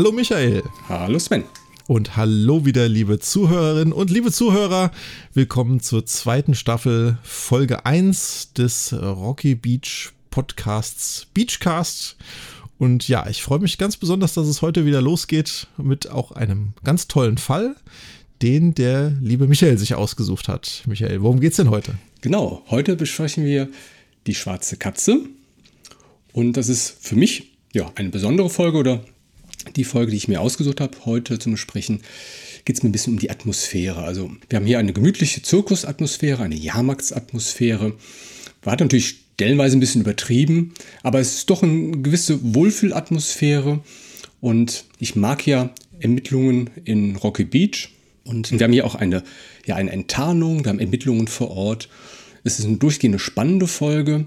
Hallo 0.00 0.12
Michael. 0.12 0.62
Hallo 0.88 1.18
Sven. 1.18 1.44
Und 1.86 2.16
hallo 2.16 2.64
wieder, 2.64 2.88
liebe 2.88 3.18
Zuhörerinnen 3.18 3.92
und 3.92 4.08
liebe 4.08 4.32
Zuhörer. 4.32 4.92
Willkommen 5.34 5.80
zur 5.80 6.06
zweiten 6.06 6.54
Staffel, 6.54 7.18
Folge 7.22 7.84
1 7.84 8.54
des 8.54 8.94
Rocky 8.94 9.54
Beach 9.54 10.12
Podcasts 10.30 11.26
Beachcast. 11.34 12.16
Und 12.78 13.08
ja, 13.08 13.28
ich 13.28 13.42
freue 13.42 13.58
mich 13.58 13.76
ganz 13.76 13.98
besonders, 13.98 14.32
dass 14.32 14.46
es 14.46 14.62
heute 14.62 14.86
wieder 14.86 15.02
losgeht 15.02 15.66
mit 15.76 16.08
auch 16.08 16.32
einem 16.32 16.72
ganz 16.82 17.06
tollen 17.06 17.36
Fall, 17.36 17.76
den 18.40 18.74
der 18.74 19.10
liebe 19.20 19.48
Michael 19.48 19.76
sich 19.76 19.94
ausgesucht 19.94 20.48
hat. 20.48 20.82
Michael, 20.86 21.20
worum 21.20 21.40
geht's 21.40 21.56
denn 21.56 21.68
heute? 21.68 21.98
Genau, 22.22 22.62
heute 22.70 22.96
besprechen 22.96 23.44
wir 23.44 23.68
die 24.26 24.34
schwarze 24.34 24.78
Katze. 24.78 25.26
Und 26.32 26.54
das 26.54 26.70
ist 26.70 26.88
für 27.06 27.16
mich 27.16 27.52
ja 27.74 27.92
eine 27.96 28.08
besondere 28.08 28.48
Folge 28.48 28.78
oder 28.78 29.04
die 29.76 29.84
Folge, 29.84 30.10
die 30.10 30.16
ich 30.16 30.28
mir 30.28 30.40
ausgesucht 30.40 30.80
habe, 30.80 30.96
heute 31.04 31.38
zum 31.38 31.52
Besprechen, 31.52 32.02
geht 32.64 32.76
es 32.76 32.82
mir 32.82 32.88
ein 32.88 32.92
bisschen 32.92 33.14
um 33.14 33.18
die 33.18 33.30
Atmosphäre. 33.30 34.02
Also 34.02 34.30
wir 34.48 34.56
haben 34.56 34.66
hier 34.66 34.78
eine 34.78 34.92
gemütliche 34.92 35.42
Zirkusatmosphäre, 35.42 36.42
eine 36.42 36.56
Jahrmarktsatmosphäre. 36.56 37.94
War 38.62 38.72
natürlich 38.72 39.20
stellenweise 39.34 39.76
ein 39.76 39.80
bisschen 39.80 40.02
übertrieben, 40.02 40.74
aber 41.02 41.18
es 41.18 41.36
ist 41.36 41.50
doch 41.50 41.62
eine 41.62 41.92
gewisse 42.02 42.54
Wohlfühlatmosphäre. 42.54 43.80
Und 44.40 44.84
ich 44.98 45.16
mag 45.16 45.46
ja 45.46 45.70
Ermittlungen 45.98 46.70
in 46.84 47.16
Rocky 47.16 47.44
Beach. 47.44 47.90
Und 48.24 48.50
wir 48.50 48.60
haben 48.60 48.72
hier 48.72 48.84
auch 48.84 48.94
eine, 48.94 49.22
ja, 49.66 49.76
eine 49.76 49.90
Enttarnung, 49.90 50.64
wir 50.64 50.68
haben 50.70 50.78
Ermittlungen 50.78 51.26
vor 51.26 51.50
Ort. 51.50 51.88
Es 52.44 52.58
ist 52.58 52.66
eine 52.66 52.76
durchgehende 52.76 53.18
spannende 53.18 53.66
Folge. 53.66 54.26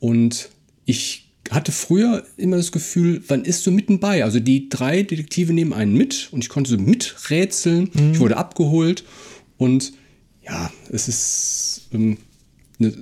Und 0.00 0.48
ich 0.86 1.23
hatte 1.50 1.72
früher 1.72 2.24
immer 2.36 2.56
das 2.56 2.72
Gefühl, 2.72 3.22
wann 3.28 3.44
ist 3.44 3.64
so 3.64 3.70
mitten 3.70 4.00
bei? 4.00 4.24
Also 4.24 4.40
die 4.40 4.68
drei 4.68 5.02
Detektive 5.02 5.52
nehmen 5.52 5.72
einen 5.72 5.94
mit 5.94 6.28
und 6.32 6.42
ich 6.42 6.48
konnte 6.48 6.70
so 6.70 6.78
miträtseln. 6.78 7.90
Mhm. 7.92 8.12
Ich 8.12 8.20
wurde 8.20 8.36
abgeholt 8.36 9.04
und 9.58 9.92
ja, 10.42 10.70
es 10.90 11.08
ist 11.08 11.88
ähm, 11.92 12.18
eine 12.78 12.92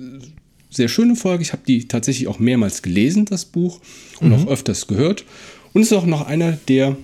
sehr 0.69 0.87
schöne 0.87 1.15
Folge. 1.15 1.43
Ich 1.43 1.53
habe 1.53 1.63
die 1.67 1.87
tatsächlich 1.87 2.27
auch 2.27 2.39
mehrmals 2.39 2.81
gelesen, 2.81 3.25
das 3.25 3.45
Buch, 3.45 3.79
und 4.19 4.29
mhm. 4.29 4.35
auch 4.35 4.47
öfters 4.47 4.87
gehört. 4.87 5.25
Und 5.73 5.81
es 5.81 5.91
ist 5.91 5.97
auch 5.97 6.05
noch 6.05 6.25
einer 6.25 6.53
der 6.67 6.97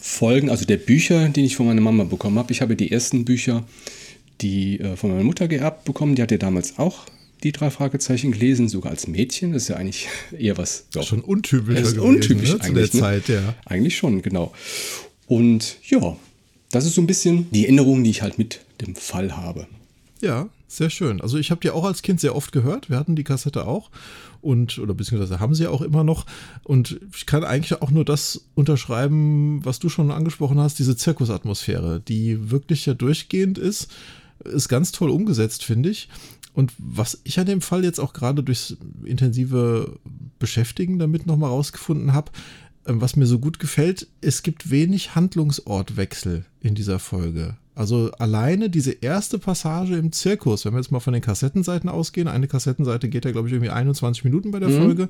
Folgen, 0.00 0.50
also 0.50 0.64
der 0.64 0.76
Bücher, 0.76 1.28
die 1.28 1.44
ich 1.44 1.56
von 1.56 1.66
meiner 1.66 1.80
Mama 1.80 2.04
bekommen 2.04 2.38
habe. 2.38 2.52
Ich 2.52 2.60
habe 2.60 2.76
die 2.76 2.90
ersten 2.90 3.24
Bücher, 3.24 3.64
die 4.40 4.80
äh, 4.80 4.96
von 4.96 5.10
meiner 5.10 5.24
Mutter 5.24 5.48
geerbt 5.48 5.84
bekommen. 5.84 6.14
Die 6.14 6.22
hatte 6.22 6.38
damals 6.38 6.78
auch 6.78 7.06
die 7.42 7.52
drei 7.52 7.70
Fragezeichen 7.70 8.32
gelesen, 8.32 8.68
sogar 8.68 8.92
als 8.92 9.06
Mädchen. 9.06 9.52
Das 9.52 9.62
ist 9.62 9.68
ja 9.68 9.76
eigentlich 9.76 10.08
eher 10.38 10.58
was. 10.58 10.86
Doch, 10.92 11.06
schon 11.06 11.20
untypisch. 11.20 11.74
Das 11.74 11.88
ist 11.88 11.94
gewesen, 11.96 12.14
untypisch 12.14 12.52
ne? 12.52 12.58
zu 12.60 12.72
der 12.72 12.82
ne? 12.82 12.90
Zeit, 12.90 13.28
ja. 13.28 13.54
Eigentlich 13.64 13.96
schon, 13.96 14.22
genau. 14.22 14.52
Und 15.26 15.76
ja, 15.88 16.16
das 16.70 16.86
ist 16.86 16.94
so 16.94 17.00
ein 17.00 17.06
bisschen 17.06 17.50
die 17.50 17.64
Erinnerung, 17.64 18.04
die 18.04 18.10
ich 18.10 18.22
halt 18.22 18.38
mit 18.38 18.60
dem 18.80 18.94
Fall 18.94 19.36
habe. 19.36 19.66
Ja, 20.20 20.48
sehr 20.68 20.90
schön. 20.90 21.20
Also 21.20 21.38
ich 21.38 21.50
habe 21.50 21.60
die 21.60 21.70
auch 21.70 21.84
als 21.84 22.02
Kind 22.02 22.20
sehr 22.20 22.36
oft 22.36 22.52
gehört. 22.52 22.90
Wir 22.90 22.98
hatten 22.98 23.16
die 23.16 23.24
Kassette 23.24 23.66
auch 23.66 23.90
und 24.40 24.78
oder 24.78 24.94
beziehungsweise 24.94 25.40
haben 25.40 25.54
sie 25.54 25.66
auch 25.66 25.82
immer 25.82 26.04
noch. 26.04 26.26
Und 26.62 27.00
ich 27.14 27.26
kann 27.26 27.44
eigentlich 27.44 27.80
auch 27.82 27.90
nur 27.90 28.04
das 28.04 28.44
unterschreiben, 28.54 29.64
was 29.64 29.78
du 29.78 29.88
schon 29.88 30.10
angesprochen 30.10 30.58
hast, 30.58 30.78
diese 30.78 30.96
Zirkusatmosphäre, 30.96 32.00
die 32.00 32.50
wirklich 32.50 32.86
ja 32.86 32.94
durchgehend 32.94 33.58
ist, 33.58 33.88
ist 34.44 34.68
ganz 34.68 34.92
toll 34.92 35.10
umgesetzt, 35.10 35.64
finde 35.64 35.90
ich. 35.90 36.08
Und 36.52 36.72
was 36.78 37.20
ich 37.24 37.38
an 37.38 37.46
dem 37.46 37.60
Fall 37.60 37.84
jetzt 37.84 38.00
auch 38.00 38.12
gerade 38.12 38.42
durchs 38.42 38.76
intensive 39.04 39.98
Beschäftigen 40.38 40.98
damit 40.98 41.26
nochmal 41.26 41.50
rausgefunden 41.50 42.12
habe, 42.12 42.32
ähm, 42.86 43.00
was 43.00 43.16
mir 43.16 43.26
so 43.26 43.38
gut 43.38 43.58
gefällt, 43.58 44.08
es 44.20 44.42
gibt 44.42 44.70
wenig 44.70 45.14
Handlungsortwechsel 45.14 46.44
in 46.60 46.74
dieser 46.74 46.98
Folge. 46.98 47.56
Also 47.74 48.10
alleine 48.18 48.68
diese 48.68 48.92
erste 48.92 49.38
Passage 49.38 49.96
im 49.96 50.12
Zirkus, 50.12 50.64
wenn 50.64 50.74
wir 50.74 50.80
jetzt 50.80 50.90
mal 50.90 51.00
von 51.00 51.12
den 51.12 51.22
Kassettenseiten 51.22 51.88
ausgehen, 51.88 52.28
eine 52.28 52.48
Kassettenseite 52.48 53.08
geht 53.08 53.24
ja, 53.24 53.30
glaube 53.30 53.48
ich, 53.48 53.54
irgendwie 53.54 53.70
21 53.70 54.24
Minuten 54.24 54.50
bei 54.50 54.58
der 54.58 54.70
mhm. 54.70 54.82
Folge. 54.82 55.08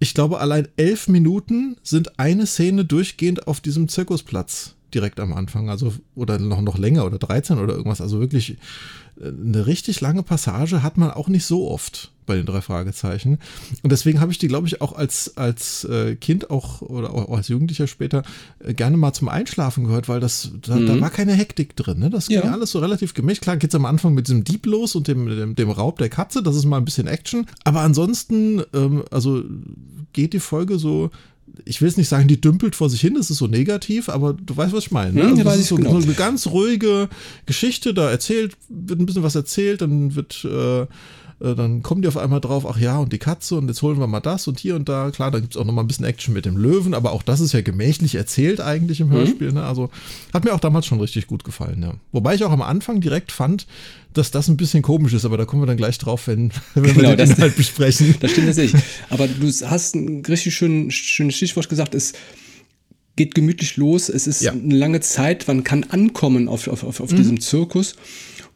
Ich 0.00 0.14
glaube, 0.14 0.40
allein 0.40 0.68
elf 0.76 1.08
Minuten 1.08 1.76
sind 1.82 2.18
eine 2.18 2.46
Szene 2.46 2.84
durchgehend 2.84 3.46
auf 3.46 3.60
diesem 3.60 3.88
Zirkusplatz 3.88 4.74
direkt 4.94 5.20
am 5.20 5.32
Anfang, 5.32 5.70
also 5.70 5.92
oder 6.14 6.38
noch, 6.38 6.60
noch 6.60 6.78
länger 6.78 7.04
oder 7.04 7.18
13 7.18 7.58
oder 7.58 7.74
irgendwas. 7.74 8.00
Also 8.00 8.20
wirklich 8.20 8.56
äh, 9.20 9.28
eine 9.28 9.66
richtig 9.66 10.00
lange 10.00 10.22
Passage 10.22 10.82
hat 10.82 10.96
man 10.96 11.10
auch 11.10 11.28
nicht 11.28 11.44
so 11.44 11.68
oft 11.70 12.12
bei 12.28 12.36
den 12.36 12.46
drei 12.46 12.60
Fragezeichen. 12.60 13.38
Und 13.82 13.90
deswegen 13.90 14.20
habe 14.20 14.30
ich 14.30 14.38
die, 14.38 14.48
glaube 14.48 14.68
ich, 14.68 14.80
auch 14.80 14.92
als, 14.92 15.36
als 15.36 15.84
äh, 15.84 16.14
Kind 16.14 16.50
auch 16.50 16.82
oder 16.82 17.12
auch 17.12 17.36
als 17.36 17.48
Jugendlicher 17.48 17.88
später 17.88 18.22
äh, 18.60 18.74
gerne 18.74 18.96
mal 18.96 19.12
zum 19.14 19.28
Einschlafen 19.28 19.84
gehört, 19.84 20.08
weil 20.08 20.20
das, 20.20 20.52
da, 20.62 20.76
mhm. 20.76 20.86
da 20.86 21.00
war 21.00 21.10
keine 21.10 21.32
Hektik 21.32 21.74
drin. 21.74 21.98
Ne? 21.98 22.10
Das 22.10 22.28
ging 22.28 22.42
ja. 22.42 22.52
alles 22.52 22.70
so 22.70 22.78
relativ 22.78 23.14
gemischt. 23.14 23.42
Klar 23.42 23.56
geht 23.56 23.70
es 23.70 23.74
am 23.74 23.86
Anfang 23.86 24.14
mit 24.14 24.28
diesem 24.28 24.44
Dieb 24.44 24.66
los 24.66 24.94
und 24.94 25.08
dem, 25.08 25.26
dem, 25.26 25.54
dem, 25.56 25.70
Raub 25.70 25.98
der 25.98 26.10
Katze, 26.10 26.42
das 26.42 26.54
ist 26.54 26.66
mal 26.66 26.76
ein 26.76 26.84
bisschen 26.84 27.06
Action. 27.06 27.46
Aber 27.64 27.80
ansonsten, 27.80 28.62
ähm, 28.74 29.04
also 29.10 29.42
geht 30.12 30.34
die 30.34 30.40
Folge 30.40 30.78
so 30.78 31.10
ich 31.64 31.80
will 31.80 31.88
es 31.88 31.96
nicht 31.96 32.08
sagen, 32.08 32.28
die 32.28 32.40
dümpelt 32.40 32.74
vor 32.74 32.88
sich 32.88 33.00
hin, 33.00 33.14
das 33.14 33.30
ist 33.30 33.38
so 33.38 33.46
negativ, 33.46 34.08
aber 34.08 34.32
du 34.32 34.56
weißt, 34.56 34.72
was 34.72 34.84
ich 34.84 34.90
meine. 34.90 35.12
Ne? 35.12 35.22
Hm, 35.22 35.30
also 35.30 35.44
das 35.44 35.58
ist 35.58 35.68
so, 35.68 35.76
genau. 35.76 36.00
so, 36.00 36.06
eine 36.06 36.14
ganz 36.14 36.46
ruhige 36.46 37.08
Geschichte, 37.46 37.94
da 37.94 38.10
erzählt, 38.10 38.56
wird 38.68 39.00
ein 39.00 39.06
bisschen 39.06 39.22
was 39.22 39.34
erzählt, 39.34 39.82
dann 39.82 40.14
wird 40.14 40.44
äh, 40.44 40.86
äh, 41.40 41.54
dann 41.54 41.82
kommen 41.82 42.02
die 42.02 42.08
auf 42.08 42.16
einmal 42.16 42.40
drauf, 42.40 42.66
ach 42.68 42.78
ja, 42.78 42.98
und 42.98 43.12
die 43.12 43.18
Katze 43.18 43.56
und 43.56 43.68
jetzt 43.68 43.82
holen 43.82 43.98
wir 43.98 44.06
mal 44.06 44.20
das 44.20 44.48
und 44.48 44.58
hier 44.58 44.74
und 44.74 44.88
da. 44.88 45.10
Klar, 45.10 45.30
da 45.30 45.40
gibt 45.40 45.54
es 45.54 45.60
auch 45.60 45.64
noch 45.64 45.72
mal 45.72 45.82
ein 45.82 45.86
bisschen 45.86 46.04
Action 46.04 46.34
mit 46.34 46.44
dem 46.44 46.56
Löwen, 46.56 46.94
aber 46.94 47.12
auch 47.12 47.22
das 47.22 47.40
ist 47.40 47.52
ja 47.52 47.60
gemächlich 47.60 48.14
erzählt 48.16 48.60
eigentlich 48.60 49.00
im 49.00 49.08
mhm. 49.08 49.12
Hörspiel. 49.12 49.52
Ne? 49.52 49.62
Also 49.62 49.90
hat 50.32 50.44
mir 50.44 50.54
auch 50.54 50.60
damals 50.60 50.86
schon 50.86 51.00
richtig 51.00 51.26
gut 51.26 51.44
gefallen. 51.44 51.82
Ja. 51.82 51.94
Wobei 52.12 52.34
ich 52.34 52.44
auch 52.44 52.50
am 52.50 52.62
Anfang 52.62 53.00
direkt 53.00 53.30
fand, 53.32 53.66
dass 54.14 54.30
das 54.30 54.48
ein 54.48 54.56
bisschen 54.56 54.82
komisch 54.82 55.12
ist, 55.12 55.24
aber 55.24 55.36
da 55.36 55.44
kommen 55.44 55.62
wir 55.62 55.66
dann 55.66 55.76
gleich 55.76 55.98
drauf, 55.98 56.26
wenn, 56.26 56.50
wenn 56.74 56.94
genau, 56.94 57.10
wir 57.10 57.16
den 57.16 57.30
Inhalt 57.30 57.56
besprechen. 57.56 58.16
Das 58.20 58.32
stimmt 58.32 58.48
tatsächlich. 58.48 58.82
Aber 59.10 59.28
du 59.28 59.46
hast 59.46 59.94
ein 59.94 60.24
richtig 60.26 60.54
schön, 60.54 60.90
schönes 60.90 61.36
Stichwort 61.36 61.68
gesagt, 61.68 61.94
es 61.94 62.14
geht 63.14 63.34
gemütlich 63.34 63.76
los, 63.76 64.08
es 64.08 64.26
ist 64.26 64.42
ja. 64.42 64.52
eine 64.52 64.76
lange 64.76 65.00
Zeit, 65.00 65.48
man 65.48 65.64
kann 65.64 65.84
ankommen 65.84 66.48
auf, 66.48 66.68
auf, 66.68 66.84
auf, 66.84 67.00
auf 67.00 67.10
mhm. 67.10 67.16
diesem 67.16 67.40
Zirkus 67.40 67.96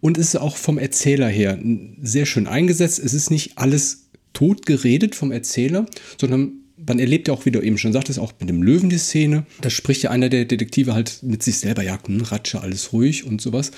und 0.03 0.19
ist 0.19 0.37
auch 0.37 0.57
vom 0.57 0.79
Erzähler 0.79 1.29
her 1.29 1.59
sehr 2.03 2.27
schön 2.27 2.49
eingesetzt. 2.49 2.99
Es 2.99 3.15
ist 3.15 3.31
nicht 3.31 3.57
alles 3.57 4.09
tot 4.33 4.67
geredet 4.67 5.15
vom 5.15 5.31
Erzähler, 5.31 5.87
sondern 6.21 6.55
man 6.77 6.99
erlebt 6.99 7.29
ja 7.29 7.35
auch, 7.35 7.47
wie 7.47 7.53
du 7.53 7.61
eben 7.61 7.79
schon 7.79 7.93
sagtest, 7.93 8.19
auch 8.19 8.33
mit 8.41 8.49
dem 8.49 8.65
Löwen 8.65 8.91
die 8.91 8.99
Szene. 8.99 9.47
Da 9.61 9.71
spricht 9.71 10.03
ja 10.03 10.11
einer 10.11 10.29
der 10.29 10.45
Detektive 10.45 10.93
halt 10.93 11.23
mit 11.23 11.45
sich 11.45 11.61
selber, 11.61 11.85
ja, 11.85 12.01
hm, 12.05 12.21
Ratsche, 12.23 12.61
alles 12.61 12.93
ruhig 12.93 13.25
und 13.25 13.41
sowas. 13.41 13.71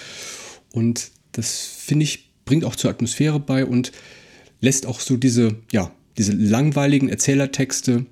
Und 0.73 1.11
das, 1.33 1.59
finde 1.79 2.05
ich, 2.05 2.31
bringt 2.47 2.65
auch 2.65 2.75
zur 2.75 2.91
Atmosphäre 2.91 3.39
bei 3.39 3.67
und 3.67 3.93
lässt 4.62 4.87
auch 4.87 5.01
so 5.01 5.19
diese, 5.19 5.56
ja, 5.73 5.95
diese 6.17 6.33
langweiligen 6.33 7.11
Erzählertexte 7.11 8.06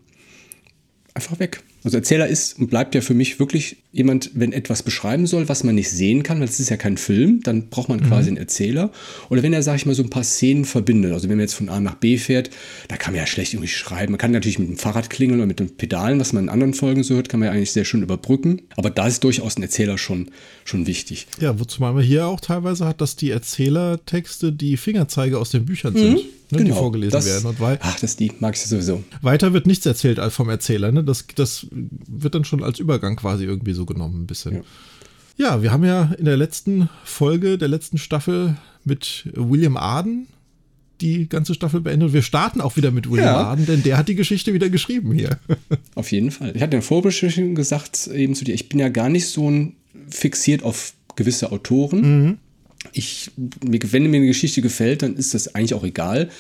einfach 1.15 1.39
weg. 1.39 1.63
Also 1.85 1.97
Erzähler 1.97 2.29
ist 2.29 2.59
und 2.59 2.69
bleibt 2.69 2.95
ja 2.95 3.01
für 3.01 3.15
mich 3.15 3.41
wirklich 3.41 3.79
jemand, 3.91 4.31
wenn 4.35 4.53
etwas 4.53 4.83
beschreiben 4.83 5.27
soll, 5.27 5.49
was 5.49 5.65
man 5.65 5.75
nicht 5.75 5.91
sehen 5.91 6.23
kann, 6.23 6.39
weil 6.39 6.49
es 6.49 6.61
ist 6.61 6.71
ja 6.71 6.77
kein 6.77 6.97
Film, 6.97 7.41
dann 7.43 7.69
braucht 7.69 7.89
man 7.89 8.01
quasi 8.01 8.31
mhm. 8.31 8.37
einen 8.37 8.45
Erzähler. 8.45 8.91
Oder 9.31 9.43
wenn 9.43 9.53
er, 9.53 9.63
sag 9.63 9.77
ich 9.77 9.87
mal, 9.87 9.95
so 9.95 10.03
ein 10.03 10.11
paar 10.11 10.23
Szenen 10.23 10.65
verbindet, 10.65 11.13
also 11.13 11.29
wenn 11.29 11.37
man 11.37 11.45
jetzt 11.45 11.55
von 11.55 11.69
A 11.69 11.81
nach 11.81 11.97
B 11.97 12.19
fährt, 12.19 12.51
da 12.89 12.97
kann 12.97 13.13
man 13.13 13.21
ja 13.21 13.27
schlecht 13.27 13.53
irgendwie 13.53 13.69
schreiben. 13.69 14.13
Man 14.13 14.19
kann 14.19 14.31
natürlich 14.31 14.59
mit 14.59 14.69
dem 14.69 14.77
Fahrrad 14.77 15.11
klingeln 15.11 15.41
oder 15.41 15.47
mit 15.47 15.59
den 15.59 15.77
Pedalen, 15.77 16.21
was 16.21 16.33
man 16.33 16.45
in 16.45 16.51
anderen 16.51 16.75
Folgen 16.75 17.03
so 17.03 17.15
hört, 17.15 17.29
kann 17.29 17.41
man 17.41 17.49
ja 17.49 17.53
eigentlich 17.53 17.73
sehr 17.73 17.85
schön 17.85 18.03
überbrücken. 18.03 18.63
Aber 18.77 18.91
da 18.91 19.07
ist 19.07 19.25
durchaus 19.25 19.57
ein 19.57 19.63
Erzähler 19.63 19.99
schon, 19.99 20.31
schon 20.65 20.87
wichtig. 20.87 21.27
Ja, 21.41 21.59
wozu 21.59 21.83
man 21.83 21.99
hier 22.01 22.27
auch 22.27 22.41
teilweise 22.41 22.87
hat, 22.87 23.01
dass 23.01 23.17
die 23.17 23.31
Erzählertexte 23.31 24.53
die 24.53 24.77
Fingerzeige 24.77 25.39
aus 25.39 25.51
den 25.51 25.65
Büchern 25.65 25.95
sind. 25.95 26.21
Ne, 26.53 26.59
genau, 26.59 26.75
die 26.75 26.79
vorgelesen 26.79 27.13
das, 27.13 27.27
werden. 27.27 27.47
Und 27.47 27.61
weil, 27.61 27.79
ach, 27.81 27.99
das 27.99 28.17
die 28.17 28.31
mag 28.39 28.55
ich 28.55 28.61
sowieso. 28.61 29.03
Weiter 29.23 29.55
wird 29.55 29.67
nichts 29.67 29.87
erzählt 29.87 30.19
als 30.19 30.35
vom 30.35 30.51
Erzähler. 30.51 30.93
Ne? 30.93 31.03
Das, 31.03 31.25
das 31.35 31.67
wird 31.71 32.35
dann 32.35 32.45
schon 32.45 32.63
als 32.63 32.79
Übergang 32.79 33.17
quasi 33.17 33.45
irgendwie 33.45 33.73
so 33.73 33.87
genommen, 33.87 34.23
ein 34.23 34.27
bisschen. 34.27 34.57
Ja. 34.57 34.63
ja, 35.39 35.63
wir 35.63 35.73
haben 35.73 35.83
ja 35.83 36.13
in 36.19 36.27
der 36.27 36.37
letzten 36.37 36.91
Folge 37.05 37.57
der 37.57 37.69
letzten 37.69 37.97
Staffel 37.97 38.57
mit 38.85 39.31
William 39.35 39.79
Arden 39.79 40.27
die 41.01 41.27
ganze 41.27 41.55
Staffel 41.55 41.81
beendet. 41.81 42.13
Wir 42.13 42.23
starten 42.23 42.61
auch 42.61 42.77
wieder 42.77 42.91
mit 42.91 43.11
William 43.11 43.27
ja. 43.27 43.43
Arden, 43.45 43.65
denn 43.65 43.83
der 43.83 43.97
hat 43.97 44.09
die 44.09 44.15
Geschichte 44.15 44.53
wieder 44.53 44.69
geschrieben 44.69 45.13
hier. 45.13 45.39
Auf 45.95 46.13
jeden 46.13 46.31
Fall. 46.31 46.49
Ich 46.55 46.57
hatte 46.57 46.77
in 46.77 46.81
der 46.81 46.83
Vorbesprechung 46.83 47.55
gesagt, 47.55 48.09
eben 48.09 48.35
zu 48.35 48.45
dir, 48.45 48.55
ich 48.55 48.69
bin 48.69 48.79
ja 48.79 48.91
gar 48.91 49.09
nicht 49.09 49.27
so 49.27 49.51
ein 49.51 49.75
fixiert 50.11 50.63
auf 50.63 50.93
gewisse 51.17 51.51
Autoren. 51.51 52.27
Mhm 52.27 52.39
ich, 52.93 53.31
wenn 53.37 54.11
mir 54.11 54.19
eine 54.19 54.27
Geschichte 54.27 54.63
gefällt, 54.63 55.03
dann 55.03 55.17
ist 55.17 55.35
das 55.35 55.55
eigentlich 55.55 55.75
auch 55.75 55.85
egal, 55.85 56.31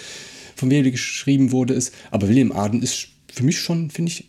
von 0.56 0.70
wem 0.70 0.84
die 0.84 0.90
geschrieben 0.90 1.52
wurde. 1.52 1.74
Ist. 1.74 1.94
Aber 2.10 2.28
William 2.28 2.52
Arden 2.52 2.82
ist 2.82 3.08
für 3.32 3.44
mich 3.44 3.58
schon, 3.58 3.90
finde 3.90 4.12
ich, 4.12 4.28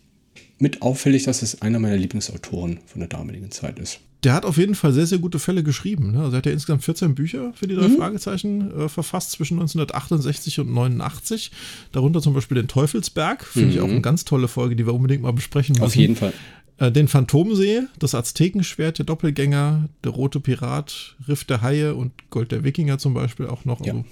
mit 0.60 0.82
auffällig, 0.82 1.24
dass 1.24 1.42
es 1.42 1.62
einer 1.62 1.80
meiner 1.80 1.98
Lieblingsautoren 1.98 2.80
von 2.86 3.00
der 3.00 3.10
damaligen 3.10 3.52
Zeit 3.52 3.80
ist. 3.80 4.00
Der 4.24 4.34
hat 4.34 4.46
auf 4.46 4.58
jeden 4.58 4.76
Fall 4.76 4.94
sehr, 4.94 5.06
sehr 5.06 5.18
gute 5.18 5.38
Fälle 5.38 5.64
geschrieben. 5.64 6.14
Ne? 6.14 6.20
Also 6.20 6.32
er 6.32 6.38
hat 6.38 6.46
ja 6.46 6.54
insgesamt 6.54 6.86
14 6.86 7.14
Bücher 7.14 7.52
für 7.56 7.68
die 7.68 7.76
drei 7.76 7.90
mhm. 7.90 7.98
Fragezeichen 7.98 8.72
äh, 8.72 8.88
verfasst 8.88 9.32
zwischen 9.32 9.56
1968 9.56 10.62
und 10.62 10.72
89. 10.72 11.52
Darunter 11.92 12.22
zum 12.22 12.34
Beispiel 12.34 12.56
den 12.56 12.70
Teufelsberg. 12.70 13.44
Finde 13.44 13.68
mhm. 13.68 13.74
ich 13.74 13.82
auch 13.82 13.90
eine 13.90 14.00
ganz 14.00 14.24
tolle 14.24 14.48
Folge, 14.48 14.78
die 14.78 14.86
wir 14.86 14.94
unbedingt 14.94 15.24
mal 15.24 15.34
besprechen 15.34 15.74
müssen. 15.74 15.84
Auf 15.84 15.96
jeden 15.96 16.16
Fall 16.16 16.32
Äh, 16.78 16.92
den 16.92 17.08
Phantomsee, 17.08 17.82
das 18.00 18.16
Aztekenschwert, 18.16 18.98
der 18.98 19.06
Doppelgänger, 19.06 19.90
der 20.04 20.12
rote 20.12 20.40
Pirat, 20.40 21.16
Riff 21.28 21.44
der 21.44 21.62
Haie 21.62 21.96
und 21.96 22.12
Gold 22.30 22.52
der 22.52 22.64
Wikinger 22.64 22.98
zum 22.98 23.14
Beispiel 23.14 23.48
auch 23.48 23.66
noch. 23.66 23.86
Ja. 23.86 23.94
Also 23.94 24.06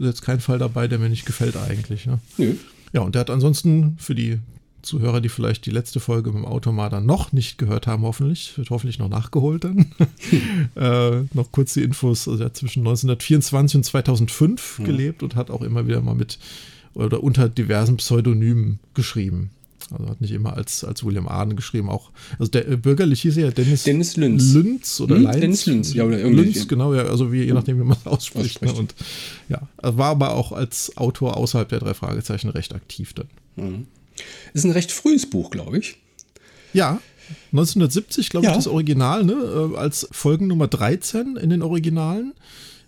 ist 0.00 0.06
jetzt 0.06 0.22
kein 0.22 0.40
Fall 0.40 0.58
dabei, 0.58 0.88
der 0.88 0.98
mir 0.98 1.08
nicht 1.08 1.24
gefällt 1.26 1.56
eigentlich. 1.56 2.06
Ne? 2.06 2.18
Nö. 2.36 2.54
Ja, 2.92 3.00
und 3.02 3.14
der 3.14 3.20
hat 3.20 3.30
ansonsten 3.30 3.96
für 3.98 4.14
die 4.14 4.38
Zuhörer, 4.82 5.20
die 5.22 5.30
vielleicht 5.30 5.64
die 5.64 5.70
letzte 5.70 5.98
Folge 5.98 6.30
mit 6.30 6.42
dem 6.42 6.44
Automater 6.44 7.00
noch 7.00 7.32
nicht 7.32 7.56
gehört 7.56 7.86
haben, 7.86 8.02
hoffentlich, 8.02 8.56
wird 8.58 8.68
hoffentlich 8.70 8.98
noch 8.98 9.08
nachgeholt 9.08 9.64
dann. 9.64 9.86
äh, 10.74 11.22
noch 11.32 11.50
kurz 11.52 11.72
die 11.74 11.82
Infos, 11.82 12.28
also 12.28 12.42
er 12.42 12.46
hat 12.46 12.56
zwischen 12.56 12.80
1924 12.80 13.76
und 13.78 13.84
2005 13.84 14.78
Mhm. 14.80 14.84
gelebt 14.84 15.22
und 15.22 15.36
hat 15.36 15.50
auch 15.50 15.62
immer 15.62 15.86
wieder 15.86 16.02
mal 16.02 16.14
mit 16.14 16.38
oder 16.92 17.22
unter 17.22 17.48
diversen 17.48 17.96
Pseudonymen 17.96 18.78
geschrieben. 18.92 19.50
Also 19.92 20.08
hat 20.08 20.20
nicht 20.20 20.30
immer 20.32 20.56
als, 20.56 20.82
als 20.84 21.04
William 21.04 21.28
Arden 21.28 21.56
geschrieben, 21.56 21.88
auch, 21.90 22.10
also 22.38 22.50
der 22.50 22.68
äh, 22.68 22.76
bürgerlich 22.76 23.22
hieß 23.22 23.36
er 23.36 23.44
ja 23.46 23.50
Dennis, 23.50 23.82
Dennis 23.84 24.16
Lünz. 24.16 24.52
Lünz 24.52 25.00
oder 25.00 25.16
Hm? 25.16 25.22
Leinz. 25.24 25.40
Dennis 25.40 25.66
Lünz, 25.66 25.94
ja, 25.94 26.04
oder 26.04 26.18
irgendwie. 26.18 26.42
Lünz, 26.44 26.68
genau, 26.68 26.94
ja, 26.94 27.02
also 27.04 27.32
wie, 27.32 27.42
je 27.44 27.52
nachdem, 27.52 27.78
wie 27.80 27.84
man 27.84 27.96
es 27.98 28.06
ausspricht. 28.06 28.62
Ne? 28.62 28.72
Und 28.72 28.94
ja, 29.48 29.68
er 29.82 29.96
war 29.98 30.10
aber 30.10 30.34
auch 30.34 30.52
als 30.52 30.96
Autor 30.96 31.36
außerhalb 31.36 31.68
der 31.68 31.80
drei 31.80 31.94
Fragezeichen 31.94 32.48
recht 32.50 32.74
aktiv 32.74 33.12
dann. 33.14 33.86
Ist 34.52 34.64
ein 34.64 34.70
recht 34.70 34.90
frühes 34.92 35.28
Buch, 35.28 35.50
glaube 35.50 35.78
ich. 35.78 35.96
Ja, 36.72 37.00
1970, 37.52 38.28
glaube 38.30 38.46
Ja. 38.46 38.50
ich, 38.52 38.56
das 38.56 38.66
Original, 38.66 39.24
ne? 39.24 39.32
äh, 39.74 39.76
als 39.76 40.08
Folgen 40.10 40.46
Nummer 40.46 40.66
13 40.68 41.36
in 41.36 41.50
den 41.50 41.62
Originalen. 41.62 42.32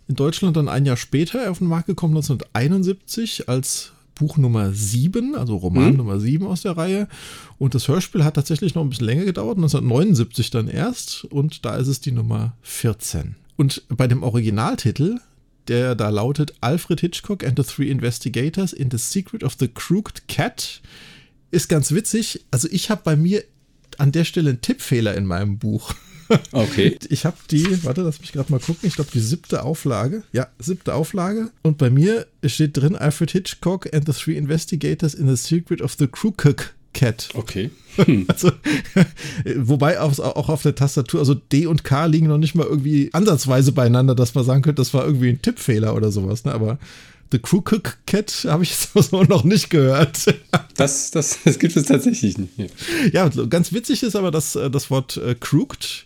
In 0.09 0.15
Deutschland 0.15 0.57
dann 0.57 0.69
ein 0.69 0.87
Jahr 0.87 0.97
später 0.97 1.51
auf 1.51 1.59
den 1.59 1.67
Markt 1.69 1.87
gekommen, 1.87 2.15
1971, 2.17 3.49
als 3.49 3.93
Buch 4.17 4.37
Nummer 4.39 4.73
7, 4.73 5.37
also 5.37 5.57
Roman 5.57 5.91
Mhm. 5.93 5.97
Nummer 5.99 6.19
7 6.19 6.47
aus 6.47 6.63
der 6.63 6.77
Reihe. 6.77 7.07
Und 7.59 7.75
das 7.75 7.87
Hörspiel 7.87 8.25
hat 8.25 8.35
tatsächlich 8.35 8.75
noch 8.75 8.83
ein 8.83 8.89
bisschen 8.89 9.07
länger 9.07 9.25
gedauert, 9.27 9.59
1979 9.59 10.51
dann 10.51 10.67
erst. 10.69 11.25
Und 11.27 11.65
da 11.65 11.77
ist 11.77 11.87
es 11.87 12.01
die 12.01 12.13
Nummer 12.13 12.57
14. 12.63 13.37
Und 13.57 13.83
bei 13.89 14.09
dem 14.09 14.23
Originaltitel, 14.23 15.19
der 15.69 15.95
da 15.95 16.09
lautet 16.09 16.55
Alfred 16.61 17.01
Hitchcock 17.01 17.45
and 17.45 17.59
the 17.59 17.65
Three 17.65 17.91
Investigators 17.91 18.73
in 18.73 18.91
the 18.91 18.99
Secret 18.99 19.45
of 19.45 19.57
the 19.59 19.69
Crooked 19.69 20.27
Cat, 20.29 20.81
ist 21.51 21.69
ganz 21.69 21.93
witzig. 21.93 22.45
Also 22.51 22.69
ich 22.71 22.91
habe 22.91 23.03
bei 23.05 23.17
mir 23.17 23.45
an 23.99 24.13
der 24.13 24.25
Stelle 24.25 24.51
einen 24.51 24.61
Tippfehler 24.61 25.15
in 25.15 25.27
meinem 25.27 25.59
Buch. 25.59 25.95
Okay. 26.53 26.99
Ich 27.09 27.25
habe 27.25 27.37
die, 27.51 27.85
warte, 27.85 28.03
lass 28.03 28.21
mich 28.21 28.33
gerade 28.33 28.51
mal 28.51 28.61
gucken, 28.61 28.89
ich 28.89 28.97
glaube 28.97 29.11
die 29.13 29.21
siebte 29.21 29.63
Auflage. 29.63 30.23
Ja, 30.33 30.49
siebte 30.59 30.95
Auflage. 30.95 31.51
Und 31.63 31.79
bei 31.79 31.91
mir 31.91 32.27
steht 32.45 32.77
drin 32.77 32.97
Alfred 32.97 33.31
Hitchcock 33.31 33.93
and 33.95 34.07
the 34.07 34.13
Three 34.13 34.37
Investigators 34.37 35.15
in 35.15 35.29
the 35.29 35.37
Secret 35.37 35.81
of 35.83 35.95
the 35.99 36.07
Crooked 36.07 36.75
Cat. 36.93 37.29
Okay. 37.35 37.71
Also, 38.29 38.53
wobei 39.57 40.01
auch, 40.01 40.19
auch 40.19 40.51
auf 40.51 40.61
der 40.61 40.75
Tastatur, 40.75 41.19
also 41.21 41.33
D 41.33 41.67
und 41.67 41.83
K 41.83 42.05
liegen 42.05 42.27
noch 42.27 42.37
nicht 42.37 42.55
mal 42.55 42.67
irgendwie 42.67 43.09
ansatzweise 43.15 43.73
beieinander, 43.73 44.15
dass 44.15 44.35
man 44.35 44.45
sagen 44.45 44.61
könnte, 44.61 44.83
das 44.83 44.93
war 44.93 45.07
irgendwie 45.07 45.31
ein 45.31 45.41
Tippfehler 45.41 45.95
oder 45.95 46.11
sowas. 46.11 46.45
Ne? 46.45 46.53
Aber 46.53 46.79
The 47.33 47.39
Crooked 47.39 48.07
Cat 48.07 48.47
habe 48.49 48.63
ich 48.63 48.77
so 48.95 49.23
noch 49.25 49.45
nicht 49.45 49.71
gehört. 49.71 50.19
Das, 50.77 51.11
das, 51.11 51.39
das 51.43 51.59
gibt 51.59 51.75
es 51.75 51.87
tatsächlich 51.87 52.37
nicht. 52.37 52.53
Ja. 52.59 52.67
Ja, 53.13 53.47
ganz 53.47 53.73
witzig 53.73 54.03
ist 54.03 54.15
aber, 54.15 54.31
dass 54.31 54.57
äh, 54.57 54.71
das 54.71 54.91
Wort 54.91 55.17
äh, 55.17 55.35
crooked 55.35 56.05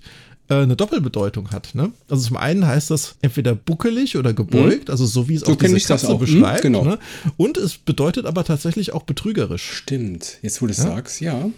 äh, 0.48 0.54
eine 0.54 0.76
Doppelbedeutung 0.76 1.50
hat. 1.50 1.74
Ne? 1.74 1.90
Also 2.08 2.28
zum 2.28 2.36
einen 2.36 2.64
heißt 2.64 2.90
das 2.90 3.16
entweder 3.20 3.56
buckelig 3.56 4.16
oder 4.16 4.32
gebeugt, 4.32 4.88
also 4.90 5.06
so 5.06 5.28
wie 5.28 5.34
es 5.34 5.40
So 5.42 5.52
auch 5.52 5.56
diese 5.56 5.76
ich 5.76 5.86
das 5.86 6.02
Katze 6.02 6.12
auch. 6.12 6.20
Hm, 6.20 6.40
beschreibt. 6.40 6.62
genau. 6.62 6.84
Ne? 6.84 6.98
Und 7.36 7.56
es 7.56 7.78
bedeutet 7.78 8.26
aber 8.26 8.44
tatsächlich 8.44 8.92
auch 8.92 9.02
betrügerisch. 9.02 9.72
Stimmt. 9.72 10.38
Jetzt, 10.42 10.62
wo 10.62 10.66
du 10.66 10.72
es 10.72 10.78
sagst, 10.78 11.20
ja. 11.20 11.50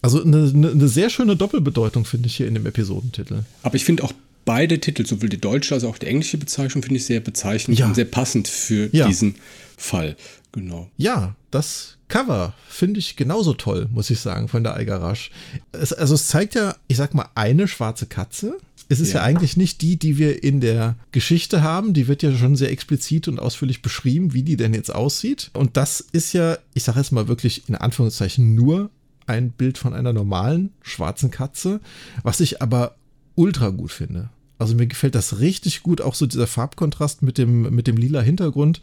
Also 0.00 0.22
eine, 0.22 0.52
eine 0.54 0.88
sehr 0.88 1.10
schöne 1.10 1.36
Doppelbedeutung 1.36 2.04
finde 2.04 2.28
ich 2.28 2.36
hier 2.36 2.48
in 2.48 2.54
dem 2.54 2.66
Episodentitel. 2.66 3.40
Aber 3.62 3.74
ich 3.74 3.84
finde 3.84 4.04
auch 4.04 4.12
beide 4.48 4.80
Titel, 4.80 5.04
sowohl 5.04 5.28
die 5.28 5.40
deutsche 5.40 5.74
als 5.74 5.84
auch 5.84 5.98
die 5.98 6.06
englische 6.06 6.38
Bezeichnung, 6.38 6.82
finde 6.82 6.96
ich 6.96 7.04
sehr 7.04 7.20
bezeichnend 7.20 7.78
Ja. 7.78 7.86
und 7.86 7.94
sehr 7.94 8.06
passend 8.06 8.48
für 8.48 8.88
Ja. 8.96 9.06
diesen 9.06 9.34
Fall. 9.76 10.16
Genau. 10.52 10.88
Ja, 10.96 11.36
das 11.50 11.98
Cover 12.08 12.54
finde 12.66 12.98
ich 13.00 13.16
genauso 13.16 13.52
toll, 13.52 13.88
muss 13.92 14.08
ich 14.08 14.20
sagen, 14.20 14.48
von 14.48 14.64
der 14.64 14.72
Algarasch. 14.72 15.30
Es, 15.72 15.92
also 15.92 16.14
es 16.14 16.28
zeigt 16.28 16.54
ja, 16.54 16.74
ich 16.88 16.96
sag 16.96 17.12
mal, 17.12 17.28
eine 17.34 17.68
schwarze 17.68 18.06
Katze. 18.06 18.56
Es 18.88 19.00
ist 19.00 19.12
ja. 19.12 19.16
Ja. 19.18 19.24
eigentlich 19.24 19.58
nicht 19.58 19.82
die, 19.82 19.98
die 19.98 20.16
wir 20.16 20.42
in 20.42 20.62
der 20.62 20.96
Geschichte 21.12 21.62
haben. 21.62 21.92
Die 21.92 22.08
wird 22.08 22.22
ja 22.22 22.34
schon 22.34 22.56
sehr 22.56 22.70
explizit 22.70 23.28
und 23.28 23.38
ausführlich 23.38 23.82
beschrieben, 23.82 24.32
wie 24.32 24.42
die 24.42 24.56
denn 24.56 24.72
jetzt 24.72 24.94
aussieht. 24.94 25.50
Und 25.52 25.76
das 25.76 26.00
ist 26.00 26.32
ja, 26.32 26.56
ich 26.72 26.84
sage 26.84 26.98
jetzt 27.00 27.12
mal 27.12 27.28
wirklich 27.28 27.68
in 27.68 27.74
Anführungszeichen 27.74 28.54
nur 28.54 28.88
ein 29.26 29.50
Bild 29.50 29.76
von 29.76 29.92
einer 29.92 30.14
normalen 30.14 30.70
schwarzen 30.80 31.30
Katze, 31.30 31.80
was 32.22 32.40
ich 32.40 32.62
aber 32.62 32.94
ultra 33.34 33.68
gut 33.68 33.92
finde. 33.92 34.30
Also 34.58 34.74
mir 34.74 34.86
gefällt 34.86 35.14
das 35.14 35.38
richtig 35.40 35.82
gut, 35.82 36.00
auch 36.00 36.14
so 36.14 36.26
dieser 36.26 36.46
Farbkontrast 36.46 37.22
mit 37.22 37.38
dem, 37.38 37.74
mit 37.74 37.86
dem 37.86 37.96
lila 37.96 38.20
Hintergrund. 38.20 38.80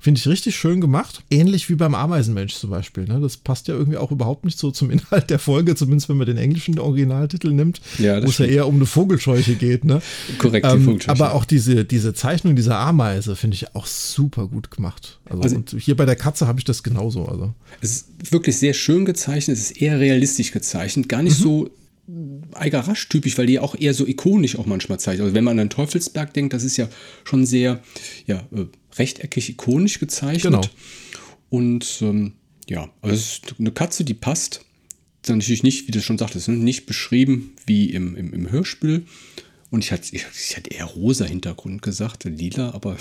Finde 0.00 0.18
ich 0.18 0.28
richtig 0.28 0.54
schön 0.56 0.82
gemacht. 0.82 1.22
Ähnlich 1.30 1.70
wie 1.70 1.76
beim 1.76 1.94
Ameisenmensch 1.94 2.52
zum 2.56 2.68
Beispiel. 2.68 3.04
Ne? 3.06 3.20
Das 3.22 3.38
passt 3.38 3.68
ja 3.68 3.74
irgendwie 3.74 3.96
auch 3.96 4.10
überhaupt 4.10 4.44
nicht 4.44 4.58
so 4.58 4.70
zum 4.70 4.90
Inhalt 4.90 5.30
der 5.30 5.38
Folge, 5.38 5.74
zumindest 5.76 6.10
wenn 6.10 6.18
man 6.18 6.26
den 6.26 6.36
englischen 6.36 6.78
Originaltitel 6.78 7.52
nimmt, 7.52 7.80
Ja, 7.98 8.22
wo 8.22 8.28
es 8.28 8.36
ja 8.36 8.44
eher 8.44 8.68
um 8.68 8.74
eine 8.74 8.84
Vogelscheuche 8.84 9.54
geht. 9.54 9.84
Ne? 9.86 10.02
Korrekt, 10.36 10.66
die 10.66 10.70
Ähm, 10.72 10.84
Vogelscheuche. 10.84 11.10
aber 11.10 11.32
auch 11.32 11.46
diese, 11.46 11.86
diese 11.86 12.12
Zeichnung 12.12 12.54
dieser 12.54 12.76
Ameise 12.78 13.34
finde 13.34 13.54
ich 13.54 13.74
auch 13.74 13.86
super 13.86 14.46
gut 14.46 14.70
gemacht. 14.70 15.20
Also, 15.24 15.42
Also- 15.42 15.56
und 15.56 15.74
hier 15.78 15.96
bei 15.96 16.04
der 16.04 16.16
Katze 16.16 16.46
habe 16.46 16.58
ich 16.58 16.66
das 16.66 16.82
genauso. 16.82 17.24
Also. 17.26 17.54
Es 17.80 17.92
ist 17.92 18.30
wirklich 18.32 18.58
sehr 18.58 18.74
schön 18.74 19.06
gezeichnet, 19.06 19.56
es 19.56 19.70
ist 19.70 19.80
eher 19.80 19.98
realistisch 20.00 20.52
gezeichnet, 20.52 21.08
gar 21.08 21.22
nicht 21.22 21.36
so 21.36 21.70
Eiger 22.52 22.80
Rasch 22.80 23.08
typisch, 23.08 23.38
weil 23.38 23.46
die 23.46 23.58
auch 23.58 23.74
eher 23.74 23.94
so 23.94 24.06
ikonisch 24.06 24.56
auch 24.56 24.66
manchmal 24.66 25.00
zeichnet. 25.00 25.22
Also 25.22 25.34
wenn 25.34 25.44
man 25.44 25.58
an 25.58 25.70
Teufelsberg 25.70 26.34
denkt, 26.34 26.52
das 26.52 26.62
ist 26.62 26.76
ja 26.76 26.88
schon 27.24 27.46
sehr 27.46 27.82
ja, 28.26 28.46
äh, 28.52 28.66
rechteckig 28.98 29.50
ikonisch 29.50 29.98
gezeichnet. 29.98 30.52
Genau. 30.52 30.62
Und 31.48 31.98
ähm, 32.02 32.32
ja, 32.68 32.90
also 33.00 33.14
es 33.14 33.22
ist 33.22 33.54
eine 33.58 33.72
Katze, 33.72 34.04
die 34.04 34.14
passt. 34.14 34.64
Dann 35.22 35.38
natürlich 35.38 35.62
nicht, 35.62 35.88
wie 35.88 35.92
du 35.92 36.02
schon 36.02 36.18
sagtest, 36.18 36.48
nicht 36.48 36.84
beschrieben 36.84 37.54
wie 37.66 37.90
im, 37.90 38.16
im, 38.16 38.34
im 38.34 38.50
Hörspiel. 38.50 39.06
Und 39.70 39.82
ich 39.82 39.90
hatte, 39.90 40.14
ich, 40.14 40.26
ich 40.34 40.56
hatte 40.56 40.70
eher 40.70 40.84
rosa 40.84 41.24
Hintergrund 41.24 41.80
gesagt, 41.80 42.24
lila, 42.24 42.72
aber 42.72 42.98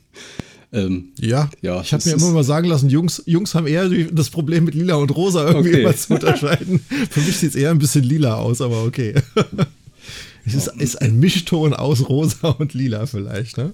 ähm, 0.72 1.10
Ja, 1.20 1.50
Ja, 1.60 1.80
ich 1.82 1.92
habe 1.92 2.02
das 2.02 2.06
mir 2.06 2.12
immer 2.20 2.30
mal 2.32 2.44
sagen 2.44 2.68
lassen, 2.68 2.88
Jungs, 2.90 3.22
Jungs 3.26 3.54
haben 3.54 3.66
eher 3.66 3.88
das 3.88 4.30
Problem 4.30 4.64
mit 4.64 4.74
lila 4.74 4.94
und 4.96 5.10
rosa 5.14 5.46
irgendwie 5.48 5.70
Okay. 5.70 5.82
immer 5.82 5.96
zu 5.96 6.14
unterscheiden. 6.14 6.80
Für 7.10 7.20
mich 7.20 7.36
sieht 7.38 7.50
es 7.50 7.54
eher 7.56 7.70
ein 7.70 7.78
bisschen 7.78 8.04
lila 8.04 8.36
aus, 8.36 8.60
aber 8.60 8.84
okay. 8.84 9.14
Es 10.44 10.54
ist, 10.54 10.66
ist 10.80 10.96
ein 11.00 11.20
Mischton 11.20 11.72
aus 11.72 12.08
rosa 12.08 12.48
und 12.48 12.74
lila 12.74 13.06
vielleicht, 13.06 13.58
ne? 13.58 13.72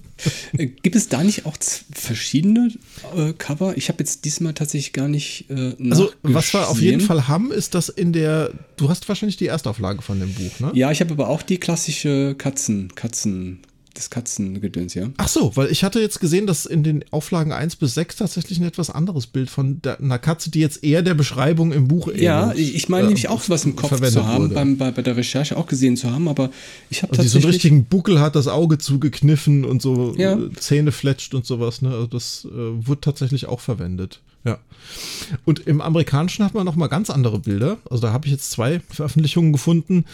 Äh, 0.55 0.67
Gibt 0.67 0.95
es 0.95 1.09
da 1.09 1.23
nicht 1.23 1.47
auch 1.47 1.57
verschiedene 1.91 2.71
äh, 3.15 3.33
Cover? 3.33 3.75
Ich 3.75 3.89
habe 3.89 3.97
jetzt 4.03 4.23
diesmal 4.23 4.53
tatsächlich 4.53 4.93
gar 4.93 5.07
nicht. 5.07 5.45
Äh, 5.49 5.73
Also, 5.89 6.11
was 6.21 6.53
wir 6.53 6.69
auf 6.69 6.79
jeden. 6.79 7.01
Fall 7.01 7.27
haben, 7.27 7.51
ist, 7.51 7.73
dass 7.73 7.89
in 7.89 8.13
der, 8.13 8.51
du 8.77 8.87
hast 8.87 9.09
wahrscheinlich 9.09 9.37
die 9.37 9.47
Erstauflage 9.47 10.03
von 10.03 10.19
dem 10.19 10.31
Buch, 10.31 10.59
ne? 10.59 10.69
Ja, 10.75 10.91
ich 10.91 10.99
habe 11.01 11.11
aber 11.11 11.29
auch 11.29 11.41
die 11.41 11.57
klassische 11.57 12.35
Katzen, 12.37 12.93
Katzen, 12.93 13.61
das 13.93 14.09
Katzengedöns, 14.09 14.93
ja. 14.93 15.09
Ach 15.17 15.27
so, 15.27 15.55
weil 15.55 15.71
ich 15.71 15.83
hatte 15.83 15.99
jetzt 15.99 16.19
gesehen, 16.19 16.47
dass 16.47 16.65
in 16.65 16.83
den 16.83 17.03
Auflagen 17.11 17.51
1 17.51 17.75
bis 17.77 17.93
6 17.95 18.17
tatsächlich 18.17 18.59
ein 18.59 18.65
etwas 18.65 18.89
anderes 18.89 19.27
Bild 19.27 19.49
von 19.49 19.81
der, 19.81 19.99
einer 19.99 20.19
Katze, 20.19 20.51
die 20.51 20.59
jetzt 20.59 20.83
eher 20.83 21.01
der 21.01 21.13
Beschreibung 21.15 21.71
im 21.71 21.87
Buch 21.87 22.07
Ja, 22.13 22.43
ähnelt, 22.45 22.59
ich, 22.59 22.75
ich 22.75 22.89
meine 22.89 23.03
äh, 23.03 23.07
nämlich 23.07 23.27
auch 23.29 23.41
sowas 23.41 23.65
im 23.65 23.75
Kopf 23.75 23.99
zu 24.11 24.25
haben, 24.25 24.53
beim, 24.53 24.77
bei, 24.77 24.91
bei 24.91 25.01
der 25.01 25.17
Recherche 25.17 25.57
auch 25.57 25.67
gesehen 25.67 25.97
zu 25.97 26.11
haben, 26.11 26.27
aber 26.27 26.49
ich 26.89 27.01
habe 27.03 27.11
Also 27.11 27.23
die 27.23 27.27
so 27.27 27.37
einen 27.37 27.43
tatsächlich. 27.43 27.55
richtigen 27.73 27.85
Buckel 27.85 28.19
hat, 28.19 28.35
das 28.35 28.47
Auge 28.47 28.77
zugekniffen 28.77 29.65
und 29.65 29.81
so 29.81 30.13
Ja. 30.17 30.37
äh, 30.37 30.49
Zähne 30.59 30.91
fletscht 30.91 31.33
und 31.33 31.45
sowas. 31.45 31.81
Ne? 31.81 31.89
Also 31.89 32.07
das 32.07 32.45
äh, 32.45 32.51
wird 32.87 33.03
tatsächlich 33.03 33.47
auch 33.47 33.59
verwendet. 33.59 34.21
Ja. 34.45 34.57
Und 35.45 35.67
im 35.67 35.81
Amerikanischen 35.81 36.45
hat 36.45 36.53
man 36.53 36.65
noch 36.65 36.75
mal 36.77 36.87
ganz 36.87 37.09
andere 37.09 37.39
Bilder. 37.39 37.77
Also 37.89 38.01
da 38.01 38.13
habe 38.13 38.25
ich 38.27 38.31
jetzt 38.31 38.51
zwei 38.51 38.79
Veröffentlichungen 38.89 39.51
gefunden. 39.51 40.05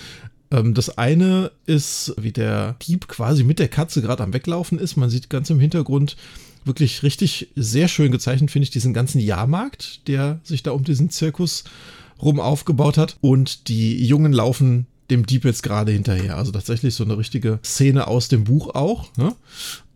Ähm, 0.55 0.73
das 0.73 0.97
eine 0.97 1.51
ist, 1.65 2.13
wie 2.17 2.31
der 2.31 2.75
Dieb 2.81 3.07
quasi 3.07 3.43
mit 3.43 3.59
der 3.59 3.67
Katze 3.67 4.01
gerade 4.01 4.23
am 4.23 4.33
Weglaufen 4.33 4.79
ist. 4.79 4.95
Man 4.95 5.09
sieht 5.09 5.29
ganz 5.29 5.49
im 5.49 5.59
Hintergrund 5.59 6.15
wirklich 6.63 7.03
richtig 7.03 7.49
sehr 7.55 7.87
schön 7.87 8.11
gezeichnet, 8.11 8.49
finde 8.49 8.63
ich, 8.63 8.71
diesen 8.71 8.93
ganzen 8.93 9.19
Jahrmarkt, 9.19 10.07
der 10.07 10.39
sich 10.43 10.63
da 10.63 10.71
um 10.71 10.83
diesen 10.83 11.09
Zirkus 11.09 11.63
rum 12.21 12.39
aufgebaut 12.39 12.97
hat. 12.97 13.17
Und 13.21 13.67
die 13.67 14.03
Jungen 14.05 14.33
laufen 14.33 14.87
dem 15.11 15.25
Dieb 15.25 15.45
jetzt 15.45 15.61
gerade 15.61 15.91
hinterher. 15.91 16.37
Also 16.37 16.51
tatsächlich 16.51 16.95
so 16.95 17.03
eine 17.03 17.17
richtige 17.17 17.59
Szene 17.63 18.07
aus 18.07 18.29
dem 18.29 18.45
Buch 18.45 18.73
auch. 18.73 19.15
Ne? 19.17 19.35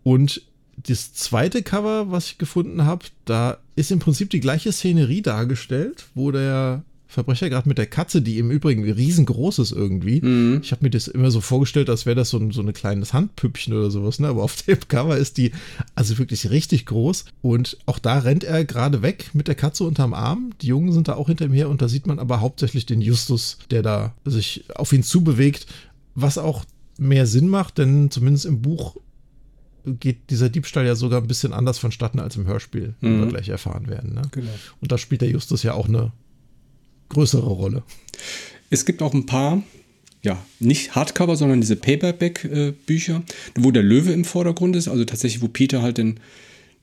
Und 0.03 0.43
das 0.77 1.13
zweite 1.13 1.63
Cover, 1.63 2.11
was 2.11 2.27
ich 2.27 2.37
gefunden 2.37 2.85
habe, 2.85 3.05
da 3.25 3.57
ist 3.75 3.91
im 3.91 3.99
Prinzip 3.99 4.29
die 4.29 4.39
gleiche 4.39 4.71
Szenerie 4.71 5.21
dargestellt, 5.21 6.05
wo 6.13 6.31
der 6.31 6.83
Verbrecher, 7.11 7.49
gerade 7.49 7.67
mit 7.67 7.79
der 7.79 7.87
Katze, 7.87 8.21
die 8.21 8.37
im 8.37 8.51
Übrigen 8.51 8.83
riesengroß 8.83 9.57
ist 9.57 9.71
irgendwie. 9.71 10.21
Mhm. 10.21 10.59
Ich 10.61 10.71
habe 10.71 10.83
mir 10.83 10.91
das 10.91 11.07
immer 11.07 11.31
so 11.31 11.41
vorgestellt, 11.41 11.89
als 11.89 12.05
wäre 12.05 12.15
das 12.15 12.29
so 12.29 12.37
ein, 12.37 12.51
so 12.51 12.61
ein 12.61 12.71
kleines 12.71 13.13
Handpüppchen 13.13 13.73
oder 13.73 13.89
sowas, 13.89 14.19
ne? 14.19 14.27
Aber 14.27 14.43
auf 14.43 14.61
dem 14.61 14.77
Cover 14.87 15.17
ist 15.17 15.37
die 15.37 15.51
also 15.95 16.19
wirklich 16.19 16.51
richtig 16.51 16.85
groß. 16.85 17.25
Und 17.41 17.79
auch 17.87 17.97
da 17.97 18.19
rennt 18.19 18.43
er 18.43 18.63
gerade 18.63 19.01
weg 19.01 19.31
mit 19.33 19.47
der 19.47 19.55
Katze 19.55 19.85
unterm 19.85 20.13
Arm. 20.13 20.51
Die 20.61 20.67
Jungen 20.67 20.93
sind 20.93 21.07
da 21.07 21.15
auch 21.15 21.29
hinter 21.29 21.45
ihm 21.45 21.51
her 21.51 21.69
und 21.69 21.81
da 21.81 21.87
sieht 21.87 22.05
man 22.05 22.19
aber 22.19 22.41
hauptsächlich 22.41 22.85
den 22.85 23.01
Justus, 23.01 23.57
der 23.71 23.81
da 23.81 24.13
sich 24.23 24.65
auf 24.75 24.93
ihn 24.93 25.01
zubewegt, 25.01 25.65
was 26.13 26.37
auch 26.37 26.63
mehr 26.99 27.25
Sinn 27.25 27.49
macht, 27.49 27.79
denn 27.79 28.11
zumindest 28.11 28.45
im 28.45 28.61
Buch 28.61 28.97
geht 29.83 30.29
dieser 30.29 30.49
Diebstahl 30.49 30.85
ja 30.85 30.93
sogar 30.93 31.21
ein 31.21 31.27
bisschen 31.27 31.53
anders 31.53 31.79
vonstatten 31.79 32.19
als 32.19 32.35
im 32.35 32.45
Hörspiel, 32.45 32.93
mhm. 33.01 33.07
wie 33.07 33.19
wir 33.21 33.27
gleich 33.29 33.49
erfahren 33.49 33.87
werden. 33.87 34.13
Ne? 34.13 34.21
Genau. 34.29 34.51
Und 34.79 34.91
da 34.91 34.99
spielt 34.99 35.21
der 35.21 35.29
Justus 35.29 35.63
ja 35.63 35.73
auch 35.73 35.87
eine 35.87 36.11
größere 37.09 37.47
Rolle. 37.47 37.83
Es 38.69 38.85
gibt 38.85 39.01
auch 39.01 39.13
ein 39.13 39.25
paar, 39.25 39.63
ja, 40.21 40.43
nicht 40.59 40.95
Hardcover, 40.95 41.35
sondern 41.35 41.61
diese 41.61 41.75
Paperback-Bücher, 41.75 43.23
wo 43.55 43.71
der 43.71 43.83
Löwe 43.83 44.11
im 44.11 44.25
Vordergrund 44.25 44.75
ist, 44.75 44.87
also 44.87 45.05
tatsächlich, 45.05 45.41
wo 45.41 45.47
Peter 45.47 45.81
halt 45.81 45.97
den, 45.97 46.19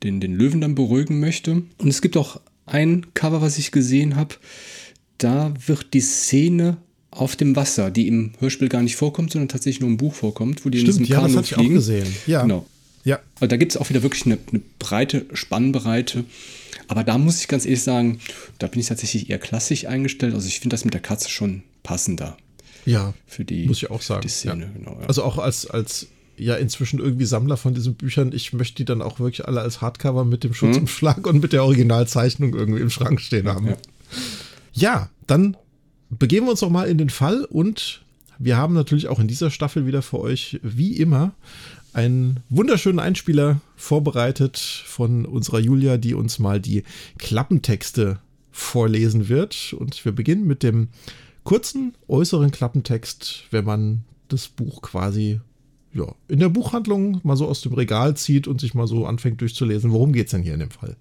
den, 0.02 0.20
den 0.20 0.34
Löwen 0.34 0.60
dann 0.60 0.74
beruhigen 0.74 1.20
möchte. 1.20 1.62
Und 1.78 1.88
es 1.88 2.02
gibt 2.02 2.16
auch 2.16 2.40
ein 2.66 3.06
Cover, 3.14 3.40
was 3.40 3.58
ich 3.58 3.70
gesehen 3.70 4.16
habe, 4.16 4.34
da 5.18 5.54
wird 5.66 5.94
die 5.94 6.00
Szene 6.00 6.76
auf 7.10 7.36
dem 7.36 7.56
Wasser, 7.56 7.90
die 7.90 8.08
im 8.08 8.32
Hörspiel 8.40 8.68
gar 8.68 8.82
nicht 8.82 8.96
vorkommt, 8.96 9.32
sondern 9.32 9.48
tatsächlich 9.48 9.80
nur 9.80 9.88
im 9.88 9.96
Buch 9.96 10.14
vorkommt, 10.14 10.64
wo 10.64 10.68
die 10.68 10.78
Stimmt, 10.78 10.98
in 10.98 11.04
diesem 11.04 11.14
ja, 11.14 11.20
Kanu 11.22 11.36
das 11.36 11.48
fliegen. 11.48 11.62
Ich 11.62 11.70
auch 11.70 11.74
gesehen. 11.74 12.14
Ja. 12.26 12.42
Genau. 12.42 12.66
Ja. 13.04 13.20
Also 13.36 13.46
da 13.46 13.56
gibt 13.56 13.72
es 13.72 13.78
auch 13.78 13.88
wieder 13.88 14.02
wirklich 14.02 14.26
eine, 14.26 14.38
eine 14.50 14.60
breite 14.78 15.26
Spannbreite. 15.32 16.24
Aber 16.88 17.04
da 17.04 17.18
muss 17.18 17.40
ich 17.40 17.48
ganz 17.48 17.64
ehrlich 17.64 17.82
sagen, 17.82 18.20
da 18.58 18.66
bin 18.66 18.80
ich 18.80 18.86
tatsächlich 18.86 19.30
eher 19.30 19.38
klassisch 19.38 19.86
eingestellt. 19.86 20.34
Also 20.34 20.48
ich 20.48 20.60
finde 20.60 20.74
das 20.74 20.84
mit 20.84 20.94
der 20.94 21.00
Katze 21.00 21.28
schon 21.28 21.62
passender. 21.82 22.36
Ja, 22.84 23.14
für 23.26 23.44
die, 23.44 23.66
muss 23.66 23.78
ich 23.78 23.90
auch 23.90 24.02
sagen. 24.02 24.28
Szene, 24.28 24.64
ja. 24.64 24.70
genau, 24.70 24.98
ja. 25.00 25.06
Also 25.06 25.24
auch 25.24 25.38
als, 25.38 25.68
als 25.68 26.06
ja 26.36 26.54
inzwischen 26.54 26.98
irgendwie 26.98 27.24
Sammler 27.24 27.56
von 27.56 27.74
diesen 27.74 27.94
Büchern, 27.94 28.32
ich 28.32 28.52
möchte 28.52 28.76
die 28.76 28.84
dann 28.84 29.02
auch 29.02 29.18
wirklich 29.18 29.46
alle 29.46 29.60
als 29.60 29.80
Hardcover 29.80 30.24
mit 30.24 30.44
dem 30.44 30.54
Schutzumschlag 30.54 31.18
hm. 31.18 31.24
und 31.24 31.42
mit 31.42 31.52
der 31.52 31.64
Originalzeichnung 31.64 32.54
irgendwie 32.54 32.80
im 32.80 32.90
Schrank 32.90 33.20
stehen 33.20 33.48
haben. 33.48 33.66
Ja, 33.66 33.76
ja 34.72 35.10
dann 35.26 35.56
begeben 36.10 36.46
wir 36.46 36.52
uns 36.52 36.60
noch 36.60 36.70
mal 36.70 36.88
in 36.88 36.98
den 36.98 37.10
Fall 37.10 37.44
und 37.44 38.02
wir 38.38 38.56
haben 38.56 38.74
natürlich 38.74 39.08
auch 39.08 39.18
in 39.18 39.28
dieser 39.28 39.50
Staffel 39.50 39.86
wieder 39.86 40.02
für 40.02 40.20
euch, 40.20 40.60
wie 40.62 40.96
immer, 40.96 41.34
einen 41.96 42.40
wunderschönen 42.50 42.98
Einspieler 42.98 43.62
vorbereitet 43.74 44.58
von 44.58 45.24
unserer 45.24 45.60
Julia, 45.60 45.96
die 45.96 46.12
uns 46.12 46.38
mal 46.38 46.60
die 46.60 46.82
Klappentexte 47.18 48.18
vorlesen 48.52 49.30
wird. 49.30 49.74
Und 49.78 50.04
wir 50.04 50.12
beginnen 50.12 50.46
mit 50.46 50.62
dem 50.62 50.88
kurzen 51.42 51.94
äußeren 52.06 52.50
Klappentext, 52.50 53.44
wenn 53.50 53.64
man 53.64 54.04
das 54.28 54.48
Buch 54.48 54.82
quasi 54.82 55.40
ja, 55.94 56.14
in 56.28 56.38
der 56.38 56.50
Buchhandlung 56.50 57.20
mal 57.22 57.36
so 57.36 57.48
aus 57.48 57.62
dem 57.62 57.72
Regal 57.72 58.14
zieht 58.14 58.46
und 58.46 58.60
sich 58.60 58.74
mal 58.74 58.86
so 58.86 59.06
anfängt 59.06 59.40
durchzulesen. 59.40 59.90
Worum 59.90 60.12
geht 60.12 60.26
es 60.26 60.32
denn 60.32 60.42
hier 60.42 60.54
in 60.54 60.60
dem 60.60 60.70
Fall? 60.70 60.96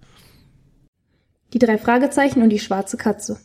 Die 1.51 1.59
drei 1.59 1.77
Fragezeichen 1.77 2.41
und 2.41 2.51
die 2.51 2.59
schwarze 2.59 2.95
Katze. 2.95 3.41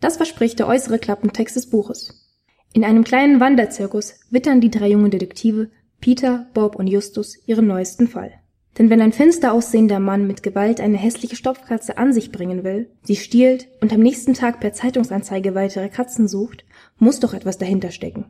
Das 0.00 0.16
verspricht 0.16 0.58
der 0.58 0.68
äußere 0.68 0.98
Klappentext 0.98 1.54
des 1.54 1.68
Buches. 1.68 2.32
In 2.72 2.82
einem 2.82 3.04
kleinen 3.04 3.40
Wanderzirkus 3.40 4.14
wittern 4.30 4.62
die 4.62 4.70
drei 4.70 4.88
jungen 4.88 5.10
Detektive 5.10 5.70
Peter, 6.06 6.46
Bob 6.54 6.76
und 6.76 6.86
Justus 6.86 7.36
ihren 7.46 7.66
neuesten 7.66 8.06
Fall. 8.06 8.30
Denn 8.78 8.90
wenn 8.90 9.00
ein 9.00 9.12
finster 9.12 9.52
aussehender 9.52 9.98
Mann 9.98 10.28
mit 10.28 10.44
Gewalt 10.44 10.80
eine 10.80 10.98
hässliche 10.98 11.34
Stopfkatze 11.34 11.98
an 11.98 12.12
sich 12.12 12.30
bringen 12.30 12.62
will, 12.62 12.88
sie 13.02 13.16
stiehlt 13.16 13.66
und 13.80 13.92
am 13.92 13.98
nächsten 13.98 14.32
Tag 14.32 14.60
per 14.60 14.72
Zeitungsanzeige 14.72 15.56
weitere 15.56 15.88
Katzen 15.88 16.28
sucht, 16.28 16.64
muss 16.96 17.18
doch 17.18 17.34
etwas 17.34 17.58
dahinter 17.58 17.90
stecken. 17.90 18.26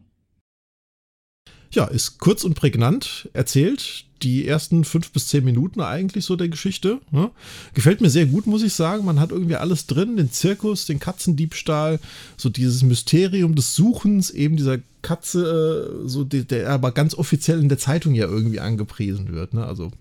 Ja, 1.73 1.85
ist 1.85 2.19
kurz 2.19 2.45
und 2.45 2.55
prägnant 2.55 3.29
erzählt. 3.33 4.05
Die 4.23 4.49
ersten 4.49 4.85
fünf 4.85 5.11
bis 5.11 5.29
zehn 5.29 5.45
Minuten 5.45 5.83
eigentlich 5.83 6.25
so 6.25 6.37
der 6.37 6.49
Geschichte. 6.49 7.01
Ne? 7.11 7.31
Gefällt 7.75 8.01
mir 8.01 8.09
sehr 8.09 8.25
gut, 8.25 8.47
muss 8.47 8.63
ich 8.63 8.73
sagen. 8.73 9.05
Man 9.05 9.21
hat 9.21 9.31
irgendwie 9.31 9.57
alles 9.57 9.87
drin: 9.87 10.17
den 10.17 10.33
Zirkus, 10.33 10.87
den 10.87 11.01
Katzendiebstahl, 11.01 12.01
so 12.37 12.49
dieses 12.49 12.83
Mysterium 12.83 13.55
des 13.55 13.75
Suchens, 13.75 14.31
eben 14.31 14.57
dieser 14.57 14.79
Katze, 15.03 16.01
äh, 16.05 16.09
so 16.09 16.25
der, 16.25 16.45
der 16.45 16.71
aber 16.71 16.93
ganz 16.93 17.15
offiziell 17.15 17.61
in 17.61 17.69
der 17.69 17.79
Zeitung 17.79 18.15
ja 18.15 18.27
irgendwie 18.27 18.61
angepriesen 18.61 19.33
wird. 19.33 19.53
Ne? 19.53 19.67
Also 19.67 19.93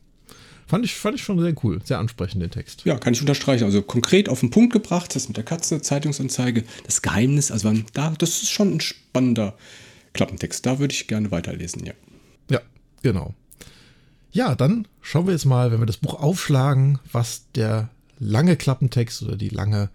fand 0.65 0.85
ich, 0.85 0.95
fand 0.95 1.15
ich 1.15 1.23
schon 1.23 1.39
sehr 1.39 1.53
cool, 1.63 1.81
sehr 1.83 1.99
ansprechend, 1.99 2.41
den 2.41 2.51
Text. 2.51 2.83
Ja, 2.85 2.97
kann 2.97 3.13
ich 3.13 3.19
unterstreichen. 3.19 3.65
Also 3.65 3.81
konkret 3.81 4.29
auf 4.29 4.39
den 4.39 4.49
Punkt 4.49 4.71
gebracht, 4.71 5.15
das 5.15 5.27
mit 5.27 5.37
der 5.37 5.43
Katze, 5.43 5.81
Zeitungsanzeige, 5.81 6.63
das 6.85 7.01
Geheimnis, 7.01 7.51
also 7.51 7.73
da, 7.93 8.13
das 8.17 8.41
ist 8.41 8.49
schon 8.49 8.75
ein 8.75 8.81
spannender 8.81 9.55
Klappentext. 10.15 10.65
Da 10.65 10.79
würde 10.79 10.93
ich 10.93 11.07
gerne 11.07 11.29
weiterlesen, 11.29 11.85
ja. 11.85 11.93
Ja, 12.49 12.61
genau. 13.03 13.33
Ja, 14.31 14.55
dann 14.55 14.87
schauen 15.01 15.27
wir 15.27 15.33
jetzt 15.33 15.45
mal, 15.45 15.71
wenn 15.71 15.79
wir 15.79 15.85
das 15.85 15.97
Buch 15.97 16.21
aufschlagen, 16.21 16.99
was 17.11 17.51
der 17.53 17.89
lange 18.17 18.55
Klappentext 18.55 19.21
oder 19.23 19.35
die 19.35 19.49
lange 19.49 19.89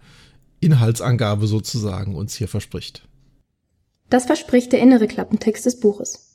Inhaltsangabe 0.61 1.47
sozusagen 1.47 2.15
uns 2.15 2.35
hier 2.35 2.47
verspricht. 2.47 3.07
Das 4.09 4.25
verspricht 4.25 4.71
der 4.71 4.79
innere 4.79 5.07
Klappentext 5.07 5.65
des 5.65 5.79
Buches. 5.79 6.31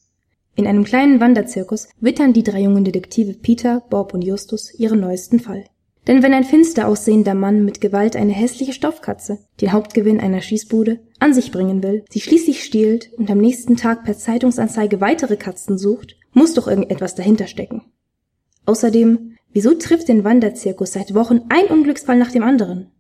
In 0.55 0.67
einem 0.67 0.85
kleinen 0.85 1.21
Wanderzirkus 1.21 1.89
wittern 2.01 2.33
die 2.33 2.43
drei 2.43 2.63
jungen 2.63 2.85
Detektive 2.85 3.35
Peter, 3.35 3.83
Bob 3.91 4.15
und 4.15 4.23
Justus 4.23 4.73
ihren 4.75 5.01
neuesten 5.01 5.39
Fall. 5.39 5.65
Denn 6.07 6.23
wenn 6.23 6.33
ein 6.33 6.45
finster 6.45 6.89
aussehender 6.89 7.35
Mann 7.35 7.65
mit 7.65 7.81
Gewalt 7.81 8.17
eine 8.17 8.33
hässliche 8.33 8.73
Stoffkatze, 8.73 9.39
den 9.61 9.73
Hauptgewinn 9.73 10.21
einer 10.21 10.41
Schießbude, 10.41 11.01
an 11.21 11.35
sich 11.35 11.53
bringen 11.53 11.83
will, 11.83 12.05
sie 12.11 12.21
schließlich 12.21 12.65
stiehlt 12.65 13.11
und 13.17 13.31
am 13.31 13.39
nächsten 13.39 13.77
Tag 13.77 14.05
per 14.05 14.17
Zeitungsanzeige 14.17 15.01
weitere 15.01 15.37
Katzen 15.37 15.79
sucht, 15.79 16.17
muss 16.33 16.55
doch 16.55 16.69
irgendetwas 16.69 17.15
dahinter 17.15 17.47
stecken. 17.47 17.83
Außerdem, 18.67 19.37
wieso 19.53 19.75
trifft 19.75 20.09
den 20.09 20.25
Wanderzirkus 20.25 20.93
seit 20.93 21.15
Wochen 21.15 21.43
ein 21.49 21.67
Unglücksfall 21.67 22.19
nach 22.19 22.33
dem 22.33 22.43
anderen? 22.43 22.91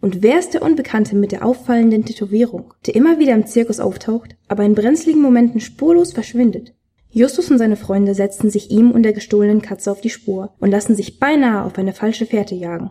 Und 0.00 0.22
wer 0.22 0.38
ist 0.38 0.52
der 0.54 0.62
Unbekannte 0.62 1.16
mit 1.16 1.32
der 1.32 1.44
auffallenden 1.44 2.04
Tätowierung, 2.04 2.74
der 2.86 2.94
immer 2.94 3.18
wieder 3.18 3.34
im 3.34 3.46
Zirkus 3.46 3.80
auftaucht, 3.80 4.36
aber 4.46 4.62
in 4.62 4.74
brenzligen 4.74 5.22
Momenten 5.22 5.60
spurlos 5.60 6.12
verschwindet? 6.12 6.74
Justus 7.10 7.50
und 7.50 7.56
seine 7.58 7.76
Freunde 7.76 8.14
setzen 8.14 8.50
sich 8.50 8.70
ihm 8.70 8.90
und 8.90 9.02
der 9.02 9.14
gestohlenen 9.14 9.62
Katze 9.62 9.90
auf 9.90 10.02
die 10.02 10.10
Spur 10.10 10.54
und 10.58 10.70
lassen 10.70 10.94
sich 10.94 11.18
beinahe 11.18 11.64
auf 11.64 11.78
eine 11.78 11.94
falsche 11.94 12.26
Fährte 12.26 12.54
jagen. 12.54 12.90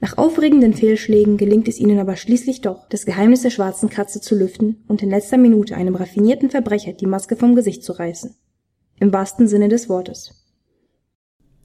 Nach 0.00 0.16
aufregenden 0.16 0.74
Fehlschlägen 0.74 1.36
gelingt 1.36 1.66
es 1.66 1.78
ihnen 1.78 1.98
aber 1.98 2.16
schließlich 2.16 2.60
doch, 2.60 2.88
das 2.88 3.04
Geheimnis 3.04 3.42
der 3.42 3.50
schwarzen 3.50 3.88
Katze 3.88 4.20
zu 4.20 4.36
lüften 4.36 4.76
und 4.86 5.02
in 5.02 5.10
letzter 5.10 5.38
Minute 5.38 5.76
einem 5.76 5.96
raffinierten 5.96 6.50
Verbrecher 6.50 6.92
die 6.92 7.06
Maske 7.06 7.34
vom 7.36 7.56
Gesicht 7.56 7.82
zu 7.82 7.92
reißen. 7.92 8.36
Im 9.00 9.12
wahrsten 9.12 9.48
Sinne 9.48 9.68
des 9.68 9.88
Wortes. 9.88 10.38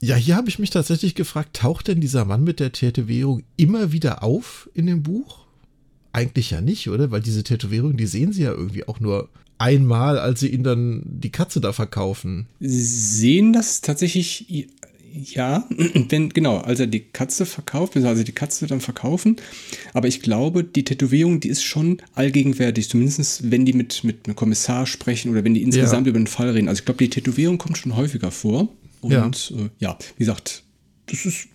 Ja, 0.02 0.16
hier 0.16 0.36
habe 0.36 0.50
ich 0.50 0.60
mich 0.60 0.72
tatsächlich 0.72 1.16
gefragt, 1.16 1.56
taucht 1.56 1.88
denn 1.88 2.02
dieser 2.02 2.26
Mann 2.26 2.44
mit 2.44 2.60
der 2.60 2.72
Tätowierung 2.72 3.44
immer 3.56 3.92
wieder 3.92 4.24
auf 4.24 4.70
in 4.74 4.88
dem 4.88 5.04
Buch? 5.04 5.46
Eigentlich 6.12 6.52
ja 6.52 6.60
nicht, 6.60 6.90
oder? 6.90 7.12
Weil 7.12 7.22
diese 7.22 7.44
Tätowierung, 7.44 7.96
die 7.98 8.06
sehen 8.06 8.34
sie 8.34 8.44
ja 8.44 8.52
irgendwie 8.52 8.88
auch 8.88 9.00
nur 9.00 9.30
einmal, 9.60 10.20
als 10.20 10.42
sie 10.42 10.50
ihn 10.50 10.64
dann 10.64 11.04
die 11.06 11.32
Katze 11.32 11.62
da 11.62 11.72
verkaufen. 11.72 12.48
Sie 12.60 12.84
sehen 12.84 13.54
das 13.54 13.82
tatsächlich, 13.82 14.68
ja, 15.14 15.68
wenn, 16.10 16.30
genau, 16.30 16.58
als 16.58 16.80
er 16.80 16.88
die 16.88 17.02
Katze 17.02 17.46
verkauft, 17.46 17.96
also 17.96 18.24
die 18.24 18.32
Katze 18.32 18.68
dann 18.68 18.82
verkaufen. 18.82 19.38
Aber 19.94 20.08
ich 20.08 20.22
glaube, 20.22 20.64
die 20.64 20.84
Tätowierung, 20.84 21.40
die 21.40 21.50
ist 21.50 21.64
schon 21.64 22.02
allgegenwärtig, 22.16 22.90
zumindest 22.90 23.52
wenn 23.52 23.66
die 23.66 23.74
mit, 23.74 24.04
mit 24.04 24.26
einem 24.26 24.36
Kommissar 24.36 24.86
sprechen 24.86 25.32
oder 25.32 25.44
wenn 25.44 25.54
die 25.54 25.62
insgesamt 25.62 26.08
ja. 26.08 26.10
über 26.10 26.20
den 26.20 26.28
Fall 26.28 26.50
reden. 26.50 26.68
Also 26.68 26.80
ich 26.80 26.86
glaube, 26.86 26.98
die 26.98 27.10
Tätowierung 27.10 27.58
kommt 27.58 27.78
schon 27.78 27.96
häufiger 27.96 28.32
vor. 28.32 28.70
Und 29.02 29.50
ja, 29.52 29.58
äh, 29.58 29.70
ja 29.80 29.98
wie 30.18 30.24
gesagt, 30.24 30.64
das 31.08 31.26
ist 31.26 31.48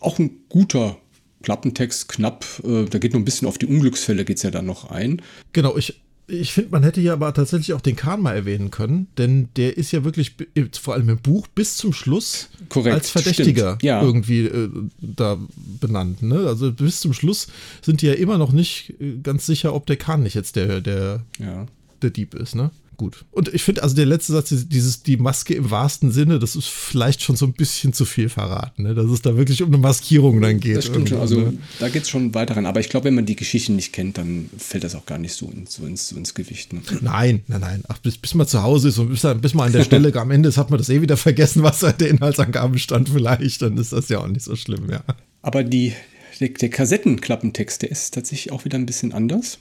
auch 0.00 0.18
ein 0.18 0.30
guter 0.48 0.98
Klappentext, 1.42 2.08
knapp. 2.08 2.44
Äh, 2.64 2.84
da 2.84 2.98
geht 2.98 3.12
nur 3.12 3.20
ein 3.20 3.24
bisschen 3.24 3.48
auf 3.48 3.58
die 3.58 3.66
Unglücksfälle, 3.66 4.24
geht 4.24 4.36
es 4.36 4.42
ja 4.44 4.50
dann 4.50 4.66
noch 4.66 4.90
ein. 4.90 5.20
Genau, 5.52 5.76
ich 5.76 6.00
ich 6.26 6.52
finde, 6.52 6.70
man 6.70 6.82
hätte 6.82 7.00
hier 7.00 7.12
aber 7.12 7.34
tatsächlich 7.34 7.72
auch 7.74 7.80
den 7.80 7.96
Kahn 7.96 8.22
mal 8.22 8.34
erwähnen 8.34 8.70
können, 8.70 9.08
denn 9.18 9.48
der 9.56 9.76
ist 9.76 9.92
ja 9.92 10.04
wirklich, 10.04 10.34
vor 10.80 10.94
allem 10.94 11.08
im 11.08 11.18
Buch, 11.18 11.48
bis 11.48 11.76
zum 11.76 11.92
Schluss 11.92 12.48
Korrekt, 12.68 12.94
als 12.94 13.10
Verdächtiger 13.10 13.78
ja. 13.82 14.02
irgendwie 14.02 14.46
äh, 14.46 14.70
da 15.00 15.38
benannt. 15.80 16.22
Ne? 16.22 16.46
Also 16.46 16.72
bis 16.72 17.00
zum 17.00 17.12
Schluss 17.12 17.48
sind 17.82 18.02
die 18.02 18.06
ja 18.06 18.14
immer 18.14 18.38
noch 18.38 18.52
nicht 18.52 18.94
äh, 19.00 19.18
ganz 19.22 19.46
sicher, 19.46 19.74
ob 19.74 19.86
der 19.86 19.96
Kahn 19.96 20.22
nicht 20.22 20.34
jetzt 20.34 20.56
der, 20.56 20.80
der, 20.80 21.22
ja. 21.38 21.66
der 22.00 22.10
Dieb 22.10 22.34
ist. 22.34 22.54
Ne? 22.54 22.70
Gut. 22.96 23.24
Und 23.30 23.52
ich 23.52 23.62
finde, 23.62 23.82
also 23.82 23.94
der 23.94 24.06
letzte 24.06 24.32
Satz, 24.32 24.54
dieses, 24.68 25.02
die 25.02 25.16
Maske 25.16 25.54
im 25.54 25.70
wahrsten 25.70 26.12
Sinne, 26.12 26.38
das 26.38 26.56
ist 26.56 26.68
vielleicht 26.68 27.22
schon 27.22 27.36
so 27.36 27.46
ein 27.46 27.52
bisschen 27.52 27.92
zu 27.92 28.04
viel 28.04 28.28
verraten, 28.28 28.84
ne? 28.84 28.94
dass 28.94 29.06
es 29.06 29.22
da 29.22 29.36
wirklich 29.36 29.62
um 29.62 29.68
eine 29.68 29.78
Maskierung 29.78 30.40
dann 30.40 30.60
geht. 30.60 30.76
Das 30.76 30.86
stimmt 30.86 31.08
schon, 31.08 31.18
also 31.18 31.40
ne? 31.40 31.58
da 31.78 31.88
geht 31.88 32.02
es 32.02 32.08
schon 32.08 32.34
weiter 32.34 32.56
rein. 32.56 32.66
Aber 32.66 32.80
ich 32.80 32.88
glaube, 32.88 33.04
wenn 33.04 33.14
man 33.14 33.26
die 33.26 33.36
Geschichte 33.36 33.72
nicht 33.72 33.92
kennt, 33.92 34.18
dann 34.18 34.50
fällt 34.56 34.84
das 34.84 34.94
auch 34.94 35.06
gar 35.06 35.18
nicht 35.18 35.34
so, 35.34 35.50
in, 35.50 35.66
so, 35.66 35.86
ins, 35.86 36.08
so 36.08 36.16
ins 36.16 36.34
Gewicht. 36.34 36.72
Ne? 36.72 36.80
Nein, 37.00 37.42
nein, 37.48 37.60
nein. 37.60 37.82
Ach, 37.88 37.98
bis, 37.98 38.18
bis 38.18 38.34
man 38.34 38.46
zu 38.46 38.62
Hause 38.62 38.88
ist 38.88 38.98
und 38.98 39.08
bis, 39.08 39.26
bis 39.40 39.54
man 39.54 39.66
an 39.66 39.72
der 39.72 39.84
Stelle 39.84 40.14
am 40.20 40.30
Ende 40.30 40.48
ist, 40.48 40.56
hat 40.56 40.70
man 40.70 40.78
das 40.78 40.88
eh 40.88 41.00
wieder 41.00 41.16
vergessen, 41.16 41.62
was 41.62 41.80
seit 41.80 42.00
der 42.00 42.08
Inhaltsangabe 42.08 42.78
stand 42.78 43.08
vielleicht. 43.08 43.62
Dann 43.62 43.76
ist 43.76 43.92
das 43.92 44.08
ja 44.08 44.20
auch 44.20 44.28
nicht 44.28 44.44
so 44.44 44.56
schlimm, 44.56 44.90
ja. 44.90 45.02
Aber 45.42 45.64
die, 45.64 45.92
der, 46.40 46.50
der 46.50 46.68
Kassettenklappentext, 46.68 47.82
der 47.82 47.90
ist 47.90 48.14
tatsächlich 48.14 48.52
auch 48.52 48.64
wieder 48.64 48.78
ein 48.78 48.86
bisschen 48.86 49.12
anders. 49.12 49.58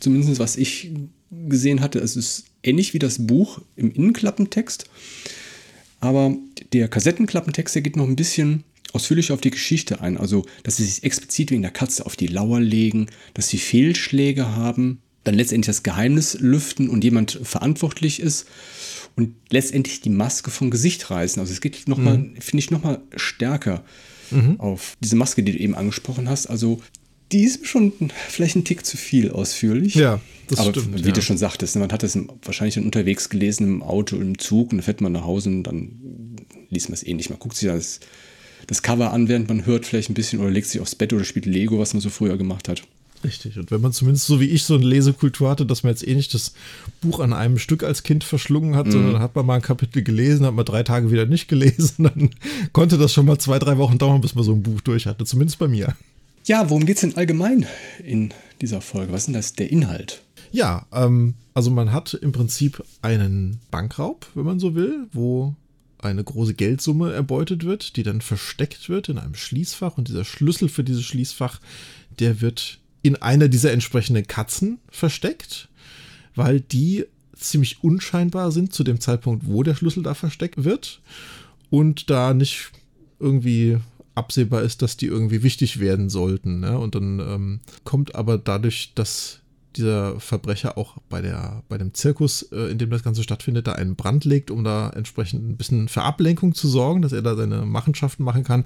Zumindest 0.00 0.38
was 0.38 0.56
ich 0.56 0.90
gesehen 1.30 1.80
hatte, 1.80 1.98
es 1.98 2.16
ist 2.16 2.44
ähnlich 2.66 2.94
wie 2.94 2.98
das 2.98 3.26
Buch 3.26 3.60
im 3.76 3.92
Innenklappentext. 3.92 4.88
Aber 6.00 6.36
der 6.72 6.88
Kassettenklappentext, 6.88 7.74
der 7.74 7.82
geht 7.82 7.96
noch 7.96 8.06
ein 8.06 8.16
bisschen 8.16 8.64
ausführlich 8.92 9.32
auf 9.32 9.40
die 9.40 9.50
Geschichte 9.50 10.00
ein. 10.00 10.16
Also, 10.16 10.44
dass 10.62 10.76
sie 10.76 10.84
sich 10.84 11.04
explizit 11.04 11.50
wegen 11.50 11.62
der 11.62 11.70
Katze 11.70 12.06
auf 12.06 12.16
die 12.16 12.26
Lauer 12.26 12.60
legen, 12.60 13.06
dass 13.34 13.48
sie 13.48 13.58
Fehlschläge 13.58 14.56
haben, 14.56 15.00
dann 15.24 15.34
letztendlich 15.34 15.66
das 15.66 15.82
Geheimnis 15.82 16.38
lüften 16.40 16.88
und 16.88 17.02
jemand 17.02 17.40
verantwortlich 17.42 18.20
ist 18.20 18.46
und 19.16 19.34
letztendlich 19.50 20.00
die 20.00 20.10
Maske 20.10 20.50
vom 20.50 20.70
Gesicht 20.70 21.10
reißen. 21.10 21.40
Also 21.40 21.52
es 21.52 21.60
geht 21.60 21.88
nochmal, 21.88 22.18
mhm. 22.18 22.36
finde 22.40 22.58
ich, 22.62 22.70
nochmal 22.70 23.00
stärker 23.16 23.84
mhm. 24.30 24.60
auf 24.60 24.96
diese 25.00 25.16
Maske, 25.16 25.42
die 25.42 25.52
du 25.52 25.58
eben 25.58 25.74
angesprochen 25.74 26.28
hast. 26.28 26.46
Also 26.46 26.80
die 27.32 27.42
ist 27.42 27.66
schon 27.66 27.92
vielleicht 28.28 28.56
ein 28.56 28.64
Tick 28.64 28.86
zu 28.86 28.96
viel 28.96 29.30
ausführlich. 29.30 29.94
Ja, 29.94 30.20
das 30.48 30.60
Aber 30.60 30.70
stimmt. 30.70 31.02
Wie 31.02 31.08
ja. 31.08 31.14
du 31.14 31.22
schon 31.22 31.38
sagtest, 31.38 31.74
ne, 31.74 31.80
man 31.80 31.92
hat 31.92 32.02
das 32.02 32.18
wahrscheinlich 32.42 32.76
dann 32.76 32.84
unterwegs 32.84 33.28
gelesen 33.28 33.66
im 33.66 33.82
Auto, 33.82 34.16
im 34.16 34.38
Zug 34.38 34.70
und 34.70 34.78
dann 34.78 34.82
fährt 34.82 35.00
man 35.00 35.12
nach 35.12 35.24
Hause 35.24 35.50
und 35.50 35.64
dann 35.64 36.36
liest 36.70 36.88
man 36.88 36.94
es 36.94 37.06
eh 37.06 37.14
nicht. 37.14 37.30
Man 37.30 37.38
guckt 37.38 37.56
sich 37.56 37.68
das, 37.68 38.00
das 38.66 38.82
Cover 38.82 39.12
an, 39.12 39.28
während 39.28 39.48
man 39.48 39.66
hört 39.66 39.86
vielleicht 39.86 40.10
ein 40.10 40.14
bisschen 40.14 40.40
oder 40.40 40.50
legt 40.50 40.68
sich 40.68 40.80
aufs 40.80 40.94
Bett 40.94 41.12
oder 41.12 41.24
spielt 41.24 41.46
Lego, 41.46 41.78
was 41.78 41.94
man 41.94 42.00
so 42.00 42.10
früher 42.10 42.36
gemacht 42.36 42.68
hat. 42.68 42.82
Richtig. 43.24 43.58
Und 43.58 43.70
wenn 43.70 43.80
man 43.80 43.92
zumindest 43.92 44.26
so 44.26 44.40
wie 44.40 44.50
ich 44.50 44.64
so 44.64 44.74
eine 44.74 44.84
Lesekultur 44.84 45.48
hatte, 45.48 45.66
dass 45.66 45.82
man 45.82 45.90
jetzt 45.92 46.06
eh 46.06 46.14
nicht 46.14 46.32
das 46.34 46.52
Buch 47.00 47.18
an 47.18 47.32
einem 47.32 47.58
Stück 47.58 47.82
als 47.82 48.02
Kind 48.02 48.24
verschlungen 48.24 48.76
hat, 48.76 48.86
mhm. 48.86 48.92
sondern 48.92 49.18
hat 49.20 49.34
man 49.34 49.46
mal 49.46 49.56
ein 49.56 49.62
Kapitel 49.62 50.02
gelesen, 50.02 50.46
hat 50.46 50.54
man 50.54 50.64
drei 50.64 50.82
Tage 50.82 51.10
wieder 51.10 51.26
nicht 51.26 51.48
gelesen, 51.48 51.94
dann 52.04 52.30
konnte 52.72 52.98
das 52.98 53.12
schon 53.12 53.26
mal 53.26 53.38
zwei, 53.38 53.58
drei 53.58 53.78
Wochen 53.78 53.98
dauern, 53.98 54.20
bis 54.20 54.34
man 54.34 54.44
so 54.44 54.52
ein 54.52 54.62
Buch 54.62 54.80
durch 54.80 55.06
hatte. 55.06 55.24
Zumindest 55.24 55.58
bei 55.58 55.66
mir. 55.66 55.96
Ja, 56.46 56.70
worum 56.70 56.86
geht 56.86 56.96
es 56.96 57.00
denn 57.00 57.16
allgemein 57.16 57.66
in 58.04 58.32
dieser 58.60 58.80
Folge? 58.80 59.12
Was 59.12 59.22
ist 59.22 59.26
denn 59.26 59.34
das 59.34 59.54
der 59.54 59.70
Inhalt? 59.72 60.22
Ja, 60.52 60.86
ähm, 60.92 61.34
also 61.54 61.72
man 61.72 61.90
hat 61.90 62.14
im 62.14 62.30
Prinzip 62.30 62.84
einen 63.02 63.58
Bankraub, 63.72 64.28
wenn 64.34 64.44
man 64.44 64.60
so 64.60 64.76
will, 64.76 65.08
wo 65.12 65.56
eine 65.98 66.22
große 66.22 66.54
Geldsumme 66.54 67.12
erbeutet 67.12 67.64
wird, 67.64 67.96
die 67.96 68.04
dann 68.04 68.20
versteckt 68.20 68.88
wird 68.88 69.08
in 69.08 69.18
einem 69.18 69.34
Schließfach 69.34 69.98
und 69.98 70.06
dieser 70.06 70.24
Schlüssel 70.24 70.68
für 70.68 70.84
dieses 70.84 71.02
Schließfach, 71.02 71.60
der 72.20 72.40
wird 72.40 72.78
in 73.02 73.16
einer 73.16 73.48
dieser 73.48 73.72
entsprechenden 73.72 74.28
Katzen 74.28 74.78
versteckt, 74.88 75.68
weil 76.36 76.60
die 76.60 77.06
ziemlich 77.34 77.82
unscheinbar 77.82 78.52
sind 78.52 78.72
zu 78.72 78.84
dem 78.84 79.00
Zeitpunkt, 79.00 79.48
wo 79.48 79.64
der 79.64 79.74
Schlüssel 79.74 80.04
da 80.04 80.14
versteckt 80.14 80.62
wird 80.62 81.00
und 81.70 82.08
da 82.08 82.34
nicht 82.34 82.70
irgendwie 83.18 83.78
absehbar 84.16 84.62
ist, 84.62 84.82
dass 84.82 84.96
die 84.96 85.06
irgendwie 85.06 85.42
wichtig 85.42 85.78
werden 85.78 86.08
sollten. 86.08 86.60
Ne? 86.60 86.78
Und 86.78 86.94
dann 86.94 87.20
ähm, 87.20 87.60
kommt 87.84 88.14
aber 88.14 88.38
dadurch, 88.38 88.92
dass 88.94 89.40
dieser 89.76 90.18
Verbrecher 90.20 90.78
auch 90.78 90.96
bei, 91.08 91.22
der, 91.22 91.62
bei 91.68 91.78
dem 91.78 91.94
Zirkus, 91.94 92.42
äh, 92.52 92.70
in 92.70 92.78
dem 92.78 92.90
das 92.90 93.02
Ganze 93.02 93.22
stattfindet, 93.22 93.66
da 93.66 93.72
einen 93.72 93.96
Brand 93.96 94.24
legt, 94.24 94.50
um 94.50 94.64
da 94.64 94.90
entsprechend 94.90 95.48
ein 95.48 95.56
bisschen 95.56 95.88
für 95.88 96.02
Ablenkung 96.02 96.54
zu 96.54 96.68
sorgen, 96.68 97.02
dass 97.02 97.12
er 97.12 97.22
da 97.22 97.36
seine 97.36 97.64
Machenschaften 97.64 98.24
machen 98.24 98.44
kann, 98.44 98.64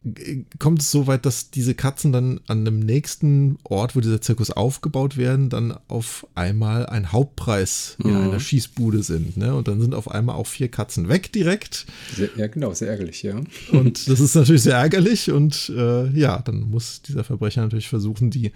kommt 0.59 0.83
es 0.83 0.90
so 0.90 1.07
weit, 1.07 1.26
dass 1.26 1.50
diese 1.50 1.75
Katzen 1.75 2.12
dann 2.12 2.40
an 2.47 2.64
dem 2.64 2.81
nächsten 2.81 3.59
Ort, 3.64 3.97
wo 3.97 4.00
dieser 4.00 4.21
Zirkus 4.21 4.50
aufgebaut 4.50 5.17
werden, 5.17 5.49
dann 5.49 5.76
auf 5.88 6.26
einmal 6.35 6.87
ein 6.87 7.12
Hauptpreis 7.12 7.97
in 8.02 8.11
mhm. 8.11 8.17
einer 8.17 8.40
Schießbude 8.40 9.02
sind. 9.02 9.37
Ne? 9.37 9.55
Und 9.55 9.69
dann 9.69 9.81
sind 9.81 9.95
auf 9.95 10.11
einmal 10.11 10.37
auch 10.37 10.47
vier 10.47 10.69
Katzen 10.69 11.09
weg 11.09 11.33
direkt. 11.33 11.87
Sehr, 12.14 12.31
ja, 12.37 12.47
genau, 12.47 12.73
sehr 12.73 12.88
ärgerlich, 12.88 13.23
ja. 13.23 13.40
Und 13.73 14.09
das 14.09 14.21
ist 14.21 14.35
natürlich 14.35 14.62
sehr 14.62 14.76
ärgerlich 14.76 15.31
und 15.31 15.73
äh, 15.76 16.09
ja, 16.11 16.40
dann 16.40 16.71
muss 16.71 17.02
dieser 17.02 17.25
Verbrecher 17.25 17.62
natürlich 17.62 17.88
versuchen, 17.88 18.31
die 18.31 18.52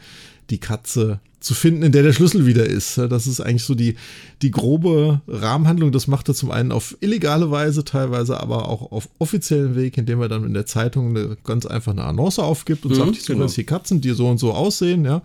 die 0.51 0.59
Katze 0.59 1.21
zu 1.45 1.55
finden, 1.55 1.83
in 1.83 1.93
der 1.93 2.03
der 2.03 2.15
Schlüssel 2.15 2.47
wieder 2.47 2.65
ist. 2.65 2.97
Das 2.97 3.27
ist 3.27 3.41
eigentlich 3.41 3.65
so 3.65 3.75
die, 3.75 3.97
die 4.41 4.51
grobe 4.51 5.21
Rahmenhandlung. 5.29 5.93
Das 5.93 6.07
macht 6.07 6.29
er 6.29 6.35
zum 6.35 6.51
einen 6.51 6.73
auf 6.73 6.97
illegale 7.01 7.51
Weise, 7.51 7.85
teilweise 7.85 8.41
aber 8.41 8.69
auch 8.69 8.91
auf 8.91 9.09
offiziellen 9.19 9.77
Weg, 9.77 9.99
indem 9.99 10.23
er 10.23 10.29
dann 10.29 10.45
in 10.45 10.55
der 10.55 10.67
Zeitung 10.67 11.11
eine, 11.11 11.37
ganz 11.45 11.67
einfach 11.67 11.93
eine 11.93 12.05
Annonce 12.05 12.39
aufgibt 12.39 12.87
und 12.87 12.93
mhm, 12.93 12.97
sagt, 12.97 13.13
ich 13.13 13.23
suche 13.23 13.35
genau. 13.35 13.45
jetzt 13.45 13.55
hier 13.55 13.67
Katzen, 13.67 14.01
die 14.01 14.11
so 14.11 14.27
und 14.29 14.39
so 14.39 14.53
aussehen, 14.53 15.05
ja. 15.05 15.23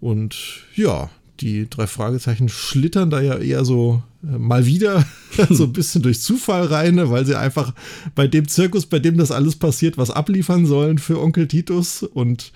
Und 0.00 0.36
ja, 0.76 1.10
die 1.40 1.68
drei 1.68 1.86
Fragezeichen 1.86 2.48
schlittern 2.48 3.10
da 3.10 3.20
ja 3.20 3.38
eher 3.38 3.64
so 3.64 4.02
äh, 4.22 4.38
mal 4.38 4.66
wieder 4.66 5.06
so 5.50 5.64
ein 5.64 5.72
bisschen 5.72 6.02
durch 6.02 6.20
Zufall 6.20 6.66
rein, 6.66 6.96
ne, 6.96 7.10
weil 7.10 7.24
sie 7.24 7.36
einfach 7.36 7.72
bei 8.14 8.26
dem 8.26 8.48
Zirkus, 8.48 8.86
bei 8.86 8.98
dem 8.98 9.16
das 9.16 9.30
alles 9.30 9.56
passiert, 9.56 9.96
was 9.96 10.10
abliefern 10.10 10.66
sollen 10.66 10.98
für 10.98 11.20
Onkel 11.20 11.48
Titus. 11.48 12.02
Und 12.02 12.52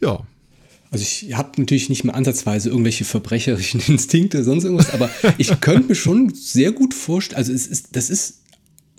ja, 0.00 0.20
also 0.92 1.02
ich 1.02 1.34
habe 1.34 1.58
natürlich 1.58 1.88
nicht 1.88 2.04
mehr 2.04 2.14
ansatzweise 2.14 2.68
irgendwelche 2.68 3.04
verbrecherischen 3.04 3.80
Instinkte, 3.88 4.44
sonst 4.44 4.64
irgendwas, 4.64 4.90
aber 4.90 5.10
ich 5.38 5.58
könnte 5.60 5.88
mir 5.88 5.94
schon 5.94 6.34
sehr 6.34 6.70
gut 6.70 6.92
vorstellen, 6.92 7.38
also 7.38 7.50
es 7.50 7.66
ist, 7.66 7.96
das 7.96 8.10
ist, 8.10 8.42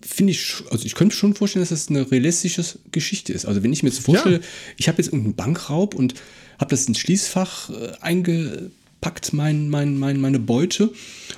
finde 0.01 0.31
ich, 0.31 0.55
also 0.71 0.85
ich 0.85 0.95
könnte 0.95 1.13
mir 1.13 1.19
schon 1.19 1.35
vorstellen, 1.35 1.61
dass 1.61 1.69
das 1.69 1.89
eine 1.89 2.11
realistische 2.11 2.63
Geschichte 2.91 3.31
ist. 3.31 3.45
Also 3.45 3.61
wenn 3.61 3.71
ich 3.71 3.83
mir 3.83 3.89
jetzt 3.89 3.99
vorstelle, 4.03 4.37
ja. 4.37 4.43
ich 4.77 4.87
habe 4.87 4.97
jetzt 4.97 5.07
irgendeinen 5.09 5.35
Bankraub 5.35 5.93
und 5.93 6.15
habe 6.57 6.71
das 6.71 6.87
ins 6.87 6.97
Schließfach 6.97 7.69
äh, 7.69 7.91
eingepackt, 8.01 9.33
mein, 9.33 9.69
mein, 9.69 9.95
mein, 9.99 10.19
meine 10.19 10.39
Beute 10.39 10.91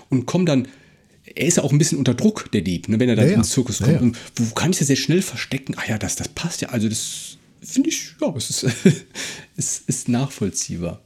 und 0.10 0.26
komme 0.26 0.46
dann 0.46 0.70
er 1.38 1.48
ist 1.48 1.58
ja 1.58 1.64
auch 1.64 1.72
ein 1.74 1.78
bisschen 1.80 1.98
unter 1.98 2.14
Druck, 2.14 2.50
der 2.54 2.62
Dieb, 2.62 2.88
ne, 2.88 2.98
wenn 2.98 3.10
er 3.10 3.18
dann 3.18 3.28
ja, 3.28 3.36
ins 3.36 3.50
Zirkus 3.50 3.80
kommt. 3.80 4.16
Ja, 4.16 4.22
wo 4.36 4.54
kann 4.54 4.72
ich 4.72 4.78
das 4.78 4.88
sehr 4.88 4.96
schnell 4.96 5.22
verstecken? 5.22 5.76
Ah 5.76 5.84
ja, 5.90 5.98
das, 5.98 6.16
das 6.16 6.30
passt 6.30 6.62
ja. 6.62 6.70
Also 6.70 6.88
das 6.88 7.35
finde 7.66 7.90
ich, 7.90 8.16
ja, 8.22 8.34
es 8.36 8.50
ist, 8.50 8.76
es 9.58 9.80
ist 9.80 10.10
nachvollziehbar. 10.10 11.02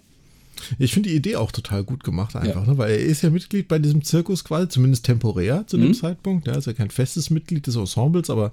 Ich 0.77 0.93
finde 0.93 1.09
die 1.09 1.15
Idee 1.15 1.37
auch 1.37 1.51
total 1.51 1.83
gut 1.83 2.03
gemacht, 2.03 2.35
einfach, 2.35 2.65
ja. 2.65 2.71
ne? 2.71 2.77
weil 2.77 2.91
er 2.91 2.99
ist 2.99 3.21
ja 3.21 3.29
Mitglied 3.29 3.67
bei 3.67 3.79
diesem 3.79 4.03
Zirkus 4.03 4.43
quasi, 4.43 4.67
zumindest 4.67 5.05
temporär 5.05 5.65
zu 5.67 5.77
dem 5.77 5.89
mhm. 5.89 5.93
Zeitpunkt. 5.93 6.47
Er 6.47 6.57
ist 6.57 6.67
ja 6.67 6.73
kein 6.73 6.91
festes 6.91 7.29
Mitglied 7.29 7.65
des 7.65 7.75
Ensembles, 7.75 8.29
aber 8.29 8.51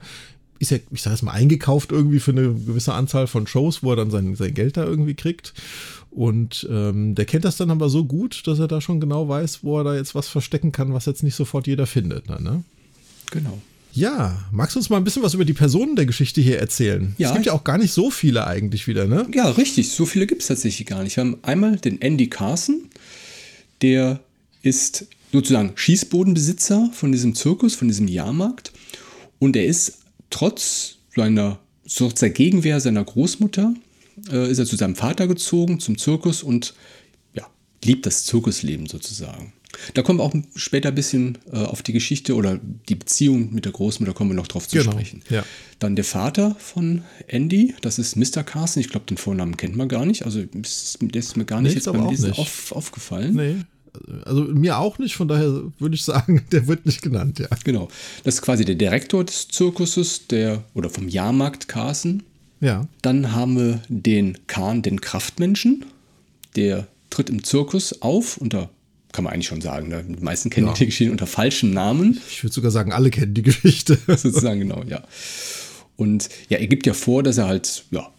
ist 0.58 0.70
ja, 0.70 0.78
ich 0.90 1.02
sage 1.02 1.14
es 1.14 1.22
mal, 1.22 1.32
eingekauft 1.32 1.92
irgendwie 1.92 2.20
für 2.20 2.30
eine 2.30 2.42
gewisse 2.54 2.94
Anzahl 2.94 3.26
von 3.26 3.46
Shows, 3.46 3.82
wo 3.82 3.90
er 3.90 3.96
dann 3.96 4.10
sein, 4.10 4.34
sein 4.36 4.54
Geld 4.54 4.76
da 4.76 4.84
irgendwie 4.84 5.14
kriegt. 5.14 5.52
Und 6.10 6.66
ähm, 6.70 7.14
der 7.14 7.26
kennt 7.26 7.44
das 7.44 7.58
dann 7.58 7.70
aber 7.70 7.90
so 7.90 8.04
gut, 8.04 8.46
dass 8.46 8.58
er 8.58 8.68
da 8.68 8.80
schon 8.80 9.00
genau 9.00 9.28
weiß, 9.28 9.64
wo 9.64 9.78
er 9.78 9.84
da 9.84 9.94
jetzt 9.94 10.14
was 10.14 10.28
verstecken 10.28 10.72
kann, 10.72 10.94
was 10.94 11.04
jetzt 11.04 11.22
nicht 11.22 11.34
sofort 11.34 11.66
jeder 11.66 11.86
findet. 11.86 12.28
Ne? 12.28 12.64
Genau. 13.30 13.60
Ja, 13.96 14.44
magst 14.52 14.76
du 14.76 14.78
uns 14.78 14.90
mal 14.90 14.98
ein 14.98 15.04
bisschen 15.04 15.22
was 15.22 15.32
über 15.32 15.46
die 15.46 15.54
Personen 15.54 15.96
der 15.96 16.04
Geschichte 16.04 16.42
hier 16.42 16.58
erzählen? 16.58 17.14
Ja. 17.16 17.28
Es 17.28 17.34
gibt 17.34 17.46
ja 17.46 17.54
auch 17.54 17.64
gar 17.64 17.78
nicht 17.78 17.92
so 17.92 18.10
viele 18.10 18.46
eigentlich 18.46 18.86
wieder, 18.86 19.06
ne? 19.06 19.26
Ja, 19.34 19.48
richtig. 19.48 19.88
So 19.88 20.04
viele 20.04 20.26
gibt 20.26 20.42
es 20.42 20.48
tatsächlich 20.48 20.86
gar 20.86 21.02
nicht. 21.02 21.16
Wir 21.16 21.24
haben 21.24 21.38
einmal 21.40 21.76
den 21.76 22.02
Andy 22.02 22.28
Carson, 22.28 22.90
der 23.80 24.20
ist 24.60 25.06
sozusagen 25.32 25.72
Schießbodenbesitzer 25.76 26.90
von 26.92 27.10
diesem 27.10 27.34
Zirkus, 27.34 27.74
von 27.74 27.88
diesem 27.88 28.06
Jahrmarkt. 28.06 28.70
Und 29.38 29.56
er 29.56 29.64
ist 29.64 30.00
trotz 30.28 30.96
seiner 31.14 31.58
sozusagen 31.86 32.34
Gegenwehr 32.34 32.80
seiner 32.80 33.02
Großmutter, 33.02 33.72
äh, 34.30 34.50
ist 34.50 34.58
er 34.58 34.66
zu 34.66 34.76
seinem 34.76 34.96
Vater 34.96 35.26
gezogen, 35.26 35.80
zum 35.80 35.96
Zirkus 35.96 36.42
und 36.42 36.74
ja, 37.32 37.46
liebt 37.82 38.04
das 38.04 38.24
Zirkusleben 38.24 38.86
sozusagen. 38.86 39.54
Da 39.94 40.02
kommen 40.02 40.18
wir 40.18 40.24
auch 40.24 40.34
später 40.54 40.88
ein 40.90 40.94
bisschen 40.94 41.38
äh, 41.52 41.56
auf 41.56 41.82
die 41.82 41.92
Geschichte 41.92 42.34
oder 42.34 42.58
die 42.88 42.94
Beziehung 42.94 43.52
mit 43.52 43.64
der 43.64 43.72
Großmutter 43.72 44.12
kommen 44.12 44.30
wir 44.30 44.34
noch 44.34 44.46
drauf 44.46 44.68
zu 44.68 44.78
genau, 44.78 44.92
sprechen. 44.92 45.22
Ja. 45.30 45.44
Dann 45.78 45.96
der 45.96 46.04
Vater 46.04 46.56
von 46.58 47.02
Andy, 47.26 47.74
das 47.82 47.98
ist 47.98 48.16
Mr. 48.16 48.42
Carson. 48.42 48.80
Ich 48.80 48.88
glaube, 48.88 49.06
den 49.06 49.16
Vornamen 49.16 49.56
kennt 49.56 49.76
man 49.76 49.88
gar 49.88 50.06
nicht. 50.06 50.24
Also 50.24 50.42
der 50.42 51.20
ist 51.20 51.36
mir 51.36 51.44
gar 51.44 51.60
nicht 51.60 51.72
nee, 51.72 51.76
jetzt 51.76 51.92
beim 51.92 52.08
Lesen 52.08 52.32
auf, 52.32 52.72
aufgefallen. 52.72 53.34
Nee. 53.34 53.56
Also 54.24 54.42
mir 54.42 54.78
auch 54.78 54.98
nicht, 54.98 55.16
von 55.16 55.28
daher 55.28 55.62
würde 55.78 55.94
ich 55.94 56.04
sagen, 56.04 56.44
der 56.52 56.66
wird 56.66 56.86
nicht 56.86 57.02
genannt, 57.02 57.38
ja. 57.38 57.48
Genau. 57.64 57.88
Das 58.24 58.36
ist 58.36 58.42
quasi 58.42 58.64
der 58.64 58.74
Direktor 58.74 59.24
des 59.24 59.48
Zirkuses, 59.48 60.26
der, 60.28 60.64
oder 60.74 60.90
vom 60.90 61.08
Jahrmarkt 61.08 61.68
Carson. 61.68 62.22
Ja. 62.60 62.86
Dann 63.02 63.32
haben 63.32 63.56
wir 63.56 63.82
den 63.88 64.38
Kahn, 64.46 64.82
den 64.82 65.00
Kraftmenschen. 65.00 65.84
Der 66.56 66.86
tritt 67.10 67.30
im 67.30 67.44
Zirkus 67.44 68.02
auf 68.02 68.38
unter 68.38 68.70
kann 69.16 69.24
man 69.24 69.32
eigentlich 69.32 69.48
schon 69.48 69.62
sagen. 69.62 69.88
Ne? 69.88 70.04
Die 70.06 70.22
meisten 70.22 70.50
kennen 70.50 70.66
ja. 70.66 70.74
die 70.74 70.84
Geschichte 70.84 71.10
unter 71.10 71.26
falschem 71.26 71.72
Namen. 71.72 72.20
Ich 72.30 72.44
würde 72.44 72.52
sogar 72.52 72.70
sagen, 72.70 72.92
alle 72.92 73.10
kennen 73.10 73.32
die 73.32 73.42
Geschichte. 73.42 73.98
Sozusagen, 74.06 74.60
genau, 74.60 74.84
ja. 74.86 75.02
Und 75.96 76.28
ja, 76.50 76.58
er 76.58 76.66
gibt 76.66 76.86
ja 76.86 76.92
vor, 76.92 77.22
dass 77.22 77.38
er 77.38 77.46
halt, 77.46 77.86
ja, 77.90 78.12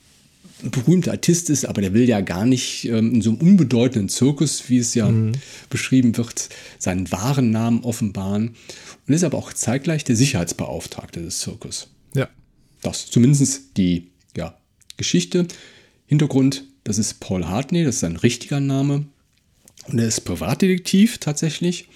ein 0.64 0.72
berühmter 0.72 1.12
Artist 1.12 1.52
ist, 1.52 1.66
aber 1.66 1.82
der 1.82 1.94
will 1.94 2.10
ja 2.10 2.22
gar 2.22 2.48
nicht 2.48 2.86
ähm, 2.86 3.14
in 3.14 3.22
so 3.22 3.30
einem 3.30 3.40
unbedeutenden 3.40 4.10
Zirkus, 4.10 4.70
wie 4.70 4.80
es 4.80 4.96
ja 4.96 5.08
mhm. 5.08 5.34
beschrieben 5.70 6.18
wird, 6.18 6.50
seinen 6.80 7.12
wahren 7.12 7.52
Namen 7.52 7.84
offenbaren. 7.84 8.56
Und 9.08 9.14
ist 9.14 9.24
aber 9.24 9.38
auch 9.38 9.54
zeitgleich 9.54 10.04
der 10.04 10.16
Sicherheitsbeauftragte 10.16 11.22
des 11.22 11.38
Zirkus. 11.40 11.92
Ja. 12.16 12.28
Das 12.82 13.06
zumindest 13.06 13.78
die 13.78 14.08
ja, 14.36 14.58
Geschichte. 14.98 15.48
Hintergrund, 16.08 16.64
das 16.84 16.98
ist 16.98 17.20
Paul 17.20 17.46
Hartney, 17.46 17.84
das 17.84 17.96
ist 17.96 18.02
sein 18.02 18.16
richtiger 18.16 18.60
Name. 18.60 19.06
Und 19.88 20.00
er 20.00 20.08
ist 20.08 20.22
Privatdetektiv 20.22 21.18
tatsächlich. 21.18 21.88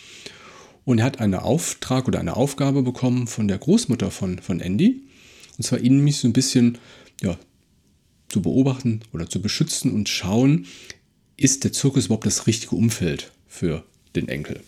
Und 0.85 0.99
er 0.99 1.05
hat 1.05 1.19
einen 1.19 1.35
Auftrag 1.35 2.07
oder 2.07 2.19
eine 2.19 2.35
Aufgabe 2.35 2.81
bekommen 2.81 3.27
von 3.27 3.47
der 3.47 3.57
Großmutter 3.57 4.11
von, 4.11 4.39
von 4.39 4.59
Andy. 4.59 5.03
Und 5.57 5.63
zwar 5.63 5.79
ihn 5.79 5.99
mich 5.99 6.17
so 6.17 6.27
ein 6.27 6.33
bisschen 6.33 6.77
ja, 7.21 7.37
zu 8.29 8.41
beobachten 8.41 9.01
oder 9.13 9.29
zu 9.29 9.41
beschützen 9.41 9.91
und 9.91 10.09
schauen, 10.09 10.65
ist 11.37 11.63
der 11.63 11.73
Zirkus 11.73 12.05
überhaupt 12.05 12.25
das 12.25 12.47
richtige 12.47 12.75
Umfeld 12.75 13.31
für 13.47 13.83
den 14.15 14.27
Enkel. 14.27 14.61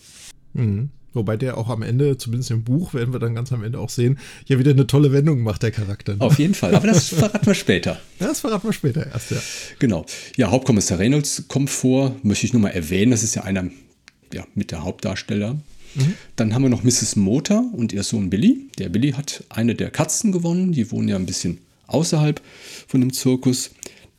Mhm. 0.52 0.90
Wobei 1.14 1.36
der 1.36 1.56
auch 1.56 1.68
am 1.68 1.82
Ende, 1.82 2.18
zumindest 2.18 2.50
im 2.50 2.64
Buch, 2.64 2.92
werden 2.92 3.14
wir 3.14 3.20
dann 3.20 3.34
ganz 3.34 3.52
am 3.52 3.62
Ende 3.62 3.78
auch 3.78 3.88
sehen, 3.88 4.18
ja 4.46 4.58
wieder 4.58 4.72
eine 4.72 4.86
tolle 4.86 5.12
Wendung 5.12 5.42
macht, 5.42 5.62
der 5.62 5.70
Charakter. 5.70 6.14
Ne? 6.14 6.20
Auf 6.20 6.38
jeden 6.38 6.54
Fall, 6.54 6.74
aber 6.74 6.88
das 6.88 7.08
verraten 7.08 7.46
wir 7.46 7.54
später. 7.54 8.00
Das 8.18 8.40
verraten 8.40 8.66
wir 8.66 8.72
später 8.72 9.06
erst, 9.06 9.32
ja. 9.32 9.38
Genau. 9.78 10.06
Ja, 10.36 10.50
Hauptkommissar 10.50 10.98
Reynolds 10.98 11.44
kommt 11.46 11.70
vor, 11.70 12.16
möchte 12.22 12.46
ich 12.46 12.52
nur 12.52 12.62
mal 12.62 12.70
erwähnen, 12.70 13.10
das 13.10 13.22
ist 13.22 13.34
ja 13.34 13.42
einer 13.42 13.68
ja, 14.32 14.46
mit 14.54 14.70
der 14.70 14.82
Hauptdarsteller. 14.82 15.54
Mhm. 15.94 16.14
Dann 16.36 16.54
haben 16.54 16.62
wir 16.62 16.68
noch 16.68 16.82
Mrs. 16.82 17.16
Motor 17.16 17.64
und 17.72 17.92
ihr 17.92 18.02
Sohn 18.02 18.30
Billy. 18.30 18.68
Der 18.78 18.88
Billy 18.88 19.12
hat 19.12 19.44
eine 19.48 19.74
der 19.74 19.90
Katzen 19.90 20.32
gewonnen, 20.32 20.72
die 20.72 20.90
wohnen 20.90 21.08
ja 21.08 21.16
ein 21.16 21.26
bisschen 21.26 21.58
außerhalb 21.86 22.40
von 22.86 23.00
dem 23.00 23.12
Zirkus. 23.12 23.70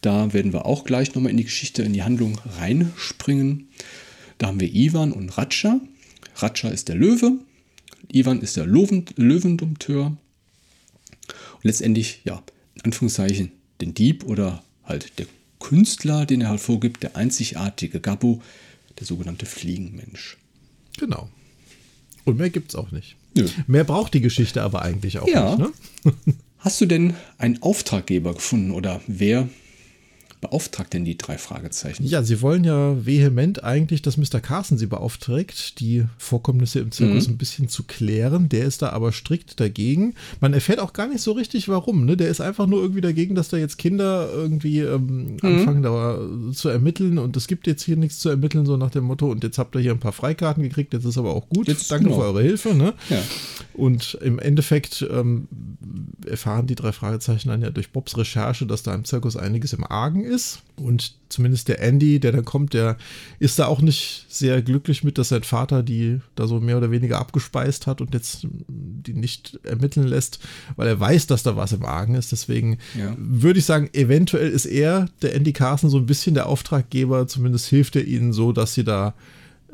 Da 0.01 0.33
werden 0.33 0.53
wir 0.53 0.65
auch 0.65 0.83
gleich 0.83 1.15
nochmal 1.15 1.31
in 1.31 1.37
die 1.37 1.45
Geschichte, 1.45 1.81
in 1.81 1.93
die 1.93 2.03
Handlung 2.03 2.37
reinspringen. 2.59 3.69
Da 4.37 4.47
haben 4.47 4.59
wir 4.59 4.73
Ivan 4.73 5.11
und 5.11 5.37
Ratscha. 5.37 5.79
Ratscha 6.35 6.69
ist 6.69 6.89
der 6.89 6.95
Löwe, 6.95 7.39
Ivan 8.11 8.41
ist 8.41 8.57
der 8.57 8.65
Löwen, 8.65 9.05
Löwendompteur. 9.15 10.07
Und 10.07 11.63
letztendlich, 11.63 12.21
ja, 12.23 12.43
in 12.75 12.81
Anführungszeichen, 12.83 13.51
den 13.81 13.93
Dieb 13.93 14.23
oder 14.25 14.63
halt 14.83 15.17
der 15.19 15.25
Künstler, 15.59 16.25
den 16.25 16.41
er 16.41 16.49
halt 16.49 16.59
vorgibt, 16.59 17.03
der 17.03 17.15
einzigartige 17.15 17.99
Gabbo, 17.99 18.41
der 18.99 19.07
sogenannte 19.07 19.45
Fliegenmensch. 19.45 20.37
Genau. 20.97 21.29
Und 22.23 22.37
mehr 22.37 22.49
gibt 22.49 22.69
es 22.69 22.75
auch 22.75 22.91
nicht. 22.91 23.15
Nö. 23.35 23.47
Mehr 23.67 23.83
braucht 23.83 24.13
die 24.13 24.21
Geschichte 24.21 24.61
aber 24.61 24.81
eigentlich 24.81 25.19
auch 25.19 25.27
ja. 25.27 25.55
nicht. 25.55 25.75
Ne? 26.05 26.13
Hast 26.59 26.81
du 26.81 26.85
denn 26.85 27.15
einen 27.37 27.61
Auftraggeber 27.61 28.33
gefunden 28.33 28.71
oder 28.71 29.01
wer 29.07 29.49
beauftragt 30.45 30.93
denn 30.93 31.05
die 31.05 31.17
drei 31.17 31.37
Fragezeichen? 31.37 32.05
Ja, 32.05 32.23
sie 32.23 32.41
wollen 32.41 32.63
ja 32.63 33.05
vehement 33.05 33.63
eigentlich, 33.63 34.01
dass 34.01 34.17
Mr. 34.17 34.39
Carson 34.39 34.77
sie 34.77 34.85
beauftragt, 34.85 35.79
die 35.79 36.05
Vorkommnisse 36.17 36.79
im 36.79 36.91
Zirkus 36.91 37.27
mhm. 37.27 37.33
ein 37.33 37.37
bisschen 37.37 37.67
zu 37.67 37.83
klären. 37.83 38.49
Der 38.49 38.65
ist 38.65 38.81
da 38.81 38.89
aber 38.89 39.11
strikt 39.11 39.59
dagegen. 39.59 40.13
Man 40.41 40.53
erfährt 40.53 40.79
auch 40.79 40.93
gar 40.93 41.07
nicht 41.07 41.21
so 41.21 41.31
richtig, 41.31 41.67
warum. 41.67 42.05
Ne? 42.05 42.15
Der 42.15 42.29
ist 42.29 42.41
einfach 42.41 42.67
nur 42.67 42.81
irgendwie 42.81 43.01
dagegen, 43.01 43.35
dass 43.35 43.49
da 43.49 43.57
jetzt 43.57 43.77
Kinder 43.77 44.29
irgendwie 44.31 44.81
ähm, 44.81 45.33
mhm. 45.33 45.39
anfangen, 45.41 45.83
da 45.83 46.19
zu 46.53 46.69
ermitteln 46.69 47.17
und 47.17 47.35
es 47.37 47.47
gibt 47.47 47.65
jetzt 47.65 47.83
hier 47.83 47.97
nichts 47.97 48.19
zu 48.19 48.29
ermitteln, 48.29 48.65
so 48.65 48.77
nach 48.77 48.91
dem 48.91 49.05
Motto, 49.05 49.29
und 49.31 49.43
jetzt 49.43 49.57
habt 49.57 49.75
ihr 49.75 49.81
hier 49.81 49.91
ein 49.91 49.99
paar 49.99 50.13
Freikarten 50.13 50.61
gekriegt, 50.61 50.93
jetzt 50.93 51.05
ist 51.05 51.17
aber 51.17 51.33
auch 51.33 51.49
gut. 51.49 51.67
Jetzt, 51.67 51.91
Danke 51.91 52.05
genau. 52.05 52.17
für 52.17 52.25
eure 52.25 52.41
Hilfe. 52.41 52.75
Ne? 52.75 52.93
Ja. 53.09 53.21
Und 53.73 54.17
im 54.21 54.39
Endeffekt 54.39 55.05
ähm, 55.11 55.47
erfahren 56.25 56.67
die 56.67 56.75
drei 56.75 56.91
Fragezeichen 56.91 57.49
dann 57.49 57.61
ja 57.61 57.71
durch 57.71 57.91
Bobs 57.91 58.17
Recherche, 58.17 58.65
dass 58.65 58.83
da 58.83 58.93
im 58.93 59.05
Zirkus 59.05 59.35
einiges 59.35 59.73
im 59.73 59.83
Argen 59.83 60.23
ist. 60.23 60.34
Und 60.77 61.13
zumindest 61.29 61.69
der 61.69 61.81
Andy, 61.81 62.19
der 62.19 62.33
da 62.33 62.41
kommt, 62.41 62.73
der 62.73 62.97
ist 63.39 63.59
da 63.59 63.67
auch 63.67 63.81
nicht 63.81 64.25
sehr 64.27 64.61
glücklich 64.61 65.03
mit, 65.03 65.17
dass 65.17 65.29
sein 65.29 65.43
Vater 65.43 65.83
die 65.83 66.19
da 66.35 66.47
so 66.47 66.59
mehr 66.59 66.77
oder 66.77 66.91
weniger 66.91 67.19
abgespeist 67.19 67.87
hat 67.87 68.01
und 68.01 68.13
jetzt 68.13 68.45
die 68.67 69.13
nicht 69.13 69.59
ermitteln 69.63 70.07
lässt, 70.07 70.39
weil 70.75 70.87
er 70.87 70.99
weiß, 70.99 71.27
dass 71.27 71.43
da 71.43 71.55
was 71.55 71.71
im 71.71 71.85
Argen 71.85 72.15
ist. 72.15 72.33
Deswegen 72.33 72.77
ja. 72.97 73.15
würde 73.17 73.59
ich 73.59 73.65
sagen, 73.65 73.89
eventuell 73.93 74.49
ist 74.49 74.65
er, 74.65 75.07
der 75.21 75.33
Andy 75.33 75.53
Carson, 75.53 75.89
so 75.89 75.97
ein 75.97 76.05
bisschen 76.05 76.35
der 76.35 76.47
Auftraggeber. 76.47 77.27
Zumindest 77.27 77.67
hilft 77.67 77.95
er 77.95 78.05
ihnen 78.05 78.33
so, 78.33 78.51
dass 78.51 78.73
sie 78.73 78.83
da 78.83 79.13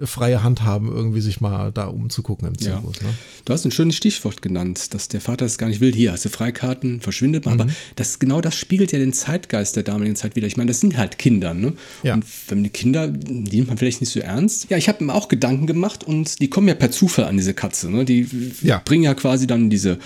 freie 0.03 0.43
Hand 0.43 0.63
haben, 0.63 0.89
irgendwie 0.89 1.21
sich 1.21 1.41
mal 1.41 1.71
da 1.71 1.85
umzugucken 1.85 2.47
im 2.47 2.57
Zirkus. 2.57 2.97
Ja. 2.97 3.07
Ne? 3.07 3.13
Du 3.45 3.53
hast 3.53 3.65
ein 3.65 3.71
schönes 3.71 3.95
Stichwort 3.95 4.41
genannt, 4.41 4.93
dass 4.93 5.07
der 5.07 5.21
Vater 5.21 5.45
es 5.45 5.57
gar 5.57 5.67
nicht 5.67 5.81
will. 5.81 5.93
Hier 5.93 6.11
hast 6.11 6.25
du 6.25 6.29
Freikarten, 6.29 7.01
verschwindet 7.01 7.45
mal. 7.45 7.55
Mhm. 7.55 7.61
Aber 7.61 7.71
das, 7.95 8.19
genau 8.19 8.41
das 8.41 8.55
spiegelt 8.55 8.91
ja 8.91 8.99
den 8.99 9.13
Zeitgeist 9.13 9.75
der 9.75 9.83
damaligen 9.83 10.15
Zeit 10.15 10.35
wieder. 10.35 10.47
Ich 10.47 10.57
meine, 10.57 10.69
das 10.69 10.79
sind 10.79 10.97
halt 10.97 11.17
Kinder. 11.17 11.53
Ne? 11.53 11.73
Ja. 12.03 12.15
Und 12.15 12.25
wenn 12.47 12.63
die 12.63 12.69
Kinder, 12.69 13.07
die 13.07 13.55
nimmt 13.57 13.67
man 13.67 13.77
vielleicht 13.77 14.01
nicht 14.01 14.11
so 14.11 14.19
ernst. 14.19 14.69
Ja, 14.69 14.77
ich 14.77 14.87
habe 14.87 15.03
mir 15.03 15.13
auch 15.13 15.27
Gedanken 15.27 15.67
gemacht 15.67 16.03
und 16.03 16.39
die 16.39 16.49
kommen 16.49 16.67
ja 16.67 16.75
per 16.75 16.91
Zufall 16.91 17.25
an 17.25 17.37
diese 17.37 17.53
Katze. 17.53 17.89
Ne? 17.89 18.05
Die 18.05 18.27
ja. 18.61 18.81
bringen 18.83 19.03
ja 19.03 19.13
quasi 19.13 19.47
dann 19.47 19.69
diese, 19.69 19.99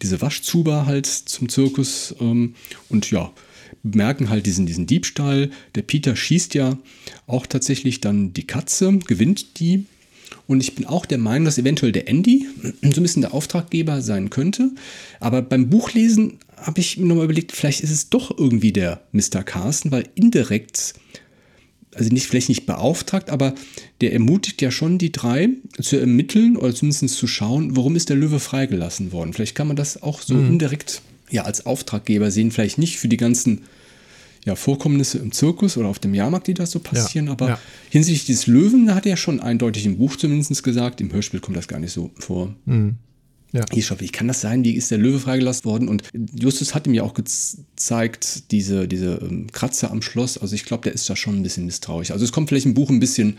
diese 0.00 0.20
Waschzuber 0.20 0.86
halt 0.86 1.06
zum 1.06 1.48
Zirkus. 1.48 2.14
Ähm, 2.20 2.54
und 2.88 3.10
ja, 3.10 3.30
merken 3.82 4.30
halt 4.30 4.46
diesen, 4.46 4.66
diesen 4.66 4.86
Diebstahl. 4.86 5.50
Der 5.74 5.82
Peter 5.82 6.16
schießt 6.16 6.54
ja 6.54 6.78
auch 7.26 7.46
tatsächlich 7.46 8.00
dann 8.00 8.32
die 8.32 8.46
Katze, 8.46 8.98
gewinnt 8.98 9.58
die. 9.58 9.86
Und 10.46 10.60
ich 10.60 10.74
bin 10.74 10.86
auch 10.86 11.06
der 11.06 11.18
Meinung, 11.18 11.44
dass 11.44 11.58
eventuell 11.58 11.92
der 11.92 12.08
Andy 12.08 12.46
so 12.62 13.00
ein 13.00 13.02
bisschen 13.02 13.22
der 13.22 13.34
Auftraggeber 13.34 14.02
sein 14.02 14.30
könnte. 14.30 14.70
Aber 15.20 15.42
beim 15.42 15.70
Buchlesen 15.70 16.38
habe 16.56 16.80
ich 16.80 16.96
mir 16.96 17.06
nochmal 17.06 17.24
überlegt, 17.24 17.52
vielleicht 17.52 17.80
ist 17.80 17.90
es 17.90 18.08
doch 18.08 18.36
irgendwie 18.36 18.72
der 18.72 19.02
Mr. 19.12 19.42
Carsten, 19.44 19.90
weil 19.90 20.08
indirekt, 20.14 20.94
also 21.94 22.10
nicht, 22.12 22.26
vielleicht 22.26 22.48
nicht 22.48 22.66
beauftragt, 22.66 23.30
aber 23.30 23.54
der 24.00 24.12
ermutigt 24.12 24.62
ja 24.62 24.70
schon 24.70 24.98
die 24.98 25.12
drei 25.12 25.50
zu 25.80 25.96
ermitteln 25.96 26.56
oder 26.56 26.74
zumindest 26.74 27.16
zu 27.16 27.26
schauen, 27.26 27.76
warum 27.76 27.96
ist 27.96 28.08
der 28.08 28.16
Löwe 28.16 28.40
freigelassen 28.40 29.12
worden. 29.12 29.32
Vielleicht 29.32 29.54
kann 29.54 29.68
man 29.68 29.76
das 29.76 30.02
auch 30.02 30.22
so 30.22 30.34
mhm. 30.34 30.50
indirekt 30.50 31.02
ja 31.32 31.42
als 31.42 31.66
Auftraggeber 31.66 32.30
sehen, 32.30 32.50
vielleicht 32.50 32.78
nicht 32.78 32.98
für 32.98 33.08
die 33.08 33.16
ganzen 33.16 33.62
ja, 34.44 34.56
Vorkommnisse 34.56 35.18
im 35.18 35.32
Zirkus 35.32 35.76
oder 35.76 35.88
auf 35.88 35.98
dem 35.98 36.14
Jahrmarkt, 36.14 36.48
die 36.48 36.54
da 36.54 36.66
so 36.66 36.80
passieren, 36.80 37.26
ja, 37.26 37.32
aber 37.32 37.48
ja. 37.48 37.60
hinsichtlich 37.90 38.26
des 38.26 38.46
Löwen, 38.46 38.86
da 38.86 38.94
hat 38.94 39.06
er 39.06 39.16
schon 39.16 39.40
eindeutig 39.40 39.86
im 39.86 39.98
Buch 39.98 40.16
zumindest 40.16 40.62
gesagt, 40.62 41.00
im 41.00 41.12
Hörspiel 41.12 41.40
kommt 41.40 41.56
das 41.56 41.68
gar 41.68 41.78
nicht 41.78 41.92
so 41.92 42.10
vor. 42.18 42.54
Mhm. 42.64 42.96
Ja. 43.52 43.64
Ich 43.74 43.86
schaue, 43.86 44.00
wie 44.00 44.08
kann 44.08 44.28
das 44.28 44.40
sein? 44.40 44.64
Wie 44.64 44.74
ist 44.74 44.90
der 44.90 44.96
Löwe 44.96 45.20
freigelassen 45.20 45.66
worden? 45.66 45.88
Und 45.88 46.04
Justus 46.14 46.74
hat 46.74 46.86
ihm 46.86 46.94
ja 46.94 47.02
auch 47.02 47.12
gezeigt, 47.12 48.50
diese, 48.50 48.88
diese 48.88 49.16
ähm, 49.16 49.46
Kratzer 49.52 49.90
am 49.90 50.00
Schloss. 50.00 50.38
Also 50.38 50.54
ich 50.54 50.64
glaube, 50.64 50.84
der 50.84 50.94
ist 50.94 51.08
da 51.10 51.16
schon 51.16 51.36
ein 51.36 51.42
bisschen 51.42 51.66
misstrauisch. 51.66 52.12
Also 52.12 52.24
es 52.24 52.32
kommt 52.32 52.48
vielleicht 52.48 52.64
im 52.64 52.72
Buch 52.72 52.88
ein 52.88 52.98
bisschen 52.98 53.36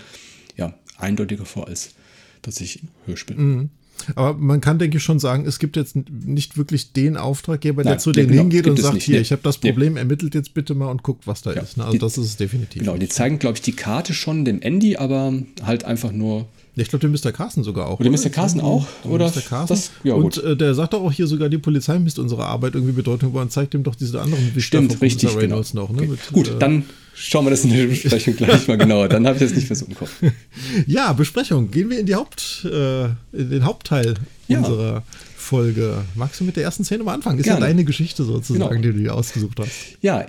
ja, 0.55 0.75
eindeutiger 0.97 1.45
vor 1.45 1.67
als 1.67 1.95
tatsächlich 2.43 2.83
im 2.83 2.89
Hörspiel. 3.07 3.37
Mhm. 3.37 3.69
Aber 4.15 4.33
man 4.33 4.61
kann, 4.61 4.79
denke 4.79 4.97
ich, 4.97 5.03
schon 5.03 5.19
sagen, 5.19 5.45
es 5.45 5.59
gibt 5.59 5.75
jetzt 5.75 5.95
nicht 5.95 6.57
wirklich 6.57 6.93
den 6.93 7.17
Auftraggeber, 7.17 7.83
der 7.83 7.93
Nein, 7.93 7.99
zu 7.99 8.11
denen 8.11 8.29
genau, 8.29 8.41
hingeht 8.41 8.67
und 8.67 8.79
sagt, 8.79 8.95
nicht, 8.95 9.05
hier, 9.05 9.15
nee. 9.15 9.21
ich 9.21 9.31
habe 9.31 9.41
das 9.43 9.57
Problem, 9.57 9.93
nee. 9.93 9.99
ermittelt 9.99 10.35
jetzt 10.35 10.53
bitte 10.53 10.73
mal 10.75 10.89
und 10.89 11.03
guckt, 11.03 11.25
was 11.27 11.41
da 11.41 11.53
ja, 11.53 11.61
ist. 11.61 11.77
Ne? 11.77 11.83
Also 11.83 11.93
die, 11.93 11.99
das 11.99 12.17
ist 12.17 12.25
es 12.25 12.37
definitiv. 12.37 12.81
Genau, 12.81 12.97
die 12.97 13.07
zeigen, 13.07 13.39
glaube 13.39 13.57
ich, 13.57 13.61
die 13.61 13.73
Karte 13.73 14.13
schon 14.13 14.45
dem 14.45 14.61
Andy, 14.61 14.97
aber 14.97 15.33
halt 15.63 15.85
einfach 15.85 16.11
nur 16.11 16.47
ich 16.75 16.87
glaube, 16.87 17.07
den 17.07 17.11
Mr. 17.11 17.31
Carsten 17.31 17.63
sogar 17.63 17.87
auch. 17.87 17.99
Oder, 17.99 18.09
oder? 18.09 18.19
Mr. 18.19 18.29
Carsten 18.29 18.59
auch? 18.59 18.87
Oder? 19.03 19.27
Mr. 19.27 19.41
Carsten. 19.41 19.75
Das, 19.75 19.91
ja, 20.03 20.15
und 20.15 20.43
äh, 20.43 20.57
der 20.57 20.73
sagt 20.73 20.93
doch 20.93 21.01
auch 21.01 21.11
hier 21.11 21.27
sogar, 21.27 21.49
die 21.49 21.59
Polizei 21.59 21.99
misst 21.99 22.17
unsere 22.17 22.45
Arbeit 22.45 22.73
irgendwie 22.73 22.93
Bedeutung 22.93 23.31
und 23.31 23.51
zeigt 23.51 23.75
ihm 23.75 23.83
doch 23.83 23.93
diese 23.93 24.19
anderen 24.19 24.59
Stimmt, 24.59 24.99
richtig, 24.99 25.35
Mr. 25.35 25.41
Reynolds 25.41 25.71
genau. 25.71 25.83
noch. 25.83 25.91
Ne? 25.91 25.97
Okay. 26.01 26.07
Mit, 26.07 26.31
Gut, 26.31 26.47
äh, 26.47 26.57
dann 26.57 26.85
schauen 27.15 27.45
wir 27.45 27.51
das 27.51 27.63
in 27.63 27.71
der 27.71 27.85
Besprechung 27.87 28.35
gleich 28.35 28.67
mal 28.67 28.77
genauer. 28.77 29.07
Dann 29.09 29.25
habe 29.27 29.37
ich 29.37 29.43
das 29.43 29.53
nicht 29.53 29.69
mehr 29.69 29.75
so 29.75 29.85
im 29.85 29.95
Kopf. 29.95 30.11
Ja, 30.87 31.13
Besprechung. 31.13 31.71
Gehen 31.71 31.89
wir 31.89 31.99
in, 31.99 32.05
die 32.05 32.15
Haupt, 32.15 32.65
äh, 32.65 33.05
in 33.05 33.49
den 33.49 33.65
Hauptteil 33.65 34.15
ja. 34.47 34.59
unserer 34.59 35.03
Folge. 35.35 36.03
Magst 36.15 36.39
du 36.39 36.43
mit 36.43 36.55
der 36.55 36.63
ersten 36.63 36.83
Szene 36.83 37.03
mal 37.03 37.13
anfangen? 37.13 37.39
Ist 37.39 37.45
Gerne. 37.45 37.61
ja 37.61 37.67
deine 37.67 37.83
Geschichte 37.83 38.23
sozusagen, 38.23 38.69
genau. 38.69 38.81
die 38.81 38.93
du 38.93 39.03
dir 39.03 39.13
ausgesucht 39.13 39.59
hast. 39.59 39.71
Ja, 40.01 40.25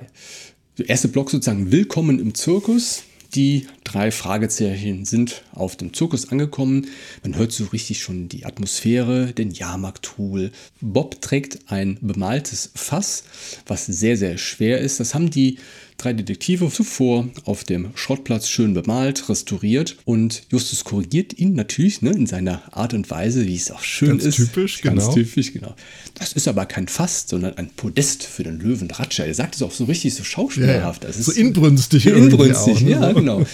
der 0.78 0.88
erste 0.88 1.08
Block 1.08 1.30
sozusagen 1.30 1.70
Willkommen 1.70 2.18
im 2.18 2.34
Zirkus. 2.34 3.04
Die 3.34 3.66
drei 3.82 4.12
Fragezeichen 4.12 5.04
sind 5.04 5.42
auf 5.52 5.76
dem 5.76 5.92
Zirkus 5.92 6.30
angekommen. 6.30 6.86
Man 7.24 7.36
hört 7.36 7.50
so 7.50 7.64
richtig 7.64 8.00
schon 8.00 8.28
die 8.28 8.44
Atmosphäre, 8.44 9.32
den 9.32 9.50
Jahrmarkttool. 9.50 10.52
Bob 10.80 11.20
trägt 11.20 11.72
ein 11.72 11.98
bemaltes 12.00 12.70
Fass, 12.76 13.24
was 13.66 13.86
sehr, 13.86 14.16
sehr 14.16 14.38
schwer 14.38 14.78
ist. 14.78 15.00
Das 15.00 15.14
haben 15.14 15.30
die 15.30 15.58
drei 15.96 16.12
Detektive 16.12 16.70
zuvor 16.70 17.28
auf 17.44 17.64
dem 17.64 17.90
Schrottplatz 17.94 18.48
schön 18.48 18.74
bemalt, 18.74 19.28
restauriert 19.28 19.96
und 20.04 20.42
Justus 20.50 20.84
korrigiert 20.84 21.38
ihn 21.38 21.54
natürlich 21.54 22.02
ne, 22.02 22.10
in 22.10 22.26
seiner 22.26 22.62
Art 22.76 22.94
und 22.94 23.10
Weise, 23.10 23.46
wie 23.46 23.56
es 23.56 23.70
auch 23.70 23.82
schön 23.82 24.10
Ganz 24.10 24.24
ist. 24.24 24.36
Typisch, 24.36 24.82
Ganz 24.82 25.04
genau. 25.04 25.14
typisch, 25.14 25.52
genau. 25.52 25.74
Das 26.14 26.32
ist 26.32 26.48
aber 26.48 26.66
kein 26.66 26.88
Fass, 26.88 27.26
sondern 27.28 27.56
ein 27.56 27.70
Podest 27.70 28.24
für 28.24 28.42
den 28.44 28.60
Löwen 28.60 28.90
Ratscher. 28.90 29.26
Er 29.26 29.34
sagt 29.34 29.54
es 29.54 29.62
auch 29.62 29.72
so 29.72 29.84
richtig 29.84 30.14
so 30.14 30.24
schauspielerhaft. 30.24 31.04
Ja, 31.04 31.12
so 31.12 31.32
inbrünstig. 31.32 32.06
Inbrünstig, 32.14 32.76
auch, 32.76 32.80
ne? 32.80 32.90
ja, 32.90 33.12
genau. 33.12 33.46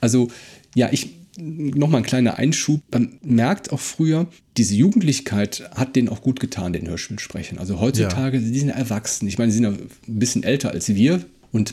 Also, 0.00 0.30
ja, 0.74 0.88
ich 0.92 1.10
nochmal 1.36 2.00
ein 2.00 2.06
kleiner 2.06 2.38
Einschub. 2.38 2.80
Man 2.92 3.18
merkt 3.22 3.72
auch 3.72 3.80
früher, 3.80 4.26
diese 4.56 4.74
Jugendlichkeit 4.74 5.68
hat 5.74 5.96
denen 5.96 6.08
auch 6.08 6.22
gut 6.22 6.40
getan, 6.40 6.72
den 6.72 6.86
Hörspielsprechern. 6.88 7.58
Also 7.58 7.80
heutzutage, 7.80 8.38
ja. 8.38 8.48
die 8.48 8.58
sind 8.58 8.68
erwachsen. 8.68 9.26
Ich 9.26 9.38
meine, 9.38 9.50
sie 9.50 9.58
sind 9.58 9.66
ein 9.66 9.88
bisschen 10.06 10.42
älter 10.42 10.70
als 10.70 10.94
wir, 10.94 11.24
und 11.54 11.72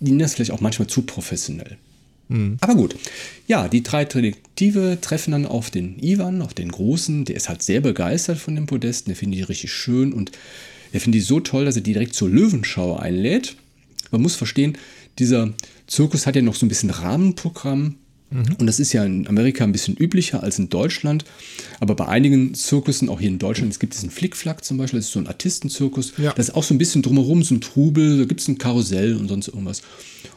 ihnen 0.00 0.18
das 0.18 0.34
vielleicht 0.34 0.50
auch 0.50 0.60
manchmal 0.60 0.86
zu 0.86 1.02
professionell. 1.02 1.78
Mhm. 2.28 2.58
Aber 2.60 2.74
gut. 2.74 2.94
Ja, 3.46 3.68
die 3.68 3.82
drei 3.82 4.04
Detektive 4.04 4.98
treffen 5.00 5.32
dann 5.32 5.46
auf 5.46 5.70
den 5.70 5.98
Ivan, 5.98 6.42
auf 6.42 6.54
den 6.54 6.70
Großen. 6.70 7.24
Der 7.24 7.36
ist 7.36 7.48
halt 7.48 7.62
sehr 7.62 7.80
begeistert 7.80 8.38
von 8.38 8.54
dem 8.54 8.66
Podest. 8.66 9.08
Der 9.08 9.16
findet 9.16 9.40
die 9.40 9.42
richtig 9.44 9.72
schön 9.72 10.12
und 10.12 10.30
er 10.92 11.00
findet 11.00 11.22
die 11.22 11.24
so 11.24 11.40
toll, 11.40 11.64
dass 11.64 11.76
er 11.76 11.82
die 11.82 11.94
direkt 11.94 12.14
zur 12.14 12.28
Löwenschau 12.28 12.96
einlädt. 12.96 13.56
Man 14.10 14.22
muss 14.22 14.36
verstehen, 14.36 14.76
dieser 15.18 15.52
Zirkus 15.86 16.26
hat 16.26 16.36
ja 16.36 16.42
noch 16.42 16.54
so 16.54 16.66
ein 16.66 16.68
bisschen 16.68 16.90
Rahmenprogramm. 16.90 17.96
Und 18.58 18.66
das 18.66 18.80
ist 18.80 18.92
ja 18.92 19.04
in 19.04 19.28
Amerika 19.28 19.62
ein 19.64 19.72
bisschen 19.72 19.96
üblicher 19.96 20.42
als 20.42 20.58
in 20.58 20.68
Deutschland. 20.68 21.24
Aber 21.80 21.94
bei 21.94 22.06
einigen 22.06 22.54
Zirkussen, 22.54 23.08
auch 23.08 23.20
hier 23.20 23.28
in 23.28 23.38
Deutschland, 23.38 23.72
es 23.72 23.78
gibt 23.78 23.94
diesen 23.94 24.10
Flickflack 24.10 24.64
zum 24.64 24.76
Beispiel, 24.76 24.98
das 24.98 25.06
ist 25.06 25.12
so 25.12 25.20
ein 25.20 25.28
Artistenzirkus. 25.28 26.14
Ja. 26.18 26.32
Das 26.32 26.48
ist 26.48 26.54
auch 26.54 26.64
so 26.64 26.74
ein 26.74 26.78
bisschen 26.78 27.02
drumherum, 27.02 27.42
so 27.42 27.54
ein 27.54 27.60
Trubel, 27.60 28.18
da 28.18 28.24
gibt 28.24 28.40
es 28.40 28.48
ein 28.48 28.58
Karussell 28.58 29.16
und 29.16 29.28
sonst 29.28 29.48
irgendwas. 29.48 29.82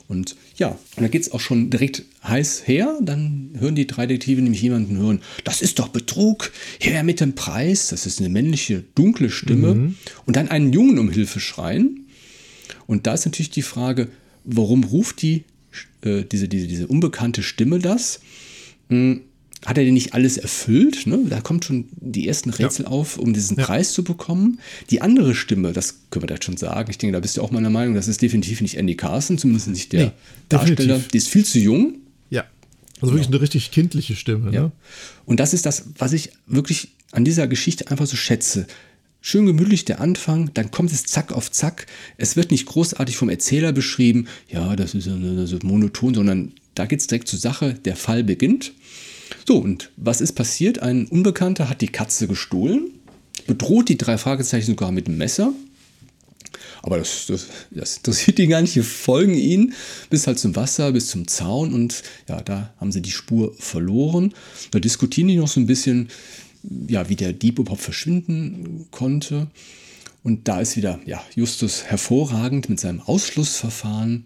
Und 0.08 0.36
ja, 0.58 0.70
und 0.70 1.04
da 1.04 1.08
geht 1.08 1.24
es 1.24 1.32
auch 1.32 1.40
schon 1.40 1.70
direkt 1.70 2.04
heiß 2.24 2.68
her. 2.68 2.98
Dann 3.02 3.52
hören 3.58 3.76
die 3.76 3.88
drei 3.88 4.06
Detektive 4.06 4.42
nämlich 4.42 4.62
jemanden 4.62 4.98
hören, 4.98 5.22
das 5.44 5.62
ist 5.62 5.80
doch 5.80 5.90
Betrug, 5.90 6.52
her 6.80 7.04
mit 7.04 7.20
dem 7.20 7.34
Preis. 7.34 7.90
Das 7.90 8.06
ist 8.06 8.20
eine 8.20 8.30
männliche, 8.30 8.84
dunkle 8.96 9.30
Stimme. 9.30 9.94
Und 10.26 10.36
dann 10.36 10.50
einen 10.50 10.72
Jungen 10.72 11.00
um 11.00 11.10
Hilfe 11.10 11.40
schreien. 11.40 12.08
Und 12.86 13.08
da 13.08 13.16
ist 13.16 13.26
natürlich 13.26 13.50
die 13.50 13.64
Frage, 13.64 14.10
warum 14.44 14.84
ruft 14.84 15.22
die, 15.22 15.44
äh, 16.02 16.24
diese, 16.24 16.48
diese, 16.48 16.68
diese 16.68 16.88
unbekannte 16.88 17.44
Stimme 17.44 17.80
das? 17.80 18.20
Hm, 18.90 19.22
hat 19.66 19.78
er 19.78 19.84
denn 19.84 19.96
nicht 19.96 20.14
alles 20.14 20.38
erfüllt? 20.38 21.08
Ne? 21.08 21.20
Da 21.30 21.42
kommt 21.42 21.66
schon 21.66 21.86
die 21.96 22.28
ersten 22.28 22.52
Rätsel 22.52 22.86
auf, 22.86 23.18
um 23.18 23.34
diesen 23.34 23.58
Ja. 23.58 23.66
Preis 23.66 23.92
zu 23.92 24.04
bekommen. 24.04 24.60
Die 24.92 25.02
andere 25.02 25.34
Stimme, 25.34 25.74
das 25.74 25.96
können 26.12 26.24
wir 26.30 26.36
da 26.36 26.42
schon 26.42 26.58
sagen, 26.58 26.92
ich 26.92 27.00
denke, 27.00 27.14
da 27.14 27.20
bist 27.20 27.38
du 27.38 27.42
auch 27.42 27.50
meiner 27.52 27.72
Meinung, 27.72 27.96
das 27.96 28.08
ist 28.08 28.22
definitiv 28.22 28.62
nicht 28.62 28.76
Andy 28.78 28.96
Carson, 28.96 29.38
zumindest 29.40 29.68
nicht 29.70 29.92
der 29.94 30.06
Nee, 30.06 30.12
Darsteller. 30.50 30.76
definitiv. 30.76 31.08
Die 31.10 31.18
ist 31.18 31.28
viel 31.30 31.44
zu 31.44 31.58
jung. 31.60 31.96
Ja. 32.30 32.46
Also 33.02 33.14
wirklich 33.14 33.28
eine 33.30 33.42
richtig 33.42 33.72
kindliche 33.72 34.16
Stimme. 34.16 34.54
Ja. 34.54 34.62
Ne? 34.62 34.72
Und 35.26 35.40
das 35.40 35.54
ist 35.54 35.66
das, 35.66 35.86
was 35.98 36.14
ich 36.14 36.30
wirklich 36.46 36.90
an 37.12 37.26
dieser 37.26 37.48
Geschichte 37.48 37.90
einfach 37.90 38.06
so 38.06 38.16
schätze. 38.16 38.68
Schön 39.22 39.46
gemütlich 39.46 39.84
der 39.84 40.00
Anfang, 40.00 40.52
dann 40.54 40.72
kommt 40.72 40.92
es 40.92 41.06
zack 41.06 41.32
auf 41.32 41.52
zack. 41.52 41.88
Es 42.18 42.36
wird 42.36 42.52
nicht 42.52 42.66
großartig 42.66 43.18
vom 43.18 43.30
Erzähler 43.30 43.74
beschrieben, 43.74 44.28
ja, 44.50 44.76
das 44.76 44.94
ist, 44.94 45.08
das 45.08 45.52
ist 45.52 45.64
monoton, 45.64 46.14
sondern 46.14 46.54
da 46.76 46.86
geht 46.86 47.00
es 47.00 47.08
direkt 47.08 47.28
zur 47.28 47.40
Sache. 47.40 47.74
Der 47.74 47.96
Fall 47.96 48.24
beginnt. 48.24 48.74
So, 49.48 49.58
und 49.58 49.92
was 49.98 50.22
ist 50.22 50.34
passiert? 50.34 50.80
Ein 50.80 51.08
Unbekannter 51.08 51.70
hat 51.70 51.82
die 51.82 51.88
Katze 51.88 52.28
gestohlen, 52.28 52.92
bedroht 53.48 53.90
die 53.90 53.98
drei 53.98 54.18
Fragezeichen 54.18 54.68
sogar 54.68 54.92
mit 54.92 55.08
einem 55.08 55.18
Messer. 55.18 55.54
Aber 56.84 56.98
das, 56.98 57.26
das, 57.28 57.48
das 57.72 57.98
interessiert 57.98 58.38
die 58.38 58.48
gar 58.48 58.62
nicht. 58.62 58.76
Die 58.76 58.82
folgen 58.82 59.34
ihnen 59.34 59.74
bis 60.10 60.28
halt 60.28 60.40
zum 60.40 60.56
Wasser, 60.56 60.92
bis 60.92 61.08
zum 61.08 61.28
Zaun 61.28 61.74
und 61.74 62.04
ja, 62.30 62.42
da 62.42 62.74
haben 62.80 62.92
sie 62.92 63.02
die 63.02 63.12
Spur 63.12 63.54
verloren. 63.58 64.34
Da 64.72 64.80
diskutieren 64.80 65.28
die 65.28 65.36
noch 65.36 65.48
so 65.48 65.60
ein 65.60 65.66
bisschen, 65.66 66.10
ja, 66.88 67.10
wie 67.10 67.16
der 67.16 67.34
Dieb 67.34 67.60
überhaupt 67.60 67.82
verschwinden 67.82 68.88
konnte. 68.92 69.48
Und 70.24 70.48
da 70.48 70.60
ist 70.60 70.76
wieder, 70.76 71.00
ja, 71.06 71.24
Justus 71.36 71.86
hervorragend 71.86 72.70
mit 72.70 72.80
seinem 72.80 73.02
Ausschlussverfahren. 73.02 74.26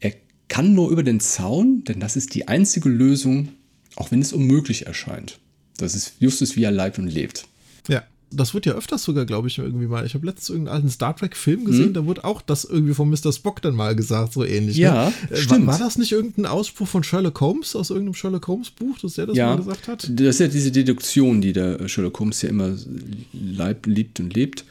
Er 0.00 0.12
kann 0.48 0.74
nur 0.74 0.90
über 0.90 1.02
den 1.02 1.20
Zaun, 1.20 1.84
denn 1.84 2.00
das 2.00 2.16
ist 2.16 2.34
die 2.34 2.48
einzige 2.48 2.88
Lösung, 2.88 3.50
auch 3.96 4.10
wenn 4.10 4.20
es 4.20 4.32
unmöglich 4.32 4.86
erscheint. 4.86 5.38
Das 5.76 5.94
ist 5.94 6.14
Justus, 6.18 6.56
wie 6.56 6.64
er 6.64 6.70
leibt 6.70 6.98
und 6.98 7.06
lebt. 7.06 7.46
Das 8.32 8.54
wird 8.54 8.64
ja 8.64 8.74
öfters 8.74 9.02
sogar, 9.02 9.24
glaube 9.26 9.48
ich, 9.48 9.58
irgendwie 9.58 9.86
mal. 9.86 10.06
Ich 10.06 10.14
habe 10.14 10.24
letztens 10.24 10.50
irgendeinen 10.50 10.76
alten 10.76 10.88
Star 10.88 11.16
Trek-Film 11.16 11.64
gesehen, 11.64 11.94
da 11.94 12.06
wurde 12.06 12.24
auch 12.24 12.40
das 12.42 12.64
irgendwie 12.64 12.94
von 12.94 13.10
Mr. 13.10 13.32
Spock 13.32 13.60
dann 13.60 13.74
mal 13.74 13.96
gesagt, 13.96 14.32
so 14.32 14.44
ähnlich. 14.44 14.76
Ja, 14.76 15.06
ne? 15.06 15.12
Äh, 15.30 15.36
stimmt. 15.36 15.66
War, 15.66 15.74
war 15.74 15.78
das 15.78 15.98
nicht 15.98 16.12
irgendein 16.12 16.46
Ausspruch 16.46 16.86
von 16.86 17.02
Sherlock 17.02 17.40
Holmes 17.40 17.74
aus 17.74 17.90
irgendeinem 17.90 18.14
Sherlock 18.14 18.46
Holmes-Buch, 18.46 18.98
dass 19.00 19.14
der 19.14 19.26
das 19.26 19.36
ja, 19.36 19.48
mal 19.48 19.56
gesagt 19.56 19.88
hat? 19.88 20.08
Das 20.08 20.26
ist 20.26 20.40
ja 20.40 20.48
diese 20.48 20.70
Deduktion, 20.70 21.40
die 21.40 21.52
der 21.52 21.88
Sherlock 21.88 22.20
Holmes 22.20 22.40
ja 22.42 22.48
immer 22.50 22.76
leib, 23.32 23.86
liebt 23.86 24.20
und 24.20 24.32
lebt. 24.32 24.64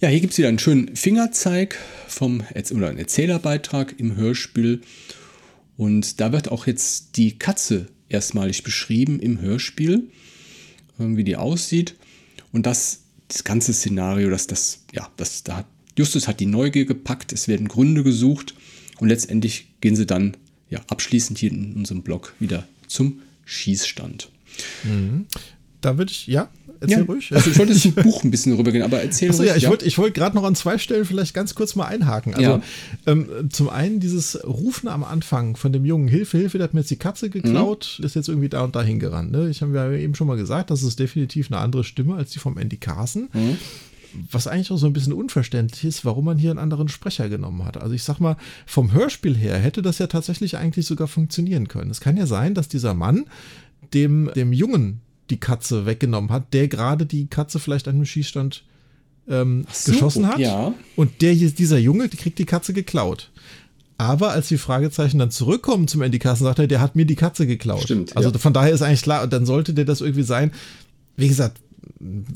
Ja, 0.00 0.08
hier 0.08 0.20
gibt 0.20 0.32
es 0.32 0.38
wieder 0.38 0.48
einen 0.48 0.58
schönen 0.58 0.94
Fingerzeig 0.94 1.78
vom 2.06 2.42
oder 2.74 2.88
einen 2.88 2.98
Erzählerbeitrag 2.98 3.94
im 3.98 4.16
Hörspiel. 4.16 4.82
Und 5.76 6.20
da 6.20 6.32
wird 6.32 6.50
auch 6.50 6.66
jetzt 6.66 7.16
die 7.16 7.38
Katze 7.38 7.86
erstmalig 8.08 8.62
beschrieben 8.62 9.20
im 9.20 9.40
Hörspiel, 9.40 10.08
wie 10.98 11.24
die 11.24 11.36
aussieht. 11.36 11.94
Und 12.56 12.64
das, 12.64 13.00
das 13.28 13.44
ganze 13.44 13.74
Szenario, 13.74 14.30
das, 14.30 14.46
das, 14.46 14.78
ja, 14.90 15.10
das, 15.18 15.42
da 15.44 15.58
hat, 15.58 15.66
Justus 15.94 16.26
hat 16.26 16.40
die 16.40 16.46
Neugier 16.46 16.86
gepackt, 16.86 17.34
es 17.34 17.48
werden 17.48 17.68
Gründe 17.68 18.02
gesucht 18.02 18.54
und 18.98 19.08
letztendlich 19.08 19.66
gehen 19.82 19.94
sie 19.94 20.06
dann 20.06 20.38
ja, 20.70 20.80
abschließend 20.88 21.38
hier 21.38 21.50
in 21.50 21.74
unserem 21.74 22.00
Blog 22.00 22.32
wieder 22.40 22.66
zum 22.86 23.20
Schießstand. 23.44 24.30
Da 25.82 25.98
würde 25.98 26.10
ich, 26.10 26.28
ja, 26.28 26.48
erzähl 26.86 26.98
Ja, 27.06 27.12
ruhig. 27.12 27.32
Also 27.34 27.50
ich 27.50 27.58
wollte 27.58 27.74
zum 27.74 27.92
Buch 27.92 28.24
ein 28.24 28.30
bisschen 28.30 28.54
rübergehen, 28.54 28.82
aber 28.84 29.00
erzähl 29.02 29.30
Achso, 29.30 29.42
ruhig. 29.42 29.50
ja, 29.50 29.56
ich 29.56 29.68
wollte 29.68 29.84
ich 29.84 29.98
wollt 29.98 30.14
gerade 30.14 30.34
noch 30.36 30.44
an 30.44 30.54
zwei 30.54 30.78
Stellen 30.78 31.04
vielleicht 31.04 31.34
ganz 31.34 31.54
kurz 31.54 31.74
mal 31.76 31.84
einhaken. 31.86 32.34
Also 32.34 32.50
Ja. 32.50 32.62
ähm, 33.06 33.28
zum 33.50 33.68
einen 33.68 34.00
dieses 34.00 34.42
Rufen 34.46 34.88
am 34.88 35.04
Anfang 35.04 35.56
von 35.56 35.72
dem 35.72 35.84
Jungen, 35.84 36.08
Hilfe, 36.08 36.38
Hilfe, 36.38 36.58
der 36.58 36.64
hat 36.68 36.74
mir 36.74 36.80
jetzt 36.80 36.90
die 36.90 36.96
Katze 36.96 37.30
geklaut, 37.30 38.00
ist 38.02 38.14
jetzt 38.16 38.28
irgendwie 38.28 38.48
da 38.48 38.62
und 38.64 38.74
da 38.76 38.82
hingerannt. 38.82 39.30
Ne? 39.32 39.48
Ich 39.50 39.62
habe 39.62 39.74
ja 39.74 39.90
eben 39.92 40.14
schon 40.14 40.26
mal 40.26 40.36
gesagt, 40.36 40.70
das 40.70 40.82
ist 40.82 40.98
definitiv 40.98 41.50
eine 41.52 41.60
andere 41.60 41.84
Stimme 41.84 42.14
als 42.14 42.30
die 42.30 42.38
vom 42.38 42.58
Andy 42.58 42.76
Carson. 42.76 43.28
Was 44.30 44.46
eigentlich 44.46 44.70
auch 44.70 44.78
so 44.78 44.86
ein 44.86 44.94
bisschen 44.94 45.12
unverständlich 45.12 45.84
ist, 45.84 46.04
warum 46.06 46.24
man 46.24 46.38
hier 46.38 46.48
einen 46.50 46.58
anderen 46.58 46.88
Sprecher 46.88 47.28
genommen 47.28 47.64
hat. 47.66 47.76
Also 47.76 47.92
ich 47.94 48.02
sag 48.02 48.18
mal, 48.18 48.36
vom 48.64 48.92
Hörspiel 48.92 49.36
her 49.36 49.58
hätte 49.58 49.82
das 49.82 49.98
ja 49.98 50.06
tatsächlich 50.06 50.56
eigentlich 50.56 50.86
sogar 50.86 51.06
funktionieren 51.06 51.68
können. 51.68 51.90
Es 51.90 52.00
kann 52.00 52.16
ja 52.16 52.24
sein, 52.26 52.54
dass 52.54 52.68
dieser 52.68 52.94
Mann 52.94 53.24
dem, 53.92 54.30
dem 54.34 54.54
Jungen 54.54 55.00
die 55.30 55.38
Katze 55.38 55.86
weggenommen 55.86 56.30
hat, 56.30 56.52
der 56.52 56.68
gerade 56.68 57.06
die 57.06 57.26
Katze 57.26 57.58
vielleicht 57.58 57.88
an 57.88 57.96
einem 57.96 58.04
Schießstand 58.04 58.64
ähm, 59.28 59.66
so, 59.72 59.92
geschossen 59.92 60.26
hat. 60.26 60.38
ja. 60.38 60.74
Und 60.94 61.22
der 61.22 61.32
hier, 61.32 61.50
dieser 61.50 61.78
Junge, 61.78 62.08
die 62.08 62.16
kriegt 62.16 62.38
die 62.38 62.44
Katze 62.44 62.72
geklaut. 62.72 63.30
Aber 63.98 64.30
als 64.32 64.48
die 64.48 64.58
Fragezeichen 64.58 65.18
dann 65.18 65.30
zurückkommen 65.30 65.88
zum 65.88 66.02
Andy 66.02 66.18
Carson, 66.18 66.46
sagt 66.46 66.58
er, 66.58 66.66
der 66.66 66.80
hat 66.80 66.96
mir 66.96 67.06
die 67.06 67.14
Katze 67.14 67.46
geklaut. 67.46 67.82
Stimmt, 67.82 68.16
Also 68.16 68.30
ja. 68.30 68.38
von 68.38 68.52
daher 68.52 68.72
ist 68.72 68.82
eigentlich 68.82 69.02
klar, 69.02 69.26
dann 69.26 69.46
sollte 69.46 69.72
der 69.72 69.86
das 69.86 70.02
irgendwie 70.02 70.22
sein. 70.22 70.52
Wie 71.16 71.28
gesagt, 71.28 71.60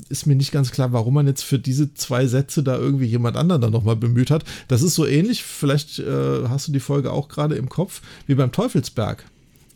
ist 0.09 0.25
mir 0.25 0.35
nicht 0.35 0.51
ganz 0.51 0.71
klar, 0.71 0.91
warum 0.91 1.13
man 1.13 1.27
jetzt 1.27 1.43
für 1.43 1.59
diese 1.59 1.93
zwei 1.93 2.25
Sätze 2.25 2.63
da 2.63 2.77
irgendwie 2.77 3.05
jemand 3.05 3.37
anderen 3.37 3.61
dann 3.61 3.71
nochmal 3.71 3.95
bemüht 3.95 4.31
hat. 4.31 4.43
Das 4.67 4.81
ist 4.81 4.95
so 4.95 5.05
ähnlich, 5.05 5.43
vielleicht 5.43 5.99
äh, 5.99 6.47
hast 6.47 6.67
du 6.67 6.71
die 6.71 6.79
Folge 6.79 7.11
auch 7.11 7.27
gerade 7.27 7.55
im 7.55 7.69
Kopf, 7.69 8.01
wie 8.25 8.35
beim 8.35 8.51
Teufelsberg. 8.51 9.23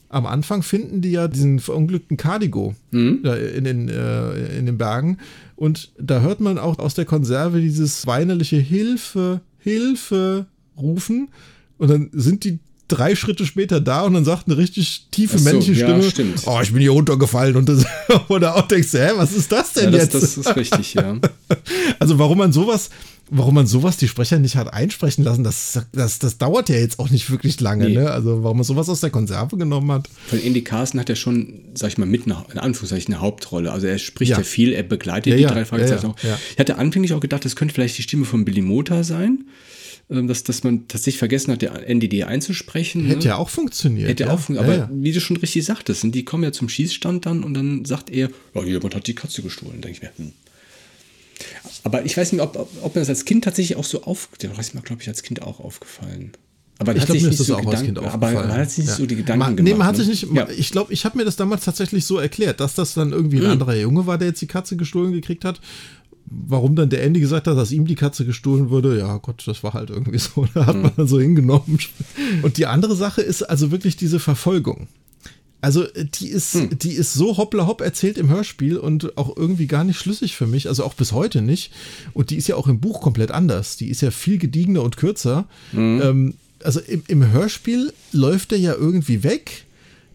Am 0.10 0.26
Anfang 0.26 0.64
finden 0.64 1.02
die 1.02 1.12
ja 1.12 1.28
diesen 1.28 1.60
verunglückten 1.60 2.18
Cardigo 2.18 2.76
da 3.24 3.36
in, 3.36 3.64
den, 3.64 3.90
äh, 3.90 4.58
in 4.58 4.66
den 4.66 4.78
Bergen. 4.78 5.18
Und 5.56 5.94
da 6.00 6.22
hört 6.22 6.40
man 6.40 6.58
auch 6.58 6.80
aus 6.80 6.94
der 6.94 7.06
Konserve 7.06 7.62
dieses 7.62 8.06
weinerliche 8.06 8.58
Hilfe, 8.58 9.42
Hilfe 9.58 10.46
rufen. 10.78 11.30
Und 11.78 11.90
dann 11.90 12.10
sind 12.14 12.44
die 12.44 12.60
drei 12.88 13.16
Schritte 13.16 13.46
später 13.46 13.82
da 13.82 14.04
und 14.04 14.14
dann 14.14 14.26
sagt 14.26 14.48
eine 14.48 14.58
richtig 14.58 15.08
tiefe 15.12 15.38
so, 15.40 15.44
männliche 15.46 15.74
ja, 15.74 15.88
Stimme: 15.88 16.04
stimmt. 16.10 16.42
Oh, 16.46 16.60
ich 16.62 16.72
bin 16.72 16.82
hier 16.82 16.92
runtergefallen. 16.92 17.56
Und 17.56 17.68
das, 17.70 17.86
oder 18.30 18.56
auch 18.56 18.68
denkst 18.68 18.92
du, 18.92 19.00
hä, 19.00 19.12
was 19.16 19.34
ist 19.34 19.52
das 19.52 19.74
denn 19.74 19.86
Ja, 19.86 19.92
das, 19.92 20.14
jetzt? 20.14 20.16
das 20.16 20.38
ist 20.38 20.56
richtig, 20.56 20.94
ja. 20.94 21.18
Also 22.00 22.20
warum 22.20 22.38
man 22.38 22.52
sowas, 22.52 22.90
warum 23.30 23.56
man 23.56 23.66
sowas 23.68 23.98
die 23.98 24.08
Sprecher 24.08 24.38
nicht 24.40 24.56
hat 24.56 24.72
einsprechen 24.74 25.24
lassen, 25.24 25.44
das, 25.44 25.80
das, 25.94 26.20
das 26.20 26.38
dauert 26.38 26.70
ja 26.70 26.76
jetzt 26.76 27.00
auch 27.00 27.10
nicht 27.10 27.30
wirklich 27.32 27.60
lange, 27.60 27.86
Nee. 27.88 27.96
ne? 27.96 28.12
Also 28.12 28.44
warum 28.44 28.58
man 28.58 28.64
sowas 28.64 28.90
aus 28.90 29.00
der 29.02 29.10
Konserve 29.10 29.58
genommen 29.58 29.92
hat. 29.92 30.10
Von 30.28 30.42
Andy 30.44 30.64
Carson 30.64 31.00
hat 31.00 31.10
er 31.10 31.16
schon, 31.16 31.62
sag 31.74 31.90
ich 31.90 31.98
mal, 31.98 32.06
mit 32.06 32.26
einer, 32.26 32.46
in 32.52 32.60
Anführungszeichen 32.60 33.14
eine 33.14 33.22
Hauptrolle. 33.22 33.72
Also 33.72 33.88
er 33.88 33.98
spricht 33.98 34.32
ja, 34.32 34.38
Ja. 34.38 34.44
viel, 34.44 34.74
er 34.74 34.84
begleitet 34.84 35.32
Ja, 35.32 35.38
die 35.38 35.44
ja, 35.44 35.50
drei 35.50 35.66
Fragezeichen 35.66 36.04
ja, 36.04 36.10
ja, 36.24 36.34
auch. 36.36 36.40
ja. 36.40 36.40
Ich 36.54 36.60
hatte 36.60 36.78
anfänglich 36.78 37.14
auch 37.14 37.20
gedacht, 37.20 37.46
das 37.46 37.56
könnte 37.56 37.74
vielleicht 37.74 37.98
die 37.98 38.04
Stimme 38.04 38.26
von 38.26 38.46
Billy 38.46 38.62
Mota 38.62 39.04
sein. 39.04 39.46
Ähm, 40.10 40.28
Dass, 40.28 40.44
dass 40.44 40.64
man 40.64 40.88
tatsächlich 40.88 41.18
vergessen 41.18 41.52
hat, 41.52 41.62
der 41.62 41.74
die 41.96 42.24
einzusprechen. 42.24 43.06
Hätte 43.06 43.20
ne? 43.20 43.26
ja 43.26 43.36
auch 43.38 43.50
funktioniert. 43.50 44.08
Hätte 44.10 44.26
ja. 44.26 44.30
auch 44.32 44.40
funktioniert. 44.40 44.78
Ja, 44.78 44.84
Aber 44.86 44.94
ja. 44.94 45.04
wie 45.04 45.12
du 45.12 45.20
schon 45.20 45.38
richtig 45.38 45.66
sagtest, 45.66 46.04
und 46.04 46.14
die 46.14 46.24
kommen 46.26 46.44
ja 46.44 46.52
zum 46.52 46.70
Schießstand 46.70 47.26
dann 47.26 47.44
und 47.44 47.54
dann 47.54 47.86
sagt 47.86 48.10
er, 48.12 48.30
ja, 48.54 48.64
jemand 48.64 48.96
hat 48.96 49.08
die 49.08 49.16
Katze 49.16 49.42
gestohlen. 49.42 49.82
denke 49.82 49.98
ich 49.98 50.02
mir, 50.02 50.12
hm. 50.18 50.34
Aber 51.84 52.06
ich 52.06 52.16
weiß 52.16 52.32
nicht, 52.32 52.42
ob, 52.42 52.56
ob, 52.82 52.96
mir 52.96 53.02
das 53.02 53.10
als 53.10 53.26
Kind 53.26 53.44
tatsächlich 53.44 53.78
auch 53.78 53.84
so 53.84 54.04
auf, 54.04 54.30
das 54.40 54.58
ist 54.58 54.74
mir, 54.74 54.82
glaube 54.82 55.02
ich, 55.02 55.08
als 55.08 55.22
Kind 55.24 55.42
auch 55.42 55.60
aufgefallen. 55.60 56.32
Aber 56.78 56.94
Ich 56.94 57.02
hat 57.02 57.08
glaube, 57.08 57.22
mir 57.22 57.30
ist 57.30 57.40
das 57.40 57.48
so 57.48 57.54
auch 57.56 57.60
als 57.60 57.66
Gedanken, 57.68 57.86
Kind 57.86 57.98
aber 58.00 58.08
aufgefallen. 58.08 58.48
man 58.50 58.58
hat 58.58 58.70
sich 58.70 58.78
nicht 58.80 58.88
Ja. 58.90 58.96
so 58.96 59.06
die 59.06 59.16
Gedanken 59.16 59.40
man, 59.40 59.56
gemacht. 59.56 59.72
Nee, 59.72 59.78
man 59.78 59.88
hat 59.88 59.98
ne? 59.98 60.04
sich 60.04 60.24
nicht, 60.24 60.36
Ja. 60.36 60.48
ich 60.50 60.72
glaube, 60.72 60.92
ich 60.94 61.06
habe 61.06 61.18
mir 61.18 61.26
das 61.26 61.36
damals 61.36 61.64
tatsächlich 61.64 62.06
so 62.06 62.18
erklärt, 62.18 62.60
dass 62.60 62.76
das 62.76 62.94
dann 62.94 63.12
irgendwie 63.12 63.38
Mhm. 63.38 63.46
ein 63.46 63.52
anderer 63.52 63.76
Junge 63.76 64.06
war, 64.08 64.18
der 64.18 64.30
jetzt 64.30 64.42
die 64.42 64.48
Katze 64.48 64.76
gestohlen 64.76 65.14
gekriegt 65.14 65.46
hat. 65.46 65.62
Warum 66.28 66.76
dann 66.76 66.90
der 66.90 67.04
Andy 67.04 67.20
gesagt 67.20 67.48
hat, 67.48 67.56
dass 67.58 67.72
ihm 67.72 67.86
die 67.86 67.96
Katze 67.96 68.26
gestohlen 68.26 68.70
wurde, 68.70 68.98
ja 68.98 69.18
Gott, 69.18 69.44
das 69.46 69.64
war 69.64 69.74
halt 69.74 69.90
irgendwie 69.92 70.18
so, 70.18 70.46
da 70.54 70.66
hat 70.66 70.76
man 70.76 70.86
Mhm. 70.92 70.96
dann 70.98 71.08
so 71.08 71.20
hingenommen. 71.20 71.78
Und 72.42 72.58
die 72.58 72.66
andere 72.66 72.96
Sache 72.96 73.22
ist 73.22 73.44
also 73.44 73.72
wirklich 73.72 73.96
diese 73.96 74.20
Verfolgung. 74.20 74.88
Also 75.62 75.84
äh, 75.84 76.06
die 76.06 76.28
ist, 76.30 76.54
Hm. 76.56 76.78
die 76.80 76.92
ist 76.94 77.14
so 77.14 77.38
hoppla 77.38 77.68
hopp 77.68 77.82
erzählt 77.82 78.18
im 78.18 78.30
Hörspiel 78.30 78.78
und 78.78 79.18
auch 79.18 79.36
irgendwie 79.38 79.68
gar 79.68 79.84
nicht 79.84 79.98
schlüssig 80.00 80.36
für 80.36 80.48
mich, 80.48 80.68
also 80.68 80.84
auch 80.84 80.94
bis 80.96 81.12
heute 81.12 81.42
nicht. 81.42 81.72
Und 82.14 82.30
die 82.32 82.36
ist 82.38 82.48
ja 82.48 82.56
auch 82.56 82.68
im 82.68 82.80
Buch 82.80 83.02
komplett 83.02 83.32
anders. 83.32 83.78
Die 83.78 83.90
ist 83.90 84.02
ja 84.02 84.12
viel 84.12 84.38
gediegener 84.38 84.82
und 84.84 84.98
kürzer. 84.98 85.46
Hm. 85.72 86.02
Ähm, 86.04 86.34
also 86.64 86.80
im, 86.80 87.04
im 87.08 87.32
Hörspiel 87.32 87.94
läuft 88.12 88.52
er 88.52 88.58
ja 88.58 88.74
irgendwie 88.74 89.24
weg. 89.24 89.65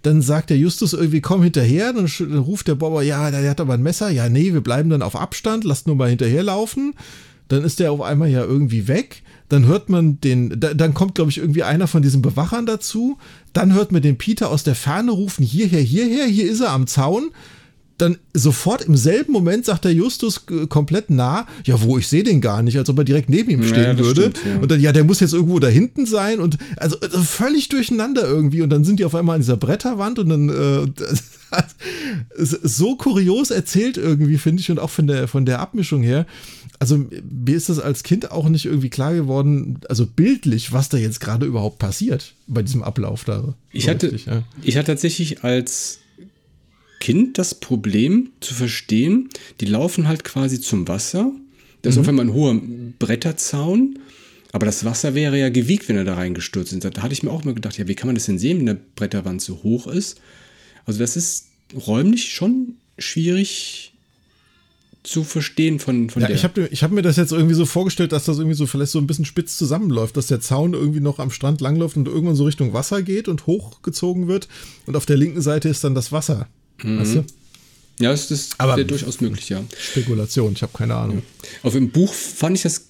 Dann 0.03 0.23
sagt 0.23 0.51
der 0.51 0.57
Justus 0.57 0.93
irgendwie, 0.93 1.21
komm 1.21 1.43
hinterher. 1.43 1.93
Dann, 1.93 2.11
dann 2.19 2.39
ruft 2.39 2.69
der 2.69 2.75
Bobber, 2.75 3.03
ja, 3.03 3.31
der 3.31 3.51
hat 3.51 3.61
aber 3.61 3.75
ein 3.75 3.83
Messer. 3.83 4.11
Ja, 4.11 4.29
nee, 4.29 4.53
wir 4.53 4.63
bleiben 4.63 4.91
dann 4.91 5.03
auf 5.03 5.17
Abstand. 5.17 5.65
Lasst 5.65 5.87
nur 5.87 5.97
mal 5.97 6.09
hinterherlaufen. 6.09 6.95
dann 7.49 7.65
ist 7.65 7.81
der 7.81 7.93
auf 7.93 8.01
einmal 8.01 8.29
ja 8.29 8.43
irgendwie 8.45 8.89
weg. 8.89 9.23
Dann 9.49 9.67
hört 9.67 9.89
man 9.89 10.21
den, 10.21 10.61
da, 10.61 10.73
dann 10.75 10.95
kommt, 10.95 11.17
glaube 11.17 11.31
ich, 11.31 11.39
irgendwie 11.39 11.65
einer 11.65 11.89
von 11.89 12.03
diesen 12.03 12.23
Bewachern 12.23 12.67
dazu. 12.67 13.19
Dann 13.53 13.75
hört 13.75 13.91
man 13.91 14.01
den 14.01 14.19
Peter 14.19 14.51
aus 14.51 14.63
der 14.63 14.77
Ferne 14.77 15.11
rufen, 15.11 15.45
hierher, 15.45 15.81
hierher, 15.81 16.27
hier 16.27 16.51
ist 16.51 16.61
er 16.61 16.71
am 16.71 16.87
Zaun 16.87 17.31
dann 18.01 18.19
sofort 18.35 18.83
im 18.83 18.97
selben 18.97 19.33
Moment 19.33 19.65
sagt 19.65 19.85
der 19.85 19.93
Justus 19.93 20.47
komplett 20.69 21.11
nah, 21.11 21.47
ja, 21.65 21.81
wo, 21.83 21.99
ich 21.99 22.09
sehe 22.09 22.23
den 22.23 22.41
gar 22.41 22.63
nicht, 22.63 22.79
als 22.79 22.89
ob 22.89 22.99
er 22.99 23.05
direkt 23.05 23.29
neben 23.29 23.51
ihm 23.51 23.65
stehen 23.65 23.97
ja, 23.97 23.99
würde. 23.99 24.21
Stimmt, 24.23 24.41
ja. 24.45 24.61
Und 24.61 24.71
dann, 24.71 24.81
ja, 24.81 24.93
der 24.93 25.05
muss 25.05 25.21
jetzt 25.21 25.35
irgendwo 25.35 25.59
da 25.59 25.69
hinten 25.69 26.07
sein 26.07 26.41
und 26.41 26.59
also, 26.77 26.99
also, 27.01 27.19
völlig 27.21 27.69
durcheinander 27.69 28.23
irgendwie. 28.23 28.63
Und 28.63 28.71
dann 28.71 28.85
sind 28.85 29.01
die 29.01 29.05
auf 29.05 29.15
einmal 29.15 29.35
an 29.35 29.41
dieser 29.41 29.57
Bretterwand 29.57 30.19
und 30.19 30.29
dann 30.29 30.49
äh, 30.49 30.87
so 32.37 32.97
kurios 32.97 33.51
erzählt 33.51 33.97
irgendwie, 33.97 34.39
finde 34.39 34.61
ich, 34.61 34.71
und 34.71 34.79
auch 34.79 34.91
von 34.91 35.07
der, 35.07 35.29
von 35.29 35.47
der 35.47 35.61
Abmischung 35.61 36.03
her. 36.03 36.27
Also 36.79 37.07
mir 37.29 37.57
ist 37.57 37.69
das 37.69 37.79
als 37.79 38.03
Kind 38.03 38.31
auch 38.31 38.49
nicht 38.49 38.65
irgendwie 38.65 38.89
klar 38.89 39.15
geworden, 39.15 39.81
also 39.89 40.07
bildlich, 40.07 40.73
was 40.73 40.89
da 40.89 40.97
jetzt 40.97 41.21
gerade 41.21 41.45
überhaupt 41.45 41.79
passiert 41.79 42.33
bei 42.47 42.63
diesem 42.63 42.83
Ablauf 42.83 43.25
da. 43.25 43.55
Ich 43.71 43.85
so 43.85 43.91
hatte, 43.91 44.07
richtig, 44.13 44.27
ja. 44.27 44.43
ich 44.63 44.77
hatte 44.79 44.87
tatsächlich 44.87 45.45
als 45.45 46.00
Kind 47.01 47.39
das 47.39 47.55
Problem 47.55 48.31
zu 48.41 48.55
verstehen, 48.55 49.31
die 49.61 49.67
laufen 49.67 50.07
halt 50.07 50.23
quasi 50.23 50.61
zum 50.61 50.87
Wasser. 50.87 51.33
Da 51.83 51.91
ist 51.91 51.97
mhm. 51.97 52.01
auf 52.03 52.09
einmal 52.09 52.27
ein 52.27 52.35
hoher 52.35 52.61
Bretterzaun. 52.99 53.99
Aber 54.53 54.67
das 54.67 54.85
Wasser 54.85 55.15
wäre 55.15 55.39
ja 55.39 55.49
gewiegt, 55.49 55.89
wenn 55.89 55.97
er 55.97 56.05
da 56.05 56.15
reingestürzt 56.15 56.73
ist. 56.73 56.85
Da 56.85 57.03
hatte 57.03 57.13
ich 57.13 57.23
mir 57.23 57.31
auch 57.31 57.45
mal 57.45 57.55
gedacht, 57.55 57.79
ja, 57.79 57.89
wie 57.89 57.95
kann 57.95 58.09
man 58.09 58.17
das 58.17 58.27
denn 58.27 58.39
sehen, 58.39 58.59
wenn 58.59 58.67
der 58.67 58.79
Bretterwand 58.97 59.41
so 59.41 59.63
hoch 59.63 59.87
ist? 59.87 60.21
Also 60.87 60.99
das 60.99 61.17
ist 61.17 61.47
räumlich 61.87 62.33
schon 62.33 62.75
schwierig 62.99 63.93
zu 65.03 65.25
verstehen 65.25 65.79
von, 65.79 66.11
von 66.11 66.21
ja, 66.21 66.29
der. 66.29 66.37
Ich 66.37 66.45
habe 66.45 66.69
ich 66.71 66.83
hab 66.83 66.91
mir 66.91 67.03
das 67.03 67.17
jetzt 67.17 67.33
irgendwie 67.33 67.55
so 67.55 67.65
vorgestellt, 67.65 68.13
dass 68.13 68.25
das 68.25 68.39
irgendwie 68.39 68.57
so 68.57 68.67
vielleicht 68.67 68.93
so 68.93 68.99
ein 68.99 69.07
bisschen 69.07 69.25
spitz 69.25 69.57
zusammenläuft, 69.57 70.17
dass 70.17 70.27
der 70.27 70.41
Zaun 70.41 70.75
irgendwie 70.75 71.01
noch 71.01 71.19
am 71.19 71.31
Strand 71.31 71.61
langläuft 71.61 71.97
und 71.97 72.07
irgendwann 72.07 72.37
so 72.37 72.45
Richtung 72.45 72.75
Wasser 72.75 73.03
geht 73.03 73.29
und 73.29 73.47
hochgezogen 73.47 74.29
wird 74.29 74.49
und 74.87 74.97
auf 74.97 75.07
der 75.07 75.17
linken 75.17 75.41
Seite 75.41 75.71
ist 75.71 75.85
dann 75.85 75.95
das 75.95 76.13
Wasser. 76.13 76.49
Mhm. 76.83 76.99
Weißt 76.99 77.15
du? 77.17 77.25
Ja, 78.01 78.11
das 78.11 78.31
ist 78.31 78.55
Aber 78.59 78.83
durchaus 78.83 79.21
möglich, 79.21 79.51
ja. 79.51 79.63
Spekulation, 79.79 80.55
ich 80.55 80.63
habe 80.63 80.73
keine 80.77 80.95
Ahnung. 80.95 81.19
Ja. 81.19 81.49
Auf 81.65 81.75
dem 81.75 81.91
Buch 81.91 82.13
fand 82.13 82.57
ich 82.57 82.63
das, 82.63 82.87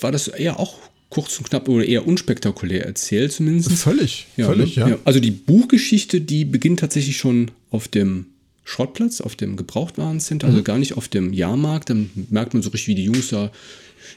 war 0.00 0.10
das 0.10 0.28
eher 0.28 0.58
auch 0.58 0.78
kurz 1.10 1.36
und 1.38 1.50
knapp 1.50 1.68
oder 1.68 1.84
eher 1.84 2.06
unspektakulär 2.06 2.86
erzählt, 2.86 3.32
zumindest. 3.32 3.72
Völlig, 3.72 4.26
ja, 4.38 4.46
völlig, 4.46 4.76
ne? 4.78 4.90
ja. 4.90 4.98
Also 5.04 5.20
die 5.20 5.30
Buchgeschichte, 5.30 6.22
die 6.22 6.46
beginnt 6.46 6.80
tatsächlich 6.80 7.18
schon 7.18 7.50
auf 7.70 7.88
dem 7.88 8.26
Schrottplatz, 8.64 9.20
auf 9.20 9.36
dem 9.36 9.56
Gebrauchtwarencenter, 9.56 10.46
also 10.46 10.54
mhm. 10.54 10.60
also 10.60 10.64
gar 10.64 10.78
nicht 10.78 10.96
auf 10.96 11.08
dem 11.08 11.34
Jahrmarkt. 11.34 11.90
Dann 11.90 12.10
merkt 12.30 12.54
man 12.54 12.62
so 12.62 12.70
richtig, 12.70 12.88
wie 12.88 12.94
die 12.94 13.04
Jungs 13.04 13.28
da 13.28 13.50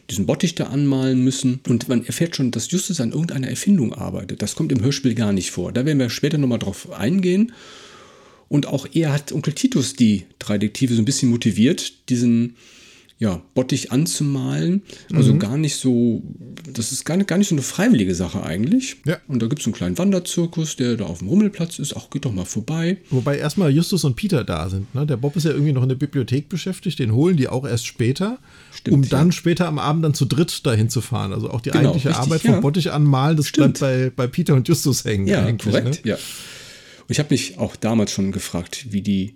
diesen 0.10 0.26
Bottich 0.26 0.56
da 0.56 0.66
anmalen 0.66 1.22
müssen. 1.22 1.60
Und 1.68 1.90
man 1.90 2.06
erfährt 2.06 2.36
schon, 2.36 2.52
dass 2.52 2.72
Justus 2.72 3.02
an 3.02 3.12
irgendeiner 3.12 3.50
Erfindung 3.50 3.94
arbeitet. 3.94 4.42
Das 4.42 4.56
kommt 4.56 4.72
im 4.72 4.82
Hörspiel 4.82 5.16
gar 5.16 5.34
nicht 5.34 5.52
vor. 5.52 5.74
Da 5.74 5.86
werden 5.86 6.00
wir 6.00 6.10
später 6.10 6.38
nochmal 6.38 6.60
drauf 6.60 6.92
eingehen. 6.92 7.52
Und 8.48 8.68
auch 8.68 8.88
er 8.94 9.12
hat 9.12 9.32
Onkel 9.32 9.54
Titus 9.54 9.96
die 9.96 10.26
drei 10.40 10.58
Detektive 10.58 10.94
so 10.94 11.02
ein 11.02 11.06
bisschen 11.06 11.30
motiviert, 11.30 12.10
diesen 12.10 12.56
ja, 13.18 13.42
Bottich 13.54 13.92
anzumalen. 13.94 14.82
Also 15.14 15.34
mhm. 15.34 15.40
gar 15.40 15.58
nicht 15.58 15.78
so, 15.78 16.22
das 16.74 16.92
ist 16.92 17.06
gar 17.06 17.16
nicht, 17.16 17.28
gar 17.28 17.38
nicht 17.38 17.48
so 17.48 17.56
eine 17.56 17.62
freiwillige 17.62 18.14
Sache 18.14 18.44
eigentlich. 18.44 18.98
Ja. 19.06 19.18
Und 19.30 19.42
da 19.42 19.48
gibt 19.48 19.62
es 19.62 19.68
einen 19.68 19.74
kleinen 19.74 19.98
Wanderzirkus, 19.98 20.76
der 20.76 20.98
da 20.98 21.06
auf 21.06 21.20
dem 21.20 21.30
Rummelplatz 21.30 21.80
ist. 21.80 21.96
Ach, 21.96 22.10
geht 22.10 22.26
doch 22.26 22.34
mal 22.34 22.44
vorbei. 22.44 22.98
Wobei 23.10 23.38
erstmal 23.38 23.72
Justus 23.72 24.04
und 24.04 24.18
Peter 24.18 24.44
da 24.44 24.70
sind. 24.70 24.94
Ne? 24.94 25.06
Der 25.06 25.16
Bob 25.16 25.36
ist 25.38 25.46
ja 25.46 25.52
irgendwie 25.52 25.72
noch 25.72 25.84
in 25.84 25.90
der 25.90 25.96
Bibliothek 25.96 26.50
beschäftigt, 26.50 27.00
den 27.00 27.14
holen 27.14 27.38
die 27.38 27.48
auch 27.48 27.66
erst 27.66 27.86
später, 27.86 28.40
Stimmt, 28.74 28.94
um 28.94 29.10
dann 29.10 29.28
ja. 29.28 29.32
später 29.32 29.68
am 29.68 29.80
Abend 29.80 30.04
dann 30.04 30.14
zu 30.14 30.26
dritt 30.26 30.66
dahin 30.66 30.90
zu 30.90 31.00
fahren. 31.00 31.32
Also 31.32 31.50
auch 31.50 31.62
die 31.62 31.70
genau, 31.70 31.92
eigentliche 31.92 32.10
richtig, 32.10 32.24
Arbeit 32.24 32.42
vom 32.42 32.52
ja. 32.52 32.60
Bottich 32.60 32.92
anmalen, 32.92 33.38
das 33.38 33.48
Stimmt. 33.48 33.80
bleibt 33.80 34.14
bei, 34.16 34.24
bei 34.24 34.28
Peter 34.28 34.56
und 34.56 34.68
Justus 34.68 35.06
hängen. 35.06 35.28
Ja, 35.28 35.50
korrekt, 35.54 36.04
ne? 36.06 36.12
ja. 36.12 36.18
Und 37.08 37.12
ich 37.12 37.20
habe 37.20 37.30
mich 37.32 37.58
auch 37.58 37.76
damals 37.76 38.12
schon 38.12 38.32
gefragt, 38.32 38.88
wie 38.92 39.02
die 39.02 39.36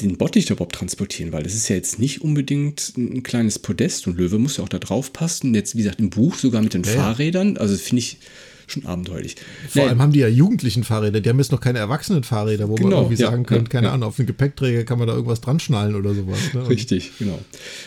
den 0.00 0.18
Bottich 0.18 0.50
überhaupt 0.50 0.74
transportieren, 0.74 1.32
weil 1.32 1.42
das 1.42 1.54
ist 1.54 1.68
ja 1.68 1.76
jetzt 1.76 1.98
nicht 1.98 2.20
unbedingt 2.20 2.96
ein 2.96 3.22
kleines 3.22 3.58
Podest 3.58 4.06
und 4.06 4.18
Löwe 4.18 4.38
muss 4.38 4.58
ja 4.58 4.64
auch 4.64 4.68
da 4.68 4.78
drauf 4.78 5.12
passen. 5.12 5.54
Jetzt, 5.54 5.74
wie 5.74 5.82
gesagt, 5.82 6.00
im 6.00 6.10
Buch 6.10 6.34
sogar 6.34 6.60
mit 6.62 6.74
den 6.74 6.82
ja, 6.82 6.92
Fahrrädern. 6.92 7.56
Also 7.56 7.76
finde 7.76 8.00
ich 8.00 8.18
schon 8.66 8.84
abenteuerlich. 8.84 9.36
Vor 9.68 9.82
nee. 9.82 9.88
allem 9.88 10.02
haben 10.02 10.12
die 10.12 10.18
ja 10.18 10.28
jugendlichen 10.28 10.84
Fahrräder, 10.84 11.20
die 11.20 11.30
haben 11.30 11.38
jetzt 11.38 11.52
noch 11.52 11.60
keine 11.60 11.78
erwachsenen 11.78 12.24
Fahrräder, 12.24 12.68
wo 12.68 12.74
genau, 12.74 12.88
man 12.88 12.98
irgendwie 13.04 13.22
ja, 13.22 13.30
sagen 13.30 13.46
könnte, 13.46 13.64
ja, 13.64 13.68
keine 13.80 13.90
Ahnung, 13.90 14.08
auf 14.08 14.16
den 14.16 14.26
Gepäckträger 14.26 14.84
kann 14.84 14.98
man 14.98 15.08
da 15.08 15.14
irgendwas 15.14 15.40
dran 15.40 15.60
schnallen 15.60 15.94
oder 15.94 16.14
sowas. 16.14 16.38
Ne? 16.52 16.68
Richtig, 16.68 17.12
genau. 17.18 17.38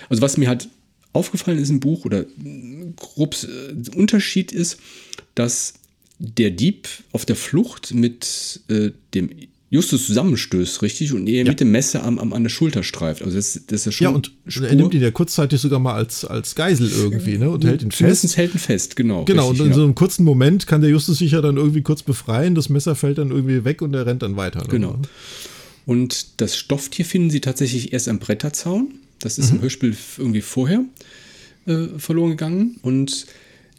Also 0.09 0.21
was 0.21 0.37
mir 0.37 0.47
halt 0.47 0.69
aufgefallen 1.13 1.59
ist 1.59 1.69
im 1.69 1.79
Buch 1.79 2.05
oder 2.05 2.25
grob 2.95 3.35
äh, 3.43 3.97
Unterschied 3.97 4.51
ist, 4.51 4.79
dass 5.35 5.73
der 6.19 6.51
Dieb 6.51 6.88
auf 7.12 7.25
der 7.25 7.36
Flucht 7.36 7.93
mit 7.93 8.62
äh, 8.67 8.91
dem 9.13 9.29
Justus 9.71 10.08
zusammenstößt, 10.08 10.82
richtig? 10.82 11.13
Und 11.13 11.27
er 11.27 11.43
ja. 11.43 11.51
mit 11.51 11.60
dem 11.60 11.71
Messer 11.71 12.03
am, 12.03 12.17
am, 12.17 12.34
an 12.34 12.41
der 12.43 12.49
Schulter 12.49 12.82
streift. 12.82 13.21
Also 13.21 13.38
das, 13.38 13.62
das 13.67 13.82
ist 13.82 13.86
ja 13.86 13.91
schon. 13.91 14.05
Ja, 14.05 14.10
und 14.10 14.32
Spur. 14.47 14.67
er 14.67 14.75
nimmt 14.75 14.93
ihn 14.95 15.01
ja 15.01 15.12
kurzzeitig 15.12 15.62
sogar 15.62 15.79
mal 15.79 15.93
als, 15.93 16.25
als 16.25 16.55
Geisel 16.55 16.91
irgendwie, 16.91 17.38
ne? 17.38 17.51
Und 17.51 17.63
hält 17.63 17.84
ihn 17.84 17.91
fest. 17.91 18.36
hält 18.36 18.55
ihn 18.55 18.60
fest, 18.60 18.95
genau. 18.95 19.25
Genau, 19.25 19.49
richtig, 19.49 19.62
und 19.62 19.65
in 19.67 19.71
ja. 19.71 19.77
so 19.77 19.84
einem 19.84 19.95
kurzen 19.95 20.23
Moment 20.25 20.65
kann 20.65 20.82
der 20.82 20.89
Justus 20.89 21.19
sich 21.19 21.34
ja 21.34 21.41
dann 21.41 21.58
irgendwie 21.58 21.84
kurz 21.84 22.01
befreien, 22.01 22.55
das 22.55 22.69
Messer 22.69 22.95
fällt 22.95 23.19
dann 23.19 23.29
irgendwie 23.29 23.63
weg 23.63 23.84
und 23.84 23.93
er 23.93 24.08
rennt 24.08 24.23
dann 24.23 24.36
weiter. 24.38 24.62
Ne? 24.62 24.69
Genau. 24.69 24.99
Und 25.86 26.41
das 26.41 26.58
Stofftier 26.58 27.05
finden 27.05 27.29
sie 27.29 27.41
tatsächlich 27.41 27.93
erst 27.93 28.10
am 28.10 28.17
Bretterzaun. 28.17 28.95
Das 29.19 29.38
ist 29.38 29.51
mhm. 29.51 29.58
im 29.58 29.62
Hörspiel 29.63 29.95
irgendwie 30.17 30.41
vorher 30.41 30.84
äh, 31.67 31.88
verloren 31.97 32.32
gegangen. 32.32 32.77
Und 32.82 33.27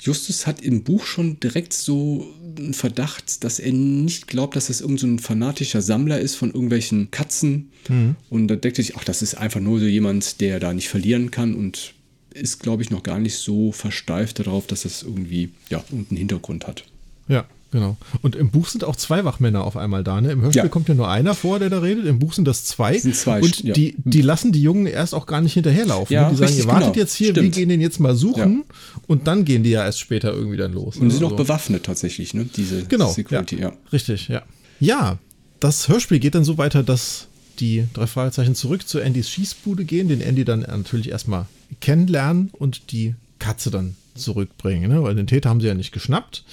Justus 0.01 0.47
hat 0.47 0.63
im 0.63 0.83
Buch 0.83 1.05
schon 1.05 1.39
direkt 1.41 1.73
so 1.73 2.27
einen 2.57 2.75
Verdacht, 2.75 3.45
dass 3.45 3.59
er 3.59 3.73
nicht 3.73 4.27
glaubt, 4.27 4.57
dass 4.57 4.69
das 4.69 4.81
irgendein 4.81 5.19
so 5.19 5.25
fanatischer 5.25 5.83
Sammler 5.83 6.21
ist 6.21 6.37
von 6.37 6.51
irgendwelchen 6.51 7.11
Katzen. 7.11 7.71
Mhm. 7.89 8.17
Und 8.31 8.49
da 8.49 8.57
denkt 8.57 8.79
er 8.79 8.85
sich, 8.85 8.97
ach, 8.97 9.05
das 9.05 9.23
ist 9.23 9.35
einfach 9.35 9.61
nur 9.61 9.79
so 9.79 9.87
jemand, 9.87 10.41
der 10.41 10.59
da 10.59 10.73
nicht 10.73 10.89
verlieren 10.89 11.31
kann 11.31 11.55
und 11.55 11.95
ist, 12.33 12.61
glaube 12.61 12.83
ich, 12.83 12.91
noch 12.91 13.03
gar 13.03 13.19
nicht 13.19 13.37
so 13.37 13.73
versteift 13.73 14.39
darauf, 14.39 14.67
dass 14.67 14.83
das 14.83 15.03
irgendwie 15.03 15.51
ja, 15.69 15.85
irgendeinen 15.91 16.19
Hintergrund 16.19 16.67
hat. 16.67 16.85
Ja, 17.29 17.47
Genau. 17.73 17.97
Und 18.23 18.35
im 18.35 18.51
Buch 18.51 18.69
sind 18.69 18.83
auch 18.83 18.97
zwei 18.97 19.25
Wachmänner 19.25 19.63
auf 19.63 19.77
einmal 19.77 20.03
da. 20.03 20.21
Ne? 20.21 20.33
Im 20.33 20.41
Hörspiel 20.41 20.65
ja. 20.65 20.69
kommt 20.69 20.89
ja 20.89 20.95
nur 20.95 21.09
einer 21.09 21.35
vor, 21.35 21.61
der 21.61 21.71
da 21.71 21.79
redet. 21.79 22.05
Im 22.07 22.19
Buch 22.19 22.33
sind 22.33 22.47
das 22.47 22.65
zwei. 22.65 22.95
Das 22.95 23.03
sind 23.03 23.15
zwei 23.15 23.41
und 23.41 23.63
ja. 23.63 23.73
die, 23.73 23.95
die 23.99 24.23
lassen 24.23 24.51
die 24.51 24.63
Jungen 24.63 24.87
erst 24.87 25.15
auch 25.15 25.27
gar 25.27 25.41
nicht 25.41 25.55
hinterherlaufen. 25.55 26.13
Ja, 26.13 26.25
ne? 26.25 26.31
Die 26.31 26.37
sagen, 26.37 26.49
richtig, 26.49 26.65
ihr 26.65 26.71
wartet 26.71 26.95
genau. 26.95 27.03
jetzt 27.03 27.15
hier, 27.15 27.31
Stimmt. 27.31 27.45
wir 27.45 27.51
gehen 27.51 27.69
den 27.69 27.81
jetzt 27.81 28.01
mal 28.01 28.17
suchen. 28.17 28.65
Und 29.07 29.27
dann 29.29 29.45
gehen 29.45 29.63
die 29.63 29.71
ja 29.71 29.85
erst 29.85 30.01
später 30.01 30.33
irgendwie 30.33 30.57
dann 30.57 30.73
los. 30.73 30.97
Und 30.97 31.11
sie 31.11 31.17
sind 31.17 31.25
also. 31.25 31.35
auch 31.35 31.39
bewaffnet 31.39 31.85
tatsächlich, 31.85 32.35
ne? 32.35 32.45
diese 32.45 32.85
genau, 32.85 33.13
Security. 33.13 33.61
Ja. 33.61 33.73
Richtig, 33.93 34.29
ja. 34.29 34.43
Ja, 34.81 35.19
das 35.61 35.89
Hörspiel 35.89 36.19
geht 36.19 36.35
dann 36.35 36.45
so 36.45 36.59
weiter, 36.59 36.83
dass 36.83 37.29
die 37.61 37.85
drei 37.93 38.07
Fragezeichen 38.07 38.55
zurück 38.55 38.89
zu 38.89 39.01
Andys 39.01 39.29
Schießbude 39.31 39.85
gehen, 39.85 40.09
den 40.09 40.21
Andy 40.21 40.45
dann 40.45 40.61
natürlich 40.61 41.11
erstmal 41.11 41.47
kennenlernen 41.81 42.51
und 42.53 42.91
die 42.93 43.15
Katze 43.39 43.71
dann 43.71 43.95
zurückbringen, 44.21 44.91
ne? 44.91 45.03
weil 45.03 45.15
den 45.15 45.27
Täter 45.27 45.51
haben 45.51 45.61
sie 45.61 45.67
ja 45.67 45.75
nicht 45.75 45.93
geschnappt. 45.93 46.45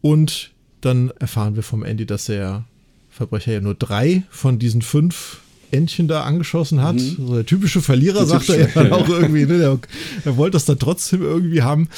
Und 0.00 0.50
dann 0.80 1.10
erfahren 1.18 1.56
wir 1.56 1.62
vom 1.62 1.84
Andy, 1.84 2.06
dass 2.06 2.26
der 2.26 2.64
Verbrecher 3.10 3.52
ja 3.52 3.60
nur 3.60 3.74
drei 3.74 4.24
von 4.30 4.58
diesen 4.58 4.82
fünf 4.82 5.40
Entchen 5.74 6.08
da 6.08 6.22
angeschossen 6.22 6.82
hat. 6.82 6.96
Mhm. 6.96 7.16
So 7.26 7.34
der 7.34 7.46
typische 7.46 7.82
Verlierer, 7.82 8.20
der 8.20 8.26
sagt 8.26 8.48
er 8.48 8.60
ja 8.60 8.66
dann 8.74 8.92
auch 8.92 9.08
irgendwie. 9.08 9.44
Ne? 9.44 9.58
Der, 9.58 9.78
der, 10.24 10.36
wollte 10.36 10.52
das 10.52 10.64
dann 10.64 10.78
trotzdem 10.78 11.22
irgendwie 11.22 11.62
haben. 11.62 11.88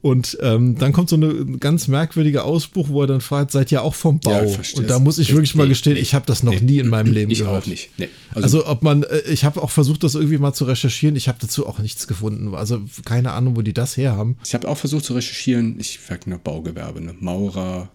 Und 0.00 0.38
ähm, 0.40 0.78
dann 0.78 0.92
kommt 0.92 1.08
so 1.08 1.16
eine 1.16 1.58
ganz 1.58 1.88
merkwürdige 1.88 2.44
Ausbruch, 2.44 2.88
wo 2.88 3.02
er 3.02 3.06
dann 3.06 3.20
fragt, 3.20 3.50
seid 3.50 3.72
ihr 3.72 3.82
auch 3.82 3.94
vom 3.94 4.20
Bau? 4.20 4.44
Ja, 4.44 4.58
und 4.76 4.90
da 4.90 4.98
muss 4.98 5.18
ich 5.18 5.28
das 5.28 5.36
wirklich 5.36 5.54
mal 5.54 5.68
gestehen, 5.68 5.96
ich 5.96 6.14
habe 6.14 6.26
das 6.26 6.42
noch 6.42 6.52
nee, 6.52 6.60
nie 6.60 6.78
in 6.78 6.88
meinem 6.88 7.12
Leben 7.12 7.30
ich 7.30 7.40
gehört. 7.40 7.64
auch 7.64 7.66
nicht. 7.66 7.90
Nee. 7.98 8.08
Also, 8.34 8.58
also, 8.58 8.66
ob 8.70 8.82
man, 8.82 9.02
äh, 9.02 9.20
ich 9.30 9.44
habe 9.44 9.62
auch 9.62 9.70
versucht, 9.70 10.04
das 10.04 10.14
irgendwie 10.14 10.38
mal 10.38 10.52
zu 10.52 10.64
recherchieren. 10.64 11.16
Ich 11.16 11.28
habe 11.28 11.38
dazu 11.40 11.66
auch 11.66 11.78
nichts 11.78 12.06
gefunden. 12.06 12.54
Also 12.54 12.80
keine 13.04 13.32
Ahnung, 13.32 13.56
wo 13.56 13.62
die 13.62 13.72
das 13.72 13.96
her 13.96 14.16
haben. 14.16 14.36
Ich 14.44 14.54
habe 14.54 14.68
auch 14.68 14.78
versucht 14.78 15.04
zu 15.04 15.14
recherchieren. 15.14 15.76
Ich 15.78 15.98
sag 16.06 16.26
nur 16.26 16.38
Baugewerbe, 16.38 17.00
ne? 17.00 17.14
Maurer, 17.18 17.88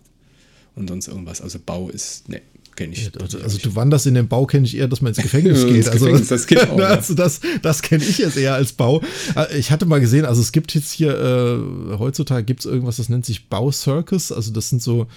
und 0.78 0.88
sonst 0.88 1.08
irgendwas. 1.08 1.42
Also 1.42 1.60
Bau 1.64 1.90
ist, 1.90 2.30
ne, 2.30 2.42
kenne 2.78 2.94
ich. 2.94 3.12
Also, 3.20 3.40
also, 3.40 3.58
du 3.58 3.76
wanderst 3.76 4.06
in 4.06 4.14
den 4.14 4.30
Bau, 4.30 4.46
kenne 4.46 4.66
ich 4.66 4.78
eher, 4.78 4.88
dass 4.88 5.02
man 5.02 5.10
ins 5.10 5.22
Gefängnis 5.22 5.66
geht. 5.66 5.76
ins 5.76 5.88
also, 5.90 6.06
Gefängnis, 6.06 6.30
das 6.30 6.48
geht 6.48 6.70
auch, 6.70 6.80
also 6.80 7.14
das, 7.14 7.42
das 7.62 7.82
kenne 7.82 8.06
ich 8.06 8.20
jetzt 8.20 8.38
eher 8.38 8.54
als 8.54 8.72
Bau. 8.72 9.02
Äh, 9.36 9.58
ich 9.58 9.72
hatte 9.72 9.86
mal 9.86 10.00
gesehen, 10.00 10.24
also 10.24 10.40
es 10.40 10.54
gibt 10.54 10.74
jetzt 10.74 10.92
hier, 10.92 11.18
äh, 11.20 11.98
heutzutage 11.98 12.46
gibt 12.46 12.62
es 12.62 12.66
irgendwas, 12.66 12.98
das 12.98 13.10
nennt 13.10 13.26
sich 13.26 13.50
Bau-Circus. 13.50 14.32
Also 14.32 14.54
das 14.54 14.70
sind 14.70 14.82
so, 14.82 15.08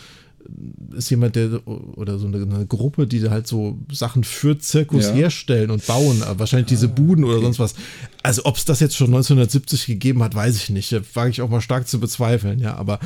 ist 0.96 1.10
jemand, 1.10 1.36
der 1.36 1.66
oder 1.66 2.18
so 2.18 2.26
eine, 2.26 2.38
eine, 2.38 2.66
Gruppe, 2.66 3.06
die 3.06 3.28
halt 3.28 3.46
so 3.46 3.78
Sachen 3.92 4.24
für 4.24 4.58
Zirkus 4.58 5.06
ja. 5.08 5.12
herstellen 5.12 5.70
und 5.70 5.86
bauen, 5.86 6.22
äh, 6.22 6.38
wahrscheinlich 6.38 6.68
diese 6.68 6.86
ah, 6.86 6.92
Buden 6.94 7.24
oder 7.24 7.36
okay. 7.36 7.44
sonst 7.44 7.58
was. 7.58 7.74
Also 8.22 8.46
ob 8.46 8.56
es 8.56 8.64
das 8.64 8.80
jetzt 8.80 8.96
schon 8.96 9.08
1970 9.08 9.86
gegeben 9.86 10.22
hat, 10.22 10.34
weiß 10.34 10.56
ich 10.56 10.70
nicht. 10.70 10.90
Da 10.92 11.00
wage 11.14 11.30
ich 11.30 11.42
auch 11.42 11.50
mal 11.50 11.60
stark 11.60 11.86
zu 11.86 12.00
bezweifeln, 12.00 12.58
ja. 12.58 12.74
Aber 12.74 12.98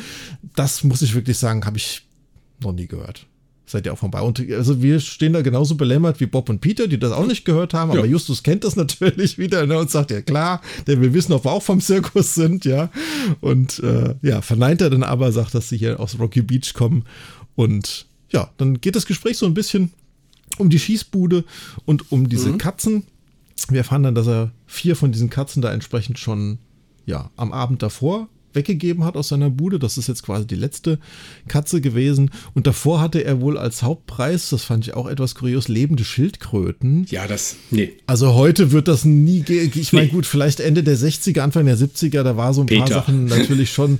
das 0.55 0.85
muss 0.85 1.03
ich 1.03 1.15
wirklich 1.15 1.39
sagen, 1.39 1.67
habe 1.67 1.77
ich 1.77 2.03
noch 2.61 2.73
nie 2.73 2.87
gehört. 2.87 3.27
Seid 3.67 3.87
ihr 3.87 3.93
auch 3.93 3.99
vorbei. 3.99 4.21
Und 4.21 4.41
also 4.53 4.83
wir 4.83 5.01
stehen 5.01 5.33
da 5.33 5.43
genauso 5.43 5.75
belämmert 5.77 6.21
wie 6.21 6.27
Bob 6.27 6.49
und 6.49 6.61
Peter, 6.61 6.87
die 6.87 6.99
das 6.99 7.12
auch 7.12 7.27
nicht 7.27 7.45
gehört 7.45 7.75
haben, 7.75 7.91
aber 7.91 8.01
ja. 8.01 8.12
Justus 8.12 8.43
kennt 8.43 8.65
das 8.65 8.77
natürlich 8.77 9.39
wieder 9.39 9.67
ne, 9.67 9.79
und 9.79 9.91
sagt, 9.91 10.11
ja 10.11 10.21
klar, 10.21 10.61
denn 10.87 11.01
wir 11.01 11.15
wissen, 11.15 11.33
ob 11.33 11.45
wir 11.45 11.53
auch 11.53 11.62
vom 11.62 11.81
Zirkus 11.81 12.35
sind, 12.35 12.65
ja. 12.65 12.91
Und 13.41 13.79
äh, 13.81 14.15
ja, 14.23 14.43
verneint 14.43 14.81
er 14.81 14.91
dann 14.91 15.03
aber, 15.03 15.33
sagt, 15.33 15.55
dass 15.55 15.69
sie 15.69 15.79
hier 15.79 16.01
aus 16.01 16.19
Rocky 16.19 16.43
Beach 16.43 16.75
kommen. 16.75 17.05
Und 17.55 18.07
ja, 18.31 18.51
dann 18.57 18.81
geht 18.81 18.97
das 18.97 19.07
Gespräch 19.07 19.39
so 19.39 19.47
ein 19.47 19.55
bisschen 19.55 19.93
um 20.59 20.71
die 20.71 20.79
Schießbude 20.79 21.45
und 21.85 22.12
um 22.12 22.29
diese 22.29 22.51
mhm. 22.51 22.59
Katzen. 22.59 23.05
Wir 23.69 23.79
erfahren 23.79 24.03
dann, 24.03 24.15
dass 24.15 24.27
er 24.27 24.53
vier 24.67 24.97
von 24.97 25.12
diesen 25.12 25.31
Katzen 25.31 25.62
da 25.62 25.73
entsprechend 25.73 26.19
schon 26.19 26.59
ja, 27.07 27.31
am 27.37 27.53
Abend 27.53 27.83
davor 27.83 28.29
weggegeben 28.55 29.05
hat 29.05 29.17
aus 29.17 29.29
seiner 29.29 29.51
Bude. 29.51 29.79
Das 29.79 29.99
ist 29.99 30.09
jetzt 30.09 30.23
quasi 30.23 30.47
die 30.47 30.55
letzte 30.55 30.99
Katze 31.49 31.81
gewesen. 31.81 32.31
Und 32.55 32.67
davor 32.67 33.01
hatte 33.01 33.25
er 33.25 33.41
wohl 33.41 33.59
als 33.59 33.83
Hauptpreis, 33.83 34.51
das 34.51 34.65
fand 34.65 34.87
ich 34.87 34.95
auch 34.95 35.07
etwas 35.07 35.35
kurios, 35.35 35.69
lebende 35.69 36.05
Schildkröten. 36.05 37.07
Ja, 37.11 37.27
das, 37.27 37.57
nee. 37.71 37.93
Also 38.07 38.35
heute 38.35 38.73
wird 38.73 38.89
das 38.89 39.05
nie, 39.05 39.45
ich 39.49 39.93
meine, 39.93 40.07
nee. 40.07 40.13
gut, 40.13 40.27
vielleicht 40.27 40.61
Ende 40.61 40.83
der 40.83 40.97
60er, 40.97 41.41
Anfang 41.41 41.67
der 41.67 41.79
70er, 41.79 42.23
da 42.23 42.37
war 42.37 42.55
so 42.55 42.63
ein 42.63 42.67
Peter. 42.67 42.85
paar 42.85 42.93
Sachen 42.93 43.25
natürlich 43.27 43.73
schon, 43.73 43.99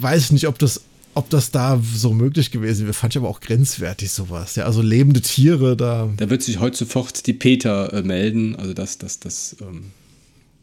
weiß 0.00 0.24
ich 0.26 0.32
nicht, 0.32 0.48
ob 0.48 0.58
das 0.58 0.82
ob 1.14 1.30
das 1.30 1.50
da 1.50 1.80
so 1.94 2.12
möglich 2.12 2.50
gewesen 2.50 2.82
wäre, 2.82 2.92
fand 2.92 3.14
ich 3.14 3.18
aber 3.18 3.30
auch 3.30 3.40
grenzwertig 3.40 4.10
sowas. 4.10 4.54
Ja, 4.56 4.64
also 4.66 4.82
lebende 4.82 5.22
Tiere 5.22 5.74
da. 5.74 6.10
Da 6.14 6.28
wird 6.28 6.42
sich 6.42 6.60
heute 6.60 6.76
sofort 6.76 7.26
die 7.26 7.32
Peter 7.32 7.90
äh, 7.94 8.02
melden. 8.02 8.54
Also 8.54 8.74
das, 8.74 8.98
das, 8.98 9.18
das. 9.18 9.56
Ähm 9.62 9.92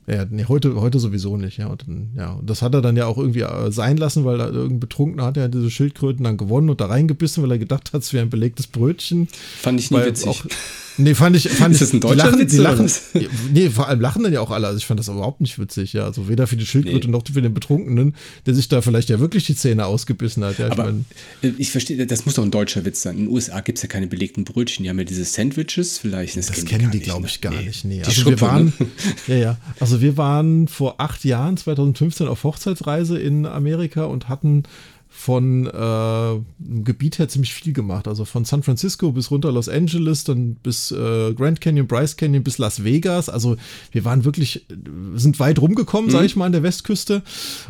ja, 0.05 0.25
nee, 0.29 0.45
heute, 0.47 0.75
heute 0.75 0.99
sowieso 0.99 1.37
nicht, 1.37 1.57
ja. 1.57 1.67
Und, 1.67 1.85
ja. 2.15 2.33
Und 2.33 2.49
das 2.49 2.61
hat 2.61 2.73
er 2.73 2.81
dann 2.81 2.97
ja 2.97 3.05
auch 3.05 3.17
irgendwie 3.17 3.41
äh, 3.41 3.71
sein 3.71 3.97
lassen, 3.97 4.25
weil 4.25 4.37
da 4.37 4.47
irgendein 4.47 4.79
Betrunkener 4.81 5.25
hat 5.25 5.37
ja 5.37 5.47
diese 5.47 5.71
Schildkröten 5.71 6.23
dann 6.25 6.37
gewonnen 6.37 6.69
und 6.69 6.81
da 6.81 6.87
reingebissen, 6.87 7.41
weil 7.41 7.51
er 7.51 7.57
gedacht 7.57 7.93
hat, 7.93 8.01
es 8.01 8.11
wäre 8.11 8.25
ein 8.25 8.29
belegtes 8.29 8.67
Brötchen. 8.67 9.27
Fand 9.59 9.79
ich 9.79 9.91
nie 9.91 9.97
weil 9.97 10.07
witzig. 10.07 10.27
Auch, 10.27 10.45
Nee, 10.97 11.15
fand 11.15 11.35
ich. 11.35 11.49
Fand 11.49 11.73
ist 11.73 11.81
das 11.81 11.93
ein 11.93 11.99
deutscher 11.99 12.25
lachen, 12.25 12.39
Witz, 12.39 12.51
die 12.51 12.57
lachen, 12.57 12.91
Nee, 13.53 13.69
vor 13.69 13.87
allem 13.87 14.01
lachen 14.01 14.23
dann 14.23 14.33
ja 14.33 14.41
auch 14.41 14.51
alle. 14.51 14.67
Also 14.67 14.77
ich 14.77 14.85
fand 14.85 14.99
das 14.99 15.07
überhaupt 15.07 15.41
nicht 15.41 15.57
witzig, 15.59 15.93
ja. 15.93 16.05
Also 16.05 16.29
weder 16.29 16.47
für 16.47 16.55
die 16.55 16.65
Schildkröte 16.65 17.07
nee. 17.07 17.11
noch 17.11 17.23
für 17.31 17.41
den 17.41 17.53
Betrunkenen, 17.53 18.15
der 18.45 18.53
sich 18.53 18.67
da 18.67 18.81
vielleicht 18.81 19.09
ja 19.09 19.19
wirklich 19.19 19.45
die 19.45 19.55
Zähne 19.55 19.85
ausgebissen 19.85 20.43
hat. 20.43 20.59
Ja, 20.59 20.71
Aber 20.71 20.89
ich, 20.89 20.93
mein, 21.41 21.55
ich 21.57 21.71
verstehe, 21.71 22.05
das 22.05 22.25
muss 22.25 22.35
doch 22.35 22.43
ein 22.43 22.51
deutscher 22.51 22.85
Witz 22.85 23.01
sein. 23.01 23.17
In 23.17 23.25
den 23.25 23.33
USA 23.33 23.61
gibt 23.61 23.79
es 23.79 23.83
ja 23.83 23.89
keine 23.89 24.07
belegten 24.07 24.43
Brötchen. 24.43 24.83
Die 24.83 24.89
haben 24.89 24.99
ja 24.99 25.05
diese 25.05 25.25
Sandwiches 25.25 25.97
vielleicht. 25.97 26.37
Das, 26.37 26.47
das 26.47 26.65
kennen 26.65 26.91
die, 26.91 26.99
glaube 26.99 27.27
ich, 27.27 27.41
gar 27.41 27.53
nee. 27.53 27.65
nicht. 27.65 27.85
Nee. 27.85 28.01
Die 28.01 28.05
also 28.05 28.25
wir 28.25 28.41
waren, 28.41 28.73
ne? 28.77 28.87
ja, 29.27 29.35
ja. 29.35 29.57
Also 29.79 30.01
wir 30.01 30.17
waren 30.17 30.67
vor 30.67 30.95
acht 30.99 31.25
Jahren, 31.25 31.57
2015, 31.57 32.27
auf 32.27 32.43
Hochzeitsreise 32.43 33.19
in 33.19 33.45
Amerika 33.45 34.05
und 34.05 34.29
hatten 34.29 34.63
von 35.15 35.67
äh, 35.67 36.41
Gebiet 36.83 37.19
her 37.19 37.29
ziemlich 37.29 37.53
viel 37.53 37.71
gemacht. 37.71 38.07
Also 38.07 38.25
von 38.25 38.45
San 38.45 38.63
Francisco 38.63 39.11
bis 39.11 39.29
runter 39.29 39.51
Los 39.51 39.69
Angeles, 39.69 40.23
dann 40.23 40.55
bis 40.55 40.91
äh, 40.91 41.33
Grand 41.33 41.61
Canyon, 41.61 41.87
Bryce 41.87 42.17
Canyon 42.17 42.43
bis 42.43 42.57
Las 42.57 42.83
Vegas. 42.83 43.29
Also 43.29 43.55
wir 43.91 44.03
waren 44.05 44.25
wirklich, 44.25 44.65
sind 45.15 45.39
weit 45.39 45.61
rumgekommen, 45.61 46.07
mhm. 46.07 46.13
sage 46.13 46.25
ich 46.25 46.35
mal, 46.35 46.47
an 46.47 46.51
der 46.51 46.63
Westküste. 46.63 47.21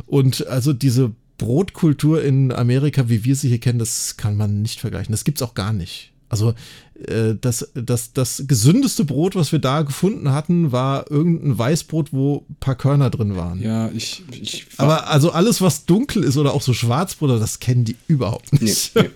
Und 0.08 0.48
also 0.48 0.72
diese 0.72 1.12
Brotkultur 1.38 2.24
in 2.24 2.52
Amerika, 2.54 3.10
wie 3.10 3.26
wir 3.26 3.36
sie 3.36 3.50
hier 3.50 3.60
kennen, 3.60 3.78
das 3.78 4.16
kann 4.16 4.38
man 4.38 4.62
nicht 4.62 4.80
vergleichen. 4.80 5.12
Das 5.12 5.26
gibt 5.26 5.39
es 5.39 5.41
auch 5.41 5.54
gar 5.54 5.74
nicht. 5.74 6.14
Also 6.30 6.56
das, 6.96 7.70
das, 7.74 8.14
das 8.14 8.44
gesündeste 8.48 9.04
Brot, 9.04 9.36
was 9.36 9.52
wir 9.52 9.60
da 9.60 9.82
gefunden 9.82 10.32
hatten, 10.32 10.72
war 10.72 11.10
irgendein 11.10 11.58
Weißbrot, 11.58 12.14
wo 12.14 12.46
ein 12.50 12.56
paar 12.60 12.76
Körner 12.76 13.10
drin 13.10 13.36
waren. 13.36 13.62
Ja, 13.62 13.89
ich. 13.89 14.24
ich 14.32 14.68
Aber 14.78 15.08
also 15.10 15.32
alles, 15.32 15.62
was 15.62 15.86
dunkel 15.86 16.24
ist 16.24 16.38
oder 16.38 16.54
auch 16.54 16.62
so 16.62 16.74
Schwarzbrot, 16.74 17.41
das 17.41 17.60
kennen 17.60 17.84
die 17.84 17.96
überhaupt 18.08 18.62
nicht. 18.62 18.96
Nee, 18.96 19.10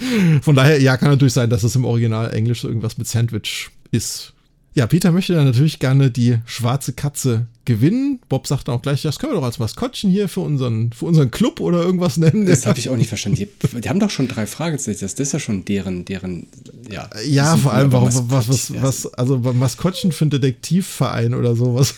nee. 0.00 0.40
Von 0.42 0.54
daher, 0.54 0.80
ja, 0.80 0.96
kann 0.96 1.10
natürlich 1.10 1.34
sein, 1.34 1.50
dass 1.50 1.64
es 1.64 1.76
im 1.76 1.84
Original 1.84 2.32
Englisch 2.32 2.64
irgendwas 2.64 2.98
mit 2.98 3.06
Sandwich 3.08 3.68
ist. 3.90 4.32
Ja, 4.74 4.86
Peter 4.86 5.10
möchte 5.10 5.34
dann 5.34 5.46
natürlich 5.46 5.78
gerne 5.80 6.10
die 6.10 6.38
schwarze 6.46 6.92
Katze 6.92 7.46
gewinnen. 7.64 8.20
Bob 8.28 8.46
sagt 8.46 8.68
dann 8.68 8.76
auch 8.76 8.82
gleich, 8.82 9.02
das 9.02 9.18
können 9.18 9.32
wir 9.32 9.40
doch 9.40 9.46
als 9.46 9.58
Maskottchen 9.58 10.10
hier 10.10 10.28
für 10.28 10.40
unseren, 10.40 10.92
für 10.92 11.06
unseren 11.06 11.30
Club 11.30 11.60
oder 11.60 11.82
irgendwas 11.82 12.16
nennen. 12.16 12.46
Das 12.46 12.66
habe 12.66 12.78
ich 12.78 12.88
auch 12.88 12.96
nicht 12.96 13.08
verstanden. 13.08 13.36
Die, 13.36 13.80
die, 13.80 13.88
haben 13.88 14.00
doch 14.00 14.10
schon 14.10 14.28
drei 14.28 14.46
Fragezeichen. 14.46 15.00
Das 15.00 15.14
ist 15.14 15.32
ja 15.32 15.38
schon 15.38 15.64
deren, 15.64 16.04
deren, 16.04 16.46
ja. 16.90 17.10
Ja, 17.26 17.56
vor 17.56 17.72
allem, 17.72 17.92
warum, 17.92 18.08
was, 18.30 18.48
was, 18.48 18.72
was, 18.80 19.14
also 19.14 19.38
Maskottchen 19.38 20.12
für 20.12 20.24
einen 20.24 20.30
Detektivverein 20.30 21.34
oder 21.34 21.56
sowas. 21.56 21.94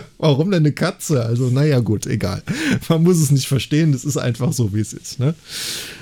Warum 0.18 0.50
denn 0.50 0.62
eine 0.62 0.72
Katze? 0.72 1.24
Also, 1.24 1.48
naja, 1.50 1.80
gut, 1.80 2.06
egal. 2.06 2.42
Man 2.88 3.02
muss 3.02 3.18
es 3.18 3.30
nicht 3.30 3.48
verstehen, 3.48 3.92
es 3.92 4.04
ist 4.04 4.16
einfach 4.16 4.52
so, 4.52 4.74
wie 4.74 4.80
es 4.80 4.92
ist. 4.92 5.18
Ne? 5.18 5.34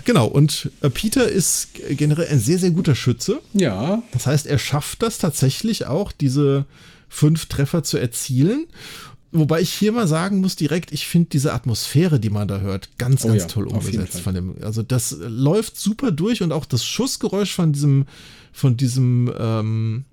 Genau, 0.05 0.27
und 0.27 0.71
äh, 0.81 0.91
Peter 0.91 1.29
ist 1.29 1.69
generell 1.91 2.29
ein 2.29 2.41
sehr, 2.41 2.59
sehr 2.59 2.71
guter 2.71 2.95
Schütze. 2.95 3.41
Ja. 3.53 4.03
Das 4.13 4.27
heißt, 4.27 4.47
er 4.47 4.59
schafft 4.59 5.03
das 5.03 5.19
tatsächlich 5.19 5.87
auch, 5.87 6.13
diese 6.13 6.67
fünf 7.09 7.47
Treffer 7.47 7.83
zu 7.83 7.99
erzielen. 7.99 8.67
Wobei 9.33 9.61
ich 9.61 9.73
hier 9.73 9.93
mal 9.93 10.09
sagen 10.09 10.41
muss 10.41 10.57
direkt, 10.57 10.91
ich 10.93 11.07
finde 11.07 11.29
diese 11.31 11.53
Atmosphäre, 11.53 12.19
die 12.19 12.31
man 12.31 12.49
da 12.49 12.59
hört, 12.61 12.89
ganz, 12.99 13.25
oh 13.25 13.29
ganz 13.29 13.43
ja, 13.43 13.49
toll 13.49 13.69
umgesetzt 13.69 14.21
von 14.21 14.35
dem. 14.35 14.57
Also 14.61 14.83
das 14.83 15.17
läuft 15.21 15.79
super 15.79 16.11
durch 16.11 16.43
und 16.43 16.51
auch 16.51 16.65
das 16.65 16.85
Schussgeräusch 16.85 17.55
von 17.55 17.73
diesem, 17.73 18.07
von 18.53 18.77
diesem 18.77 19.33
ähm, 19.39 20.05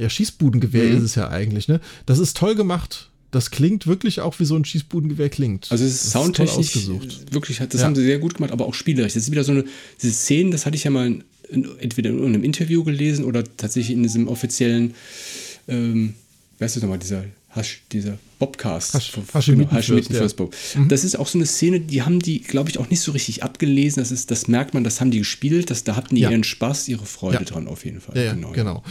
ja, 0.00 0.08
Schießbudengewehr 0.08 0.84
mhm. 0.84 0.98
ist 0.98 1.02
es 1.02 1.14
ja 1.14 1.28
eigentlich, 1.28 1.68
ne? 1.68 1.80
Das 2.06 2.18
ist 2.18 2.36
toll 2.36 2.54
gemacht. 2.54 3.10
Das 3.30 3.50
klingt 3.52 3.86
wirklich 3.86 4.20
auch 4.20 4.40
wie 4.40 4.44
so 4.44 4.56
ein 4.56 4.64
Schießbudengewehr 4.64 5.28
klingt. 5.28 5.70
Also 5.70 5.84
es 5.84 6.04
ist 6.04 6.10
soundtechnisch 6.10 6.74
ist 6.74 6.88
wirklich, 7.32 7.58
das 7.58 7.80
ja. 7.80 7.86
haben 7.86 7.94
sie 7.94 8.02
sehr 8.02 8.18
gut 8.18 8.34
gemacht, 8.34 8.50
aber 8.50 8.66
auch 8.66 8.74
spielerisch. 8.74 9.14
Das 9.14 9.22
ist 9.22 9.30
wieder 9.30 9.44
so 9.44 9.52
eine, 9.52 9.64
diese 10.02 10.12
Szenen, 10.12 10.50
das 10.50 10.66
hatte 10.66 10.76
ich 10.76 10.84
ja 10.84 10.90
mal 10.90 11.06
in, 11.48 11.68
entweder 11.78 12.10
in 12.10 12.24
einem 12.24 12.42
Interview 12.42 12.82
gelesen 12.82 13.24
oder 13.24 13.44
tatsächlich 13.56 13.96
in 13.96 14.02
diesem 14.02 14.26
offiziellen, 14.26 14.94
ähm, 15.68 16.14
wer 16.58 16.66
ist 16.66 16.74
das 16.74 16.82
nochmal, 16.82 16.98
dieser 16.98 17.24
Hasch, 17.50 17.82
dieser 17.90 18.18
Bobcast. 18.38 18.94
Hasch, 18.94 19.12
Hasch, 19.34 19.46
genau, 19.46 19.70
Hasch 19.70 19.88
ja. 19.88 19.96
mhm. 19.96 20.88
Das 20.88 21.02
ist 21.02 21.18
auch 21.18 21.26
so 21.26 21.36
eine 21.36 21.46
Szene, 21.46 21.80
die 21.80 22.02
haben 22.02 22.20
die, 22.20 22.40
glaube 22.40 22.70
ich, 22.70 22.78
auch 22.78 22.88
nicht 22.90 23.00
so 23.00 23.12
richtig 23.12 23.42
abgelesen. 23.42 24.00
Das, 24.00 24.12
ist, 24.12 24.30
das 24.30 24.46
merkt 24.46 24.72
man, 24.72 24.84
das 24.84 25.00
haben 25.00 25.10
die 25.10 25.18
gespielt, 25.18 25.70
das, 25.70 25.82
da 25.82 25.96
hatten 25.96 26.14
die 26.14 26.22
ja. 26.22 26.30
ihren 26.30 26.44
Spaß, 26.44 26.88
ihre 26.88 27.06
Freude 27.06 27.38
ja. 27.38 27.44
dran 27.44 27.66
auf 27.66 27.84
jeden 27.84 28.00
Fall. 28.00 28.16
Ja, 28.16 28.32
genau. 28.32 28.52
genau. 28.52 28.82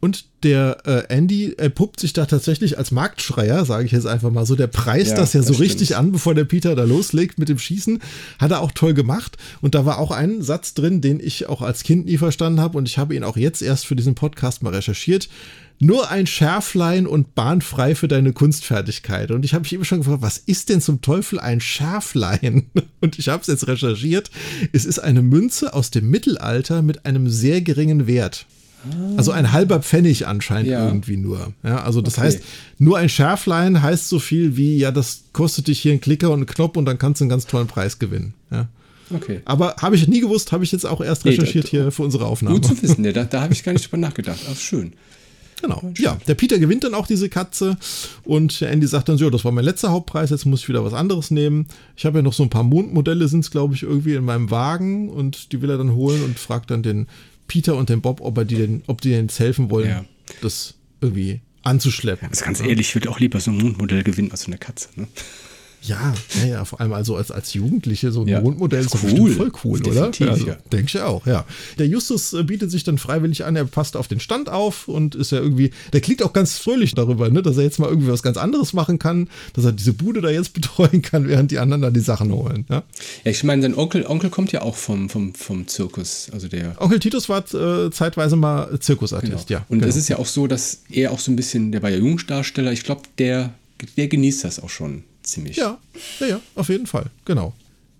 Und 0.00 0.26
der 0.44 0.78
äh, 0.86 1.12
Andy 1.12 1.56
puppt 1.74 1.98
sich 1.98 2.12
da 2.12 2.24
tatsächlich 2.26 2.78
als 2.78 2.92
Marktschreier, 2.92 3.64
sage 3.64 3.84
ich 3.84 3.92
jetzt 3.92 4.06
einfach 4.06 4.30
mal 4.30 4.46
so. 4.46 4.54
Der 4.54 4.68
preist 4.68 5.12
ja, 5.12 5.16
das 5.16 5.32
ja 5.32 5.42
so 5.42 5.52
das 5.52 5.60
richtig 5.60 5.96
an, 5.96 6.12
bevor 6.12 6.34
der 6.34 6.44
Peter 6.44 6.76
da 6.76 6.84
loslegt 6.84 7.38
mit 7.38 7.48
dem 7.48 7.58
Schießen. 7.58 8.00
Hat 8.38 8.52
er 8.52 8.60
auch 8.60 8.70
toll 8.70 8.94
gemacht. 8.94 9.36
Und 9.60 9.74
da 9.74 9.84
war 9.84 9.98
auch 9.98 10.12
ein 10.12 10.42
Satz 10.42 10.74
drin, 10.74 11.00
den 11.00 11.18
ich 11.18 11.48
auch 11.48 11.62
als 11.62 11.82
Kind 11.82 12.06
nie 12.06 12.18
verstanden 12.18 12.60
habe. 12.60 12.78
Und 12.78 12.86
ich 12.86 12.98
habe 12.98 13.16
ihn 13.16 13.24
auch 13.24 13.36
jetzt 13.36 13.60
erst 13.60 13.86
für 13.86 13.96
diesen 13.96 14.14
Podcast 14.14 14.62
mal 14.62 14.74
recherchiert. 14.74 15.28
Nur 15.80 16.10
ein 16.10 16.26
Schärflein 16.26 17.06
und 17.06 17.34
bahnfrei 17.34 17.94
für 17.94 18.08
deine 18.08 18.32
Kunstfertigkeit. 18.32 19.30
Und 19.32 19.44
ich 19.44 19.54
habe 19.54 19.62
mich 19.62 19.72
eben 19.72 19.84
schon 19.84 19.98
gefragt, 19.98 20.22
was 20.22 20.38
ist 20.38 20.68
denn 20.68 20.80
zum 20.80 21.02
Teufel 21.02 21.38
ein 21.38 21.60
Schärflein? 21.60 22.70
Und 23.00 23.18
ich 23.18 23.28
habe 23.28 23.42
es 23.42 23.46
jetzt 23.46 23.68
recherchiert. 23.68 24.30
Es 24.72 24.84
ist 24.84 24.98
eine 24.98 25.22
Münze 25.22 25.74
aus 25.74 25.92
dem 25.92 26.10
Mittelalter 26.10 26.82
mit 26.82 27.06
einem 27.06 27.28
sehr 27.28 27.60
geringen 27.60 28.08
Wert. 28.08 28.46
Also 29.16 29.32
ein 29.32 29.52
halber 29.52 29.82
Pfennig 29.82 30.26
anscheinend 30.26 30.70
ja. 30.70 30.86
irgendwie 30.86 31.16
nur. 31.16 31.52
Ja, 31.62 31.82
also 31.82 32.00
das 32.00 32.14
okay. 32.14 32.26
heißt, 32.26 32.40
nur 32.78 32.96
ein 32.96 33.08
Schärflein 33.08 33.82
heißt 33.82 34.08
so 34.08 34.18
viel 34.18 34.56
wie, 34.56 34.76
ja, 34.78 34.92
das 34.92 35.24
kostet 35.32 35.66
dich 35.66 35.80
hier 35.80 35.92
einen 35.92 36.00
Klicker 36.00 36.30
und 36.30 36.38
einen 36.38 36.46
Knopf 36.46 36.76
und 36.76 36.84
dann 36.84 36.98
kannst 36.98 37.20
du 37.20 37.24
einen 37.24 37.30
ganz 37.30 37.46
tollen 37.46 37.66
Preis 37.66 37.98
gewinnen. 37.98 38.34
Ja. 38.50 38.68
Okay. 39.14 39.40
Aber 39.44 39.76
habe 39.80 39.96
ich 39.96 40.06
nie 40.06 40.20
gewusst, 40.20 40.52
habe 40.52 40.64
ich 40.64 40.72
jetzt 40.72 40.86
auch 40.86 41.00
erst 41.00 41.24
recherchiert 41.24 41.72
nee, 41.72 41.78
da, 41.78 41.84
hier 41.84 41.92
für 41.92 42.02
unsere 42.02 42.26
Aufnahme. 42.26 42.56
Gut 42.56 42.66
zu 42.66 42.82
wissen, 42.82 43.02
da, 43.02 43.24
da 43.24 43.40
habe 43.40 43.52
ich 43.52 43.64
gar 43.64 43.72
nicht 43.72 43.86
drüber 43.86 43.98
nachgedacht. 43.98 44.38
Ach, 44.50 44.56
schön. 44.56 44.92
Genau. 45.60 45.82
Ja, 45.96 46.16
der 46.28 46.36
Peter 46.36 46.58
gewinnt 46.58 46.84
dann 46.84 46.94
auch 46.94 47.08
diese 47.08 47.28
Katze 47.28 47.76
und 48.22 48.62
Andy 48.62 48.86
sagt 48.86 49.08
dann 49.08 49.18
so, 49.18 49.28
das 49.28 49.44
war 49.44 49.50
mein 49.50 49.64
letzter 49.64 49.90
Hauptpreis, 49.90 50.30
jetzt 50.30 50.46
muss 50.46 50.60
ich 50.60 50.68
wieder 50.68 50.84
was 50.84 50.92
anderes 50.92 51.32
nehmen. 51.32 51.66
Ich 51.96 52.06
habe 52.06 52.18
ja 52.18 52.22
noch 52.22 52.32
so 52.32 52.44
ein 52.44 52.50
paar 52.50 52.62
Mondmodelle, 52.62 53.26
sind 53.26 53.40
es 53.40 53.50
glaube 53.50 53.74
ich 53.74 53.82
irgendwie 53.82 54.14
in 54.14 54.24
meinem 54.24 54.52
Wagen 54.52 55.08
und 55.08 55.52
die 55.52 55.60
will 55.60 55.70
er 55.70 55.78
dann 55.78 55.94
holen 55.94 56.22
und 56.22 56.38
fragt 56.38 56.70
dann 56.70 56.84
den 56.84 57.08
Peter 57.48 57.74
und 57.74 57.88
den 57.88 58.00
Bob, 58.00 58.20
ob, 58.20 58.38
er 58.38 58.44
die 58.44 58.56
denn, 58.56 58.82
ob 58.86 59.00
die 59.00 59.10
denn 59.10 59.26
jetzt 59.26 59.40
helfen 59.40 59.70
wollen, 59.70 59.88
ja. 59.88 60.04
das 60.40 60.74
irgendwie 61.00 61.40
anzuschleppen. 61.62 62.28
Also 62.28 62.44
ganz 62.44 62.60
ehrlich, 62.60 62.88
ich 62.88 62.94
würde 62.94 63.10
auch 63.10 63.18
lieber 63.18 63.40
so 63.40 63.50
ein 63.50 63.58
Mondmodell 63.58 64.04
gewinnen 64.04 64.30
als 64.30 64.42
so 64.42 64.46
eine 64.46 64.58
Katze. 64.58 64.88
Ne? 64.94 65.08
Ja, 65.88 66.14
ja, 66.46 66.64
vor 66.66 66.80
allem 66.80 66.92
also 66.92 67.16
als, 67.16 67.30
als 67.30 67.54
Jugendliche 67.54 68.12
so 68.12 68.20
ein 68.20 68.28
ja, 68.28 68.42
Mondmodell 68.42 68.84
ist 68.84 68.94
cool. 69.02 69.30
voll 69.32 69.52
cool, 69.64 69.80
oder? 69.86 70.10
Ja, 70.18 70.28
also, 70.28 70.46
ja. 70.46 70.56
Denke 70.70 70.86
ich 70.86 71.00
auch, 71.00 71.26
ja. 71.26 71.46
Der 71.78 71.86
Justus 71.86 72.34
äh, 72.34 72.42
bietet 72.42 72.70
sich 72.70 72.84
dann 72.84 72.98
freiwillig 72.98 73.46
an, 73.46 73.56
er 73.56 73.64
passt 73.64 73.96
auf 73.96 74.06
den 74.06 74.20
Stand 74.20 74.50
auf 74.50 74.86
und 74.86 75.14
ist 75.14 75.32
ja 75.32 75.38
irgendwie, 75.38 75.70
der 75.94 76.02
klingt 76.02 76.22
auch 76.22 76.34
ganz 76.34 76.58
fröhlich 76.58 76.94
darüber, 76.94 77.30
ne, 77.30 77.42
dass 77.42 77.56
er 77.56 77.62
jetzt 77.62 77.78
mal 77.78 77.88
irgendwie 77.88 78.08
was 78.08 78.22
ganz 78.22 78.36
anderes 78.36 78.74
machen 78.74 78.98
kann, 78.98 79.30
dass 79.54 79.64
er 79.64 79.72
diese 79.72 79.94
Bude 79.94 80.20
da 80.20 80.28
jetzt 80.28 80.52
betreuen 80.58 81.00
kann, 81.00 81.26
während 81.26 81.50
die 81.50 81.58
anderen 81.58 81.80
da 81.80 81.90
die 81.90 82.00
Sachen 82.00 82.32
holen. 82.32 82.66
Ja, 82.68 82.82
ja 83.24 83.30
ich 83.30 83.42
meine, 83.44 83.62
sein 83.62 83.74
Onkel, 83.74 84.04
Onkel 84.06 84.28
kommt 84.28 84.52
ja 84.52 84.60
auch 84.62 84.76
vom, 84.76 85.08
vom, 85.08 85.34
vom 85.34 85.66
Zirkus, 85.68 86.28
also 86.32 86.48
der. 86.48 86.80
Onkel 86.82 87.00
Titus 87.00 87.30
war 87.30 87.42
äh, 87.54 87.90
zeitweise 87.90 88.36
mal 88.36 88.78
Zirkusartist, 88.78 89.48
genau. 89.48 89.60
ja. 89.60 89.66
Und 89.70 89.78
es 89.78 89.86
genau. 89.86 89.98
ist 89.98 90.08
ja 90.08 90.18
auch 90.18 90.26
so, 90.26 90.46
dass 90.46 90.82
er 90.90 91.12
auch 91.12 91.18
so 91.18 91.32
ein 91.32 91.36
bisschen, 91.36 91.72
der 91.72 91.82
war 91.82 91.88
ja 91.88 91.96
Jungdarsteller, 91.96 92.72
ich 92.72 92.84
glaube, 92.84 93.02
der, 93.16 93.54
der 93.96 94.08
genießt 94.08 94.44
das 94.44 94.60
auch 94.60 94.68
schon 94.68 95.04
ziemlich. 95.28 95.56
Ja, 95.56 95.78
ja, 96.20 96.26
ja, 96.26 96.40
auf 96.54 96.68
jeden 96.68 96.86
Fall, 96.86 97.06
genau. 97.24 97.52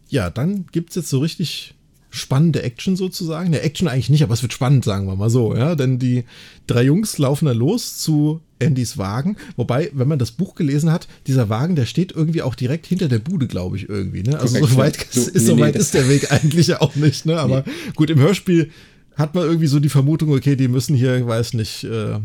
Ja, 0.08 0.30
dann 0.30 0.66
gibt 0.72 0.90
es 0.90 0.96
jetzt 0.96 1.10
so 1.10 1.18
richtig 1.18 1.74
spannende 2.10 2.62
Action 2.62 2.96
sozusagen. 2.96 3.52
Der 3.52 3.64
Action 3.64 3.88
eigentlich 3.88 4.10
nicht, 4.10 4.22
aber 4.22 4.34
es 4.34 4.42
wird 4.42 4.52
spannend, 4.52 4.84
sagen 4.84 5.06
wir 5.06 5.16
mal 5.16 5.30
so, 5.30 5.54
ja. 5.54 5.74
Denn 5.74 5.98
die 5.98 6.24
drei 6.66 6.82
Jungs 6.82 7.18
laufen 7.18 7.46
dann 7.46 7.56
los 7.56 7.98
zu 7.98 8.40
Andys 8.62 8.98
Wagen. 8.98 9.36
Wobei, 9.56 9.90
wenn 9.92 10.08
man 10.08 10.18
das 10.18 10.30
Buch 10.30 10.54
gelesen 10.54 10.90
hat, 10.90 11.06
dieser 11.26 11.48
Wagen, 11.48 11.76
der 11.76 11.86
steht 11.86 12.12
irgendwie 12.12 12.42
auch 12.42 12.54
direkt 12.54 12.86
hinter 12.86 13.08
der 13.08 13.18
Bude, 13.18 13.46
glaube 13.46 13.76
ich, 13.76 13.88
irgendwie. 13.88 14.22
Ne? 14.22 14.38
Also 14.38 14.58
Korrekt, 14.58 14.72
so 14.72 14.78
weit, 14.78 15.06
so, 15.10 15.20
ist, 15.20 15.34
nee, 15.34 15.40
so 15.40 15.58
weit 15.58 15.74
nee, 15.74 15.80
ist 15.80 15.94
der 15.94 16.08
Weg 16.08 16.32
eigentlich 16.32 16.74
auch 16.76 16.94
nicht. 16.96 17.26
Ne? 17.26 17.38
Aber 17.38 17.64
nee. 17.66 17.72
gut, 17.94 18.10
im 18.10 18.18
Hörspiel 18.18 18.70
hat 19.16 19.34
man 19.34 19.44
irgendwie 19.44 19.66
so 19.66 19.80
die 19.80 19.88
Vermutung, 19.88 20.32
okay, 20.32 20.56
die 20.56 20.68
müssen 20.68 20.94
hier, 20.94 21.26
weiß 21.26 21.54
nicht, 21.54 21.84
äh, 21.84 22.18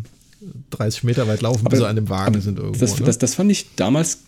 30 0.72 1.04
Meter 1.04 1.28
weit 1.28 1.42
laufen, 1.42 1.62
aber, 1.62 1.72
bis 1.72 1.80
sie 1.80 1.88
an 1.88 1.96
dem 1.96 2.10
Wagen 2.10 2.40
sind 2.42 2.60
irgendwo. 2.60 2.80
Das, 2.80 3.00
ne? 3.00 3.06
das, 3.06 3.18
das 3.18 3.36
fand 3.36 3.52
ich 3.52 3.76
damals 3.76 4.20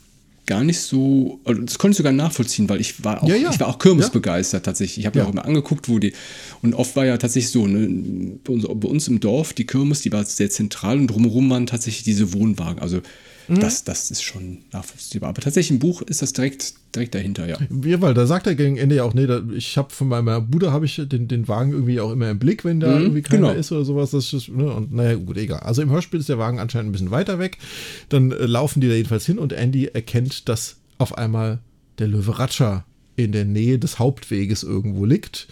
gar 0.45 0.63
nicht 0.63 0.79
so, 0.79 1.39
also 1.43 1.61
das 1.61 1.77
konnte 1.77 1.93
ich 1.93 1.97
sogar 1.97 2.13
nachvollziehen, 2.13 2.69
weil 2.69 2.81
ich 2.81 3.03
war 3.03 3.23
auch, 3.23 3.27
ja, 3.27 3.35
ja. 3.35 3.49
ich 3.49 3.59
war 3.59 3.67
auch 3.67 3.79
Kirmes 3.79 4.07
ja. 4.07 4.11
begeistert 4.11 4.65
tatsächlich. 4.65 4.99
Ich 4.99 5.05
habe 5.05 5.19
ja. 5.19 5.25
auch 5.25 5.31
immer 5.31 5.45
angeguckt, 5.45 5.89
wo 5.89 5.99
die, 5.99 6.13
und 6.61 6.73
oft 6.73 6.95
war 6.95 7.05
ja 7.05 7.17
tatsächlich 7.17 7.51
so, 7.51 7.67
ne, 7.67 8.37
bei, 8.43 8.53
uns, 8.53 8.65
bei 8.67 8.87
uns 8.87 9.07
im 9.07 9.19
Dorf, 9.19 9.53
die 9.53 9.65
Kirmes, 9.65 10.01
die 10.01 10.11
war 10.11 10.23
sehr 10.25 10.49
zentral 10.49 10.97
und 10.97 11.07
drumherum 11.07 11.49
waren 11.49 11.65
tatsächlich 11.65 12.03
diese 12.03 12.33
Wohnwagen. 12.33 12.79
Also 12.81 13.01
Mhm. 13.47 13.59
Das, 13.59 13.83
das 13.83 14.11
ist 14.11 14.23
schon 14.23 14.59
nachvollziehbar. 14.71 15.29
Aber 15.29 15.41
tatsächlich 15.41 15.71
im 15.71 15.79
Buch 15.79 16.01
ist 16.01 16.21
das 16.21 16.33
direkt, 16.33 16.73
direkt 16.95 17.15
dahinter, 17.15 17.47
ja. 17.47 17.57
Ja, 17.83 18.01
weil 18.01 18.13
da 18.13 18.25
sagt 18.25 18.47
er 18.47 18.55
gegen 18.55 18.77
Ende 18.77 18.95
ja 18.95 19.03
auch, 19.03 19.13
nee, 19.13 19.27
da, 19.27 19.41
ich 19.55 19.77
habe 19.77 19.91
von 19.91 20.07
meiner 20.07 20.41
Bruder 20.41 20.71
habe 20.71 20.85
ich 20.85 20.95
den, 20.95 21.27
den 21.27 21.47
Wagen 21.47 21.71
irgendwie 21.71 21.99
auch 21.99 22.11
immer 22.11 22.29
im 22.29 22.39
Blick, 22.39 22.65
wenn 22.65 22.79
da 22.79 22.95
mhm, 22.95 23.03
irgendwie 23.03 23.21
keiner 23.21 23.49
genau. 23.49 23.59
ist 23.59 23.71
oder 23.71 23.85
sowas. 23.85 24.11
Das 24.11 24.33
ist, 24.33 24.49
ne, 24.49 24.71
und 24.71 24.93
naja, 24.93 25.15
gut, 25.15 25.37
egal. 25.37 25.59
Also 25.59 25.81
im 25.81 25.89
Hörspiel 25.89 26.19
ist 26.19 26.29
der 26.29 26.39
Wagen 26.39 26.59
anscheinend 26.59 26.89
ein 26.89 26.91
bisschen 26.93 27.11
weiter 27.11 27.39
weg. 27.39 27.57
Dann 28.09 28.31
äh, 28.31 28.45
laufen 28.45 28.81
die 28.81 28.87
da 28.87 28.95
jedenfalls 28.95 29.25
hin 29.25 29.39
und 29.39 29.53
Andy 29.53 29.85
erkennt, 29.85 30.49
dass 30.49 30.77
auf 30.97 31.17
einmal 31.17 31.59
der 31.99 32.07
Löwe 32.07 32.39
Ratscher 32.39 32.85
in 33.15 33.31
der 33.31 33.45
Nähe 33.45 33.79
des 33.79 33.99
Hauptweges 33.99 34.63
irgendwo 34.63 35.05
liegt. 35.05 35.47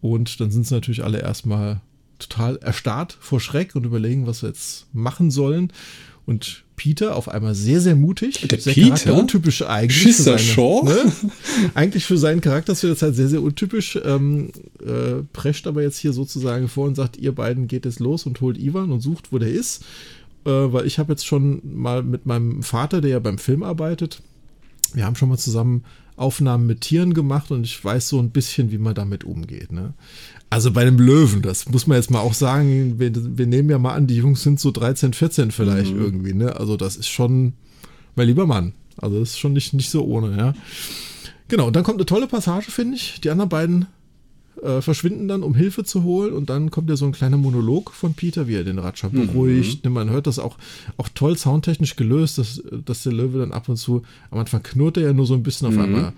Und 0.00 0.40
dann 0.40 0.50
sind 0.50 0.66
sie 0.66 0.74
natürlich 0.74 1.04
alle 1.04 1.20
erstmal 1.20 1.80
total 2.18 2.56
erstarrt 2.56 3.16
vor 3.20 3.40
Schreck 3.40 3.74
und 3.74 3.84
überlegen, 3.84 4.26
was 4.26 4.40
sie 4.40 4.48
jetzt 4.48 4.86
machen 4.92 5.30
sollen. 5.30 5.72
Und 6.26 6.64
Peter 6.78 7.14
auf 7.16 7.28
einmal 7.28 7.54
sehr, 7.54 7.82
sehr 7.82 7.96
mutig. 7.96 8.48
Der 8.48 8.58
sehr 8.58 8.72
Peter? 8.72 9.14
untypisch 9.14 9.62
eigentlich. 9.62 10.00
Schisser 10.00 10.38
für 10.38 10.84
seine, 10.84 11.04
ne? 11.04 11.12
Eigentlich 11.74 12.06
für 12.06 12.16
seinen 12.16 12.40
Charakter 12.40 12.72
ist 12.72 12.84
das 12.84 13.02
halt 13.02 13.16
sehr, 13.16 13.28
sehr 13.28 13.42
untypisch. 13.42 13.98
Ähm, 14.02 14.50
äh, 14.80 15.22
prescht 15.34 15.66
aber 15.66 15.82
jetzt 15.82 15.98
hier 15.98 16.14
sozusagen 16.14 16.68
vor 16.68 16.86
und 16.86 16.94
sagt, 16.94 17.18
ihr 17.18 17.34
beiden 17.34 17.68
geht 17.68 17.84
jetzt 17.84 18.00
los 18.00 18.24
und 18.24 18.40
holt 18.40 18.56
Ivan 18.56 18.90
und 18.90 19.00
sucht, 19.00 19.32
wo 19.32 19.38
der 19.38 19.50
ist. 19.50 19.84
Äh, 20.46 20.50
weil 20.50 20.86
ich 20.86 20.98
habe 20.98 21.12
jetzt 21.12 21.26
schon 21.26 21.60
mal 21.64 22.02
mit 22.02 22.24
meinem 22.24 22.62
Vater, 22.62 23.02
der 23.02 23.10
ja 23.10 23.18
beim 23.18 23.36
Film 23.36 23.62
arbeitet, 23.62 24.22
wir 24.94 25.04
haben 25.04 25.16
schon 25.16 25.28
mal 25.28 25.36
zusammen 25.36 25.84
Aufnahmen 26.16 26.66
mit 26.66 26.80
Tieren 26.80 27.14
gemacht 27.14 27.50
und 27.50 27.64
ich 27.64 27.84
weiß 27.84 28.08
so 28.08 28.18
ein 28.18 28.30
bisschen, 28.30 28.72
wie 28.72 28.78
man 28.78 28.94
damit 28.94 29.24
umgeht. 29.24 29.70
Ne? 29.72 29.94
Also 30.50 30.72
bei 30.72 30.80
einem 30.80 30.98
Löwen, 30.98 31.42
das 31.42 31.68
muss 31.68 31.86
man 31.86 31.96
jetzt 31.96 32.10
mal 32.10 32.20
auch 32.20 32.32
sagen, 32.32 32.98
wir, 32.98 33.12
wir 33.14 33.46
nehmen 33.46 33.68
ja 33.68 33.78
mal 33.78 33.94
an, 33.94 34.06
die 34.06 34.16
Jungs 34.16 34.42
sind 34.42 34.58
so 34.58 34.70
13, 34.70 35.12
14 35.12 35.50
vielleicht 35.50 35.94
mhm. 35.94 36.00
irgendwie, 36.00 36.32
ne? 36.32 36.56
Also 36.56 36.76
das 36.76 36.96
ist 36.96 37.08
schon, 37.08 37.52
mein 38.16 38.28
lieber 38.28 38.46
Mann, 38.46 38.72
also 38.96 39.20
das 39.20 39.30
ist 39.30 39.38
schon 39.38 39.52
nicht, 39.52 39.74
nicht 39.74 39.90
so 39.90 40.04
ohne, 40.04 40.36
ja. 40.36 40.54
Genau, 41.48 41.66
und 41.66 41.76
dann 41.76 41.84
kommt 41.84 41.98
eine 41.98 42.06
tolle 42.06 42.26
Passage, 42.26 42.70
finde 42.70 42.96
ich. 42.96 43.20
Die 43.20 43.30
anderen 43.30 43.48
beiden 43.48 43.86
äh, 44.62 44.80
verschwinden 44.80 45.28
dann, 45.28 45.42
um 45.42 45.54
Hilfe 45.54 45.84
zu 45.84 46.02
holen 46.02 46.32
und 46.32 46.50
dann 46.50 46.70
kommt 46.70 46.88
ja 46.88 46.96
so 46.96 47.06
ein 47.06 47.12
kleiner 47.12 47.36
Monolog 47.36 47.92
von 47.92 48.14
Peter, 48.14 48.48
wie 48.48 48.54
er 48.54 48.64
den 48.64 48.78
Ratscher 48.78 49.10
mhm. 49.10 49.26
beruhigt. 49.26 49.84
Mhm. 49.84 49.92
Man 49.92 50.10
hört 50.10 50.26
das 50.26 50.38
auch, 50.38 50.56
auch 50.96 51.08
toll 51.14 51.36
soundtechnisch 51.36 51.96
gelöst, 51.96 52.38
dass, 52.38 52.62
dass 52.84 53.02
der 53.02 53.12
Löwe 53.12 53.38
dann 53.38 53.52
ab 53.52 53.68
und 53.68 53.76
zu, 53.76 54.02
am 54.30 54.38
Anfang 54.38 54.62
knurrt 54.62 54.96
er 54.96 55.04
ja 55.04 55.12
nur 55.12 55.26
so 55.26 55.34
ein 55.34 55.42
bisschen 55.42 55.70
mhm. 55.70 55.78
auf 55.78 55.84
einmal 55.84 56.12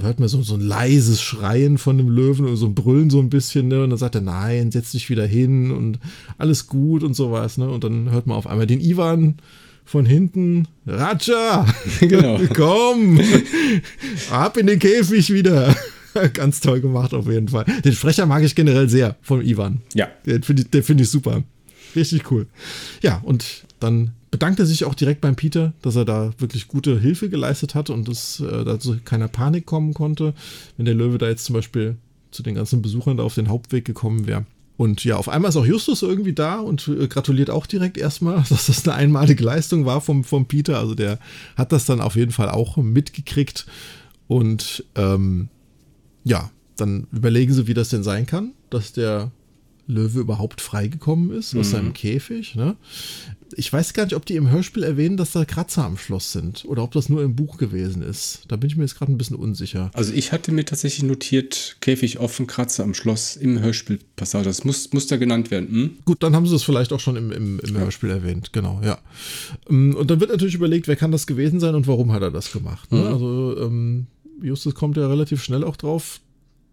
hört 0.00 0.20
man 0.20 0.28
so, 0.28 0.42
so 0.42 0.54
ein 0.54 0.60
leises 0.60 1.22
Schreien 1.22 1.78
von 1.78 1.98
dem 1.98 2.08
Löwen 2.08 2.46
und 2.46 2.56
so 2.56 2.66
ein 2.66 2.74
Brüllen 2.74 3.10
so 3.10 3.20
ein 3.20 3.30
bisschen, 3.30 3.68
ne? 3.68 3.82
Und 3.82 3.90
dann 3.90 3.98
sagt 3.98 4.14
er, 4.14 4.20
nein, 4.20 4.70
setz 4.70 4.92
dich 4.92 5.10
wieder 5.10 5.26
hin 5.26 5.70
und 5.70 5.98
alles 6.38 6.66
gut 6.66 7.02
und 7.02 7.14
sowas, 7.14 7.58
ne? 7.58 7.68
Und 7.70 7.84
dann 7.84 8.10
hört 8.10 8.26
man 8.26 8.36
auf 8.36 8.46
einmal 8.46 8.66
den 8.66 8.80
Ivan 8.80 9.36
von 9.84 10.06
hinten, 10.06 10.68
Raja, 10.86 11.66
genau. 12.00 12.38
komm, 12.54 13.20
ab 14.30 14.56
in 14.56 14.66
den 14.66 14.78
Käfig 14.78 15.32
wieder. 15.32 15.74
Ganz 16.34 16.60
toll 16.60 16.80
gemacht 16.80 17.14
auf 17.14 17.26
jeden 17.26 17.48
Fall. 17.48 17.64
Den 17.84 17.92
Sprecher 17.92 18.26
mag 18.26 18.42
ich 18.42 18.54
generell 18.54 18.88
sehr 18.88 19.16
von 19.22 19.44
Ivan. 19.44 19.80
Ja. 19.94 20.08
Den 20.26 20.42
finde 20.42 20.64
ich, 20.70 20.84
find 20.84 21.00
ich 21.00 21.08
super. 21.08 21.42
Richtig 21.96 22.30
cool. 22.30 22.46
Ja, 23.02 23.20
und 23.24 23.64
dann 23.80 24.12
bedankt 24.30 24.60
er 24.60 24.66
sich 24.66 24.84
auch 24.84 24.94
direkt 24.94 25.20
beim 25.20 25.36
Peter, 25.36 25.72
dass 25.82 25.96
er 25.96 26.04
da 26.04 26.32
wirklich 26.38 26.68
gute 26.68 26.98
Hilfe 26.98 27.28
geleistet 27.28 27.74
hat 27.74 27.90
und 27.90 28.08
dass 28.08 28.40
äh, 28.40 28.64
da 28.64 28.80
zu 28.80 28.98
keiner 29.04 29.28
Panik 29.28 29.66
kommen 29.66 29.94
konnte, 29.94 30.34
wenn 30.76 30.86
der 30.86 30.94
Löwe 30.94 31.18
da 31.18 31.28
jetzt 31.28 31.44
zum 31.44 31.54
Beispiel 31.54 31.96
zu 32.30 32.42
den 32.42 32.54
ganzen 32.54 32.82
Besuchern 32.82 33.18
da 33.18 33.22
auf 33.22 33.34
den 33.34 33.48
Hauptweg 33.48 33.84
gekommen 33.84 34.26
wäre. 34.26 34.46
Und 34.78 35.04
ja, 35.04 35.16
auf 35.16 35.28
einmal 35.28 35.50
ist 35.50 35.56
auch 35.56 35.66
Justus 35.66 36.02
irgendwie 36.02 36.32
da 36.32 36.58
und 36.58 36.88
äh, 36.88 37.06
gratuliert 37.06 37.50
auch 37.50 37.66
direkt 37.66 37.98
erstmal, 37.98 38.42
dass 38.48 38.66
das 38.66 38.88
eine 38.88 38.94
einmalige 38.94 39.44
Leistung 39.44 39.84
war 39.84 40.00
vom, 40.00 40.24
vom 40.24 40.46
Peter. 40.46 40.78
Also 40.78 40.94
der 40.94 41.18
hat 41.56 41.72
das 41.72 41.84
dann 41.84 42.00
auf 42.00 42.16
jeden 42.16 42.32
Fall 42.32 42.48
auch 42.48 42.76
mitgekriegt. 42.78 43.66
Und 44.28 44.84
ähm, 44.94 45.48
ja, 46.24 46.50
dann 46.76 47.06
überlegen 47.12 47.52
sie, 47.52 47.66
wie 47.66 47.74
das 47.74 47.90
denn 47.90 48.02
sein 48.02 48.26
kann, 48.26 48.52
dass 48.70 48.92
der 48.92 49.30
Löwe 49.86 50.20
überhaupt 50.20 50.60
freigekommen 50.60 51.30
ist 51.30 51.56
aus 51.56 51.68
mhm. 51.68 51.72
seinem 51.72 51.92
Käfig. 51.92 52.54
Ne? 52.54 52.76
Ich 53.54 53.72
weiß 53.72 53.92
gar 53.92 54.04
nicht, 54.04 54.14
ob 54.14 54.24
die 54.24 54.36
im 54.36 54.50
Hörspiel 54.50 54.82
erwähnen, 54.82 55.16
dass 55.16 55.32
da 55.32 55.44
Kratzer 55.44 55.84
am 55.84 55.98
Schloss 55.98 56.32
sind 56.32 56.64
oder 56.66 56.82
ob 56.82 56.92
das 56.92 57.08
nur 57.08 57.22
im 57.22 57.36
Buch 57.36 57.58
gewesen 57.58 58.02
ist. 58.02 58.44
Da 58.48 58.56
bin 58.56 58.70
ich 58.70 58.76
mir 58.76 58.84
jetzt 58.84 58.96
gerade 58.96 59.12
ein 59.12 59.18
bisschen 59.18 59.36
unsicher. 59.36 59.90
Also 59.92 60.12
ich 60.12 60.32
hatte 60.32 60.52
mir 60.52 60.64
tatsächlich 60.64 61.02
notiert, 61.02 61.76
Käfig 61.80 62.18
offen, 62.18 62.46
Kratzer 62.46 62.84
am 62.84 62.94
Schloss 62.94 63.36
im 63.36 63.60
Hörspielpassage. 63.60 64.44
Das 64.44 64.64
muss, 64.64 64.92
muss 64.92 65.06
da 65.06 65.16
genannt 65.16 65.50
werden. 65.50 65.68
Hm? 65.68 65.90
Gut, 66.04 66.22
dann 66.22 66.34
haben 66.34 66.46
sie 66.46 66.54
es 66.54 66.62
vielleicht 66.62 66.92
auch 66.92 67.00
schon 67.00 67.16
im, 67.16 67.32
im, 67.32 67.60
im 67.60 67.74
ja. 67.74 67.80
Hörspiel 67.80 68.10
erwähnt. 68.10 68.52
Genau, 68.52 68.80
ja. 68.84 68.98
Ähm, 69.68 69.94
und 69.96 70.10
dann 70.10 70.20
wird 70.20 70.30
natürlich 70.30 70.54
überlegt, 70.54 70.88
wer 70.88 70.96
kann 70.96 71.12
das 71.12 71.26
gewesen 71.26 71.60
sein 71.60 71.74
und 71.74 71.86
warum 71.86 72.12
hat 72.12 72.22
er 72.22 72.30
das 72.30 72.52
gemacht. 72.52 72.90
Ne? 72.92 73.00
Mhm. 73.00 73.06
Also 73.06 73.56
ähm, 73.60 74.06
Justus 74.40 74.74
kommt 74.74 74.96
ja 74.96 75.06
relativ 75.08 75.42
schnell 75.42 75.64
auch 75.64 75.76
drauf, 75.76 76.20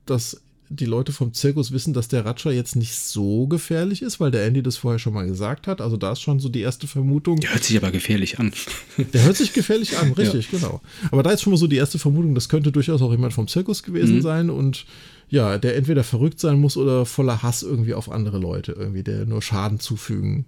dass 0.06 0.42
die 0.72 0.86
Leute 0.86 1.12
vom 1.12 1.34
Zirkus 1.34 1.72
wissen, 1.72 1.94
dass 1.94 2.08
der 2.08 2.26
Ratscher 2.26 2.52
jetzt 2.52 2.76
nicht 2.76 2.96
so 2.96 3.48
gefährlich 3.48 4.04
ist, 4.04 4.20
weil 4.20 4.30
der 4.30 4.46
Andy 4.46 4.62
das 4.62 4.78
vorher 4.78 5.00
schon 5.00 5.14
mal 5.14 5.26
gesagt 5.26 5.66
hat. 5.66 5.82
Also 5.82 5.98
da 5.98 6.12
ist 6.12 6.22
schon 6.22 6.40
so 6.40 6.48
die 6.48 6.62
erste 6.62 6.86
Vermutung. 6.86 7.40
Der 7.40 7.54
hört 7.54 7.64
sich 7.64 7.76
aber 7.76 7.92
gefährlich 7.92 8.40
an. 8.40 8.54
Der 9.14 9.24
hört 9.24 9.36
sich 9.36 9.54
gefährlich 9.54 9.98
an, 9.98 10.14
richtig, 10.18 10.52
ja. 10.52 10.60
genau. 10.60 10.82
Aber 11.12 11.24
da 11.24 11.32
ist 11.32 11.42
schon 11.42 11.52
mal 11.52 11.58
so 11.58 11.68
die 11.68 11.78
erste 11.78 11.98
Vermutung, 11.98 12.36
das 12.36 12.50
könnte 12.50 12.72
durchaus 12.72 13.02
auch 13.02 13.12
jemand 13.12 13.34
vom 13.34 13.48
Zirkus 13.48 13.82
gewesen 13.82 14.18
mhm. 14.18 14.22
sein 14.22 14.50
und 14.50 14.86
ja, 15.30 15.58
der 15.58 15.76
entweder 15.76 16.04
verrückt 16.04 16.40
sein 16.40 16.60
muss 16.60 16.78
oder 16.78 17.06
voller 17.06 17.42
Hass 17.42 17.64
irgendwie 17.64 17.94
auf 17.94 18.12
andere 18.12 18.38
Leute, 18.38 18.74
irgendwie, 18.74 19.04
der 19.04 19.26
nur 19.26 19.42
Schaden 19.42 19.80
zufügen 19.80 20.46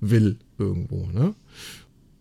will 0.00 0.38
irgendwo, 0.58 1.06
ne? 1.06 1.34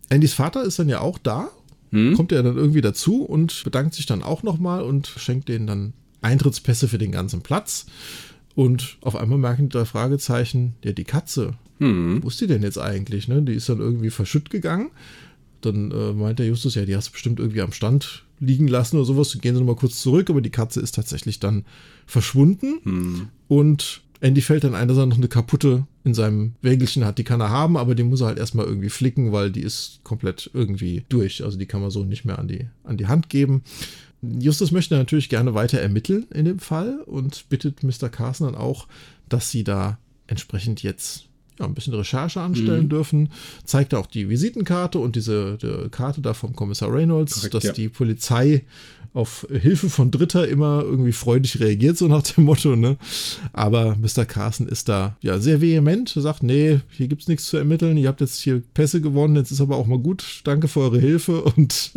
Andys 0.10 0.34
Vater 0.34 0.64
ist 0.64 0.80
dann 0.80 0.90
ja 0.90 1.02
auch 1.02 1.18
da, 1.18 1.50
mhm. 1.92 2.16
kommt 2.16 2.32
er 2.32 2.44
dann 2.44 2.58
irgendwie 2.58 2.82
dazu 2.82 3.24
und 3.24 3.64
bedankt 3.64 3.96
sich 3.96 4.06
dann 4.06 4.24
auch 4.24 4.44
nochmal 4.44 4.84
und 4.84 5.08
schenkt 5.08 5.50
denen 5.50 5.68
dann 5.68 5.94
Eintrittspässe 6.24 6.88
für 6.88 6.98
den 6.98 7.12
ganzen 7.12 7.42
Platz. 7.42 7.86
Und 8.56 8.98
auf 9.02 9.16
einmal 9.16 9.38
merken 9.38 9.70
die 9.70 9.78
drei 9.78 9.86
Fragezeichen, 9.86 10.76
ja, 10.84 10.92
die 10.92 11.04
Katze, 11.04 11.56
hm. 11.80 12.24
wo 12.24 12.28
ist 12.28 12.40
die 12.40 12.48
denn 12.48 12.62
jetzt 12.62 12.78
eigentlich? 12.78 13.28
Ne? 13.28 13.42
Die 13.42 13.54
ist 13.54 13.70
dann 13.70 13.80
irgendwie 13.80 14.10
verschütt 14.10 14.50
gegangen. 14.50 14.92
Dann 15.62 15.92
äh, 15.92 16.14
meint 16.14 16.40
der 16.40 16.48
Justus, 16.48 16.76
ja, 16.76 16.86
die 16.86 16.96
hast 16.96 17.10
du 17.10 17.12
bestimmt 17.14 17.40
irgendwie 17.40 17.62
am 17.62 17.72
Stand 17.72 18.24
liegen 18.40 18.68
lassen 18.68 18.98
oder 18.98 19.06
sowas. 19.06 19.38
Gehen 19.40 19.56
sie 19.56 19.62
nochmal 19.62 19.76
kurz 19.76 20.02
zurück, 20.02 20.30
aber 20.30 20.42
die 20.42 20.50
Katze 20.50 20.82
ist 20.82 20.96
tatsächlich 20.96 21.40
dann 21.40 21.66
verschwunden. 22.06 22.80
Hm. 22.84 23.28
Und 23.48 24.02
Andy 24.20 24.42
fällt 24.42 24.64
dann 24.64 24.76
ein, 24.76 24.88
dass 24.88 24.98
er 24.98 25.06
noch 25.06 25.18
eine 25.18 25.28
kaputte 25.28 25.86
in 26.04 26.14
seinem 26.14 26.54
Wägelchen 26.62 27.06
hat. 27.06 27.18
Die 27.18 27.24
kann 27.24 27.42
er 27.42 27.50
haben, 27.50 27.76
aber 27.76 27.96
die 27.96 28.04
muss 28.04 28.22
er 28.22 28.28
halt 28.28 28.40
erstmal 28.40 28.66
irgendwie 28.66 28.90
flicken, 28.90 29.32
weil 29.32 29.52
die 29.52 29.62
ist 29.62 30.00
komplett 30.04 30.50
irgendwie 30.54 31.04
durch. 31.10 31.44
Also 31.44 31.58
die 31.58 31.66
kann 31.66 31.82
man 31.82 31.92
so 31.92 32.04
nicht 32.04 32.24
mehr 32.24 32.40
an 32.40 32.48
die, 32.48 32.68
an 32.84 32.98
die 32.98 33.08
Hand 33.08 33.30
geben. 33.30 33.64
Justus 34.40 34.72
möchte 34.72 34.96
natürlich 34.96 35.30
gerne 35.30 35.54
weiter 35.54 35.80
ermitteln 35.80 36.26
in 36.34 36.46
dem 36.46 36.60
Fall 36.60 37.00
und 37.06 37.50
bittet 37.50 37.84
Mr. 37.84 38.10
Carson 38.10 38.48
dann 38.48 38.56
auch, 38.56 38.88
dass 39.28 39.52
sie 39.52 39.64
da 39.64 39.98
entsprechend 40.28 40.82
jetzt 40.82 41.26
ja, 41.60 41.66
ein 41.66 41.74
bisschen 41.74 41.94
Recherche 41.94 42.42
anstellen 42.42 42.86
mhm. 42.86 42.90
dürfen. 42.90 43.30
Zeigt 43.66 43.94
auch 43.94 44.08
die 44.08 44.30
Visitenkarte 44.30 45.00
und 45.00 45.16
diese 45.16 45.90
Karte 45.92 46.22
da 46.22 46.34
vom 46.34 46.56
Kommissar 46.56 46.92
Reynolds, 46.92 47.36
Korrekt, 47.36 47.54
dass 47.54 47.64
ja. 47.64 47.74
die 47.74 47.90
Polizei 47.90 48.64
auf 49.14 49.48
Hilfe 49.52 49.90
von 49.90 50.10
Dritter 50.10 50.48
immer 50.48 50.82
irgendwie 50.84 51.12
freudig 51.12 51.60
reagiert, 51.60 51.98
so 51.98 52.08
nach 52.08 52.24
dem 52.24 52.46
Motto, 52.46 52.76
ne? 52.76 52.98
Aber 53.52 53.96
Mr. 53.96 54.26
Carson 54.26 54.68
ist 54.68 54.90
da 54.90 55.18
ja 55.22 55.40
sehr 55.40 55.62
vehement, 55.62 56.10
sagt, 56.10 56.42
nee, 56.42 56.80
hier 56.90 57.08
gibt's 57.08 57.28
nichts 57.28 57.46
zu 57.46 57.58
ermitteln, 57.58 57.98
ihr 57.98 58.08
habt 58.08 58.22
jetzt 58.22 58.40
hier 58.40 58.64
Pässe 58.74 59.02
gewonnen, 59.02 59.36
jetzt 59.36 59.52
ist 59.52 59.62
aber 59.62 59.78
auch 59.78 59.86
mal 59.86 60.00
gut, 60.00 60.42
danke 60.46 60.68
für 60.68 60.82
eure 60.82 61.00
Hilfe 61.00 61.44
und 61.56 61.92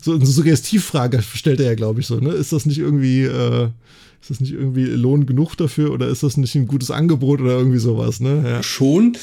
so 0.00 0.14
eine 0.14 0.26
Suggestivfrage 0.26 1.22
stellt 1.22 1.60
er 1.60 1.66
ja, 1.66 1.74
glaube 1.74 2.00
ich, 2.00 2.06
so, 2.06 2.20
ne? 2.20 2.30
Ist 2.30 2.52
das 2.52 2.64
nicht 2.64 2.78
irgendwie, 2.78 3.22
äh, 3.22 3.68
ist 4.20 4.30
das 4.30 4.40
nicht 4.40 4.52
irgendwie 4.52 4.84
Lohn 4.84 5.26
genug 5.26 5.56
dafür 5.56 5.92
oder 5.92 6.06
ist 6.06 6.22
das 6.22 6.36
nicht 6.36 6.54
ein 6.54 6.68
gutes 6.68 6.92
Angebot 6.92 7.40
oder 7.40 7.58
irgendwie 7.58 7.78
sowas, 7.78 8.20
ne? 8.20 8.42
Ja. 8.44 8.62
Schon, 8.62 9.16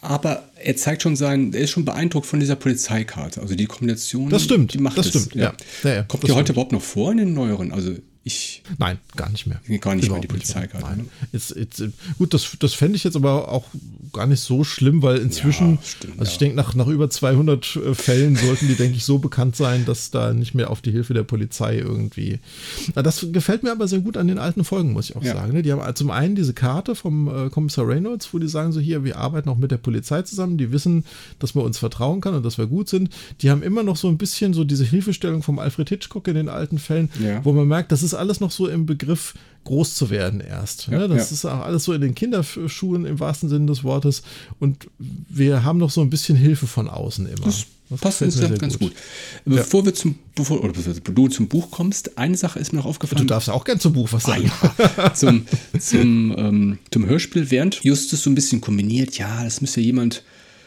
aber 0.00 0.44
er 0.62 0.76
zeigt 0.76 1.02
schon 1.02 1.16
sein, 1.16 1.52
er 1.52 1.60
ist 1.60 1.70
schon 1.70 1.84
beeindruckt 1.84 2.26
von 2.26 2.40
dieser 2.40 2.56
Polizeikarte. 2.56 3.40
Also 3.40 3.54
die 3.54 3.66
Kombination, 3.66 4.30
das 4.30 4.44
stimmt, 4.44 4.74
die 4.74 4.78
macht 4.78 4.98
das 4.98 5.06
es. 5.06 5.10
stimmt, 5.10 5.34
ja. 5.34 5.42
ja. 5.42 5.88
ja, 5.88 5.94
ja 5.96 6.02
Kommt 6.02 6.26
die 6.26 6.32
heute 6.32 6.52
überhaupt 6.52 6.72
noch 6.72 6.82
vor 6.82 7.12
in 7.12 7.18
den 7.18 7.34
neueren? 7.34 7.72
Also 7.72 7.94
Ich 8.28 8.64
Nein, 8.78 8.98
gar 9.14 9.30
nicht 9.30 9.46
mehr. 9.46 9.60
gar 9.78 9.94
nicht 9.94 10.10
mehr 10.10 10.18
die 10.18 10.26
Polizeikarte. 10.26 10.84
Nein. 10.84 10.98
ne? 10.98 11.04
Jetzt, 11.30 11.54
jetzt, 11.54 11.80
äh, 11.80 11.90
gut, 12.18 12.34
das, 12.34 12.56
das 12.58 12.74
fände 12.74 12.96
ich 12.96 13.04
jetzt 13.04 13.14
aber 13.14 13.52
auch 13.52 13.66
gar 14.12 14.26
nicht 14.26 14.40
so 14.40 14.64
schlimm, 14.64 15.00
weil 15.00 15.18
inzwischen, 15.18 15.74
Ja, 15.76 15.78
stimmt, 15.84 16.18
also 16.18 16.28
ich 16.30 16.34
ja. 16.34 16.38
denke, 16.40 16.56
nach, 16.56 16.74
nach 16.74 16.88
über 16.88 17.08
200 17.08 17.76
äh, 17.76 17.94
Fällen 17.94 18.34
sollten 18.34 18.66
die, 18.66 18.74
denke 18.74 18.96
ich, 18.96 19.04
so 19.04 19.20
bekannt 19.20 19.54
sein, 19.54 19.84
dass 19.86 20.10
da 20.10 20.34
nicht 20.34 20.54
mehr 20.56 20.70
auf 20.70 20.82
die 20.82 20.90
Hilfe 20.90 21.14
der 21.14 21.22
Polizei 21.22 21.76
irgendwie. 21.78 22.40
Das 22.96 23.24
gefällt 23.30 23.62
mir 23.62 23.70
aber 23.70 23.86
sehr 23.86 24.00
gut 24.00 24.16
an 24.16 24.26
den 24.26 24.38
alten 24.38 24.64
Folgen, 24.64 24.92
muss 24.92 25.08
ich 25.10 25.14
auch 25.14 25.22
Ja. 25.22 25.34
sagen. 25.34 25.52
Ne? 25.52 25.62
Die 25.62 25.70
haben 25.72 25.94
zum 25.94 26.10
einen 26.10 26.34
diese 26.34 26.52
Karte 26.52 26.96
vom 26.96 27.28
äh, 27.28 27.48
Kommissar 27.50 27.86
Reynolds, 27.86 28.34
wo 28.34 28.40
die 28.40 28.48
sagen 28.48 28.72
so 28.72 28.80
hier, 28.80 29.04
wir 29.04 29.18
arbeiten 29.18 29.48
auch 29.50 29.56
mit 29.58 29.70
der 29.70 29.76
Polizei 29.76 30.22
zusammen, 30.22 30.58
die 30.58 30.72
wissen, 30.72 31.04
dass 31.38 31.54
man 31.54 31.64
uns 31.64 31.78
vertrauen 31.78 32.20
kann 32.20 32.34
und 32.34 32.44
dass 32.44 32.58
wir 32.58 32.66
gut 32.66 32.88
sind. 32.88 33.10
Die 33.42 33.50
haben 33.50 33.62
immer 33.62 33.84
noch 33.84 33.96
so 33.96 34.08
ein 34.08 34.18
bisschen 34.18 34.52
so 34.52 34.64
diese 34.64 34.84
Hilfestellung 34.84 35.44
vom 35.44 35.60
Alfred 35.60 35.88
Hitchcock 35.90 36.26
in 36.26 36.34
den 36.34 36.48
alten 36.48 36.80
Fällen, 36.80 37.08
wo 37.44 37.52
man 37.52 37.68
merkt, 37.68 37.92
das 37.92 38.02
ist 38.02 38.15
alles 38.16 38.40
noch 38.40 38.50
so 38.50 38.68
im 38.68 38.86
Begriff, 38.86 39.34
groß 39.64 39.94
zu 39.96 40.10
werden 40.10 40.40
erst. 40.40 40.86
Ja, 40.86 40.98
ne? 40.98 41.08
Das 41.08 41.30
ja. 41.30 41.34
ist 41.34 41.44
auch 41.44 41.60
alles 41.60 41.84
so 41.84 41.92
in 41.92 42.00
den 42.00 42.14
Kinderschuhen 42.14 43.04
im 43.04 43.18
wahrsten 43.20 43.48
Sinne 43.48 43.66
des 43.66 43.82
Wortes. 43.84 44.22
Und 44.60 44.86
wir 45.28 45.64
haben 45.64 45.78
noch 45.78 45.90
so 45.90 46.00
ein 46.02 46.10
bisschen 46.10 46.36
Hilfe 46.36 46.66
von 46.66 46.88
außen 46.88 47.26
immer. 47.26 47.44
Das, 47.46 47.66
passt 48.00 48.18
gefällt 48.18 48.32
uns 48.32 48.40
ja 48.40 48.48
sehr 48.48 48.58
ganz 48.58 48.78
gut. 48.78 48.92
Bevor 49.44 49.84
wir 49.84 49.92
zum, 49.94 50.18
bevor, 50.36 50.62
oder 50.62 50.72
bevor 50.72 50.94
du 50.94 51.28
zum 51.28 51.48
Buch 51.48 51.70
kommst, 51.72 52.16
eine 52.16 52.36
Sache 52.36 52.58
ist 52.60 52.72
mir 52.72 52.78
noch 52.78 52.84
Du 52.84 52.90
aufgefallen. 52.90 53.26
darfst 53.26 53.50
auch 53.50 53.64
gern 53.64 53.80
zum 53.80 53.92
Buch 53.92 54.08
was 54.12 54.24
Ah, 54.26 54.28
sagen. 54.36 54.52
ja. 54.96 55.14
zum, 55.14 55.46
zum, 55.80 56.34
ähm, 56.38 56.78
zum 56.92 57.06
Hörspiel, 57.06 57.50
während 57.50 57.82
Justus 57.82 58.22
so 58.22 58.30
ein 58.30 58.34
bisschen 58.36 58.60
kombiniert, 58.60 59.18
ja, 59.18 59.42
das 59.42 59.60
müsste 59.60 59.80
jemand 59.80 60.22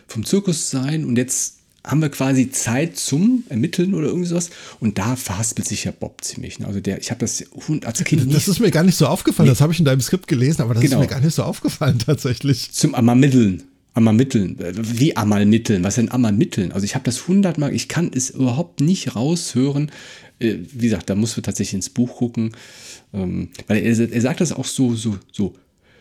vom 0.07 0.25
Zirkus 0.25 0.69
sein 0.69 1.05
und 1.05 1.17
jetzt 1.17 1.58
haben 1.85 2.01
wir 2.01 2.09
quasi 2.09 2.51
Zeit 2.51 2.97
zum 2.97 3.43
Ermitteln 3.49 3.93
oder 3.93 4.07
irgendwie 4.07 4.27
sowas 4.27 4.49
und 4.79 4.97
da 4.97 5.15
verhaspelt 5.15 5.67
sich 5.67 5.85
ja 5.85 5.91
Bob 5.91 6.23
ziemlich. 6.23 6.59
ne? 6.59 6.67
Also 6.67 6.79
der, 6.81 6.99
ich 6.99 7.09
habe 7.09 7.19
das 7.21 7.43
Hund 7.67 7.85
als 7.85 8.03
Kind 8.03 8.33
Das 8.33 8.47
ist 8.47 8.59
mir 8.59 8.69
gar 8.71 8.83
nicht 8.83 8.97
so 8.97 9.07
aufgefallen. 9.07 9.47
Das 9.49 9.61
habe 9.61 9.71
ich 9.73 9.79
in 9.79 9.85
deinem 9.85 10.01
Skript 10.01 10.27
gelesen, 10.27 10.61
aber 10.61 10.73
das 10.73 10.83
Genau. 10.83 10.97
ist 10.97 11.01
mir 11.01 11.07
gar 11.07 11.21
nicht 11.21 11.33
so 11.35 11.43
aufgefallen 11.43 11.99
tatsächlich. 12.05 12.71
zum 12.71 12.95
Amermitteln. 12.95 13.63
Amermitteln. 13.93 14.55
Wie 14.59 15.17
Amermitteln? 15.17 15.83
Was 15.83 15.95
denn 15.95 16.11
Amermitteln? 16.11 16.71
Also 16.71 16.85
ich 16.85 16.95
habe 16.95 17.03
das 17.05 17.27
hundertmal, 17.27 17.73
ich 17.73 17.87
kann 17.87 18.11
es 18.13 18.29
überhaupt 18.29 18.81
nicht 18.81 19.15
raushören. 19.15 19.91
Äh, 20.39 20.55
Wie 20.73 20.85
gesagt, 20.85 21.09
da 21.09 21.15
musst 21.15 21.35
du 21.37 21.41
tatsächlich 21.41 21.73
ins 21.73 21.89
Buch 21.89 22.17
gucken. 22.17 22.51
Ähm, 23.13 23.49
Weil 23.67 23.83
er, 23.83 24.11
er 24.13 24.21
sagt 24.21 24.41
das 24.41 24.51
auch 24.51 24.65
so, 24.65 24.95
so, 24.95 25.17
so, 25.31 25.55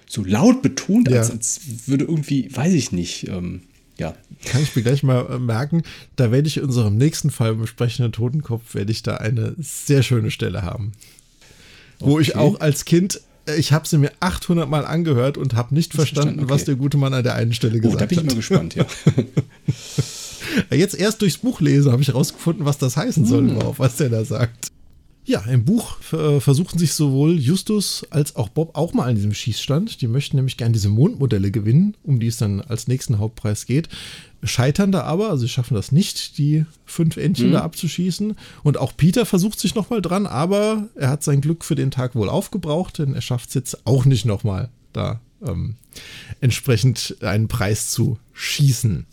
so 0.07 0.23
laut 0.25 0.61
betont, 0.63 1.09
als, 1.11 1.29
Ja. 1.29 1.35
als 1.35 1.61
würde 1.87 2.05
irgendwie, 2.05 2.55
weiß 2.55 2.75
ich 2.75 2.93
nicht, 2.93 3.27
ähm, 3.29 3.63
ja. 3.99 4.15
Kann 4.45 4.63
ich 4.63 4.75
mir 4.77 4.83
gleich 4.83 5.03
mal 5.03 5.27
äh, 5.31 5.39
merken, 5.39 5.83
da 6.17 6.31
werde 6.31 6.47
ich 6.49 6.57
in 6.59 6.65
unserem 6.65 6.97
nächsten 6.97 7.31
Fall 7.31 7.55
besprechenden 7.55 8.13
Totenkopf, 8.13 8.75
werde 8.75 8.93
ich 8.93 9.03
da 9.03 9.17
eine 9.17 9.55
sehr 9.59 10.03
schöne 10.03 10.31
Stelle 10.31 10.63
haben. 10.63 10.93
Wo 12.01 12.21
ich 12.21 12.31
Okay. 12.37 12.39
auch 12.39 12.61
als 12.61 12.85
Kind, 12.85 13.21
äh, 13.47 13.57
ich 13.57 13.73
habe 13.73 13.89
sie 13.89 13.99
mir 13.99 14.13
800 14.21 14.69
Mal 14.69 14.87
angehört 14.87 15.37
und 15.37 15.55
habe 15.55 15.75
nicht 15.75 15.93
verstanden, 15.95 16.35
verstanden, 16.37 16.51
was 16.51 16.63
okay. 16.63 16.67
der 16.67 16.75
gute 16.77 16.97
Mann 16.99 17.13
an 17.15 17.25
der 17.25 17.35
einen 17.35 17.53
Stelle 17.53 17.79
Oh, 17.79 17.81
gesagt 17.81 18.01
da 18.03 18.07
bin 18.07 18.19
ich 18.19 18.25
hat. 18.25 18.31
mal 18.31 18.37
gespannt, 18.37 18.75
ja. 18.77 18.87
Jetzt 20.71 20.95
erst 20.95 21.21
durchs 21.23 21.39
Buch 21.39 21.61
lesen 21.61 21.93
habe 21.93 22.01
ich 22.03 22.09
herausgefunden, 22.09 22.65
was 22.65 22.79
das 22.79 22.97
heißen 22.97 23.27
soll 23.27 23.41
Hm. 23.49 23.57
überhaupt, 23.57 23.79
was 23.79 23.97
der 23.97 24.09
da 24.09 24.25
sagt. 24.25 24.69
Ja, 25.29 25.43
im 25.43 25.67
Buch 25.67 25.99
äh, 26.15 26.41
versuchen 26.41 26.79
sich 26.79 26.95
sowohl 26.95 27.39
Justus 27.39 28.07
als 28.09 28.35
auch 28.35 28.49
Bob 28.49 28.75
auch 28.79 28.95
mal 28.95 29.11
an 29.11 29.15
diesem 29.15 29.35
Schießstand. 29.35 30.01
Die 30.01 30.07
möchten 30.07 30.37
nämlich 30.37 30.57
gerne 30.57 30.73
diese 30.73 30.89
Mondmodelle 30.89 31.51
gewinnen, 31.51 31.95
um 32.03 32.19
die 32.19 32.29
es 32.29 32.39
dann 32.39 32.63
als 32.63 32.89
nächsten 32.89 33.19
Hauptpreis 33.19 33.67
geht. 33.67 33.91
Scheitern 34.43 34.91
da 34.91 35.03
aber, 35.03 35.29
also 35.29 35.43
sie 35.43 35.51
schaffen 35.51 35.75
das 35.75 35.93
nicht, 35.93 36.39
die 36.39 36.65
fünf 36.87 37.19
Entchen 37.19 37.53
da 37.53 37.61
abzuschießen. 37.61 38.37
Und 38.63 38.79
auch 38.79 38.97
Peter 38.97 39.27
versucht 39.27 39.61
sich 39.61 39.75
nochmal 39.75 40.01
dran, 40.01 40.27
aber 40.27 40.89
er 40.95 41.11
hat 41.11 41.23
sein 41.23 41.43
Glück 41.43 41.63
für 41.63 41.75
den 41.75 41.91
Tag 41.91 42.15
wohl 42.15 42.31
aufgebraucht, 42.31 42.99
denn 42.99 43.13
er 43.13 43.21
schafft 43.21 43.51
es 43.51 43.55
jetzt 43.55 43.87
auch 43.87 44.07
nicht 44.07 44.25
nochmal 44.25 44.71
da 44.95 45.21
ähm, 45.47 45.75
entsprechend 46.41 47.19
einen 47.21 47.49
Preis 47.49 47.91
zu 47.91 48.19
schießen. 48.33 49.05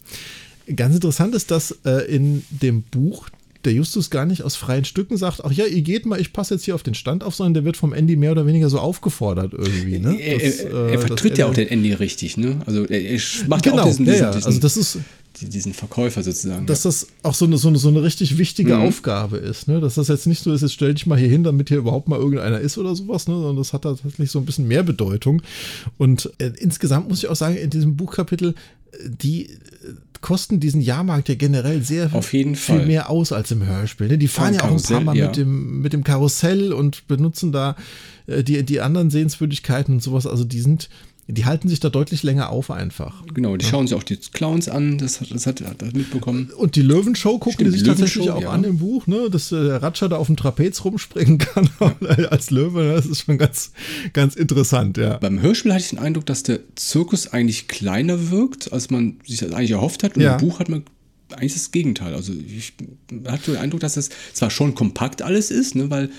Ganz 0.78 0.96
interessant 0.96 1.36
ist, 1.36 1.52
dass 1.52 1.72
äh, 1.84 2.06
in 2.06 2.46
dem 2.50 2.84
Buch 2.84 3.28
der 3.66 3.74
Justus 3.74 4.10
gar 4.10 4.26
nicht 4.26 4.44
aus 4.44 4.56
freien 4.56 4.86
Stücken 4.86 5.18
sagt, 5.18 5.44
ach 5.44 5.52
ja, 5.52 5.66
ihr 5.66 5.82
geht 5.82 6.06
mal, 6.06 6.20
ich 6.20 6.34
passe 6.34 6.56
jetzt 6.56 6.66
hier 6.66 6.76
auf 6.76 6.84
den 6.84 6.94
Stand 6.94 7.24
auf, 7.24 7.36
sondern 7.36 7.54
der 7.56 7.66
wird 7.66 7.78
vom 7.78 7.94
Andy 7.94 8.16
mehr 8.16 8.32
oder 8.32 8.46
weniger 8.46 8.70
so 8.70 8.80
aufgefordert 8.80 9.54
irgendwie. 9.54 10.00
Ne? 10.00 10.20
Er, 10.22 10.40
Das, 10.40 10.60
er, 10.60 10.72
äh, 10.72 10.92
er 10.92 10.98
das 10.98 11.06
vertritt 11.06 11.38
ja 11.38 11.48
auch 11.48 11.54
den 11.54 11.68
Andy 11.68 11.94
richtig, 11.94 12.38
ne? 12.38 12.62
Also 12.66 12.86
er, 12.86 13.02
er 13.02 13.20
macht 13.48 13.66
ja 13.66 13.72
Genau, 13.72 13.84
auch 13.84 13.88
diesen, 13.88 14.06
diesen, 14.06 14.20
ja. 14.20 14.32
diesen, 14.32 14.46
also 14.46 14.60
das 14.60 14.78
ist, 14.78 15.00
diesen 15.42 15.74
Verkäufer 15.74 16.24
sozusagen. 16.24 16.66
dass 16.66 16.84
das 16.84 17.08
auch 17.24 17.34
so 17.34 17.46
eine, 17.46 17.58
so 17.58 17.68
eine, 17.68 17.78
so 17.78 17.90
eine 17.90 18.02
richtig 18.04 18.38
wichtige 18.38 18.76
Mhm. 18.76 18.82
Aufgabe 18.84 19.38
ist. 19.38 19.68
Ne? 19.68 19.80
Dass 19.80 19.96
das 19.96 20.08
jetzt 20.08 20.28
nicht 20.28 20.44
so 20.44 20.54
ist, 20.54 20.62
jetzt 20.62 20.74
stell 20.74 20.94
dich 20.94 21.06
mal 21.06 21.18
hier 21.20 21.28
hin, 21.30 21.44
damit 21.44 21.70
hier 21.70 21.78
überhaupt 21.78 22.08
mal 22.08 22.20
irgendeiner 22.20 22.60
ist 22.60 22.78
oder 22.78 22.96
sowas, 22.96 23.28
ne? 23.28 23.34
sondern 23.36 23.58
das 23.58 23.74
hat 23.74 23.82
tatsächlich 23.84 24.32
so 24.32 24.40
ein 24.40 24.46
bisschen 24.46 24.68
mehr 24.68 24.84
Bedeutung. 24.84 25.42
Und 25.98 26.32
äh, 26.40 26.52
insgesamt 26.60 27.10
muss 27.10 27.20
ich 27.20 27.28
auch 27.30 27.36
sagen, 27.36 27.56
in 27.58 27.70
diesem 27.70 27.96
Buchkapitel, 27.96 28.56
äh, 28.92 28.98
die 29.10 29.46
äh, 29.48 29.58
kosten 30.22 30.60
diesen 30.60 30.82
Jahrmarkt 30.82 31.30
ja 31.30 31.36
generell 31.36 31.84
sehr 31.84 32.10
viel 32.24 32.56
Fall. 32.56 32.86
mehr 32.88 33.10
aus 33.12 33.32
als 33.32 33.52
im 33.52 33.64
Hörspiel. 33.66 34.08
Ne? 34.08 34.18
Die 34.18 34.28
fahren 34.28 34.54
Ja, 34.56 34.62
ja 34.62 34.66
auch 34.66 34.72
ein 34.72 34.78
paar 34.78 34.80
Karussell, 34.88 35.04
Mal 35.04 35.18
ja. 35.18 35.28
mit, 35.28 35.38
dem, 35.38 35.82
mit 35.82 35.94
dem 35.94 36.04
Karussell 36.04 36.74
und 36.74 37.08
benutzen 37.08 37.52
da 37.52 37.76
äh, 38.26 38.44
die, 38.44 38.64
die 38.64 38.82
anderen 38.82 39.10
Sehenswürdigkeiten 39.12 39.94
und 39.96 40.02
sowas. 40.02 40.26
Also 40.26 40.44
die 40.44 40.62
sind, 40.62 40.90
die 41.28 41.46
halten 41.46 41.68
sich 41.68 41.80
da 41.80 41.90
deutlich 41.90 42.22
länger 42.22 42.50
auf 42.50 42.70
einfach. 42.70 43.24
genau, 43.34 43.58
die 43.58 43.66
schauen 43.66 43.88
sich 43.88 43.98
auch 43.98 44.04
die 44.04 44.18
Clowns 44.18 44.70
an, 44.70 45.00
das 45.00 45.22
hat, 45.22 45.32
das 45.32 45.48
hat, 45.48 45.62
er 45.62 45.74
mitbekommen. 45.94 46.52
Und 46.56 46.76
die 46.76 46.84
Löwenshow 46.84 47.40
gucken 47.40 47.54
Stimmt, 47.54 47.68
die 47.68 47.72
sich 47.72 47.84
die 47.84 47.90
tatsächlich 47.90 48.30
auch 48.30 48.42
ja. 48.42 48.52
an 48.52 48.64
im 48.64 48.78
Buch, 48.78 49.08
ne? 49.08 49.30
dass 49.32 49.52
äh, 49.52 49.64
der 49.64 49.82
Ratscher 49.82 50.08
da 50.08 50.18
auf 50.18 50.28
dem 50.28 50.36
Trapez 50.36 50.84
rumspringen 50.86 51.38
kann 51.40 51.70
als 52.30 52.52
Löwe. 52.52 52.84
Ne? 52.84 52.94
Das 52.94 53.08
ist 53.08 53.26
schon 53.26 53.40
ganz, 53.40 53.72
ganz 54.14 54.36
interessant, 54.36 54.98
ja. 54.98 55.18
Beim 55.18 55.42
Hörspiel 55.42 55.74
hatte 55.74 55.84
ich 55.84 55.90
den 55.90 56.00
Eindruck, 56.00 56.28
dass 56.28 56.44
der 56.44 56.60
Zirkus 56.76 57.34
eigentlich 57.34 57.68
kleiner 57.68 58.30
wirkt, 58.30 58.72
als 58.72 58.92
man 58.92 59.18
sich 59.26 59.40
das 59.40 59.52
eigentlich 59.52 59.72
erhofft 59.72 60.04
hat. 60.04 60.18
Und 60.18 60.22
Ja. 60.22 60.36
im 60.36 60.42
Buch 60.48 60.60
hat 60.60 60.70
man 60.70 60.84
eigentlich 61.32 61.54
das 61.54 61.72
Gegenteil. 61.72 62.14
Also 62.14 62.34
ich 62.34 62.74
hatte 63.26 63.52
den 63.54 63.60
Eindruck, 63.60 63.80
dass 63.80 63.98
es 63.98 64.10
zwar 64.34 64.52
schon 64.52 64.76
kompakt 64.76 65.24
alles 65.24 65.50
ist, 65.50 65.74
ne, 65.74 65.90
weil 65.90 66.12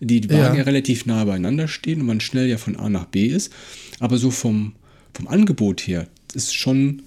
die 0.00 0.24
Wagen 0.30 0.36
Ja. 0.38 0.54
ja. 0.54 0.62
relativ 0.62 1.06
nah 1.06 1.24
beieinander 1.24 1.68
stehen 1.68 2.00
und 2.00 2.06
man 2.06 2.20
schnell 2.20 2.48
ja 2.48 2.58
von 2.58 2.76
A 2.76 2.88
nach 2.88 3.06
B 3.06 3.26
ist, 3.26 3.52
aber 4.00 4.18
so 4.18 4.30
vom, 4.30 4.72
vom 5.14 5.28
Angebot 5.28 5.80
her 5.86 6.06
ist 6.34 6.54
schon 6.54 7.02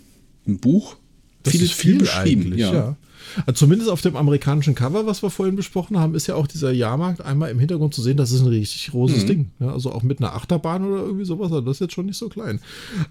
im 0.46 0.58
Buch 0.58 0.98
Das 1.44 1.54
viel, 1.54 1.62
ist 1.64 1.74
viel 1.74 1.98
beschrieben. 2.00 2.58
ja. 2.58 2.74
ja. 2.74 2.98
Also 3.46 3.54
zumindest 3.66 3.90
auf 3.90 4.02
dem 4.02 4.16
amerikanischen 4.16 4.76
Cover, 4.76 5.06
was 5.06 5.24
wir 5.24 5.30
vorhin 5.30 5.56
besprochen 5.56 5.98
haben, 6.00 6.16
ist 6.16 6.28
ja 6.28 6.36
auch 6.36 6.48
dieser 6.48 6.72
Jahrmarkt 6.72 7.22
einmal 7.22 7.52
im 7.52 7.60
Hintergrund 7.60 7.94
zu 7.94 8.02
sehen. 8.02 8.18
Das 8.18 8.32
ist 8.32 8.42
ein 8.42 8.48
richtig 8.48 8.88
Mhm. 8.88 8.92
großes 8.92 9.26
Ding. 9.26 9.52
Ja, 9.60 9.72
also 9.74 9.92
auch 9.92 10.04
mit 10.04 10.20
einer 10.20 10.34
Achterbahn 10.34 10.86
oder 10.86 11.04
irgendwie 11.04 11.26
sowas. 11.26 11.52
Also 11.52 11.62
das 11.62 11.78
ist 11.78 11.80
jetzt 11.82 11.94
schon 11.94 12.06
nicht 12.08 12.18
so 12.18 12.30
klein. 12.30 12.60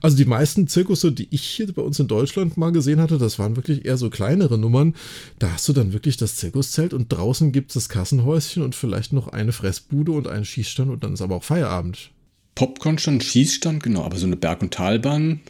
Also 0.00 0.16
die 0.16 0.24
meisten 0.24 0.66
Zirkusse, 0.68 1.12
die 1.12 1.28
ich 1.30 1.42
hier 1.42 1.72
bei 1.72 1.82
uns 1.82 1.98
in 1.98 2.08
Deutschland 2.08 2.56
mal 2.56 2.70
gesehen 2.72 3.00
hatte, 3.00 3.18
das 3.18 3.38
waren 3.38 3.56
wirklich 3.56 3.84
eher 3.84 3.96
so 3.96 4.10
kleinere 4.10 4.58
Nummern. 4.58 4.94
Da 5.38 5.50
hast 5.52 5.68
du 5.68 5.72
dann 5.72 5.92
wirklich 5.92 6.16
das 6.16 6.36
Zirkuszelt 6.36 6.94
und 6.94 7.12
draußen 7.12 7.52
gibt 7.52 7.70
es 7.70 7.74
das 7.74 7.88
Kassenhäuschen 7.88 8.62
und 8.62 8.74
vielleicht 8.74 9.12
noch 9.12 9.28
eine 9.28 9.52
Fressbude 9.52 10.12
und 10.12 10.28
einen 10.28 10.44
Schießstand 10.44 10.90
und 10.90 11.04
dann 11.04 11.14
ist 11.14 11.22
aber 11.22 11.36
auch 11.36 11.44
Feierabend. 11.44 12.10
Popcornstand, 12.54 13.24
Schießstand, 13.24 13.82
genau, 13.82 14.02
aber 14.04 14.16
so 14.18 14.26
eine 14.26 14.36
Berg- 14.36 14.60
und 14.62 14.74
Talbahn 14.74 15.40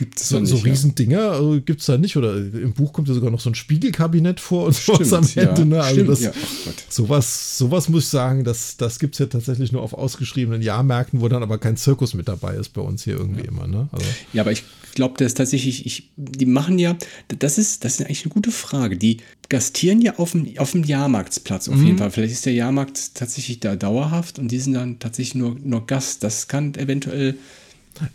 gibt 0.00 0.18
es 0.18 0.28
So, 0.30 0.36
ja 0.36 0.40
nicht. 0.40 0.50
so 0.50 0.56
ja. 0.56 0.62
Riesendinger 0.64 1.20
also 1.32 1.60
gibt 1.60 1.80
es 1.80 1.86
da 1.86 1.98
nicht. 1.98 2.16
Oder 2.16 2.36
im 2.36 2.72
Buch 2.72 2.92
kommt 2.92 3.06
ja 3.08 3.14
sogar 3.14 3.30
noch 3.30 3.38
so 3.40 3.50
ein 3.50 3.54
Spiegelkabinett 3.54 4.40
vor 4.40 4.66
und 4.66 4.74
sowas 4.74 5.12
am 5.12 5.24
Stimmt, 5.24 5.58
Ende. 5.58 5.60
ja. 5.60 5.66
Ne? 5.66 5.80
Also 5.82 5.94
Stimmt, 5.94 6.08
das, 6.10 6.20
ja. 6.22 6.30
Gott. 6.64 6.74
sowas, 6.88 7.58
sowas 7.58 7.88
muss 7.88 8.04
ich 8.04 8.08
sagen, 8.08 8.44
das, 8.44 8.76
das 8.78 8.98
gibt 8.98 9.14
es 9.14 9.18
ja 9.18 9.26
tatsächlich 9.26 9.72
nur 9.72 9.82
auf 9.82 9.92
ausgeschriebenen 9.92 10.62
Jahrmärkten, 10.62 11.20
wo 11.20 11.28
dann 11.28 11.42
aber 11.42 11.58
kein 11.58 11.76
Zirkus 11.76 12.14
mit 12.14 12.26
dabei 12.28 12.54
ist 12.56 12.70
bei 12.70 12.80
uns 12.80 13.04
hier 13.04 13.14
irgendwie 13.16 13.42
immer. 13.42 13.66
Ne? 13.66 13.88
Also, 13.92 14.06
Ja, 14.32 14.42
aber 14.42 14.52
ich 14.52 14.64
glaube, 14.94 15.14
das 15.18 15.28
ist 15.28 15.34
tatsächlich, 15.36 15.84
ich, 15.86 16.10
die 16.16 16.46
machen 16.46 16.78
ja, 16.78 16.96
das 17.38 17.58
ist, 17.58 17.84
das 17.84 17.94
ist 18.00 18.06
eigentlich 18.06 18.24
eine 18.24 18.32
gute 18.34 18.50
Frage. 18.50 18.96
Die 18.96 19.18
gastieren 19.48 20.00
ja 20.00 20.16
auf 20.18 20.32
dem, 20.32 20.48
auf 20.58 20.72
dem 20.72 20.82
Jahrmarktsplatz 20.84 21.68
auf 21.68 21.76
Mhm. 21.76 21.86
jeden 21.86 21.98
Fall. 21.98 22.10
Vielleicht 22.10 22.32
ist 22.32 22.46
der 22.46 22.54
Jahrmarkt 22.54 23.14
tatsächlich 23.14 23.60
da 23.60 23.76
dauerhaft 23.76 24.38
und 24.38 24.48
die 24.48 24.58
sind 24.58 24.72
dann 24.74 24.98
tatsächlich 24.98 25.34
nur, 25.36 25.56
nur 25.62 25.86
Gast. 25.86 26.24
Das 26.24 26.48
kann 26.48 26.74
eventuell, 26.74 27.36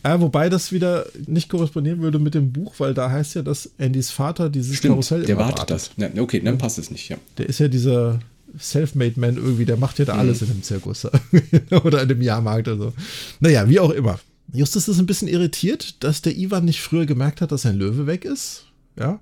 ja, 0.03 0.21
wobei 0.21 0.49
das 0.49 0.71
wieder 0.71 1.05
nicht 1.27 1.49
korrespondieren 1.49 2.01
würde 2.01 2.19
mit 2.19 2.33
dem 2.33 2.51
Buch, 2.51 2.75
weil 2.77 2.93
da 2.93 3.09
heißt 3.09 3.35
ja, 3.35 3.41
dass 3.41 3.71
Andys 3.77 4.11
Vater 4.11 4.49
dieses 4.49 4.75
stimmt, 4.77 4.93
Karussell 4.93 5.21
der 5.21 5.35
immer 5.35 5.45
wartet 5.45 5.69
das. 5.69 5.91
Ja, 5.97 6.09
okay, 6.17 6.39
dann 6.39 6.57
passt 6.57 6.77
es 6.77 6.91
nicht, 6.91 7.09
ja. 7.09 7.17
Der 7.37 7.47
ist 7.47 7.59
ja 7.59 7.67
dieser 7.67 8.19
Selfmade 8.57 9.19
Man 9.19 9.35
irgendwie, 9.35 9.65
der 9.65 9.77
macht 9.77 9.99
ja 9.99 10.05
da 10.05 10.13
alles 10.13 10.41
in 10.41 10.47
dem 10.47 10.63
Zirkus 10.63 11.07
oder 11.83 12.01
in 12.01 12.09
dem 12.09 12.21
Jahrmarkt. 12.21 12.67
Also. 12.67 12.93
Naja, 13.39 13.67
wie 13.69 13.79
auch 13.79 13.91
immer. 13.91 14.19
Justus 14.53 14.87
ist 14.87 14.99
ein 14.99 15.05
bisschen 15.05 15.27
irritiert, 15.27 16.03
dass 16.03 16.21
der 16.21 16.37
Ivan 16.37 16.65
nicht 16.65 16.81
früher 16.81 17.05
gemerkt 17.05 17.41
hat, 17.41 17.51
dass 17.51 17.63
sein 17.63 17.75
Löwe 17.75 18.07
weg 18.07 18.25
ist. 18.25 18.65
Ja. 18.97 19.19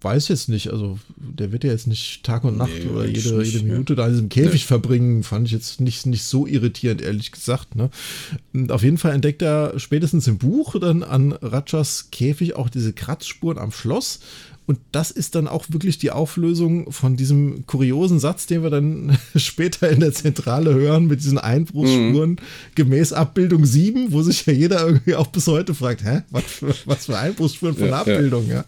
Weiß 0.00 0.28
jetzt 0.28 0.48
nicht, 0.48 0.70
also 0.70 0.98
der 1.16 1.50
wird 1.50 1.64
ja 1.64 1.70
jetzt 1.70 1.86
nicht 1.86 2.22
Tag 2.22 2.44
und 2.44 2.56
Nacht 2.56 2.70
Nee, 2.84 2.88
oder 2.88 3.06
jede, 3.06 3.42
jede 3.42 3.58
ja. 3.58 3.64
Minute 3.64 3.96
da 3.96 4.06
in 4.06 4.12
diesem 4.12 4.28
Käfig 4.28 4.64
verbringen, 4.64 5.24
fand 5.24 5.46
ich 5.46 5.52
jetzt 5.52 5.80
nicht, 5.80 6.06
nicht 6.06 6.22
so 6.22 6.46
irritierend, 6.46 7.02
ehrlich 7.02 7.32
gesagt. 7.32 7.74
Ne? 7.74 7.90
Und 8.52 8.70
auf 8.70 8.82
jeden 8.82 8.98
Fall 8.98 9.12
entdeckt 9.12 9.42
er 9.42 9.78
spätestens 9.78 10.26
im 10.28 10.38
Buch 10.38 10.78
dann 10.78 11.02
an 11.02 11.32
Ratchas 11.32 12.10
Käfig 12.10 12.54
auch 12.54 12.68
diese 12.68 12.92
Kratzspuren 12.92 13.58
am 13.58 13.72
Schloss 13.72 14.20
Und 14.68 14.78
das 14.92 15.10
ist 15.10 15.34
dann 15.34 15.48
auch 15.48 15.64
wirklich 15.70 15.96
die 15.96 16.10
Auflösung 16.10 16.92
von 16.92 17.16
diesem 17.16 17.66
kuriosen 17.66 18.18
Satz, 18.18 18.44
den 18.44 18.62
wir 18.62 18.68
dann 18.68 19.16
später 19.34 19.88
in 19.88 20.00
der 20.00 20.12
Zentrale 20.12 20.74
hören, 20.74 21.06
mit 21.06 21.20
diesen 21.20 21.38
Einbruchsspuren 21.38 22.32
mhm. 22.32 22.38
gemäß 22.74 23.14
Abbildung 23.14 23.64
7, 23.64 24.12
wo 24.12 24.20
sich 24.20 24.44
ja 24.44 24.52
jeder 24.52 24.86
irgendwie 24.86 25.14
auch 25.14 25.28
bis 25.28 25.46
heute 25.46 25.72
fragt, 25.74 26.04
hä, 26.04 26.20
was 26.30 26.44
für, 26.44 26.74
was 26.84 27.06
für 27.06 27.16
Einbruchsspuren 27.16 27.76
von 27.76 27.88
ja, 27.88 28.00
Abbildung, 28.00 28.46
ja. 28.46 28.56
ja. 28.56 28.64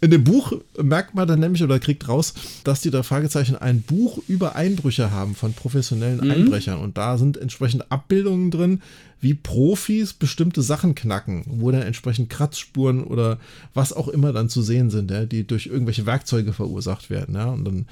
In 0.00 0.12
dem 0.12 0.22
Buch 0.22 0.52
merkt 0.80 1.16
man 1.16 1.26
dann 1.26 1.40
nämlich 1.40 1.64
oder 1.64 1.80
kriegt 1.80 2.06
raus, 2.08 2.34
dass 2.62 2.80
die 2.80 2.92
drei 2.92 3.02
Fragezeichen 3.02 3.56
ein 3.56 3.82
Buch 3.82 4.22
über 4.28 4.54
Einbrüche 4.54 5.10
haben 5.10 5.34
von 5.34 5.54
professionellen 5.54 6.24
mhm. 6.24 6.30
Einbrechern. 6.30 6.78
Und 6.78 6.96
da 6.96 7.18
sind 7.18 7.36
entsprechend 7.36 7.90
Abbildungen 7.90 8.52
drin, 8.52 8.80
wie 9.22 9.34
Profis 9.34 10.12
bestimmte 10.12 10.62
Sachen 10.62 10.94
knacken, 10.94 11.44
wo 11.46 11.70
dann 11.70 11.82
entsprechend 11.82 12.28
Kratzspuren 12.28 13.04
oder 13.04 13.38
was 13.72 13.92
auch 13.92 14.08
immer 14.08 14.32
dann 14.32 14.48
zu 14.48 14.62
sehen 14.62 14.90
sind, 14.90 15.10
ja, 15.10 15.24
die 15.24 15.46
durch 15.46 15.66
irgendwelche 15.66 16.06
Werkzeuge 16.06 16.52
verursacht 16.52 17.08
werden. 17.08 17.36
Ja, 17.36 17.46
und 17.46 17.64
dann 17.64 17.86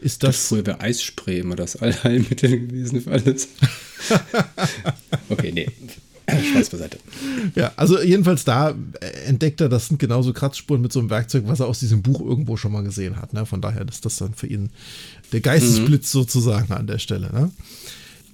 ist 0.00 0.22
das. 0.22 0.36
das 0.36 0.48
früher 0.48 0.62
bei 0.62 0.80
Eisspray 0.80 1.40
immer 1.40 1.56
das 1.56 1.76
Allheilmittel 1.76 2.60
gewesen 2.60 3.00
für 3.00 3.10
alles. 3.10 3.48
okay, 5.28 5.50
nee. 5.52 5.68
Spaß 6.28 6.70
beiseite. 6.70 6.98
Ja, 7.54 7.72
also 7.76 8.00
jedenfalls 8.00 8.44
da 8.44 8.74
entdeckt 9.26 9.60
er, 9.60 9.68
das 9.68 9.88
sind 9.88 9.98
genauso 9.98 10.32
Kratzspuren 10.32 10.82
mit 10.82 10.92
so 10.92 11.00
einem 11.00 11.10
Werkzeug, 11.10 11.44
was 11.46 11.60
er 11.60 11.66
aus 11.66 11.80
diesem 11.80 12.02
Buch 12.02 12.20
irgendwo 12.20 12.56
schon 12.56 12.72
mal 12.72 12.82
gesehen 12.82 13.16
hat. 13.16 13.32
Ne? 13.32 13.46
Von 13.46 13.60
daher 13.60 13.86
ist 13.88 14.04
das 14.04 14.16
dann 14.16 14.34
für 14.34 14.46
ihn 14.46 14.70
der 15.32 15.40
Geistesblitz 15.40 16.12
mhm. 16.14 16.18
sozusagen 16.18 16.72
an 16.72 16.86
der 16.86 16.98
Stelle. 16.98 17.32
Ne? 17.32 17.50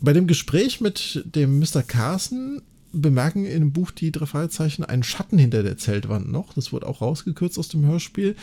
Bei 0.02 0.12
dem 0.12 0.26
Gespräch 0.26 0.80
mit 0.80 1.22
dem 1.24 1.60
Mr. 1.60 1.82
Carson 1.86 2.60
bemerken 2.92 3.46
in 3.46 3.60
dem 3.60 3.72
Buch 3.72 3.92
die 3.92 4.12
drei 4.12 4.26
Fragezeichen 4.26 4.84
einen 4.84 5.04
Schatten 5.04 5.38
hinter 5.38 5.62
der 5.62 5.78
Zeltwand 5.78 6.30
noch. 6.30 6.54
Das 6.54 6.72
wurde 6.72 6.86
auch 6.86 7.00
rausgekürzt 7.00 7.58
aus 7.58 7.68
dem 7.68 7.86
Hörspiel. 7.86 8.36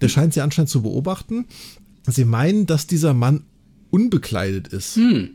Der 0.00 0.08
scheint 0.08 0.34
sie 0.34 0.42
anscheinend 0.42 0.68
zu 0.68 0.82
beobachten. 0.82 1.46
Sie 2.06 2.24
meinen, 2.24 2.66
dass 2.66 2.86
dieser 2.86 3.14
Mann 3.14 3.44
unbekleidet 3.90 4.68
ist. 4.68 4.96
Hm. 4.96 5.30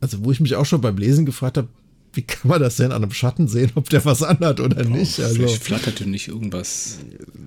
Also, 0.00 0.24
wo 0.24 0.32
ich 0.32 0.40
mich 0.40 0.56
auch 0.56 0.66
schon 0.66 0.80
beim 0.80 0.98
Lesen 0.98 1.24
gefragt 1.24 1.56
habe, 1.56 1.68
wie 2.14 2.22
kann 2.22 2.48
man 2.48 2.60
das 2.60 2.76
denn 2.76 2.92
an 2.92 3.02
einem 3.02 3.12
Schatten 3.12 3.48
sehen, 3.48 3.70
ob 3.76 3.88
der 3.88 4.04
was 4.04 4.22
anhat 4.22 4.60
oder 4.60 4.84
Boah, 4.84 4.90
nicht? 4.90 5.18
Also 5.20 5.46
flatterte 5.48 6.06
nicht 6.06 6.28
irgendwas 6.28 6.98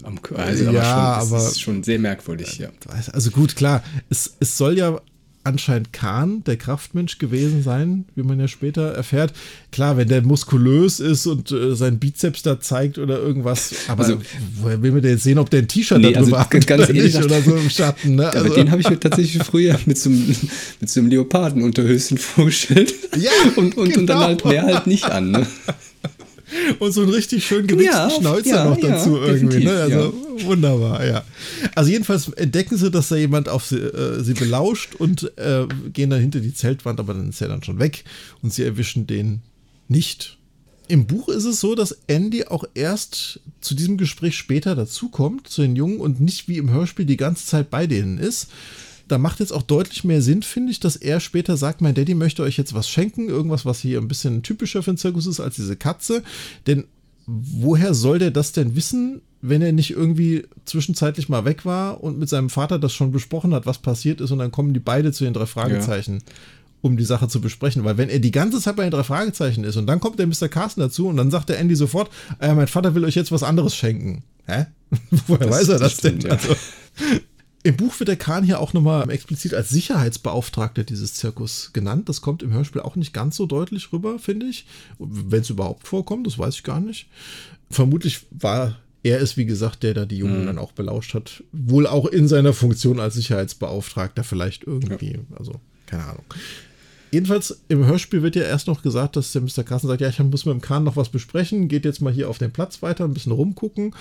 am 0.03 0.21
Körper. 0.21 0.43
Also, 0.43 0.71
ja, 0.71 0.81
aber, 0.81 1.25
schon, 1.27 1.37
aber 1.37 1.47
ist 1.49 1.61
schon 1.61 1.83
sehr 1.83 1.99
merkwürdig, 1.99 2.57
ja. 2.57 2.69
Also 3.11 3.29
gut, 3.29 3.55
klar, 3.55 3.83
es, 4.09 4.35
es 4.39 4.57
soll 4.57 4.77
ja 4.77 4.99
anscheinend 5.45 5.93
Kahn, 5.93 6.43
der 6.45 6.57
Kraftmensch 6.57 7.19
gewesen 7.19 7.63
sein, 7.63 8.05
wie 8.15 8.23
man 8.23 8.39
ja 8.39 8.47
später 8.47 8.93
erfährt. 8.93 9.33
Klar, 9.71 9.95
wenn 9.95 10.07
der 10.07 10.21
muskulös 10.23 10.99
ist 10.99 11.27
und 11.27 11.51
äh, 11.51 11.75
sein 11.75 11.99
Bizeps 11.99 12.41
da 12.41 12.59
zeigt 12.59 12.97
oder 12.97 13.19
irgendwas, 13.19 13.75
aber 13.87 14.03
also, 14.03 14.17
woher 14.59 14.81
will 14.81 14.91
man 14.91 15.01
denn 15.01 15.11
jetzt 15.11 15.23
sehen, 15.23 15.37
ob 15.37 15.49
der 15.49 15.61
ein 15.61 15.67
T-Shirt 15.67 15.99
nee, 15.99 16.13
darüber 16.13 16.39
also, 16.39 16.57
hat 16.57 16.67
ganz 16.67 16.83
oder, 16.89 16.93
nicht, 16.93 17.15
oder 17.23 17.41
so 17.41 17.55
im 17.55 17.69
Schatten? 17.69 18.15
Ne? 18.15 18.27
Also, 18.27 18.39
aber 18.39 18.55
den 18.55 18.71
habe 18.71 18.81
ich 18.81 18.89
mir 18.89 18.99
tatsächlich 18.99 19.43
früher 19.43 19.79
mit 19.85 19.97
so 19.97 20.09
einem, 20.09 20.35
mit 20.79 20.89
so 20.89 20.99
einem 20.99 21.09
Leopardenunterhöschen 21.09 22.17
vorgestellt. 22.17 22.93
Ja, 23.15 23.31
und, 23.55 23.77
und, 23.77 23.89
genau. 23.89 23.99
und 23.99 24.07
dann 24.07 24.17
genau. 24.17 24.19
halt 24.21 24.45
mehr 24.45 24.63
halt 24.63 24.87
nicht 24.87 25.05
an. 25.05 25.31
Ne? 25.31 25.47
und 26.79 26.91
so 26.91 27.01
einen 27.01 27.11
richtig 27.11 27.45
schön 27.45 27.67
gewichsten 27.67 27.95
ja, 27.95 28.09
Schnäuzer 28.09 28.55
ja, 28.55 28.65
noch 28.65 28.79
dazu 28.79 29.17
ja, 29.17 29.25
irgendwie. 29.25 29.63
Ne? 29.63 29.71
Also 29.71 30.13
wunderbar, 30.43 31.05
ja. 31.05 31.23
Also 31.73 31.91
jedenfalls 31.91 32.29
entdecken 32.29 32.77
sie, 32.77 32.91
dass 32.91 33.09
da 33.09 33.15
jemand 33.15 33.49
auf 33.49 33.65
sie, 33.65 33.77
äh, 33.77 34.23
sie 34.23 34.33
belauscht 34.33 34.95
und 34.95 35.31
äh, 35.37 35.67
gehen 35.93 36.09
dann 36.09 36.21
hinter 36.21 36.39
die 36.39 36.53
Zeltwand, 36.53 36.99
aber 36.99 37.13
dann 37.13 37.29
ist 37.29 37.41
er 37.41 37.47
dann 37.47 37.63
schon 37.63 37.79
weg 37.79 38.03
und 38.41 38.53
sie 38.53 38.63
erwischen 38.63 39.07
den 39.07 39.41
nicht. 39.87 40.37
Im 40.87 41.07
Buch 41.07 41.29
ist 41.29 41.45
es 41.45 41.59
so, 41.59 41.73
dass 41.73 41.97
Andy 42.07 42.45
auch 42.45 42.63
erst 42.75 43.39
zu 43.59 43.73
diesem 43.73 43.97
Gespräch 43.97 44.37
später 44.37 44.75
dazukommt, 44.75 45.47
zu 45.47 45.63
den 45.63 45.75
Jungen 45.75 45.99
und 45.99 46.21
nicht 46.21 46.47
wie 46.47 46.57
im 46.57 46.69
Hörspiel 46.69 47.05
die 47.05 47.17
ganze 47.17 47.47
Zeit 47.47 47.71
bei 47.71 47.87
denen 47.87 48.19
ist 48.19 48.49
da 49.07 49.17
macht 49.17 49.39
jetzt 49.39 49.53
auch 49.53 49.61
deutlich 49.61 50.03
mehr 50.03 50.21
Sinn, 50.21 50.41
finde 50.41 50.71
ich, 50.71 50.79
dass 50.79 50.95
er 50.95 51.19
später 51.19 51.57
sagt, 51.57 51.81
mein 51.81 51.93
Daddy 51.93 52.15
möchte 52.15 52.43
euch 52.43 52.57
jetzt 52.57 52.73
was 52.73 52.89
schenken, 52.89 53.29
irgendwas, 53.29 53.65
was 53.65 53.79
hier 53.79 53.99
ein 53.99 54.07
bisschen 54.07 54.43
typischer 54.43 54.83
für 54.83 54.91
einen 54.91 54.97
Zirkus 54.97 55.27
ist 55.27 55.39
als 55.39 55.55
diese 55.55 55.75
Katze. 55.75 56.23
Denn 56.67 56.85
woher 57.27 57.93
soll 57.93 58.19
der 58.19 58.31
das 58.31 58.51
denn 58.51 58.75
wissen, 58.75 59.21
wenn 59.41 59.61
er 59.61 59.71
nicht 59.71 59.91
irgendwie 59.91 60.45
zwischenzeitlich 60.65 61.29
mal 61.29 61.45
weg 61.45 61.65
war 61.65 62.03
und 62.03 62.17
mit 62.17 62.29
seinem 62.29 62.49
Vater 62.49 62.79
das 62.79 62.93
schon 62.93 63.11
besprochen 63.11 63.53
hat, 63.53 63.65
was 63.65 63.77
passiert 63.77 64.21
ist 64.21 64.31
und 64.31 64.39
dann 64.39 64.51
kommen 64.51 64.73
die 64.73 64.79
beide 64.79 65.11
zu 65.11 65.23
den 65.23 65.33
drei 65.33 65.45
Fragezeichen. 65.45 66.15
Ja. 66.15 66.33
Um 66.81 66.97
die 66.97 67.03
Sache 67.03 67.27
zu 67.27 67.41
besprechen, 67.41 67.83
weil 67.83 67.97
wenn 67.97 68.09
er 68.09 68.19
die 68.19 68.29
ganze 68.29 68.59
Zeit 68.59 68.75
bei 68.75 68.83
den 68.83 68.91
drei 68.91 69.01
Fragezeichen 69.01 69.63
ist 69.63 69.75
und 69.75 69.87
dann 69.87 69.99
kommt 69.99 70.19
der 70.19 70.27
Mr. 70.27 70.49
Carsten 70.49 70.81
dazu 70.81 71.07
und 71.07 71.17
dann 71.17 71.31
sagt 71.31 71.49
der 71.49 71.57
Andy 71.57 71.75
sofort, 71.75 72.11
äh, 72.39 72.53
mein 72.53 72.67
Vater 72.67 72.93
will 72.93 73.05
euch 73.05 73.15
jetzt 73.15 73.31
was 73.31 73.41
anderes 73.41 73.75
schenken. 73.75 74.23
Hä? 74.45 74.67
Woher 75.27 75.47
das, 75.47 75.49
weiß 75.49 75.69
er 75.69 75.79
das, 75.79 75.81
das 75.81 75.93
stimmt, 75.93 76.23
denn? 76.23 76.29
Ja. 76.29 76.37
Also, 76.37 76.55
im 77.65 77.77
Buch 77.77 77.99
wird 77.99 78.09
der 78.09 78.15
Kahn 78.15 78.43
hier 78.43 78.59
auch 78.59 78.73
nochmal 78.73 79.09
explizit 79.09 79.55
als 79.55 79.69
Sicherheitsbeauftragter 79.69 80.83
dieses 80.83 81.15
Zirkus 81.15 81.71
genannt. 81.73 82.07
Das 82.07 82.21
kommt 82.21 82.43
im 82.43 82.53
Hörspiel 82.53 82.81
auch 82.81 82.95
nicht 82.95 83.11
ganz 83.11 83.37
so 83.37 83.47
deutlich 83.47 83.91
rüber, 83.91 84.19
finde 84.19 84.45
ich. 84.45 84.67
Wenn 84.99 85.41
es 85.41 85.49
überhaupt 85.49 85.87
vorkommt, 85.87 86.27
das 86.27 86.37
weiß 86.37 86.53
ich 86.53 86.63
gar 86.63 86.79
nicht. 86.79 87.07
Vermutlich 87.71 88.27
war 88.29 88.77
er 89.01 89.19
es, 89.19 89.35
wie 89.35 89.47
gesagt, 89.47 89.81
der 89.81 89.95
da 89.95 90.05
die 90.05 90.17
Jungen 90.17 90.43
mhm. 90.43 90.45
dann 90.45 90.57
auch 90.59 90.73
belauscht 90.73 91.15
hat. 91.15 91.43
Wohl 91.51 91.87
auch 91.87 92.05
in 92.05 92.27
seiner 92.27 92.53
Funktion 92.53 92.99
als 92.99 93.15
Sicherheitsbeauftragter 93.15 94.23
vielleicht 94.23 94.63
irgendwie. 94.65 95.13
Ja. 95.13 95.37
Also, 95.39 95.59
keine 95.87 96.03
Ahnung. 96.03 96.25
Jedenfalls 97.15 97.61
im 97.69 97.85
Hörspiel 97.85 98.23
wird 98.23 98.35
ja 98.35 98.43
erst 98.43 98.67
noch 98.67 98.81
gesagt, 98.81 99.15
dass 99.15 99.31
der 99.31 99.41
Mr. 99.41 99.63
Carson 99.63 99.87
sagt, 99.87 100.01
ja, 100.01 100.09
ich 100.09 100.19
muss 100.19 100.45
mit 100.45 100.51
dem 100.51 100.59
Kahn 100.59 100.83
noch 100.83 100.97
was 100.97 101.07
besprechen, 101.07 101.69
geht 101.69 101.85
jetzt 101.85 102.01
mal 102.01 102.11
hier 102.11 102.29
auf 102.29 102.39
den 102.39 102.51
Platz 102.51 102.81
weiter, 102.81 103.05
ein 103.05 103.13
bisschen 103.13 103.31
rumgucken. 103.31 103.95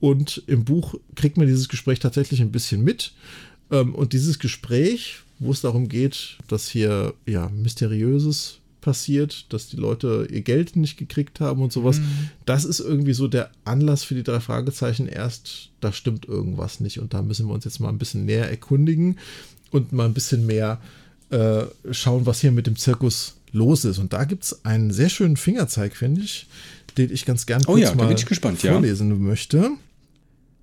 Und 0.00 0.42
im 0.48 0.64
Buch 0.64 0.96
kriegt 1.14 1.36
man 1.36 1.46
dieses 1.46 1.68
Gespräch 1.68 2.00
tatsächlich 2.00 2.40
ein 2.40 2.50
bisschen 2.50 2.82
mit. 2.82 3.12
Ähm, 3.70 3.94
und 3.94 4.14
dieses 4.14 4.40
Gespräch, 4.40 5.20
wo 5.38 5.52
es 5.52 5.60
darum 5.60 5.86
geht, 5.86 6.38
dass 6.48 6.68
hier 6.68 7.14
ja 7.24 7.48
mysteriöses 7.50 8.58
passiert, 8.80 9.52
dass 9.52 9.68
die 9.68 9.76
Leute 9.76 10.26
ihr 10.28 10.42
Geld 10.42 10.74
nicht 10.74 10.96
gekriegt 10.96 11.38
haben 11.38 11.62
und 11.62 11.72
sowas. 11.72 12.00
Mhm. 12.00 12.30
Das 12.46 12.64
ist 12.64 12.80
irgendwie 12.80 13.14
so 13.14 13.28
der 13.28 13.52
Anlass 13.64 14.02
für 14.02 14.16
die 14.16 14.24
drei 14.24 14.40
Fragezeichen 14.40 15.06
erst, 15.06 15.70
da 15.80 15.92
stimmt 15.92 16.26
irgendwas 16.26 16.80
nicht 16.80 16.98
und 16.98 17.14
da 17.14 17.22
müssen 17.22 17.46
wir 17.46 17.54
uns 17.54 17.64
jetzt 17.64 17.78
mal 17.78 17.90
ein 17.90 17.98
bisschen 17.98 18.24
näher 18.24 18.50
erkundigen 18.50 19.18
und 19.70 19.92
mal 19.92 20.06
ein 20.06 20.14
bisschen 20.14 20.46
mehr 20.46 20.80
äh, 21.30 21.64
schauen, 21.90 22.26
was 22.26 22.40
hier 22.40 22.52
mit 22.52 22.66
dem 22.66 22.76
Zirkus 22.76 23.36
los 23.52 23.84
ist. 23.84 23.98
Und 23.98 24.12
da 24.12 24.24
gibt 24.24 24.44
es 24.44 24.64
einen 24.64 24.92
sehr 24.92 25.08
schönen 25.08 25.36
Fingerzeig, 25.36 25.96
finde 25.96 26.22
ich, 26.22 26.46
den 26.96 27.12
ich 27.12 27.24
ganz 27.24 27.46
gern 27.46 27.62
oh 27.66 27.76
ja, 27.76 27.94
mal 27.94 28.14
gespannt, 28.14 28.60
vorlesen 28.60 29.10
ja. 29.10 29.16
möchte. 29.16 29.70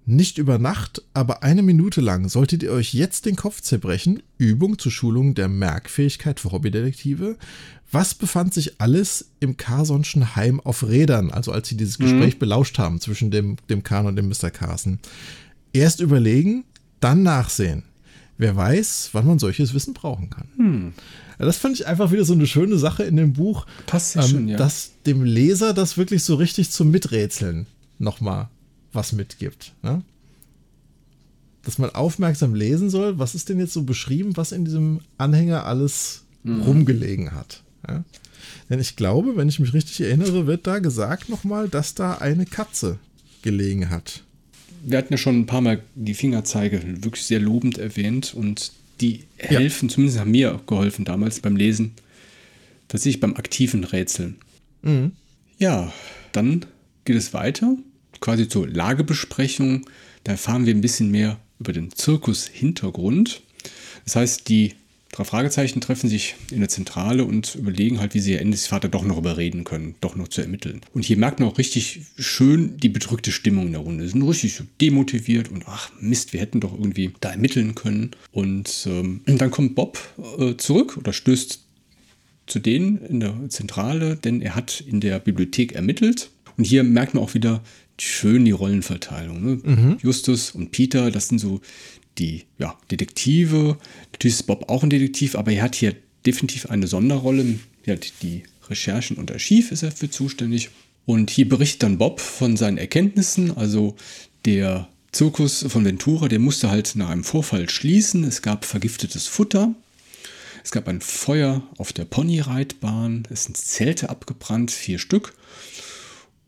Nicht 0.05 0.37
über 0.37 0.57
Nacht, 0.57 1.01
aber 1.13 1.43
eine 1.43 1.61
Minute 1.61 2.01
lang 2.01 2.27
solltet 2.27 2.61
ihr 2.61 2.73
euch 2.73 2.93
jetzt 2.93 3.25
den 3.25 3.37
Kopf 3.37 3.61
zerbrechen. 3.61 4.21
Übung 4.37 4.77
zur 4.77 4.91
Schulung 4.91 5.33
der 5.33 5.47
Merkfähigkeit 5.47 6.41
für 6.41 6.51
Hobbydetektive. 6.51 7.37
Was 7.89 8.13
befand 8.13 8.53
sich 8.53 8.81
alles 8.81 9.29
im 9.39 9.55
Carsonschen 9.55 10.35
Heim 10.35 10.59
auf 10.59 10.83
Rädern, 10.83 11.31
also 11.31 11.51
als 11.53 11.69
sie 11.69 11.77
dieses 11.77 11.99
Gespräch 11.99 12.35
mhm. 12.35 12.39
belauscht 12.39 12.79
haben 12.79 12.99
zwischen 12.99 13.31
dem, 13.31 13.55
dem 13.69 13.83
Kahn 13.83 14.05
und 14.05 14.17
dem 14.17 14.27
Mr. 14.27 14.49
Carson? 14.49 14.99
Erst 15.71 16.01
überlegen, 16.01 16.65
dann 16.99 17.23
nachsehen. 17.23 17.83
Wer 18.37 18.55
weiß, 18.55 19.09
wann 19.13 19.27
man 19.27 19.39
solches 19.39 19.73
Wissen 19.73 19.93
brauchen 19.93 20.29
kann. 20.29 20.47
Hm. 20.57 20.93
Das 21.37 21.57
fand 21.57 21.75
ich 21.75 21.87
einfach 21.87 22.11
wieder 22.11 22.25
so 22.25 22.33
eine 22.33 22.47
schöne 22.47 22.77
Sache 22.77 23.03
in 23.03 23.15
dem 23.15 23.33
Buch, 23.33 23.65
Passt 23.85 24.15
ähm, 24.15 24.23
schön, 24.23 24.47
ja. 24.47 24.57
dass 24.57 24.91
dem 25.05 25.23
Leser 25.23 25.73
das 25.73 25.97
wirklich 25.97 26.23
so 26.23 26.35
richtig 26.35 26.71
zum 26.71 26.91
Miträtseln 26.91 27.67
nochmal 27.99 28.49
was 28.91 29.13
mitgibt. 29.13 29.73
Ne? 29.81 30.03
Dass 31.63 31.77
man 31.77 31.91
aufmerksam 31.91 32.55
lesen 32.55 32.89
soll, 32.89 33.19
was 33.19 33.35
ist 33.35 33.49
denn 33.49 33.59
jetzt 33.59 33.73
so 33.73 33.83
beschrieben, 33.83 34.35
was 34.35 34.51
in 34.51 34.65
diesem 34.65 35.01
Anhänger 35.17 35.65
alles 35.65 36.23
mhm. 36.43 36.61
rumgelegen 36.61 37.33
hat. 37.33 37.63
Ja? 37.87 38.03
Denn 38.69 38.79
ich 38.79 38.95
glaube, 38.95 39.35
wenn 39.35 39.49
ich 39.49 39.59
mich 39.59 39.73
richtig 39.73 40.01
erinnere, 40.01 40.47
wird 40.47 40.67
da 40.67 40.79
gesagt 40.79 41.29
nochmal, 41.29 41.69
dass 41.69 41.95
da 41.95 42.15
eine 42.15 42.45
Katze 42.45 42.99
gelegen 43.41 43.89
hat 43.89 44.23
wir 44.83 44.97
hatten 44.97 45.13
ja 45.13 45.17
schon 45.17 45.39
ein 45.39 45.45
paar 45.45 45.61
Mal 45.61 45.81
die 45.95 46.13
Fingerzeige 46.13 46.81
wirklich 47.03 47.25
sehr 47.25 47.39
lobend 47.39 47.77
erwähnt 47.77 48.33
und 48.33 48.71
die 49.01 49.23
helfen, 49.37 49.89
ja. 49.89 49.93
zumindest 49.93 50.19
haben 50.19 50.31
mir 50.31 50.59
geholfen 50.67 51.05
damals 51.05 51.39
beim 51.39 51.55
Lesen, 51.55 51.93
tatsächlich 52.87 53.19
beim 53.19 53.35
aktiven 53.35 53.83
Rätseln. 53.83 54.37
Mhm. 54.81 55.13
Ja, 55.57 55.91
dann 56.31 56.65
geht 57.05 57.15
es 57.15 57.33
weiter, 57.33 57.75
quasi 58.19 58.47
zur 58.47 58.67
Lagebesprechung. 58.67 59.85
Da 60.23 60.33
erfahren 60.33 60.65
wir 60.65 60.73
ein 60.73 60.81
bisschen 60.81 61.11
mehr 61.11 61.39
über 61.59 61.73
den 61.73 61.91
Zirkus-Hintergrund. 61.91 63.41
Das 64.05 64.15
heißt, 64.15 64.49
die 64.49 64.75
Drei 65.13 65.25
Fragezeichen 65.25 65.79
treffen 65.79 66.09
sich 66.09 66.33
in 66.49 66.59
der 66.59 66.69
Zentrale 66.69 67.23
und 67.23 67.53
überlegen 67.53 67.99
halt, 67.99 68.15
wie 68.15 68.19
sie 68.19 68.31
ihr 68.31 68.41
Endys 68.41 68.65
Vater 68.65 68.89
doch 68.89 69.03
noch 69.03 69.19
überreden 69.19 69.63
können, 69.63 69.93
doch 70.01 70.15
noch 70.15 70.27
zu 70.27 70.41
ermitteln. 70.41 70.81
Und 70.91 71.05
hier 71.05 71.17
merkt 71.17 71.39
man 71.39 71.49
auch 71.49 71.59
richtig 71.59 72.01
schön 72.17 72.77
die 72.77 72.89
bedrückte 72.89 73.31
Stimmung 73.31 73.67
in 73.67 73.73
der 73.73 73.81
Runde. 73.81 74.05
Sie 74.05 74.09
sind 74.09 74.23
richtig 74.23 74.55
so 74.55 74.63
demotiviert 74.81 75.51
und 75.51 75.65
ach 75.67 75.91
Mist, 75.99 76.33
wir 76.33 76.39
hätten 76.39 76.61
doch 76.61 76.73
irgendwie 76.73 77.13
da 77.21 77.29
ermitteln 77.29 77.75
können. 77.75 78.09
Und 78.31 78.87
ähm, 78.87 79.21
dann 79.27 79.51
kommt 79.51 79.75
Bob 79.75 79.99
äh, 80.39 80.57
zurück 80.57 80.97
oder 80.97 81.13
stößt 81.13 81.59
zu 82.47 82.59
denen 82.59 82.97
in 83.05 83.19
der 83.19 83.35
Zentrale, 83.49 84.15
denn 84.15 84.41
er 84.41 84.55
hat 84.55 84.81
in 84.81 84.99
der 84.99 85.19
Bibliothek 85.19 85.73
ermittelt 85.73 86.31
Und 86.57 86.63
hier 86.63 86.83
merkt 86.83 87.13
man 87.13 87.23
auch 87.23 87.35
wieder 87.35 87.61
schön 87.99 88.45
die 88.45 88.51
Rollenverteilung. 88.51 89.43
Ne? 89.43 89.61
Mhm. 89.63 89.97
Justus 90.01 90.51
und 90.51 90.71
Peter, 90.71 91.11
das 91.11 91.27
sind 91.27 91.37
so 91.37 91.61
die 92.17 92.45
ja, 92.57 92.77
Detektive. 92.91 93.77
Natürlich 94.11 94.35
ist 94.35 94.47
Bob 94.47 94.69
auch 94.69 94.83
ein 94.83 94.89
Detektiv, 94.89 95.35
aber 95.35 95.51
er 95.51 95.63
hat 95.63 95.75
hier 95.75 95.95
definitiv 96.25 96.69
eine 96.69 96.87
Sonderrolle. 96.87 97.59
Ja, 97.85 97.95
die 98.21 98.43
Recherchen 98.69 99.17
und 99.17 99.31
Archiv 99.31 99.71
ist 99.71 99.83
er 99.83 99.91
für 99.91 100.09
zuständig. 100.09 100.69
Und 101.05 101.29
hier 101.29 101.49
berichtet 101.49 101.83
dann 101.83 101.97
Bob 101.97 102.21
von 102.21 102.55
seinen 102.55 102.77
Erkenntnissen. 102.77 103.55
Also 103.57 103.95
der 104.45 104.87
Zirkus 105.11 105.65
von 105.67 105.85
Ventura, 105.85 106.27
der 106.27 106.39
musste 106.39 106.69
halt 106.69 106.95
nach 106.95 107.09
einem 107.09 107.23
Vorfall 107.23 107.69
schließen. 107.69 108.23
Es 108.23 108.41
gab 108.41 108.65
vergiftetes 108.65 109.27
Futter. 109.27 109.75
Es 110.63 110.71
gab 110.71 110.87
ein 110.87 111.01
Feuer 111.01 111.61
auf 111.77 111.91
der 111.91 112.05
Ponyreitbahn. 112.05 113.27
Es 113.29 113.45
sind 113.45 113.57
Zelte 113.57 114.09
abgebrannt, 114.09 114.71
vier 114.71 114.97
Stück. 114.97 115.33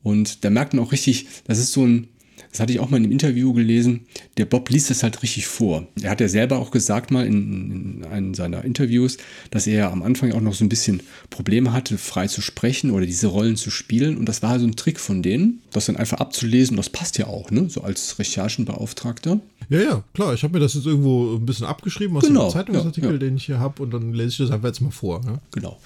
Und 0.03 0.45
da 0.45 0.49
merkt 0.49 0.74
man 0.74 0.86
auch 0.86 0.93
richtig, 0.93 1.28
das 1.45 1.59
ist 1.59 1.74
so 1.74 1.86
ein 1.86 2.07
das 2.56 2.62
hatte 2.62 2.72
ich 2.72 2.80
auch 2.80 2.89
mal 2.89 2.95
in 2.95 3.03
einem 3.03 3.12
Interview 3.12 3.51
gelesen, 3.51 4.06
der 4.38 4.45
Bob 4.45 4.70
liest 4.70 4.89
das 4.89 5.03
halt 5.03 5.22
richtig 5.22 5.45
vor. 5.45 5.88
Er 6.01 6.12
hat 6.12 6.22
ja 6.22 6.30
selber 6.30 6.58
auch 6.58 6.72
gesagt 6.72 7.12
mal 7.12 7.28
in, 7.28 7.99
in 7.99 8.06
einem 8.06 8.34
seiner 8.34 8.64
Interviews, 8.64 9.18
dass 9.51 9.68
er 9.68 9.91
am 9.91 10.01
Anfang 10.01 10.32
auch 10.32 10.39
noch 10.39 10.53
so 10.53 10.64
ein 10.64 10.70
bisschen 10.70 11.03
Probleme 11.30 11.74
hatte, 11.74 11.97
frei 11.97 12.28
zu 12.28 12.39
sprechen 12.39 12.91
oder 12.91 13.06
diese 13.06 13.28
Rollen 13.28 13.58
zu 13.58 13.72
spielen. 13.72 14.16
Und 14.16 14.30
das 14.30 14.41
war 14.41 14.58
so 14.58 14.66
ein 14.66 14.78
Trick 14.78 15.01
von 15.01 15.22
denen, 15.22 15.64
das 15.74 15.88
dann 15.88 15.97
einfach 15.97 16.20
abzulesen. 16.20 16.78
Das 16.78 16.88
passt 16.88 17.18
ja 17.18 17.28
auch, 17.28 17.51
ne? 17.51 17.70
So 17.70 17.82
als 17.82 18.18
Recherchenbeauftragter. 18.20 19.41
Ja, 19.68 19.82
ja, 19.82 20.03
klar. 20.14 20.34
Ich 20.34 20.43
habe 20.43 20.53
mir 20.53 20.62
das 20.62 20.76
jetzt 20.76 20.86
irgendwo 20.86 21.36
ein 21.36 21.45
bisschen 21.45 21.66
abgeschrieben 21.66 22.16
aus 22.16 22.24
genau, 22.24 22.47
dem 22.47 22.53
Zeitungsartikel, 22.53 23.10
ja, 23.10 23.14
ja. 23.16 23.20
den 23.20 23.36
ich 23.36 23.47
hier 23.47 23.60
habe, 23.60 23.84
und 23.84 23.93
dann 23.93 24.14
lese 24.14 24.30
ich 24.30 24.38
das 24.38 24.51
einfach 24.51 24.70
jetzt 24.70 24.80
mal 24.80 24.91
vor. 24.91 25.20
Ne? 25.26 25.41
Genau. 25.51 25.78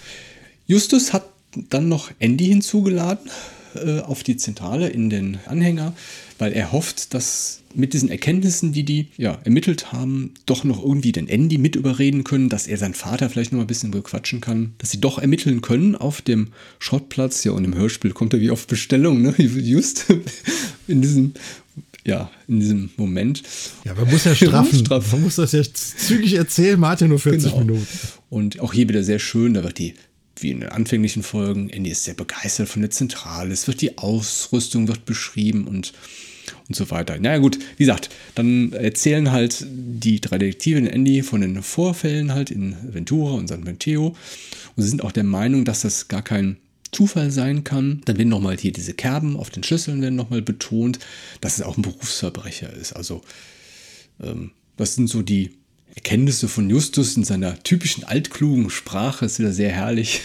Justus 0.67 1.13
hat 1.13 1.25
dann 1.71 1.89
noch 1.89 2.11
Andy 2.19 2.45
hinzugeladen 2.45 3.27
äh, 3.75 3.99
auf 3.99 4.23
die 4.23 4.37
Zentrale 4.37 4.89
in 4.89 5.09
den 5.09 5.39
Anhänger, 5.45 5.93
weil 6.37 6.53
er 6.53 6.71
hofft, 6.71 7.13
dass 7.13 7.61
mit 7.75 7.93
diesen 7.93 8.09
Erkenntnissen, 8.09 8.71
die 8.71 8.83
die 8.83 9.07
ja, 9.17 9.39
ermittelt 9.43 9.91
haben, 9.91 10.33
doch 10.45 10.63
noch 10.63 10.83
irgendwie 10.83 11.11
den 11.11 11.27
Andy 11.27 11.57
mit 11.57 11.75
überreden 11.75 12.23
können, 12.23 12.49
dass 12.49 12.67
er 12.67 12.77
seinen 12.77 12.93
Vater 12.93 13.29
vielleicht 13.29 13.51
noch 13.51 13.61
ein 13.61 13.67
bisschen 13.67 13.91
bequatschen 13.91 14.41
kann, 14.41 14.73
dass 14.79 14.91
sie 14.91 14.99
doch 14.99 15.19
ermitteln 15.19 15.61
können 15.61 15.95
auf 15.95 16.21
dem 16.21 16.49
Schrottplatz. 16.79 17.43
Ja, 17.43 17.51
und 17.51 17.63
im 17.65 17.75
Hörspiel 17.75 18.11
kommt 18.11 18.33
er 18.33 18.41
wie 18.41 18.51
auf 18.51 18.67
Bestellung, 18.67 19.21
ne? 19.21 19.35
just 19.37 20.05
in 20.87 21.01
diesem 21.01 21.33
ja, 22.05 22.31
in 22.47 22.59
diesem 22.59 22.89
Moment. 22.97 23.43
Ja, 23.83 23.93
man 23.93 24.09
muss 24.09 24.23
ja 24.23 24.33
straffen. 24.33 24.83
man 24.89 25.21
muss 25.21 25.35
das 25.35 25.51
ja 25.51 25.61
zügig 25.63 26.33
erzählen, 26.33 26.81
ja 26.81 27.07
nur 27.07 27.19
40 27.19 27.51
genau. 27.51 27.63
Minuten. 27.63 27.87
Und 28.29 28.59
auch 28.59 28.73
hier 28.73 28.87
wieder 28.89 29.03
sehr 29.03 29.19
schön, 29.19 29.53
da 29.53 29.63
wird 29.63 29.77
die 29.77 29.93
wie 30.41 30.51
in 30.51 30.61
den 30.61 30.69
anfänglichen 30.69 31.23
Folgen. 31.23 31.69
Andy 31.69 31.91
ist 31.91 32.03
sehr 32.03 32.13
begeistert 32.13 32.69
von 32.69 32.81
der 32.81 32.91
Zentrale. 32.91 33.51
Es 33.51 33.67
wird 33.67 33.81
die 33.81 33.97
Ausrüstung 33.97 34.87
wird 34.87 35.05
beschrieben 35.05 35.67
und, 35.67 35.93
und 36.67 36.75
so 36.75 36.89
weiter. 36.89 37.17
Naja 37.19 37.37
gut, 37.37 37.59
wie 37.77 37.85
gesagt, 37.85 38.09
dann 38.35 38.73
erzählen 38.73 39.31
halt 39.31 39.65
die 39.69 40.21
drei 40.21 40.37
Detektive 40.37 40.79
in 40.79 40.87
Andy 40.87 41.23
von 41.23 41.41
den 41.41 41.61
Vorfällen 41.61 42.33
halt 42.33 42.51
in 42.51 42.75
Ventura 42.83 43.33
und 43.33 43.47
San 43.47 43.63
Mateo 43.63 44.15
und 44.75 44.83
sie 44.83 44.89
sind 44.89 45.03
auch 45.03 45.11
der 45.11 45.23
Meinung, 45.23 45.65
dass 45.65 45.81
das 45.81 46.07
gar 46.07 46.23
kein 46.23 46.57
Zufall 46.91 47.31
sein 47.31 47.63
kann. 47.63 48.01
Dann 48.05 48.17
werden 48.17 48.29
nochmal 48.29 48.57
hier 48.57 48.71
diese 48.71 48.93
Kerben 48.93 49.37
auf 49.37 49.49
den 49.49 49.63
Schlüsseln 49.63 50.01
werden 50.01 50.15
nochmal 50.15 50.41
betont, 50.41 50.99
dass 51.41 51.57
es 51.57 51.63
auch 51.63 51.77
ein 51.77 51.83
Berufsverbrecher 51.83 52.73
ist. 52.73 52.93
Also 52.93 53.21
ähm, 54.21 54.51
das 54.77 54.95
sind 54.95 55.07
so 55.07 55.21
die 55.21 55.51
Erkenntnisse 55.95 56.47
von 56.47 56.69
Justus 56.69 57.17
in 57.17 57.23
seiner 57.23 57.61
typischen 57.63 58.03
altklugen 58.03 58.69
Sprache 58.69 59.25
ist 59.25 59.39
wieder 59.39 59.51
sehr 59.51 59.71
herrlich. 59.71 60.21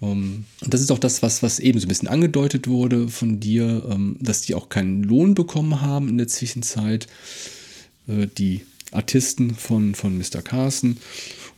Um, 0.00 0.46
und 0.60 0.74
das 0.74 0.80
ist 0.80 0.90
auch 0.90 0.98
das, 0.98 1.22
was, 1.22 1.42
was 1.42 1.58
eben 1.60 1.78
so 1.78 1.86
ein 1.86 1.88
bisschen 1.88 2.08
angedeutet 2.08 2.68
wurde 2.68 3.08
von 3.08 3.40
dir, 3.40 3.86
ähm, 3.90 4.16
dass 4.20 4.42
die 4.42 4.54
auch 4.54 4.68
keinen 4.68 5.02
Lohn 5.02 5.34
bekommen 5.34 5.80
haben 5.80 6.08
in 6.08 6.18
der 6.18 6.28
Zwischenzeit, 6.28 7.06
äh, 8.06 8.26
die 8.26 8.62
Artisten 8.90 9.54
von, 9.54 9.94
von 9.94 10.16
Mr. 10.16 10.42
Carson. 10.42 10.96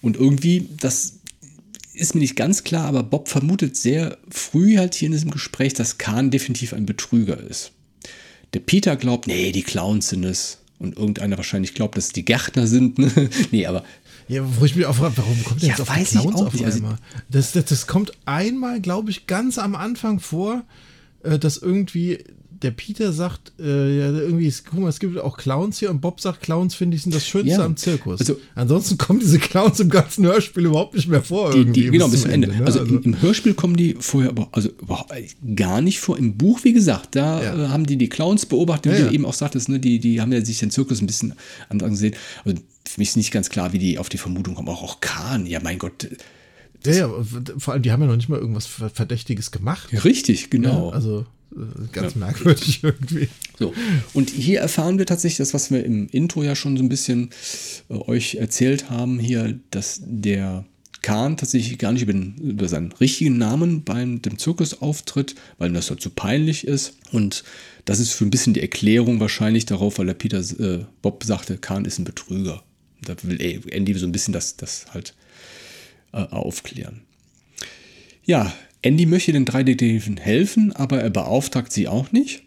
Und 0.03 0.16
irgendwie, 0.16 0.68
das 0.78 1.20
ist 1.95 2.14
mir 2.14 2.20
nicht 2.20 2.36
ganz 2.36 2.64
klar, 2.64 2.86
aber 2.86 3.03
Bob 3.03 3.28
vermutet 3.28 3.76
sehr 3.76 4.18
früh 4.30 4.78
halt 4.78 4.95
hier 4.95 5.07
in 5.07 5.12
diesem 5.12 5.30
Gespräch, 5.30 5.74
dass 5.74 5.99
Kahn 5.99 6.30
definitiv 6.30 6.72
ein 6.72 6.86
Betrüger 6.86 7.38
ist. 7.38 7.72
Der 8.55 8.61
Peter 8.61 8.97
glaubt, 8.97 9.26
nee, 9.26 9.53
die 9.53 9.62
Clowns 9.62 10.09
sind 10.09 10.24
es 10.24 10.59
und 10.80 10.96
irgendeiner 10.96 11.36
wahrscheinlich 11.36 11.74
glaubt, 11.74 11.96
dass 11.96 12.06
es 12.06 12.12
die 12.12 12.24
Gärtner 12.24 12.66
sind. 12.66 12.98
Ne? 12.98 13.30
nee, 13.52 13.66
aber. 13.66 13.84
Ja, 14.28 14.42
wo 14.58 14.64
ich 14.64 14.74
mich 14.74 14.86
auch 14.86 14.94
frage, 14.94 15.16
warum 15.16 15.44
kommt 15.44 15.62
der 15.62 15.68
ja, 15.68 15.74
jetzt 15.74 15.82
auf 15.82 15.88
weiß 15.88 16.10
die 16.10 16.18
Clowns 16.18 16.52
nicht. 16.52 16.64
Also, 16.64 16.96
das, 17.28 17.52
das, 17.52 17.64
das 17.66 17.86
kommt 17.86 18.12
einmal, 18.26 18.80
glaube 18.80 19.10
ich, 19.10 19.26
ganz 19.26 19.58
am 19.58 19.74
Anfang 19.74 20.20
vor, 20.20 20.64
äh, 21.22 21.38
dass 21.38 21.58
irgendwie 21.58 22.24
der 22.62 22.72
Peter 22.72 23.12
sagt, 23.12 23.52
äh, 23.58 23.98
ja, 23.98 24.11
irgendwie, 24.11 24.52
guck 24.68 24.80
mal, 24.80 24.88
es 24.88 25.00
gibt 25.00 25.18
auch 25.18 25.36
Clowns 25.38 25.78
hier 25.78 25.90
und 25.90 26.00
Bob 26.00 26.20
sagt, 26.20 26.42
Clowns 26.42 26.74
finde 26.74 26.96
ich 26.96 27.02
sind 27.02 27.14
das 27.14 27.26
Schönste 27.26 27.52
ja, 27.52 27.64
am 27.64 27.76
Zirkus. 27.76 28.20
Also, 28.20 28.38
Ansonsten 28.54 28.98
kommen 28.98 29.20
diese 29.20 29.38
Clowns 29.38 29.80
im 29.80 29.88
ganzen 29.88 30.26
Hörspiel 30.26 30.66
überhaupt 30.66 30.94
nicht 30.94 31.08
mehr 31.08 31.22
vor. 31.22 31.52
Die, 31.52 31.64
die, 31.64 31.90
genau, 31.90 32.08
bis 32.08 32.22
zum 32.22 32.30
Ende. 32.30 32.48
Ende 32.48 32.61
ne? 32.61 32.66
also, 32.66 32.80
also 32.80 32.98
im, 32.98 33.20
Hörspiel 33.22 33.54
kommen 33.54 33.76
die 33.76 33.96
vorher 33.98 34.30
aber, 34.30 34.48
also 34.52 34.68
überhaupt 34.68 35.12
gar 35.56 35.80
nicht 35.80 36.00
vor. 36.00 36.18
Im 36.18 36.36
Buch, 36.36 36.61
wie 36.62 36.72
gesagt, 36.72 37.16
da 37.16 37.42
ja. 37.42 37.64
äh, 37.64 37.68
haben 37.68 37.86
die 37.86 37.96
die 37.96 38.08
Clowns 38.08 38.44
beobachtet, 38.44 38.92
wie 38.92 38.98
ja, 38.98 39.08
du 39.08 39.14
eben 39.14 39.24
auch 39.24 39.34
sagtest, 39.34 39.68
ne, 39.70 39.80
die, 39.80 39.98
die 39.98 40.20
haben 40.20 40.32
ja 40.32 40.44
sich 40.44 40.58
den 40.58 40.70
Zirkus 40.70 41.00
ein 41.00 41.06
bisschen 41.06 41.34
anders 41.70 41.90
gesehen. 41.90 42.14
Also 42.44 42.61
für 42.86 43.00
mich 43.00 43.11
ist 43.11 43.16
nicht 43.16 43.32
ganz 43.32 43.48
klar, 43.48 43.72
wie 43.72 43.78
die 43.78 43.98
auf 43.98 44.11
die 44.11 44.18
Vermutung 44.18 44.54
kommen. 44.54 44.68
Auch, 44.68 44.82
auch 44.82 45.00
Kahn, 45.00 45.46
ja 45.46 45.61
mein 45.62 45.78
Gott. 45.78 46.08
Ja, 46.84 46.92
ja, 46.92 47.11
vor 47.58 47.74
allem, 47.74 47.82
die 47.82 47.92
haben 47.92 48.00
ja 48.00 48.06
noch 48.06 48.16
nicht 48.16 48.28
mal 48.28 48.38
irgendwas 48.38 48.66
Verdächtiges 48.66 49.50
gemacht. 49.50 49.88
Richtig, 50.04 50.50
genau. 50.50 50.88
Ja, 50.88 50.94
also 50.94 51.26
Ganz 51.92 52.14
ja. 52.14 52.18
merkwürdig 52.18 52.80
irgendwie. 52.82 53.28
So, 53.59 53.74
und 54.14 54.30
hier 54.30 54.61
erfahren 54.61 54.98
wir 54.98 55.07
tatsächlich 55.07 55.38
das, 55.38 55.53
was 55.53 55.70
wir 55.70 55.84
im 55.84 56.09
Intro 56.09 56.42
ja 56.42 56.55
schon 56.55 56.76
so 56.76 56.82
ein 56.82 56.88
bisschen 56.88 57.30
äh, 57.88 57.94
euch 57.94 58.36
erzählt 58.36 58.90
haben, 58.90 59.18
hier, 59.18 59.59
dass 59.70 60.01
der 60.05 60.64
Kahn 61.03 61.36
tatsächlich 61.36 61.78
gar 61.78 61.92
nicht 61.92 62.03
über, 62.03 62.12
den, 62.12 62.36
über 62.38 62.68
seinen 62.68 62.92
richtigen 62.92 63.38
Namen 63.38 63.84
beim 63.84 64.22
dem 64.22 64.38
Zirkus 64.38 64.80
auftritt, 64.80 65.34
weil 65.59 65.70
ihm 65.70 65.74
das 65.74 65.86
dazu 65.86 66.11
peinlich 66.11 66.66
ist. 66.66 66.94
Und 67.11 67.42
das 67.84 68.01
ist 68.01 68.12
für 68.12 68.24
ein 68.24 68.30
bisschen 68.30 68.55
die 68.55 68.61
Erklärung 68.61 69.18
wahrscheinlich 69.18 69.66
darauf, 69.66 69.98
weil 69.98 70.07
der 70.07 70.14
Peter 70.14 70.38
äh, 70.38 70.84
Bob 71.03 71.24
sagte, 71.24 71.59
Kahn 71.59 71.84
ist 71.84 71.98
ein 71.98 72.05
Betrüger. 72.05 72.62
Da 73.03 73.16
will 73.22 73.40
Andy 73.70 73.94
so 73.94 74.07
ein 74.07 74.12
bisschen 74.12 74.32
das, 74.32 74.57
das 74.57 74.86
halt 74.92 75.14
äh, 76.12 76.18
aufklären. 76.18 77.01
Ja, 78.24 78.53
Andy 78.82 79.06
möchte 79.06 79.32
den 79.32 79.44
drei 79.44 79.62
Detektiven 79.62 80.16
helfen, 80.16 80.72
aber 80.72 81.00
er 81.00 81.10
beauftragt 81.10 81.72
sie 81.72 81.88
auch 81.88 82.12
nicht. 82.12 82.42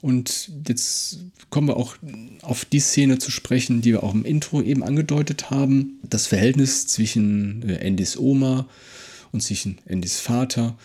Und 0.00 0.50
jetzt 0.68 1.24
kommen 1.50 1.68
wir 1.68 1.76
auch 1.76 1.96
auf 2.42 2.64
die 2.64 2.78
Szene 2.78 3.18
zu 3.18 3.32
sprechen, 3.32 3.80
die 3.80 3.92
wir 3.92 4.04
auch 4.04 4.14
im 4.14 4.24
Intro 4.24 4.62
eben 4.62 4.84
angedeutet 4.84 5.50
haben. 5.50 5.98
Das 6.08 6.26
Verhältnis 6.26 6.86
zwischen 6.86 7.68
äh, 7.68 7.84
Andys 7.84 8.16
Oma 8.16 8.68
und 9.32 9.42
zwischen 9.42 9.78
Andys 9.88 10.20
Vater. 10.20 10.76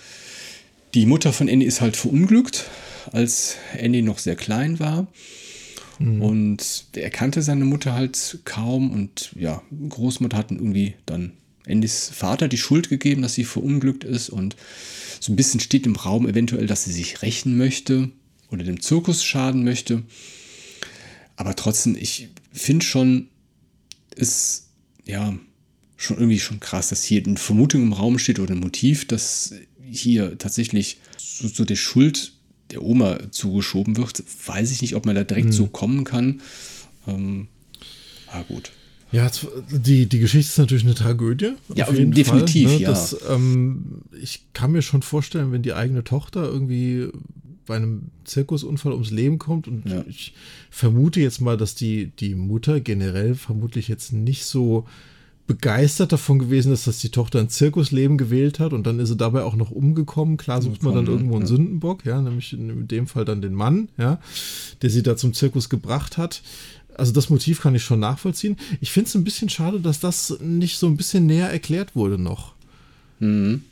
Die 0.96 1.06
Mutter 1.06 1.32
von 1.32 1.48
Andy 1.48 1.66
ist 1.66 1.82
halt 1.82 1.96
verunglückt, 1.96 2.66
als 3.12 3.58
Andy 3.78 4.02
noch 4.02 4.18
sehr 4.18 4.36
klein 4.36 4.80
war. 4.80 5.08
Mhm. 6.00 6.22
Und 6.22 6.86
er 6.96 7.10
kannte 7.12 7.44
seine 7.44 7.66
Mutter 7.66 7.94
halt 7.94 8.40
kaum 8.46 8.92
und 8.92 9.32
ja, 9.36 9.62
Großmutter 9.90 10.38
hatten 10.38 10.56
irgendwie 10.56 10.96
dann 11.06 11.34
Andys 11.68 12.10
Vater 12.14 12.48
die 12.48 12.58
Schuld 12.58 12.90
gegeben, 12.90 13.22
dass 13.22 13.36
sie 13.36 13.46
verunglückt 13.46 14.04
ist 14.04 14.30
und 14.30 14.56
so 15.20 15.32
ein 15.32 15.36
bisschen 15.36 15.60
steht 15.60 15.86
im 15.86 15.96
Raum 15.96 16.28
eventuell, 16.28 16.68
dass 16.68 16.84
sie 16.84 16.92
sich 16.92 17.22
rächen 17.22 17.58
möchte 17.58 18.10
oder 18.52 18.64
dem 18.64 18.82
Zirkus 18.82 19.24
schaden 19.24 19.64
möchte. 19.64 20.04
Aber 21.36 21.56
trotzdem, 21.56 21.96
ich 21.96 22.30
finde 22.52 22.86
schon, 22.86 23.28
ist 24.16 24.68
ja 25.06 25.34
schon 25.96 26.18
irgendwie 26.18 26.40
schon 26.40 26.60
krass, 26.60 26.90
dass 26.90 27.04
hier 27.04 27.24
eine 27.26 27.38
Vermutung 27.38 27.84
im 27.84 27.94
Raum 27.94 28.20
steht 28.20 28.40
oder 28.40 28.54
ein 28.54 28.60
Motiv, 28.60 29.08
dass 29.08 29.54
hier 29.90 30.38
tatsächlich 30.38 30.98
so, 31.18 31.48
so 31.48 31.66
der 31.66 31.76
Schuld 31.76 32.34
der 32.72 32.84
Oma 32.84 33.32
zugeschoben 33.32 33.98
wird. 33.98 34.24
Weiß 34.46 34.72
ich 34.72 34.82
nicht, 34.82 34.96
ob 34.96 35.06
man 35.06 35.16
da 35.16 35.24
direkt 35.24 35.48
mhm. 35.48 35.54
so 35.54 35.68
kommen 35.68 36.04
kann. 36.04 36.42
Ähm, 37.08 37.48
ah, 38.28 38.44
gut. 38.44 38.72
Ja, 39.14 39.30
die, 39.70 40.08
die 40.08 40.20
Geschichte 40.20 40.50
ist 40.50 40.58
natürlich 40.58 40.86
eine 40.86 40.96
Tragödie. 40.96 41.54
Ja, 41.76 41.90
definitiv, 41.92 42.68
Fall, 42.68 42.78
ne? 42.78 42.82
ja. 42.82 42.90
Das, 42.90 43.16
ähm, 43.30 44.02
ich 44.20 44.42
kann 44.54 44.72
mir 44.72 44.82
schon 44.82 45.04
vorstellen, 45.04 45.52
wenn 45.52 45.62
die 45.62 45.74
eigene 45.74 46.04
Tochter 46.04 46.44
irgendwie 46.44 47.10
bei 47.68 47.76
einem 47.76 48.10
Zirkusunfall 48.26 48.92
ums 48.92 49.12
Leben 49.12 49.38
kommt 49.38 49.68
und 49.68 49.88
ja. 49.88 50.04
ich 50.10 50.34
vermute 50.70 51.22
jetzt 51.22 51.42
mal, 51.42 51.58
dass 51.58 51.76
die, 51.76 52.08
die 52.20 52.34
Mutter 52.34 52.80
generell 52.80 53.36
vermutlich 53.36 53.88
jetzt 53.88 54.12
nicht 54.14 54.46
so 54.46 54.86
begeistert 55.46 56.12
davon 56.12 56.40
gewesen 56.40 56.72
ist, 56.72 56.88
dass 56.88 57.00
die 57.00 57.10
Tochter 57.10 57.40
ein 57.40 57.50
Zirkusleben 57.50 58.18
gewählt 58.18 58.60
hat 58.60 58.74
und 58.74 58.88
dann 58.88 59.00
ist 59.00 59.10
sie 59.10 59.18
dabei 59.18 59.44
auch 59.44 59.56
noch 59.56 59.72
umgekommen. 59.72 60.38
Klar 60.38 60.62
sucht 60.62 60.84
man 60.84 60.96
dann 60.96 61.06
irgendwo 61.06 61.36
einen 61.36 61.44
ja. 61.44 61.48
Sündenbock, 61.48 62.06
ja, 62.06 62.22
nämlich 62.22 62.54
in 62.54 62.88
dem 62.88 63.08
Fall 63.08 63.26
dann 63.26 63.42
den 63.42 63.54
Mann, 63.54 63.90
ja, 63.98 64.20
der 64.82 64.90
sie 64.90 65.04
da 65.04 65.18
zum 65.18 65.34
Zirkus 65.34 65.70
gebracht 65.70 66.18
hat 66.18 66.42
also 66.98 67.12
das 67.12 67.30
Motiv 67.30 67.62
kann 67.62 67.76
ich 67.76 67.84
schon 67.84 68.00
nachvollziehen. 68.00 68.58
Ich 68.82 68.92
finde 68.92 69.08
es 69.10 69.16
ein 69.16 69.24
bisschen 69.24 69.50
schade, 69.50 69.80
dass 69.80 70.00
das 70.00 70.38
nicht 70.40 70.78
so 70.78 70.88
ein 70.88 70.98
bisschen 70.98 71.26
näher 71.26 71.50
erklärt 71.50 71.96
wurde 71.96 72.18
noch. 72.18 72.54
Mhm. 73.20 73.64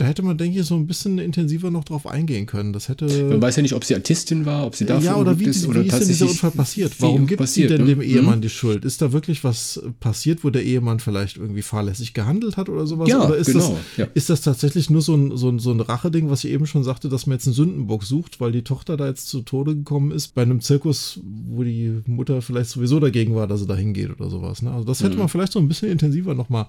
Da 0.00 0.06
hätte 0.06 0.22
man, 0.22 0.38
denke 0.38 0.58
ich, 0.58 0.66
so 0.66 0.76
ein 0.76 0.86
bisschen 0.86 1.18
intensiver 1.18 1.70
noch 1.70 1.84
drauf 1.84 2.06
eingehen 2.06 2.46
können. 2.46 2.72
Das 2.72 2.88
hätte. 2.88 3.04
Man 3.24 3.42
weiß 3.42 3.56
ja 3.56 3.62
nicht, 3.62 3.74
ob 3.74 3.84
sie 3.84 3.94
Artistin 3.94 4.46
war, 4.46 4.66
ob 4.66 4.74
sie 4.74 4.86
dafür 4.86 5.10
ja, 5.10 5.16
oder 5.16 5.38
wie, 5.38 5.44
ist 5.44 5.64
wie 5.64 5.68
oder 5.68 5.84
ist 5.84 6.00
denn 6.00 6.08
dieser 6.08 6.26
Unfall 6.26 6.52
passiert? 6.52 6.94
Warum 7.00 7.26
gibt 7.26 7.46
sie 7.48 7.66
denn 7.66 7.82
ne? 7.82 7.88
dem 7.88 8.00
Ehemann 8.00 8.40
die 8.40 8.48
Schuld? 8.48 8.86
Ist 8.86 9.02
da 9.02 9.12
wirklich 9.12 9.44
was 9.44 9.82
passiert, 10.00 10.42
wo 10.42 10.48
der 10.48 10.64
Ehemann 10.64 11.00
vielleicht 11.00 11.36
irgendwie 11.36 11.60
fahrlässig 11.60 12.14
gehandelt 12.14 12.56
hat 12.56 12.70
oder 12.70 12.86
sowas? 12.86 13.10
Ja, 13.10 13.26
oder 13.26 13.36
ist, 13.36 13.48
genau, 13.48 13.58
das, 13.58 13.96
ja. 13.98 14.06
ist 14.14 14.30
das 14.30 14.40
tatsächlich 14.40 14.88
nur 14.88 15.02
so 15.02 15.14
ein, 15.14 15.36
so, 15.36 15.50
ein, 15.50 15.58
so 15.58 15.70
ein 15.70 15.80
Racheding, 15.80 16.30
was 16.30 16.44
ich 16.44 16.50
eben 16.50 16.66
schon 16.66 16.82
sagte, 16.82 17.10
dass 17.10 17.26
man 17.26 17.34
jetzt 17.36 17.46
einen 17.46 17.54
Sündenbock 17.54 18.02
sucht, 18.04 18.40
weil 18.40 18.52
die 18.52 18.62
Tochter 18.62 18.96
da 18.96 19.06
jetzt 19.06 19.28
zu 19.28 19.42
Tode 19.42 19.76
gekommen 19.76 20.12
ist 20.12 20.34
bei 20.34 20.40
einem 20.40 20.62
Zirkus, 20.62 21.20
wo 21.46 21.62
die 21.62 22.00
Mutter 22.06 22.40
vielleicht 22.40 22.70
sowieso 22.70 23.00
dagegen 23.00 23.34
war, 23.34 23.46
dass 23.46 23.60
sie 23.60 23.66
da 23.66 23.76
hingeht 23.76 24.18
oder 24.18 24.30
sowas. 24.30 24.62
Ne? 24.62 24.70
Also 24.70 24.84
das 24.84 25.02
hätte 25.02 25.12
Mhm. 25.12 25.18
man 25.18 25.28
vielleicht 25.28 25.52
so 25.52 25.58
ein 25.58 25.68
bisschen 25.68 25.90
intensiver 25.90 26.34
nochmal 26.34 26.66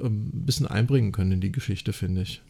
ein 0.00 0.44
bisschen 0.46 0.66
einbringen 0.66 1.12
können 1.12 1.32
in 1.32 1.40
die 1.40 1.52
Geschichte, 1.52 1.92
finde 1.92 2.22
ich. 2.22 2.42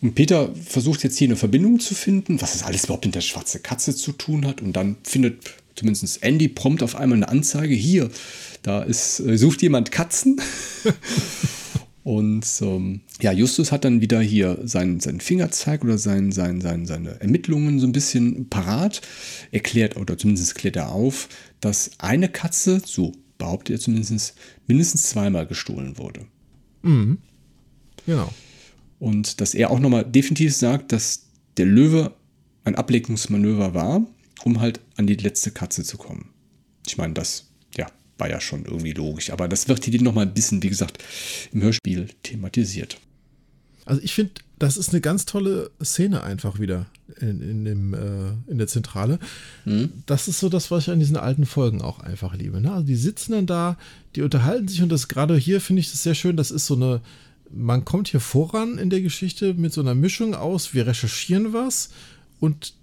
Und 0.00 0.16
Peter 0.16 0.52
versucht 0.54 1.04
jetzt 1.04 1.16
hier 1.16 1.28
eine 1.28 1.36
Verbindung 1.36 1.78
zu 1.78 1.94
finden, 1.94 2.40
was 2.40 2.52
das 2.52 2.64
alles 2.64 2.84
überhaupt 2.84 3.06
mit 3.06 3.14
der 3.14 3.20
schwarze 3.20 3.60
Katze 3.60 3.94
zu 3.94 4.12
tun 4.12 4.46
hat. 4.46 4.60
Und 4.60 4.72
dann 4.74 4.96
findet 5.04 5.54
zumindest 5.76 6.22
Andy 6.22 6.48
prompt 6.48 6.82
auf 6.82 6.96
einmal 6.96 7.16
eine 7.16 7.28
Anzeige. 7.28 7.74
Hier, 7.74 8.10
da 8.62 8.82
ist, 8.82 9.20
äh, 9.20 9.38
sucht 9.38 9.62
jemand 9.62 9.92
Katzen. 9.92 10.40
Und 12.04 12.44
ähm, 12.62 13.02
ja, 13.20 13.30
Justus 13.32 13.70
hat 13.70 13.84
dann 13.84 14.00
wieder 14.00 14.20
hier 14.20 14.58
seinen, 14.64 14.98
seinen 14.98 15.20
Fingerzeig 15.20 15.84
oder 15.84 15.98
sein, 15.98 16.32
sein, 16.32 16.60
sein, 16.60 16.84
seine 16.84 17.20
Ermittlungen 17.20 17.78
so 17.78 17.86
ein 17.86 17.92
bisschen 17.92 18.48
parat. 18.48 19.02
Erklärt, 19.52 19.96
oder 19.96 20.18
zumindest 20.18 20.56
klärt 20.56 20.74
er 20.74 20.90
auf, 20.90 21.28
dass 21.60 21.92
eine 21.98 22.28
Katze, 22.28 22.82
so 22.84 23.12
behauptet 23.38 23.76
er 23.76 23.80
zumindest, 23.80 24.34
mindestens 24.66 25.04
zweimal 25.04 25.46
gestohlen 25.46 25.96
wurde. 25.96 26.26
Genau. 28.06 28.32
Und 28.98 29.40
dass 29.40 29.54
er 29.54 29.70
auch 29.70 29.80
nochmal 29.80 30.04
definitiv 30.04 30.54
sagt, 30.54 30.92
dass 30.92 31.26
der 31.56 31.66
Löwe 31.66 32.14
ein 32.64 32.74
Ablenkungsmanöver 32.74 33.74
war, 33.74 34.06
um 34.44 34.60
halt 34.60 34.80
an 34.96 35.06
die 35.06 35.14
letzte 35.14 35.50
Katze 35.50 35.84
zu 35.84 35.98
kommen. 35.98 36.30
Ich 36.86 36.96
meine, 36.98 37.14
das 37.14 37.48
ja, 37.76 37.86
war 38.18 38.30
ja 38.30 38.40
schon 38.40 38.64
irgendwie 38.64 38.92
logisch, 38.92 39.30
aber 39.30 39.48
das 39.48 39.68
wird 39.68 39.84
hier 39.84 40.02
nochmal 40.02 40.26
ein 40.26 40.34
bisschen, 40.34 40.62
wie 40.62 40.68
gesagt, 40.68 41.02
im 41.52 41.62
Hörspiel 41.62 42.08
thematisiert. 42.22 42.98
Also 43.84 44.00
ich 44.02 44.14
finde, 44.14 44.32
das 44.62 44.76
ist 44.76 44.90
eine 44.90 45.00
ganz 45.00 45.26
tolle 45.26 45.72
Szene 45.82 46.22
einfach 46.22 46.60
wieder 46.60 46.86
in, 47.20 47.40
in, 47.40 47.64
dem, 47.64 47.94
äh, 47.94 48.30
in 48.46 48.58
der 48.58 48.68
Zentrale. 48.68 49.18
Das 50.06 50.28
ist 50.28 50.38
so 50.38 50.48
das, 50.48 50.70
was 50.70 50.84
ich 50.84 50.90
an 50.90 51.00
diesen 51.00 51.16
alten 51.16 51.46
Folgen 51.46 51.82
auch 51.82 51.98
einfach 51.98 52.36
liebe. 52.36 52.60
Ne? 52.60 52.70
Also 52.70 52.86
die 52.86 52.94
sitzen 52.94 53.32
dann 53.32 53.46
da, 53.46 53.76
die 54.14 54.22
unterhalten 54.22 54.68
sich 54.68 54.80
und 54.80 54.88
das 54.88 55.08
gerade 55.08 55.36
hier 55.36 55.60
finde 55.60 55.80
ich 55.80 55.90
das 55.90 56.04
sehr 56.04 56.14
schön. 56.14 56.36
Das 56.36 56.52
ist 56.52 56.66
so 56.66 56.76
eine, 56.76 57.00
man 57.50 57.84
kommt 57.84 58.06
hier 58.06 58.20
voran 58.20 58.78
in 58.78 58.88
der 58.88 59.00
Geschichte 59.00 59.52
mit 59.54 59.72
so 59.72 59.80
einer 59.80 59.96
Mischung 59.96 60.32
aus, 60.36 60.74
wir 60.74 60.86
recherchieren 60.86 61.52
was 61.52 61.90
und 62.38 62.74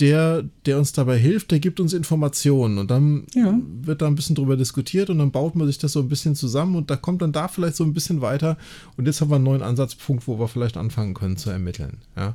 der, 0.00 0.44
der 0.66 0.78
uns 0.78 0.92
dabei 0.92 1.16
hilft, 1.18 1.50
der 1.50 1.58
gibt 1.58 1.80
uns 1.80 1.92
Informationen 1.94 2.76
und 2.78 2.90
dann 2.90 3.24
Ja. 3.34 3.58
wird 3.82 4.02
da 4.02 4.06
ein 4.06 4.14
bisschen 4.14 4.36
drüber 4.36 4.56
diskutiert 4.56 5.08
und 5.08 5.18
dann 5.18 5.30
baut 5.30 5.54
man 5.56 5.66
sich 5.66 5.78
das 5.78 5.92
so 5.92 6.00
ein 6.00 6.08
bisschen 6.08 6.34
zusammen 6.34 6.76
und 6.76 6.90
da 6.90 6.96
kommt 6.96 7.22
dann 7.22 7.32
da 7.32 7.48
vielleicht 7.48 7.76
so 7.76 7.84
ein 7.84 7.94
bisschen 7.94 8.20
weiter 8.20 8.58
und 8.96 9.06
jetzt 9.06 9.20
haben 9.20 9.30
wir 9.30 9.36
einen 9.36 9.44
neuen 9.44 9.62
Ansatzpunkt, 9.62 10.26
wo 10.26 10.38
wir 10.38 10.48
vielleicht 10.48 10.76
anfangen 10.76 11.14
können 11.14 11.36
zu 11.38 11.48
ermitteln. 11.50 11.98
Ja. 12.16 12.34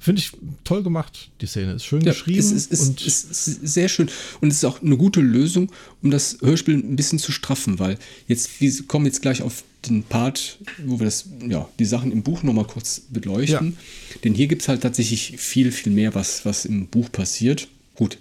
Finde 0.00 0.20
ich 0.22 0.32
toll 0.64 0.82
gemacht, 0.82 1.30
die 1.40 1.46
Szene. 1.46 1.72
Ist 1.74 1.84
schön 1.84 2.00
Ja, 2.00 2.12
geschrieben 2.12 2.38
es 2.38 2.52
ist, 2.52 2.72
ist, 2.72 2.88
und 2.88 3.06
ist, 3.06 3.30
ist 3.48 3.60
sehr 3.66 3.88
schön. 3.88 4.08
Und 4.40 4.48
es 4.48 4.56
ist 4.58 4.64
auch 4.64 4.80
eine 4.82 4.96
gute 4.96 5.20
Lösung, 5.20 5.70
um 6.02 6.10
das 6.10 6.38
Hörspiel 6.40 6.76
ein 6.76 6.96
bisschen 6.96 7.18
zu 7.18 7.32
straffen, 7.32 7.78
weil 7.78 7.98
jetzt, 8.28 8.60
wir 8.60 8.72
kommen 8.86 9.04
jetzt 9.04 9.20
gleich 9.20 9.42
auf 9.42 9.62
den 9.88 10.02
Part, 10.04 10.58
wo 10.84 10.98
wir 11.00 11.04
das, 11.04 11.26
ja, 11.48 11.68
die 11.78 11.84
Sachen 11.84 12.12
im 12.12 12.22
Buch 12.22 12.42
nochmal 12.42 12.64
kurz 12.66 13.02
beleuchten. 13.10 13.76
Denn 14.24 14.34
hier 14.34 14.46
gibt 14.46 14.62
es 14.62 14.68
halt 14.68 14.82
tatsächlich 14.82 15.36
viel, 15.38 15.72
viel 15.72 15.92
mehr, 15.92 16.14
was, 16.14 16.44
was 16.44 16.64
im 16.64 16.86
Buch 16.86 17.10
passiert. 17.10 17.68
Gut, 17.94 18.18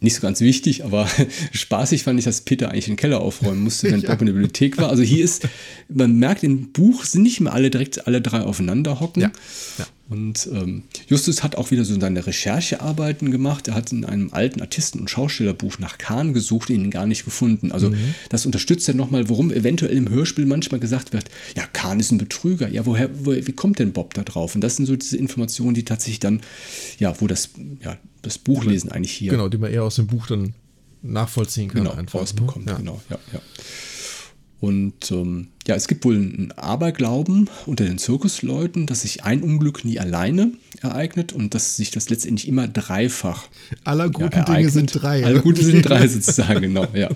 nicht 0.00 0.14
so 0.14 0.20
ganz 0.20 0.40
wichtig, 0.40 0.84
aber 0.84 1.08
spaßig 1.52 2.02
fand 2.02 2.18
ich, 2.18 2.26
dass 2.26 2.42
Peter 2.42 2.70
eigentlich 2.70 2.84
den 2.84 2.96
Keller 2.96 3.20
aufräumen 3.20 3.62
musste, 3.62 3.90
wenn 3.90 4.00
Ja. 4.06 4.10
Bob 4.10 4.20
in 4.20 4.26
der 4.26 4.34
Bibliothek 4.34 4.78
war. 4.78 4.90
Also 4.90 5.02
hier 5.02 5.24
ist, 5.24 5.48
man 5.88 6.18
merkt 6.18 6.42
im 6.42 6.72
Buch 6.72 7.04
sind 7.04 7.22
nicht 7.22 7.40
mehr 7.40 7.52
alle 7.52 7.70
direkt 7.70 8.06
alle 8.06 8.20
drei 8.20 8.40
aufeinander 8.40 9.00
hocken. 9.00 9.22
Ja, 9.22 9.32
ja. 9.78 9.86
Und 10.08 10.48
ähm, 10.52 10.84
Justus 11.08 11.42
hat 11.42 11.56
auch 11.56 11.72
wieder 11.72 11.84
so 11.84 11.98
seine 11.98 12.24
Recherchearbeiten 12.24 13.32
gemacht. 13.32 13.66
Er 13.66 13.74
hat 13.74 13.90
in 13.90 14.04
einem 14.04 14.32
alten 14.32 14.60
Artisten- 14.60 15.00
und 15.00 15.10
Schaustellerbuch 15.10 15.80
nach 15.80 15.98
Kahn 15.98 16.32
gesucht, 16.32 16.70
ihn 16.70 16.92
gar 16.92 17.06
nicht 17.06 17.24
gefunden. 17.24 17.72
Also 17.72 17.90
Mhm. 17.90 18.14
das 18.28 18.46
unterstützt 18.46 18.86
ja 18.86 18.94
nochmal, 18.94 19.28
warum 19.28 19.50
eventuell 19.50 19.96
im 19.96 20.08
Hörspiel 20.08 20.46
manchmal 20.46 20.78
gesagt 20.78 21.12
wird, 21.12 21.28
ja, 21.56 21.64
Kahn 21.72 21.98
ist 21.98 22.12
ein 22.12 22.18
Betrüger. 22.18 22.68
Ja, 22.68 22.86
woher, 22.86 23.10
woher 23.24 23.44
wie 23.48 23.52
kommt 23.52 23.80
denn 23.80 23.92
Bob 23.92 24.14
da 24.14 24.22
drauf? 24.22 24.54
Und 24.54 24.60
das 24.60 24.76
sind 24.76 24.86
so 24.86 24.94
diese 24.94 25.16
Informationen, 25.16 25.74
die 25.74 25.84
tatsächlich 25.84 26.20
dann, 26.20 26.40
ja, 27.00 27.20
wo 27.20 27.26
das, 27.26 27.50
ja, 27.82 27.96
das 28.22 28.38
Buchlesen 28.38 28.92
eigentlich 28.92 29.12
hier 29.12 29.32
genau, 29.32 29.48
die 29.48 29.58
man 29.58 29.72
eher 29.72 29.82
aus 29.82 29.96
dem 29.96 30.06
Buch 30.06 30.28
dann 30.28 30.54
nachvollziehen 31.02 31.68
kann. 31.68 31.82
genau, 31.82 31.94
einfach, 31.96 32.20
rausbekommt. 32.20 32.66
ne? 32.66 32.72
Ja. 32.72 32.78
Genau, 32.78 33.00
ja, 33.10 33.18
ja. 33.32 33.40
Und 34.60 35.10
ähm, 35.10 35.48
ja, 35.66 35.74
es 35.74 35.88
gibt 35.88 36.04
wohl 36.04 36.14
einen 36.16 36.52
Aberglauben 36.52 37.50
unter 37.66 37.84
den 37.84 37.98
Zirkusleuten, 37.98 38.86
dass 38.86 39.02
sich 39.02 39.24
ein 39.24 39.42
Unglück 39.42 39.84
nie 39.84 39.98
alleine 39.98 40.52
ereignet 40.80 41.32
und 41.32 41.54
dass 41.54 41.76
sich 41.76 41.90
das 41.90 42.08
letztendlich 42.08 42.46
immer 42.48 42.68
dreifach 42.68 43.48
Aller 43.84 44.04
ja, 44.04 44.10
guten 44.10 44.30
Dinge 44.30 44.46
ereignet. 44.46 44.72
sind 44.72 45.02
drei. 45.02 45.24
Alle 45.24 45.40
gute 45.40 45.64
sind 45.64 45.82
drei 45.82 46.06
sozusagen, 46.08 46.60
genau, 46.62 46.86
ja. 46.94 47.08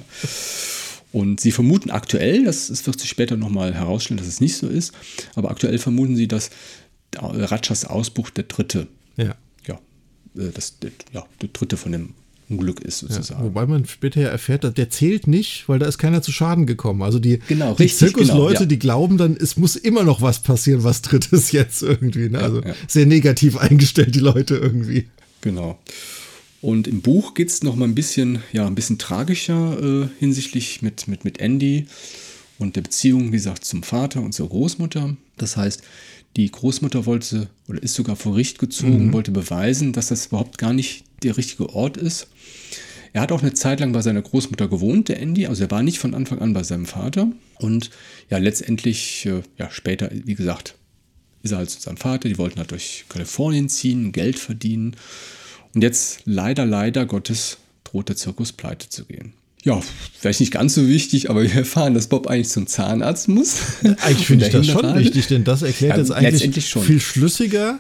Und 1.13 1.41
sie 1.41 1.51
vermuten 1.51 1.91
aktuell, 1.91 2.45
das, 2.45 2.69
das 2.69 2.87
wird 2.87 3.01
sich 3.01 3.11
später 3.11 3.37
nochmal 3.37 3.75
herausstellen, 3.75 4.19
dass 4.19 4.29
es 4.29 4.41
nicht 4.41 4.57
so 4.57 4.69
ist, 4.69 4.93
aber 5.35 5.51
aktuell 5.51 5.79
vermuten 5.79 6.17
sie, 6.17 6.29
dass 6.29 6.51
Ratchas 7.17 7.85
Ausbruch 7.85 8.31
der 8.31 8.45
dritte, 8.45 8.87
Ja. 9.17 9.35
ja, 9.67 9.75
äh, 10.37 10.51
das, 10.55 10.79
der, 10.79 10.93
ja, 11.13 11.25
der 11.43 11.49
dritte 11.49 11.77
von 11.77 11.93
dem 11.93 12.15
Unglück 12.51 12.81
ist 12.81 13.03
Ja, 13.03 13.09
sozusagen. 13.09 13.45
wobei 13.45 13.67
man 13.67 13.87
später 13.87 14.21
ja 14.21 14.29
erfährt, 14.29 14.77
der 14.77 14.91
zählt 14.91 15.27
nicht, 15.27 15.69
weil 15.69 15.79
da 15.79 15.87
ist 15.87 15.99
keiner 15.99 16.21
zu 16.21 16.33
Schaden 16.33 16.67
gekommen. 16.67 17.03
Also 17.03 17.19
die, 17.19 17.39
Genau, 17.49 17.75
die 17.75 17.85
richtig, 17.85 17.99
Zirkusleute, 17.99 18.53
genau, 18.55 18.61
ja. 18.61 18.67
die 18.67 18.79
glauben 18.79 19.17
dann, 19.17 19.37
es 19.37 19.57
muss 19.57 19.77
immer 19.77 20.03
noch 20.03 20.21
was 20.21 20.41
passieren, 20.41 20.83
was 20.85 21.03
Drittes 21.03 21.53
jetzt 21.53 21.83
irgendwie. 21.83 22.29
Ne? 22.29 22.41
Also 22.41 22.63
ja. 22.63 22.75
sehr 22.89 23.07
negativ 23.07 23.57
eingestellt, 23.57 24.15
die 24.15 24.21
Leute 24.21 24.57
irgendwie. 24.57 25.07
Genau. 25.41 25.79
Und 26.61 26.87
im 26.89 27.01
Buch 27.01 27.35
geht 27.35 27.49
es 27.49 27.63
noch 27.63 27.75
mal 27.77 27.87
ein 27.87 27.95
bisschen, 27.95 28.41
ja, 28.53 28.67
ein 28.67 28.75
bisschen 28.75 28.99
tragischer 28.99 29.79
äh, 29.83 30.09
hinsichtlich 30.19 30.83
mit, 30.83 31.09
mit, 31.09 31.25
mit 31.25 31.41
Andy 31.41 31.87
und 32.59 32.77
der 32.77 32.83
Beziehung, 32.83 33.29
wie 33.29 33.37
gesagt, 33.37 33.65
zum 33.65 33.83
Vater 33.83 34.21
und 34.21 34.35
zur 34.35 34.49
Großmutter. 34.51 35.17
Das 35.39 35.57
heißt, 35.57 35.83
die 36.37 36.51
Großmutter 36.51 37.07
wollte 37.07 37.49
oder 37.67 37.83
ist 37.83 37.95
sogar 37.95 38.15
vor 38.15 38.33
Gericht 38.33 38.59
gezogen, 38.59 39.13
wollte 39.13 39.31
beweisen, 39.31 39.93
dass 39.93 40.09
das 40.09 40.27
überhaupt 40.27 40.59
gar 40.59 40.73
nicht 40.73 41.05
der 41.23 41.37
richtige 41.37 41.71
Ort 41.75 41.97
ist. 41.97 42.29
Er 43.13 43.23
hat 43.23 43.33
auch 43.33 43.43
eine 43.43 43.55
Zeit 43.55 43.81
lang 43.81 43.93
bei 43.93 44.03
seiner 44.03 44.23
Großmutter 44.23 44.69
gewohnt, 44.69 45.09
der 45.09 45.21
Andy, 45.21 45.47
also 45.47 45.65
er 45.65 45.71
war 45.71 45.83
nicht 45.83 45.99
von 45.99 46.15
Anfang 46.15 46.39
an 46.39 46.53
bei 46.53 46.63
seinem 46.63 46.87
Vater. 46.87 47.29
Und 47.59 47.91
ja, 48.29 48.39
letztendlich, 48.39 49.27
äh, 49.27 49.43
ja, 49.59 49.71
später, 49.71 50.11
wie 50.13 50.35
gesagt, 50.35 50.77
ist 51.43 51.53
er 51.53 51.59
halt 51.59 51.71
zu 51.71 51.81
seinem 51.81 51.97
Vater, 51.97 52.29
die 52.29 52.39
wollten 52.39 52.59
halt 52.59 52.71
durch 52.71 53.05
Kalifornien 53.09 53.69
ziehen, 53.69 54.13
Geld 54.13 54.39
verdienen. 54.39 54.97
Und 55.75 55.83
jetzt 55.83 56.21
leider, 56.25 56.67
leider 56.67 57.07
Gottes 57.07 57.59
droht 57.85 58.09
der 58.09 58.17
Zirkus 58.17 58.53
pleite 58.53 58.89
zu 58.89 59.05
gehen. 59.05 59.33
Ja, 59.63 59.81
vielleicht 60.19 60.41
nicht 60.41 60.53
ganz 60.53 60.75
so 60.75 60.89
wichtig, 60.89 61.29
aber 61.29 61.43
wir 61.43 61.55
erfahren, 61.55 61.93
dass 61.93 62.07
Bob 62.07 62.29
eigentlich 62.29 62.49
zum 62.49 62.67
Zahnarzt 62.67 63.29
muss. 63.29 63.57
Eigentlich 63.83 64.27
finde 64.27 64.47
ich 64.47 64.53
das 64.53 64.67
schon 64.67 64.99
wichtig, 64.99 65.27
denn 65.27 65.45
das 65.45 65.63
erklärt 65.63 65.97
Ja, 65.97 65.99
jetzt 65.99 66.13
eigentlich 66.13 66.65
viel 66.65 67.01
schlüssiger, 67.01 67.79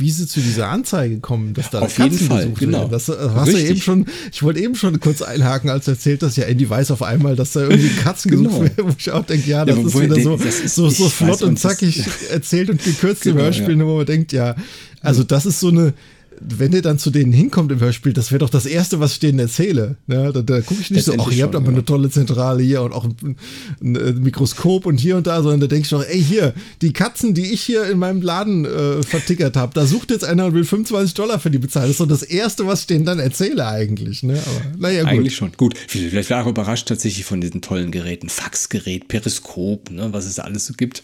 wie 0.00 0.10
sie 0.10 0.26
zu 0.26 0.40
dieser 0.40 0.68
Anzeige 0.68 1.20
kommen, 1.20 1.54
dass 1.54 1.70
da 1.70 1.80
Auf 1.80 1.96
jeden 1.98 2.10
Katzen 2.10 2.26
Fall, 2.28 2.42
gesucht 2.44 2.60
genau. 2.60 2.78
werden. 2.80 2.90
Das 2.90 3.08
äh, 3.08 3.14
hast 3.34 3.52
du 3.52 3.58
eben 3.60 3.80
schon, 3.80 4.06
ich 4.32 4.42
wollte 4.42 4.60
eben 4.60 4.74
schon 4.74 4.98
kurz 5.00 5.22
einhaken, 5.22 5.70
als 5.70 5.84
du 5.84 5.92
erzählt 5.92 6.22
hast, 6.22 6.36
ja, 6.36 6.44
Andy 6.44 6.68
weiß 6.68 6.90
auf 6.90 7.02
einmal, 7.02 7.36
dass 7.36 7.52
da 7.52 7.60
irgendwie 7.62 7.88
Katzen 8.02 8.30
Genau. 8.30 8.48
gesucht 8.50 8.76
werden, 8.76 8.90
wo 8.90 8.94
ich 8.98 9.10
auch 9.10 9.24
denke, 9.24 9.48
ja, 9.48 9.64
das 9.64 9.76
Ja, 9.76 9.86
ist 9.86 10.00
wieder 10.00 10.14
der- 10.16 10.24
so, 10.24 10.36
das 10.36 10.60
ist- 10.60 10.74
so, 10.74 10.88
so 10.90 11.08
flott 11.08 11.42
und 11.42 11.54
das- 11.54 11.62
zackig 11.62 12.02
erzählt 12.30 12.70
und 12.70 12.82
gekürzt 12.82 13.24
im 13.26 13.32
Genau, 13.34 13.44
Hörspiel, 13.44 13.78
ja. 13.78 13.86
wo 13.86 13.96
man 13.98 14.06
denkt, 14.06 14.32
ja, 14.32 14.56
also 15.02 15.22
das 15.22 15.46
ist 15.46 15.60
so 15.60 15.68
eine, 15.68 15.94
wenn 16.40 16.72
der 16.72 16.82
dann 16.82 16.98
zu 16.98 17.10
denen 17.10 17.32
hinkommt 17.32 17.70
im 17.70 17.80
Hörspiel, 17.80 18.12
das 18.12 18.30
wäre 18.32 18.38
doch 18.38 18.50
das 18.50 18.66
Erste, 18.66 19.00
was 19.00 19.12
ich 19.12 19.18
denen 19.20 19.38
erzähle. 19.38 19.96
Ne? 20.06 20.32
Da, 20.32 20.42
da 20.42 20.60
gucke 20.60 20.80
ich 20.80 20.90
nicht 20.90 21.04
so, 21.04 21.14
ach, 21.18 21.30
ihr 21.30 21.44
habt 21.44 21.54
aber 21.54 21.66
ja. 21.66 21.72
eine 21.72 21.84
tolle 21.84 22.10
Zentrale 22.10 22.62
hier 22.62 22.82
und 22.82 22.92
auch 22.92 23.04
ein, 23.04 23.36
ein, 23.82 24.22
Mikroskop 24.22 24.86
und 24.86 24.98
hier 24.98 25.16
und 25.16 25.26
da, 25.26 25.42
sondern 25.42 25.60
da 25.60 25.66
denke 25.66 25.84
ich 25.84 25.90
doch, 25.90 26.04
ey, 26.04 26.22
hier, 26.22 26.54
die 26.82 26.92
Katzen, 26.92 27.34
die 27.34 27.52
ich 27.52 27.60
hier 27.60 27.88
in 27.88 27.98
meinem 27.98 28.22
Laden 28.22 28.64
äh, 28.64 29.02
vertickert 29.02 29.56
habe, 29.56 29.74
da 29.74 29.86
sucht 29.86 30.10
jetzt 30.10 30.24
einer 30.24 30.46
und 30.46 30.54
will 30.54 30.64
25 30.64 31.14
Dollar 31.14 31.38
für 31.38 31.50
die 31.50 31.58
bezahlen. 31.58 31.86
Das 31.86 31.92
ist 31.92 32.00
doch 32.00 32.08
das 32.08 32.22
Erste, 32.22 32.66
was 32.66 32.82
ich 32.82 32.86
denen 32.86 33.04
dann 33.04 33.18
erzähle 33.18 33.66
eigentlich. 33.66 34.22
Ne? 34.22 34.34
Aber 34.34 34.78
naja, 34.78 35.02
gut. 35.02 35.12
Eigentlich 35.12 35.36
schon. 35.36 35.52
Gut, 35.56 35.74
vielleicht 35.88 36.30
war 36.30 36.44
auch 36.44 36.48
überrascht 36.48 36.88
tatsächlich 36.88 37.24
von 37.24 37.40
diesen 37.40 37.60
tollen 37.60 37.90
Geräten. 37.90 38.28
Faxgerät, 38.28 39.08
Periskop, 39.08 39.90
ne, 39.90 40.12
was 40.12 40.26
es 40.26 40.36
da 40.36 40.42
alles 40.42 40.66
so 40.66 40.74
gibt. 40.74 41.02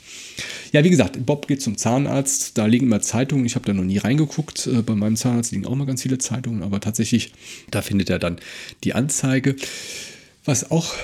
Ja, 0.72 0.84
wie 0.84 0.90
gesagt, 0.90 1.24
Bob 1.24 1.46
geht 1.46 1.62
zum 1.62 1.76
Zahnarzt. 1.76 2.58
Da 2.58 2.66
liegen 2.66 2.86
immer 2.86 3.00
Zeitungen. 3.00 3.46
Ich 3.46 3.54
habe 3.54 3.64
da 3.64 3.72
noch 3.72 3.84
nie 3.84 3.98
reingeguckt. 3.98 4.66
Äh, 4.66 4.82
Bei 4.82 4.94
meinem 4.94 5.16
Zahnarzt 5.16 5.25
liegen 5.50 5.66
auch 5.66 5.74
mal 5.74 5.86
ganz 5.86 6.02
viele 6.02 6.18
Zeitungen. 6.18 6.62
Aber 6.62 6.80
tatsächlich, 6.80 7.32
da 7.70 7.82
findet 7.82 8.10
er 8.10 8.18
dann 8.18 8.38
die 8.84 8.94
Anzeige. 8.94 9.56
Was 10.44 10.70
auch 10.70 10.94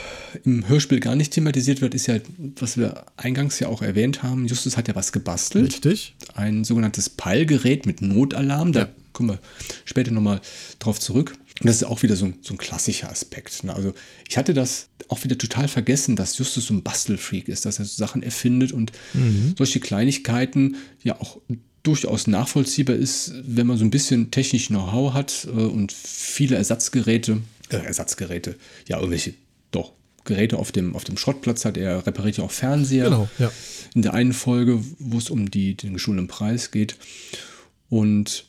im 0.45 0.69
Hörspiel 0.69 1.01
gar 1.01 1.17
nicht 1.17 1.33
thematisiert 1.33 1.81
wird, 1.81 1.95
ist 1.95 2.07
ja, 2.07 2.19
was 2.57 2.77
wir 2.77 3.05
eingangs 3.17 3.59
ja 3.59 3.69
auch 3.69 3.83
erwähnt 3.83 4.23
haben. 4.23 4.47
Justus 4.47 4.77
hat 4.77 4.89
ja 4.89 4.95
was 4.95 5.13
gebastelt. 5.13 5.67
Richtig. 5.67 6.15
Ein 6.35 6.65
sogenanntes 6.65 7.11
Peilgerät 7.11 7.85
mit 7.85 8.03
Notalarm. 8.03 8.73
Da 8.73 8.81
ja. 8.81 8.89
kommen 9.13 9.31
wir 9.31 9.39
später 9.85 10.13
nochmal 10.13 10.41
drauf 10.79 11.01
zurück. 11.01 11.35
Und 11.61 11.67
das 11.67 11.77
ist 11.77 11.85
auch 11.85 12.03
wieder 12.03 12.17
so 12.17 12.27
ein, 12.27 12.35
so 12.41 12.55
ein 12.55 12.59
klassischer 12.59 13.11
Aspekt. 13.11 13.65
Ne? 13.65 13.75
Also 13.75 13.93
ich 14.29 14.39
hatte 14.39 14.55
das 14.55 14.89
auch 15.09 15.23
wieder 15.23 15.37
total 15.37 15.69
vergessen, 15.69 16.17
dass 16.17 16.39
Justus 16.39 16.67
so 16.67 16.75
ein 16.75 16.83
Bastelfreak 16.83 17.49
ist, 17.49 17.67
dass 17.67 17.79
er 17.79 17.85
so 17.85 17.97
Sachen 17.97 18.23
erfindet 18.23 18.73
und 18.73 18.93
mhm. 19.13 19.55
solche 19.59 19.81
Kleinigkeiten 19.81 20.77
ja 21.03 21.21
auch 21.21 21.41
durchaus 21.83 22.27
nachvollziehbar 22.27 22.97
ist, 22.97 23.33
wenn 23.45 23.67
man 23.67 23.77
so 23.77 23.85
ein 23.85 23.91
bisschen 23.91 24.31
technisch 24.31 24.69
Know-how 24.69 25.15
hat 25.15 25.47
äh, 25.47 25.51
und 25.51 25.93
viele 25.93 26.57
Ersatzgeräte, 26.57 27.39
äh, 27.71 27.77
Ersatzgeräte, 27.77 28.57
ja, 28.89 28.99
irgendwelche, 28.99 29.35
doch, 29.71 29.93
Geräte 30.25 30.59
auf 30.59 30.71
dem, 30.71 30.95
auf 30.95 31.05
dem 31.05 31.17
Schrottplatz 31.17 31.65
hat. 31.65 31.77
Er 31.77 32.07
repariert 32.07 32.37
ja 32.37 32.45
auch 32.45 32.51
Fernseher. 32.51 33.05
Genau, 33.05 33.29
ja. 33.39 33.51
In 33.95 34.03
der 34.03 34.15
einen 34.15 34.33
Folge, 34.33 34.83
wo 34.99 35.19
es 35.19 35.31
um 35.31 35.51
die, 35.51 35.75
den 35.77 35.95
geschulten 35.95 36.29
Preis 36.29 36.71
geht. 36.71 36.97
Und 37.89 38.47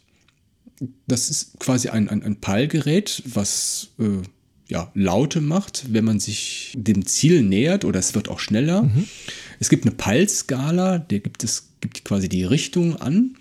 das 1.08 1.30
ist 1.30 1.60
quasi 1.60 1.90
ein, 1.90 2.10
ein, 2.10 2.22
ein 2.24 2.40
Peilgerät, 2.40 3.24
was 3.26 3.90
äh, 4.00 4.22
ja, 4.68 4.92
Laute 4.94 5.42
macht, 5.42 5.94
wenn 5.94 6.06
man 6.06 6.20
sich 6.20 6.74
dem 6.76 7.06
Ziel 7.06 7.42
nähert 7.42 7.86
oder 7.86 8.00
es 8.00 8.16
wird 8.16 8.30
auch 8.30 8.40
schneller. 8.40 8.84
Mhm. 8.84 9.08
Es 9.60 9.70
gibt 9.70 9.86
eine 9.86 9.96
Peilskala, 9.96 11.00
der 11.00 11.20
gibt 11.20 11.44
es 11.44 11.73
gibt 11.84 12.04
quasi 12.04 12.28
die 12.30 12.44
Richtung 12.44 12.96
an, 12.96 13.36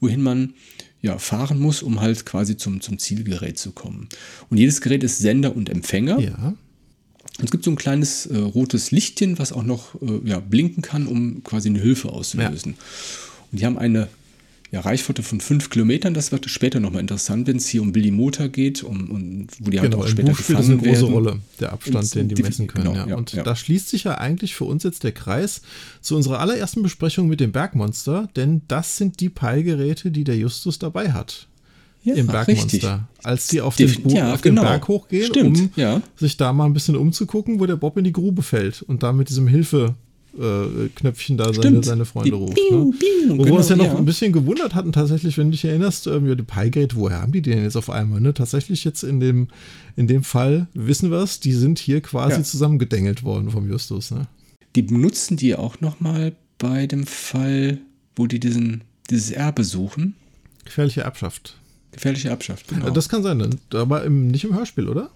wohin 0.00 0.20
man 0.20 0.52
ja, 1.00 1.18
fahren 1.18 1.58
muss, 1.58 1.82
um 1.82 2.00
halt 2.00 2.26
quasi 2.26 2.56
zum, 2.56 2.80
zum 2.80 2.98
Zielgerät 2.98 3.58
zu 3.58 3.72
kommen. 3.72 4.08
Und 4.50 4.58
jedes 4.58 4.80
Gerät 4.80 5.02
ist 5.04 5.18
Sender 5.18 5.54
und 5.54 5.70
Empfänger. 5.70 6.18
Ja. 6.18 6.54
Und 7.38 7.44
es 7.44 7.50
gibt 7.50 7.64
so 7.64 7.70
ein 7.70 7.76
kleines 7.76 8.26
äh, 8.26 8.36
rotes 8.36 8.90
Lichtchen, 8.90 9.38
was 9.38 9.52
auch 9.52 9.62
noch 9.62 10.00
äh, 10.02 10.20
ja, 10.24 10.40
blinken 10.40 10.82
kann, 10.82 11.06
um 11.06 11.42
quasi 11.44 11.68
eine 11.68 11.80
Hilfe 11.80 12.10
auszulösen. 12.10 12.72
Ja. 12.72 12.84
Und 13.52 13.60
die 13.60 13.66
haben 13.66 13.78
eine 13.78 14.08
ja, 14.70 14.80
Reichweite 14.80 15.22
von 15.22 15.40
fünf 15.40 15.70
Kilometern. 15.70 16.14
Das 16.14 16.32
wird 16.32 16.50
später 16.50 16.80
nochmal 16.80 17.00
interessant, 17.00 17.46
wenn 17.46 17.58
es 17.58 17.68
hier 17.68 17.80
um 17.80 17.92
Billy 17.92 18.10
Motor 18.10 18.48
geht, 18.48 18.82
um, 18.82 19.10
um 19.10 19.46
wo 19.60 19.70
die 19.70 19.78
halt 19.78 19.90
genau, 19.90 20.02
halt 20.02 20.08
auch 20.08 20.10
später 20.10 20.30
Buch 20.32 20.38
spielt 20.38 20.58
das 20.58 20.66
eine 20.66 20.78
große 20.78 21.02
werden. 21.02 21.12
Rolle, 21.12 21.40
der 21.60 21.72
Abstand, 21.72 22.14
den 22.14 22.28
die, 22.28 22.42
messen 22.42 22.66
können. 22.66 22.92
Genau, 22.92 23.06
ja. 23.06 23.14
Und 23.16 23.32
ja. 23.34 23.42
da 23.44 23.54
schließt 23.54 23.88
sich 23.88 24.04
ja 24.04 24.18
eigentlich 24.18 24.54
für 24.54 24.64
uns 24.64 24.82
jetzt 24.82 25.04
der 25.04 25.12
Kreis 25.12 25.62
zu 26.00 26.16
unserer 26.16 26.40
allerersten 26.40 26.82
Besprechung 26.82 27.28
mit 27.28 27.40
dem 27.40 27.52
Bergmonster, 27.52 28.28
denn 28.34 28.62
das 28.66 28.96
sind 28.96 29.20
die 29.20 29.28
Peilgeräte, 29.28 30.10
die 30.10 30.24
der 30.24 30.36
Justus 30.36 30.78
dabei 30.78 31.12
hat. 31.12 31.46
Ja, 32.02 32.14
Im 32.14 32.26
Bergmonster. 32.26 32.72
richtig. 32.72 32.90
Als 33.22 33.46
die 33.46 33.60
auf, 33.62 33.76
den, 33.76 34.02
Bo- 34.02 34.10
ja, 34.10 34.34
auf 34.34 34.42
den 34.42 34.56
genau. 34.56 34.68
Berg 34.68 34.88
hochgehen, 34.88 35.26
Stimmt, 35.26 35.58
um 35.58 35.70
ja. 35.76 36.02
sich 36.16 36.36
da 36.36 36.52
mal 36.52 36.66
ein 36.66 36.74
bisschen 36.74 36.96
umzugucken, 36.96 37.60
wo 37.60 37.66
der 37.66 37.76
Bob 37.76 37.96
in 37.96 38.04
die 38.04 38.12
Grube 38.12 38.42
fällt 38.42 38.82
und 38.82 39.02
da 39.02 39.12
mit 39.12 39.28
diesem 39.30 39.46
Hilfe. 39.46 39.94
Äh, 40.38 40.88
Knöpfchen 40.94 41.36
da 41.36 41.52
seine, 41.52 41.82
seine 41.82 42.04
Freunde 42.04 42.30
Die 42.30 42.36
ruft. 42.36 42.54
Bing, 42.54 42.78
Ne? 42.88 42.92
Bing, 43.28 43.38
Wo 43.38 43.44
wir 43.44 43.52
uns 43.54 43.68
ja 43.68 43.74
genau, 43.76 43.86
noch 43.88 43.92
ja. 43.94 43.98
ein 43.98 44.04
bisschen 44.04 44.32
gewundert 44.32 44.74
hatten, 44.74 44.92
tatsächlich, 44.92 45.38
wenn 45.38 45.46
du 45.48 45.52
dich 45.52 45.64
erinnerst, 45.64 46.06
ähm, 46.06 46.26
ja, 46.26 46.34
die 46.34 46.42
Pygate, 46.42 46.96
woher 46.96 47.22
haben 47.22 47.32
die 47.32 47.42
den 47.42 47.62
jetzt 47.62 47.76
auf 47.76 47.90
einmal? 47.90 48.20
Ne? 48.20 48.34
Tatsächlich 48.34 48.84
jetzt 48.84 49.02
in 49.04 49.20
dem, 49.20 49.48
in 49.96 50.06
dem 50.06 50.24
Fall 50.24 50.66
wissen 50.74 51.10
wir 51.10 51.18
es, 51.18 51.40
die 51.40 51.52
sind 51.52 51.78
hier 51.78 52.00
quasi 52.00 52.36
Ja. 52.38 52.42
zusammengedengelt 52.42 53.22
worden 53.22 53.50
vom 53.50 53.68
Justus. 53.70 54.10
Ne? 54.10 54.26
Die 54.76 54.82
benutzen 54.82 55.36
die 55.36 55.54
auch 55.54 55.80
nochmal 55.80 56.32
bei 56.58 56.86
dem 56.86 57.06
Fall, 57.06 57.78
wo 58.16 58.26
die 58.26 58.40
diesen, 58.40 58.82
dieses 59.10 59.30
Erbe 59.30 59.64
suchen. 59.64 60.14
Gefährliche 60.64 61.02
Erbschaft. 61.02 61.56
Gefährliche 61.92 62.28
Erbschaft, 62.30 62.68
genau. 62.68 62.90
Das 62.90 63.08
kann 63.08 63.22
sein, 63.22 63.38
dann. 63.38 63.58
aber 63.80 64.04
im, 64.04 64.28
nicht 64.28 64.44
im 64.44 64.54
Hörspiel, 64.56 64.88
oder? 64.88 65.10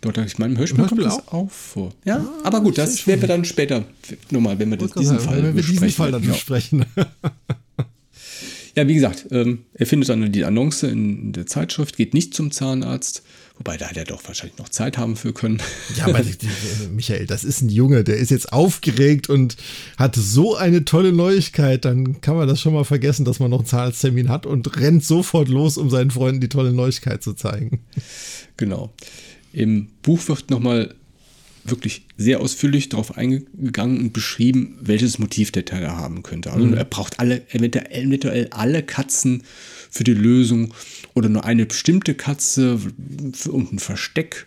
Dort, 0.00 0.18
ich 0.18 0.38
meine, 0.38 0.54
im 0.54 0.58
Hörspiel, 0.58 0.84
Im 0.84 0.90
Hörspiel 0.90 1.04
kommt 1.04 1.18
das 1.18 1.32
auch 1.32 1.50
vor. 1.50 1.92
Ja, 2.04 2.16
Ah, 2.18 2.46
aber 2.46 2.60
gut, 2.60 2.78
das 2.78 3.06
werden 3.06 3.20
wir 3.22 3.28
dann 3.28 3.44
später 3.44 3.84
nochmal, 4.30 4.58
wenn 4.58 4.70
wir 4.70 4.76
das, 4.76 4.92
diesen 4.92 5.18
Fall 5.18 5.42
wenn 5.42 5.56
wir 5.56 5.62
diesen 5.62 5.80
besprechen. 5.80 5.96
Fall 5.96 6.12
dann 6.12 6.22
ja. 6.22 6.32
besprechen. 6.32 6.84
ja, 8.76 8.86
wie 8.86 8.94
gesagt, 8.94 9.26
ähm, 9.30 9.64
er 9.74 9.86
findet 9.86 10.08
dann 10.08 10.30
die 10.30 10.44
Annonce 10.44 10.84
in 10.84 11.32
der 11.32 11.46
Zeitschrift, 11.46 11.96
geht 11.96 12.14
nicht 12.14 12.34
zum 12.34 12.52
Zahnarzt, 12.52 13.22
wobei 13.56 13.76
da 13.76 13.86
hätte 13.86 14.00
er 14.00 14.04
doch 14.04 14.24
wahrscheinlich 14.28 14.58
noch 14.58 14.68
Zeit 14.68 14.96
haben 14.96 15.16
für 15.16 15.32
können. 15.32 15.60
Ja, 15.96 16.06
aber 16.06 16.20
die, 16.22 16.36
Michael, 16.94 17.26
das 17.26 17.42
ist 17.42 17.60
ein 17.60 17.68
Junge, 17.68 18.04
der 18.04 18.18
ist 18.18 18.30
jetzt 18.30 18.52
aufgeregt 18.52 19.28
und 19.28 19.56
hat 19.96 20.14
so 20.14 20.54
eine 20.54 20.84
tolle 20.84 21.12
Neuigkeit, 21.12 21.84
dann 21.84 22.20
kann 22.20 22.36
man 22.36 22.46
das 22.46 22.60
schon 22.60 22.72
mal 22.72 22.84
vergessen, 22.84 23.24
dass 23.24 23.40
man 23.40 23.50
noch 23.50 23.58
einen 23.58 23.66
Zahnarzttermin 23.66 24.28
hat 24.28 24.46
und 24.46 24.78
rennt 24.78 25.04
sofort 25.04 25.48
los, 25.48 25.76
um 25.76 25.90
seinen 25.90 26.12
Freunden 26.12 26.40
die 26.40 26.48
tolle 26.48 26.72
Neuigkeit 26.72 27.24
zu 27.24 27.34
zeigen. 27.34 27.80
Genau. 28.56 28.92
Im 29.52 29.88
Buch 30.02 30.28
wird 30.28 30.50
nochmal 30.50 30.94
wirklich 31.64 32.02
sehr 32.16 32.40
ausführlich 32.40 32.88
darauf 32.88 33.16
eingegangen 33.16 33.98
und 34.00 34.12
beschrieben, 34.12 34.78
welches 34.80 35.18
Motiv 35.18 35.52
der 35.52 35.64
Täter 35.64 35.96
haben 35.96 36.22
könnte. 36.22 36.52
Also 36.52 36.66
er 36.74 36.84
braucht 36.84 37.20
alle, 37.20 37.42
eventuell, 37.52 37.86
eventuell 38.06 38.48
alle 38.50 38.82
Katzen 38.82 39.42
für 39.90 40.04
die 40.04 40.14
Lösung 40.14 40.72
oder 41.14 41.28
nur 41.28 41.44
eine 41.44 41.66
bestimmte 41.66 42.14
Katze 42.14 42.78
für 43.32 43.48
irgendein 43.50 43.78
Versteck. 43.78 44.46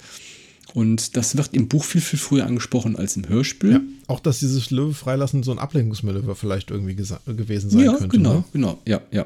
Und 0.74 1.18
das 1.18 1.36
wird 1.36 1.54
im 1.54 1.68
Buch 1.68 1.84
viel, 1.84 2.02
viel 2.02 2.18
früher 2.18 2.45
angesprochen 2.45 2.95
als 2.95 3.18
im 3.18 3.28
Hörspiel. 3.28 3.72
Ja, 3.72 3.82
auch, 4.08 4.20
dass 4.22 4.39
dieses 4.39 4.72
Löwe 4.72 4.93
freilassen 4.93 5.43
so 5.43 5.52
ein 5.52 5.60
Ablenkungsmanöver 5.60 6.36
vielleicht 6.36 6.72
irgendwie 6.72 6.95
gewesen 6.95 7.70
sein 7.70 7.82
ja, 7.82 7.93
könnte. 7.97 8.18
genau, 8.18 8.34
Ne? 8.36 8.43
genau, 8.54 8.82
ja, 8.88 9.02
ja. 9.12 9.26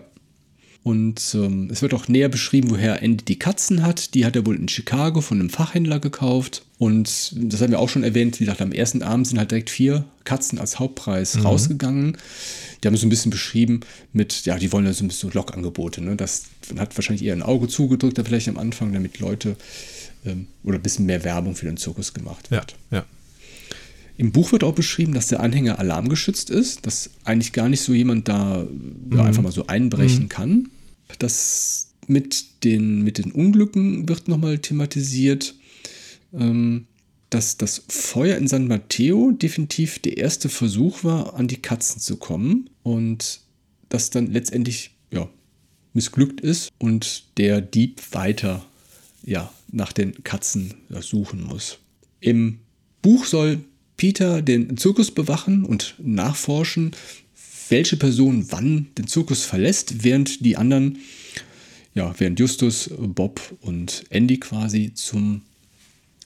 Und 0.85 1.33
ähm, 1.33 1.69
es 1.71 1.81
wird 1.81 1.95
auch 1.95 2.07
näher 2.07 2.29
beschrieben, 2.29 2.69
woher 2.69 3.01
Andy 3.01 3.25
die 3.25 3.39
Katzen 3.39 3.81
hat. 3.81 4.13
Die 4.13 4.23
hat 4.23 4.35
er 4.35 4.45
wohl 4.45 4.55
in 4.55 4.67
Chicago 4.67 5.19
von 5.19 5.39
einem 5.39 5.49
Fachhändler 5.49 5.99
gekauft. 5.99 6.63
Und 6.77 7.33
das 7.35 7.59
haben 7.63 7.71
wir 7.71 7.79
auch 7.79 7.89
schon 7.89 8.03
erwähnt, 8.03 8.39
wie 8.39 8.43
gesagt, 8.45 8.61
am 8.61 8.71
ersten 8.71 9.01
Abend 9.01 9.25
sind 9.25 9.39
halt 9.39 9.49
direkt 9.49 9.71
vier 9.71 10.05
Katzen 10.25 10.59
als 10.59 10.77
Hauptpreis 10.77 11.43
rausgegangen. 11.43 12.17
Die 12.83 12.87
haben 12.87 12.93
es 12.93 13.01
so 13.01 13.07
ein 13.07 13.09
bisschen 13.09 13.31
beschrieben 13.31 13.79
mit, 14.13 14.45
ja, 14.45 14.59
die 14.59 14.71
wollen 14.71 14.85
ja 14.85 14.93
so 14.93 15.03
ein 15.03 15.07
bisschen 15.07 15.31
Lockangebote. 15.31 16.01
Ne? 16.03 16.15
Das 16.17 16.43
hat 16.77 16.95
wahrscheinlich 16.95 17.25
eher 17.25 17.33
ein 17.35 17.41
Auge 17.41 17.67
zugedrückt, 17.67 18.19
da 18.19 18.23
vielleicht 18.23 18.47
am 18.47 18.59
Anfang, 18.59 18.93
damit 18.93 19.17
Leute 19.19 19.55
ähm, 20.23 20.45
oder 20.63 20.77
ein 20.77 20.83
bisschen 20.83 21.07
mehr 21.07 21.23
Werbung 21.23 21.55
für 21.55 21.65
den 21.65 21.77
Zirkus 21.77 22.13
gemacht 22.13 22.49
Ja, 22.51 22.57
wird. 22.57 22.75
ja. 22.91 23.05
Im 24.17 24.31
Buch 24.31 24.51
wird 24.51 24.63
auch 24.63 24.75
beschrieben, 24.75 25.13
dass 25.15 25.27
der 25.29 25.39
Anhänger 25.39 25.79
alarmgeschützt 25.79 26.51
ist, 26.51 26.85
dass 26.85 27.09
eigentlich 27.23 27.53
gar 27.53 27.69
nicht 27.69 27.81
so 27.81 27.91
jemand 27.91 28.27
da 28.29 28.65
ja, 29.11 29.23
einfach 29.23 29.41
mal 29.41 29.51
so 29.51 29.65
einbrechen 29.65 30.29
kann. 30.29 30.69
Das 31.19 31.93
mit 32.07 32.63
den, 32.63 33.01
mit 33.01 33.17
den 33.17 33.31
Unglücken 33.31 34.07
wird 34.07 34.27
nochmal 34.27 34.59
thematisiert, 34.59 35.55
ähm, 36.33 36.87
dass 37.29 37.57
das 37.57 37.83
Feuer 37.89 38.37
in 38.37 38.47
San 38.47 38.67
Matteo 38.67 39.31
definitiv 39.31 39.99
der 39.99 40.17
erste 40.17 40.49
Versuch 40.49 41.03
war, 41.03 41.35
an 41.35 41.47
die 41.47 41.61
Katzen 41.61 41.99
zu 41.99 42.17
kommen 42.17 42.69
und 42.83 43.41
das 43.89 44.09
dann 44.09 44.27
letztendlich 44.27 44.91
ja, 45.11 45.29
missglückt 45.93 46.41
ist 46.41 46.71
und 46.77 47.37
der 47.37 47.61
Dieb 47.61 48.01
weiter 48.11 48.65
ja, 49.23 49.51
nach 49.71 49.91
den 49.91 50.23
Katzen 50.23 50.75
suchen 51.01 51.43
muss. 51.43 51.79
Im 52.19 52.59
Buch 53.01 53.25
soll 53.25 53.63
Peter 53.97 54.41
den 54.41 54.77
Zirkus 54.77 55.11
bewachen 55.11 55.65
und 55.65 55.95
nachforschen, 55.99 56.91
welche 57.69 57.97
Person 57.97 58.47
wann 58.51 58.87
den 58.97 59.07
Zirkus 59.07 59.43
verlässt, 59.43 60.03
während 60.03 60.45
die 60.45 60.57
anderen, 60.57 60.99
ja, 61.93 62.13
während 62.17 62.39
Justus, 62.39 62.89
Bob 62.97 63.41
und 63.61 64.05
Andy 64.09 64.39
quasi 64.39 64.93
zum, 64.93 65.41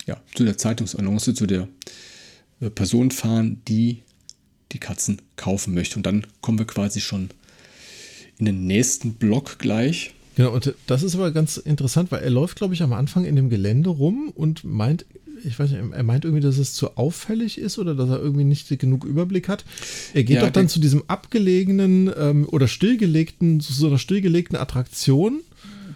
ja, 0.05 0.19
zu 0.35 0.43
der 0.43 0.57
Zeitungsannonce, 0.57 1.33
zu 1.33 1.45
der 1.45 1.67
äh, 2.61 2.69
Person 2.69 3.11
fahren, 3.11 3.61
die 3.67 3.99
die 4.71 4.79
Katzen 4.79 5.21
kaufen 5.35 5.73
möchte. 5.73 5.97
Und 5.97 6.05
dann 6.05 6.27
kommen 6.41 6.59
wir 6.59 6.67
quasi 6.67 7.01
schon 7.01 7.29
in 8.37 8.45
den 8.45 8.65
nächsten 8.65 9.13
Block 9.13 9.59
gleich. 9.59 10.13
Genau, 10.35 10.53
und 10.53 10.73
das 10.87 11.03
ist 11.03 11.15
aber 11.15 11.31
ganz 11.31 11.57
interessant, 11.57 12.11
weil 12.11 12.23
er 12.23 12.29
läuft, 12.29 12.57
glaube 12.57 12.73
ich, 12.73 12.81
am 12.81 12.93
Anfang 12.93 13.25
in 13.25 13.35
dem 13.35 13.49
Gelände 13.49 13.89
rum 13.89 14.31
und 14.33 14.63
meint, 14.63 15.05
ich 15.43 15.59
weiß 15.59 15.71
nicht, 15.71 15.81
er 15.91 16.03
meint 16.03 16.25
irgendwie, 16.25 16.43
dass 16.43 16.57
es 16.57 16.73
zu 16.73 16.97
auffällig 16.97 17.57
ist 17.57 17.77
oder 17.79 17.95
dass 17.95 18.09
er 18.09 18.19
irgendwie 18.19 18.43
nicht 18.43 18.67
genug 18.79 19.05
Überblick 19.05 19.47
hat. 19.47 19.65
Er 20.13 20.23
geht 20.23 20.35
Ja, 20.37 20.45
doch 20.45 20.51
dann 20.51 20.69
zu 20.69 20.79
diesem 20.79 21.03
abgelegenen 21.07 22.11
ähm, 22.17 22.47
oder 22.49 22.67
stillgelegten, 22.67 23.59
zu 23.59 23.73
so 23.73 23.87
einer 23.87 23.97
stillgelegten 23.97 24.57
Attraktion. 24.57 25.41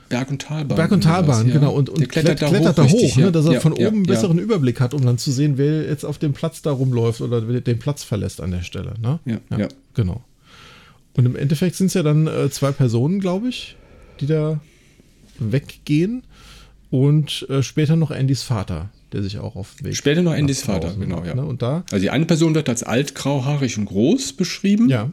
Berg- 0.09 0.29
und 0.29 0.41
Talbahn. 0.41 0.75
Berg- 0.75 0.91
und 0.91 1.03
Talbahn, 1.03 1.47
ja. 1.47 1.53
genau. 1.53 1.73
Und, 1.73 1.89
und 1.89 2.07
klettert, 2.09 2.41
da 2.41 2.47
hoch, 2.47 2.73
da 2.73 2.83
hoch 2.83 2.93
richtig, 2.93 3.17
ne, 3.17 3.31
dass 3.31 3.45
er 3.45 3.53
Ja, 3.53 3.59
von 3.59 3.73
oben 3.73 3.85
einen 3.85 4.03
besseren 4.03 4.37
Überblick 4.37 4.79
hat, 4.79 4.93
um 4.93 5.03
dann 5.03 5.17
zu 5.17 5.31
sehen, 5.31 5.57
wer 5.57 5.83
jetzt 5.83 6.03
auf 6.05 6.17
dem 6.19 6.33
Platz 6.33 6.61
da 6.61 6.71
rumläuft 6.71 7.21
oder 7.21 7.41
den 7.41 7.79
Platz 7.79 8.03
verlässt 8.03 8.41
an 8.41 8.51
der 8.51 8.61
Stelle. 8.61 8.93
Ne? 9.01 9.19
Ja, 9.25 9.39
ja. 9.57 9.67
Genau. 9.95 10.23
Und 11.15 11.25
im 11.25 11.35
Endeffekt 11.35 11.75
sind 11.75 11.87
es 11.87 11.93
ja 11.93 12.03
dann 12.03 12.27
äh, 12.27 12.49
zwei 12.49 12.71
Personen, 12.71 13.19
glaube 13.19 13.49
ich, 13.49 13.75
die 14.19 14.27
da 14.27 14.59
weggehen 15.39 16.23
und 16.89 17.47
äh, 17.49 17.63
später 17.63 17.95
noch 17.95 18.11
Andys 18.11 18.43
Vater, 18.43 18.89
der 19.13 19.23
sich 19.23 19.37
auch 19.39 19.55
auf 19.55 19.75
Weg 19.81 19.95
Später 19.95 20.21
noch 20.21 20.33
Andys 20.33 20.61
Vater, 20.63 20.93
genau, 20.95 21.17
macht, 21.17 21.27
ja. 21.27 21.35
Ne? 21.35 21.45
Und 21.45 21.61
da, 21.61 21.83
Also 21.91 22.01
die 22.01 22.09
eine 22.09 22.25
Person 22.25 22.55
wird 22.55 22.67
als 22.69 22.83
alt, 22.83 23.15
grauhaarig 23.15 23.77
und 23.77 23.85
groß 23.85 24.33
beschrieben. 24.33 24.89
ja, 24.89 25.11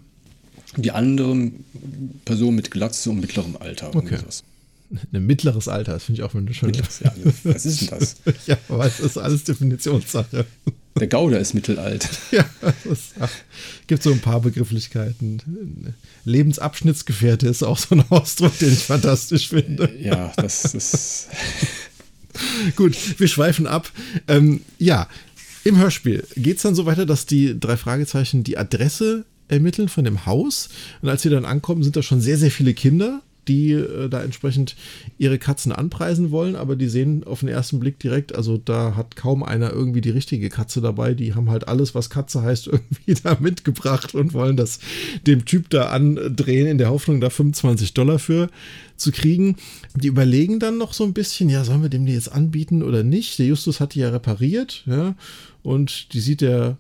Die 0.77 0.91
andere 0.91 1.51
Person 2.25 2.55
mit 2.55 2.71
Glatze 2.71 3.11
und 3.11 3.21
mittlerem 3.21 3.57
Alter. 3.59 3.95
Okay. 3.95 4.17
sowas. 4.17 4.43
ein 5.13 5.27
mittleres 5.27 5.69
Alter, 5.69 5.93
das 5.93 6.05
finde 6.05 6.21
ich 6.21 6.25
auch 6.25 6.35
eine 6.35 6.53
schöne. 6.55 6.73
Ja, 6.77 6.83
was 7.45 7.67
ist 7.67 7.83
denn 7.83 7.89
das? 7.99 8.17
ja, 8.47 8.57
aber 8.69 8.87
es 8.87 8.99
ist 9.01 9.19
alles 9.19 9.45
Definitionssache. 9.45 10.47
Der 10.99 11.07
Gauder 11.07 11.39
ist 11.39 11.55
mittelalt. 11.55 12.09
Ja, 12.33 12.45
es 12.91 13.13
gibt 13.87 14.03
so 14.03 14.11
ein 14.13 14.21
paar 14.21 14.41
Begrifflichkeiten. 14.41 15.95
Lebensabschnittsgefährte 16.25 17.49
ist 17.49 17.63
auch 17.63 17.79
so 17.79 17.95
ein 17.95 18.05
Ausdruck, 18.11 18.57
den 18.59 18.73
ich 18.73 18.81
fantastisch 18.81 19.49
finde. 19.49 19.91
Ja, 20.01 20.33
das 20.37 20.75
ist. 20.75 21.29
Gut, 22.77 22.97
wir 23.19 23.29
schweifen 23.29 23.67
ab. 23.67 23.91
Ähm, 24.29 24.61
ja, 24.79 25.09
im 25.65 25.79
Hörspiel 25.79 26.27
geht 26.37 26.57
es 26.57 26.63
dann 26.63 26.75
so 26.75 26.87
weiter, 26.87 27.07
dass 27.07 27.27
die 27.27 27.59
drei 27.59 27.77
Fragezeichen 27.77 28.45
die 28.45 28.57
Adresse 28.57 29.25
ermitteln 29.49 29.89
von 29.89 30.05
dem 30.05 30.27
Haus. 30.27 30.69
Und 31.03 31.09
als 31.09 31.23
sie 31.23 31.31
dann 31.31 31.45
ankommen, 31.45 31.83
sind 31.83 31.97
da 31.97 32.03
schon 32.03 32.21
sehr, 32.21 32.39
sehr 32.39 32.51
viele 32.51 32.75
Kinder, 32.75 33.23
die 33.49 33.73
äh, 33.73 34.09
da 34.09 34.23
entsprechend 34.23 34.77
ihre 35.19 35.39
Katzen 35.39 35.73
anpreisen 35.73 36.31
wollen, 36.31 36.57
aber 36.57 36.77
die 36.77 36.89
sehen 36.89 37.25
auf 37.25 37.41
den 37.41 37.49
ersten 37.49 37.81
Blick 37.81 37.99
direkt, 37.99 38.35
also 38.35 38.57
da 38.57 38.97
hat 38.97 39.17
kaum 39.17 39.43
einer 39.43 39.73
irgendwie 39.73 40.01
die 40.01 40.11
richtige 40.11 40.49
Katze 40.49 40.81
dabei. 40.81 41.15
Die 41.15 41.35
haben 41.35 41.51
halt 41.51 41.69
alles, 41.69 41.95
was 41.95 42.11
Katze 42.11 42.43
heißt, 42.43 42.67
irgendwie 42.73 43.15
da 43.15 43.37
mitgebracht 43.41 44.15
und 44.15 44.35
wollen 44.35 44.57
das 44.57 44.79
dem 45.27 45.45
Typ 45.45 45.71
da 45.71 45.91
andrehen, 45.91 46.67
in 46.67 46.79
der 46.79 46.91
Hoffnung, 46.91 47.21
da 47.21 47.31
25 47.31 47.95
Dollar 47.95 48.19
für 48.19 48.49
zu 48.97 49.13
kriegen. 49.13 49.57
Die 49.95 50.09
überlegen 50.09 50.59
dann 50.59 50.79
noch 50.79 50.93
so 50.93 51.05
ein 51.05 51.13
bisschen, 51.15 51.49
ja, 51.49 51.65
sollen 51.65 51.83
wir 51.83 51.89
dem 51.89 52.07
die 52.07 52.15
jetzt 52.15 52.33
anbieten 52.33 52.83
oder 52.83 53.03
nicht? 53.03 53.39
Der 53.39 53.47
Justus 53.47 53.81
hat 53.81 53.95
die 53.95 54.01
ja 54.01 54.11
repariert, 54.11 54.85
ja, 54.87 55.15
und 55.63 56.13
die 56.13 56.21
sieht 56.21 56.41
der 56.41 56.77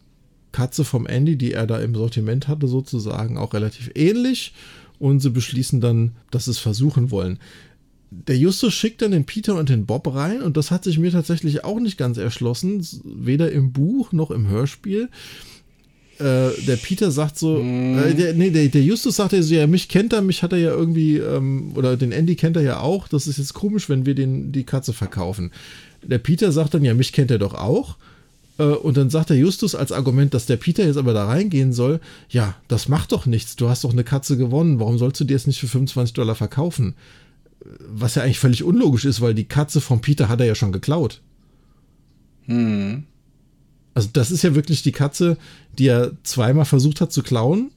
Katze 0.53 0.85
vom 0.85 1.07
Andy, 1.07 1.37
die 1.37 1.53
er 1.53 1.67
da 1.67 1.79
im 1.79 1.95
Sortiment 1.95 2.49
hatte, 2.49 2.67
sozusagen 2.67 3.39
auch 3.39 3.55
relativ 3.55 3.91
ähnlich. 3.95 4.53
Und 5.01 5.19
sie 5.21 5.31
beschließen 5.31 5.81
dann, 5.81 6.13
dass 6.31 6.45
sie 6.45 6.53
es 6.53 6.59
versuchen 6.59 7.11
wollen. 7.11 7.41
Der 8.11 8.37
Justus 8.37 8.75
schickt 8.75 9.03
dann 9.03 9.11
den 9.11 9.25
Peter 9.25 9.57
und 9.57 9.69
den 9.69 9.87
Bob 9.87 10.15
rein 10.15 10.43
und 10.43 10.57
das 10.57 10.71
hat 10.71 10.85
sich 10.85 10.99
mir 10.99 11.11
tatsächlich 11.11 11.65
auch 11.65 11.81
nicht 11.81 11.97
ganz 11.97 12.19
erschlossen, 12.19 12.87
weder 13.05 13.51
im 13.51 13.73
Buch 13.73 14.13
noch 14.13 14.31
im 14.31 14.49
Hörspiel. 14.49 15.09
Äh, 16.21 16.51
der 16.67 16.77
Peter 16.77 17.11
sagt 17.11 17.39
so, 17.39 17.63
mm. 17.63 17.99
äh, 17.99 18.15
der, 18.15 18.35
nee, 18.35 18.51
der, 18.51 18.69
der, 18.69 18.83
Justus 18.83 19.17
sagt 19.17 19.33
ja 19.33 19.43
so, 19.43 19.55
ja, 19.55 19.67
mich 19.67 19.89
kennt 19.89 20.13
er, 20.13 20.21
mich 20.21 20.43
hat 20.43 20.53
er 20.53 20.59
ja 20.59 20.71
irgendwie, 20.71 21.17
ähm, 21.17 21.73
oder 21.77 21.97
den 21.97 22.13
Andy 22.13 22.37
kennt 22.37 22.57
er 22.57 22.63
ja 22.63 22.81
auch, 22.81 23.09
das 23.09 23.27
ist 23.27 23.39
jetzt 23.39 23.55
komisch, 23.55 23.89
wenn 23.89 24.05
wir 24.05 24.15
den, 24.15 24.53
die 24.53 24.65
Katze 24.65 24.93
verkaufen. 24.93 25.51
Der 26.03 26.19
Peter 26.19 26.53
sagt 26.53 26.75
dann, 26.75 26.85
ja, 26.85 26.93
mich 26.93 27.15
kennt 27.15 27.31
er 27.31 27.39
doch 27.39 27.55
auch. 27.55 27.97
Äh, 28.61 28.75
und 28.75 28.97
dann 28.97 29.11
sagt 29.11 29.31
der 29.31 29.39
Justus 29.39 29.75
als 29.75 29.91
Argument, 29.91 30.35
dass 30.35 30.47
der 30.47 30.59
Peter 30.59 30.85
jetzt 30.85 30.99
aber 30.99 31.15
da 31.15 31.25
reingehen 31.25 31.73
soll, 31.73 32.01
ja, 32.29 32.55
das 32.69 32.89
macht 32.89 33.13
doch 33.13 33.27
nichts, 33.27 33.57
du 33.57 33.69
hast 33.69 33.85
doch 33.85 33.93
eine 33.93 34.05
Katze 34.05 34.37
gewonnen, 34.37 34.79
warum 34.79 34.99
sollst 34.99 35.19
du 35.21 35.25
dir 35.25 35.33
jetzt 35.33 35.47
nicht 35.47 35.61
für 35.61 35.67
25 35.67 36.13
Dollar 36.13 36.35
verkaufen? 36.35 36.95
Was 37.89 38.15
ja 38.15 38.23
eigentlich 38.23 38.39
völlig 38.39 38.63
unlogisch 38.63 39.07
ist, 39.07 39.21
weil 39.21 39.35
die 39.35 39.45
Katze 39.45 39.81
von 39.81 40.01
Peter 40.01 40.29
hat 40.29 40.41
er 40.41 40.47
ja 40.47 40.55
schon 40.55 40.73
geklaut. 40.73 41.21
Hm. 42.45 43.05
Also 43.95 44.09
das 44.13 44.31
ist 44.31 44.43
ja 44.43 44.55
wirklich 44.55 44.83
die 44.83 44.93
Katze, 44.93 45.37
die 45.79 45.89
er 45.89 46.13
zweimal 46.23 46.65
versucht 46.65 47.01
hat 47.01 47.13
zu 47.13 47.23
klauen 47.23 47.71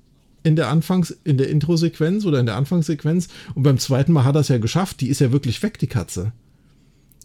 in 0.43 0.55
der 0.57 0.67
Anfangs, 0.67 1.15
in 1.23 1.37
der 1.37 1.49
Intro-Sequenz 1.49 2.25
oder 2.25 2.39
in 2.39 2.45
der 2.45 2.55
Anfangssequenz 2.55 3.29
und 3.55 3.63
beim 3.63 3.77
zweiten 3.77 4.11
Mal 4.11 4.25
hat 4.25 4.35
er 4.35 4.41
es 4.41 4.49
ja 4.49 4.57
geschafft, 4.57 4.99
die 4.99 5.07
ist 5.07 5.21
ja 5.21 5.31
wirklich 5.31 5.63
weg, 5.63 5.79
die 5.79 5.87
Katze. 5.87 6.33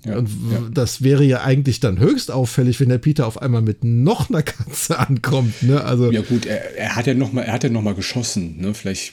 Ja, 0.04 0.16
und 0.16 0.28
ja. 0.50 0.68
das 0.72 1.02
wäre 1.02 1.24
ja 1.24 1.42
eigentlich 1.42 1.80
dann 1.80 1.98
höchst 1.98 2.30
auffällig, 2.30 2.78
wenn 2.80 2.88
der 2.88 2.98
Peter 2.98 3.26
auf 3.26 3.42
einmal 3.42 3.62
mit 3.62 3.82
noch 3.82 4.30
einer 4.30 4.42
Katze 4.42 4.98
ankommt. 5.08 5.62
Ne? 5.62 5.82
Also 5.82 6.12
ja 6.12 6.22
gut, 6.22 6.46
er, 6.46 6.76
er 6.76 6.96
hat 6.96 7.06
ja 7.06 7.14
noch 7.14 7.32
mal, 7.32 7.42
er 7.42 7.52
hat 7.52 7.64
ja 7.64 7.70
noch 7.70 7.82
mal 7.82 7.94
geschossen. 7.94 8.60
Ne? 8.60 8.74
Vielleicht 8.74 9.12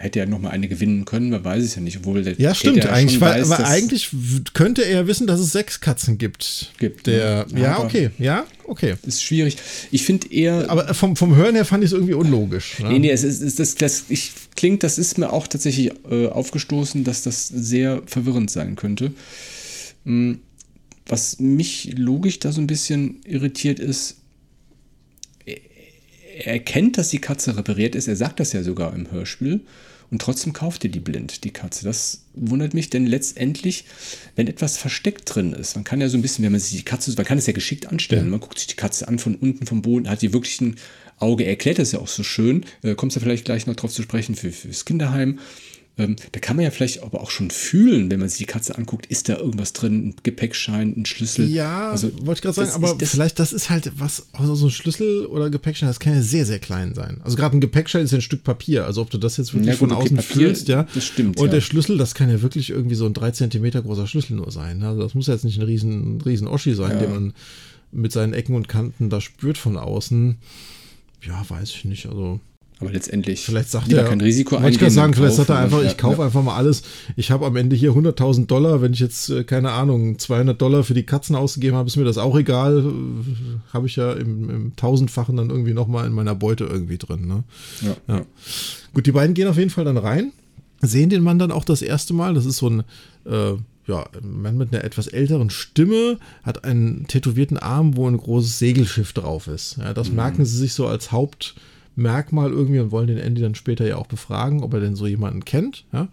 hätte 0.00 0.18
er 0.18 0.26
noch 0.26 0.38
mal 0.38 0.48
eine 0.48 0.66
gewinnen 0.66 1.04
können, 1.04 1.28
man 1.28 1.44
weiß 1.44 1.62
es 1.62 1.74
ja 1.74 1.82
nicht. 1.82 1.98
Obwohl 1.98 2.22
der 2.22 2.40
ja, 2.40 2.54
stimmt. 2.54 2.78
Ja 2.78 2.90
eigentlich, 2.90 3.20
weiß, 3.20 3.50
aber 3.50 3.66
eigentlich 3.66 4.08
könnte 4.54 4.82
er 4.82 5.06
wissen, 5.06 5.26
dass 5.26 5.40
es 5.40 5.52
sechs 5.52 5.80
Katzen 5.80 6.16
gibt. 6.16 6.72
Gibt. 6.78 7.06
Der, 7.06 7.46
ja, 7.52 7.58
ja 7.58 7.78
okay, 7.80 8.10
ja, 8.18 8.46
okay. 8.64 8.94
Ist 9.06 9.22
schwierig. 9.22 9.58
Ich 9.90 10.04
finde 10.04 10.32
eher. 10.32 10.70
Aber 10.70 10.94
vom, 10.94 11.16
vom 11.16 11.36
Hören 11.36 11.54
her 11.54 11.66
fand 11.66 11.84
ich 11.84 11.90
es 11.90 11.92
irgendwie 11.92 12.14
unlogisch. 12.14 12.78
Ne? 12.78 12.88
Nee, 12.88 12.98
nee, 13.00 13.10
es 13.10 13.24
ist, 13.24 13.58
das, 13.58 13.74
das 13.74 14.04
ich, 14.08 14.32
klingt, 14.56 14.82
das 14.82 14.96
ist 14.96 15.18
mir 15.18 15.32
auch 15.32 15.46
tatsächlich 15.46 15.92
äh, 16.10 16.28
aufgestoßen, 16.28 17.04
dass 17.04 17.22
das 17.22 17.48
sehr 17.48 18.02
verwirrend 18.06 18.50
sein 18.50 18.76
könnte. 18.76 19.12
Hm, 20.04 20.40
was 21.06 21.40
mich 21.40 21.94
logisch 21.96 22.38
da 22.38 22.52
so 22.52 22.60
ein 22.60 22.66
bisschen 22.66 23.20
irritiert 23.24 23.80
ist, 23.80 24.16
er 25.44 26.52
erkennt, 26.52 26.96
dass 26.96 27.10
die 27.10 27.18
Katze 27.18 27.56
repariert 27.56 27.94
ist, 27.94 28.08
er 28.08 28.16
sagt 28.16 28.40
das 28.40 28.52
ja 28.52 28.62
sogar 28.62 28.94
im 28.94 29.10
Hörspiel. 29.10 29.60
Und 30.10 30.20
trotzdem 30.20 30.52
kauft 30.52 30.82
er 30.84 30.90
die 30.90 30.98
blind, 30.98 31.44
die 31.44 31.52
Katze. 31.52 31.84
Das 31.84 32.24
wundert 32.34 32.74
mich, 32.74 32.90
denn 32.90 33.06
letztendlich, 33.06 33.84
wenn 34.34 34.48
etwas 34.48 34.76
versteckt 34.76 35.32
drin 35.32 35.52
ist, 35.52 35.76
man 35.76 35.84
kann 35.84 36.00
ja 36.00 36.08
so 36.08 36.18
ein 36.18 36.22
bisschen, 36.22 36.44
wenn 36.44 36.50
man 36.50 36.60
sich 36.60 36.78
die 36.78 36.84
Katze, 36.84 37.12
man 37.16 37.24
kann 37.24 37.38
es 37.38 37.46
ja 37.46 37.52
geschickt 37.52 37.86
anstellen, 37.86 38.24
ja. 38.24 38.30
man 38.30 38.40
guckt 38.40 38.58
sich 38.58 38.66
die 38.66 38.74
Katze 38.74 39.06
an 39.06 39.20
von 39.20 39.36
unten 39.36 39.66
vom 39.66 39.82
Boden, 39.82 40.10
hat 40.10 40.22
die 40.22 40.32
wirklich 40.32 40.60
ein 40.60 40.74
Auge, 41.18 41.44
er 41.44 41.50
erklärt 41.50 41.78
das 41.78 41.92
ja 41.92 42.00
auch 42.00 42.08
so 42.08 42.24
schön, 42.24 42.64
äh, 42.82 42.96
kommst 42.96 43.14
du 43.14 43.20
vielleicht 43.20 43.44
gleich 43.44 43.66
noch 43.66 43.76
drauf 43.76 43.92
zu 43.92 44.02
sprechen 44.02 44.34
für, 44.34 44.50
fürs 44.50 44.84
Kinderheim 44.84 45.38
ähm, 45.98 46.16
da 46.32 46.40
kann 46.40 46.56
man 46.56 46.64
ja 46.64 46.70
vielleicht 46.70 47.02
aber 47.02 47.20
auch 47.20 47.30
schon 47.30 47.50
fühlen, 47.50 48.10
wenn 48.10 48.20
man 48.20 48.28
sich 48.28 48.38
die 48.38 48.46
Katze 48.46 48.78
anguckt, 48.78 49.06
ist 49.06 49.28
da 49.28 49.36
irgendwas 49.36 49.72
drin, 49.72 50.08
ein 50.08 50.14
Gepäckschein, 50.22 50.94
ein 50.96 51.04
Schlüssel. 51.04 51.48
Ja, 51.48 51.90
also, 51.90 52.10
wollte 52.24 52.38
ich 52.38 52.42
gerade 52.42 52.54
sagen, 52.54 52.70
aber 52.72 52.94
das 52.94 53.10
vielleicht 53.10 53.38
das 53.38 53.52
ist 53.52 53.68
halt 53.68 53.92
was, 53.96 54.28
also 54.32 54.54
so 54.54 54.66
ein 54.66 54.70
Schlüssel 54.70 55.26
oder 55.26 55.50
Gepäckschein, 55.50 55.88
das 55.88 56.00
kann 56.00 56.14
ja 56.14 56.22
sehr, 56.22 56.46
sehr 56.46 56.58
klein 56.58 56.94
sein. 56.94 57.20
Also 57.22 57.36
gerade 57.36 57.56
ein 57.56 57.60
Gepäckschein 57.60 58.02
ist 58.02 58.12
ja 58.12 58.18
ein 58.18 58.22
Stück 58.22 58.44
Papier, 58.44 58.86
also 58.86 59.02
ob 59.02 59.10
du 59.10 59.18
das 59.18 59.36
jetzt 59.36 59.52
wirklich 59.52 59.66
ja, 59.68 59.72
gut, 59.74 59.90
von 59.90 59.92
außen 59.92 60.16
Papier, 60.16 60.46
fühlst, 60.46 60.68
ja. 60.68 60.86
Das 60.94 61.04
stimmt. 61.04 61.38
Und 61.38 61.46
ja. 61.46 61.52
der 61.52 61.60
Schlüssel, 61.60 61.98
das 61.98 62.14
kann 62.14 62.30
ja 62.30 62.40
wirklich 62.40 62.70
irgendwie 62.70 62.94
so 62.94 63.06
ein 63.06 63.12
drei 63.12 63.32
Zentimeter 63.32 63.82
großer 63.82 64.06
Schlüssel 64.06 64.36
nur 64.36 64.50
sein. 64.50 64.78
Ne? 64.78 64.88
Also 64.88 65.02
das 65.02 65.14
muss 65.14 65.26
ja 65.26 65.34
jetzt 65.34 65.44
nicht 65.44 65.58
ein 65.58 65.64
riesen, 65.64 66.20
riesen 66.22 66.46
Oschi 66.46 66.74
sein, 66.74 66.92
ja. 66.92 66.98
den 66.98 67.10
man 67.10 67.32
mit 67.92 68.12
seinen 68.12 68.32
Ecken 68.32 68.54
und 68.54 68.68
Kanten 68.68 69.10
da 69.10 69.20
spürt 69.20 69.58
von 69.58 69.76
außen. 69.76 70.36
Ja, 71.22 71.44
weiß 71.46 71.70
ich 71.70 71.84
nicht. 71.84 72.06
Also 72.06 72.40
aber 72.80 72.92
letztendlich 72.92 73.44
vielleicht 73.44 73.70
sagt 73.70 73.92
er 73.92 74.04
kein 74.04 74.22
Risiko 74.22 74.56
eingehen. 74.56 74.72
Ich 74.72 74.78
kann 74.78 74.90
sagen, 74.90 75.12
vielleicht 75.12 75.36
sagt 75.36 75.50
er 75.50 75.58
einfach, 75.58 75.82
ich 75.82 75.98
kaufe 75.98 76.20
ja. 76.20 76.24
einfach 76.24 76.42
mal 76.42 76.56
alles. 76.56 76.82
Ich 77.14 77.30
habe 77.30 77.44
am 77.44 77.54
Ende 77.56 77.76
hier 77.76 77.92
100.000 77.92 78.46
Dollar. 78.46 78.80
Wenn 78.80 78.94
ich 78.94 79.00
jetzt, 79.00 79.28
äh, 79.28 79.44
keine 79.44 79.72
Ahnung, 79.72 80.18
200 80.18 80.60
Dollar 80.60 80.82
für 80.82 80.94
die 80.94 81.04
Katzen 81.04 81.36
ausgegeben 81.36 81.76
habe, 81.76 81.88
ist 81.88 81.96
mir 81.96 82.04
das 82.04 82.16
auch 82.16 82.38
egal. 82.38 82.78
Äh, 82.78 83.72
habe 83.74 83.86
ich 83.86 83.96
ja 83.96 84.14
im, 84.14 84.48
im 84.48 84.76
Tausendfachen 84.76 85.36
dann 85.36 85.50
irgendwie 85.50 85.74
nochmal 85.74 86.06
in 86.06 86.14
meiner 86.14 86.34
Beute 86.34 86.64
irgendwie 86.64 86.96
drin. 86.96 87.28
Ne? 87.28 87.44
Ja, 87.82 88.14
ja. 88.14 88.22
Gut, 88.94 89.06
die 89.06 89.12
beiden 89.12 89.34
gehen 89.34 89.48
auf 89.48 89.58
jeden 89.58 89.70
Fall 89.70 89.84
dann 89.84 89.98
rein, 89.98 90.32
sehen 90.80 91.10
den 91.10 91.22
Mann 91.22 91.38
dann 91.38 91.52
auch 91.52 91.66
das 91.66 91.82
erste 91.82 92.14
Mal. 92.14 92.32
Das 92.32 92.46
ist 92.46 92.56
so 92.56 92.70
ein, 92.70 92.82
äh, 93.26 93.56
ja, 93.86 94.06
ein 94.22 94.40
Mann 94.40 94.56
mit 94.56 94.72
einer 94.72 94.84
etwas 94.84 95.06
älteren 95.06 95.50
Stimme, 95.50 96.18
hat 96.42 96.64
einen 96.64 97.06
tätowierten 97.08 97.58
Arm, 97.58 97.98
wo 97.98 98.08
ein 98.08 98.16
großes 98.16 98.58
Segelschiff 98.58 99.12
drauf 99.12 99.48
ist. 99.48 99.76
Ja, 99.76 99.92
das 99.92 100.08
mhm. 100.08 100.16
merken 100.16 100.44
sie 100.46 100.56
sich 100.56 100.72
so 100.72 100.86
als 100.86 101.12
Haupt- 101.12 101.56
Merkmal 101.96 102.50
irgendwie 102.50 102.80
und 102.80 102.90
wollen 102.90 103.08
den 103.08 103.18
Andy 103.18 103.40
dann 103.40 103.54
später 103.54 103.86
ja 103.86 103.96
auch 103.96 104.06
befragen, 104.06 104.62
ob 104.62 104.74
er 104.74 104.80
denn 104.80 104.96
so 104.96 105.06
jemanden 105.06 105.44
kennt. 105.44 105.84
Ja? 105.92 106.08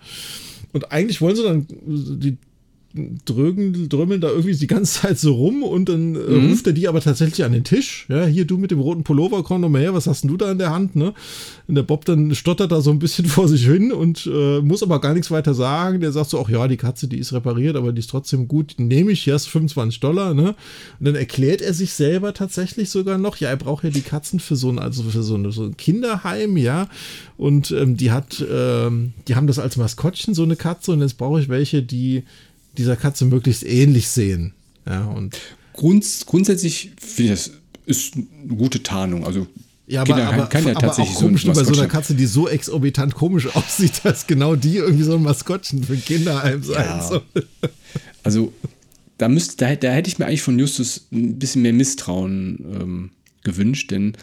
Und 0.73 0.91
eigentlich 0.91 1.21
wollen 1.21 1.35
sie 1.35 1.43
dann 1.43 1.67
die 1.67 2.37
drögen, 3.25 3.89
drömmeln 3.89 4.21
da 4.21 4.29
irgendwie 4.29 4.55
die 4.55 4.67
ganze 4.67 5.01
Zeit 5.01 5.19
so 5.19 5.33
rum 5.33 5.63
und 5.63 5.89
dann 5.89 6.15
äh, 6.15 6.19
mhm. 6.19 6.49
ruft 6.49 6.67
er 6.67 6.73
die 6.73 6.87
aber 6.87 7.01
tatsächlich 7.01 7.43
an 7.43 7.51
den 7.51 7.63
Tisch. 7.63 8.05
Ja, 8.09 8.25
hier 8.25 8.45
du 8.45 8.57
mit 8.57 8.71
dem 8.71 8.79
roten 8.79 9.03
Pullover, 9.03 9.43
komm 9.43 9.61
noch 9.61 9.69
mal 9.69 9.81
her, 9.81 9.93
was 9.93 10.07
hast 10.07 10.23
denn 10.23 10.29
du 10.29 10.37
da 10.37 10.51
in 10.51 10.57
der 10.57 10.71
Hand, 10.71 10.95
ne? 10.95 11.13
Und 11.67 11.75
der 11.75 11.83
Bob 11.83 12.05
dann 12.05 12.33
stottert 12.33 12.71
da 12.71 12.81
so 12.81 12.91
ein 12.91 12.99
bisschen 12.99 13.25
vor 13.27 13.47
sich 13.47 13.65
hin 13.65 13.91
und 13.91 14.29
äh, 14.31 14.61
muss 14.61 14.83
aber 14.83 15.01
gar 15.01 15.13
nichts 15.13 15.31
weiter 15.31 15.53
sagen. 15.53 15.99
Der 15.99 16.11
sagt 16.11 16.29
so, 16.29 16.39
ach 16.39 16.49
ja, 16.49 16.67
die 16.67 16.77
Katze, 16.77 17.07
die 17.07 17.17
ist 17.17 17.33
repariert, 17.33 17.75
aber 17.75 17.91
die 17.91 17.99
ist 17.99 18.09
trotzdem 18.09 18.47
gut, 18.47 18.75
die 18.77 18.83
nehme 18.83 19.11
ich, 19.11 19.27
hast 19.29 19.47
25 19.47 19.99
Dollar, 19.99 20.33
ne? 20.33 20.55
Und 20.99 21.05
dann 21.05 21.15
erklärt 21.15 21.61
er 21.61 21.73
sich 21.73 21.93
selber 21.93 22.33
tatsächlich 22.33 22.89
sogar 22.89 23.17
noch, 23.17 23.37
ja, 23.37 23.49
er 23.49 23.57
braucht 23.57 23.83
ja 23.83 23.89
die 23.89 24.01
Katzen 24.01 24.39
für 24.39 24.55
so 24.55 24.69
ein, 24.69 24.79
also 24.79 25.03
für 25.03 25.23
so, 25.23 25.35
eine, 25.35 25.51
so 25.51 25.63
ein 25.63 25.77
Kinderheim, 25.77 26.57
ja. 26.57 26.87
Und 27.37 27.71
ähm, 27.71 27.97
die 27.97 28.11
hat, 28.11 28.43
ähm, 28.49 29.13
die 29.27 29.35
haben 29.35 29.47
das 29.47 29.59
als 29.59 29.77
Maskottchen, 29.77 30.33
so 30.33 30.43
eine 30.43 30.55
Katze, 30.55 30.91
und 30.93 31.01
jetzt 31.01 31.17
brauche 31.17 31.39
ich 31.39 31.49
welche, 31.49 31.83
die 31.83 32.23
dieser 32.77 32.95
Katze 32.95 33.25
möglichst 33.25 33.63
ähnlich 33.65 34.09
sehen. 34.09 34.53
Ja, 34.85 35.05
und 35.05 35.37
Grunds 35.73 36.25
grundsätzlich 36.25 36.91
finde 36.99 37.33
ich 37.33 37.45
das 37.45 37.51
ist 37.85 38.15
eine 38.15 38.55
gute 38.55 38.83
Tarnung. 38.83 39.25
Also 39.25 39.47
ja, 39.87 40.01
aber, 40.01 40.15
Kinder 40.15 40.33
aber, 40.33 40.47
kann 40.47 40.67
ja 40.67 40.75
aber 40.75 40.91
auch 40.91 41.15
komisch 41.15 41.43
so 41.43 41.51
ein 41.51 41.55
bei 41.55 41.63
so 41.63 41.73
einer 41.73 41.87
Katze, 41.87 42.13
die 42.13 42.25
so 42.25 42.49
exorbitant 42.49 43.15
komisch 43.15 43.47
aussieht, 43.55 44.01
dass 44.03 44.27
genau 44.27 44.55
die 44.55 44.77
irgendwie 44.77 45.03
so 45.03 45.15
ein 45.15 45.23
Maskottchen 45.23 45.83
für 45.83 45.95
Kinderheim 45.95 46.63
sein 46.63 46.85
ja. 46.85 47.03
soll. 47.03 47.23
Also 48.23 48.51
da 49.17 49.29
müsste, 49.29 49.55
da, 49.55 49.73
da, 49.73 49.89
hätte 49.89 50.09
ich 50.09 50.19
mir 50.19 50.25
eigentlich 50.25 50.41
von 50.41 50.59
Justus 50.59 51.07
ein 51.13 51.39
bisschen 51.39 51.61
mehr 51.61 51.71
Misstrauen 51.71 52.59
ähm, 52.73 53.09
gewünscht, 53.41 53.91
denn 53.91 54.17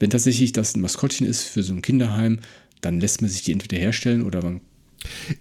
wenn 0.00 0.10
tatsächlich 0.10 0.50
das 0.50 0.74
ein 0.74 0.80
Maskottchen 0.80 1.24
ist 1.24 1.42
für 1.42 1.62
so 1.62 1.72
ein 1.72 1.80
Kinderheim, 1.80 2.40
dann 2.80 2.98
lässt 2.98 3.22
man 3.22 3.30
sich 3.30 3.42
die 3.42 3.52
entweder 3.52 3.78
herstellen 3.78 4.22
oder 4.22 4.42
man 4.42 4.60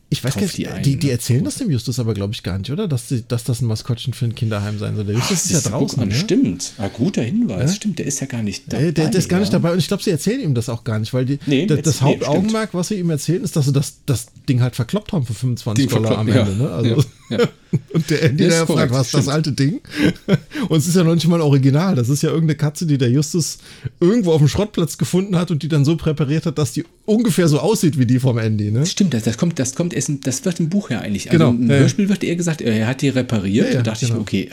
Ich 0.09 0.23
weiß 0.23 0.35
gar 0.35 0.43
nicht, 0.43 0.57
die, 0.57 0.67
ein, 0.67 0.83
die, 0.83 0.97
die, 0.97 1.09
erzählen 1.09 1.43
das 1.43 1.55
dem 1.55 1.71
Justus 1.71 1.99
aber, 1.99 2.13
glaube 2.13 2.33
ich, 2.33 2.43
gar 2.43 2.57
nicht, 2.57 2.71
oder? 2.71 2.87
Dass, 2.87 3.07
die, 3.07 3.23
dass 3.27 3.43
das 3.43 3.61
ein 3.61 3.65
Maskottchen 3.65 4.13
für 4.13 4.25
ein 4.25 4.35
Kinderheim 4.35 4.77
sein 4.77 4.95
soll. 4.95 5.05
Der 5.05 5.15
Justus 5.15 5.39
Ach, 5.39 5.45
ist 5.45 5.65
ja 5.65 5.71
draußen. 5.71 6.01
An, 6.01 6.09
ne? 6.09 6.15
Stimmt. 6.15 6.73
Ah, 6.77 6.89
guter 6.89 7.23
Hinweis. 7.23 7.71
Ja? 7.71 7.75
Stimmt, 7.75 7.99
der 7.99 8.05
ist 8.05 8.19
ja 8.19 8.27
gar 8.27 8.43
nicht 8.43 8.71
dabei. 8.71 8.91
Der, 8.91 9.09
der 9.09 9.19
ist 9.19 9.29
gar 9.29 9.39
nicht 9.39 9.53
dabei 9.53 9.71
und 9.71 9.79
ich 9.79 9.87
glaube, 9.87 10.03
sie 10.03 10.11
erzählen 10.11 10.41
ihm 10.41 10.53
das 10.53 10.69
auch 10.69 10.83
gar 10.83 10.99
nicht, 10.99 11.13
weil 11.13 11.25
die, 11.25 11.39
nee, 11.45 11.65
das, 11.65 11.81
das 11.81 12.01
Hauptaugenmerk, 12.01 12.73
was 12.73 12.89
sie 12.89 12.95
ihm 12.95 13.09
erzählen, 13.09 13.43
ist, 13.43 13.55
dass 13.55 13.65
sie 13.65 13.73
das, 13.73 13.99
das 14.05 14.27
Ding 14.47 14.61
halt 14.61 14.75
verkloppt 14.75 15.13
haben 15.13 15.25
für 15.25 15.33
25 15.33 15.87
die 15.87 15.93
Dollar 15.93 16.17
am 16.17 16.27
Ende. 16.27 16.39
Ja. 16.39 16.57
Ne? 16.57 16.69
Also, 16.69 17.03
ja. 17.29 17.39
und 17.93 18.09
der 18.09 18.23
Andy, 18.23 18.47
der 18.47 18.67
fragt, 18.67 18.91
was 18.91 19.07
ist 19.07 19.13
das 19.13 19.27
alte 19.27 19.51
Ding? 19.51 19.81
und 20.69 20.77
es 20.77 20.87
ist 20.87 20.95
ja 20.95 21.03
noch 21.03 21.15
nicht 21.15 21.27
mal 21.27 21.41
original. 21.41 21.95
Das 21.95 22.09
ist 22.09 22.21
ja 22.21 22.29
irgendeine 22.29 22.55
Katze, 22.55 22.85
die 22.85 22.97
der 22.97 23.09
Justus 23.09 23.57
irgendwo 23.99 24.31
auf 24.31 24.39
dem 24.39 24.47
Schrottplatz 24.47 24.97
gefunden 24.97 25.35
hat 25.37 25.51
und 25.51 25.63
die 25.63 25.67
dann 25.67 25.85
so 25.85 25.95
präpariert 25.95 26.45
hat, 26.45 26.57
dass 26.57 26.73
die 26.73 26.85
ungefähr 27.05 27.47
so 27.47 27.59
aussieht 27.59 27.97
wie 27.97 28.05
die 28.05 28.19
vom 28.19 28.37
Andy. 28.37 28.71
Ne? 28.71 28.85
Stimmt, 28.85 29.13
das, 29.13 29.23
das 29.23 29.37
kommt, 29.37 29.59
das 29.59 29.75
kommt 29.75 29.93
erst, 29.93 30.09
das 30.21 30.45
wird 30.45 30.59
im 30.59 30.69
Buch 30.69 30.89
ja 30.89 30.99
eigentlich. 30.99 31.31
Also 31.31 31.37
genau. 31.37 31.49
Im 31.51 31.69
ja, 31.69 31.77
Hörspiel 31.77 32.09
wird 32.09 32.23
eher 32.23 32.35
gesagt, 32.35 32.61
er 32.61 32.87
hat 32.87 33.01
die 33.01 33.09
repariert. 33.09 33.67
Ja, 33.67 33.73
ja, 33.73 33.77
da 33.81 33.91
dachte 33.91 34.05
genau. 34.05 34.17
ich, 34.17 34.21
okay, 34.21 34.49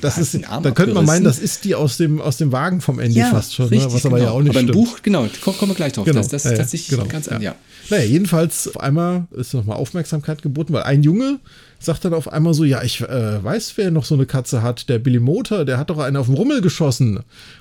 das 0.00 0.18
ist, 0.18 0.34
da 0.34 0.70
könnte 0.72 0.94
man 0.94 1.04
meinen, 1.04 1.24
das 1.24 1.38
ist 1.38 1.64
die 1.64 1.74
aus 1.74 1.96
dem, 1.96 2.20
aus 2.20 2.36
dem 2.36 2.52
Wagen 2.52 2.80
vom 2.80 2.98
Andy 3.00 3.20
fast 3.20 3.54
schon, 3.54 3.66
ne? 3.66 3.72
richtig, 3.72 3.88
ne? 3.88 3.94
was 3.94 4.06
aber 4.06 4.18
genau. 4.18 4.30
ja 4.30 4.34
auch 4.34 4.42
nicht 4.42 4.50
aber 4.50 4.60
stimmt. 4.60 4.76
Im 4.76 4.84
Buch, 4.84 4.98
genau, 5.02 5.26
kommen 5.40 5.70
wir 5.70 5.74
gleich 5.74 5.92
drauf. 5.92 6.04
Genau. 6.04 6.18
Das, 6.18 6.28
das 6.28 6.44
ist 6.44 6.56
tatsächlich 6.56 6.88
genau. 6.88 7.06
ganz 7.06 7.26
ja. 7.26 7.40
ja. 7.40 7.54
Naja, 7.88 8.04
jedenfalls 8.04 8.68
auf 8.68 8.80
einmal 8.80 9.26
ist 9.36 9.54
nochmal 9.54 9.76
Aufmerksamkeit 9.76 10.42
geboten, 10.42 10.72
weil 10.72 10.82
ein 10.82 11.02
Junge 11.02 11.38
sagt 11.78 12.04
dann 12.04 12.14
auf 12.14 12.32
einmal 12.32 12.54
so, 12.54 12.64
ja, 12.64 12.82
ich 12.82 13.00
äh, 13.00 13.44
weiß, 13.44 13.74
wer 13.76 13.90
noch 13.90 14.04
so 14.04 14.14
eine 14.14 14.26
Katze 14.26 14.62
hat. 14.62 14.88
Der 14.88 14.98
Billy 14.98 15.20
Motor, 15.20 15.64
der 15.64 15.78
hat 15.78 15.90
doch 15.90 15.98
einen 15.98 16.16
auf 16.16 16.26
dem 16.26 16.34
Rummel 16.34 16.60
geschossen. 16.60 17.20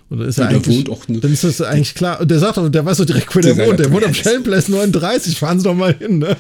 Und 0.10 0.20
dann 0.20 0.28
ist 0.28 0.38
ja, 0.38 0.46
er 0.46 0.56
eigentlich, 0.56 0.84
dann 0.86 1.34
ist 1.34 1.44
das 1.44 1.62
eigentlich 1.62 1.96
klar. 1.96 2.22
Und 2.22 2.30
der 2.30 2.40
sagt 2.40 2.58
doch, 2.58 2.70
der 2.70 2.86
weiß 2.86 2.98
doch 2.98 3.06
direkt, 3.06 3.36
wo 3.36 3.40
der, 3.40 3.56
der 3.56 3.68
wohnt. 3.68 3.80
Der 3.80 3.92
wohnt 3.92 4.06
am 4.06 4.14
Schellenplatz 4.14 4.70
39. 4.70 5.38
Fahren 5.38 5.60
Sie 5.60 5.64
doch 5.66 5.76
mal 5.76 5.94
hin. 5.94 6.20
Ne? 6.20 6.38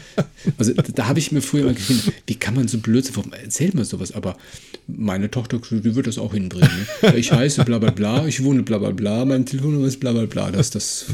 Also 0.57 0.73
da 0.73 1.07
habe 1.07 1.19
ich 1.19 1.31
mir 1.31 1.41
früher 1.41 1.65
mal 1.65 1.73
gedacht, 1.73 2.11
wie 2.27 2.35
kann 2.35 2.56
man 2.56 2.68
so 2.68 2.77
blöd 2.77 3.06
sein? 3.06 3.31
Erzählt 3.43 3.73
man 3.73 3.84
sowas? 3.84 4.14
Aber 4.14 4.38
meine 4.88 5.31
Tochter, 5.31 5.60
die 5.69 5.95
wird 5.95 6.07
das 6.07 6.18
auch 6.18 6.34
hinbringen. 6.34 6.69
Ne? 7.02 7.18
Ich 7.18 7.31
heiße 7.31 7.65
bla 7.65 7.80
bla 7.80 7.91
bla, 7.91 8.26
ich 8.27 8.43
wohne 8.43 8.64
bla 8.64 8.77
bla 8.77 8.91
bla, 8.91 9.26
mein 9.26 9.45
Telefonnummer 9.45 9.88
ist 9.88 9.99
bla 9.99 10.11
bla 10.11 10.26
bla. 10.26 10.52
Das, 10.52 10.69
das, 10.69 11.06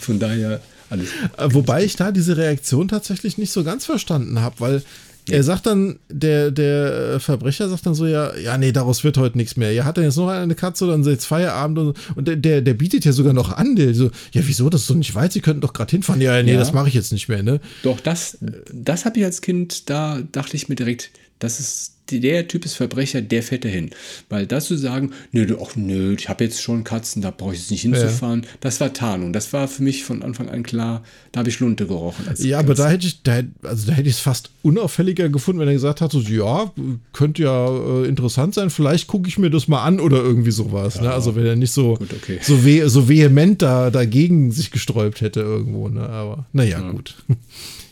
von 0.00 0.18
daher 0.18 0.60
alles. 0.90 1.08
Äh, 1.36 1.48
wobei 1.52 1.84
ich 1.84 1.96
da 1.96 2.12
diese 2.12 2.36
Reaktion 2.36 2.88
tatsächlich 2.88 3.38
nicht 3.38 3.52
so 3.52 3.64
ganz 3.64 3.86
verstanden 3.86 4.40
habe, 4.40 4.56
weil 4.58 4.82
er 5.30 5.42
sagt 5.42 5.66
dann, 5.66 5.98
der, 6.10 6.50
der 6.50 7.18
Verbrecher 7.18 7.68
sagt 7.68 7.86
dann 7.86 7.94
so, 7.94 8.06
ja, 8.06 8.36
ja, 8.36 8.58
nee, 8.58 8.72
daraus 8.72 9.04
wird 9.04 9.16
heute 9.16 9.38
nichts 9.38 9.56
mehr. 9.56 9.72
Ja, 9.72 9.84
hat 9.84 9.96
er 9.96 10.04
jetzt 10.04 10.16
noch 10.16 10.28
eine 10.28 10.54
Katze, 10.54 10.86
dann 10.86 11.00
ist 11.00 11.06
jetzt 11.06 11.24
Feierabend 11.24 11.78
und, 11.78 11.98
und 12.16 12.28
der, 12.28 12.36
der, 12.36 12.60
der 12.60 12.74
bietet 12.74 13.04
ja 13.04 13.12
sogar 13.12 13.32
noch 13.32 13.52
an, 13.52 13.76
der 13.76 13.94
so, 13.94 14.10
ja, 14.32 14.42
wieso, 14.44 14.68
das 14.68 14.82
ist 14.82 14.90
doch 14.90 14.94
nicht 14.94 15.14
weit, 15.14 15.32
sie 15.32 15.40
könnten 15.40 15.62
doch 15.62 15.72
gerade 15.72 15.90
hinfahren. 15.90 16.20
Ja, 16.20 16.42
nee, 16.42 16.52
ja. 16.52 16.58
das 16.58 16.72
mache 16.72 16.88
ich 16.88 16.94
jetzt 16.94 17.12
nicht 17.12 17.28
mehr, 17.28 17.42
ne? 17.42 17.60
Doch, 17.82 18.00
das, 18.00 18.38
das 18.72 19.04
habe 19.04 19.18
ich 19.18 19.24
als 19.24 19.40
Kind, 19.40 19.88
da 19.88 20.20
dachte 20.32 20.56
ich 20.56 20.68
mir 20.68 20.76
direkt, 20.76 21.10
das 21.38 21.58
ist 21.58 21.93
der 22.10 22.48
Typ 22.48 22.64
ist 22.64 22.74
Verbrecher, 22.74 23.22
der 23.22 23.42
fährt 23.42 23.64
dahin. 23.64 23.90
Weil 24.28 24.46
das 24.46 24.66
zu 24.66 24.76
sagen, 24.76 25.12
nö, 25.32 25.46
ach 25.60 25.76
nö, 25.76 26.14
ich 26.18 26.28
habe 26.28 26.44
jetzt 26.44 26.62
schon 26.62 26.84
Katzen, 26.84 27.22
da 27.22 27.30
brauche 27.30 27.54
ich 27.54 27.60
jetzt 27.60 27.70
nicht 27.70 27.82
hinzufahren, 27.82 28.42
ja. 28.42 28.48
das 28.60 28.80
war 28.80 28.92
Tarnung. 28.92 29.32
Das 29.32 29.52
war 29.52 29.68
für 29.68 29.82
mich 29.82 30.04
von 30.04 30.22
Anfang 30.22 30.48
an 30.48 30.62
klar, 30.62 31.02
da 31.32 31.40
habe 31.40 31.48
ich 31.48 31.60
Lunte 31.60 31.86
gerochen. 31.86 32.26
ja, 32.38 32.58
aber 32.58 32.74
da 32.74 32.90
hätte 32.90 33.06
ich, 33.06 33.22
da, 33.22 33.40
also 33.62 33.86
da 33.86 33.92
hätte 33.94 34.08
ich 34.08 34.16
es 34.16 34.20
fast 34.20 34.50
unauffälliger 34.62 35.28
gefunden, 35.28 35.60
wenn 35.60 35.68
er 35.68 35.74
gesagt 35.74 36.00
hat, 36.00 36.12
so, 36.12 36.20
ja, 36.20 36.72
könnte 37.12 37.42
ja 37.42 37.68
äh, 37.68 38.06
interessant 38.06 38.54
sein, 38.54 38.70
vielleicht 38.70 39.06
gucke 39.06 39.28
ich 39.28 39.38
mir 39.38 39.50
das 39.50 39.68
mal 39.68 39.82
an 39.82 40.00
oder 40.00 40.18
irgendwie 40.18 40.50
sowas. 40.50 40.96
Ne? 40.96 41.04
Ja. 41.04 41.08
Ne? 41.08 41.14
Also 41.14 41.36
wenn 41.36 41.46
er 41.46 41.56
nicht 41.56 41.72
so, 41.72 41.94
gut, 41.94 42.12
okay. 42.12 42.38
so, 42.42 42.64
veh 42.64 42.86
so 42.86 43.08
vehement 43.08 43.62
da 43.62 43.90
dagegen 43.90 44.50
sich 44.50 44.70
gesträubt 44.70 45.20
hätte 45.20 45.40
irgendwo. 45.40 45.88
Ne? 45.88 46.08
Aber 46.08 46.46
naja, 46.52 46.80
ja. 46.80 46.90
gut. 46.90 47.16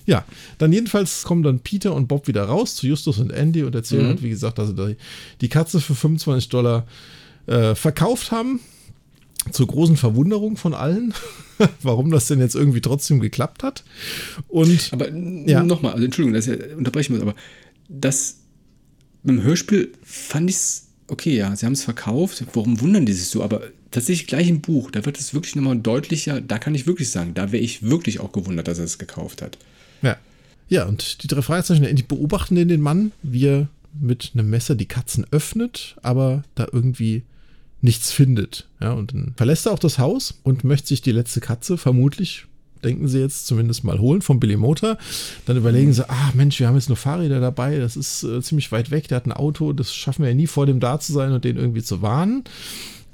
Ja, 0.06 0.24
dann 0.58 0.72
jedenfalls 0.72 1.22
kommen 1.22 1.42
dann 1.42 1.60
Peter 1.60 1.94
und 1.94 2.08
Bob 2.08 2.26
wieder 2.26 2.44
raus 2.44 2.74
zu 2.76 2.86
Justus 2.86 3.18
und 3.18 3.30
Andy 3.30 3.62
und 3.62 3.74
erzählen, 3.74 4.04
mhm. 4.04 4.08
halt, 4.08 4.22
wie 4.22 4.30
gesagt, 4.30 4.58
dass 4.58 4.70
sie 4.70 4.96
die 5.40 5.48
Katze 5.48 5.80
für 5.80 5.94
25 5.94 6.48
Dollar 6.48 6.86
äh, 7.46 7.74
verkauft 7.74 8.30
haben. 8.30 8.60
Zur 9.50 9.66
großen 9.66 9.96
Verwunderung 9.96 10.56
von 10.56 10.72
allen, 10.72 11.14
warum 11.82 12.12
das 12.12 12.28
denn 12.28 12.38
jetzt 12.38 12.54
irgendwie 12.54 12.80
trotzdem 12.80 13.18
geklappt 13.18 13.64
hat. 13.64 13.82
Und 14.46 14.90
aber 14.92 15.10
ja. 15.10 15.64
nochmal, 15.64 15.94
also 15.94 16.04
Entschuldigung, 16.04 16.34
dass 16.34 16.46
ich 16.46 16.76
unterbrechen 16.76 17.12
muss, 17.12 17.22
aber 17.22 17.34
das 17.88 18.36
im 19.24 19.42
Hörspiel 19.42 19.92
fand 20.04 20.48
ich 20.48 20.56
es 20.56 20.92
okay, 21.12 21.36
ja, 21.36 21.54
sie 21.54 21.66
haben 21.66 21.74
es 21.74 21.84
verkauft. 21.84 22.44
Warum 22.54 22.80
wundern 22.80 23.06
die 23.06 23.12
sich 23.12 23.26
so? 23.26 23.42
Aber 23.42 23.62
tatsächlich 23.90 24.26
gleich 24.26 24.48
im 24.48 24.60
Buch, 24.60 24.90
da 24.90 25.04
wird 25.04 25.18
es 25.20 25.34
wirklich 25.34 25.54
nochmal 25.54 25.78
deutlicher. 25.78 26.40
Da 26.40 26.58
kann 26.58 26.74
ich 26.74 26.86
wirklich 26.86 27.10
sagen, 27.10 27.34
da 27.34 27.52
wäre 27.52 27.62
ich 27.62 27.82
wirklich 27.82 28.20
auch 28.20 28.32
gewundert, 28.32 28.66
dass 28.66 28.78
er 28.78 28.84
es 28.84 28.98
gekauft 28.98 29.42
hat. 29.42 29.58
Ja. 30.02 30.16
Ja, 30.68 30.86
und 30.86 31.22
die 31.22 31.26
drei 31.26 31.42
Fragezeichen, 31.42 31.94
die 31.94 32.02
beobachten 32.02 32.54
den, 32.54 32.80
Mann, 32.80 33.12
wie 33.22 33.46
er 33.46 33.68
mit 34.00 34.30
einem 34.34 34.48
Messer 34.48 34.74
die 34.74 34.86
Katzen 34.86 35.26
öffnet, 35.30 35.96
aber 36.02 36.44
da 36.54 36.66
irgendwie 36.72 37.24
nichts 37.82 38.12
findet. 38.12 38.68
Ja, 38.80 38.92
und 38.92 39.12
dann 39.12 39.34
verlässt 39.36 39.66
er 39.66 39.72
auch 39.72 39.78
das 39.78 39.98
Haus 39.98 40.40
und 40.44 40.64
möchte 40.64 40.88
sich 40.88 41.02
die 41.02 41.12
letzte 41.12 41.40
Katze 41.40 41.76
vermutlich, 41.76 42.46
denken 42.82 43.08
sie 43.08 43.20
jetzt 43.20 43.46
zumindest 43.46 43.84
mal 43.84 43.98
holen 43.98 44.22
vom 44.22 44.40
Billy 44.40 44.56
Motor. 44.56 44.96
Dann 45.46 45.56
überlegen 45.56 45.92
sie, 45.92 46.08
ah 46.08 46.32
Mensch, 46.34 46.58
wir 46.58 46.68
haben 46.68 46.76
jetzt 46.76 46.88
nur 46.88 46.96
Fahrräder 46.96 47.40
dabei, 47.40 47.78
das 47.78 47.96
ist 47.96 48.22
äh, 48.22 48.40
ziemlich 48.40 48.72
weit 48.72 48.90
weg, 48.90 49.08
der 49.08 49.16
hat 49.16 49.26
ein 49.26 49.32
Auto, 49.32 49.72
das 49.72 49.94
schaffen 49.94 50.22
wir 50.22 50.30
ja 50.30 50.34
nie 50.34 50.46
vor 50.46 50.66
dem 50.66 50.80
da 50.80 50.98
zu 50.98 51.12
sein 51.12 51.32
und 51.32 51.44
den 51.44 51.56
irgendwie 51.56 51.82
zu 51.82 52.02
warnen. 52.02 52.44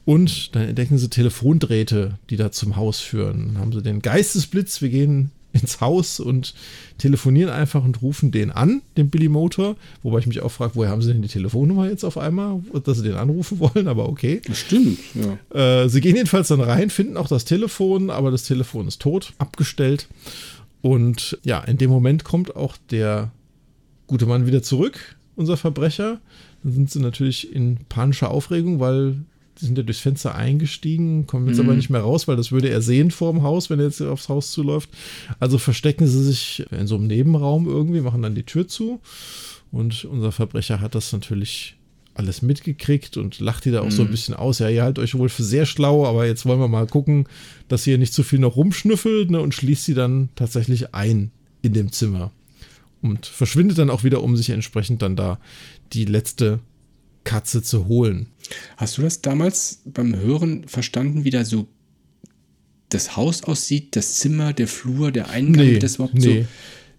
Und 0.04 0.54
dann 0.54 0.62
entdecken 0.62 0.96
sie 0.96 1.10
Telefondrähte, 1.10 2.18
die 2.30 2.36
da 2.36 2.50
zum 2.50 2.76
Haus 2.76 2.98
führen. 3.00 3.48
Dann 3.48 3.58
haben 3.58 3.72
sie 3.72 3.82
den 3.82 4.00
Geistesblitz, 4.00 4.80
wir 4.80 4.88
gehen 4.88 5.32
ins 5.52 5.80
Haus 5.80 6.20
und 6.20 6.54
telefonieren 6.98 7.50
einfach 7.50 7.84
und 7.84 8.02
rufen 8.02 8.30
den 8.30 8.50
an, 8.50 8.82
den 8.96 9.10
Billy 9.10 9.28
Motor. 9.28 9.76
Wobei 10.02 10.18
ich 10.18 10.26
mich 10.26 10.40
auch 10.42 10.50
frage, 10.50 10.72
woher 10.74 10.90
haben 10.90 11.02
sie 11.02 11.12
denn 11.12 11.22
die 11.22 11.28
Telefonnummer 11.28 11.88
jetzt 11.88 12.04
auf 12.04 12.18
einmal, 12.18 12.60
dass 12.84 12.98
sie 12.98 13.04
den 13.04 13.16
anrufen 13.16 13.58
wollen, 13.60 13.88
aber 13.88 14.08
okay. 14.08 14.40
Stimmt, 14.52 14.98
ja. 15.14 15.82
Äh, 15.84 15.88
sie 15.88 16.00
gehen 16.00 16.16
jedenfalls 16.16 16.48
dann 16.48 16.60
rein, 16.60 16.90
finden 16.90 17.16
auch 17.16 17.28
das 17.28 17.44
Telefon, 17.44 18.10
aber 18.10 18.30
das 18.30 18.44
Telefon 18.44 18.88
ist 18.88 19.00
tot, 19.00 19.32
abgestellt. 19.38 20.08
Und 20.80 21.38
ja, 21.42 21.60
in 21.60 21.78
dem 21.78 21.90
Moment 21.90 22.24
kommt 22.24 22.54
auch 22.54 22.76
der 22.90 23.32
gute 24.06 24.26
Mann 24.26 24.46
wieder 24.46 24.62
zurück, 24.62 25.16
unser 25.34 25.56
Verbrecher. 25.56 26.20
Dann 26.62 26.72
sind 26.72 26.90
sie 26.90 27.00
natürlich 27.00 27.52
in 27.52 27.78
panischer 27.88 28.30
Aufregung, 28.30 28.80
weil 28.80 29.16
sind 29.60 29.78
ja 29.78 29.84
durchs 29.84 30.00
Fenster 30.00 30.34
eingestiegen, 30.34 31.26
kommen 31.26 31.48
jetzt 31.48 31.58
mhm. 31.58 31.64
aber 31.64 31.74
nicht 31.74 31.90
mehr 31.90 32.00
raus, 32.00 32.28
weil 32.28 32.36
das 32.36 32.52
würde 32.52 32.68
er 32.68 32.82
sehen 32.82 33.10
vor 33.10 33.32
dem 33.32 33.42
Haus, 33.42 33.70
wenn 33.70 33.78
er 33.78 33.86
jetzt 33.86 34.00
aufs 34.00 34.28
Haus 34.28 34.52
zuläuft. 34.52 34.90
Also 35.40 35.58
verstecken 35.58 36.06
sie 36.06 36.22
sich 36.22 36.64
in 36.70 36.86
so 36.86 36.96
einem 36.96 37.06
Nebenraum 37.06 37.66
irgendwie, 37.66 38.00
machen 38.00 38.22
dann 38.22 38.34
die 38.34 38.44
Tür 38.44 38.68
zu. 38.68 39.00
Und 39.70 40.04
unser 40.04 40.32
Verbrecher 40.32 40.80
hat 40.80 40.94
das 40.94 41.12
natürlich 41.12 41.76
alles 42.14 42.42
mitgekriegt 42.42 43.16
und 43.16 43.38
lacht 43.38 43.64
die 43.64 43.70
da 43.70 43.80
auch 43.80 43.86
mhm. 43.86 43.90
so 43.90 44.02
ein 44.02 44.08
mhm. 44.08 44.12
bisschen 44.12 44.34
aus. 44.34 44.58
Ja, 44.58 44.68
ihr 44.68 44.82
haltet 44.82 45.02
euch 45.02 45.14
wohl 45.14 45.28
für 45.28 45.44
sehr 45.44 45.66
schlau, 45.66 46.04
aber 46.04 46.26
jetzt 46.26 46.46
wollen 46.46 46.60
wir 46.60 46.68
mal 46.68 46.86
gucken, 46.86 47.28
dass 47.68 47.86
ihr 47.86 47.96
nicht 47.96 48.12
zu 48.12 48.22
viel 48.22 48.40
noch 48.40 48.56
rumschnüffelt 48.56 49.30
ne, 49.30 49.40
und 49.40 49.54
schließt 49.54 49.84
sie 49.84 49.94
dann 49.94 50.28
tatsächlich 50.34 50.94
ein 50.94 51.30
in 51.62 51.72
dem 51.72 51.92
Zimmer. 51.92 52.32
Und 53.00 53.26
verschwindet 53.26 53.78
dann 53.78 53.90
auch 53.90 54.02
wieder, 54.02 54.22
um 54.22 54.36
sich 54.36 54.50
entsprechend 54.50 55.02
dann 55.02 55.14
da 55.14 55.38
die 55.92 56.04
letzte 56.04 56.58
Katze 57.22 57.62
zu 57.62 57.86
holen. 57.86 58.26
Hast 58.76 58.98
du 58.98 59.02
das 59.02 59.20
damals 59.22 59.82
beim 59.84 60.16
Hören 60.16 60.66
verstanden, 60.68 61.24
wie 61.24 61.30
da 61.30 61.44
so 61.44 61.66
das 62.88 63.16
Haus 63.16 63.44
aussieht, 63.44 63.96
das 63.96 64.14
Zimmer, 64.14 64.52
der 64.52 64.68
Flur, 64.68 65.12
der 65.12 65.30
Eingang, 65.30 65.66
nee, 65.66 65.78
das 65.78 65.96
überhaupt 65.96 66.14
nee. 66.14 66.42
so. 66.42 66.48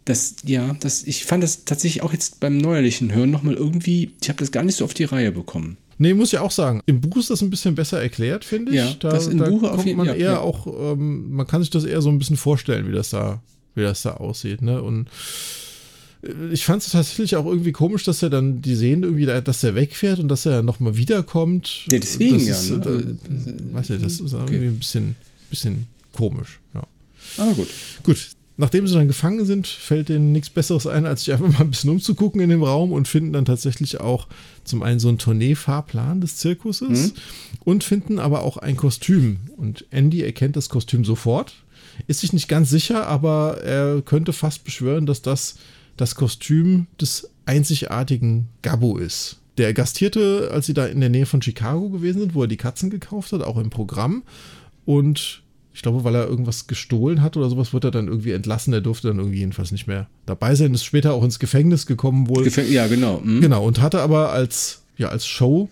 Das, 0.05 0.35
ja, 0.43 0.75
das, 0.79 1.03
ich 1.03 1.25
fand 1.25 1.43
das 1.43 1.65
tatsächlich 1.65 2.03
auch 2.03 2.13
jetzt 2.13 2.39
beim 2.39 2.57
neuerlichen 2.57 3.13
Hören 3.13 3.31
nochmal 3.31 3.55
irgendwie, 3.55 4.11
ich 4.21 4.29
habe 4.29 4.39
das 4.39 4.51
gar 4.51 4.63
nicht 4.63 4.75
so 4.75 4.85
auf 4.85 4.93
die 4.93 5.03
Reihe 5.03 5.31
bekommen. 5.31 5.77
Nee, 5.97 6.13
muss 6.13 6.31
ich 6.31 6.39
auch 6.39 6.51
sagen. 6.51 6.81
Im 6.85 7.01
Buch 7.01 7.17
ist 7.17 7.29
das 7.29 7.41
ein 7.41 7.49
bisschen 7.49 7.75
besser 7.75 8.01
erklärt, 8.01 8.45
finde 8.45 8.71
ich. 8.71 8.77
Ja, 8.77 8.93
da, 8.99 9.09
das 9.09 9.27
im 9.27 9.39
da 9.39 9.49
Buch 9.49 9.61
kommt 9.61 9.97
man 9.97 10.07
ja, 10.07 10.13
eher 10.13 10.31
ja. 10.31 10.39
auch, 10.39 10.65
ähm, 10.93 11.31
man 11.31 11.45
kann 11.45 11.61
sich 11.61 11.69
das 11.69 11.83
eher 11.83 12.01
so 12.01 12.09
ein 12.09 12.17
bisschen 12.17 12.37
vorstellen, 12.37 12.87
wie 12.87 12.93
das 12.93 13.09
da, 13.09 13.43
wie 13.75 13.81
das 13.81 14.01
da 14.01 14.13
aussieht, 14.13 14.61
ne? 14.61 14.81
Und 14.81 15.09
ich 16.51 16.65
fand 16.65 16.83
es 16.83 16.91
tatsächlich 16.91 17.35
auch 17.37 17.45
irgendwie 17.45 17.71
komisch, 17.71 18.03
dass 18.03 18.21
er 18.21 18.29
dann, 18.29 18.61
die 18.61 18.75
sehen 18.75 19.03
irgendwie, 19.03 19.25
dass 19.25 19.63
er 19.63 19.75
wegfährt 19.75 20.19
und 20.19 20.27
dass 20.27 20.45
er 20.45 20.63
nochmal 20.63 20.97
wiederkommt. 20.97 21.85
Ja, 21.91 21.99
deswegen 21.99 22.45
das 22.45 22.69
ja. 22.69 22.75
Ist, 22.75 22.85
ne? 22.85 23.15
äh, 23.71 23.75
weiß 23.75 23.89
ich, 23.91 24.01
das 24.01 24.19
ist 24.19 24.33
okay. 24.33 24.53
irgendwie 24.53 24.67
ein 24.67 24.79
bisschen, 24.79 25.15
bisschen 25.49 25.87
komisch. 26.13 26.59
Ja. 26.73 26.83
Ah, 27.37 27.53
gut. 27.53 27.67
Gut. 28.03 28.29
Nachdem 28.57 28.85
sie 28.85 28.95
dann 28.95 29.07
gefangen 29.07 29.45
sind, 29.45 29.67
fällt 29.67 30.09
denen 30.09 30.33
nichts 30.33 30.49
Besseres 30.49 30.85
ein, 30.85 31.05
als 31.05 31.23
sich 31.23 31.31
einfach 31.31 31.47
mal 31.47 31.61
ein 31.61 31.69
bisschen 31.69 31.91
umzugucken 31.91 32.41
in 32.41 32.49
dem 32.49 32.63
Raum 32.63 32.91
und 32.91 33.07
finden 33.07 33.31
dann 33.31 33.45
tatsächlich 33.45 34.01
auch 34.01 34.27
zum 34.65 34.83
einen 34.83 34.99
so 34.99 35.07
einen 35.07 35.17
Tournee-Fahrplan 35.17 36.19
des 36.19 36.35
Zirkuses 36.35 37.13
mhm. 37.13 37.13
und 37.63 37.85
finden 37.85 38.19
aber 38.19 38.43
auch 38.43 38.57
ein 38.57 38.75
Kostüm. 38.75 39.37
Und 39.55 39.85
Andy 39.91 40.21
erkennt 40.21 40.57
das 40.57 40.67
Kostüm 40.67 41.05
sofort, 41.05 41.53
ist 42.07 42.19
sich 42.19 42.33
nicht 42.33 42.49
ganz 42.49 42.69
sicher, 42.69 43.07
aber 43.07 43.61
er 43.63 44.01
könnte 44.01 44.33
fast 44.33 44.65
beschwören, 44.65 45.05
dass 45.05 45.21
das 45.21 45.55
das 45.99 46.15
Kostüm 46.15 46.87
des 46.99 47.29
einzigartigen 47.45 48.47
Gabbo 48.61 48.97
ist. 48.97 49.37
Der 49.57 49.73
gastierte, 49.73 50.49
als 50.53 50.65
sie 50.65 50.73
da 50.73 50.85
in 50.85 51.01
der 51.01 51.09
Nähe 51.09 51.25
von 51.25 51.41
Chicago 51.41 51.89
gewesen 51.89 52.19
sind, 52.19 52.35
wo 52.35 52.43
er 52.43 52.47
die 52.47 52.55
Katzen 52.57 52.89
gekauft 52.89 53.33
hat, 53.33 53.41
auch 53.43 53.57
im 53.57 53.69
Programm. 53.69 54.23
Und 54.85 55.43
Ich 55.73 55.81
glaube, 55.81 56.03
weil 56.03 56.15
er 56.15 56.27
irgendwas 56.27 56.67
gestohlen 56.67 57.21
hat 57.21 57.37
oder 57.37 57.49
sowas, 57.49 57.73
wird 57.73 57.83
er 57.85 57.91
dann 57.91 58.07
irgendwie 58.07 58.31
entlassen. 58.31 58.73
Er 58.73 58.81
durfte 58.81 59.07
dann 59.07 59.17
irgendwie 59.17 59.39
jedenfalls 59.39 59.71
nicht 59.71 59.87
mehr 59.87 60.07
dabei 60.25 60.55
sein. 60.55 60.73
Ist 60.73 60.83
später 60.83 61.13
auch 61.13 61.23
ins 61.23 61.39
Gefängnis 61.39 61.85
gekommen 61.85 62.27
wohl. 62.27 62.43
Gefäng 62.43 62.71
ja, 62.71 62.87
genau. 62.87 63.21
Mhm. 63.23 63.41
Genau, 63.41 63.65
und 63.65 63.79
hatte 63.79 64.01
aber 64.01 64.31
als, 64.31 64.83
ja, 64.97 65.09
als 65.09 65.25
Show 65.27 65.69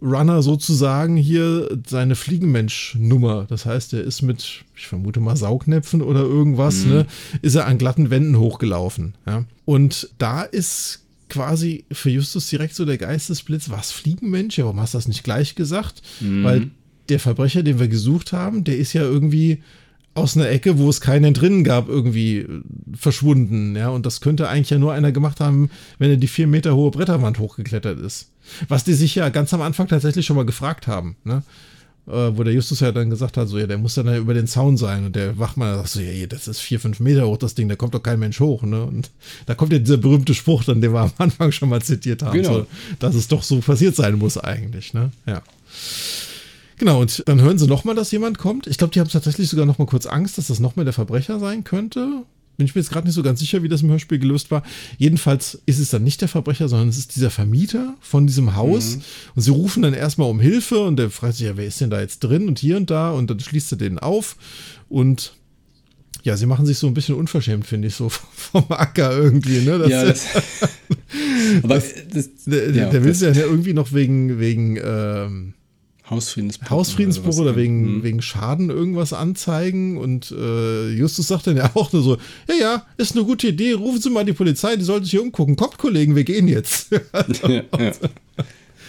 Runner 0.00 0.42
sozusagen 0.42 1.16
hier 1.16 1.68
seine 1.86 2.14
Fliegenmensch-Nummer. 2.14 3.46
Das 3.48 3.66
heißt, 3.66 3.94
er 3.94 4.02
ist 4.02 4.22
mit, 4.22 4.64
ich 4.76 4.86
vermute 4.86 5.20
mal, 5.20 5.36
Saugnäpfen 5.36 6.02
oder 6.02 6.20
irgendwas, 6.20 6.84
mhm. 6.84 6.90
ne, 6.90 7.06
ist 7.42 7.54
er 7.54 7.66
an 7.66 7.78
glatten 7.78 8.10
Wänden 8.10 8.38
hochgelaufen. 8.38 9.14
Ja. 9.26 9.44
Und 9.64 10.10
da 10.18 10.42
ist 10.42 11.04
quasi 11.28 11.84
für 11.92 12.10
Justus 12.10 12.48
direkt 12.48 12.74
so 12.74 12.84
der 12.84 12.98
Geistesblitz, 12.98 13.70
was 13.70 13.92
Fliegenmensch? 13.92 14.58
Ja, 14.58 14.64
warum 14.64 14.80
hast 14.80 14.94
du 14.94 14.98
das 14.98 15.08
nicht 15.08 15.24
gleich 15.24 15.54
gesagt? 15.54 16.02
Mhm. 16.20 16.44
Weil 16.44 16.70
der 17.08 17.20
Verbrecher, 17.20 17.62
den 17.62 17.78
wir 17.78 17.88
gesucht 17.88 18.32
haben, 18.32 18.64
der 18.64 18.78
ist 18.78 18.92
ja 18.92 19.02
irgendwie 19.02 19.62
aus 20.14 20.36
einer 20.36 20.48
Ecke, 20.48 20.78
wo 20.78 20.88
es 20.88 21.00
keinen 21.00 21.32
drinnen 21.32 21.64
gab, 21.64 21.88
irgendwie 21.88 22.38
äh, 22.38 22.62
verschwunden. 22.94 23.76
Ja, 23.76 23.90
und 23.90 24.04
das 24.04 24.20
könnte 24.20 24.48
eigentlich 24.48 24.70
ja 24.70 24.78
nur 24.78 24.92
einer 24.92 25.12
gemacht 25.12 25.40
haben, 25.40 25.70
wenn 25.98 26.10
er 26.10 26.16
die 26.16 26.26
vier 26.26 26.46
Meter 26.46 26.74
hohe 26.74 26.90
Bretterwand 26.90 27.38
hochgeklettert 27.38 28.00
ist. 28.00 28.30
Was 28.68 28.84
die 28.84 28.94
sich 28.94 29.14
ja 29.14 29.28
ganz 29.28 29.52
am 29.54 29.62
Anfang 29.62 29.88
tatsächlich 29.88 30.26
schon 30.26 30.36
mal 30.36 30.46
gefragt 30.46 30.86
haben, 30.86 31.16
ne? 31.24 31.42
Äh, 32.08 32.38
wo 32.38 32.42
der 32.42 32.54
Justus 32.54 32.80
ja 32.80 32.90
dann 32.90 33.10
gesagt 33.10 33.36
hat, 33.36 33.48
so, 33.48 33.58
ja, 33.58 33.66
der 33.66 33.76
muss 33.76 33.94
dann 33.94 34.06
ja 34.06 34.16
über 34.16 34.32
den 34.32 34.46
Zaun 34.46 34.78
sein. 34.78 35.04
Und 35.04 35.14
der 35.14 35.38
Wachmann 35.38 35.76
sagt 35.76 35.90
so, 35.90 36.00
ja, 36.00 36.26
das 36.26 36.48
ist 36.48 36.60
vier, 36.60 36.80
fünf 36.80 37.00
Meter 37.00 37.26
hoch, 37.26 37.36
das 37.36 37.54
Ding, 37.54 37.68
da 37.68 37.76
kommt 37.76 37.94
doch 37.94 38.02
kein 38.02 38.18
Mensch 38.18 38.40
hoch, 38.40 38.62
ne? 38.62 38.82
Und 38.82 39.10
da 39.44 39.54
kommt 39.54 39.72
ja 39.72 39.78
dieser 39.78 39.98
berühmte 39.98 40.32
Spruch 40.32 40.64
dann, 40.64 40.80
den 40.80 40.94
wir 40.94 41.00
am 41.00 41.12
Anfang 41.18 41.52
schon 41.52 41.68
mal 41.68 41.82
zitiert 41.82 42.22
haben, 42.22 42.32
genau. 42.32 42.60
so, 42.60 42.66
dass 42.98 43.14
es 43.14 43.28
doch 43.28 43.42
so 43.42 43.60
passiert 43.60 43.94
sein 43.94 44.14
muss 44.14 44.38
eigentlich, 44.38 44.94
ne? 44.94 45.10
Ja. 45.26 45.42
Genau, 46.78 47.00
und 47.00 47.24
dann 47.26 47.42
hören 47.42 47.58
sie 47.58 47.66
nochmal, 47.66 47.94
dass 47.94 48.10
jemand 48.12 48.38
kommt. 48.38 48.66
Ich 48.68 48.78
glaube, 48.78 48.92
die 48.92 49.00
haben 49.00 49.10
tatsächlich 49.10 49.50
sogar 49.50 49.66
nochmal 49.66 49.88
kurz 49.88 50.06
Angst, 50.06 50.38
dass 50.38 50.46
das 50.46 50.60
nochmal 50.60 50.84
der 50.84 50.94
Verbrecher 50.94 51.38
sein 51.40 51.64
könnte. 51.64 52.22
Bin 52.58 52.66
ich 52.66 52.74
mir 52.74 52.80
jetzt 52.80 52.90
gerade 52.90 53.06
nicht 53.06 53.14
so 53.14 53.22
ganz 53.22 53.38
sicher, 53.38 53.62
wie 53.62 53.68
das 53.68 53.82
im 53.82 53.88
Hörspiel 53.88 54.18
gelöst 54.18 54.50
war. 54.50 54.64
Jedenfalls 54.98 55.62
ist 55.64 55.78
es 55.78 55.90
dann 55.90 56.02
nicht 56.02 56.20
der 56.20 56.28
Verbrecher, 56.28 56.68
sondern 56.68 56.88
es 56.88 56.98
ist 56.98 57.14
dieser 57.14 57.30
Vermieter 57.30 57.94
von 58.00 58.26
diesem 58.26 58.56
Haus. 58.56 58.96
Mhm. 58.96 59.02
Und 59.36 59.42
sie 59.42 59.50
rufen 59.52 59.82
dann 59.84 59.94
erstmal 59.94 60.28
um 60.28 60.40
Hilfe 60.40 60.80
und 60.80 60.96
der 60.96 61.10
fragt 61.10 61.36
sich, 61.36 61.46
ja, 61.46 61.56
wer 61.56 61.66
ist 61.66 61.80
denn 61.80 61.90
da 61.90 62.00
jetzt 62.00 62.18
drin 62.18 62.48
und 62.48 62.58
hier 62.58 62.76
und 62.76 62.90
da? 62.90 63.12
Und 63.12 63.30
dann 63.30 63.38
schließt 63.38 63.72
er 63.72 63.78
den 63.78 64.00
auf 64.00 64.36
und 64.88 65.34
ja, 66.24 66.36
sie 66.36 66.46
machen 66.46 66.66
sich 66.66 66.78
so 66.78 66.88
ein 66.88 66.94
bisschen 66.94 67.14
unverschämt, 67.14 67.64
finde 67.64 67.88
ich, 67.88 67.94
so 67.94 68.08
vom 68.34 68.64
Acker 68.70 69.16
irgendwie, 69.16 69.60
ne? 69.60 69.78
Das, 69.78 69.88
ja, 69.88 70.04
das, 70.04 70.26
aber 71.62 71.76
das, 71.76 71.94
das, 72.12 72.28
der, 72.44 72.70
ja, 72.72 72.90
der 72.90 73.04
will 73.04 73.14
ja 73.14 73.32
irgendwie 73.34 73.72
noch 73.72 73.92
wegen, 73.92 74.40
wegen 74.40 74.76
ähm, 74.82 75.54
Hausfriedensbruch. 76.10 76.70
Hausfriedensbruch 76.70 77.34
oder, 77.34 77.50
oder 77.50 77.56
wegen, 77.56 77.98
mhm. 77.98 78.02
wegen 78.02 78.22
Schaden 78.22 78.70
irgendwas 78.70 79.12
anzeigen. 79.12 79.98
Und 79.98 80.30
äh, 80.30 80.90
Justus 80.90 81.28
sagt 81.28 81.46
dann 81.46 81.56
ja 81.56 81.70
auch 81.74 81.92
nur 81.92 82.02
so: 82.02 82.16
Ja, 82.48 82.54
ja, 82.60 82.86
ist 82.96 83.16
eine 83.16 83.24
gute 83.24 83.48
Idee, 83.48 83.72
rufen 83.72 84.00
Sie 84.00 84.10
mal 84.10 84.24
die 84.24 84.32
Polizei, 84.32 84.76
die 84.76 84.84
sollten 84.84 85.04
sich 85.04 85.12
hier 85.12 85.22
umgucken. 85.22 85.56
Kommt, 85.56 85.78
Kollegen, 85.78 86.16
wir 86.16 86.24
gehen 86.24 86.48
jetzt. 86.48 86.90
ja, 87.48 87.62
ja. 87.78 87.92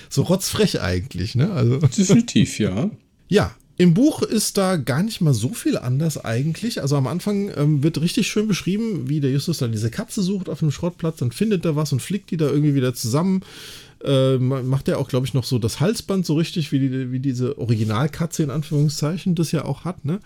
So 0.10 0.24
rotzfrech 0.24 0.82
eigentlich, 0.82 1.36
ne? 1.36 1.52
Also. 1.52 1.78
Definitiv, 1.78 2.60
ja. 2.60 2.90
Ja, 3.28 3.56
im 3.80 3.94
Buch 3.94 4.24
ist 4.24 4.58
da 4.58 4.76
gar 4.76 5.04
nicht 5.04 5.22
mal 5.22 5.34
so 5.34 5.54
viel 5.54 5.78
anders 5.78 6.24
eigentlich. 6.26 6.82
Also 6.82 6.98
am 6.98 7.08
Anfang 7.08 7.50
ähm, 7.56 7.82
wird 7.82 8.02
richtig 8.02 8.28
schön 8.28 8.46
beschrieben, 8.46 9.08
wie 9.08 9.22
der 9.22 9.32
Justus 9.32 9.60
dann 9.60 9.72
diese 9.72 9.90
Katze 9.90 10.22
sucht 10.22 10.50
auf 10.50 10.60
dem 10.60 10.70
Schrottplatz, 10.70 11.20
dann 11.20 11.32
findet 11.32 11.64
er 11.64 11.78
was 11.78 11.94
und 11.94 12.02
flickt 12.02 12.30
die 12.32 12.36
da 12.36 12.48
irgendwie 12.48 12.76
wieder 12.76 12.94
zusammen 12.94 13.42
äh, 14.04 14.38
macht 14.38 14.88
er 14.88 14.98
auch, 14.98 15.10
glaube 15.10 15.26
ich, 15.26 15.34
noch 15.34 15.44
so 15.44 15.60
das 15.60 15.80
Halsband 15.80 16.26
so 16.26 16.36
richtig, 16.36 16.72
wie, 16.72 16.80
die, 16.80 17.12
wie 17.12 17.20
diese 17.20 17.58
Originalkatze 17.58 18.44
in 18.44 18.50
Anführungszeichen 18.50 19.36
das 19.36 19.52
ja 19.52 19.66
auch 19.66 19.86
hat. 19.86 20.06
Ne? 20.06 20.20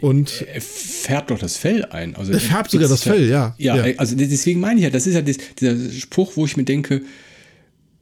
Und 0.00 0.42
er 0.42 0.60
färbt 0.60 1.30
doch 1.30 1.38
das 1.38 1.56
Fell 1.56 1.84
ein. 1.86 2.14
Also 2.16 2.32
er 2.32 2.40
färbt 2.40 2.70
sogar 2.70 2.88
das 2.88 3.02
Fell, 3.02 3.28
ja. 3.28 3.54
ja. 3.58 3.86
Ja, 3.86 3.96
also 3.98 4.16
deswegen 4.16 4.60
meine 4.60 4.80
ich 4.80 4.84
ja, 4.84 4.90
das 4.90 5.06
ist 5.06 5.14
ja 5.14 5.22
das, 5.22 5.38
dieser 5.58 5.92
Spruch, 5.92 6.32
wo 6.36 6.44
ich 6.44 6.56
mir 6.56 6.64
denke, 6.64 7.02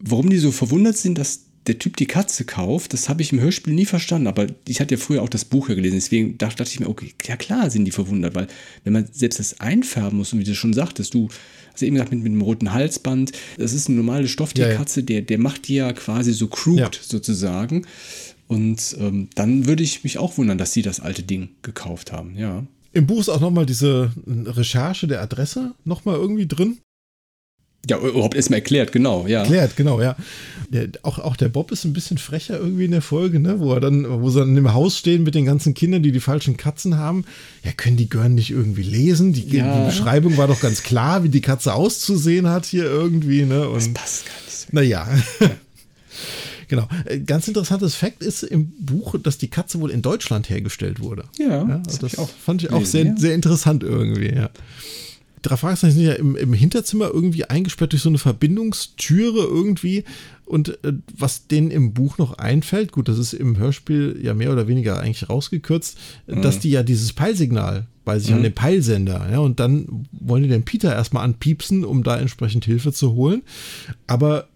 warum 0.00 0.30
die 0.30 0.38
so 0.38 0.52
verwundert 0.52 0.96
sind, 0.96 1.18
dass 1.18 1.44
der 1.66 1.78
Typ 1.78 1.96
die 1.96 2.06
Katze 2.06 2.44
kauft, 2.44 2.94
das 2.94 3.08
habe 3.08 3.20
ich 3.20 3.32
im 3.32 3.40
Hörspiel 3.40 3.74
nie 3.74 3.84
verstanden, 3.84 4.26
aber 4.26 4.46
ich 4.66 4.80
hatte 4.80 4.94
ja 4.94 5.00
früher 5.00 5.22
auch 5.22 5.28
das 5.28 5.44
Buch 5.44 5.68
ja 5.68 5.74
gelesen, 5.74 5.96
deswegen 5.96 6.38
dachte, 6.38 6.56
dachte 6.56 6.72
ich 6.72 6.80
mir, 6.80 6.88
okay, 6.88 7.12
ja 7.26 7.36
klar 7.36 7.70
sind 7.70 7.84
die 7.84 7.90
verwundert, 7.90 8.34
weil 8.34 8.46
wenn 8.84 8.94
man 8.94 9.06
selbst 9.12 9.38
das 9.38 9.60
einfärben 9.60 10.18
muss 10.18 10.32
und 10.32 10.38
wie 10.38 10.44
du 10.44 10.54
schon 10.54 10.72
sagtest, 10.72 11.12
du 11.12 11.28
hast 11.78 11.82
eben 11.86 11.94
gesagt, 11.94 12.12
mit, 12.12 12.22
mit 12.22 12.32
dem 12.32 12.42
roten 12.42 12.72
Halsband. 12.72 13.32
Das 13.56 13.72
ist 13.72 13.88
eine 13.88 13.96
normale 13.96 14.28
Stofftierkatze, 14.28 15.00
ja, 15.00 15.02
ja. 15.02 15.06
der, 15.06 15.22
der 15.22 15.38
macht 15.38 15.68
die 15.68 15.76
ja 15.76 15.92
quasi 15.92 16.32
so 16.32 16.48
crooked 16.48 16.96
ja. 16.96 17.02
sozusagen. 17.02 17.86
Und 18.46 18.96
ähm, 18.98 19.28
dann 19.34 19.66
würde 19.66 19.82
ich 19.82 20.04
mich 20.04 20.18
auch 20.18 20.38
wundern, 20.38 20.58
dass 20.58 20.72
sie 20.72 20.82
das 20.82 21.00
alte 21.00 21.22
Ding 21.22 21.50
gekauft 21.62 22.12
haben, 22.12 22.36
ja. 22.36 22.64
Im 22.94 23.06
Buch 23.06 23.20
ist 23.20 23.28
auch 23.28 23.40
nochmal 23.40 23.66
diese 23.66 24.10
Recherche 24.26 25.06
der 25.06 25.20
Adresse 25.20 25.74
nochmal 25.84 26.16
irgendwie 26.16 26.46
drin. 26.46 26.78
Ja, 27.88 27.98
überhaupt 27.98 28.34
erstmal 28.34 28.58
erklärt, 28.58 28.92
genau, 28.92 29.26
ja. 29.26 29.40
Erklärt, 29.40 29.76
genau, 29.76 30.00
ja. 30.00 30.16
Der, 30.70 30.88
auch, 31.02 31.18
auch 31.18 31.36
der 31.36 31.48
Bob 31.48 31.72
ist 31.72 31.84
ein 31.84 31.92
bisschen 31.92 32.18
frecher 32.18 32.58
irgendwie 32.58 32.84
in 32.84 32.90
der 32.90 33.02
Folge, 33.02 33.40
ne? 33.40 33.58
Wo 33.58 33.72
er 33.72 33.80
dann, 33.80 34.06
wo 34.22 34.28
sie 34.28 34.40
dann 34.40 34.56
im 34.56 34.74
Haus 34.74 34.98
stehen 34.98 35.22
mit 35.22 35.34
den 35.34 35.46
ganzen 35.46 35.74
Kindern, 35.74 36.02
die 36.02 36.12
die 36.12 36.20
falschen 36.20 36.56
Katzen 36.56 36.98
haben. 36.98 37.24
Ja, 37.64 37.72
können 37.72 37.96
die 37.96 38.08
Gören 38.08 38.34
nicht 38.34 38.50
irgendwie 38.50 38.82
lesen? 38.82 39.32
Die, 39.32 39.48
ja. 39.48 39.80
die 39.80 39.86
Beschreibung 39.86 40.36
war 40.36 40.46
doch 40.46 40.60
ganz 40.60 40.82
klar, 40.82 41.24
wie 41.24 41.30
die 41.30 41.40
Katze 41.40 41.74
auszusehen 41.74 42.48
hat 42.48 42.66
hier 42.66 42.84
irgendwie, 42.84 43.44
ne? 43.44 43.68
Und, 43.68 43.76
das 43.76 43.88
passt 43.88 44.26
gar 44.26 44.34
nicht 44.44 44.58
so. 44.58 44.66
Naja. 44.72 45.08
Genau. 46.70 46.86
Äh, 47.06 47.20
ganz 47.20 47.48
interessantes 47.48 47.94
Fakt 47.94 48.22
ist 48.22 48.42
im 48.42 48.66
Buch, 48.78 49.14
dass 49.22 49.38
die 49.38 49.48
Katze 49.48 49.80
wohl 49.80 49.90
in 49.90 50.02
Deutschland 50.02 50.50
hergestellt 50.50 51.00
wurde. 51.00 51.24
Ja, 51.38 51.66
ja 51.66 51.78
das, 51.78 51.98
das 51.98 52.12
ich 52.12 52.18
fand 52.18 52.62
ich 52.62 52.70
auch 52.70 52.84
sehr, 52.84 53.16
sehr 53.16 53.34
interessant 53.34 53.82
irgendwie, 53.82 54.34
ja 54.34 54.50
drei 55.42 55.56
Fragezeichen 55.56 55.94
sind 55.94 56.04
ja 56.04 56.12
im, 56.14 56.36
im, 56.36 56.52
Hinterzimmer 56.52 57.10
irgendwie 57.12 57.44
eingesperrt 57.44 57.92
durch 57.92 58.02
so 58.02 58.08
eine 58.08 58.18
Verbindungstüre 58.18 59.40
irgendwie. 59.40 60.04
Und 60.44 60.82
äh, 60.84 60.94
was 61.16 61.46
denen 61.46 61.70
im 61.70 61.92
Buch 61.92 62.18
noch 62.18 62.38
einfällt, 62.38 62.92
gut, 62.92 63.08
das 63.08 63.18
ist 63.18 63.34
im 63.34 63.58
Hörspiel 63.58 64.18
ja 64.22 64.34
mehr 64.34 64.52
oder 64.52 64.66
weniger 64.66 64.98
eigentlich 64.98 65.28
rausgekürzt, 65.28 65.98
mhm. 66.26 66.42
dass 66.42 66.58
die 66.58 66.70
ja 66.70 66.82
dieses 66.82 67.12
Peilsignal 67.12 67.86
bei 68.04 68.18
sich 68.18 68.30
mhm. 68.30 68.36
an 68.36 68.42
den 68.44 68.54
Peilsender, 68.54 69.28
ja, 69.30 69.38
und 69.38 69.60
dann 69.60 70.06
wollen 70.12 70.42
die 70.42 70.48
den 70.48 70.64
Peter 70.64 70.94
erstmal 70.94 71.24
anpiepsen, 71.24 71.84
um 71.84 72.02
da 72.02 72.18
entsprechend 72.18 72.64
Hilfe 72.64 72.92
zu 72.92 73.12
holen. 73.12 73.42
Aber 74.06 74.48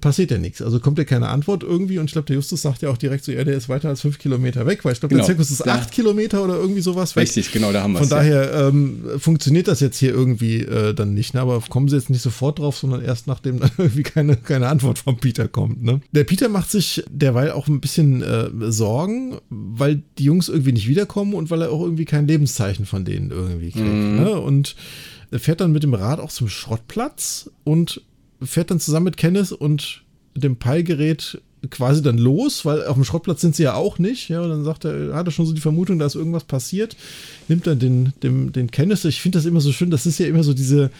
passiert 0.00 0.30
ja 0.30 0.38
nichts. 0.38 0.62
Also 0.62 0.80
kommt 0.80 0.98
ja 0.98 1.04
keine 1.04 1.28
Antwort 1.28 1.62
irgendwie 1.62 1.98
und 1.98 2.06
ich 2.06 2.12
glaube, 2.12 2.26
der 2.26 2.36
Justus 2.36 2.62
sagt 2.62 2.82
ja 2.82 2.90
auch 2.90 2.96
direkt 2.96 3.24
so, 3.24 3.32
ja, 3.32 3.44
der 3.44 3.56
ist 3.56 3.68
weiter 3.68 3.88
als 3.88 4.00
fünf 4.00 4.18
Kilometer 4.18 4.66
weg, 4.66 4.84
weil 4.84 4.92
ich 4.92 5.00
glaube, 5.00 5.14
genau. 5.14 5.26
der 5.26 5.34
Zirkus 5.34 5.50
ist 5.50 5.66
da. 5.66 5.74
acht 5.74 5.90
Kilometer 5.92 6.42
oder 6.42 6.56
irgendwie 6.56 6.80
sowas 6.80 7.16
weg. 7.16 7.22
Richtig, 7.22 7.52
genau, 7.52 7.72
da 7.72 7.82
haben 7.82 7.92
wir 7.92 8.00
es. 8.00 8.08
Von 8.08 8.18
daher 8.18 8.44
ja. 8.44 8.68
ähm, 8.68 9.04
funktioniert 9.18 9.68
das 9.68 9.80
jetzt 9.80 9.98
hier 9.98 10.10
irgendwie 10.10 10.60
äh, 10.60 10.94
dann 10.94 11.14
nicht, 11.14 11.34
ne? 11.34 11.40
aber 11.40 11.60
kommen 11.68 11.88
sie 11.88 11.96
jetzt 11.96 12.10
nicht 12.10 12.22
sofort 12.22 12.58
drauf, 12.58 12.76
sondern 12.76 13.02
erst 13.02 13.26
nachdem 13.26 13.60
dann 13.60 13.70
irgendwie 13.78 14.02
keine, 14.02 14.36
keine 14.36 14.68
Antwort 14.68 14.98
vom 14.98 15.18
Peter 15.18 15.48
kommt. 15.48 15.82
Ne? 15.82 16.00
Der 16.12 16.24
Peter 16.24 16.48
macht 16.48 16.70
sich 16.70 17.02
derweil 17.10 17.50
auch 17.52 17.68
ein 17.68 17.80
bisschen 17.80 18.22
äh, 18.22 18.50
Sorgen, 18.70 19.38
weil 19.50 20.02
die 20.18 20.24
Jungs 20.24 20.48
irgendwie 20.48 20.72
nicht 20.72 20.88
wiederkommen 20.88 21.34
und 21.34 21.50
weil 21.50 21.62
er 21.62 21.70
auch 21.70 21.82
irgendwie 21.82 22.04
kein 22.04 22.26
Lebenszeichen 22.26 22.86
von 22.86 23.04
denen 23.04 23.30
irgendwie 23.30 23.70
kriegt. 23.70 23.86
Mhm. 23.86 24.16
Ne? 24.16 24.40
Und 24.40 24.76
er 25.30 25.40
fährt 25.40 25.60
dann 25.60 25.72
mit 25.72 25.82
dem 25.82 25.94
Rad 25.94 26.20
auch 26.20 26.30
zum 26.30 26.48
Schrottplatz 26.48 27.50
und 27.64 28.02
fährt 28.42 28.70
dann 28.70 28.80
zusammen 28.80 29.04
mit 29.04 29.16
Kenneth 29.16 29.52
und 29.52 30.02
dem 30.34 30.56
Peilgerät 30.56 31.40
quasi 31.70 32.02
dann 32.02 32.18
los, 32.18 32.64
weil 32.64 32.86
auf 32.86 32.94
dem 32.94 33.04
Schrottplatz 33.04 33.40
sind 33.40 33.56
sie 33.56 33.64
ja 33.64 33.74
auch 33.74 33.98
nicht. 33.98 34.28
Ja, 34.28 34.42
und 34.42 34.50
dann 34.50 34.64
sagt 34.64 34.84
er, 34.84 35.14
hat 35.14 35.26
er 35.26 35.30
schon 35.32 35.46
so 35.46 35.52
die 35.52 35.60
Vermutung, 35.60 35.98
da 35.98 36.06
ist 36.06 36.14
irgendwas 36.14 36.44
passiert. 36.44 36.96
Nimmt 37.48 37.66
dann 37.66 37.78
den, 37.78 38.12
den, 38.22 38.52
den 38.52 38.70
Kenneth. 38.70 39.04
Ich 39.04 39.20
finde 39.20 39.38
das 39.38 39.46
immer 39.46 39.60
so 39.60 39.72
schön, 39.72 39.90
das 39.90 40.06
ist 40.06 40.18
ja 40.18 40.26
immer 40.26 40.44
so 40.44 40.54
diese, 40.54 40.90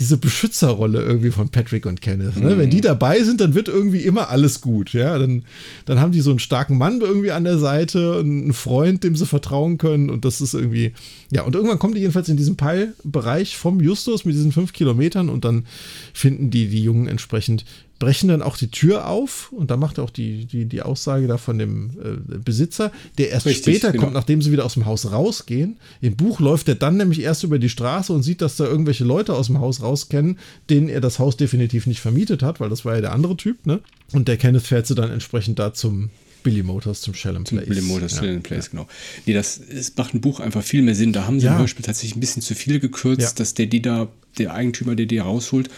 diese 0.00 0.16
Beschützerrolle 0.16 1.02
irgendwie 1.02 1.30
von 1.30 1.50
Patrick 1.50 1.86
und 1.86 2.00
Kenneth. 2.00 2.36
Ne? 2.36 2.54
Mhm. 2.54 2.58
Wenn 2.58 2.70
die 2.70 2.80
dabei 2.80 3.22
sind, 3.22 3.40
dann 3.40 3.54
wird 3.54 3.68
irgendwie 3.68 4.00
immer 4.00 4.28
alles 4.28 4.60
gut. 4.60 4.92
Ja, 4.92 5.18
dann, 5.18 5.44
dann 5.84 6.00
haben 6.00 6.10
die 6.10 6.20
so 6.20 6.30
einen 6.30 6.40
starken 6.40 6.78
Mann 6.78 7.00
irgendwie 7.00 7.30
an 7.30 7.44
der 7.44 7.58
Seite, 7.58 8.18
einen 8.18 8.52
Freund, 8.52 9.04
dem 9.04 9.14
sie 9.14 9.26
vertrauen 9.26 9.78
können. 9.78 10.10
Und 10.10 10.24
das 10.24 10.40
ist 10.40 10.54
irgendwie, 10.54 10.92
ja, 11.30 11.42
und 11.42 11.54
irgendwann 11.54 11.78
kommen 11.78 11.94
die 11.94 12.00
jedenfalls 12.00 12.28
in 12.28 12.36
diesen 12.36 12.56
Peilbereich 12.56 13.56
vom 13.56 13.80
Justus 13.80 14.24
mit 14.24 14.34
diesen 14.34 14.52
fünf 14.52 14.72
Kilometern 14.72 15.28
und 15.28 15.44
dann 15.44 15.64
finden 16.12 16.50
die 16.50 16.68
die 16.68 16.82
Jungen 16.82 17.06
entsprechend 17.06 17.64
brechen 18.04 18.28
dann 18.28 18.42
auch 18.42 18.58
die 18.58 18.70
Tür 18.70 19.08
auf 19.08 19.50
und 19.50 19.70
da 19.70 19.78
macht 19.78 19.96
er 19.96 20.04
auch 20.04 20.10
die, 20.10 20.44
die, 20.44 20.66
die 20.66 20.82
Aussage 20.82 21.26
da 21.26 21.38
von 21.38 21.58
dem 21.58 21.90
äh, 22.02 22.38
Besitzer, 22.38 22.92
der 23.16 23.30
erst 23.30 23.46
Richtig, 23.46 23.62
später 23.62 23.92
genau. 23.92 24.04
kommt, 24.04 24.14
nachdem 24.14 24.42
sie 24.42 24.52
wieder 24.52 24.66
aus 24.66 24.74
dem 24.74 24.84
Haus 24.84 25.10
rausgehen. 25.10 25.78
Im 26.02 26.14
Buch 26.14 26.38
läuft 26.38 26.68
er 26.68 26.74
dann 26.74 26.98
nämlich 26.98 27.22
erst 27.22 27.44
über 27.44 27.58
die 27.58 27.70
Straße 27.70 28.12
und 28.12 28.22
sieht, 28.22 28.42
dass 28.42 28.56
da 28.56 28.64
irgendwelche 28.64 29.04
Leute 29.04 29.32
aus 29.32 29.46
dem 29.46 29.58
Haus 29.58 29.80
rauskennen, 29.80 30.38
denen 30.68 30.90
er 30.90 31.00
das 31.00 31.18
Haus 31.18 31.38
definitiv 31.38 31.86
nicht 31.86 32.00
vermietet 32.00 32.42
hat, 32.42 32.60
weil 32.60 32.68
das 32.68 32.84
war 32.84 32.94
ja 32.94 33.00
der 33.00 33.12
andere 33.12 33.38
Typ, 33.38 33.64
ne? 33.64 33.80
Und 34.12 34.28
der 34.28 34.36
Kenneth 34.36 34.66
fährt 34.66 34.86
sie 34.86 34.94
dann 34.94 35.10
entsprechend 35.10 35.58
da 35.58 35.72
zum 35.72 36.10
Billy 36.42 36.62
Motors 36.62 37.00
zum 37.00 37.14
Shell 37.14 37.36
and 37.36 37.48
Place. 37.48 37.66
Billy 37.66 37.80
Motors 37.80 38.12
ja. 38.12 38.18
Shell 38.18 38.34
and 38.34 38.42
Place, 38.42 38.66
ja. 38.66 38.70
genau. 38.72 38.86
Nee, 39.24 39.32
das, 39.32 39.62
das 39.74 39.96
macht 39.96 40.12
ein 40.12 40.20
Buch 40.20 40.40
einfach 40.40 40.62
viel 40.62 40.82
mehr 40.82 40.94
Sinn. 40.94 41.14
Da 41.14 41.26
haben 41.26 41.40
sie 41.40 41.46
ja. 41.46 41.56
im 41.56 41.62
Beispiel 41.62 41.84
tatsächlich 41.84 42.16
ein 42.16 42.20
bisschen 42.20 42.42
zu 42.42 42.54
viel 42.54 42.80
gekürzt, 42.80 43.22
ja. 43.22 43.30
dass 43.34 43.54
der 43.54 43.66
die 43.66 43.80
da, 43.80 44.08
der 44.38 44.54
Eigentümer, 44.54 44.94
der 44.94 45.06
die 45.06 45.18
rausholt. 45.18 45.68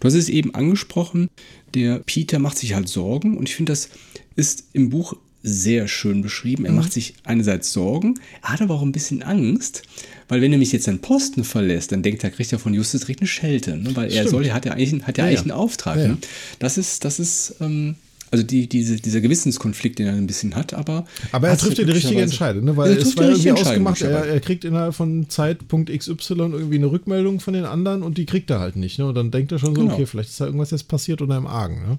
Du 0.00 0.06
hast 0.06 0.14
es 0.14 0.28
eben 0.28 0.54
angesprochen, 0.54 1.28
der 1.74 2.00
Peter 2.00 2.38
macht 2.38 2.58
sich 2.58 2.74
halt 2.74 2.88
Sorgen 2.88 3.36
und 3.36 3.48
ich 3.48 3.54
finde, 3.56 3.72
das 3.72 3.88
ist 4.36 4.64
im 4.72 4.90
Buch 4.90 5.14
sehr 5.42 5.88
schön 5.88 6.22
beschrieben. 6.22 6.64
Er 6.64 6.72
macht 6.72 6.92
sich 6.92 7.14
einerseits 7.24 7.72
Sorgen, 7.72 8.14
er 8.42 8.50
hat 8.50 8.62
aber 8.62 8.74
auch 8.74 8.82
ein 8.82 8.92
bisschen 8.92 9.22
Angst, 9.22 9.82
weil 10.28 10.40
wenn 10.40 10.52
er 10.52 10.58
mich 10.58 10.70
jetzt 10.72 10.84
seinen 10.84 11.00
Posten 11.00 11.42
verlässt, 11.42 11.90
dann 11.90 12.02
denkt 12.02 12.22
er, 12.22 12.30
kriegt 12.30 12.52
er 12.52 12.60
von 12.60 12.74
Justus 12.74 13.00
direkt 13.02 13.20
eine 13.20 13.26
Schelte, 13.26 13.76
ne? 13.76 13.94
weil 13.96 14.06
er 14.06 14.10
Stimmt. 14.26 14.30
soll, 14.30 14.50
hat 14.50 14.64
ja 14.66 14.72
eigentlich, 14.72 15.02
hat 15.02 15.18
ja, 15.18 15.24
Ja, 15.24 15.28
eigentlich 15.28 15.40
ja. 15.40 15.42
einen 15.54 15.60
Auftrag. 15.60 15.96
Ja. 15.98 16.08
Ne? 16.08 16.18
Das 16.60 16.78
ist, 16.78 17.04
das 17.04 17.18
ist, 17.18 17.56
ähm, 17.60 17.96
also 18.32 18.44
die, 18.44 18.66
diese, 18.66 18.96
dieser 18.96 19.20
Gewissenskonflikt, 19.20 19.98
den 19.98 20.06
er 20.06 20.14
ein 20.14 20.26
bisschen 20.26 20.56
hat, 20.56 20.72
aber. 20.72 21.04
Aber 21.32 21.48
er 21.48 21.58
trifft 21.58 21.76
ja 21.78 21.84
die 21.84 21.92
richtige 21.92 22.22
Entscheidung, 22.22 22.64
ne? 22.64 22.76
weil 22.78 22.92
Er 22.92 22.98
es 22.98 23.14
war 23.16 23.26
die 23.26 23.32
irgendwie 23.32 23.52
ausgemacht, 23.52 24.00
er, 24.00 24.24
er 24.24 24.40
kriegt 24.40 24.64
innerhalb 24.64 24.94
von 24.94 25.28
Zeitpunkt 25.28 25.90
XY 25.96 26.32
irgendwie 26.32 26.76
eine 26.76 26.90
Rückmeldung 26.90 27.40
von 27.40 27.52
den 27.52 27.66
anderen 27.66 28.02
und 28.02 28.16
die 28.16 28.24
kriegt 28.24 28.50
er 28.50 28.58
halt 28.58 28.76
nicht. 28.76 28.98
Ne? 28.98 29.06
Und 29.06 29.14
dann 29.14 29.30
denkt 29.30 29.52
er 29.52 29.58
schon 29.58 29.74
so, 29.74 29.82
Genau. 29.82 29.92
okay, 29.94 30.06
vielleicht 30.06 30.30
ist 30.30 30.40
da 30.40 30.46
irgendwas 30.46 30.70
jetzt 30.70 30.88
passiert 30.88 31.20
oder 31.20 31.36
im 31.36 31.46
Argen. 31.46 31.82
Ne? 31.86 31.98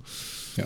Ja. 0.57 0.65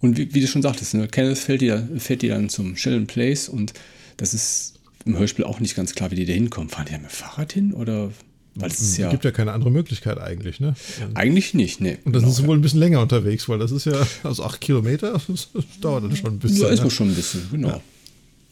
Und 0.00 0.16
wie, 0.16 0.34
wie 0.34 0.40
du 0.40 0.46
schon 0.46 0.62
sagtest, 0.62 0.94
ne, 0.94 1.08
Kenneth 1.08 1.36
fährt 1.38 1.60
die, 1.60 1.76
fährt 1.98 2.22
die 2.22 2.28
dann 2.28 2.48
zum 2.48 2.74
Sheldon 2.74 3.06
Place 3.06 3.50
und 3.50 3.74
das 4.16 4.32
ist 4.32 4.74
im 5.04 5.18
Hörspiel 5.18 5.44
auch 5.44 5.60
nicht 5.60 5.76
ganz 5.76 5.94
klar, 5.94 6.10
wie 6.10 6.16
die 6.16 6.24
da 6.24 6.32
hinkommen. 6.32 6.70
Fahren 6.70 6.86
die 6.86 6.92
da 6.92 6.98
mit 6.98 7.10
dem 7.10 7.14
Fahrrad 7.14 7.52
hin 7.52 7.74
oder? 7.74 8.10
Weil 8.60 8.70
es 8.70 8.80
ist 8.80 8.96
ja, 8.96 9.10
Gibt 9.10 9.24
ja 9.24 9.30
keine 9.30 9.52
andere 9.52 9.70
Möglichkeit 9.70 10.18
eigentlich. 10.18 10.60
Ne? 10.60 10.74
eigentlich 11.14 11.54
nicht, 11.54 11.80
ne. 11.80 11.98
Und 12.04 12.14
das 12.14 12.22
Genau, 12.22 12.32
ist 12.32 12.46
wohl 12.46 12.56
ein 12.56 12.60
bisschen 12.60 12.80
länger 12.80 13.00
unterwegs, 13.00 13.48
weil 13.48 13.58
das 13.58 13.70
ist 13.70 13.84
ja, 13.86 14.06
also 14.22 14.44
acht 14.44 14.60
Kilometer, 14.60 15.12
das 15.28 15.48
dauert 15.80 16.04
dann 16.04 16.16
schon 16.16 16.34
ein 16.34 16.38
bisschen. 16.38 16.62
Ja, 16.62 16.68
ist 16.68 16.82
wohl 16.82 16.90
schon 16.90 17.08
ein 17.08 17.14
bisschen, 17.14 17.42
genau. 17.50 17.80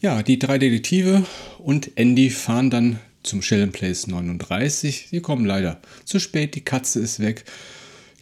Ja. 0.01 0.21
die 0.23 0.39
drei 0.39 0.57
Detektive 0.57 1.25
und 1.59 1.91
Andy 1.95 2.29
fahren 2.29 2.69
dann 2.69 2.99
zum 3.23 3.41
Sheldon 3.41 3.71
Place 3.71 4.07
39. 4.07 5.07
Sie 5.11 5.19
kommen 5.19 5.45
leider 5.45 5.79
zu 6.05 6.19
spät, 6.19 6.55
die 6.55 6.61
Katze 6.61 6.99
ist 6.99 7.19
weg. 7.19 7.43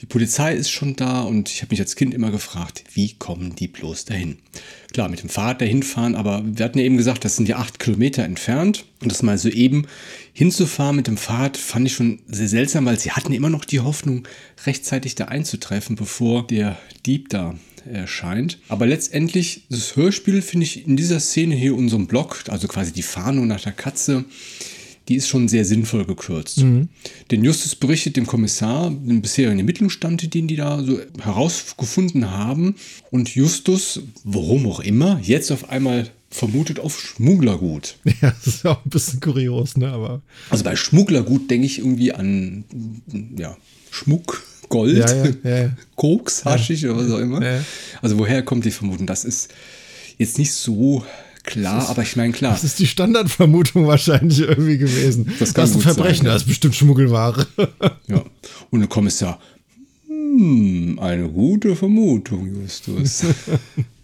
Die 0.06 0.10
Polizei 0.10 0.54
ist 0.54 0.70
schon 0.70 0.96
da 0.96 1.24
und 1.24 1.50
ich 1.50 1.64
habe 1.64 1.72
mich 1.72 1.80
als 1.80 1.96
Kind 1.96 2.14
immer 2.14 2.30
gefragt, 2.30 2.84
wie 2.94 3.14
kommen 3.14 3.56
die 3.56 3.68
bloß 3.68 4.06
dahin? 4.06 4.38
Klar, 4.94 5.10
mit 5.10 5.24
dem 5.24 5.30
Fahrrad 5.30 5.62
dahin 5.62 5.82
fahren, 5.82 6.14
aber 6.14 6.44
wir 6.46 6.64
hatten 6.64 6.78
ja 6.78 6.86
eben 6.86 6.96
gesagt, 6.96 7.26
das 7.26 7.38
sind 7.38 7.50
ja 7.50 7.56
acht 7.58 7.80
Kilometer 7.80 8.24
entfernt. 8.24 8.86
Und 9.02 9.12
das 9.12 9.24
mal 9.24 9.40
so 9.40 9.50
eben 9.50 9.88
hinzufahren 10.32 10.96
mit 10.96 11.08
dem 11.08 11.18
Fahrrad 11.18 11.58
fand 11.58 11.88
ich 11.88 11.94
schon 11.94 12.20
sehr 12.28 12.48
seltsam, 12.48 12.86
weil 12.86 13.00
sie 13.00 13.14
hatten 13.14 13.34
immer 13.34 13.50
noch 13.50 13.66
die 13.66 13.80
Hoffnung, 13.80 14.28
rechtzeitig 14.68 15.16
da 15.16 15.26
einzutreffen, 15.26 15.96
bevor 15.96 16.46
der 16.46 16.78
Dieb 17.08 17.30
da 17.30 17.56
erscheint. 17.92 18.60
Aber 18.68 18.86
letztendlich, 18.86 19.64
das 19.72 19.96
Hörspiel 19.96 20.44
finde 20.44 20.66
ich 20.66 20.86
in 20.86 20.98
dieser 20.98 21.20
Szene 21.20 21.56
hier, 21.56 21.76
unserem 21.76 22.06
Blog, 22.06 22.44
also 22.50 22.68
quasi 22.68 22.94
die 22.94 23.02
Fahndung 23.02 23.48
nach 23.48 23.62
der 23.62 23.74
Katze, 23.74 24.26
die 25.08 25.16
ist 25.16 25.28
schon 25.28 25.48
sehr 25.48 25.66
sinnvoll 25.66 26.06
gekürzt. 26.06 26.60
Denn 27.32 27.44
Justus 27.44 27.76
berichtet 27.76 28.18
dem 28.18 28.26
Kommissar 28.26 28.90
den 28.90 29.22
bisherigen 29.22 29.60
Ermittlungsstand, 29.60 30.34
den 30.34 30.48
die 30.48 30.56
da 30.56 30.84
so 30.84 31.00
herausgefunden 31.22 32.32
haben. 32.32 32.76
Und 33.12 33.36
Justus, 33.36 34.02
warum 34.24 34.68
auch 34.68 34.80
immer, 34.80 35.20
jetzt 35.22 35.52
auf 35.52 35.70
einmal 35.70 36.10
vermutet 36.30 36.80
auf 36.80 37.00
Schmugglergut. 37.00 37.98
Ja, 38.22 38.32
das 38.32 38.48
ist 38.48 38.64
ja 38.64 38.72
auch 38.72 38.86
ein 38.86 38.90
bisschen 38.90 39.20
kurios, 39.20 39.78
ne? 39.78 39.90
Aber 39.90 40.22
Also 40.50 40.64
bei 40.64 40.76
Schmugglergut 40.76 41.50
denke 41.50 41.66
ich 41.66 41.80
irgendwie 41.80 42.12
an 42.12 42.64
ja, 43.38 43.56
Schmuck, 43.92 44.44
Gold, 44.70 44.98
Ja, 44.98 45.26
ja, 45.44 45.58
ja. 45.64 45.78
Koks, 45.96 46.44
Haschig 46.44 46.86
oder 46.86 46.98
was 46.98 47.12
auch 47.12 47.20
immer. 47.20 47.42
Also 48.02 48.18
woher 48.18 48.42
kommt 48.44 48.66
die 48.66 48.72
Vermutung? 48.72 49.06
Das 49.06 49.24
ist 49.24 49.54
jetzt 50.18 50.38
nicht 50.38 50.54
so 50.54 51.06
klar, 51.46 51.90
aber 51.90 52.02
ich 52.04 52.16
meine 52.16 52.34
klar. 52.34 52.54
das 52.54 52.64
ist 52.64 52.80
die 52.80 52.88
Standardvermutung 52.88 53.88
wahrscheinlich 53.88 54.40
irgendwie 54.40 54.78
gewesen. 54.78 55.32
Das 55.40 55.54
kann 55.54 55.66
ist 55.66 55.76
ein 55.76 55.82
Verbrechen, 55.82 56.26
sein, 56.26 56.34
das 56.34 56.42
ist 56.44 56.48
bestimmt 56.48 56.76
Schmuggelware. 56.76 57.46
Ja. 58.08 58.24
Und 58.70 58.80
der 58.82 58.90
Kommissar, 58.90 59.40
hm, 60.08 61.00
eine 61.00 61.28
gute 61.30 61.76
Vermutung, 61.76 62.62
Justus. 62.62 63.24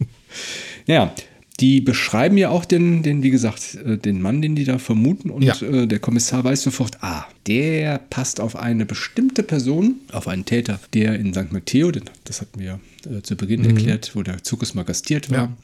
ja, 0.88 1.14
die 1.60 1.80
beschreiben 1.82 2.38
ja 2.38 2.50
auch 2.50 2.66
den, 2.66 3.04
den, 3.04 3.22
wie 3.22 3.30
gesagt, 3.30 3.76
äh, 3.86 3.98
den 3.98 4.20
Mann, 4.22 4.42
den 4.42 4.56
die 4.56 4.64
da 4.64 4.80
vermuten. 4.80 5.30
Und 5.30 5.44
Ja. 5.44 5.56
äh, 5.62 5.86
der 5.86 6.00
Kommissar 6.00 6.44
weiß 6.44 6.64
sofort, 6.64 6.98
ah, 7.04 7.26
der 7.46 8.00
passt 8.10 8.40
auf 8.40 8.56
eine 8.56 8.86
bestimmte 8.88 9.44
Person, 9.44 9.96
auf 10.12 10.28
einen 10.28 10.46
Täter, 10.46 10.80
der 10.94 11.16
in 11.20 11.34
St. 11.34 11.52
Matteo, 11.52 11.92
das 12.24 12.42
hatten 12.42 12.60
wir 12.60 12.80
äh, 13.06 13.22
zu 13.22 13.36
Beginn 13.36 13.64
erklärt, 13.64 14.12
wo 14.16 14.24
der 14.24 14.42
Zirkus 14.44 14.74
mal 14.74 14.84
gastiert 14.84 15.30
war, 15.30 15.38
Ja. 15.38 15.58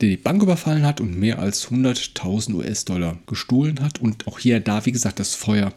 Der 0.00 0.08
die 0.08 0.16
Bank 0.16 0.42
überfallen 0.42 0.84
hat 0.86 1.00
und 1.00 1.18
mehr 1.18 1.38
als 1.38 1.68
100.000 1.68 2.54
US-Dollar 2.54 3.18
gestohlen 3.26 3.80
hat. 3.80 4.00
Und 4.00 4.26
auch 4.26 4.38
hier, 4.38 4.60
da, 4.60 4.86
wie 4.86 4.92
gesagt, 4.92 5.18
das 5.18 5.34
Feuer 5.34 5.72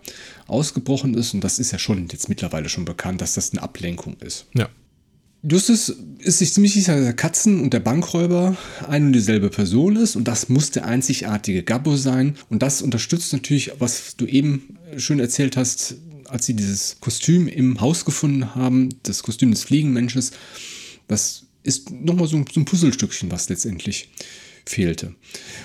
ausgebrochen 0.47 1.13
ist. 1.13 1.33
Und 1.33 1.43
das 1.43 1.59
ist 1.59 1.71
ja 1.71 1.79
schon 1.79 2.07
jetzt 2.11 2.29
mittlerweile 2.29 2.69
schon 2.69 2.85
bekannt, 2.85 3.21
dass 3.21 3.33
das 3.33 3.51
eine 3.51 3.61
Ablenkung 3.61 4.15
ist. 4.21 4.45
ja. 4.55 4.69
Justus 5.45 5.93
ist 6.19 6.39
sich 6.39 6.53
ziemlich 6.53 6.73
sicher, 6.73 6.95
dass 6.95 7.03
der 7.03 7.15
Katzen- 7.15 7.59
und 7.61 7.73
der 7.73 7.81
Bankräuber 7.81 8.55
eine 8.87 9.07
und 9.07 9.13
dieselbe 9.13 9.49
Person 9.49 9.97
ist. 9.97 10.15
Und 10.15 10.29
das 10.29 10.47
muss 10.47 10.71
der 10.71 10.85
einzigartige 10.85 11.63
Gabbo 11.63 11.97
sein. 11.97 12.37
Und 12.49 12.63
das 12.63 12.81
unterstützt 12.81 13.33
natürlich, 13.33 13.73
was 13.77 14.15
du 14.15 14.25
eben 14.25 14.77
schön 14.95 15.19
erzählt 15.19 15.57
hast, 15.57 15.95
als 16.29 16.45
sie 16.45 16.53
dieses 16.53 16.97
Kostüm 17.01 17.49
im 17.49 17.81
Haus 17.81 18.05
gefunden 18.05 18.55
haben, 18.55 18.87
das 19.03 19.21
Kostüm 19.21 19.51
des 19.51 19.65
Fliegenmensches. 19.65 20.31
Das 21.09 21.43
ist 21.63 21.89
nochmal 21.91 22.27
so, 22.27 22.37
ein- 22.37 22.45
so 22.51 22.59
ein 22.59 22.65
Puzzlestückchen, 22.65 23.31
was 23.31 23.49
letztendlich 23.49 24.09
fehlte. 24.65 25.15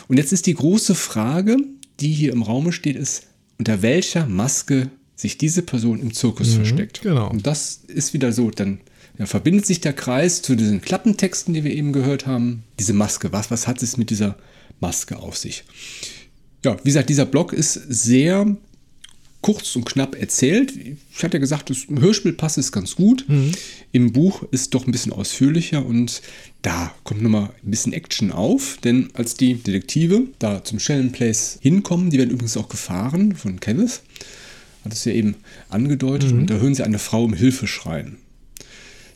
Und 0.09 0.17
jetzt 0.17 0.33
ist 0.33 0.47
die 0.47 0.55
große 0.55 0.95
Frage, 0.95 1.57
die 2.01 2.13
hier 2.13 2.33
im 2.33 2.43
Raume 2.43 2.73
steht, 2.73 2.97
ist, 2.97 3.25
unter 3.59 3.83
welcher 3.83 4.27
Maske 4.27 4.91
sich 5.17 5.37
diese 5.39 5.63
Person 5.63 6.01
im 6.01 6.15
Zirkus 6.15 6.55
versteckt. 6.55 7.03
genau. 7.03 7.29
Und 7.29 7.47
das 7.47 7.81
ist 7.89 8.13
wieder 8.15 8.33
so, 8.33 8.51
dann 8.51 8.81
ja, 9.19 9.27
verbindet 9.27 9.67
sich 9.67 9.81
der 9.81 9.93
Kreis 9.93 10.43
zu 10.43 10.55
diesen 10.55 10.81
Klappentexten, 10.81 11.53
die 11.55 11.65
wir 11.65 11.73
eben 11.75 11.93
gehört 11.93 12.27
haben. 12.27 12.63
Diese 12.79 12.93
Maske, 12.93 13.33
was, 13.33 13.51
was 13.51 13.67
hat 13.67 13.83
es 13.83 13.97
mit 13.97 14.11
dieser 14.11 14.37
Maske 14.79 15.17
auf 15.19 15.37
sich? 15.37 15.65
Ja, 16.65 16.77
wie 16.85 16.89
gesagt, 16.91 17.09
dieser 17.11 17.27
Blog 17.27 17.53
ist 17.53 17.73
sehr 17.75 18.57
kurz 19.41 19.77
und 19.77 19.85
knapp 19.85 20.21
erzählt. 20.21 20.73
Ich 20.77 21.23
hatte 21.23 21.37
ja 21.37 21.41
gesagt, 21.41 21.71
das 21.71 21.87
Hörspiel 21.89 22.33
passt 22.33 22.59
es 22.59 22.73
ganz 22.73 22.97
gut. 22.97 23.25
Im 23.93 24.13
Buch 24.13 24.43
ist 24.51 24.75
doch 24.75 24.87
ein 24.87 24.93
bisschen 24.93 25.13
ausführlicher 25.13 25.85
und 25.85 26.23
da 26.63 26.93
kommt 27.05 27.23
nochmal 27.23 27.51
ein 27.65 27.71
bisschen 27.71 27.93
Action 27.93 28.33
auf, 28.33 28.79
denn 28.83 29.11
als 29.15 29.35
die 29.35 29.55
Detektive 29.55 30.23
da 30.39 30.65
zum 30.65 30.81
Sheldon 30.81 31.13
Place 31.13 31.59
hinkommen, 31.63 32.11
die 32.11 32.19
werden 32.19 32.31
übrigens 32.31 32.57
auch 32.57 32.69
gefahren 32.69 33.37
von 33.37 33.61
Kenneth, 33.61 34.03
hat 34.85 34.93
es 34.93 35.05
ja 35.05 35.13
eben 35.13 35.37
angedeutet, 35.69 36.33
und 36.33 36.47
da 36.49 36.55
hören 36.55 36.75
sie 36.75 36.85
eine 36.85 36.99
Frau 36.99 37.25
um 37.25 37.33
Hilfe 37.33 37.67
schreien. 37.67 38.17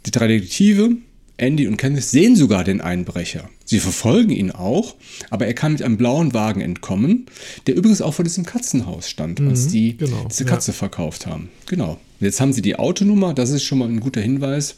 Die 0.07 0.11
drei 0.13 0.29
Detektive, 0.29 0.97
Andy 1.37 1.67
und 1.67 1.77
Kenneth, 1.77 2.05
sehen 2.05 2.37
sogar 2.37 2.63
den 2.65 2.81
Einbrecher. 2.81 3.51
Sie 3.73 3.81
verfolgen 3.81 4.33
ihn 4.33 4.51
auch, 4.51 4.97
aber 5.31 5.47
er 5.47 5.55
kann 5.55 5.73
mit 5.73 5.81
einem 5.81 5.97
blauen 5.97 6.35
Wagen 6.35 6.61
entkommen, 6.61 7.25
der 7.67 7.75
übrigens 7.75 8.03
auch 8.03 8.13
vor 8.13 8.23
diesem 8.23 8.45
Katzenhaus 8.45 9.09
stand, 9.09 9.41
als 9.41 9.69
die 9.69 9.97
genau, 9.97 10.27
diese 10.29 10.45
ja. 10.45 10.51
Katze 10.51 10.75
verkauft 10.75 11.27
haben. 11.27 11.49
Genau. 11.65 11.99
Jetzt 12.21 12.39
haben 12.43 12.53
sie 12.53 12.61
die 12.61 12.77
Autonummer, 12.77 13.33
das 13.33 13.49
ist 13.49 13.65
schon 13.65 13.79
mal 13.79 13.89
ein 13.89 14.01
guter 14.01 14.21
Hinweis. 14.21 14.77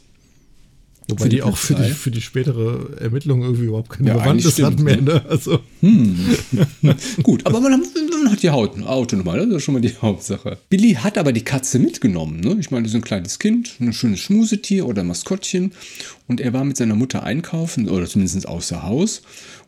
Wobei 1.08 1.24
Für 1.24 1.28
die 1.28 1.36
die 1.36 1.42
auch 1.42 1.56
für 1.56 1.74
die, 1.74 1.90
für 1.90 2.10
die 2.10 2.22
spätere 2.22 2.96
Ermittlung 2.98 3.42
irgendwie 3.42 3.64
überhaupt 3.64 3.90
keine 3.90 4.08
Ja, 4.08 4.14
Bewandtnis 4.14 4.62
hat 4.62 4.78
mehr. 4.80 4.96
ne? 4.96 5.02
Ne? 5.02 5.24
Also, 5.28 5.60
Gut, 7.22 7.44
aber 7.46 7.60
man, 7.60 7.72
man 7.82 8.32
hat 8.32 8.42
die 8.42 8.48
Haut, 8.48 8.80
Autonummer, 8.82 9.36
das 9.36 9.48
ist 9.56 9.62
schon 9.64 9.74
mal 9.74 9.80
die 9.80 9.94
Hauptsache. 10.02 10.56
Billy 10.70 10.94
hat 10.94 11.18
aber 11.18 11.32
die 11.32 11.44
Katze 11.44 11.78
mitgenommen. 11.78 12.40
Ne? 12.40 12.56
Ich 12.58 12.70
meine, 12.70 12.84
das 12.84 12.92
ist 12.92 12.96
ein 12.96 13.04
kleines 13.04 13.38
Kind, 13.38 13.74
ein 13.80 13.92
schönes 13.92 14.20
Schmusetier 14.20 14.86
oder 14.86 15.04
Maskottchen. 15.04 15.72
Und 16.26 16.40
er 16.40 16.54
war 16.54 16.64
mit 16.64 16.78
seiner 16.78 16.94
Mutter 16.94 17.22
einkaufen, 17.22 17.88
oder 17.90 18.06
zumindest 18.06 18.48
außer 18.48 18.82
Haus. 18.82 19.20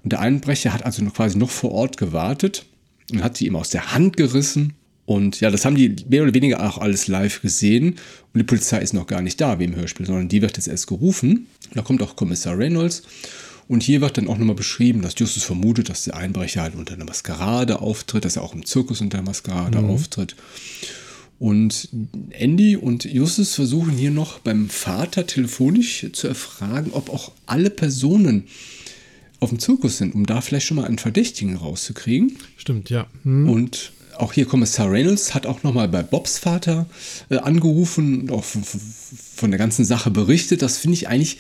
Und 0.05 0.13
der 0.13 0.21
Einbrecher 0.21 0.73
hat 0.73 0.85
also 0.87 1.05
noch 1.05 1.13
quasi 1.13 1.37
noch 1.37 1.51
vor 1.51 1.73
Ort 1.73 1.99
gewartet 1.99 2.65
und 3.13 3.23
hat 3.23 3.37
sie 3.37 3.47
ihm 3.47 3.57
aus 3.57 3.69
der 3.69 3.93
Hand 3.93 4.17
gerissen. 4.17 4.73
Und 5.07 5.41
ja, 5.41 5.51
das 5.51 5.65
haben 5.65 5.77
die 5.77 5.95
mehr 6.09 6.25
oder 6.25 6.35
weniger 6.35 6.69
auch 6.69 6.79
alles 6.79 7.07
live 7.07 7.41
gesehen. 7.41 7.95
Und 8.35 8.39
die 8.39 8.45
Polizei 8.45 8.81
ist 8.81 8.93
noch 8.93 9.07
gar 9.07 9.23
nicht 9.23 9.41
da, 9.41 9.59
wie 9.59 9.65
im 9.65 9.77
Hörspiel, 9.77 10.05
sondern 10.05 10.29
die 10.29 10.43
wird 10.43 10.57
jetzt 10.57 10.67
erst 10.67 10.89
gerufen. 10.89 11.47
Da 11.75 11.83
kommt 11.83 12.03
auch 12.03 12.17
Kommissar 12.17 12.59
Reynolds. 12.59 13.03
Und 13.69 13.83
hier 13.83 14.01
wird 14.01 14.19
dann 14.19 14.29
auch 14.29 14.39
nochmal 14.39 14.57
beschrieben, 14.57 15.03
dass 15.03 15.19
Justus 15.19 15.45
vermutet, 15.45 15.89
dass 15.89 16.05
der 16.05 16.17
Einbrecher 16.17 16.63
halt 16.63 16.75
unter 16.75 16.95
einer 16.95 17.05
Maskerade 17.05 17.81
auftritt, 17.81 18.25
dass 18.25 18.37
er 18.37 18.43
auch 18.43 18.55
im 18.55 18.65
Zirkus 18.65 19.01
unter 19.01 19.19
einer 19.19 19.27
Maskerade 19.27 19.79
auftritt. 19.79 20.37
Und 21.39 21.89
Andy 22.31 22.77
und 22.77 23.05
Justus 23.05 23.55
versuchen 23.55 23.93
hier 23.93 24.11
noch 24.11 24.39
beim 24.39 24.71
Vater 24.71 25.27
telefonisch 25.27 26.07
zu 26.13 26.29
erfragen, 26.29 26.93
ob 26.93 27.11
auch 27.11 27.33
alle 27.47 27.71
Personen 27.71 28.45
auf 29.41 29.51
dem 29.51 29.59
Zirkus 29.59 29.99
sind, 29.99 30.15
um 30.15 30.25
da 30.25 30.41
vielleicht 30.41 30.67
schon 30.67 30.79
mal 30.79 30.87
einen 30.87 30.99
Verdächtigen 30.99 31.57
rauszukriegen. 31.57 32.37
stimmt, 32.57 32.89
ja. 32.89 33.07
Hm. 33.25 33.49
Und 33.49 33.93
auch 34.21 34.33
hier 34.33 34.47
Kommissar 34.47 34.91
Reynolds 34.91 35.35
hat 35.35 35.47
auch 35.47 35.63
nochmal 35.63 35.89
bei 35.89 36.03
Bobs 36.03 36.39
Vater 36.39 36.87
äh, 37.31 37.37
angerufen 37.39 38.23
und 38.23 38.31
auch 38.33 38.45
von, 38.45 38.63
von- 38.65 39.51
der 39.51 39.59
ganzen 39.59 39.85
Sache 39.85 40.11
berichtet. 40.11 40.63
Das 40.63 40.79
finde 40.79 40.95
ich 40.95 41.09
eigentlich 41.09 41.39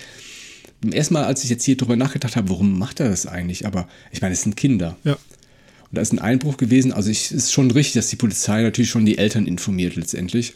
beim 0.81 0.93
ersten 0.93 1.15
Mal, 1.15 1.25
als 1.25 1.43
ich 1.45 1.51
jetzt 1.51 1.65
hier 1.65 1.77
drüber 1.77 1.97
nachgedacht 1.97 2.37
habe, 2.37 2.49
warum 2.51 2.79
macht 2.79 3.01
er 3.01 3.09
das 3.09 3.27
eigentlich? 3.27 3.67
Aber 3.67 3.89
ich 4.13 4.21
meine, 4.21 4.35
es 4.35 4.43
sind 4.43 4.57
Kinder. 4.57 4.97
Ja. 5.05 5.13
Und 5.15 5.93
da 5.93 6.03
ist 6.03 6.13
ein 6.13 6.19
Einbruch 6.19 6.57
gewesen. 6.57 6.93
Also 6.93 7.11
es 7.11 7.33
ist 7.33 7.53
schon 7.53 7.71
richtig, 7.71 7.95
dass 7.95 8.09
die 8.09 8.17
Polizei 8.17 8.63
natürlich 8.63 8.91
schon 8.91 9.07
die 9.07 9.19
Eltern 9.19 9.47
informiert 9.47 9.97
letztendlich. 9.97 10.55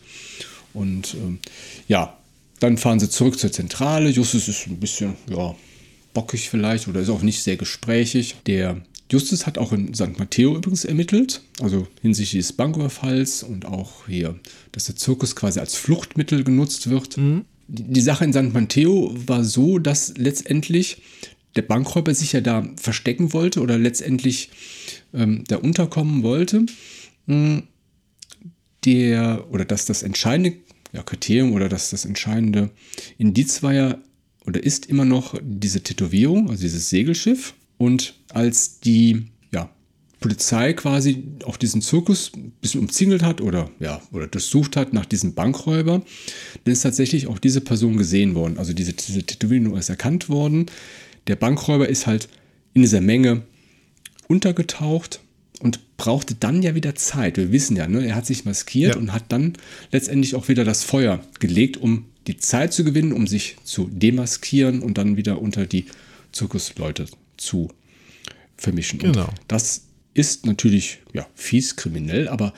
Und 0.75 1.15
ähm, 1.15 1.39
ja, 1.89 2.17
dann 2.61 2.77
fahren 2.77 3.01
sie 3.01 3.09
zurück 3.09 3.39
zur 3.39 3.51
Zentrale. 3.51 4.11
Justus 4.11 4.49
ist 4.49 4.67
ein 4.67 4.79
bisschen, 4.79 5.15
ja, 5.31 5.55
bockig 6.13 6.51
vielleicht 6.51 6.89
oder 6.89 7.01
ist 7.01 7.09
auch 7.09 7.23
nicht 7.23 7.43
sehr 7.43 7.57
gesprächig. 7.57 8.37
Der 8.47 8.81
Justus 9.11 9.47
hat 9.47 9.59
auch 9.59 9.73
in 9.73 9.93
St. 9.93 10.19
Matteo 10.19 10.57
übrigens 10.57 10.85
ermittelt, 10.85 11.43
also 11.61 11.89
hinsichtlich 12.01 12.47
des 12.47 12.53
Banküberfalls 12.53 13.43
und 13.43 13.67
auch 13.67 14.07
hier, 14.07 14.39
dass 14.73 14.85
der 14.85 14.97
Zirkus 14.97 15.35
quasi 15.35 15.59
als 15.59 15.75
Fluchtmittel 15.75 16.45
genutzt 16.45 16.91
wird. 16.91 17.17
Mhm. 17.17 17.45
Die, 17.67 18.01
Sache 18.01 18.25
in 18.25 18.33
St. 18.33 18.53
Matteo 18.53 19.13
war 19.27 19.45
so, 19.45 19.79
dass 19.79 20.15
letztendlich 20.17 21.03
der 21.57 21.63
Bankräuber 21.63 22.15
sich 22.15 22.33
ja 22.33 22.41
da 22.41 22.69
verstecken 22.77 23.33
wollte 23.33 23.61
oder 23.61 23.79
letztendlich 23.79 24.51
ähm, 25.13 25.45
da 25.49 25.57
unterkommen 25.57 26.23
wollte. 26.23 26.67
Mhm. 27.27 27.65
Der, 28.85 29.47
oder 29.51 29.65
dass 29.65 29.85
das 29.85 30.03
entscheidende 30.03 30.57
ja, 30.93 31.03
Kriterium 31.03 31.53
oder 31.53 31.69
dass 31.69 31.91
das 31.91 32.05
entscheidende 32.05 32.71
Indiz 33.19 33.63
war 33.63 33.75
ja 33.75 33.99
oder 34.47 34.63
ist 34.63 34.87
immer 34.87 35.05
noch 35.05 35.35
diese 35.43 35.83
Tätowierung, 35.83 36.51
also 36.51 36.63
dieses 36.63 36.89
Segelschiff. 36.89 37.55
Und 37.81 38.13
als 38.29 38.81
die 38.81 39.29
ja, 39.53 39.71
Polizei 40.21 40.75
quasi 40.75 41.25
auch 41.47 41.57
diesen 41.57 41.81
Zirkus 41.81 42.31
ein 42.37 42.53
bisschen 42.61 42.83
umzingelt 42.83 43.23
hat 43.23 43.41
oder 43.41 43.71
ja, 43.81 44.03
oder 44.13 44.27
durchsucht 44.27 44.77
hat 44.77 44.93
nach 44.93 45.07
diesem 45.07 45.33
Bankräuber, 45.33 46.03
dann 46.65 46.73
ist 46.73 46.83
tatsächlich 46.83 47.27
auch 47.27 47.39
diese 47.39 47.63
Person 47.63 47.97
gesehen 47.97 48.35
worden. 48.35 48.59
Also 48.59 48.75
diese, 48.75 48.93
diese 48.93 49.23
Tätowierung 49.23 49.79
ist 49.79 49.89
erkannt 49.89 50.29
worden. 50.29 50.67
Der 51.27 51.37
Bankräuber 51.37 51.89
ist 51.89 52.07
halt 52.07 52.29
in 52.75 52.83
dieser 52.83 53.01
Menge 53.01 53.45
untergetaucht 54.29 55.21
und 55.61 55.97
brauchte 55.97 56.35
dann 56.35 56.63
ja 56.63 56.75
wieder 56.75 56.95
Zeit. 56.97 57.39
Wir 57.39 57.51
wissen 57.51 57.79
ja, 57.79 57.89
ne, 57.89 58.07
er 58.07 58.15
hat 58.15 58.27
sich 58.27 58.45
maskiert 58.45 58.97
ja. 58.97 59.01
und 59.01 59.15
hat 59.15 59.33
dann 59.33 59.55
letztendlich 59.91 60.35
auch 60.35 60.49
wieder 60.49 60.65
das 60.65 60.85
Feuer 60.85 61.21
gelegt, 61.39 61.79
um 61.79 62.05
die 62.27 62.37
Zeit 62.37 62.75
zu 62.75 62.85
gewinnen, 62.85 63.15
um 63.15 63.27
sich 63.27 63.57
zu 63.65 63.89
demaskieren 63.91 64.83
und 64.83 64.99
dann 64.99 65.17
wieder 65.17 65.41
unter 65.41 65.65
die 65.65 65.87
Zirkusleute 66.33 67.07
zu 67.41 67.69
vermischen. 68.57 68.99
Genau. 68.99 69.27
Und 69.27 69.41
das 69.49 69.83
ist 70.15 70.47
natürlich 70.47 70.99
ja, 71.13 71.27
fies, 71.35 71.77
kriminell, 71.77 72.29
aber 72.29 72.53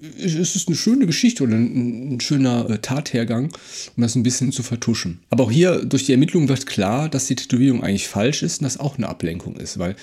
es 0.00 0.54
ist 0.54 0.68
eine 0.68 0.76
schöne 0.76 1.06
Geschichte 1.06 1.42
oder 1.42 1.56
ein, 1.56 2.20
schöner 2.20 2.70
äh, 2.70 2.78
Tathergang, 2.78 3.52
um 3.96 4.02
das 4.02 4.14
ein 4.14 4.22
bisschen 4.22 4.52
zu 4.52 4.62
vertuschen. 4.62 5.20
Aber 5.30 5.44
auch 5.44 5.50
hier 5.50 5.84
durch 5.84 6.06
die 6.06 6.12
Ermittlung 6.12 6.48
wird 6.48 6.66
klar, 6.66 7.08
dass 7.08 7.26
die 7.26 7.34
Tätowierung 7.34 7.82
eigentlich 7.82 8.06
falsch 8.06 8.42
ist 8.42 8.60
und 8.60 8.64
das 8.64 8.78
auch 8.78 8.96
eine 8.96 9.08
Ablenkung 9.08 9.56
ist, 9.56 9.78
weil 9.78 9.96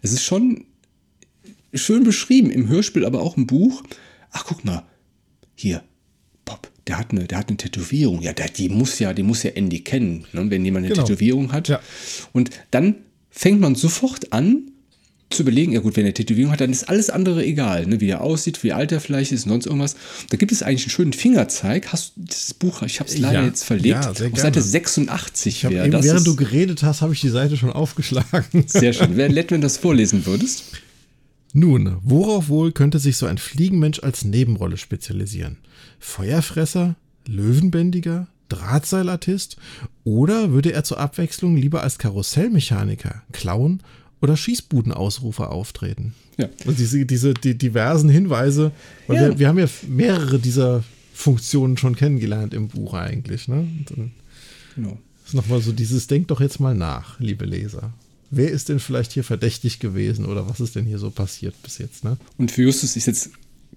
es 0.00 0.12
ist 0.12 0.24
schon 0.24 0.64
schön 1.74 2.04
beschrieben 2.04 2.50
im 2.50 2.68
Hörspiel, 2.68 3.04
aber 3.04 3.20
auch 3.20 3.36
im 3.36 3.46
Buch. 3.46 3.82
Ach, 4.30 4.44
guck 4.46 4.64
mal, 4.64 4.84
hier, 5.54 5.82
Bob, 6.44 6.70
der 6.86 6.98
hat 6.98 7.12
eine, 7.12 7.24
der 7.24 7.38
hat 7.38 7.48
eine 7.48 7.58
Tätowierung. 7.58 8.22
Ja, 8.22 8.32
der, 8.32 8.48
die 8.48 8.68
muss 8.68 8.98
ja, 8.98 9.12
die 9.12 9.22
muss 9.22 9.42
ja 9.42 9.50
Andy 9.50 9.80
kennen, 9.80 10.26
ne, 10.32 10.50
wenn 10.50 10.64
jemand 10.64 10.86
eine 10.86 10.94
genau. 10.94 11.06
Tätowierung 11.06 11.52
hat. 11.52 11.68
Ja. 11.68 11.80
Und 12.32 12.50
dann 12.70 12.96
fängt 13.32 13.60
man 13.60 13.74
sofort 13.74 14.32
an 14.32 14.68
zu 15.32 15.42
überlegen, 15.42 15.72
ja 15.72 15.80
gut, 15.80 15.96
wenn 15.96 16.06
er 16.06 16.14
Tätowierung 16.14 16.52
hat, 16.52 16.60
dann 16.60 16.70
ist 16.70 16.88
alles 16.88 17.10
andere 17.10 17.44
egal, 17.44 17.86
ne, 17.86 18.00
wie 18.00 18.08
er 18.08 18.20
aussieht, 18.20 18.62
wie 18.62 18.72
alt 18.72 18.92
er 18.92 19.00
vielleicht 19.00 19.32
ist 19.32 19.44
und 19.44 19.50
sonst 19.50 19.66
irgendwas. 19.66 19.96
Da 20.30 20.36
gibt 20.36 20.52
es 20.52 20.62
eigentlich 20.62 20.82
einen 20.82 20.90
schönen 20.90 21.12
Fingerzeig. 21.12 21.92
Hast 21.92 22.12
du 22.16 22.24
das 22.26 22.54
Buch, 22.54 22.82
ich 22.82 23.00
habe 23.00 23.08
es 23.08 23.18
leider 23.18 23.40
ja, 23.40 23.46
jetzt 23.46 23.64
verlegt, 23.64 24.04
ja, 24.04 24.10
auf 24.10 24.18
Seite 24.18 24.62
86 24.62 25.70
wäre 25.70 25.90
das. 25.90 26.04
Während 26.04 26.26
du 26.26 26.36
geredet 26.36 26.82
hast, 26.82 27.00
habe 27.00 27.14
ich 27.14 27.20
die 27.20 27.30
Seite 27.30 27.56
schon 27.56 27.72
aufgeschlagen. 27.72 28.44
Sehr 28.66 28.92
schön. 28.92 29.16
Wäre 29.16 29.32
nett, 29.32 29.50
wenn 29.50 29.60
du 29.60 29.66
das 29.66 29.78
vorlesen 29.78 30.26
würdest. 30.26 30.64
Nun, 31.54 31.96
worauf 32.02 32.48
wohl 32.48 32.72
könnte 32.72 32.98
sich 32.98 33.16
so 33.16 33.26
ein 33.26 33.38
Fliegenmensch 33.38 34.00
als 34.02 34.24
Nebenrolle 34.24 34.76
spezialisieren? 34.76 35.58
Feuerfresser? 35.98 36.96
Löwenbändiger? 37.26 38.26
Drahtseilartist? 38.52 39.56
Oder 40.04 40.52
würde 40.52 40.72
er 40.72 40.84
zur 40.84 40.98
Abwechslung 40.98 41.56
lieber 41.56 41.82
als 41.82 41.98
Karussellmechaniker, 41.98 43.22
Clown 43.32 43.80
oder 44.20 44.36
Schießbudenausrufer 44.36 45.50
auftreten? 45.50 46.14
Ja. 46.38 46.48
Und 46.64 46.78
diese, 46.78 47.04
diese 47.04 47.34
die 47.34 47.56
diversen 47.56 48.08
Hinweise, 48.08 48.72
weil 49.06 49.16
ja. 49.16 49.28
wir, 49.28 49.38
wir 49.38 49.48
haben 49.48 49.58
ja 49.58 49.68
mehrere 49.88 50.38
dieser 50.38 50.82
Funktionen 51.12 51.76
schon 51.76 51.94
kennengelernt 51.94 52.54
im 52.54 52.68
Buch 52.68 52.94
eigentlich. 52.94 53.48
Ne? 53.48 53.68
dann 53.88 54.12
genau. 54.74 54.98
ist 55.26 55.34
nochmal 55.34 55.60
so 55.60 55.72
dieses, 55.72 56.06
denk 56.06 56.28
doch 56.28 56.40
jetzt 56.40 56.60
mal 56.60 56.74
nach, 56.74 57.20
liebe 57.20 57.44
Leser 57.44 57.92
wer 58.32 58.50
ist 58.50 58.70
denn 58.70 58.80
vielleicht 58.80 59.12
hier 59.12 59.22
verdächtig 59.22 59.78
gewesen 59.78 60.24
oder 60.24 60.48
was 60.48 60.58
ist 60.58 60.74
denn 60.74 60.86
hier 60.86 60.98
so 60.98 61.10
passiert 61.10 61.54
bis 61.62 61.78
jetzt. 61.78 62.02
Ne? 62.02 62.16
Und 62.38 62.50
für 62.50 62.62
Justus 62.62 62.96
ist 62.96 63.06
jetzt 63.06 63.30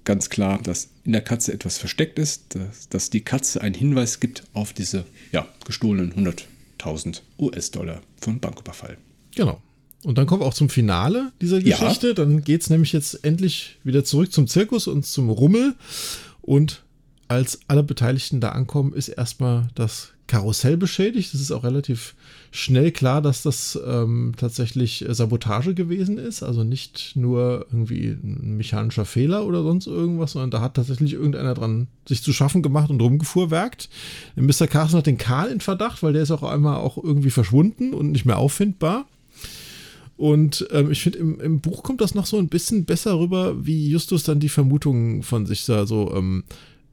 ganz 0.06 0.30
klar, 0.30 0.60
dass 0.62 0.90
in 1.04 1.12
der 1.12 1.22
Katze 1.22 1.52
etwas 1.52 1.78
versteckt 1.78 2.20
ist, 2.20 2.56
dass, 2.56 2.90
dass 2.90 3.10
die 3.10 3.22
Katze 3.22 3.62
einen 3.62 3.76
Hinweis 3.76 4.20
gibt 4.20 4.44
auf 4.54 4.74
diese 4.74 5.06
ja, 5.32 5.48
gestohlenen 5.66 6.14
100.000 6.14 7.22
US-Dollar 7.40 8.02
von 8.22 8.40
Banküberfall. 8.40 8.98
Genau. 9.36 9.62
Und 10.04 10.18
dann 10.18 10.28
kommen 10.28 10.42
wir 10.42 10.46
auch 10.46 10.54
zum 10.54 10.70
Finale 10.70 11.32
dieser 11.42 11.60
Geschichte. 11.60 12.10
Ja. 12.10 12.14
Dann 12.14 12.44
geht 12.44 12.62
es 12.62 12.70
nämlich 12.70 12.94
jetzt 12.94 13.26
endlich 13.26 13.78
wieder 13.84 14.04
zurück 14.04 14.32
zum 14.32 14.48
Zirkus 14.48 14.88
und 14.88 15.06
zum 15.06 15.30
Rummel. 15.30 15.74
Und 16.42 16.84
als 17.28 17.60
alle 17.68 17.82
Beteiligten 17.82 18.40
da 18.40 18.50
ankommen, 18.50 18.94
ist 18.94 19.08
erstmal 19.08 19.68
das 19.74 20.12
Karussell 20.28 20.78
beschädigt. 20.78 21.34
Es 21.34 21.42
ist 21.42 21.52
auch 21.52 21.64
relativ 21.64 22.16
schnell 22.52 22.92
klar, 22.92 23.22
dass 23.22 23.44
das 23.44 23.80
ähm, 23.86 24.34
tatsächlich 24.38 25.06
Sabotage 25.10 25.74
gewesen 25.76 26.18
ist. 26.18 26.42
Also 26.42 26.64
nicht 26.64 27.16
nur 27.16 27.68
irgendwie 27.72 28.08
ein 28.08 28.58
mechanischer 28.58 29.06
Fehler 29.06 29.46
oder 29.46 29.62
sonst 29.62 29.88
irgendwas, 29.88 30.32
sondern 30.32 30.52
da 30.52 30.62
hat 30.62 30.76
tatsächlich 30.76 31.14
irgendeiner 31.14 31.54
dran 31.54 31.88
sich 32.08 32.24
zu 32.24 32.34
schaffen 32.34 32.64
gemacht 32.64 32.90
und 32.90 33.02
rumgefuhrwerkt. 33.02 33.90
Mr. 34.36 34.68
Carson 34.68 34.98
hat 34.98 35.06
den 35.06 35.18
Karl 35.18 35.50
in 35.50 35.62
Verdacht, 35.62 36.02
weil 36.02 36.14
der 36.14 36.24
ist 36.24 36.32
auch 36.32 36.44
einmal 36.44 36.78
auch 36.78 36.98
irgendwie 36.98 37.32
verschwunden 37.32 37.94
und 37.94 38.12
nicht 38.12 38.26
mehr 38.26 38.38
auffindbar. 38.38 39.06
Und 40.18 40.66
ähm, 40.72 40.92
ich 40.92 41.02
finde, 41.02 41.20
im, 41.20 41.40
im, 41.42 41.60
Buch 41.60 41.84
kommt 41.84 42.00
das 42.02 42.16
noch 42.16 42.26
so 42.26 42.38
ein 42.38 42.48
bisschen 42.48 42.86
besser 42.86 43.20
rüber, 43.20 43.66
wie 43.66 43.90
Justus 43.90 44.24
dann 44.24 44.40
die 44.40 44.50
Vermutungen 44.50 45.24
von 45.24 45.46
sich 45.46 45.66
da 45.66 45.86
so 45.86 46.14
ähm, 46.16 46.46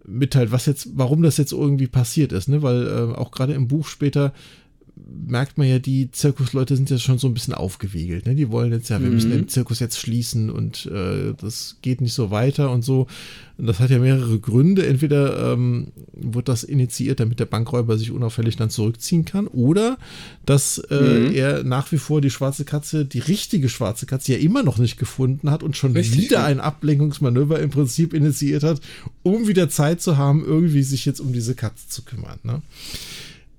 mitteilt, 0.04 0.52
was 0.52 0.66
jetzt, 0.66 0.88
warum 0.94 1.22
das 1.22 1.36
jetzt 1.36 1.52
irgendwie 1.52 1.86
passiert 1.86 2.32
ist, 2.32 2.48
ne? 2.48 2.62
Weil 2.62 2.86
äh, 2.86 3.14
auch 3.14 3.30
gerade 3.30 3.54
im 3.54 3.68
Buch 3.68 3.86
später 3.86 4.32
merkt 5.26 5.58
man 5.58 5.66
ja, 5.66 5.78
die 5.78 6.10
Zirkusleute 6.10 6.76
sind 6.76 6.90
ja 6.90 6.98
schon 6.98 7.18
so 7.18 7.26
ein 7.26 7.34
bisschen 7.34 7.54
aufgewiegelt. 7.54 8.26
Ne? 8.26 8.34
Die 8.34 8.50
wollen 8.50 8.72
jetzt 8.72 8.88
ja, 8.88 9.00
wir 9.00 9.08
mhm. 9.08 9.14
müssen 9.14 9.30
den 9.30 9.48
Zirkus 9.48 9.80
jetzt 9.80 9.98
schließen 9.98 10.50
und 10.50 10.86
äh, 10.86 11.34
das 11.40 11.76
geht 11.82 12.00
nicht 12.00 12.14
so 12.14 12.30
weiter 12.30 12.70
und 12.70 12.82
so. 12.82 13.06
Und 13.58 13.66
das 13.66 13.80
hat 13.80 13.90
ja 13.90 13.98
mehrere 13.98 14.38
Gründe. 14.38 14.86
Entweder 14.86 15.52
ähm, 15.52 15.88
wird 16.14 16.48
das 16.48 16.64
initiiert, 16.64 17.20
damit 17.20 17.38
der 17.38 17.44
Bankräuber 17.46 17.98
sich 17.98 18.10
unauffällig 18.10 18.56
dann 18.56 18.70
zurückziehen 18.70 19.24
kann, 19.24 19.46
oder 19.46 19.98
dass 20.46 20.78
äh, 20.78 20.94
mhm. 20.94 21.34
er 21.34 21.62
nach 21.62 21.92
wie 21.92 21.98
vor 21.98 22.20
die 22.20 22.30
schwarze 22.30 22.64
Katze, 22.64 23.04
die 23.04 23.20
richtige 23.20 23.68
schwarze 23.68 24.06
Katze, 24.06 24.32
ja 24.32 24.38
immer 24.38 24.62
noch 24.62 24.78
nicht 24.78 24.96
gefunden 24.96 25.50
hat 25.50 25.62
und 25.62 25.76
schon 25.76 25.92
Richtig, 25.92 26.20
wieder 26.20 26.44
ein 26.44 26.60
Ablenkungsmanöver 26.60 27.60
im 27.60 27.70
Prinzip 27.70 28.14
initiiert 28.14 28.62
hat, 28.62 28.80
um 29.22 29.46
wieder 29.46 29.68
Zeit 29.68 30.00
zu 30.00 30.16
haben, 30.16 30.44
irgendwie 30.44 30.82
sich 30.82 31.04
jetzt 31.04 31.20
um 31.20 31.32
diese 31.32 31.54
Katze 31.54 31.88
zu 31.88 32.02
kümmern. 32.02 32.38
Ne? 32.42 32.62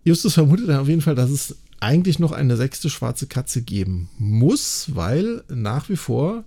Justus 0.04 0.34
vermutet 0.34 0.70
dann 0.70 0.80
auf 0.80 0.90
jeden 0.90 1.02
Fall, 1.02 1.16
dass 1.16 1.30
es 1.30 1.56
eigentlich 1.80 2.20
noch 2.20 2.32
eine 2.32 2.56
sechste 2.58 2.90
schwarze 2.90 3.28
Katze 3.28 3.62
geben 3.62 4.10
muss, 4.18 4.96
weil 4.96 5.44
nach 5.50 5.90
wie 5.90 5.98
vor 5.98 6.44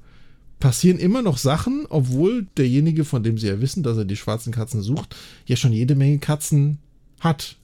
passieren 0.59 0.99
immer 0.99 1.21
noch 1.23 1.37
Sachen, 1.37 1.87
obwohl 1.89 2.47
derjenige, 2.57 3.05
von 3.05 3.23
dem 3.23 3.37
sie 3.37 3.49
ja 3.49 3.61
wissen, 3.61 3.83
dass 3.83 3.99
er 3.99 4.07
die 4.07 4.17
schwarzen 4.17 4.53
Katzen 4.53 4.81
sucht, 4.81 5.15
ja 5.45 5.57
schon 5.57 5.73
jede 5.73 5.95
Menge 5.95 6.19
Katzen 6.19 6.79
hat. 7.21 7.57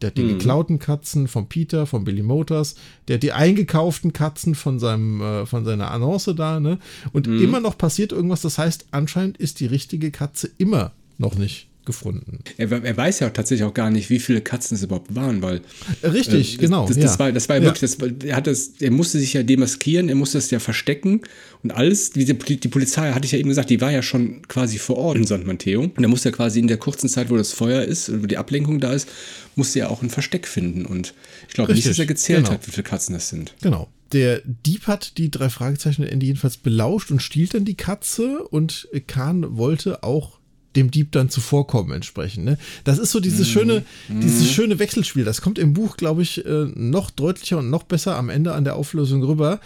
Der 0.00 0.08
hat 0.08 0.16
die 0.16 0.22
mhm. 0.22 0.38
geklauten 0.38 0.78
Katzen 0.78 1.28
von 1.28 1.48
Peter, 1.48 1.86
von 1.86 2.04
Billy 2.04 2.22
Motors, 2.22 2.74
der 3.06 3.16
hat 3.16 3.22
die 3.22 3.32
eingekauften 3.32 4.12
Katzen 4.12 4.54
von 4.54 4.78
seinem, 4.78 5.20
äh, 5.20 5.46
von 5.46 5.64
seiner 5.64 5.90
Annonce 5.90 6.34
da, 6.34 6.58
ne? 6.60 6.78
Und 7.12 7.26
mhm. 7.26 7.42
immer 7.42 7.60
noch 7.60 7.78
passiert 7.78 8.12
irgendwas. 8.12 8.42
Das 8.42 8.58
heißt, 8.58 8.86
anscheinend 8.90 9.36
ist 9.36 9.60
die 9.60 9.66
richtige 9.66 10.10
Katze 10.10 10.50
immer 10.58 10.92
noch 11.18 11.36
nicht 11.36 11.68
gefunden. 11.84 12.40
Er, 12.56 12.70
er, 12.70 12.96
weiß 12.96 13.20
ja 13.20 13.30
tatsächlich 13.30 13.64
auch 13.64 13.74
gar 13.74 13.90
nicht, 13.90 14.10
wie 14.10 14.18
viele 14.18 14.40
Katzen 14.40 14.76
es 14.76 14.82
überhaupt 14.82 15.14
waren, 15.14 15.42
weil. 15.42 15.60
Richtig, 16.02 16.54
äh, 16.54 16.62
genau. 16.62 16.86
Das, 16.86 16.98
das, 16.98 17.12
ja. 17.14 17.18
war, 17.18 17.32
das 17.32 17.48
war 17.48 17.56
ja 17.56 17.62
wirklich, 17.62 17.80
das, 17.80 17.98
er, 18.24 18.36
hat 18.36 18.46
das, 18.46 18.72
er 18.80 18.90
musste 18.90 19.18
sich 19.18 19.32
ja 19.32 19.42
demaskieren, 19.42 20.08
er 20.08 20.14
musste 20.14 20.38
das 20.38 20.50
ja 20.50 20.58
verstecken 20.58 21.20
und 21.62 21.72
alles. 21.72 22.10
Die, 22.10 22.24
die 22.24 22.68
Polizei, 22.68 23.12
hatte 23.12 23.26
ich 23.26 23.32
ja 23.32 23.38
eben 23.38 23.48
gesagt, 23.48 23.70
die 23.70 23.80
war 23.80 23.90
ja 23.90 24.02
schon 24.02 24.42
quasi 24.48 24.78
vor 24.78 24.96
Ort 24.96 25.16
in 25.16 25.26
St. 25.26 25.46
Matteo. 25.46 25.82
Und 25.82 26.02
er 26.02 26.08
musste 26.08 26.30
ja 26.30 26.34
quasi 26.34 26.60
in 26.60 26.68
der 26.68 26.78
kurzen 26.78 27.08
Zeit, 27.08 27.30
wo 27.30 27.36
das 27.36 27.52
Feuer 27.52 27.82
ist, 27.82 28.22
wo 28.22 28.26
die 28.26 28.38
Ablenkung 28.38 28.80
da 28.80 28.92
ist, 28.92 29.08
musste 29.56 29.80
er 29.80 29.90
auch 29.90 30.02
ein 30.02 30.10
Versteck 30.10 30.46
finden. 30.46 30.86
Und 30.86 31.14
ich 31.48 31.54
glaube 31.54 31.74
nicht, 31.74 31.88
dass 31.88 31.98
er 31.98 32.06
gezählt 32.06 32.44
genau. 32.44 32.52
hat, 32.52 32.66
wie 32.66 32.70
viele 32.70 32.84
Katzen 32.84 33.14
das 33.14 33.28
sind. 33.28 33.54
Genau 33.62 33.88
der 34.14 34.42
Dieb 34.44 34.86
hat 34.86 35.18
die 35.18 35.30
drei 35.30 35.50
Fragezeichen 35.50 36.04
Ende 36.04 36.24
jedenfalls 36.26 36.56
belauscht 36.56 37.10
und 37.10 37.20
stiehlt 37.20 37.52
dann 37.54 37.64
die 37.64 37.74
Katze 37.74 38.46
und 38.48 38.88
Kahn 39.08 39.56
wollte 39.56 40.04
auch 40.04 40.38
dem 40.76 40.90
Dieb 40.90 41.12
dann 41.12 41.28
zuvorkommen 41.28 41.92
entsprechend. 41.92 42.44
Ne? 42.44 42.58
Das 42.84 42.98
ist 42.98 43.10
so 43.10 43.20
dieses 43.20 43.48
mhm. 43.48 43.52
schöne, 43.52 43.84
mhm. 44.08 44.20
dieses 44.20 44.50
schöne 44.50 44.78
Wechselspiel. 44.78 45.24
Das 45.24 45.40
kommt 45.40 45.58
im 45.58 45.72
Buch, 45.72 45.96
glaube 45.96 46.22
ich, 46.22 46.44
äh, 46.44 46.66
noch 46.74 47.10
deutlicher 47.10 47.58
und 47.58 47.70
noch 47.70 47.84
besser 47.84 48.16
am 48.16 48.28
Ende 48.28 48.54
an 48.54 48.64
der 48.64 48.76
Auflösung 48.76 49.22
rüber. 49.22 49.60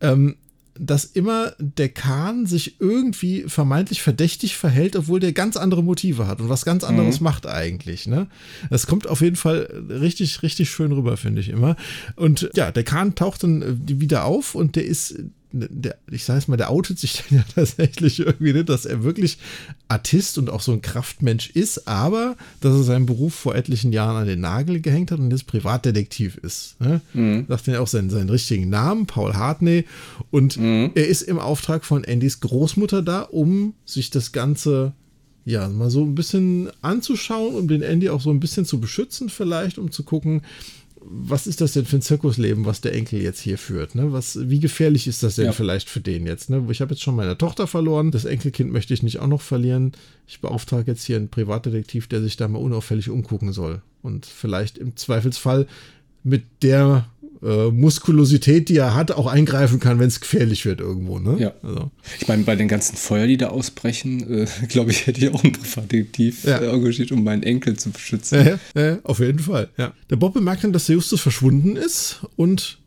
Ähm, 0.00 0.36
dass 0.78 1.04
immer 1.04 1.52
der 1.58 1.90
Kahn 1.90 2.46
sich 2.46 2.80
irgendwie 2.80 3.44
vermeintlich 3.46 4.00
verdächtig 4.00 4.56
verhält, 4.56 4.96
obwohl 4.96 5.20
der 5.20 5.32
ganz 5.32 5.56
andere 5.56 5.82
Motive 5.82 6.26
hat 6.26 6.40
und 6.40 6.48
was 6.48 6.64
ganz 6.64 6.82
anderes 6.82 7.20
mhm. 7.20 7.24
macht 7.24 7.46
eigentlich. 7.46 8.06
Ne? 8.06 8.26
Das 8.70 8.86
kommt 8.86 9.06
auf 9.06 9.20
jeden 9.20 9.36
Fall 9.36 9.68
richtig, 9.90 10.42
richtig 10.42 10.70
schön 10.70 10.92
rüber, 10.92 11.16
finde 11.16 11.40
ich 11.40 11.50
immer. 11.50 11.76
Und 12.16 12.50
ja, 12.54 12.70
der 12.70 12.84
Kahn 12.84 13.14
taucht 13.14 13.42
dann 13.42 13.62
äh, 13.62 14.00
wieder 14.00 14.24
auf 14.24 14.54
und 14.54 14.76
der 14.76 14.86
ist 14.86 15.16
der, 15.52 15.96
ich 16.10 16.24
sage 16.24 16.38
es 16.38 16.48
mal, 16.48 16.56
der 16.56 16.70
outet 16.70 16.98
sich 16.98 17.22
dann 17.28 17.38
ja 17.38 17.44
tatsächlich 17.54 18.20
irgendwie 18.20 18.52
nicht, 18.52 18.68
dass 18.68 18.84
er 18.84 19.04
wirklich 19.04 19.38
Artist 19.88 20.38
und 20.38 20.50
auch 20.50 20.60
so 20.60 20.72
ein 20.72 20.82
Kraftmensch 20.82 21.50
ist, 21.50 21.86
aber 21.86 22.36
dass 22.60 22.74
er 22.74 22.82
seinen 22.82 23.06
Beruf 23.06 23.34
vor 23.34 23.54
etlichen 23.54 23.92
Jahren 23.92 24.16
an 24.16 24.26
den 24.26 24.40
Nagel 24.40 24.80
gehängt 24.80 25.10
hat 25.10 25.18
und 25.18 25.30
jetzt 25.30 25.46
Privatdetektiv 25.46 26.36
ist. 26.38 26.80
Ne? 26.80 27.00
Mhm. 27.12 27.46
Sagt 27.48 27.68
er 27.68 27.74
ja 27.74 27.80
auch 27.80 27.86
seinen, 27.86 28.10
seinen 28.10 28.30
richtigen 28.30 28.68
Namen, 28.68 29.06
Paul 29.06 29.34
Hartney. 29.34 29.84
Und 30.30 30.56
mhm. 30.56 30.92
er 30.94 31.06
ist 31.06 31.22
im 31.22 31.38
Auftrag 31.38 31.84
von 31.84 32.04
Andys 32.04 32.40
Großmutter 32.40 33.02
da, 33.02 33.22
um 33.22 33.74
sich 33.84 34.10
das 34.10 34.32
Ganze 34.32 34.92
ja, 35.44 35.68
mal 35.68 35.90
so 35.90 36.04
ein 36.04 36.14
bisschen 36.14 36.70
anzuschauen, 36.82 37.54
um 37.54 37.66
den 37.66 37.82
Andy 37.82 38.08
auch 38.10 38.20
so 38.20 38.30
ein 38.30 38.40
bisschen 38.40 38.64
zu 38.64 38.80
beschützen, 38.80 39.28
vielleicht, 39.28 39.78
um 39.78 39.90
zu 39.90 40.04
gucken, 40.04 40.42
was 41.04 41.46
ist 41.46 41.60
das 41.60 41.72
denn 41.72 41.84
für 41.84 41.96
ein 41.96 42.02
Zirkusleben, 42.02 42.64
was 42.64 42.80
der 42.80 42.94
Enkel 42.94 43.20
jetzt 43.20 43.40
hier 43.40 43.58
führt? 43.58 43.94
Ne? 43.94 44.12
Was, 44.12 44.38
wie 44.48 44.60
gefährlich 44.60 45.06
ist 45.06 45.22
das 45.22 45.36
denn 45.36 45.46
ja. 45.46 45.52
vielleicht 45.52 45.88
für 45.88 46.00
den 46.00 46.26
jetzt? 46.26 46.50
Ne? 46.50 46.64
Ich 46.70 46.80
habe 46.80 46.94
jetzt 46.94 47.02
schon 47.02 47.16
meine 47.16 47.36
Tochter 47.36 47.66
verloren, 47.66 48.10
das 48.10 48.24
Enkelkind 48.24 48.72
möchte 48.72 48.94
ich 48.94 49.02
nicht 49.02 49.18
auch 49.18 49.26
noch 49.26 49.40
verlieren. 49.40 49.92
Ich 50.26 50.40
beauftrage 50.40 50.90
jetzt 50.90 51.04
hier 51.04 51.16
einen 51.16 51.28
Privatdetektiv, 51.28 52.06
der 52.06 52.22
sich 52.22 52.36
da 52.36 52.48
mal 52.48 52.58
unauffällig 52.58 53.10
umgucken 53.10 53.52
soll 53.52 53.82
und 54.02 54.26
vielleicht 54.26 54.78
im 54.78 54.96
Zweifelsfall 54.96 55.66
mit 56.22 56.44
der 56.62 57.06
äh, 57.42 57.70
Muskulosität, 57.70 58.68
die 58.68 58.76
er 58.76 58.94
hat, 58.94 59.10
auch 59.10 59.26
eingreifen 59.26 59.80
kann, 59.80 59.98
wenn 59.98 60.08
es 60.08 60.20
gefährlich 60.20 60.64
wird 60.64 60.80
irgendwo. 60.80 61.18
Ne? 61.18 61.36
Ja. 61.38 61.52
Also. 61.62 61.90
Ich 62.20 62.28
meine, 62.28 62.44
bei 62.44 62.56
den 62.56 62.68
ganzen 62.68 62.96
Feuer, 62.96 63.26
die 63.26 63.36
da 63.36 63.48
ausbrechen, 63.48 64.42
äh, 64.42 64.46
glaube 64.68 64.90
ich, 64.90 65.06
hätte 65.06 65.20
ich 65.20 65.32
auch 65.32 65.42
einen 65.42 65.52
Privatdetektiv 65.52 66.44
ja. 66.44 66.58
äh, 66.58 66.70
engagiert, 66.70 67.12
um 67.12 67.24
meinen 67.24 67.42
Enkel 67.42 67.76
zu 67.76 67.90
beschützen. 67.90 68.46
Ja, 68.74 68.80
ja, 68.80 68.98
auf 69.04 69.18
jeden 69.18 69.40
Fall. 69.40 69.68
Der 69.76 70.16
Bob 70.16 70.34
bemerkt 70.34 70.64
dann, 70.64 70.72
dass 70.72 70.86
der 70.86 70.94
Justus 70.94 71.20
verschwunden 71.20 71.76
ist 71.76 72.20
und 72.36 72.78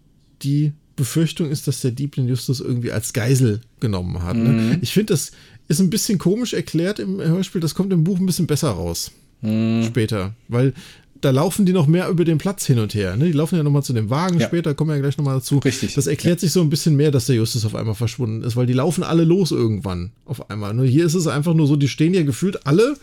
die 0.42 0.74
Befürchtung 0.96 1.50
ist, 1.50 1.68
dass 1.68 1.82
der 1.82 1.92
Dieb 1.92 2.16
den 2.16 2.28
Justus 2.28 2.62
irgendwie 2.62 2.92
als 2.92 3.14
Geisel 3.14 3.62
genommen 3.80 4.24
hat. 4.24 4.38
Ne? 4.38 4.50
Mhm. 4.50 4.78
Ich 4.82 4.94
finde, 4.94 5.14
das 5.14 5.32
ist 5.68 5.80
ein 5.80 5.90
bisschen 5.90 6.18
komisch 6.18 6.54
erklärt 6.54 7.00
im 7.00 7.20
Hörspiel. 7.20 7.60
Das 7.62 7.76
kommt 7.76 7.92
im 7.92 8.04
Buch 8.04 8.20
ein 8.20 8.26
bisschen 8.26 8.48
besser 8.48 8.70
raus. 8.70 9.12
Mhm. 9.42 9.84
Später. 9.84 10.34
Weil 10.48 10.74
da 11.22 11.32
laufen 11.32 11.66
die 11.66 11.74
noch 11.74 11.88
mehr 11.88 12.10
über 12.10 12.26
den 12.26 12.38
Platz 12.38 12.66
hin 12.66 12.80
und 12.80 12.94
her. 12.94 13.16
Ne? 13.16 13.26
Die 13.26 13.32
laufen 13.32 13.56
ja 13.56 13.64
nochmal 13.64 13.84
zu 13.84 13.94
dem 13.94 14.10
Wagen 14.10 14.40
ja. 14.40 14.48
später, 14.48 14.74
kommen 14.74 14.90
wir 14.90 14.96
ja 14.96 15.02
gleich 15.02 15.18
nochmal 15.18 15.36
dazu. 15.36 15.60
Richtig. 15.60 15.96
Das 15.96 16.08
erklärt 16.08 16.40
ja. 16.40 16.42
sich 16.42 16.52
so 16.52 16.62
ein 16.62 16.70
bisschen 16.70 16.96
mehr, 16.96 17.12
dass 17.12 17.26
der 17.26 17.36
Justus 17.36 17.66
auf 17.66 17.76
einmal 17.76 17.96
verschwunden 17.96 18.44
ist, 18.44 18.56
weil 18.56 18.66
die 18.66 18.74
laufen 18.74 19.04
alle 19.04 19.24
los 19.24 19.52
irgendwann 19.52 20.12
auf 20.26 20.50
einmal. 20.50 20.74
Nur 20.74 20.86
hier 20.86 21.06
ist 21.06 21.14
es 21.14 21.28
einfach 21.28 21.54
nur 21.54 21.68
so, 21.68 21.76
die 21.76 21.88
stehen 21.88 22.14
ja 22.14 22.24
gefühlt 22.24 22.68
alle 22.68 22.96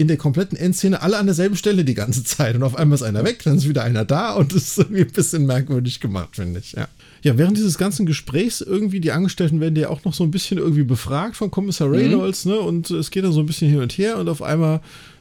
in 0.00 0.08
der 0.08 0.16
kompletten 0.16 0.56
Endszene 0.56 1.02
alle 1.02 1.18
an 1.18 1.26
derselben 1.26 1.56
Stelle 1.56 1.84
die 1.84 1.92
ganze 1.92 2.24
Zeit. 2.24 2.54
Und 2.56 2.62
auf 2.62 2.74
einmal 2.74 2.96
ist 2.96 3.02
einer 3.02 3.22
weg, 3.22 3.42
dann 3.44 3.58
ist 3.58 3.68
wieder 3.68 3.84
einer 3.84 4.06
da 4.06 4.32
und 4.32 4.54
das 4.54 4.62
ist 4.62 4.78
irgendwie 4.78 5.02
ein 5.02 5.12
bisschen 5.12 5.44
merkwürdig 5.44 6.00
gemacht, 6.00 6.36
finde 6.36 6.60
ich. 6.60 6.72
Ja. 6.72 6.88
ja, 7.22 7.36
während 7.36 7.58
dieses 7.58 7.76
ganzen 7.76 8.06
Gesprächs 8.06 8.62
irgendwie, 8.62 9.00
die 9.00 9.12
Angestellten 9.12 9.60
werden 9.60 9.76
ja 9.76 9.90
auch 9.90 10.02
noch 10.04 10.14
so 10.14 10.24
ein 10.24 10.30
bisschen 10.30 10.56
irgendwie 10.56 10.84
befragt 10.84 11.36
von 11.36 11.50
Kommissar 11.50 11.88
mhm. 11.88 11.94
Reynolds, 11.94 12.46
mhm. 12.46 12.52
ne? 12.52 12.60
Und 12.60 12.90
es 12.90 13.10
geht 13.10 13.24
dann 13.24 13.32
so 13.32 13.40
ein 13.40 13.46
bisschen 13.46 13.68
hin 13.68 13.80
und 13.80 13.92
her 13.98 14.16
und 14.16 14.30
auf 14.30 14.40
einmal 14.40 14.80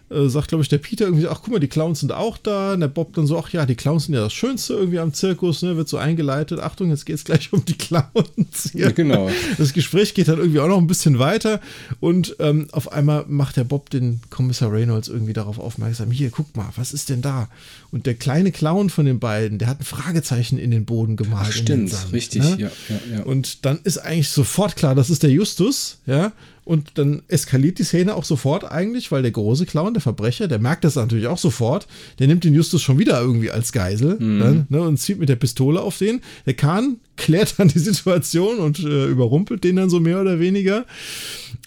äh, 0.09 0.27
sagt, 0.27 0.49
glaube 0.49 0.63
ich, 0.63 0.69
der 0.69 0.79
Peter 0.79 1.05
irgendwie, 1.05 1.27
ach 1.27 1.41
guck 1.43 1.53
mal, 1.53 1.59
die 1.59 1.67
Clowns 1.67 1.99
sind 1.99 2.11
auch 2.11 2.37
da. 2.37 2.73
Und 2.73 2.79
der 2.79 2.87
Bob 2.87 3.13
dann 3.13 3.27
so, 3.27 3.37
ach 3.37 3.49
ja, 3.49 3.65
die 3.65 3.75
Clowns 3.75 4.05
sind 4.05 4.15
ja 4.15 4.21
das 4.21 4.33
Schönste 4.33 4.73
irgendwie 4.73 4.99
am 4.99 5.13
Zirkus, 5.13 5.61
ne? 5.61 5.77
Wird 5.77 5.87
so 5.87 5.97
eingeleitet. 5.97 6.59
Achtung, 6.59 6.89
jetzt 6.89 7.05
geht 7.05 7.15
es 7.15 7.23
gleich 7.23 7.53
um 7.53 7.63
die 7.65 7.77
Clowns. 7.77 8.71
Ja, 8.73 8.91
genau. 8.91 9.29
Das 9.57 9.73
Gespräch 9.73 10.13
geht 10.13 10.27
dann 10.27 10.39
irgendwie 10.39 10.59
auch 10.59 10.67
noch 10.67 10.77
ein 10.77 10.87
bisschen 10.87 11.19
weiter. 11.19 11.61
Und 11.99 12.35
ähm, 12.39 12.67
auf 12.71 12.91
einmal 12.91 13.25
macht 13.27 13.57
der 13.57 13.63
Bob 13.63 13.89
den 13.89 14.21
Kommissar 14.29 14.71
Reynolds 14.71 15.07
irgendwie 15.07 15.33
darauf 15.33 15.59
aufmerksam. 15.59 16.11
Hier, 16.11 16.31
guck 16.31 16.55
mal, 16.55 16.69
was 16.75 16.93
ist 16.93 17.09
denn 17.09 17.21
da? 17.21 17.49
Und 17.91 18.05
der 18.05 18.15
kleine 18.15 18.51
Clown 18.51 18.89
von 18.89 19.05
den 19.05 19.19
beiden, 19.19 19.57
der 19.57 19.67
hat 19.67 19.81
ein 19.81 19.85
Fragezeichen 19.85 20.57
in 20.57 20.71
den 20.71 20.85
Boden 20.85 21.15
gemalt. 21.17 21.47
Ach, 21.49 21.51
stimmt, 21.51 21.89
Sand, 21.89 22.13
richtig, 22.13 22.43
ne? 22.43 22.55
ja, 22.59 22.71
ja, 22.89 23.17
ja. 23.17 23.23
Und 23.23 23.65
dann 23.65 23.79
ist 23.83 23.97
eigentlich 23.97 24.29
sofort 24.29 24.75
klar, 24.75 24.95
das 24.95 25.09
ist 25.09 25.23
der 25.23 25.31
Justus, 25.31 25.97
ja. 26.05 26.31
Und 26.69 26.99
dann 26.99 27.23
eskaliert 27.29 27.79
die 27.79 27.83
Szene 27.83 28.13
auch 28.13 28.23
sofort 28.23 28.63
eigentlich, 28.63 29.11
weil 29.11 29.23
der 29.23 29.31
große 29.31 29.65
Clown, 29.65 29.95
der 29.95 30.01
Verbrecher, 30.01 30.47
der 30.47 30.59
merkt 30.59 30.83
das 30.83 30.97
natürlich 30.97 31.25
auch 31.25 31.39
sofort. 31.39 31.87
Der 32.19 32.27
nimmt 32.27 32.43
den 32.43 32.53
Justus 32.53 32.83
schon 32.83 32.99
wieder 32.99 33.19
irgendwie 33.19 33.49
als 33.49 33.71
Geisel 33.71 34.19
mhm. 34.19 34.37
ne, 34.37 34.65
ne 34.69 34.81
und 34.81 34.97
zieht 34.97 35.17
mit 35.17 35.29
der 35.29 35.35
Pistole 35.35 35.81
auf 35.81 35.97
den. 35.97 36.21
Der 36.45 36.53
Kahn 36.53 36.97
klärt 37.17 37.55
dann 37.57 37.69
die 37.69 37.79
Situation 37.79 38.59
und 38.59 38.77
äh, 38.77 39.07
überrumpelt 39.07 39.63
den 39.63 39.77
dann 39.77 39.89
so 39.89 39.99
mehr 39.99 40.21
oder 40.21 40.39
weniger. 40.39 40.85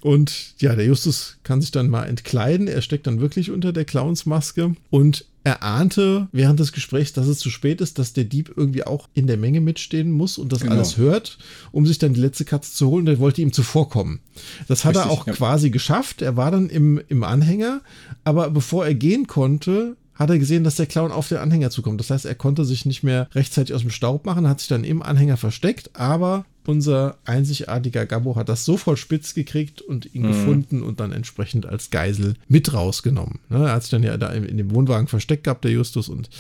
Und 0.03 0.55
ja, 0.59 0.75
der 0.75 0.85
Justus 0.85 1.39
kann 1.45 1.61
sich 1.61 1.71
dann 1.71 1.89
mal 1.89 2.05
entkleiden. 2.05 2.67
Er 2.67 2.83
steckt 2.83 3.07
dann 3.07 3.21
wirklich 3.21 3.51
unter 3.51 3.73
der 3.73 3.85
Clownsmaske 3.85 4.75
und 4.91 5.25
er 5.45 5.63
ahnte 5.63 6.29
während 6.33 6.61
des 6.61 6.73
Gesprächs, 6.73 7.13
dass 7.13 7.27
es 7.27 7.39
zu 7.39 7.51
spät 7.51 7.81
ist, 7.81 7.99
dass 7.99 8.13
der 8.13 8.25
Dieb 8.25 8.53
irgendwie 8.57 8.85
auch 8.85 9.09
in 9.15 9.27
der 9.27 9.37
Menge 9.37 9.61
mitstehen 9.61 10.11
muss 10.13 10.39
und 10.39 10.53
das 10.53 10.61
genau. 10.61 10.75
alles 10.75 10.97
hört, 10.97 11.39
um 11.73 11.87
sich 11.87 11.99
dann 11.99 12.15
die 12.15 12.21
letzte 12.21 12.45
Katze 12.45 12.73
zu 12.75 12.89
holen. 12.89 13.07
Der 13.07 13.19
wollte 13.19 13.43
ihm 13.43 13.53
zuvorkommen. 13.53 14.21
Das 14.69 14.85
hat 14.85 14.97
Richtig, 14.97 15.11
er 15.11 15.13
auch 15.13 15.27
ja. 15.27 15.33
quasi 15.33 15.71
geschafft. 15.71 16.23
Er 16.23 16.37
war 16.37 16.51
dann 16.51 16.69
im, 16.69 17.01
im 17.09 17.25
Anhänger, 17.25 17.81
aber 18.25 18.51
bevor 18.51 18.87
er 18.87 18.95
gehen 18.95 19.27
konnte, 19.27 19.97
hat 20.15 20.31
er 20.31 20.39
gesehen, 20.39 20.65
dass 20.65 20.77
der 20.77 20.87
Clown 20.87 21.13
auf 21.13 21.29
den 21.29 21.39
Anhänger 21.39 21.71
zukommt. 21.71 22.01
Das 22.01 22.11
heißt, 22.11 22.27
er 22.27 22.35
konnte 22.35 22.65
sich 22.65 22.87
nicht 22.87 23.03
mehr 23.03 23.29
rechtzeitig 23.35 23.75
aus 23.75 23.83
dem 23.83 23.91
Staub 23.91 24.27
machen, 24.27 24.49
hat 24.49 24.61
sich 24.61 24.69
dann 24.69 24.85
im 24.85 25.03
Anhänger 25.03 25.37
versteckt, 25.37 25.91
aber 25.95 26.45
unser 26.67 27.17
einzigartiger 27.25 28.07
Gabbo 28.07 28.37
hat 28.37 28.49
das 28.49 28.65
sofort 28.65 28.99
spitz 28.99 29.35
gekriegt 29.35 29.81
und 29.81 30.15
ihn 30.15 30.23
mhm. 30.23 30.29
gefunden 30.29 30.83
und 30.83 31.01
dann 31.01 31.13
entsprechend 31.13 31.67
als 31.67 31.91
Geisel 31.91 32.35
mit 32.49 32.73
rausgenommen. 32.73 33.41
Ne, 33.49 33.65
er 33.67 33.73
hat 33.73 33.83
sich 33.83 33.91
dann 33.91 34.03
ja 34.03 34.17
da 34.17 34.29
in 34.29 34.57
dem 34.57 34.73
Wohnwagen 34.73 35.09
versteckt 35.09 35.45
gehabt, 35.45 35.65
der 35.65 35.73
Justus. 35.73 36.09
Und 36.09 36.31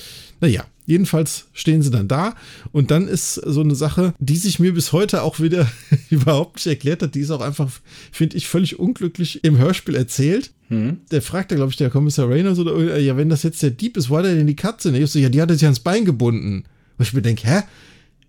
naja, 0.42 0.66
jedenfalls 0.86 1.46
stehen 1.52 1.82
sie 1.82 1.90
dann 1.90 2.08
da. 2.08 2.34
Und 2.72 2.90
dann 2.90 3.06
ist 3.06 3.34
so 3.34 3.60
eine 3.60 3.76
Sache, 3.76 4.12
die 4.18 4.36
sich 4.36 4.58
mir 4.58 4.74
bis 4.74 4.92
heute 4.92 5.22
auch 5.22 5.40
wieder 5.40 5.70
überhaupt 6.10 6.56
nicht 6.56 6.66
erklärt 6.66 7.02
hat. 7.02 7.14
Die 7.14 7.20
ist 7.20 7.30
auch 7.30 7.40
einfach, 7.40 7.70
finde 8.10 8.36
ich, 8.36 8.48
völlig 8.48 8.78
unglücklich 8.78 9.44
im 9.44 9.56
Hörspiel 9.56 9.94
erzählt. 9.94 10.50
Mhm. 10.68 10.98
Der 11.12 11.22
fragt 11.22 11.52
da, 11.52 11.56
glaube 11.56 11.70
ich, 11.70 11.76
der 11.76 11.90
Kommissar 11.90 12.28
Reynolds 12.28 12.58
oder, 12.58 12.98
ja, 12.98 13.16
wenn 13.16 13.28
das 13.28 13.44
jetzt 13.44 13.62
der 13.62 13.70
Dieb 13.70 13.96
ist, 13.96 14.10
wo 14.10 14.18
hat 14.18 14.26
er 14.26 14.34
denn 14.34 14.48
die 14.48 14.56
Katze? 14.56 14.88
Und 14.88 14.94
der 14.94 15.00
Justus, 15.00 15.22
ja, 15.22 15.28
die 15.28 15.40
hat 15.40 15.48
er 15.48 15.54
sich 15.54 15.64
ans 15.64 15.80
Bein 15.80 16.04
gebunden. 16.04 16.64
Und 16.98 17.06
ich 17.06 17.14
mir 17.14 17.22
denke, 17.22 17.48
hä? 17.48 17.62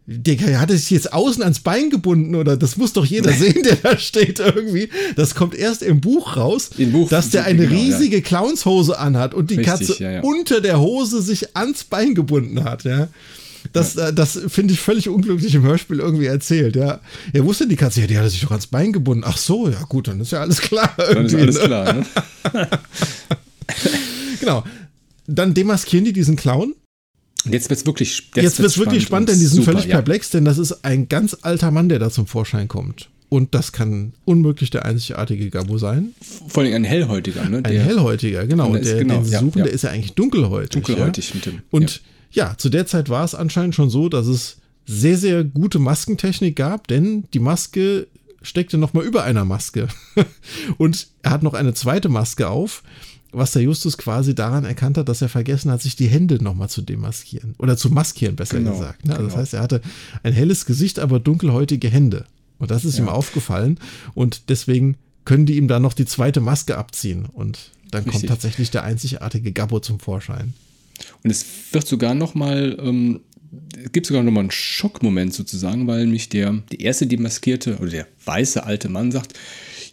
Der 0.06 0.60
hat 0.60 0.70
es 0.70 0.90
jetzt 0.90 1.14
außen 1.14 1.42
ans 1.44 1.62
Bein 1.62 1.90
gebunden 1.90 2.36
oder 2.36 2.58
das 2.58 2.76
muss 2.76 2.92
doch 2.92 3.06
jeder 3.06 3.32
sehen, 3.34 3.64
der 3.64 3.78
da 3.78 3.98
steht 3.98 4.40
irgendwie. 4.40 4.90
Das 5.16 5.34
kommt 5.34 5.56
erst 5.56 5.82
im 5.82 6.02
Buch 6.02 6.36
raus, 6.36 6.72
Buch 6.92 7.10
dass 7.10 7.30
der 7.30 7.46
eine 7.46 7.68
genau, 7.68 7.80
riesige 7.80 8.18
ja. 8.18 8.22
Clownshose 8.22 9.00
anhat 9.00 9.34
und 9.34 9.50
die 9.50 9.56
Richtig, 9.56 9.88
Katze 9.88 10.04
ja, 10.04 10.12
ja. 10.12 10.22
unter 10.22 10.60
der 10.60 10.80
Hose 10.80 11.22
sich 11.22 11.56
ans 11.56 11.86
Bein 11.86 12.16
gebunden 12.16 12.66
hat, 12.66 12.84
ja. 12.84 13.08
Das, 13.72 13.96
ja. 13.96 14.10
Äh, 14.10 14.14
das 14.14 14.40
finde 14.50 14.74
ich 14.74 14.82
völlig 14.82 15.08
unglücklich 15.08 15.56
im 15.56 15.64
Hörspiel 15.64 16.00
irgendwie 16.00 16.26
erzählt, 16.26 16.76
ja. 16.76 17.00
Er 17.32 17.46
wusste 17.46 17.66
die 17.66 17.78
Katze, 17.78 18.02
ja, 18.02 18.08
die 18.08 18.18
hat 18.18 18.30
sich 18.30 18.42
doch 18.42 18.52
ans 18.52 18.68
Bein 18.68 18.92
gebunden. 18.92 19.24
Ach 19.26 19.38
so, 19.38 19.70
ja 19.70 19.82
gut, 19.84 20.10
dann 20.10 20.20
ist 20.20 20.34
ja 20.34 20.42
alles 20.42 20.60
klar. 20.60 20.94
Dann 20.98 21.26
ist 21.26 21.36
alles 21.36 21.56
ne? 21.56 21.64
klar, 21.64 21.94
ne? 21.94 22.06
genau. 24.42 24.64
Dann 25.28 25.54
demaskieren 25.54 26.04
die 26.04 26.12
diesen 26.12 26.36
Clown 26.36 26.76
Jetzt 27.46 27.70
wird 27.70 27.80
es 27.80 27.86
wirklich, 27.86 28.30
jetzt, 28.36 28.44
jetzt 28.44 28.60
wird's 28.60 28.78
wirklich 28.78 29.04
spannend, 29.04 29.30
denn 29.30 29.40
die 29.40 29.46
sind 29.46 29.58
super, 29.58 29.74
völlig 29.74 29.88
ja. 29.88 29.96
perplex, 29.96 30.30
denn 30.30 30.46
das 30.46 30.58
ist 30.58 30.86
ein 30.86 31.10
ganz 31.10 31.38
alter 31.42 31.72
Mann, 31.72 31.90
der 31.90 32.00
da 32.00 32.10
zum 32.10 32.28
Vorschein 32.28 32.68
kommt. 32.68 33.10
Und 33.30 33.56
das 33.56 33.72
kann 33.72 34.14
unmöglich 34.26 34.70
der 34.70 34.86
einzigartige 34.86 35.50
Gabo 35.50 35.80
sein. 35.80 36.14
Vor 36.48 36.64
allem 36.64 36.76
ein 36.76 36.84
hellhäutiger, 36.84 37.50
ne? 37.50 37.62
Ein 37.64 37.80
hellhäutiger, 37.80 38.46
genau. 38.46 38.76
Der, 38.76 39.00
genau, 39.00 39.16
den 39.16 39.26
sie 39.26 39.36
suchen, 39.36 39.58
ja. 39.58 39.64
der 39.64 39.74
ist 39.74 39.84
ja 39.84 39.90
eigentlich 39.90 40.14
dunkelhäutig. 40.14 40.84
Dunkelhäutig 40.84 41.34
mit 41.34 41.46
dem. 41.48 41.62
Und 41.72 42.02
ja. 42.32 42.56
zu 42.58 42.70
der 42.70 42.86
Zeit 42.86 43.10
war 43.10 43.24
es 43.24 43.34
anscheinend 43.34 43.74
schon 43.74 43.90
so, 43.90 44.08
dass 44.08 44.28
es 44.28 44.58
sehr, 44.86 45.18
sehr 45.18 45.44
gute 45.44 45.80
Maskentechnik 45.80 46.56
gab, 46.56 46.88
denn 46.88 47.24
die 47.34 47.40
Maske 47.40 48.08
steckte 48.44 48.78
nochmal 48.78 49.06
über 49.06 49.24
einer 49.24 49.46
Maske. 49.46 49.88
Und 50.78 51.08
er 51.24 51.32
hat 51.32 51.44
noch 51.44 51.56
eine 51.56 51.74
zweite 51.74 52.10
Maske 52.10 52.50
auf 52.50 52.84
was 53.34 53.52
der 53.52 53.64
Justus 53.64 53.98
quasi 53.98 54.36
daran 54.36 54.64
erkannt 54.64 54.98
hat, 54.98 55.10
dass 55.10 55.22
er 55.22 55.30
vergessen 55.30 55.72
hat, 55.72 55.82
sich 55.82 55.96
die 55.96 56.08
Hände 56.08 56.42
nochmal 56.44 56.70
zu 56.70 56.82
demaskieren. 56.82 57.56
Oder 57.58 57.76
zu 57.76 57.90
maskieren, 57.90 58.36
besser 58.36 58.58
genau, 58.58 58.72
gesagt. 58.72 59.06
Ne? 59.06 59.14
Also 59.14 59.24
genau. 59.24 59.34
Das 59.34 59.42
heißt, 59.42 59.54
er 59.56 59.62
hatte 59.62 59.82
ein 60.24 60.34
helles 60.34 60.66
Gesicht, 60.66 61.00
aber 61.00 61.20
dunkelhäutige 61.20 61.90
Hände. 61.90 62.26
Und 62.60 62.72
das 62.72 62.86
ist 62.86 62.98
ja. 62.98 63.04
ihm 63.04 63.10
aufgefallen. 63.10 63.80
Und 64.14 64.50
deswegen 64.50 64.96
können 65.26 65.46
die 65.46 65.58
ihm 65.58 65.68
dann 65.68 65.82
noch 65.82 65.94
die 65.94 66.06
zweite 66.06 66.42
Maske 66.42 66.78
abziehen. 66.78 67.26
Und 67.26 67.72
dann 67.92 68.04
Richtig. 68.04 68.22
kommt 68.22 68.30
tatsächlich 68.30 68.72
der 68.72 68.84
einzigartige 68.84 69.52
Gabbo 69.52 69.80
zum 69.80 70.00
Vorschein. 70.00 70.54
Und 71.24 71.30
es 71.30 71.46
wird 71.72 71.88
sogar 71.88 72.14
nochmal, 72.14 72.78
ähm, 72.80 73.22
es 73.84 73.92
gibt 73.92 74.08
sogar 74.08 74.24
nochmal 74.24 74.42
einen 74.42 74.52
Schockmoment 74.52 75.34
sozusagen, 75.34 75.88
weil 75.88 76.08
mich 76.08 76.30
der, 76.30 76.54
der 76.72 76.80
erste 76.80 77.08
demaskierte 77.08 77.78
oder 77.78 77.90
der 77.90 78.08
weiße 78.26 78.64
alte 78.64 78.90
Mann 78.90 79.12
sagt, 79.12 79.34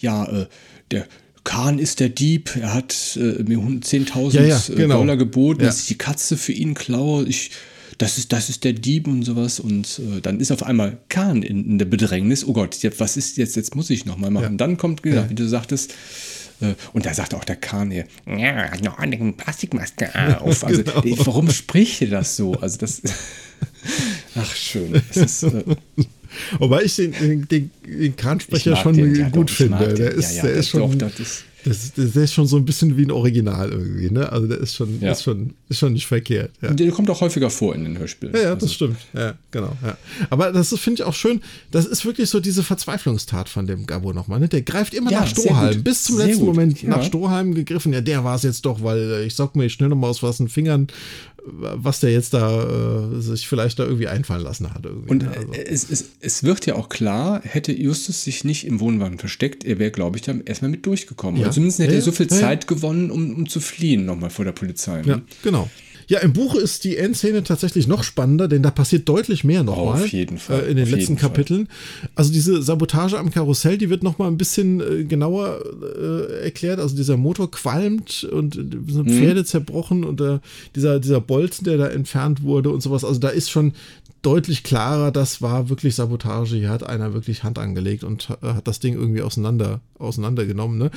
ja, 0.01 0.25
äh, 0.27 0.47
der 0.91 1.07
Kahn 1.45 1.79
ist 1.79 2.01
der 2.01 2.09
Dieb, 2.11 2.57
er 2.61 2.75
hat 2.75 3.17
äh, 3.17 3.43
mir 3.43 3.59
10.000 3.59 4.33
Ja, 4.35 4.43
ja, 4.43 4.57
äh, 4.69 4.75
genau. 4.75 4.99
Dollar 4.99 5.17
geboten, 5.17 5.61
Ja. 5.61 5.67
dass 5.67 5.81
ich 5.81 5.87
die 5.89 5.99
Katze 5.99 6.37
für 6.37 6.53
ihn 6.53 6.75
klaue. 6.75 7.25
Ich, 7.27 7.51
das, 7.99 8.19
ist, 8.19 8.33
das 8.33 8.49
ist 8.51 8.65
der 8.65 8.73
Dieb 8.75 9.07
und 9.07 9.23
sowas. 9.23 9.59
Und 9.61 10.01
äh, 10.17 10.21
dann 10.21 10.41
ist 10.41 10.51
auf 10.53 10.63
einmal 10.63 10.99
Kahn 11.09 11.43
in, 11.43 11.65
in 11.65 11.79
der 11.79 11.87
Bedrängnis. 11.87 12.45
Oh 12.47 12.53
Gott, 12.53 12.77
jetzt, 12.83 13.01
was 13.01 13.17
ist 13.17 13.37
jetzt? 13.39 13.57
Jetzt 13.57 13.75
muss 13.75 13.91
ich 13.91 14.05
nochmal 14.07 14.31
machen. 14.31 14.59
Dann 14.59 14.77
kommt, 14.77 15.03
wie, 15.05 15.13
du 15.35 15.49
sagtest, 15.49 15.93
äh, 16.61 16.75
und 16.93 17.07
da 17.07 17.15
sagt 17.15 17.35
auch 17.35 17.45
der 17.45 17.57
Kahn 17.57 17.91
hier, 17.91 18.05
ja, 18.27 18.71
noch 18.83 18.99
eine 18.99 19.33
Plastikmaske 19.33 20.11
auf. 20.41 20.65
Also, 20.65 20.83
Genau. 20.83 21.27
warum 21.27 21.51
spricht 21.51 22.01
ihr 22.03 22.11
das 22.11 22.37
so? 22.37 22.53
Also 22.55 22.77
das, 22.79 23.01
ach 24.35 24.55
schön. 24.55 25.01
Es 25.11 25.17
ist, 25.17 25.43
äh, 25.45 25.65
Wobei 26.59 26.83
ich 26.83 26.97
den, 26.97 27.13
den, 27.13 27.49
den, 27.49 27.71
den 27.85 28.17
mag 28.17 28.77
schon 28.77 28.95
den, 28.95 29.15
ja, 29.15 29.29
gut 29.29 29.51
doch, 29.51 29.55
finde. 29.55 29.73
mag 29.73 29.87
den. 29.89 29.97
Der 29.97 30.13
Ja, 30.13 30.19
ist, 30.19 30.37
ja, 30.37 30.43
der 30.43 30.53
ist 30.53 30.69
schon. 30.69 30.99
Doch, 30.99 31.09
das 31.11 31.21
ist, 31.21 31.45
Das, 31.65 31.93
das, 31.95 32.17
ist 32.17 32.33
schon 32.33 32.47
so 32.47 32.57
ein 32.57 32.65
bisschen 32.65 32.97
wie 32.97 33.03
ein 33.03 33.11
Original 33.11 33.71
irgendwie, 33.71 34.11
ne? 34.11 34.31
Also 34.31 34.47
der 34.47 34.59
ist 34.59 34.75
schon, 34.75 35.01
Ja. 35.01 35.13
ist 35.13 35.23
schon, 35.23 35.55
ist 35.69 35.79
schon 35.79 35.93
nicht 35.93 36.07
verkehrt. 36.07 36.53
Ja. 36.63 36.73
der 36.73 36.91
kommt 36.91 37.11
auch 37.11 37.21
häufiger 37.21 37.51
vor 37.51 37.75
in 37.75 37.85
den 37.85 37.99
Hörspielen. 37.99 38.35
Ja, 38.35 38.41
ja, 38.43 38.49
Also- 38.55 38.67
das 38.67 38.75
stimmt. 38.75 38.97
Ja, 39.13 39.35
genau. 39.51 39.77
Ja. 39.83 39.97
Aber 40.31 40.53
das 40.53 40.69
finde 40.79 41.03
ich 41.03 41.07
auch 41.07 41.15
schön. 41.15 41.41
Das 41.71 41.87
ist 41.87 42.05
wirklich 42.05 42.31
so 42.31 42.41
diese 42.41 42.63
Verzweiflungstat 42.63 43.49
von 43.49 43.67
dem 43.67 43.87
Gabo 43.87 44.13
nochmal. 44.13 44.41
Ne? 44.41 44.49
Der 44.49 44.63
greift 44.63 44.95
immer 44.95 45.11
nach 45.11 45.27
Strohhalm. 45.27 45.83
Bis 45.83 46.05
zum 46.05 46.17
Sehr 46.17 46.27
letzten 46.27 46.47
gut. 46.47 46.55
Moment 46.55 46.85
nach 46.85 47.03
Strohhalm 47.03 47.55
gegriffen. 47.55 47.93
Ja, 47.93 48.01
der 48.01 48.25
war 48.25 48.37
es 48.37 48.43
jetzt 48.43 48.65
doch, 48.67 48.83
weil 48.83 49.25
ich 49.27 49.35
sag 49.35 49.55
mir 49.57 49.69
schnell 49.69 49.89
nochmal 49.89 50.11
aus 50.11 50.23
was 50.23 50.39
den 50.39 50.49
Fingern, 50.49 50.89
was 51.45 52.01
der 52.01 52.13
jetzt 52.13 52.35
da 52.35 53.11
äh, 53.17 53.21
sich 53.21 53.49
vielleicht 53.49 53.79
da 53.79 53.85
irgendwie 53.85 54.09
einfallen 54.09 54.43
lassen 54.43 54.73
hat. 54.73 54.87
Und 54.87 55.23
ne? 55.23 55.31
also. 55.31 55.53
äh, 55.53 55.65
es, 55.65 55.89
es, 55.91 56.11
es 56.21 56.43
wird 56.43 56.67
ja 56.67 56.75
auch 56.75 56.89
klar, 56.89 57.41
hätte 57.43 57.73
Justus 57.73 58.25
sich 58.25 58.45
nicht 58.45 58.67
im 58.67 58.81
Wohnwagen 58.81 59.19
versteckt, 59.19 59.65
er 59.65 59.79
wäre, 59.79 59.91
glaube 59.91 60.19
ich, 60.19 60.23
dann 60.23 60.43
erstmal 60.43 60.71
mit 60.71 60.85
durchgekommen. 60.87 61.41
Ja. 61.41 61.47
Oder 61.51 61.55
zumindest 61.55 61.79
hätte 61.81 61.93
Ja, 61.93 61.99
er 61.99 62.03
so 62.03 62.13
viel 62.13 62.27
ja, 62.29 62.35
ja. 62.35 62.41
Zeit 62.41 62.67
gewonnen, 62.67 63.11
um, 63.11 63.35
um 63.35 63.49
zu 63.49 63.61
fliehen 63.61 64.05
nochmal 64.05 64.31
vor 64.31 64.45
der 64.45 64.53
Polizei. 64.53 65.03
Ne? 65.03 65.09
Ja, 65.09 65.21
genau. 65.43 65.69
Ja, 66.09 66.19
im 66.19 66.33
Buch 66.33 66.57
ist 66.57 66.83
die 66.83 66.97
Endszene 66.97 67.45
tatsächlich 67.45 67.87
noch 67.87 68.03
spannender, 68.03 68.49
denn 68.49 68.65
da 68.65 68.73
passiert 68.73 69.09
deutlich 69.09 69.45
mehr 69.45 69.63
nochmal. 69.63 70.03
Auf 70.03 70.09
jeden 70.09 70.39
Fall, 70.39 70.65
Äh, 70.65 70.71
in 70.73 70.77
den 70.77 70.87
auf 70.87 70.91
letzten. 70.91 71.15
Kapiteln. 71.15 71.69
Also 72.17 72.33
diese 72.33 72.63
Sabotage 72.63 73.17
am 73.17 73.31
Karussell, 73.31 73.79
die 73.79 73.91
wird 73.91 74.03
nochmal 74.03 74.27
ein 74.29 74.37
bisschen 74.37 74.81
äh, 74.81 75.05
genauer 75.05 75.61
äh, 76.01 76.43
erklärt. 76.43 76.81
Also 76.81 76.97
dieser 76.97 77.17
Motor 77.17 77.49
qualmt 77.53 78.25
und 78.25 78.57
äh, 78.57 78.93
sind 78.93 79.07
Mhm. 79.07 79.19
Pferde 79.21 79.45
zerbrochen 79.45 80.03
und 80.03 80.21
äh, 80.21 80.41
dieser, 80.75 80.99
dieser 80.99 81.21
Bolzen, 81.21 81.65
der 81.65 81.77
da 81.77 81.87
entfernt 81.87 82.43
wurde 82.43 82.71
und 82.71 82.81
sowas. 82.83 83.05
Also 83.05 83.21
da 83.21 83.29
ist 83.29 83.49
schon 83.49 83.75
deutlich 84.23 84.65
klarer, 84.65 85.13
das 85.13 85.41
war 85.43 85.69
wirklich 85.69 85.95
Sabotage. 85.95 86.57
Hier 86.57 86.71
hat 86.71 86.83
einer 86.83 87.15
wirklich 87.15 87.45
Hand 87.45 87.57
angelegt 87.61 88.03
und 88.03 88.31
äh, 88.43 88.47
hat 88.49 88.67
das 88.67 88.81
Ding 88.81 88.95
irgendwie 88.95 89.23
auseinander, 89.23 89.81
auseinandergenommen. 90.01 90.77
Ne? 90.77 90.91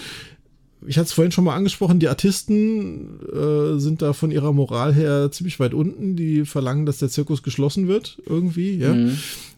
Ich 0.88 0.98
hatte 0.98 1.08
es 1.08 1.14
vorhin 1.14 1.32
schon 1.32 1.44
mal 1.44 1.56
angesprochen, 1.56 2.00
die 2.00 2.08
Artisten 2.08 3.20
äh, 3.32 3.80
sind 3.80 4.02
da 4.02 4.14
von 4.14 4.32
ihrer 4.32 4.54
Moral 4.54 4.94
her 4.94 5.32
ziemlich 5.32 5.60
weit 5.60 5.74
unten. 5.74 6.16
Die 6.16 6.46
verlangen, 6.46 6.86
dass 6.86 7.00
der 7.00 7.10
Zirkus 7.10 7.44
geschlossen 7.44 7.88
wird, 7.88 8.22
irgendwie, 8.26 8.78
ja. 8.78 8.94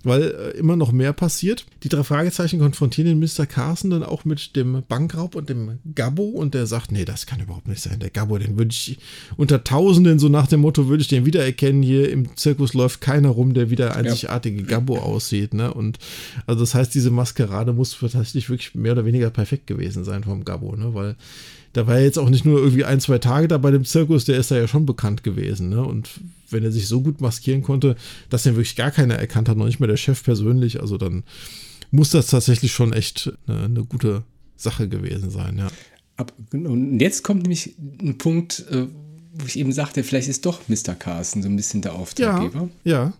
Weil 0.05 0.21
äh, 0.21 0.57
immer 0.57 0.75
noch 0.75 0.91
mehr 0.91 1.11
passiert. 1.11 1.65
Die 1.83 1.89
drei 1.89 2.03
Fragezeichen 2.03 2.59
konfrontieren 2.59 3.07
den 3.07 3.19
Mr. 3.19 3.45
Carson 3.45 3.89
dann 3.89 4.03
auch 4.03 4.23
mit 4.23 4.55
dem 4.55 4.83
Bankraub 4.87 5.35
und 5.35 5.49
dem 5.49 5.79
Gabbo 5.93 6.23
und 6.23 6.53
der 6.53 6.67
sagt, 6.67 6.91
nee, 6.91 7.03
das 7.03 7.25
kann 7.25 7.41
überhaupt 7.41 7.67
nicht 7.67 7.81
sein. 7.81 7.99
Der 7.99 8.11
Gabbo, 8.11 8.37
den 8.37 8.57
würde 8.57 8.71
ich 8.71 8.97
unter 9.35 9.63
Tausenden, 9.63 10.19
so 10.19 10.29
nach 10.29 10.47
dem 10.47 10.61
Motto, 10.61 10.87
würde 10.87 11.01
ich 11.01 11.07
den 11.07 11.25
wiedererkennen. 11.25 11.81
Hier 11.81 12.09
im 12.11 12.37
Zirkus 12.37 12.73
läuft 12.73 13.01
keiner 13.01 13.29
rum, 13.29 13.53
der 13.53 13.69
wie 13.69 13.75
der 13.75 13.95
einzigartige 13.95 14.63
Gabbo 14.63 14.99
aussieht, 14.99 15.53
ne? 15.53 15.73
Und 15.73 15.97
also 16.45 16.61
das 16.61 16.75
heißt, 16.75 16.93
diese 16.93 17.09
Maskerade 17.09 17.73
muss 17.73 17.97
tatsächlich 17.99 18.49
wirklich 18.49 18.75
mehr 18.75 18.91
oder 18.91 19.05
weniger 19.05 19.31
perfekt 19.31 19.67
gewesen 19.67 20.03
sein 20.03 20.23
vom 20.23 20.45
Gabbo, 20.45 20.75
ne? 20.75 20.93
Weil 20.93 21.15
da 21.75 21.87
war 21.87 21.95
er 21.95 22.03
jetzt 22.03 22.17
auch 22.17 22.29
nicht 22.29 22.45
nur 22.45 22.59
irgendwie 22.59 22.85
ein, 22.85 23.01
zwei 23.01 23.17
Tage 23.17 23.49
da 23.49 23.57
bei 23.57 23.69
dem 23.69 23.83
Zirkus, 23.83 24.23
der 24.23 24.37
ist 24.37 24.49
da 24.49 24.55
ja 24.55 24.65
schon 24.65 24.85
bekannt 24.85 25.23
gewesen. 25.23 25.67
Ne? 25.69 25.83
Und 25.83 26.09
wenn 26.55 26.63
er 26.63 26.71
sich 26.71 26.87
so 26.87 27.01
gut 27.01 27.21
maskieren 27.21 27.61
konnte, 27.61 27.95
dass 28.29 28.45
ihn 28.45 28.53
wirklich 28.55 28.75
gar 28.75 28.89
keiner 28.91 29.15
erkannt 29.15 29.47
hat, 29.49 29.57
noch 29.57 29.65
nicht 29.67 29.79
mal 29.79 29.87
der 29.87 29.97
Chef 29.97 30.23
persönlich, 30.23 30.81
also 30.81 30.97
dann 30.97 31.23
muss 31.91 32.09
das 32.09 32.27
tatsächlich 32.27 32.71
schon 32.71 32.91
echt 32.93 33.31
eine, 33.47 33.63
eine 33.65 33.83
gute 33.83 34.23
Sache 34.57 34.87
gewesen 34.89 35.29
sein, 35.29 35.57
ja. 35.57 35.67
Ab, 36.17 36.31
und 36.53 36.99
jetzt 36.99 37.23
kommt 37.23 37.43
nämlich 37.43 37.75
ein 38.01 38.17
Punkt, 38.17 38.65
äh, 38.71 38.87
wo 39.37 39.45
ich 39.45 39.59
eben 39.59 39.73
sagte, 39.73 40.01
vielleicht 40.03 40.29
ist 40.29 40.45
doch 40.45 40.61
Mr. 40.69 40.95
Carson 40.97 41.43
so 41.43 41.49
ein 41.49 41.55
bisschen 41.57 41.81
der 41.81 41.91
Ja, 41.91 41.97
Auftraggeber. 41.97 42.69
ja. 42.85 43.13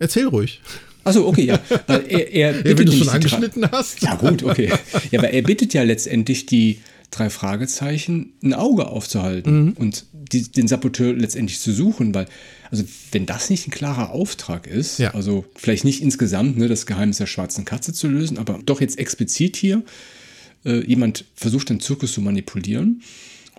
Erzähl 0.00 0.26
ruhig. 0.26 0.60
Achso, 1.04 1.26
okay, 1.28 1.44
ja. 1.44 1.60
Weil 1.86 2.04
er, 2.08 2.32
er 2.32 2.56
Ja, 2.68 2.76
wenn 2.78 2.86
du 2.86 2.92
schon 2.92 3.08
angeschnitten 3.08 3.70
hast. 3.70 4.02
Ja, 4.02 4.16
gut, 4.16 4.42
okay. 4.42 4.72
Ja, 5.12 5.20
aber 5.20 5.30
er 5.30 5.42
bittet 5.42 5.74
ja 5.74 5.82
letztendlich 5.84 6.46
die 6.46 6.80
drei 7.12 7.30
Fragezeichen, 7.30 8.32
ein 8.42 8.54
Auge 8.54 8.88
aufzuhalten 8.88 9.66
Mhm. 9.66 9.72
und 9.74 10.06
die, 10.32 10.42
den 10.50 10.68
Saboteur 10.68 11.12
letztendlich 11.14 11.60
zu 11.60 11.72
suchen, 11.72 12.14
weil, 12.14 12.26
also 12.70 12.84
wenn 13.12 13.26
das 13.26 13.50
nicht 13.50 13.66
ein 13.68 13.70
klarer 13.70 14.10
Auftrag 14.10 14.66
ist, 14.66 14.98
Ja. 14.98 15.14
also 15.14 15.44
vielleicht 15.56 15.84
nicht 15.84 16.02
insgesamt 16.02 16.56
ne, 16.58 16.68
das 16.68 16.86
Geheimnis 16.86 17.18
der 17.18 17.26
schwarzen 17.26 17.64
Katze 17.64 17.92
zu 17.92 18.08
lösen, 18.08 18.38
aber 18.38 18.60
doch 18.64 18.80
jetzt 18.80 18.98
explizit 18.98 19.56
hier, 19.56 19.82
äh, 20.64 20.84
jemand 20.86 21.24
versucht 21.34 21.68
den 21.70 21.80
Zirkus 21.80 22.12
zu 22.12 22.20
manipulieren. 22.20 23.02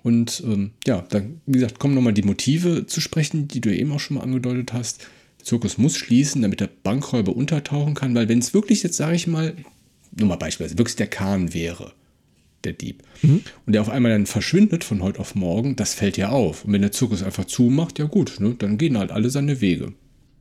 Und 0.04 0.44
ähm, 0.46 0.72
ja, 0.86 1.06
dann, 1.10 1.40
wie 1.46 1.54
gesagt, 1.54 1.80
kommen 1.80 1.96
nochmal 1.96 2.14
die 2.14 2.24
Motive 2.24 2.86
zu 2.88 3.00
sprechen, 3.00 3.48
die 3.48 3.62
du 3.62 3.74
eben 3.74 3.92
auch 3.94 4.00
schon 4.02 4.18
mal 4.18 4.24
angedeutet 4.24 4.74
hast. 4.74 5.00
Der 5.40 5.46
Zirkus 5.46 5.78
muss 5.78 5.96
schließen, 5.96 6.42
damit 6.42 6.60
der 6.60 6.70
Bankräuber 6.84 7.36
untertauchen 7.36 7.94
kann, 7.94 8.14
weil 8.14 8.28
wenn 8.28 8.40
es 8.40 8.54
wirklich 8.54 8.84
jetzt, 8.84 8.98
sage 8.98 9.16
ich 9.16 9.28
mal, 9.28 9.54
nur 10.18 10.28
mal 10.28 10.36
beispielsweise, 10.36 10.78
wirklich 10.78 10.98
der 10.98 11.08
Kahn 11.08 11.54
wäre, 11.54 11.94
der 12.64 12.74
Dieb, 12.74 13.04
und 13.22 13.44
der 13.68 13.82
auf 13.82 13.90
einmal 13.90 14.12
dann 14.12 14.26
verschwindet 14.26 14.84
von 14.84 15.02
heute 15.02 15.20
auf 15.20 15.36
morgen, 15.36 15.76
das 15.76 15.94
fällt 15.94 16.18
ja 16.18 16.30
auf. 16.30 16.66
Und 16.66 16.74
wenn 16.74 16.82
der 16.82 16.92
Zirkus 16.92 17.24
einfach 17.24 17.46
zumacht, 17.46 18.00
ja 18.00 18.06
gut, 18.06 18.40
ne, 18.40 18.56
dann 18.58 18.78
gehen 18.78 18.98
halt 18.98 19.12
alle 19.12 19.30
seine 19.30 19.62
Wege. 19.62 19.94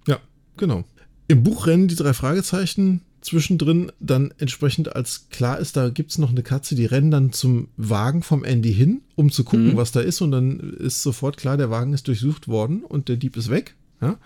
Ja, 0.07 0.21
genau. 0.57 0.85
Im 1.29 1.43
Buch 1.43 1.67
rennen 1.67 1.89
die 1.89 1.97
drei 1.97 2.13
Fragezeichen 2.13 3.03
zwischendrin 3.23 3.93
dann 4.01 4.35
entsprechend, 4.39 4.95
als 4.95 5.29
klar 5.31 5.59
ist, 5.59 5.77
da 5.77 5.89
gibt 5.89 6.11
es 6.11 6.19
noch 6.19 6.31
eine 6.31 6.43
Katze, 6.43 6.75
die 6.75 6.87
rennen 6.87 7.11
dann 7.11 7.33
zum 7.33 7.69
Wagen 7.77 8.23
vom 8.23 8.45
Andy 8.45 8.75
hin, 8.75 9.01
um 9.15 9.31
zu 9.31 9.45
gucken, 9.45 9.77
was 9.77 9.93
da 9.93 10.01
ist. 10.01 10.21
Und 10.21 10.33
dann 10.33 10.59
ist 10.59 11.03
sofort 11.03 11.37
klar, 11.37 11.57
der 11.57 11.71
Wagen 11.71 11.93
ist 11.93 12.09
durchsucht 12.09 12.49
worden 12.49 12.83
und 12.83 13.09
der 13.09 13.17
Dieb 13.17 13.37
ist 13.37 13.49
weg. 13.49 13.77
Ja? 14.01 14.19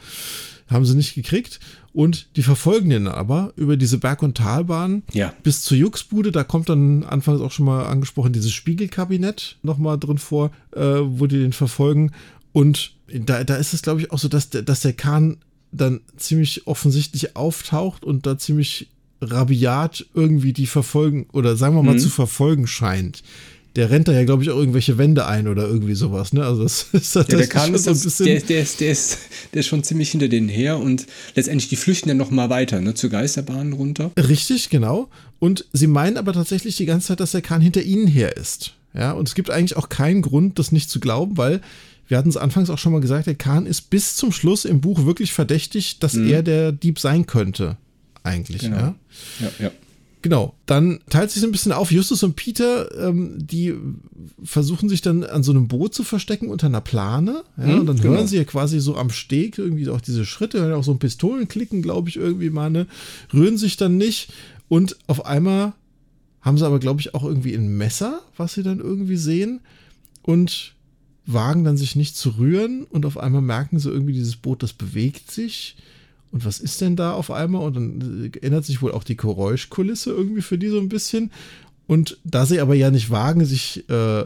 Haben 0.69 0.85
sie 0.85 0.97
nicht 0.97 1.15
gekriegt. 1.15 1.61
Und 1.97 2.29
die 2.37 2.43
verfolgen 2.43 2.91
den 2.91 3.09
aber 3.09 3.55
über 3.57 3.79
diese 3.79 3.97
Berg- 3.97 4.23
und 4.23 4.37
Talbahn 4.37 5.03
Ja. 5.15 5.33
bis 5.43 5.63
zur 5.63 5.79
Juxbude. 5.79 6.31
Da 6.31 6.45
kommt 6.45 6.69
dann 6.69 7.05
anfangs 7.05 7.41
auch 7.41 7.51
schon 7.51 7.65
mal 7.65 7.87
angesprochen 7.87 8.35
dieses 8.35 8.53
Spiegelkabinett 8.53 9.57
nochmal 9.63 9.99
drin 9.99 10.19
vor, 10.19 10.51
äh, 10.75 10.81
wo 10.83 11.27
die 11.27 11.39
den 11.39 11.55
verfolgen. 11.55 12.13
Und 12.53 12.93
da, 13.09 13.45
da 13.45 13.57
ist 13.57 13.73
es, 13.73 13.81
glaube 13.81 14.03
ich, 14.03 14.13
auch 14.13 14.19
so, 14.19 14.29
dass 14.29 14.51
der, 14.51 14.61
dass 14.61 14.81
der 14.81 14.93
Kahn 14.93 15.39
dann 15.73 16.01
ziemlich 16.19 16.67
offensichtlich 16.67 17.35
auftaucht 17.35 18.05
und 18.05 18.27
da 18.27 18.37
ziemlich 18.37 18.89
rabiat 19.23 20.05
irgendwie 20.13 20.53
die 20.53 20.67
verfolgen 20.67 21.27
oder 21.33 21.57
sagen 21.57 21.77
wir 21.77 21.83
mal 21.83 21.99
zu 21.99 22.11
verfolgen 22.11 22.67
scheint. 22.67 23.23
Der 23.77 23.91
rennt 23.91 24.09
da 24.09 24.13
ja, 24.13 24.25
glaube 24.25 24.43
ich, 24.43 24.51
auch 24.51 24.57
irgendwelche 24.57 24.97
Wände 24.99 25.27
ein 25.27 25.47
oder 25.49 25.69
irgendwie 25.69 25.95
sowas, 25.95 26.33
ne? 26.33 26.45
Also 26.45 26.63
das 26.63 26.87
ist 26.93 27.15
Ja, 27.15 27.23
der 27.25 27.39
tatsächlich 27.39 27.51
Kahn 27.51 27.75
ist, 27.75 27.85
so 27.85 27.91
ein 27.91 28.01
bisschen. 28.01 28.27
der, 28.27 28.41
der, 28.41 28.61
ist, 28.63 28.81
der, 28.81 28.91
ist, 28.91 29.19
der 29.55 29.61
ist 29.61 29.67
schon 29.67 29.83
ziemlich 29.85 30.11
hinter 30.11 30.29
denen 30.29 30.49
her 30.49 30.79
und 30.79 31.07
letztendlich, 31.35 31.69
die 31.69 31.77
flüchten 31.77 32.09
dann 32.09 32.17
nochmal 32.17 32.49
weiter, 32.51 32.81
ne, 32.81 32.95
zur 32.95 33.11
Geisterbahn 33.11 33.73
runter. 33.75 34.11
Richtig, 34.19 34.71
genau. 34.71 35.09
Und 35.39 35.67
sie 35.73 35.87
meinen 35.87 36.17
aber 36.17 36.33
tatsächlich 36.33 36.77
die 36.77 36.87
ganze 36.87 37.09
Zeit, 37.09 37.21
dass 37.21 37.33
der 37.33 37.43
Kahn 37.43 37.61
hinter 37.61 37.83
ihnen 37.83 38.07
her 38.07 38.37
ist. 38.37 38.73
Ja, 38.95 39.13
und 39.13 39.29
es 39.29 39.35
gibt 39.35 39.51
eigentlich 39.51 39.77
auch 39.77 39.91
keinen 39.91 40.23
Grund, 40.23 40.59
das 40.59 40.73
nicht 40.73 40.89
zu 40.89 40.99
glauben, 40.99 41.37
weil 41.37 41.61
wir 42.09 42.17
hatten 42.17 42.31
es 42.31 42.37
anfangs 42.39 42.71
auch 42.71 42.79
schon 42.79 42.93
mal 42.93 43.01
gesagt, 43.03 43.27
der 43.27 43.35
Kahn 43.35 43.67
ist 43.67 43.91
bis 43.91 44.17
zum 44.17 44.33
Schluss 44.33 44.65
im 44.65 44.81
Buch 44.81 45.05
wirklich 45.05 45.33
verdächtig, 45.33 45.99
dass 45.99 46.15
er 46.15 46.43
der 46.43 46.73
Dieb 46.73 46.99
sein 46.99 47.27
könnte. 47.27 47.77
Eigentlich, 48.23 48.63
Genau. 48.63 48.77
ja. 48.79 48.95
Ja, 49.41 49.49
ja. 49.59 49.71
Genau, 50.27 50.57
dann 50.67 50.99
teilt 51.09 51.31
sich 51.31 51.41
so 51.41 51.47
ein 51.47 51.53
bisschen 51.53 51.71
auf. 51.71 51.93
Justus 51.93 52.25
und 52.25 52.35
Peter, 52.35 52.91
ähm, 53.09 53.37
die 53.39 53.75
versuchen 54.43 54.89
sich 54.89 55.01
dann 55.01 55.23
an 55.23 55.45
so 55.45 55.53
einem 55.53 55.69
Boot 55.69 55.95
zu 55.95 56.03
verstecken 56.03 56.49
unter 56.49 56.67
einer 56.67 56.81
Plane. 56.81 57.45
Ja, 57.57 57.63
Hm, 57.63 57.79
und 57.79 57.87
dann 57.87 58.01
genau. 58.01 58.17
hören 58.17 58.27
sie 58.27 58.37
ja 58.37 58.43
quasi 58.43 58.81
so 58.81 58.97
am 58.97 59.11
Steg 59.11 59.57
irgendwie 59.57 59.89
auch 59.89 60.01
diese 60.01 60.27
Schritte, 60.27 60.59
hören 60.59 60.73
auch 60.73 60.83
so 60.83 60.91
ein 60.91 60.99
Pistolenklicken, 60.99 61.81
glaube 61.81 62.09
ich, 62.09 62.17
irgendwie 62.17 62.51
mal, 62.51 62.71
ne? 62.71 62.89
Rühren 63.33 63.57
sich 63.57 63.77
dann 63.77 63.99
nicht. 63.99 64.33
Und 64.67 64.97
auf 65.07 65.25
einmal 65.27 65.75
haben 66.41 66.59
sie 66.59 66.67
aber, 66.67 66.81
glaube 66.81 67.01
ich, 67.01 67.15
auch 67.15 67.23
irgendwie 67.23 67.55
ein 67.55 67.77
Messer, 67.77 68.19
was 68.37 68.55
sie 68.55 68.65
dann 68.65 68.81
irgendwie 68.81 69.17
sehen. 69.17 69.61
Und 70.23 70.75
wagen 71.25 71.63
dann 71.63 71.77
sich 71.77 71.95
nicht 71.95 72.17
zu 72.17 72.31
rühren. 72.31 72.83
Und 72.83 73.07
auf 73.07 73.17
einmal 73.17 73.43
merken 73.43 73.79
sie 73.79 73.91
irgendwie, 73.91 74.15
dieses 74.15 74.35
Boot, 74.35 74.65
das 74.65 74.73
bewegt 74.73 75.31
sich. 75.31 75.77
Und 76.31 76.45
was 76.45 76.59
ist 76.59 76.81
denn 76.81 76.97
da 76.97 77.13
auf 77.13 77.31
einmal? 77.31 77.63
Und 77.63 77.77
dann 77.77 78.31
äh, 78.33 78.39
ändert 78.45 78.65
sich 78.65 78.83
wohl 78.83 78.93
auch 78.93 79.05
die 79.05 79.17
Geräuschkulisse 79.17 80.11
irgendwie 80.11 80.43
für 80.43 80.59
die 80.59 80.69
so 80.69 80.79
ein 80.79 80.89
bisschen. 80.89 81.31
Und 81.87 82.19
da 82.25 82.47
sie 82.47 82.61
aber 82.61 82.75
ja 82.75 82.91
nicht 82.91 83.11
wagen, 83.11 83.45
sich 83.45 83.89
äh, 83.89 84.25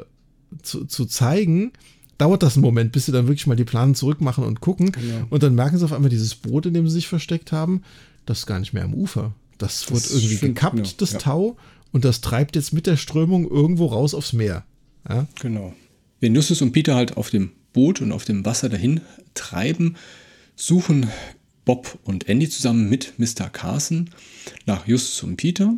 zu, 0.63 0.85
zu 0.87 1.07
zeigen, 1.07 1.73
dauert 2.19 2.43
das 2.43 2.57
einen 2.57 2.63
Moment, 2.63 2.93
bis 2.93 3.07
sie 3.07 3.13
dann 3.13 3.29
wirklich 3.29 3.47
mal 3.47 3.57
die 3.57 3.65
Planen 3.65 3.95
zurückmachen 3.95 4.45
und 4.45 4.61
gucken. 4.61 4.93
Genau. 4.93 5.27
Und 5.31 5.43
dann 5.43 5.55
merken 5.55 5.79
sie 5.79 5.85
auf 5.85 5.93
einmal 5.93 6.11
dieses 6.11 6.35
Boot, 6.35 6.67
in 6.67 6.75
dem 6.75 6.87
sie 6.89 6.95
sich 6.95 7.09
versteckt 7.09 7.53
haben, 7.53 7.83
das 8.27 8.41
ist 8.41 8.47
gar 8.47 8.61
nicht 8.61 8.73
mehr 8.73 8.85
am 8.85 8.95
Ufer. 8.95 9.33
Das, 9.59 9.87
Das 9.87 9.91
wird 9.91 10.11
irgendwie 10.11 10.37
stimmt, 10.37 10.55
gekappt, 10.57 10.77
genau, 10.77 10.89
das 10.99 11.13
ja. 11.13 11.19
Tau. 11.19 11.57
und 11.93 12.05
das 12.05 12.21
treibt 12.21 12.57
jetzt 12.57 12.73
mit 12.73 12.87
der 12.87 12.97
Strömung 12.97 13.49
irgendwo 13.49 13.87
raus 13.87 14.15
aufs 14.15 14.33
Meer. 14.33 14.65
Ja? 15.09 15.27
Genau. 15.41 15.75
Wenn 16.21 16.35
Justus 16.35 16.63
und 16.63 16.73
Peter 16.73 16.95
halt 16.95 17.17
auf 17.17 17.31
dem 17.31 17.53
Boot 17.73 18.01
und 18.01 18.13
auf 18.13 18.25
dem 18.25 18.45
Wasser 18.45 18.69
dahin 18.69 19.01
treiben, 19.35 19.97
suchen 20.57 21.09
Bob 21.65 21.99
und 22.05 22.29
Andy 22.29 22.49
zusammen 22.49 22.89
mit 22.89 23.15
Mr. 23.19 23.49
Carson 23.51 24.11
nach 24.67 24.87
Justus 24.87 25.23
und 25.23 25.37
Peter. 25.37 25.75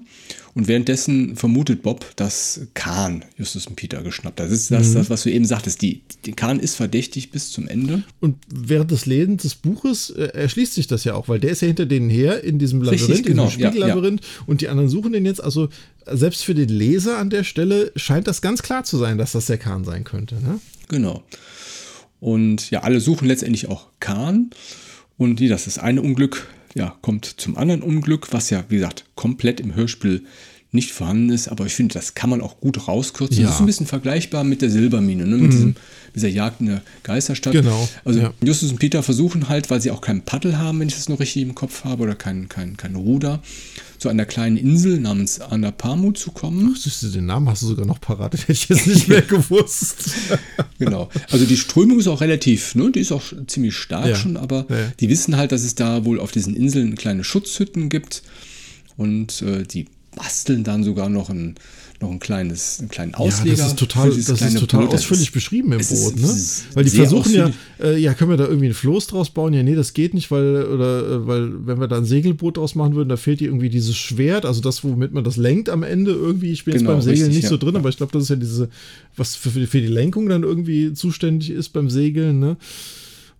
Und 0.55 0.69
währenddessen 0.69 1.35
vermutet 1.35 1.83
Bob, 1.83 2.05
dass 2.17 2.61
Kahn 2.75 3.25
Justus 3.39 3.67
und 3.67 3.77
Peter 3.77 4.03
geschnappt 4.03 4.39
hat. 4.39 4.47
Das 4.47 4.53
ist 4.53 4.71
das, 4.71 4.91
mhm. 4.91 4.95
das 4.95 5.11
was 5.11 5.23
du 5.23 5.31
eben 5.31 5.47
sagtest. 5.47 5.81
Die, 5.81 6.03
die 6.27 6.33
Kahn 6.33 6.61
ist 6.61 6.75
verdächtig 6.75 7.31
bis 7.31 7.51
zum 7.51 7.69
Ende. 7.69 8.03
Und 8.21 8.37
während 8.53 8.91
des 8.91 9.07
Lesens 9.07 9.43
des 9.43 9.55
Buches 9.55 10.11
äh, 10.11 10.25
erschließt 10.25 10.75
sich 10.75 10.87
das 10.87 11.05
ja 11.05 11.15
auch, 11.15 11.29
weil 11.29 11.41
der 11.41 11.53
ist 11.53 11.63
ja 11.63 11.69
hinter 11.69 11.87
denen 11.87 12.11
her 12.11 12.45
in 12.45 12.59
diesem 12.59 12.83
Labyrinth, 12.83 13.09
Richtig, 13.09 13.27
genau. 13.27 13.45
in 13.45 13.49
diesem 13.49 13.71
Spiegellabyrinth. 13.71 14.21
Ja, 14.21 14.27
ja. 14.27 14.45
Und 14.47 14.61
die 14.61 14.69
anderen 14.69 14.91
suchen 14.91 15.13
den 15.13 15.25
jetzt. 15.25 15.43
Also 15.43 15.71
selbst 16.07 16.45
für 16.45 16.55
den 16.55 16.69
Leser 16.69 17.17
an 17.17 17.31
der 17.31 17.45
Stelle 17.45 17.91
scheint 17.97 18.27
das 18.27 18.43
ganz 18.43 18.63
klar 18.63 18.85
zu 18.85 18.99
sein, 18.99 19.17
dass 19.17 19.33
das 19.33 19.47
der 19.47 19.59
Kahn 19.59 19.85
sein 19.85 20.05
könnte. 20.05 20.35
Ne? 20.35 20.61
Genau. 20.89 21.23
Und 22.21 22.71
ja, 22.71 22.83
alle 22.83 23.01
suchen 23.01 23.27
letztendlich 23.27 23.69
auch 23.69 23.89
Kahn. 24.01 24.51
Und 25.23 25.41
wie 25.41 25.49
das, 25.49 25.65
das 25.65 25.79
eine 25.79 26.03
Unglück 26.03 26.49
ja, 26.75 26.97
kommt 27.03 27.27
zum 27.37 27.57
anderen 27.57 27.83
Unglück, 27.83 28.33
was 28.33 28.51
ja, 28.51 28.65
wie 28.69 28.77
gesagt, 28.77 29.05
komplett 29.15 29.61
im 29.61 29.75
Hörspiel 29.75 30.25
nicht 30.75 30.93
vorhanden 30.93 31.31
ist, 31.31 31.49
aber 31.49 31.67
ich 31.67 31.75
finde, 31.75 31.93
das 31.93 32.15
kann 32.15 32.31
man 32.31 32.41
auch 32.41 32.59
gut 32.59 32.89
rauskürzen. 32.89 33.39
Ja. 33.39 33.45
Das 33.45 33.57
ist 33.57 33.61
ein 33.61 33.67
bisschen 33.67 33.87
vergleichbar 33.87 34.43
mit 34.43 34.63
der 34.63 34.71
Silbermine, 34.71 35.27
ne? 35.27 35.37
mit 35.37 35.43
mhm. 35.43 35.51
diesem, 35.51 35.77
dieser 36.15 36.29
Jagd 36.29 36.61
in 36.61 36.69
der 36.69 36.83
Geisterstadt. 37.03 37.53
Genau. 37.53 37.87
Also 38.07 38.21
ja. 38.21 38.35
Justus 38.43 38.71
und 38.71 38.79
Peter 38.79 39.03
versuchen 39.03 39.51
halt, 39.51 39.71
weil 39.71 39.83
sie 39.83 39.91
auch 39.91 40.01
keinen 40.01 40.23
Paddel 40.23 40.59
haben, 40.59 40.81
wenn 40.81 40.89
ich 40.89 40.95
das 40.95 41.11
noch 41.11 41.21
richtig 41.21 41.43
im 41.43 41.55
Kopf 41.55 41.85
habe, 41.85 42.03
oder 42.05 42.15
kein, 42.15 42.49
kein, 42.49 42.79
kein 42.79 42.97
Ruder, 42.97 43.43
zu 44.03 44.09
einer 44.09 44.27
kleinen 44.27 44.57
Insel 44.57 44.99
namens 44.99 45.41
Anapamu 45.41 46.11
zu 46.11 46.33
kommen. 46.33 46.75
Ach, 46.75 46.77
süß, 46.77 47.13
den 47.13 47.27
Namen 47.27 47.49
hast 47.49 47.63
du 47.63 47.69
sogar 47.69 47.87
noch 47.87 48.01
parat, 48.01 48.33
hätte 48.37 48.51
ich 48.51 48.69
jetzt 48.69 48.89
nicht 48.89 49.07
mehr 49.07 49.23
gewusst. 49.23 50.11
genau. 50.81 51.09
Also 51.31 51.47
die 51.47 51.57
Strömung 51.57 52.01
ist 52.01 52.09
auch 52.09 52.21
relativ, 52.21 52.75
ne? 52.75 52.91
die 52.91 52.99
ist 52.99 53.13
auch 53.13 53.23
ziemlich 53.47 53.77
stark 53.77 54.09
ja. 54.09 54.17
schon, 54.17 54.37
aber 54.37 54.67
ja. 54.69 54.93
die 54.99 55.09
wissen 55.09 55.37
halt, 55.37 55.53
dass 55.53 55.63
es 55.63 55.77
da 55.77 56.05
wohl 56.05 56.19
auf 56.19 56.33
diesen 56.33 56.57
Inseln 56.57 56.97
kleine 56.97 57.23
Schutzhütten 57.23 57.91
gibt 57.91 58.25
und 58.97 59.41
äh, 59.43 59.63
die 59.63 59.87
basteln 60.17 60.65
dann 60.65 60.83
sogar 60.83 61.09
noch 61.09 61.31
ein 61.31 61.55
noch 62.03 62.11
ein 62.11 62.19
kleines, 62.19 62.81
einen 62.81 62.89
kleinen 62.89 63.15
Ausleger. 63.15 63.57
Ja, 63.57 63.63
das 63.63 63.73
ist 63.73 63.79
total, 63.79 64.11
das 64.11 64.29
ist 64.29 64.59
total 64.59 64.87
Boot. 64.87 64.95
ausführlich 64.95 65.33
beschrieben 65.33 65.73
im 65.73 65.79
Boot, 65.79 66.17
ne? 66.17 66.37
Weil 66.75 66.85
die 66.85 66.91
versuchen 66.91 67.33
ja, 67.33 67.51
äh, 67.81 67.97
ja, 67.99 68.13
können 68.15 68.31
wir 68.31 68.37
da 68.37 68.47
irgendwie 68.47 68.67
ein 68.67 68.75
Floß 68.75 69.07
draus 69.07 69.31
bauen? 69.31 69.55
Ja, 69.55 69.63
nee, 69.63 69.75
das 69.75 69.95
geht 69.95 70.13
nicht, 70.13 70.31
weil, 70.31 70.65
oder, 70.67 71.09
äh, 71.09 71.27
weil, 71.27 71.67
wenn 71.67 71.81
wir 71.81 71.89
da 71.89 71.97
ein 71.97 72.05
Segelboot 72.05 72.59
draus 72.59 72.75
machen 72.75 72.95
würden, 72.95 73.09
da 73.09 73.17
fehlt 73.17 73.41
dir 73.41 73.47
irgendwie 73.47 73.71
dieses 73.71 73.97
Schwert, 73.97 74.45
also 74.45 74.61
das, 74.61 74.85
womit 74.85 75.13
man 75.13 75.25
das 75.25 75.37
lenkt 75.37 75.71
am 75.71 75.83
Ende 75.83 76.13
irgendwie. 76.13 76.53
Ich 76.53 76.65
bin 76.65 76.75
genau, 76.75 76.91
jetzt 76.91 76.97
beim 76.97 77.03
Segeln 77.03 77.27
richtig, 77.27 77.45
nicht 77.45 77.49
so 77.49 77.57
drin, 77.57 77.75
ja. 77.75 77.81
aber 77.81 77.89
ich 77.89 77.97
glaube, 77.97 78.13
das 78.13 78.25
ist 78.25 78.29
ja 78.29 78.37
diese, 78.37 78.69
was 79.17 79.35
für, 79.35 79.51
für 79.51 79.81
die 79.81 79.87
Lenkung 79.87 80.29
dann 80.29 80.43
irgendwie 80.43 80.93
zuständig 80.93 81.51
ist 81.51 81.71
beim 81.71 81.89
Segeln, 81.89 82.39
ne? 82.39 82.57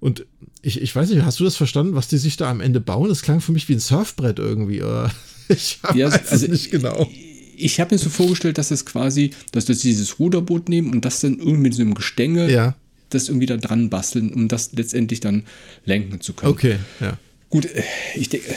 Und 0.01 0.27
ich, 0.63 0.81
ich 0.83 0.95
weiß 0.95 1.11
nicht, 1.11 1.25
hast 1.25 1.39
du 1.39 1.45
das 1.45 1.55
verstanden, 1.55 1.95
was 1.95 2.09
die 2.09 2.19
sich 2.19 2.37
da 2.37 2.51
am 2.51 2.61
Ende 2.61 2.81
bauen? 2.81 3.09
Das 3.09 3.23
klang 3.23 3.41
für 3.41 3.53
mich 3.53 3.69
wie 3.69 3.75
ein 3.75 3.81
Surfbrett 3.81 4.39
irgendwie. 4.39 4.83
Oder? 4.83 5.11
Ich 5.49 5.81
ja, 5.95 6.11
weiß 6.11 6.29
also, 6.29 6.47
nicht 6.47 6.71
genau 6.71 7.07
ich 7.11 7.32
habe 7.81 7.95
mir 7.95 7.99
so 7.99 8.11
vorgestellt, 8.11 8.59
dass 8.59 8.69
das 8.69 8.85
quasi, 8.85 9.31
dass 9.53 9.65
das 9.65 9.79
dieses 9.79 10.19
Ruderboot 10.19 10.69
nehmen 10.69 10.93
und 10.93 11.05
das 11.05 11.21
dann 11.21 11.39
irgendwie 11.39 11.63
mit 11.63 11.75
so 11.75 11.83
einem 11.83 11.95
Gestänge 11.95 12.51
ja. 12.51 12.77
das 13.11 13.29
irgendwie 13.29 13.47
da 13.47 13.57
dran 13.57 13.91
basteln, 13.91 14.33
um 14.33 14.49
das 14.49 14.73
letztendlich 14.73 15.21
dann 15.21 15.45
lenken 15.85 16.21
zu 16.21 16.33
können. 16.33 16.53
Okay, 16.53 16.77
ja. 17.01 17.19
Gut, 17.51 17.67
äh, 17.67 17.83
ich 18.15 18.29
denke, 18.29 18.51
äh, 18.51 18.55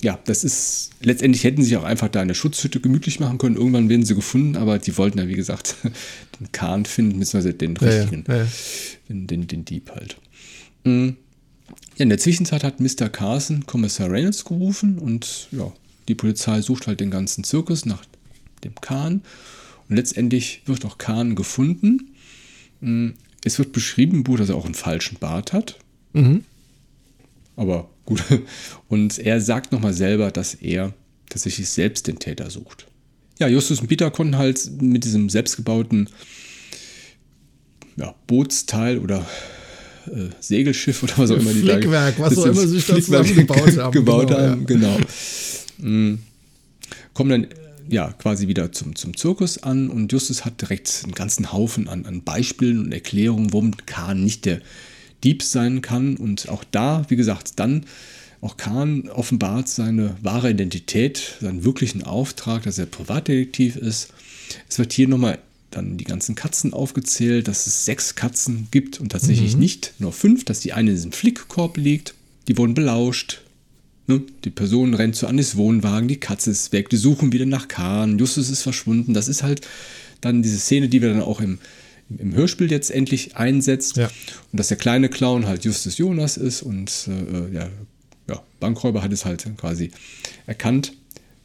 ja, 0.00 0.18
das 0.26 0.44
ist, 0.44 0.90
letztendlich 1.02 1.44
hätten 1.44 1.62
sie 1.62 1.76
auch 1.76 1.84
einfach 1.84 2.08
da 2.08 2.20
eine 2.20 2.34
Schutzhütte 2.34 2.80
gemütlich 2.80 3.18
machen 3.18 3.38
können. 3.38 3.56
Irgendwann 3.56 3.88
werden 3.88 4.04
sie 4.04 4.14
gefunden, 4.14 4.56
aber 4.56 4.78
die 4.78 4.96
wollten 4.96 5.18
ja, 5.18 5.28
wie 5.28 5.34
gesagt, 5.34 5.76
den 6.40 6.52
Kahn 6.52 6.84
finden, 6.84 7.18
beziehungsweise 7.18 7.54
den 7.54 7.76
richtigen, 7.76 8.24
ja, 8.28 8.36
ja. 8.36 8.46
Den, 9.08 9.26
den, 9.26 9.46
den 9.46 9.64
Dieb 9.64 9.90
halt. 9.90 10.16
Mhm. 10.84 11.16
Ja, 11.96 12.04
in 12.04 12.08
der 12.10 12.18
Zwischenzeit 12.18 12.62
hat 12.62 12.80
Mr. 12.80 13.08
Carson 13.08 13.66
Kommissar 13.66 14.10
Reynolds 14.10 14.44
gerufen 14.44 14.98
und 14.98 15.48
ja, 15.50 15.72
die 16.06 16.14
Polizei 16.14 16.60
sucht 16.62 16.86
halt 16.86 17.00
den 17.00 17.10
ganzen 17.10 17.44
Zirkus 17.44 17.84
nach 17.84 18.04
dem 18.64 18.74
Kahn. 18.80 19.22
Und 19.88 19.96
letztendlich 19.96 20.62
wird 20.66 20.84
auch 20.84 20.98
Kahn 20.98 21.34
gefunden. 21.34 22.14
Mm, 22.80 23.10
es 23.44 23.58
wird 23.58 23.72
beschrieben 23.72 24.18
im 24.18 24.24
Buch, 24.24 24.38
dass 24.38 24.48
er 24.48 24.56
auch 24.56 24.64
einen 24.64 24.74
falschen 24.74 25.18
Bart 25.18 25.52
hat. 25.52 25.78
Mhm. 26.12 26.44
Aber 27.56 27.88
gut. 28.04 28.22
Und 28.88 29.18
er 29.18 29.40
sagt 29.40 29.72
nochmal 29.72 29.94
selber, 29.94 30.30
dass 30.30 30.54
er 30.54 30.92
tatsächlich 31.28 31.68
selbst 31.68 32.06
den 32.06 32.18
Täter 32.18 32.50
sucht. 32.50 32.86
Ja, 33.38 33.46
Justus 33.46 33.80
und 33.80 33.86
Peter 33.86 34.10
konnten 34.10 34.36
halt 34.36 34.58
mit 34.80 35.04
diesem 35.04 35.28
selbstgebauten 35.28 36.08
ja, 37.96 38.12
Bootsteil 38.26 38.98
oder 38.98 39.24
äh, 40.06 40.30
Segelschiff 40.40 41.02
oder 41.04 41.18
was 41.18 41.30
auch 41.30 41.36
immer 41.36 41.52
die 41.52 41.64
da, 41.64 41.78
was 42.18 42.36
auch 42.36 42.46
immer 42.46 42.66
sich 42.66 42.86
das 42.86 43.06
gebaut 43.06 43.76
haben. 43.76 43.92
gebaut 43.92 44.28
genau, 44.28 44.40
haben, 44.40 44.60
ja. 44.60 44.66
genau. 44.66 44.98
Mhm. 45.78 46.18
Kommen 47.14 47.30
dann 47.30 47.46
ja, 47.88 48.12
quasi 48.12 48.48
wieder 48.48 48.72
zum, 48.72 48.94
zum 48.96 49.16
Zirkus 49.16 49.62
an 49.62 49.88
und 49.90 50.12
Justus 50.12 50.44
hat 50.44 50.60
direkt 50.60 51.02
einen 51.04 51.14
ganzen 51.14 51.52
Haufen 51.52 51.88
an, 51.88 52.06
an 52.06 52.22
Beispielen 52.22 52.78
und 52.78 52.92
Erklärungen, 52.92 53.52
warum 53.52 53.76
Kahn 53.86 54.22
nicht 54.22 54.44
der 54.44 54.60
Dieb 55.24 55.42
sein 55.42 55.82
kann. 55.82 56.16
Und 56.16 56.48
auch 56.48 56.64
da, 56.70 57.04
wie 57.08 57.16
gesagt, 57.16 57.58
dann 57.58 57.86
auch 58.40 58.56
Kahn 58.56 59.08
offenbart 59.08 59.68
seine 59.68 60.16
wahre 60.22 60.50
Identität, 60.50 61.36
seinen 61.40 61.64
wirklichen 61.64 62.04
Auftrag, 62.04 62.62
dass 62.62 62.78
er 62.78 62.86
Privatdetektiv 62.86 63.76
ist. 63.76 64.08
Es 64.68 64.78
wird 64.78 64.92
hier 64.92 65.08
nochmal 65.08 65.38
dann 65.70 65.96
die 65.96 66.04
ganzen 66.04 66.34
Katzen 66.34 66.72
aufgezählt, 66.72 67.48
dass 67.48 67.66
es 67.66 67.84
sechs 67.84 68.14
Katzen 68.14 68.68
gibt 68.70 69.00
und 69.00 69.10
tatsächlich 69.12 69.54
mhm. 69.54 69.60
nicht 69.60 69.94
nur 69.98 70.12
fünf, 70.12 70.44
dass 70.44 70.60
die 70.60 70.72
eine 70.72 70.90
in 70.90 70.96
diesem 70.96 71.12
Flickkorb 71.12 71.76
liegt. 71.76 72.14
Die 72.46 72.56
wurden 72.56 72.74
belauscht? 72.74 73.42
Die 74.08 74.50
Person 74.50 74.94
rennt 74.94 75.16
zu 75.16 75.26
Annis 75.26 75.56
Wohnwagen, 75.56 76.08
die 76.08 76.18
Katze 76.18 76.50
ist 76.50 76.72
weg, 76.72 76.88
die 76.88 76.96
suchen 76.96 77.32
wieder 77.32 77.44
nach 77.44 77.68
Kahn, 77.68 78.18
Justus 78.18 78.48
ist 78.48 78.62
verschwunden. 78.62 79.12
Das 79.12 79.28
ist 79.28 79.42
halt 79.42 79.60
dann 80.22 80.42
diese 80.42 80.58
Szene, 80.58 80.88
die 80.88 81.02
wir 81.02 81.10
dann 81.10 81.20
auch 81.20 81.40
im, 81.40 81.58
im 82.16 82.34
Hörspiel 82.34 82.70
jetzt 82.70 82.90
endlich 82.90 83.36
einsetzt. 83.36 83.98
Ja. 83.98 84.06
Und 84.50 84.58
dass 84.58 84.68
der 84.68 84.78
kleine 84.78 85.10
Clown 85.10 85.46
halt 85.46 85.64
Justus 85.64 85.98
Jonas 85.98 86.38
ist 86.38 86.62
und 86.62 87.08
äh, 87.08 87.54
ja, 87.54 87.68
ja, 88.28 88.42
Bankräuber 88.60 89.02
hat 89.02 89.12
es 89.12 89.26
halt 89.26 89.46
quasi 89.58 89.90
erkannt. 90.46 90.92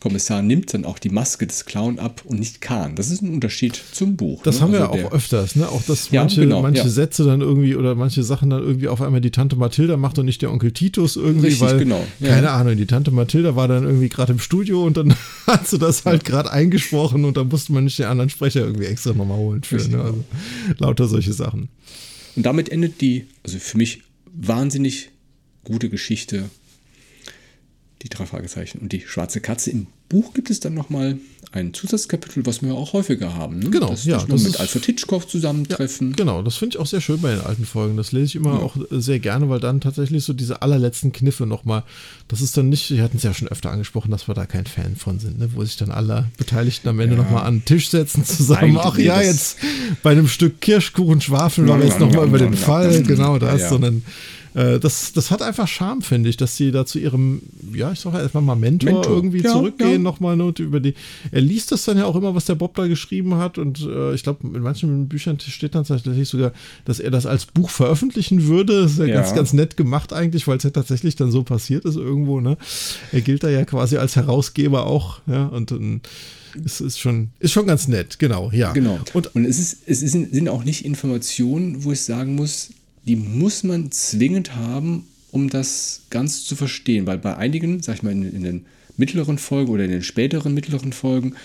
Kommissar 0.04 0.42
nimmt 0.42 0.74
dann 0.74 0.84
auch 0.84 1.00
die 1.00 1.08
Maske 1.08 1.48
des 1.48 1.64
Clown 1.64 1.98
ab 1.98 2.24
und 2.26 2.38
nicht 2.38 2.60
Kahn. 2.60 2.98
Das 2.98 3.10
ist 3.10 3.22
ein 3.22 3.34
Unterschied 3.34 3.82
zum 3.94 4.18
Buch. 4.18 4.44
Das 4.44 4.56
ne? 4.56 4.62
haben 4.62 4.74
wir 4.74 4.90
also 4.90 5.08
auch 5.08 5.14
öfters, 5.14 5.56
ne? 5.56 5.70
Auch 5.70 5.82
dass 5.84 6.12
ja, 6.12 6.20
manche, 6.20 6.42
genau, 6.42 6.62
manche 6.62 6.82
ja. 6.82 6.90
Sätze 6.90 7.24
dann 7.24 7.40
irgendwie 7.40 7.78
oder 7.78 7.96
manche 7.96 8.22
Sachen 8.22 8.50
dann 8.50 8.62
irgendwie 8.62 8.90
auf 8.90 9.02
einmal 9.02 9.22
die 9.22 9.32
Tante 9.32 9.56
Mathilda 9.56 9.96
macht 9.96 10.20
und 10.20 10.26
nicht 10.26 10.42
der 10.42 10.52
Onkel 10.52 10.74
Titus 10.74 11.16
irgendwie, 11.16 11.48
Richtig, 11.48 11.62
weil, 11.62 11.80
genau. 11.80 12.06
ja. 12.20 12.28
keine 12.32 12.52
Ahnung, 12.52 12.76
die 12.76 12.86
Tante 12.86 13.12
Mathilda 13.12 13.56
war 13.56 13.70
dann 13.70 13.86
irgendwie 13.86 14.10
gerade 14.10 14.34
im 14.34 14.40
Studio 14.40 14.84
und 14.84 14.98
dann 14.98 15.16
hat 15.48 15.70
sie 15.70 15.80
das 15.80 16.04
halt 16.04 16.26
gerade 16.26 16.52
eingesprochen 16.52 17.24
und 17.24 17.38
dann 17.38 17.48
musste 17.48 17.72
man 17.72 17.86
nicht 17.86 17.98
den 17.98 18.08
anderen 18.08 18.30
Sprecher 18.30 18.60
irgendwie 18.60 18.88
extra 18.88 19.14
nochmal 19.14 19.38
holen 19.38 19.64
für. 19.64 19.78
Ne? 19.88 20.02
Also, 20.02 20.22
lauter 20.80 21.08
solche 21.08 21.32
Sachen. 21.32 21.70
Und 22.36 22.46
damit 22.46 22.68
endet 22.68 23.00
die, 23.00 23.28
also 23.42 23.58
für 23.58 23.78
mich 23.78 24.02
wahnsinnig 24.34 25.12
gute 25.64 25.88
Geschichte 25.88 26.50
die 28.04 28.10
drei 28.10 28.26
Fragezeichen 28.26 28.80
und 28.80 28.92
die 28.92 29.02
schwarze 29.02 29.40
Katze. 29.40 29.72
Im 29.72 29.88
Buch 30.10 30.34
gibt 30.34 30.50
es 30.50 30.60
dann 30.60 30.74
nochmal 30.74 31.18
ein 31.54 31.74
Zusatzkapitel, 31.74 32.46
was 32.46 32.64
wir 32.64 32.74
auch 32.74 32.94
häufiger 32.94 33.36
haben. 33.36 33.60
Ne? 33.60 33.70
Genau, 33.70 33.90
das, 33.90 34.06
ja. 34.06 34.24
Das 34.28 34.44
mit 34.44 34.60
Alfred 34.60 34.86
Hitchcock 34.86 35.30
zusammentreffen. 35.30 36.10
Ja, 36.10 36.16
genau, 36.16 36.42
das 36.42 36.58
finde 36.58 36.76
ich 36.76 36.82
auch 36.82 36.88
sehr 36.88 37.00
schön 37.00 37.22
bei 37.22 37.32
den 37.32 37.42
alten 37.42 37.66
Folgen. 37.66 37.96
Das 37.96 38.12
lese 38.12 38.26
ich 38.26 38.36
immer 38.36 38.56
ja. 38.56 38.60
auch 38.60 38.76
sehr 38.90 39.20
gerne, 39.20 39.50
weil 39.50 39.60
dann 39.60 39.80
tatsächlich 39.80 40.24
so 40.24 40.34
diese 40.34 40.62
allerletzten 40.64 41.12
Kniffe 41.12 41.46
nochmal, 41.46 41.84
das 42.28 42.42
ist 42.42 42.58
dann 42.58 42.70
nicht, 42.70 42.90
wir 42.90 43.04
hatten 43.04 43.18
es 43.18 43.24
ja 43.24 43.34
schon 43.34 43.48
öfter 43.48 43.72
angesprochen, 43.72 44.10
dass 44.12 44.28
wir 44.28 44.34
da 44.34 44.46
kein 44.46 44.66
Fan 44.66 44.96
von 44.96 45.20
sind, 45.20 45.40
ne? 45.40 45.50
wo 45.54 45.64
sich 45.64 45.78
dann 45.78 45.92
alle 45.92 46.26
Beteiligten 46.38 46.90
am 46.90 47.00
Ende 47.00 47.16
ja. 47.16 47.22
nochmal 47.22 47.46
an 47.46 47.60
den 47.60 47.66
Tisch 47.66 47.90
setzen 47.90 48.26
zusammen. 48.26 48.78
Ach 48.80 48.98
ja, 48.98 49.22
jetzt 49.22 49.58
bei 50.02 50.12
einem 50.12 50.28
Stück 50.28 50.60
Kirschkuchen 50.60 51.22
schwafeln 51.22 51.68
wir 51.68 51.80
jetzt 51.86 52.00
nochmal 52.00 52.28
über 52.28 52.40
den 52.40 52.56
Fall, 52.56 53.04
genau 53.04 53.38
das, 53.38 53.70
sondern 53.70 54.04
äh, 54.54 54.80
das, 54.80 55.14
das 55.14 55.32
hat 55.32 55.42
einfach 55.42 55.68
Charme, 55.68 56.02
finde 56.02 56.30
ich, 56.30 56.38
dass 56.38 56.58
sie 56.58 56.72
da 56.72 56.86
zu 56.86 57.00
ihrem, 57.00 57.42
ja, 57.74 57.92
ich 57.92 58.00
sage 58.00 58.20
erstmal 58.20 58.44
mal 58.44 58.56
Mentor, 58.56 58.92
Mentor. 58.92 59.16
irgendwie 59.16 59.42
ja, 59.42 59.52
zurückgehen, 59.52 59.92
ja. 59.92 59.98
nochmal 60.00 60.40
und 60.40 60.60
über 60.60 60.80
die. 60.80 60.94
Er 61.32 61.42
liest 61.42 61.72
das 61.72 61.86
dann 61.86 61.98
ja 61.98 62.06
auch 62.06 62.16
immer, 62.16 62.36
was 62.36 62.46
der 62.46 62.56
Bob 62.56 62.76
da 62.76 62.88
geschrieben 62.88 63.36
hat 63.36 63.58
und 63.58 63.82
äh, 63.82 64.14
ich 64.14 64.24
glaube, 64.24 64.46
in 64.48 64.62
manchen 64.62 65.08
Büchern 65.08 65.40
steht 65.40 65.76
dann 65.76 65.86
tatsächlich 65.86 66.30
sogar, 66.30 66.54
dass 66.86 67.00
er 67.00 67.12
das 67.12 67.26
als 67.26 67.46
Buch 67.46 67.70
veröffentlichen 67.70 68.48
würde. 68.48 68.84
Das 68.84 68.94
ist 68.94 69.00
ja, 69.00 69.06
ja. 69.06 69.16
ganz, 69.16 69.34
ganz 69.34 69.54
nett 69.54 69.78
gemacht 69.78 70.14
eigentlich, 70.14 70.48
weil 70.48 70.58
es 70.58 70.64
ja 70.64 70.70
tatsächlich 70.70 71.16
dann 71.16 71.32
so 71.32 71.44
passiert 71.44 71.86
ist 71.86 71.96
irgendwo, 71.96 72.40
ne? 72.40 72.58
Er 73.12 73.22
gilt 73.22 73.44
da 73.44 73.50
ja 73.50 73.66
quasi 73.66 73.98
als 73.98 74.16
Herausgeber 74.16 74.86
auch, 74.86 75.20
ja, 75.28 75.46
und 75.48 75.72
dann 75.72 76.02
es 76.66 76.82
ist 76.82 77.00
schon, 77.00 77.30
ist 77.40 77.52
schon 77.52 77.66
ganz 77.66 77.88
nett, 77.88 78.20
genau, 78.20 78.52
ja. 78.52 78.72
Genau. 78.74 79.00
Und, 79.14 79.36
und 79.36 79.46
es, 79.46 79.60
ist, 79.60 79.78
es 79.88 80.04
ist, 80.04 80.12
sind 80.12 80.50
auch 80.50 80.64
nicht 80.64 80.86
Informationen, 80.86 81.84
wo 81.84 81.92
ich 81.92 82.02
sagen 82.02 82.36
muss, 82.36 82.70
die 83.06 83.16
muss 83.16 83.64
man 83.64 83.92
zwingend 83.92 84.56
haben, 84.56 85.06
um 85.32 85.50
das 85.50 86.04
ganz 86.10 86.46
zu 86.46 86.56
verstehen. 86.56 87.06
Weil 87.08 87.18
bei 87.18 87.36
einigen, 87.38 87.82
sag 87.82 87.96
ich 87.96 88.04
mal, 88.04 88.12
in, 88.12 88.24
in 88.24 88.44
den 88.44 88.66
mittleren 88.98 89.38
Folgen 89.38 89.72
oder 89.72 89.84
in 89.86 89.92
den 89.92 90.04
späteren 90.04 90.54
mittleren 90.54 90.94
Folgen, 90.94 91.36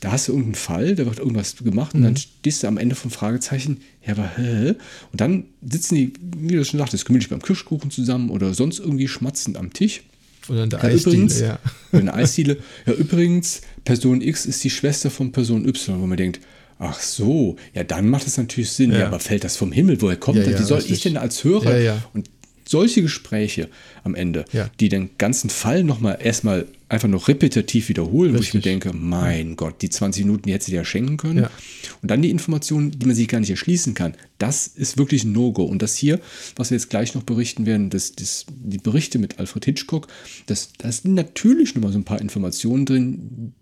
da 0.00 0.12
hast 0.12 0.28
du 0.28 0.32
irgendeinen 0.32 0.54
Fall, 0.54 0.94
da 0.94 1.04
wird 1.04 1.18
irgendwas 1.18 1.56
gemacht 1.56 1.94
und 1.94 2.02
dann 2.02 2.16
stehst 2.16 2.62
du 2.62 2.66
am 2.68 2.78
Ende 2.78 2.94
vom 2.94 3.10
Fragezeichen, 3.10 3.82
ja, 4.06 4.12
aber 4.12 4.30
hä? 4.34 4.70
Und 5.12 5.20
dann 5.20 5.44
sitzen 5.60 5.94
die, 5.94 6.12
wie 6.38 6.54
du 6.54 6.64
schon 6.64 6.78
sagtest, 6.78 7.04
gemütlich 7.04 7.28
beim 7.28 7.42
Kirschkuchen 7.42 7.90
zusammen 7.90 8.30
oder 8.30 8.54
sonst 8.54 8.78
irgendwie 8.78 9.08
schmatzend 9.08 9.58
am 9.58 9.74
Tisch. 9.74 10.02
Oder 10.48 10.64
in 10.64 10.70
der 10.70 10.78
Ja, 10.78 10.86
Eisdiele, 10.86 11.16
übrigens, 11.16 11.40
ja. 11.40 11.58
in 11.92 12.06
der 12.06 12.14
Eisdiele. 12.14 12.56
Ja, 12.86 12.94
übrigens, 12.94 13.60
Person 13.84 14.22
X 14.22 14.46
ist 14.46 14.64
die 14.64 14.70
Schwester 14.70 15.10
von 15.10 15.32
Person 15.32 15.68
Y, 15.68 16.00
wo 16.00 16.06
man 16.06 16.16
denkt, 16.16 16.40
ach 16.80 16.98
so, 17.00 17.56
ja, 17.74 17.84
dann 17.84 18.08
macht 18.08 18.26
es 18.26 18.36
natürlich 18.38 18.70
Sinn. 18.72 18.90
Ja, 18.90 19.00
Ja. 19.00 19.06
aber 19.06 19.20
fällt 19.20 19.44
das 19.44 19.56
vom 19.56 19.70
Himmel? 19.70 20.00
Woher 20.02 20.16
kommt 20.16 20.38
Ja, 20.38 20.44
das? 20.44 20.60
Wie 20.60 20.64
soll 20.64 20.78
richtig. 20.78 20.96
ich 20.96 21.02
denn 21.04 21.16
als 21.16 21.44
Hörer? 21.44 22.02
Und 22.14 22.28
solche 22.66 23.02
Gespräche 23.02 23.68
am 24.04 24.14
Ende, 24.14 24.44
Ja. 24.52 24.70
die 24.80 24.88
den 24.88 25.10
ganzen 25.18 25.50
Fall 25.50 25.84
nochmal 25.84 26.18
erstmal 26.22 26.66
einfach 26.88 27.08
nur 27.08 27.26
repetitiv 27.28 27.88
wiederholen, 27.88 28.32
wo 28.32 28.38
ich 28.40 28.54
mir 28.54 28.58
Richtig. 28.64 28.82
denke, 28.82 28.92
mein 28.96 29.56
Gott, 29.56 29.82
die 29.82 29.90
20 29.90 30.24
Minuten, 30.24 30.44
die 30.44 30.52
hättest 30.52 30.68
du 30.68 30.72
dir 30.72 30.78
ja 30.78 30.84
schenken 30.84 31.16
können. 31.18 31.46
Und 32.02 32.10
dann 32.10 32.22
die 32.22 32.30
Informationen, 32.30 32.92
die 32.92 33.06
man 33.06 33.14
sich 33.14 33.28
gar 33.28 33.38
nicht 33.40 33.50
erschließen 33.50 33.94
kann. 33.94 34.14
Das 34.38 34.66
ist 34.66 34.98
wirklich 34.98 35.22
ein 35.24 35.32
No-Go. 35.32 35.64
Und 35.64 35.82
das 35.82 35.96
hier, 35.96 36.18
was 36.56 36.70
wir 36.70 36.76
jetzt 36.78 36.90
gleich 36.90 37.14
noch 37.14 37.22
berichten 37.24 37.66
werden, 37.66 37.90
das, 37.90 38.12
das, 38.12 38.46
die 38.48 38.78
Berichte 38.78 39.18
mit 39.18 39.38
Alfred 39.38 39.64
Hitchcock, 39.66 40.08
das, 40.46 40.70
da 40.78 40.90
sind 40.90 41.14
natürlich 41.14 41.74
nochmal 41.74 41.92
so 41.92 41.98
ein 41.98 42.04
paar 42.04 42.20
Informationen 42.20 42.86
drin, 42.86 43.52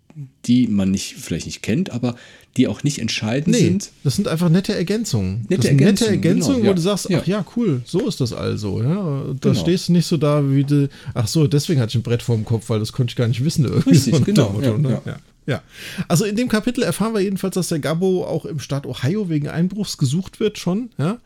die 0.45 0.67
man 0.67 0.91
nicht, 0.91 1.15
vielleicht 1.17 1.45
nicht 1.45 1.61
kennt, 1.61 1.91
aber 1.91 2.15
die 2.57 2.67
auch 2.67 2.83
nicht 2.83 2.99
entscheidend 2.99 3.55
Nee, 3.55 3.63
sind. 3.63 3.91
das 4.03 4.15
sind 4.15 4.27
einfach 4.27 4.49
nette 4.49 4.73
Ergänzungen. 4.75 5.45
Nette 5.49 5.55
das 5.57 5.65
sind 5.65 5.75
nette 5.77 6.05
Ergänzungen, 6.07 6.13
Ergänzungen, 6.13 6.55
genau, 6.57 6.65
wo 6.65 6.69
ja. 6.71 6.73
du 6.75 6.81
sagst, 6.81 7.07
ach 7.13 7.27
ja, 7.27 7.45
cool, 7.55 7.81
so 7.85 8.07
ist 8.07 8.19
das 8.21 8.33
also. 8.33 8.81
Ja? 8.81 9.23
Da 9.39 9.51
Genau. 9.51 9.61
stehst 9.61 9.87
du 9.89 9.93
nicht 9.93 10.07
so 10.07 10.17
da 10.17 10.49
wie 10.51 10.63
du, 10.63 10.89
ach 11.13 11.27
so, 11.27 11.47
deswegen 11.47 11.79
hatte 11.79 11.91
ich 11.91 11.95
ein 11.95 12.03
Brett 12.03 12.23
vorm 12.23 12.45
Kopf, 12.45 12.69
weil 12.69 12.79
das 12.79 12.91
konnte 12.91 13.11
ich 13.11 13.15
gar 13.15 13.27
nicht 13.27 13.43
wissen. 13.43 13.65
Irgendwie 13.65 13.91
Richtig, 13.91 14.15
dem 14.15 14.23
genau, 14.25 14.49
Motto, 14.49 14.65
ja, 14.71 14.77
ne? 14.77 14.89
ja. 14.89 15.01
Ja. 15.05 15.19
Ja. 15.45 15.63
Also 16.07 16.25
in 16.25 16.35
dem 16.35 16.47
Kapitel 16.47 16.83
erfahren 16.83 17.13
wir 17.13 17.21
jedenfalls, 17.21 17.55
dass 17.55 17.69
der 17.69 17.79
Gabbo 17.79 18.23
auch 18.23 18.45
im 18.45 18.59
Staat 18.59 18.85
Ohio 18.85 19.29
wegen 19.29 19.47
Einbruchs 19.47 19.97
gesucht 19.97 20.39
wird 20.39 20.59
schon, 20.59 20.89
ja. 20.99 21.17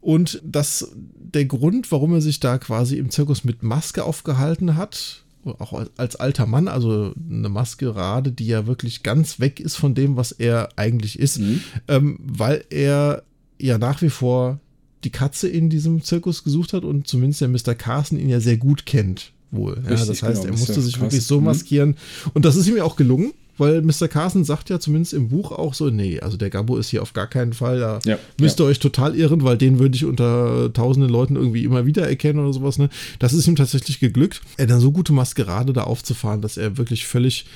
Und 0.00 0.40
dass 0.44 0.92
der 1.14 1.44
Grund, 1.44 1.92
warum 1.92 2.14
er 2.14 2.22
sich 2.22 2.40
da 2.40 2.56
quasi 2.58 2.96
im 2.96 3.10
Zirkus 3.10 3.44
mit 3.44 3.62
Maske 3.62 4.04
aufgehalten 4.04 4.76
hat, 4.76 5.22
auch 5.44 5.86
als- 5.96 6.16
alter 6.16 6.46
Mann, 6.46 6.68
also 6.68 7.14
eine 7.30 7.48
Maskerade, 7.48 8.32
die 8.32 8.46
ja 8.46 8.66
wirklich 8.66 9.02
ganz 9.02 9.40
weg 9.40 9.60
ist 9.60 9.76
von 9.76 9.94
dem, 9.94 10.16
was 10.16 10.32
er 10.32 10.68
eigentlich 10.76 11.18
ist, 11.18 11.40
ähm, 11.88 12.18
weil 12.22 12.64
er 12.70 13.22
ja 13.58 13.78
nach 13.78 14.02
wie 14.02 14.10
vor 14.10 14.60
die 15.04 15.10
Katze 15.10 15.48
in 15.48 15.70
diesem 15.70 16.02
Zirkus 16.02 16.44
gesucht 16.44 16.72
hat 16.72 16.84
und 16.84 17.06
zumindest 17.06 17.40
der 17.40 17.48
Mr. 17.48 17.74
Carson 17.74 18.18
ihn 18.18 18.28
ja 18.28 18.40
sehr 18.40 18.58
gut 18.58 18.84
kennt 18.84 19.32
wohl. 19.50 19.80
Ja, 19.84 19.90
Richtig, 19.90 20.08
das 20.08 20.22
heißt, 20.22 20.42
genau, 20.42 20.54
er 20.54 20.58
musste 20.58 20.80
sich 20.80 21.00
wirklich 21.00 21.24
so 21.24 21.38
mhm. 21.38 21.46
maskieren 21.46 21.96
und 22.34 22.44
das 22.44 22.56
ist 22.56 22.66
ihm 22.68 22.76
ja 22.76 22.84
auch 22.84 22.96
gelungen. 22.96 23.32
Weil 23.60 23.82
Mr. 23.82 24.08
Carson 24.08 24.44
sagt 24.44 24.70
ja 24.70 24.80
zumindest 24.80 25.12
im 25.12 25.28
Buch 25.28 25.52
auch 25.52 25.74
so, 25.74 25.90
nee, 25.90 26.18
also 26.20 26.36
der 26.36 26.50
Gabbo 26.50 26.76
ist 26.78 26.88
hier 26.88 27.02
auf 27.02 27.12
gar 27.12 27.26
keinen 27.28 27.52
Fall, 27.52 27.78
da 27.78 27.98
Ja, 28.04 28.18
müsst 28.40 28.58
ihr 28.60 28.64
ja. 28.64 28.70
euch 28.70 28.78
total 28.78 29.14
irren, 29.14 29.44
weil 29.44 29.56
den 29.58 29.78
würde 29.78 29.94
ich 29.94 30.04
unter 30.04 30.72
tausenden 30.72 31.10
Leuten 31.10 31.36
irgendwie 31.36 31.64
immer 31.64 31.86
wieder 31.86 32.08
erkennen 32.08 32.40
oder 32.40 32.52
sowas. 32.52 32.78
Ne? 32.78 32.88
Das 33.18 33.32
ist 33.32 33.46
ihm 33.46 33.56
tatsächlich 33.56 34.00
geglückt, 34.00 34.40
er 34.56 34.66
dann 34.66 34.80
so 34.80 34.90
gute 34.92 35.12
Maskerade 35.12 35.72
da 35.72 35.84
aufzufahren, 35.84 36.40
dass 36.42 36.56
er 36.56 36.78
wirklich 36.78 37.06
völlig 37.06 37.46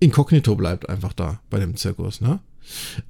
inkognito 0.00 0.54
bleibt 0.54 0.88
einfach 0.88 1.12
da 1.12 1.40
bei 1.50 1.58
dem 1.58 1.76
Zirkus. 1.76 2.20
Ne? 2.20 2.38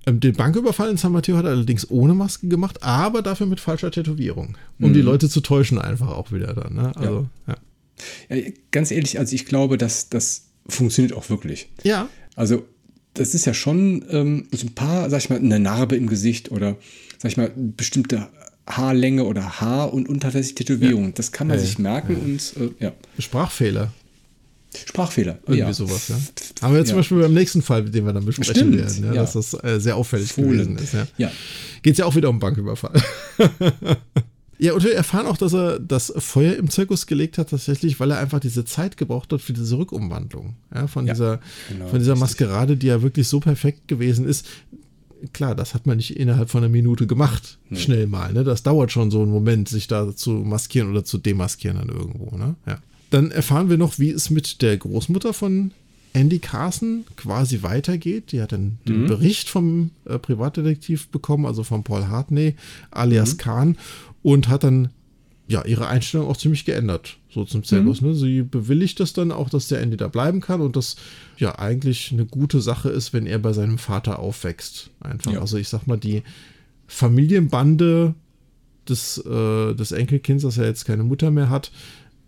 Ähm, 0.07 0.21
Den 0.21 0.35
Banküberfall 0.35 0.89
in 0.91 0.97
San 0.97 1.13
Mateo 1.13 1.37
hat 1.37 1.45
er 1.45 1.51
allerdings 1.51 1.91
ohne 1.91 2.15
Maske 2.15 2.49
gemacht, 2.49 2.83
aber 2.83 3.23
dafür 3.23 3.47
mit 3.47 3.61
falscher 3.61 3.91
Tätowierung, 3.91 4.57
um 4.81 4.93
die 4.95 5.03
Leute 5.03 5.29
zu 5.29 5.41
täuschen 5.41 5.79
einfach 5.79 6.09
auch 6.09 6.33
wieder 6.33 6.55
dann. 6.55 6.75
Ne? 6.75 6.97
Also, 6.97 7.27
ja. 7.47 7.57
Ja, 8.31 8.51
ganz 8.71 8.91
ehrlich, 8.91 9.19
also 9.19 9.35
ich 9.35 9.45
glaube, 9.45 9.77
dass 9.77 10.09
das 10.09 10.45
funktioniert 10.69 11.13
auch 11.15 11.29
wirklich. 11.31 11.69
ja. 11.83 12.09
Also, 12.39 12.65
das 13.15 13.35
ist 13.35 13.47
ja 13.47 13.53
schon 13.55 14.05
ähm, 14.11 14.47
so 14.53 14.67
ein 14.67 14.75
paar, 14.75 15.11
sag 15.11 15.19
ich 15.19 15.31
mal, 15.31 15.39
eine 15.39 15.59
Narbe 15.59 15.97
im 15.97 16.07
Gesicht 16.07 16.51
oder, 16.53 16.77
sag 17.19 17.33
ich 17.33 17.37
mal, 17.37 17.51
bestimmte 17.57 18.29
Haarlänge 18.69 19.25
oder 19.25 19.61
Haar- 19.61 19.93
und 19.93 20.09
unterlässig 20.09 20.55
Tätowierungen. 20.55 21.15
Das 21.15 21.33
kann 21.33 21.49
man 21.49 21.59
Ja, 21.59 21.65
sich 21.65 21.79
merken 21.79 22.17
und 22.17 22.55
äh, 22.63 22.85
ja. 22.85 22.93
Sprachfehler, 23.19 23.93
Sprachfehler. 24.87 25.39
irgendwie 25.47 25.59
ja. 25.61 25.73
sowas. 25.73 26.09
Ja. 26.09 26.17
Haben 26.63 26.75
wir 26.75 26.79
jetzt 26.81 26.89
Ja. 26.89 26.93
zum 26.93 26.99
Beispiel 27.01 27.19
beim 27.21 27.35
nächsten 27.35 27.63
Fall, 27.63 27.85
den 27.87 28.05
wir 28.07 28.13
dann 28.13 28.25
besprechen 28.25 28.55
Stimmt, 28.55 28.77
werden, 28.77 29.05
ja, 29.05 29.15
ja. 29.15 29.23
dass 29.23 29.33
das 29.33 29.55
äh, 29.65 29.81
sehr 29.81 29.97
auffällig 29.97 30.31
Fohlen. 30.33 30.77
gewesen 30.77 30.79
ist. 30.79 30.93
Ja. 30.95 31.07
Ja. 31.17 31.33
Geht 31.83 31.93
es 31.95 31.99
ja 31.99 32.05
auch 32.05 32.15
wieder 32.15 32.29
um 32.29 32.39
Banküberfall. 32.39 33.03
ja, 34.59 34.73
und 34.75 34.83
wir 34.83 34.95
erfahren 34.95 35.27
auch, 35.27 35.37
dass 35.37 35.55
er 35.55 35.79
das 35.79 36.13
Feuer 36.17 36.55
im 36.57 36.69
Zirkus 36.69 37.07
gelegt 37.07 37.39
hat, 37.39 37.51
tatsächlich, 37.51 38.01
weil 38.01 38.11
er 38.11 38.19
einfach 38.19 38.41
diese 38.41 38.65
Zeit 38.65 38.97
gebraucht 38.97 39.33
hat 39.33 39.41
für 39.41 39.53
diese 39.53 39.79
Rückumwandlung. 39.79 40.57
Ja, 40.75 40.87
von 40.89 41.07
Ja, 41.07 41.15
dieser, 41.15 41.41
genau, 41.69 41.89
von 41.89 41.99
dieser. 42.01 42.17
Maskerade, 42.17 42.77
die 42.77 42.89
ja 42.89 43.03
wirklich 43.03 43.29
so 43.29 43.41
perfekt 43.41 43.87
gewesen 43.89 44.27
ist. 44.27 44.47
Klar, 45.33 45.55
das 45.55 45.75
hat 45.75 45.87
man 45.87 45.97
nicht 45.97 46.17
innerhalb 46.17 46.49
von 46.51 46.63
einer 46.63 46.71
Minute 46.71 47.07
gemacht, 47.09 47.59
schnell 47.73 48.07
mal. 48.07 48.33
Ne? 48.33 48.45
Das 48.45 48.63
dauert 48.63 48.93
schon 48.93 49.11
so 49.11 49.23
einen 49.23 49.33
Moment, 49.33 49.69
sich 49.69 49.87
da 49.89 50.15
zu 50.15 50.31
maskieren 50.31 50.91
oder 50.91 51.05
zu 51.05 51.19
demaskieren 51.19 51.79
dann 51.79 51.89
irgendwo. 51.89 52.37
Ne? 52.37 52.55
Ja. 52.67 52.79
Dann 53.11 53.31
erfahren 53.33 53.69
wir 53.69 53.79
noch, 53.79 53.99
wie 53.99 54.11
es 54.11 54.31
mit 54.31 54.63
der 54.63 54.77
Großmutter 54.77 55.33
von 55.33 55.73
Andy 56.13 56.39
Carson 56.39 57.05
quasi 57.17 57.63
weitergeht. 57.63 58.33
Die 58.33 58.41
hat 58.41 58.53
dann 58.53 58.79
den 58.87 59.07
Bericht 59.07 59.49
vom 59.49 59.91
äh, 60.05 60.19
Privatdetektiv 60.19 61.09
bekommen, 61.09 61.47
also 61.47 61.65
von 61.65 61.83
Paul 61.85 62.07
Hartney 62.09 62.55
alias 62.91 63.39
Kahn, 63.39 63.77
und 64.29 64.49
hat 64.49 64.63
dann 64.63 64.91
ja 65.47 65.65
ihre 65.65 65.87
Einstellung 65.87 66.29
auch 66.29 66.37
ziemlich 66.37 66.67
geändert, 66.67 67.17
so 67.31 67.47
zum 67.47 67.65
Zirkus. 67.65 68.03
Ne? 68.03 68.15
Sie 68.15 68.43
bewilligt 68.43 69.01
das 69.01 69.15
dann 69.15 69.33
auch, 69.33 69.49
dass 69.49 69.69
der 69.69 69.81
Andy 69.81 69.97
da 69.97 70.09
bleiben 70.09 70.43
kann 70.43 70.61
und 70.61 70.77
das 70.77 70.97
ja 71.39 71.59
eigentlich 71.59 72.13
eine 72.13 72.27
gute 72.27 72.61
Sache 72.61 72.91
ist, 72.91 73.15
wenn 73.15 73.25
er 73.25 73.39
bei 73.39 73.55
seinem 73.55 73.79
Vater 73.79 74.19
aufwächst. 74.19 74.91
Einfach. 75.01 75.33
Ja. 75.33 75.41
Also 75.41 75.57
ich 75.57 75.71
sag 75.71 75.87
mal, 75.87 75.97
die 75.97 76.25
Familienbande 76.89 78.15
des, 78.87 79.17
äh, 79.17 79.75
des 79.75 79.93
Enkelkinds, 79.93 80.43
das 80.43 80.57
ja 80.57 80.65
jetzt 80.65 80.85
keine 80.85 81.05
Mutter 81.05 81.31
mehr 81.31 81.49
hat, 81.49 81.73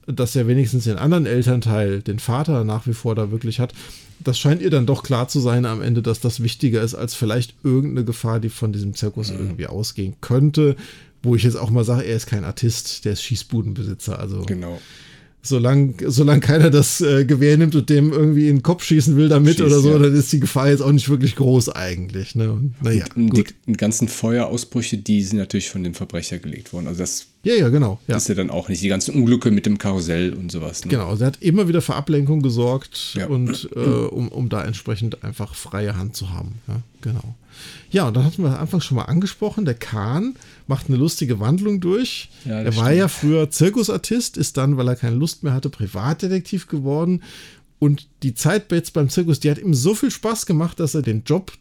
dass 0.07 0.35
er 0.35 0.49
wenigstens 0.49 0.85
den 0.85 0.97
anderen 0.97 1.27
Elternteil, 1.27 2.01
den 2.01 2.19
Vater 2.19 2.65
nach 2.65 2.87
wie 2.87 2.95
vor 2.95 3.15
da 3.15 3.31
wirklich 3.31 3.61
hat, 3.61 3.75
das 4.23 4.39
scheint 4.39 4.63
ihr 4.63 4.71
dann 4.71 4.87
doch 4.87 5.03
klar 5.03 5.29
zu 5.29 5.41
sein 5.41 5.67
am 5.67 5.83
Ende, 5.83 6.01
dass 6.01 6.21
das 6.21 6.43
wichtiger 6.43 6.81
ist 6.81 6.95
als 6.95 7.15
vielleicht 7.15 7.55
irgendeine 7.63 8.07
Gefahr, 8.07 8.41
die 8.41 8.49
von 8.49 8.73
diesem 8.73 8.95
Zirkus 8.95 9.31
irgendwie 9.31 9.67
ausgehen 9.67 10.17
könnte. 10.21 10.77
Wo 11.23 11.35
ich 11.35 11.43
jetzt 11.43 11.57
auch 11.57 11.71
mal 11.71 11.85
sage, 11.85 12.05
er 12.05 12.17
ist 12.17 12.27
kein 12.27 12.45
Artist, 12.45 13.05
der 13.05 13.13
ist 13.13 13.23
Schießbudenbesitzer. 13.23 14.19
Also 14.19 14.43
Genau. 14.47 14.81
solange 15.43 15.95
solang 16.11 16.41
keiner 16.41 16.71
das 16.71 17.01
äh, 17.01 17.25
Gewehr 17.25 17.57
nimmt 17.57 17.75
und 17.75 17.89
dem 17.91 18.13
irgendwie 18.13 18.49
in 18.49 18.57
den 18.57 18.63
Kopf 18.63 18.85
schießen 18.85 19.17
will 19.17 19.29
damit 19.29 19.57
Schießt, 19.57 19.67
oder 19.67 19.81
so, 19.81 19.93
ja. 19.93 19.99
dann 19.99 20.15
ist 20.15 20.33
die 20.33 20.41
Gefahr 20.41 20.71
jetzt 20.71 20.81
auch 20.81 20.93
nicht 20.93 21.09
wirklich 21.09 21.37
groß 21.37 21.71
eigentlich. 21.71 22.35
Ne? 22.35 22.71
Naja, 22.83 23.05
Und 23.15 23.35
die 23.67 23.73
ganzen 23.75 24.09
Feuerausbrüche, 24.09 24.99
die 24.99 25.23
sind 25.23 25.39
natürlich 25.39 25.71
von 25.71 25.85
dem 25.85 25.95
Verbrecher 25.95 26.39
gelegt 26.39 26.73
worden. 26.73 26.87
Also 26.87 27.01
das 27.01 27.27
Ja, 27.43 27.55
ja, 27.55 27.69
genau. 27.71 27.99
Ja. 28.07 28.17
ist 28.19 28.29
ja 28.29 28.35
dann 28.35 28.51
auch 28.51 28.69
nicht. 28.69 28.83
Die 28.83 28.89
ganzen 28.89 29.15
Unglücke 29.15 29.51
mit 29.51 29.65
dem 29.65 29.79
Karussell 29.79 30.35
und 30.35 30.53
sowas. 30.53 30.85
Ne? 30.85 30.91
Genau, 30.91 31.09
also 31.09 31.25
er 31.25 31.29
hat 31.29 31.41
immer 31.43 31.69
wieder 31.69 31.81
für 31.81 31.95
Ablenkung 31.95 32.43
gesorgt 32.43 33.15
Ja. 33.15 33.29
und 33.29 33.71
äh, 33.75 33.79
um, 33.81 34.29
um 34.29 34.49
da 34.51 34.63
entsprechend 34.63 35.25
einfach 35.25 35.55
freie 35.55 35.97
Hand 35.97 36.17
zu 36.17 36.31
haben. 36.31 36.57
Ja, 36.69 36.83
genau. 37.01 37.35
Ja, 37.91 38.09
und 38.09 38.15
dann 38.17 38.25
hatten 38.25 38.43
wir 38.43 38.59
anfangs 38.59 38.85
schon 38.85 38.97
mal 38.97 39.05
angesprochen, 39.05 39.65
der 39.65 39.75
Kahn 39.75 40.35
macht 40.67 40.89
eine 40.89 40.97
lustige 40.99 41.41
Wandlung 41.41 41.81
durch. 41.81 42.29
Ja, 42.45 42.61
er 42.61 42.77
war 42.77 42.85
stimmt. 42.85 42.99
ja 42.99 43.09
früher 43.09 43.51
Zirkusartist, 43.51 44.37
ist 44.37 44.57
dann, 44.59 44.77
weil 44.77 44.89
er 44.89 44.97
keine 44.97 45.17
Lust 45.17 45.43
mehr 45.43 45.53
hatte, 45.55 45.71
Privatdetektiv 45.71 46.69
geworden. 46.69 47.23
Und 47.79 48.07
die 48.23 48.35
Zeit 48.35 48.71
jetzt 48.73 48.93
beim 48.93 49.09
Zirkus, 49.09 49.41
die 49.41 49.51
hat 49.51 49.59
ihm 49.59 49.73
so 49.73 49.95
viel 49.95 50.11
Spaß 50.11 50.45
gemacht, 50.45 50.79
dass 50.79 50.95
er 50.95 51.01
den 51.03 51.23
Job 51.25 51.53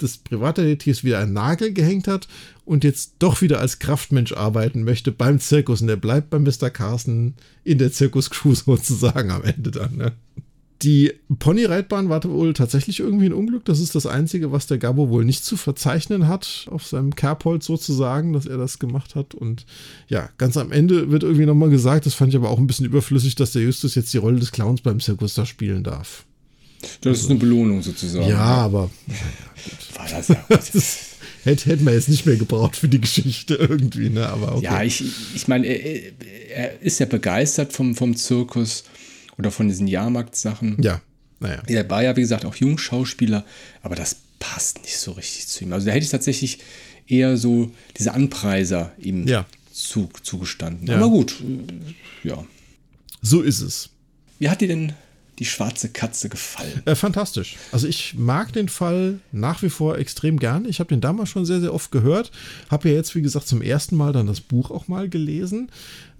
des 0.00 0.18
Privatdetektivs 0.18 1.04
wieder 1.04 1.18
einen 1.18 1.32
Nagel 1.32 1.72
gehängt 1.72 2.08
hat 2.08 2.28
und 2.64 2.84
jetzt 2.84 3.14
doch 3.18 3.40
wieder 3.40 3.60
als 3.60 3.78
Kraftmensch 3.78 4.32
arbeiten 4.32 4.84
möchte 4.84 5.12
beim 5.12 5.40
Zirkus. 5.40 5.82
Und 5.82 5.88
er 5.88 5.96
bleibt 5.96 6.30
bei 6.30 6.38
Mr. 6.38 6.70
Carson 6.70 7.34
in 7.64 7.78
der 7.78 7.92
Zirkuscrew 7.92 8.54
sozusagen 8.66 9.30
am 9.30 9.42
Ende 9.42 9.70
dann. 9.70 9.96
Ne? 9.96 10.12
Die 10.82 11.12
Ponyreitbahn 11.40 12.08
war 12.08 12.22
wohl 12.22 12.52
tatsächlich 12.52 13.00
irgendwie 13.00 13.26
ein 13.26 13.32
Unglück. 13.32 13.64
Das 13.64 13.80
ist 13.80 13.96
das 13.96 14.06
Einzige, 14.06 14.52
was 14.52 14.68
der 14.68 14.78
Gabo 14.78 15.08
wohl 15.08 15.24
nicht 15.24 15.44
zu 15.44 15.56
verzeichnen 15.56 16.28
hat, 16.28 16.66
auf 16.70 16.86
seinem 16.86 17.16
Kerbholz 17.16 17.66
sozusagen, 17.66 18.32
dass 18.32 18.46
er 18.46 18.58
das 18.58 18.78
gemacht 18.78 19.16
hat. 19.16 19.34
Und 19.34 19.66
ja, 20.06 20.28
ganz 20.38 20.56
am 20.56 20.70
Ende 20.70 21.10
wird 21.10 21.24
irgendwie 21.24 21.46
nochmal 21.46 21.70
gesagt, 21.70 22.06
das 22.06 22.14
fand 22.14 22.30
ich 22.30 22.36
aber 22.36 22.50
auch 22.50 22.58
ein 22.58 22.68
bisschen 22.68 22.86
überflüssig, 22.86 23.34
dass 23.34 23.52
der 23.52 23.62
Justus 23.62 23.96
jetzt 23.96 24.14
die 24.14 24.18
Rolle 24.18 24.38
des 24.38 24.52
Clowns 24.52 24.80
beim 24.80 25.00
Zirkus 25.00 25.34
da 25.34 25.46
spielen 25.46 25.82
darf. 25.82 26.24
Das 27.00 27.20
ist 27.20 27.30
eine 27.30 27.38
Belohnung 27.38 27.82
sozusagen. 27.82 28.28
Ja, 28.28 28.38
aber 28.38 28.90
War 29.94 30.08
das 30.08 30.28
ja. 30.28 30.36
hätte, 31.44 31.70
hätten 31.70 31.84
wir 31.84 31.92
jetzt 31.94 32.08
nicht 32.08 32.24
mehr 32.26 32.36
gebraucht 32.36 32.76
für 32.76 32.88
die 32.88 33.00
Geschichte 33.00 33.54
irgendwie, 33.54 34.10
ne? 34.10 34.28
Aber 34.28 34.56
okay. 34.56 34.64
Ja, 34.64 34.82
ich, 34.82 35.02
ich 35.34 35.48
meine, 35.48 35.66
er, 35.66 36.12
er 36.50 36.80
ist 36.82 37.00
ja 37.00 37.06
begeistert 37.06 37.72
vom, 37.72 37.94
vom 37.96 38.14
Zirkus 38.16 38.84
oder 39.38 39.50
von 39.50 39.68
diesen 39.68 39.86
Jahrmarktsachen. 39.88 40.76
ja, 40.82 41.00
naja. 41.40 41.62
Er 41.66 41.88
war 41.90 42.02
ja, 42.02 42.16
wie 42.16 42.20
gesagt, 42.22 42.44
auch 42.44 42.56
Jungschauspieler, 42.56 43.44
aber 43.82 43.94
das 43.94 44.16
passt 44.40 44.82
nicht 44.82 44.98
so 44.98 45.12
richtig 45.12 45.46
zu 45.48 45.64
ihm. 45.64 45.72
Also 45.72 45.86
da 45.86 45.92
hätte 45.92 46.04
ich 46.04 46.10
tatsächlich 46.10 46.58
eher 47.06 47.36
so 47.36 47.70
diese 47.96 48.12
Anpreiser 48.14 48.92
ihm 48.98 49.26
Ja. 49.26 49.46
zu, 49.72 50.08
zugestanden. 50.22 50.86
Ja. 50.86 50.96
Aber 50.96 51.08
gut, 51.08 51.36
ja. 52.24 52.44
So 53.22 53.42
ist 53.42 53.60
es. 53.60 53.90
Wie 54.38 54.48
hat 54.48 54.60
dir 54.60 54.68
denn 54.68 54.92
die 55.38 55.44
schwarze 55.44 55.88
Katze 55.88 56.28
gefallen? 56.28 56.82
Äh, 56.84 56.94
fantastisch. 56.94 57.56
Also 57.72 57.86
ich 57.86 58.14
mag 58.16 58.52
den 58.52 58.68
Fall 58.68 59.20
nach 59.32 59.62
wie 59.62 59.70
vor 59.70 59.98
extrem 59.98 60.38
gern. 60.38 60.64
Ich 60.64 60.80
habe 60.80 60.88
den 60.88 61.00
damals 61.00 61.30
schon 61.30 61.44
sehr, 61.44 61.60
sehr 61.60 61.74
oft 61.74 61.90
gehört. 61.90 62.30
Habe 62.70 62.88
ja 62.88 62.94
jetzt, 62.94 63.14
wie 63.14 63.22
gesagt, 63.22 63.46
zum 63.46 63.62
ersten 63.62 63.96
Mal 63.96 64.12
dann 64.12 64.26
das 64.26 64.40
Buch 64.40 64.70
auch 64.70 64.88
mal 64.88 65.08
gelesen, 65.08 65.70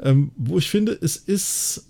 ähm, 0.02 0.30
wo 0.36 0.58
ich 0.58 0.70
finde, 0.70 0.98
es 1.00 1.16
ist 1.16 1.84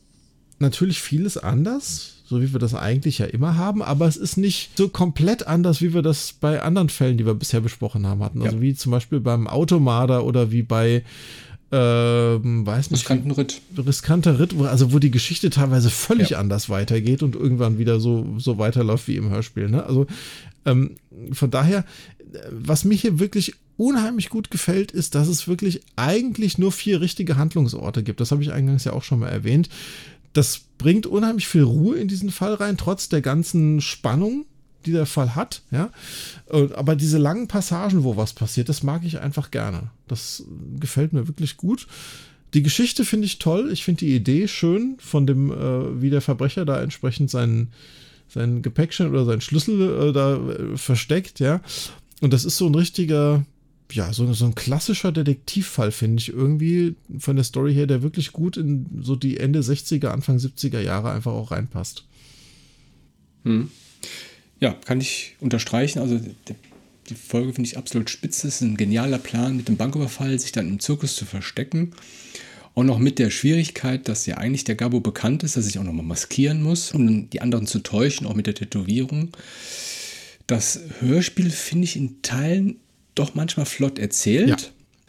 natürlich 0.58 1.00
vieles 1.00 1.36
anders 1.36 2.14
so 2.28 2.42
wie 2.42 2.52
wir 2.52 2.60
das 2.60 2.74
eigentlich 2.74 3.18
ja 3.18 3.26
immer 3.26 3.56
haben, 3.56 3.82
aber 3.82 4.06
es 4.06 4.18
ist 4.18 4.36
nicht 4.36 4.76
so 4.76 4.90
komplett 4.90 5.46
anders, 5.46 5.80
wie 5.80 5.94
wir 5.94 6.02
das 6.02 6.34
bei 6.34 6.60
anderen 6.60 6.90
Fällen, 6.90 7.16
die 7.16 7.24
wir 7.24 7.32
bisher 7.32 7.62
besprochen 7.62 8.06
haben, 8.06 8.22
hatten. 8.22 8.42
Also 8.42 8.56
ja. 8.56 8.62
wie 8.62 8.74
zum 8.74 8.92
Beispiel 8.92 9.18
beim 9.18 9.46
Automarder 9.46 10.24
oder 10.24 10.52
wie 10.52 10.62
bei 10.62 11.04
ähm, 11.70 12.66
weiß 12.66 12.90
nicht. 12.90 13.00
Riskanten 13.00 13.30
Ritt. 13.30 13.60
Riskanter 13.76 14.38
Ritt, 14.38 14.54
also 14.58 14.92
wo 14.92 14.98
die 14.98 15.10
Geschichte 15.10 15.50
teilweise 15.50 15.90
völlig 15.90 16.30
ja. 16.30 16.38
anders 16.38 16.68
weitergeht 16.68 17.22
und 17.22 17.36
irgendwann 17.36 17.78
wieder 17.78 18.00
so, 18.00 18.26
so 18.38 18.58
weiterläuft 18.58 19.08
wie 19.08 19.16
im 19.16 19.30
Hörspiel. 19.30 19.68
Ne? 19.68 19.84
Also 19.84 20.06
ähm, 20.64 20.96
von 21.32 21.50
daher, 21.50 21.84
was 22.50 22.84
mir 22.84 22.94
hier 22.94 23.18
wirklich 23.18 23.54
unheimlich 23.76 24.28
gut 24.28 24.50
gefällt, 24.50 24.92
ist, 24.92 25.14
dass 25.14 25.28
es 25.28 25.46
wirklich 25.46 25.82
eigentlich 25.96 26.58
nur 26.58 26.72
vier 26.72 27.00
richtige 27.00 27.36
Handlungsorte 27.36 28.02
gibt. 28.02 28.20
Das 28.20 28.32
habe 28.32 28.42
ich 28.42 28.52
eingangs 28.52 28.84
ja 28.84 28.92
auch 28.92 29.02
schon 29.02 29.20
mal 29.20 29.28
erwähnt 29.28 29.68
das 30.32 30.60
bringt 30.78 31.06
unheimlich 31.06 31.48
viel 31.48 31.62
Ruhe 31.62 31.96
in 31.96 32.08
diesen 32.08 32.30
Fall 32.30 32.54
rein, 32.54 32.76
trotz 32.76 33.08
der 33.08 33.20
ganzen 33.20 33.80
Spannung, 33.80 34.46
die 34.88 34.92
der 34.92 35.06
Fall 35.06 35.34
hat. 35.34 35.62
Ja? 35.70 35.90
Aber 36.74 36.96
diese 36.96 37.18
langen 37.18 37.48
Passagen, 37.48 38.04
wo 38.04 38.16
was 38.16 38.32
passiert, 38.32 38.68
das 38.68 38.82
mag 38.82 39.04
ich 39.04 39.20
einfach 39.20 39.50
gerne. 39.50 39.90
Das 40.06 40.44
gefällt 40.78 41.12
mir 41.12 41.28
wirklich 41.28 41.56
gut. 41.56 41.86
Die 42.54 42.62
Geschichte 42.62 43.04
finde 43.04 43.26
ich 43.26 43.38
toll. 43.38 43.70
Ich 43.72 43.84
finde 43.84 44.06
die 44.06 44.14
Idee 44.14 44.48
schön, 44.48 44.96
von 44.98 45.26
dem, 45.26 45.50
äh, 45.50 46.00
wie 46.00 46.10
der 46.10 46.22
Verbrecher 46.22 46.64
da 46.64 46.82
entsprechend 46.82 47.30
seinen, 47.30 47.68
seinen 48.28 48.62
Gepäckchen 48.62 49.10
oder 49.10 49.24
seinen 49.24 49.42
Schlüssel 49.42 50.08
äh, 50.08 50.12
da 50.12 50.36
äh, 50.36 50.76
versteckt, 50.76 51.40
ja. 51.40 51.60
Und 52.20 52.32
das 52.32 52.44
ist 52.44 52.56
so 52.56 52.66
ein 52.66 52.74
richtiger, 52.74 53.44
ja, 53.92 54.12
so, 54.12 54.32
so 54.32 54.46
ein 54.46 54.54
klassischer 54.54 55.12
Detektivfall, 55.12 55.92
finde 55.92 56.20
ich 56.20 56.30
irgendwie 56.30 56.96
von 57.18 57.36
der 57.36 57.44
Story 57.44 57.74
her, 57.74 57.86
der 57.86 58.02
wirklich 58.02 58.32
gut 58.32 58.56
in 58.56 58.86
so 59.02 59.14
die 59.14 59.36
Ende 59.36 59.60
60er, 59.60 60.08
Anfang 60.08 60.38
70er 60.38 60.80
Jahre 60.80 61.10
einfach 61.10 61.32
auch 61.32 61.50
reinpasst. 61.50 62.04
Hm. 63.44 63.70
Ja, 64.60 64.76
kann 64.84 65.00
ich 65.00 65.36
unterstreichen. 65.40 66.00
Also 66.00 66.20
die 67.08 67.14
Folge 67.14 67.52
finde 67.52 67.68
ich 67.68 67.78
absolut 67.78 68.10
spitze. 68.10 68.48
Es 68.48 68.56
ist 68.56 68.60
ein 68.60 68.76
genialer 68.76 69.18
Plan, 69.18 69.56
mit 69.56 69.68
dem 69.68 69.76
Banküberfall 69.76 70.38
sich 70.38 70.52
dann 70.52 70.68
im 70.68 70.80
Zirkus 70.80 71.16
zu 71.16 71.24
verstecken. 71.24 71.92
Auch 72.74 72.84
noch 72.84 72.98
mit 72.98 73.18
der 73.18 73.30
Schwierigkeit, 73.30 74.08
dass 74.08 74.26
ja 74.26 74.36
eigentlich 74.36 74.64
der 74.64 74.76
Gabo 74.76 75.00
bekannt 75.00 75.42
ist, 75.42 75.56
dass 75.56 75.64
sich 75.64 75.78
auch 75.78 75.84
nochmal 75.84 76.06
maskieren 76.06 76.62
muss, 76.62 76.92
um 76.92 77.28
die 77.30 77.40
anderen 77.40 77.66
zu 77.66 77.80
täuschen, 77.80 78.26
auch 78.26 78.34
mit 78.34 78.46
der 78.46 78.54
Tätowierung. 78.54 79.30
Das 80.46 80.80
Hörspiel 81.00 81.50
finde 81.50 81.84
ich 81.84 81.96
in 81.96 82.22
Teilen 82.22 82.76
doch 83.14 83.34
manchmal 83.34 83.66
flott 83.66 83.98
erzählt. 83.98 84.48
Ja. 84.48 84.56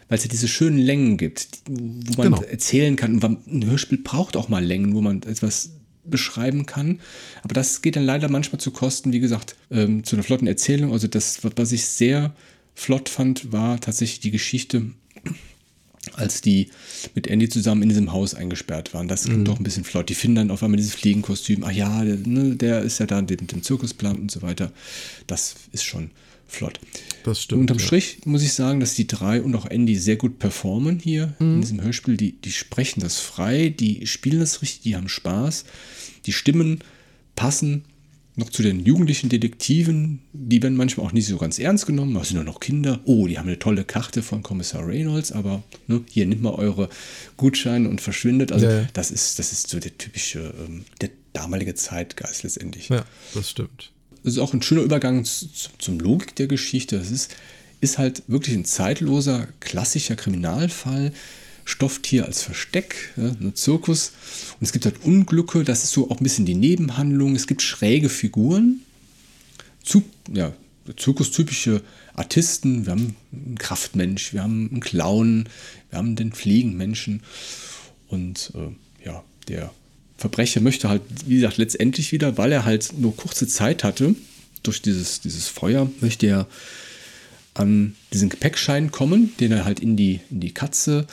Weil 0.08 0.18
es 0.18 0.24
ja 0.24 0.32
diese 0.32 0.48
schönen 0.48 0.80
Längen 0.80 1.18
gibt, 1.18 1.48
wo 1.68 2.24
man 2.24 2.32
genau. 2.32 2.42
erzählen 2.42 2.96
kann. 2.96 3.22
Ein 3.22 3.66
Hörspiel 3.68 4.00
braucht 4.00 4.36
auch 4.36 4.50
mal 4.50 4.66
Längen, 4.66 4.96
wo 4.96 5.02
man 5.02 5.22
etwas 5.22 5.70
beschreiben 6.10 6.65
kann. 6.65 6.99
Aber 7.44 7.53
das 7.53 7.81
geht 7.81 7.95
dann 7.95 8.06
leider 8.06 8.30
manchmal 8.30 8.60
zu 8.60 8.72
Kosten, 8.72 9.14
wie 9.14 9.19
gesagt, 9.19 9.56
ähm, 9.72 10.03
zu 10.03 10.15
einer 10.15 10.23
flotten 10.23 10.48
Erzählung. 10.48 10.91
Also 10.91 11.07
das, 11.07 11.40
was 11.56 11.72
ich 11.72 11.86
sehr 11.86 12.34
flott 12.76 13.10
fand, 13.10 13.52
war 13.52 13.80
tatsächlich 13.80 14.19
die 14.19 14.31
Geschichte, 14.31 14.86
als 16.14 16.41
die 16.41 16.69
mit 17.15 17.27
Andy 17.27 17.49
zusammen 17.49 17.84
in 17.84 17.90
diesem 17.90 18.11
Haus 18.11 18.34
eingesperrt 18.34 18.94
waren. 18.94 19.07
Das 19.07 19.26
ging 19.26 19.40
mhm. 19.40 19.45
doch 19.45 19.60
ein 19.60 19.64
bisschen 19.64 19.84
flott. 19.84 20.10
Die 20.10 20.15
finden 20.15 20.36
dann 20.36 20.52
auf 20.52 20.64
einmal 20.64 20.77
dieses 20.77 20.95
Fliegenkostüm. 20.95 21.64
Ah 21.64 21.72
ja, 21.72 22.03
der, 22.03 22.18
ne, 22.18 22.56
der 22.56 22.81
ist 22.81 22.99
ja 22.99 23.06
da 23.06 23.22
mit 23.22 23.52
dem 23.52 23.64
Zirkusplan 23.64 24.18
und 24.18 24.31
so 24.31 24.41
weiter. 24.41 24.72
Das 25.27 25.56
ist 25.72 25.84
schon 25.84 26.11
flott. 26.48 26.80
Das 27.23 27.44
stimmt. 27.44 27.61
Unterm 27.61 27.77
ja. 27.77 27.86
Strich 27.86 28.26
muss 28.26 28.44
ich 28.44 28.53
sagen, 28.53 28.80
dass 28.80 28.95
die 28.95 29.07
drei 29.07 29.41
und 29.41 29.56
auch 29.56 29.65
Andy 29.65 29.95
sehr 29.95 30.15
gut 30.15 30.40
performen 30.40 30.99
hier 30.99 31.36
mhm. 31.40 31.56
in 31.56 31.61
diesem 31.61 31.81
Hörspiel. 31.81 32.18
Die, 32.18 32.34
die 32.34 32.52
sprechen 32.52 33.02
das 33.02 33.19
frei, 33.19 33.69
die 33.69 34.07
spielen 34.07 34.40
das 34.40 34.61
richtig, 34.61 34.81
die 34.81 34.95
haben 34.95 35.10
Spaß. 35.10 35.65
Die 36.26 36.34
Stimmen 36.34 36.80
passen 37.36 37.86
noch 38.36 38.50
zu 38.50 38.64
den 38.64 38.86
jugendlichen 38.86 39.28
Detektiven, 39.28 40.20
die 40.32 40.64
werden 40.64 40.78
manchmal 40.78 41.06
auch 41.06 41.12
nicht 41.12 41.28
so 41.28 41.38
ganz 41.38 41.60
ernst 41.60 41.86
genommen, 41.86 42.14
das 42.14 42.30
sind 42.30 42.36
nur 42.36 42.46
noch 42.46 42.62
Kinder. 42.62 43.02
Oh, 43.04 43.28
die 43.28 43.38
haben 43.38 43.48
eine 43.48 43.60
tolle 43.60 43.84
Karte 43.84 44.24
von 44.24 44.44
Kommissar 44.44 44.88
Reynolds, 44.88 45.34
aber 45.34 45.62
ne, 45.88 46.02
hier 46.10 46.26
nimmt 46.26 46.41
mal 46.41 46.54
eure 46.54 46.90
Gutscheine 47.36 47.90
und 47.90 48.00
verschwindet. 48.00 48.54
Also 48.54 48.66
ja. 48.66 48.88
das 48.94 49.12
ist, 49.12 49.40
das 49.40 49.52
ist 49.52 49.70
so 49.70 49.80
der 49.80 49.98
typische, 49.98 50.54
ähm, 50.66 50.86
der 51.02 51.10
damalige 51.34 51.76
Zeitgeist 51.76 52.44
letztendlich. 52.44 52.88
Ja, 52.88 53.04
das 53.34 53.50
stimmt 53.50 53.91
das 54.24 54.34
ist 54.34 54.40
auch 54.40 54.54
ein 54.54 54.62
schöner 54.62 54.82
Übergang 54.82 55.26
zum 55.26 56.00
Logik 56.00 56.36
der 56.36 56.48
Geschichte. 56.48 56.98
Es 56.98 57.12
ist, 57.12 57.36
ist 57.82 57.98
halt 57.98 58.24
wirklich 58.28 58.56
ein 58.56 58.66
zeitloser, 58.66 59.48
klassischer 59.60 60.16
Kriminalfall. 60.16 61.14
Stofftier 61.70 62.26
als 62.26 62.41
Versteck, 62.41 63.14
ja, 63.16 63.26
ein 63.26 63.54
Zirkus. 63.56 64.14
Und 64.60 64.66
es 64.66 64.74
gibt 64.74 64.86
halt 64.86 65.04
Unglücke, 65.04 65.64
das 65.64 65.84
ist 65.84 65.91
so 65.91 66.10
auch 66.10 66.20
ein 66.20 66.24
bisschen 66.24 66.46
die 66.46 66.56
Nebenhandlung. 66.56 67.36
Es 67.36 67.46
gibt 67.46 67.62
schräge 67.62 68.10
Figuren, 68.10 68.82
zu, 69.84 70.04
ja, 70.34 70.54
zirkustypische 70.98 71.82
Artisten. 72.16 72.86
Wir 72.86 72.94
haben 72.94 73.16
einen 73.32 73.58
Kraftmensch, 73.60 74.34
wir 74.34 74.41
haben 74.41 74.70
einen 74.72 74.80
Clown, 74.80 75.48
wir 75.91 76.00
haben 76.00 76.16
den 76.16 76.34
Fliegenmenschen. 76.34 77.22
Und 78.08 78.52
äh, 78.56 79.06
ja, 79.06 79.24
der 79.48 79.72
Verbrecher 80.18 80.62
möchte 80.62 80.90
halt, 80.90 81.04
wie 81.28 81.36
gesagt, 81.36 81.58
letztendlich 81.58 82.12
wieder, 82.12 82.38
weil 82.38 82.52
er 82.52 82.66
halt 82.66 82.94
nur 82.98 83.16
kurze 83.16 83.48
Zeit 83.48 83.84
hatte, 83.84 84.16
durch 84.64 84.82
dieses, 84.82 85.22
dieses 85.22 85.48
Feuer, 85.48 85.90
möchte 86.02 86.26
er 86.26 86.48
an 87.54 87.96
diesen 88.12 88.30
Gepäckschein 88.30 88.90
kommen, 88.90 89.34
den 89.40 89.52
er 89.52 89.66
halt 89.66 89.80
in 89.80 89.96
die, 89.96 90.20
in 90.32 90.40
die 90.40 90.54
Katze 90.54 91.06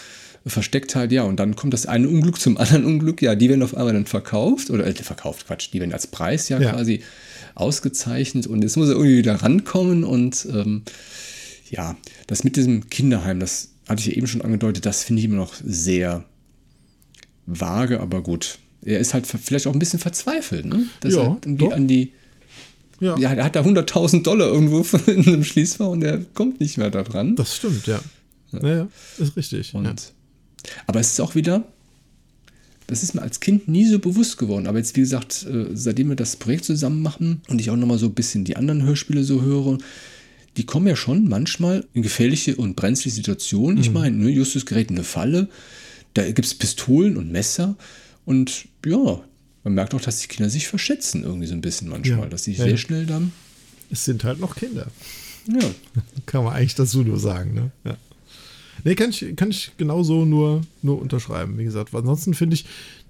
versteckt 0.46 0.94
hat, 0.94 1.12
ja, 1.12 1.24
und 1.24 1.40
dann 1.40 1.56
kommt 1.56 1.72
das 1.72 1.86
eine 1.86 2.08
Unglück 2.08 2.40
zum 2.40 2.56
anderen 2.58 2.84
Unglück, 2.84 3.20
ja, 3.22 3.34
die 3.34 3.48
werden 3.48 3.62
auf 3.62 3.76
einmal 3.76 3.92
dann 3.92 4.06
verkauft, 4.06 4.70
oder 4.70 4.86
äh, 4.86 4.94
verkauft, 4.94 5.46
Quatsch, 5.46 5.70
die 5.72 5.80
werden 5.80 5.92
als 5.92 6.06
Preis 6.06 6.48
ja, 6.48 6.60
ja, 6.60 6.72
quasi 6.72 7.02
ausgezeichnet 7.54 8.46
und 8.46 8.62
jetzt 8.62 8.76
muss 8.76 8.88
er 8.88 8.94
irgendwie 8.94 9.18
wieder 9.18 9.34
rankommen 9.34 10.04
und 10.04 10.46
ähm, 10.52 10.82
ja, 11.70 11.96
das 12.26 12.44
mit 12.44 12.56
diesem 12.56 12.88
Kinderheim, 12.90 13.40
das 13.40 13.70
hatte 13.88 14.00
ich 14.00 14.06
ja 14.06 14.12
eben 14.12 14.26
schon 14.26 14.42
angedeutet, 14.42 14.86
das 14.86 15.04
finde 15.04 15.20
ich 15.20 15.26
immer 15.26 15.36
noch 15.36 15.54
sehr 15.64 16.24
vage, 17.46 18.00
aber 18.00 18.22
gut, 18.22 18.58
er 18.82 19.00
ist 19.00 19.14
halt 19.14 19.26
vielleicht 19.26 19.66
auch 19.66 19.72
ein 19.72 19.78
bisschen 19.78 19.98
verzweifelt, 19.98 20.66
ne? 20.66 20.84
Dass 21.00 21.14
ja, 21.14 21.38
er 21.60 21.72
an 21.72 21.88
die. 21.88 22.12
Ja. 23.00 23.18
ja, 23.18 23.32
er 23.34 23.44
hat 23.44 23.56
da 23.56 23.60
100.000 23.60 24.22
Dollar 24.22 24.48
irgendwo 24.48 24.86
in 25.10 25.26
einem 25.26 25.44
Schließfach 25.44 25.88
und 25.88 26.02
er 26.02 26.18
kommt 26.18 26.60
nicht 26.60 26.78
mehr 26.78 26.90
da 26.90 27.02
dran. 27.02 27.36
Das 27.36 27.54
stimmt, 27.54 27.86
ja. 27.86 28.00
Ja, 28.52 28.68
ja 28.68 28.88
ist 29.18 29.36
richtig. 29.36 29.74
Und. 29.74 30.12
Aber 30.86 31.00
es 31.00 31.12
ist 31.12 31.20
auch 31.20 31.34
wieder, 31.34 31.64
das 32.86 33.02
ist 33.02 33.14
mir 33.14 33.22
als 33.22 33.40
Kind 33.40 33.68
nie 33.68 33.86
so 33.86 33.98
bewusst 33.98 34.38
geworden. 34.38 34.66
Aber 34.66 34.78
jetzt, 34.78 34.96
wie 34.96 35.00
gesagt, 35.00 35.46
äh, 35.50 35.66
seitdem 35.74 36.08
wir 36.08 36.16
das 36.16 36.36
Projekt 36.36 36.64
zusammen 36.64 37.02
machen 37.02 37.42
und 37.48 37.60
ich 37.60 37.70
auch 37.70 37.76
nochmal 37.76 37.98
so 37.98 38.06
ein 38.06 38.14
bisschen 38.14 38.44
die 38.44 38.56
anderen 38.56 38.82
Hörspiele 38.82 39.24
so 39.24 39.42
höre, 39.42 39.78
die 40.56 40.64
kommen 40.64 40.86
ja 40.86 40.96
schon 40.96 41.28
manchmal 41.28 41.84
in 41.92 42.02
gefährliche 42.02 42.56
und 42.56 42.76
brenzliche 42.76 43.14
Situationen. 43.14 43.78
Ich 43.78 43.88
mhm. 43.88 43.94
meine, 43.94 44.16
ne, 44.16 44.30
Justus 44.30 44.66
gerät 44.66 44.90
in 44.90 44.96
eine 44.96 45.04
Falle, 45.04 45.48
da 46.14 46.24
gibt 46.24 46.46
es 46.46 46.54
Pistolen 46.54 47.16
und 47.16 47.30
Messer 47.30 47.76
und 48.24 48.66
ja, 48.86 49.20
man 49.64 49.74
merkt 49.74 49.94
auch, 49.94 50.00
dass 50.00 50.20
die 50.20 50.28
Kinder 50.28 50.48
sich 50.48 50.68
verschätzen 50.68 51.24
irgendwie 51.24 51.46
so 51.46 51.54
ein 51.54 51.60
bisschen 51.60 51.88
manchmal, 51.88 52.20
ja. 52.20 52.26
dass 52.26 52.44
sie 52.44 52.52
ja. 52.52 52.64
sehr 52.64 52.76
schnell 52.76 53.04
dann. 53.04 53.32
Es 53.90 54.04
sind 54.04 54.24
halt 54.24 54.40
noch 54.40 54.56
Kinder. 54.56 54.86
Ja. 55.48 55.70
Kann 56.26 56.44
man 56.44 56.54
eigentlich 56.54 56.74
dazu 56.74 57.02
nur 57.02 57.18
sagen, 57.18 57.54
ne? 57.54 57.70
Ja. 57.84 57.96
Nee, 58.86 58.94
kann 58.94 59.10
ich, 59.10 59.34
kann 59.34 59.50
ich 59.50 59.72
genauso 59.78 60.24
nur, 60.24 60.62
nur 60.80 61.00
unterschreiben, 61.00 61.58
wie 61.58 61.64
gesagt. 61.64 61.92
Ansonsten 61.92 62.34
finde 62.34 62.54
ich 62.54 62.66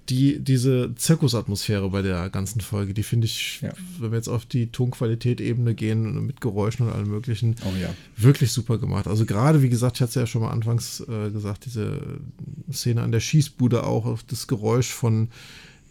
die, 0.09 0.39
diese 0.39 0.95
Zirkusatmosphäre 0.95 1.87
bei 1.91 2.01
der 2.01 2.31
ganzen 2.31 2.61
Folge, 2.61 2.95
die 2.95 3.03
finde 3.03 3.27
ich, 3.27 3.59
ja. 3.61 3.71
wenn 3.99 4.09
wir 4.09 4.17
jetzt 4.17 4.27
auf 4.27 4.47
die 4.47 4.71
Tonqualität-Ebene 4.71 5.75
gehen, 5.75 6.25
mit 6.25 6.41
Geräuschen 6.41 6.87
und 6.87 6.93
allem 6.93 7.09
möglichen, 7.09 7.57
oh, 7.63 7.79
ja. 7.79 7.93
wirklich 8.15 8.51
super 8.51 8.79
gemacht. 8.79 9.05
Also 9.05 9.27
gerade, 9.27 9.61
wie 9.61 9.69
gesagt, 9.69 9.97
ich 9.97 10.01
hatte 10.01 10.09
es 10.09 10.15
ja 10.15 10.25
schon 10.25 10.41
mal 10.41 10.49
anfangs 10.49 11.01
äh, 11.01 11.29
gesagt, 11.29 11.65
diese 11.65 12.01
Szene 12.73 13.03
an 13.03 13.11
der 13.11 13.19
Schießbude 13.19 13.83
auch, 13.83 14.17
das 14.23 14.47
Geräusch 14.47 14.89
von 14.89 15.27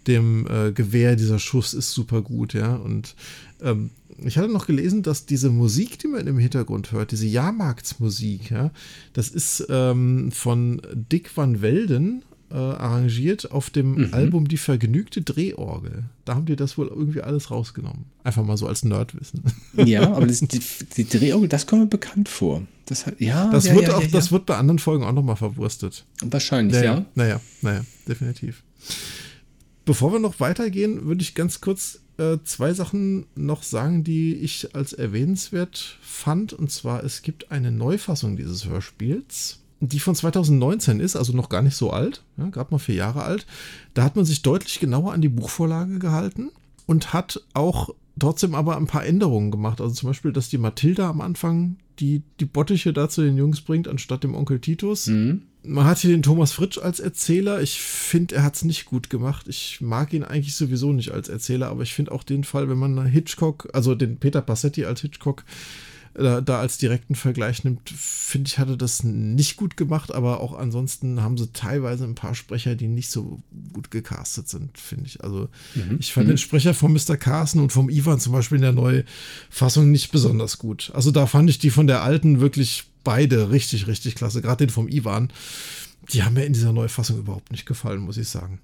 dem 0.08 0.48
äh, 0.48 0.72
Gewehr, 0.72 1.14
dieser 1.14 1.38
Schuss 1.38 1.74
ist 1.74 1.92
super 1.92 2.22
gut, 2.22 2.54
ja. 2.54 2.74
Und 2.74 3.14
ähm, 3.62 3.90
ich 4.24 4.38
hatte 4.38 4.48
noch 4.48 4.66
gelesen, 4.66 5.02
dass 5.02 5.26
diese 5.26 5.50
Musik, 5.50 5.98
die 5.98 6.08
man 6.08 6.26
im 6.26 6.38
Hintergrund 6.38 6.92
hört, 6.92 7.12
diese 7.12 7.26
Jahrmarktsmusik, 7.26 8.50
ja, 8.50 8.70
das 9.12 9.28
ist 9.28 9.66
ähm, 9.68 10.32
von 10.32 10.80
Dick 10.94 11.36
Van 11.36 11.60
Welden 11.62 12.22
äh, 12.50 12.54
arrangiert 12.54 13.50
auf 13.50 13.70
dem 13.70 13.94
mhm. 13.94 14.14
Album 14.14 14.48
Die 14.48 14.56
vergnügte 14.56 15.22
Drehorgel. 15.22 16.04
Da 16.24 16.34
haben 16.34 16.46
die 16.46 16.56
das 16.56 16.78
wohl 16.78 16.86
irgendwie 16.86 17.20
alles 17.20 17.50
rausgenommen. 17.50 18.04
Einfach 18.24 18.44
mal 18.44 18.56
so 18.56 18.66
als 18.66 18.84
Nerdwissen. 18.84 19.42
Ja, 19.74 20.12
aber 20.12 20.26
das, 20.26 20.40
die, 20.40 20.60
die, 20.96 21.08
Drehorgel, 21.08 21.48
das 21.48 21.66
kommt 21.66 21.82
mir 21.82 21.88
bekannt 21.88 22.28
vor. 22.28 22.62
Das, 22.86 23.04
ja, 23.18 23.50
das, 23.50 23.66
ja, 23.66 23.74
wird 23.74 23.88
ja, 23.88 23.96
auch, 23.96 24.02
ja, 24.02 24.08
das 24.08 24.30
wird 24.30 24.46
bei 24.46 24.56
anderen 24.56 24.78
Folgen 24.78 25.04
auch 25.04 25.12
nochmal 25.12 25.36
verwurstet. 25.36 26.04
Wahrscheinlich, 26.22 26.76
naja, 26.76 26.94
ja. 26.94 27.06
Naja, 27.16 27.40
naja, 27.62 27.84
definitiv. 28.06 28.62
Bevor 29.84 30.12
wir 30.12 30.20
noch 30.20 30.38
weitergehen, 30.38 31.04
würde 31.04 31.22
ich 31.22 31.34
ganz 31.34 31.60
kurz 31.60 32.00
äh, 32.18 32.38
zwei 32.44 32.72
Sachen 32.72 33.26
noch 33.34 33.62
sagen, 33.62 34.04
die 34.04 34.34
ich 34.34 34.74
als 34.74 34.92
erwähnenswert 34.92 35.98
fand. 36.00 36.52
Und 36.52 36.70
zwar, 36.70 37.04
es 37.04 37.22
gibt 37.22 37.50
eine 37.50 37.70
Neufassung 37.70 38.36
dieses 38.36 38.66
Hörspiels, 38.66 39.60
die 39.80 40.00
von 40.00 40.14
2019 40.14 41.00
ist, 41.00 41.16
also 41.16 41.32
noch 41.32 41.48
gar 41.48 41.62
nicht 41.62 41.76
so 41.76 41.90
alt, 41.90 42.22
ja, 42.38 42.48
gerade 42.48 42.70
mal 42.70 42.78
vier 42.78 42.94
Jahre 42.94 43.22
alt. 43.22 43.46
Da 43.94 44.02
hat 44.02 44.16
man 44.16 44.24
sich 44.24 44.42
deutlich 44.42 44.80
genauer 44.80 45.12
an 45.12 45.20
die 45.20 45.28
Buchvorlage 45.28 45.98
gehalten 45.98 46.50
und 46.86 47.12
hat 47.12 47.42
auch 47.52 47.90
trotzdem 48.18 48.54
aber 48.54 48.76
ein 48.76 48.86
paar 48.86 49.04
Änderungen 49.04 49.50
gemacht. 49.50 49.80
Also 49.80 49.94
zum 49.94 50.08
Beispiel, 50.08 50.32
dass 50.32 50.48
die 50.48 50.58
Mathilda 50.58 51.10
am 51.10 51.20
Anfang 51.20 51.76
die, 51.98 52.22
die 52.40 52.44
Bottiche 52.44 52.92
da 52.92 53.08
zu 53.08 53.22
den 53.22 53.36
Jungs 53.36 53.60
bringt, 53.60 53.88
anstatt 53.88 54.24
dem 54.24 54.34
Onkel 54.34 54.60
Titus. 54.60 55.06
Mhm. 55.06 55.42
Man 55.62 55.84
hat 55.84 55.98
hier 55.98 56.10
den 56.10 56.22
Thomas 56.22 56.52
Fritsch 56.52 56.78
als 56.78 57.00
Erzähler. 57.00 57.60
Ich 57.60 57.80
finde, 57.80 58.36
er 58.36 58.44
hat 58.44 58.54
es 58.54 58.64
nicht 58.64 58.84
gut 58.84 59.10
gemacht. 59.10 59.48
Ich 59.48 59.80
mag 59.80 60.12
ihn 60.12 60.22
eigentlich 60.22 60.54
sowieso 60.54 60.92
nicht 60.92 61.10
als 61.10 61.28
Erzähler, 61.28 61.68
aber 61.68 61.82
ich 61.82 61.92
finde 61.92 62.12
auch 62.12 62.22
den 62.22 62.44
Fall, 62.44 62.68
wenn 62.68 62.78
man 62.78 63.04
Hitchcock, 63.06 63.68
also 63.72 63.94
den 63.94 64.18
Peter 64.18 64.42
Passetti 64.42 64.84
als 64.84 65.00
Hitchcock 65.00 65.44
da, 66.18 66.40
da 66.40 66.60
als 66.60 66.78
direkten 66.78 67.14
Vergleich 67.14 67.62
nimmt, 67.64 67.90
finde 67.90 68.48
ich, 68.48 68.58
hatte 68.58 68.76
das 68.76 69.02
nicht 69.04 69.56
gut 69.56 69.76
gemacht, 69.76 70.12
aber 70.12 70.40
auch 70.40 70.54
ansonsten 70.54 71.22
haben 71.22 71.36
sie 71.36 71.52
teilweise 71.52 72.04
ein 72.04 72.14
paar 72.14 72.34
Sprecher, 72.34 72.74
die 72.74 72.88
nicht 72.88 73.10
so 73.10 73.40
gut 73.72 73.90
gecastet 73.90 74.48
sind, 74.48 74.78
finde 74.78 75.06
ich. 75.06 75.22
Also 75.22 75.48
mhm. 75.74 75.98
ich 76.00 76.12
fand 76.12 76.26
mhm. 76.26 76.32
den 76.32 76.38
Sprecher 76.38 76.72
von 76.72 76.92
Mr. 76.92 77.16
Carson 77.16 77.60
und 77.60 77.72
vom 77.72 77.90
Ivan 77.90 78.18
zum 78.18 78.32
Beispiel 78.32 78.56
in 78.56 78.62
der 78.62 78.72
neuen 78.72 79.04
Fassung 79.50 79.90
nicht 79.90 80.10
besonders 80.10 80.58
gut. 80.58 80.90
Also 80.94 81.10
da 81.10 81.26
fand 81.26 81.50
ich 81.50 81.58
die 81.58 81.70
von 81.70 81.86
der 81.86 82.02
alten 82.02 82.40
wirklich 82.40 82.84
beide 83.04 83.50
richtig, 83.50 83.86
richtig 83.86 84.14
klasse. 84.14 84.40
Gerade 84.40 84.66
den 84.66 84.70
vom 84.70 84.88
Ivan. 84.88 85.30
Die 86.12 86.22
haben 86.22 86.34
mir 86.34 86.44
in 86.44 86.52
dieser 86.52 86.72
Neufassung 86.72 87.18
überhaupt 87.18 87.50
nicht 87.50 87.66
gefallen, 87.66 88.00
muss 88.00 88.16
ich 88.16 88.28
sagen. 88.28 88.60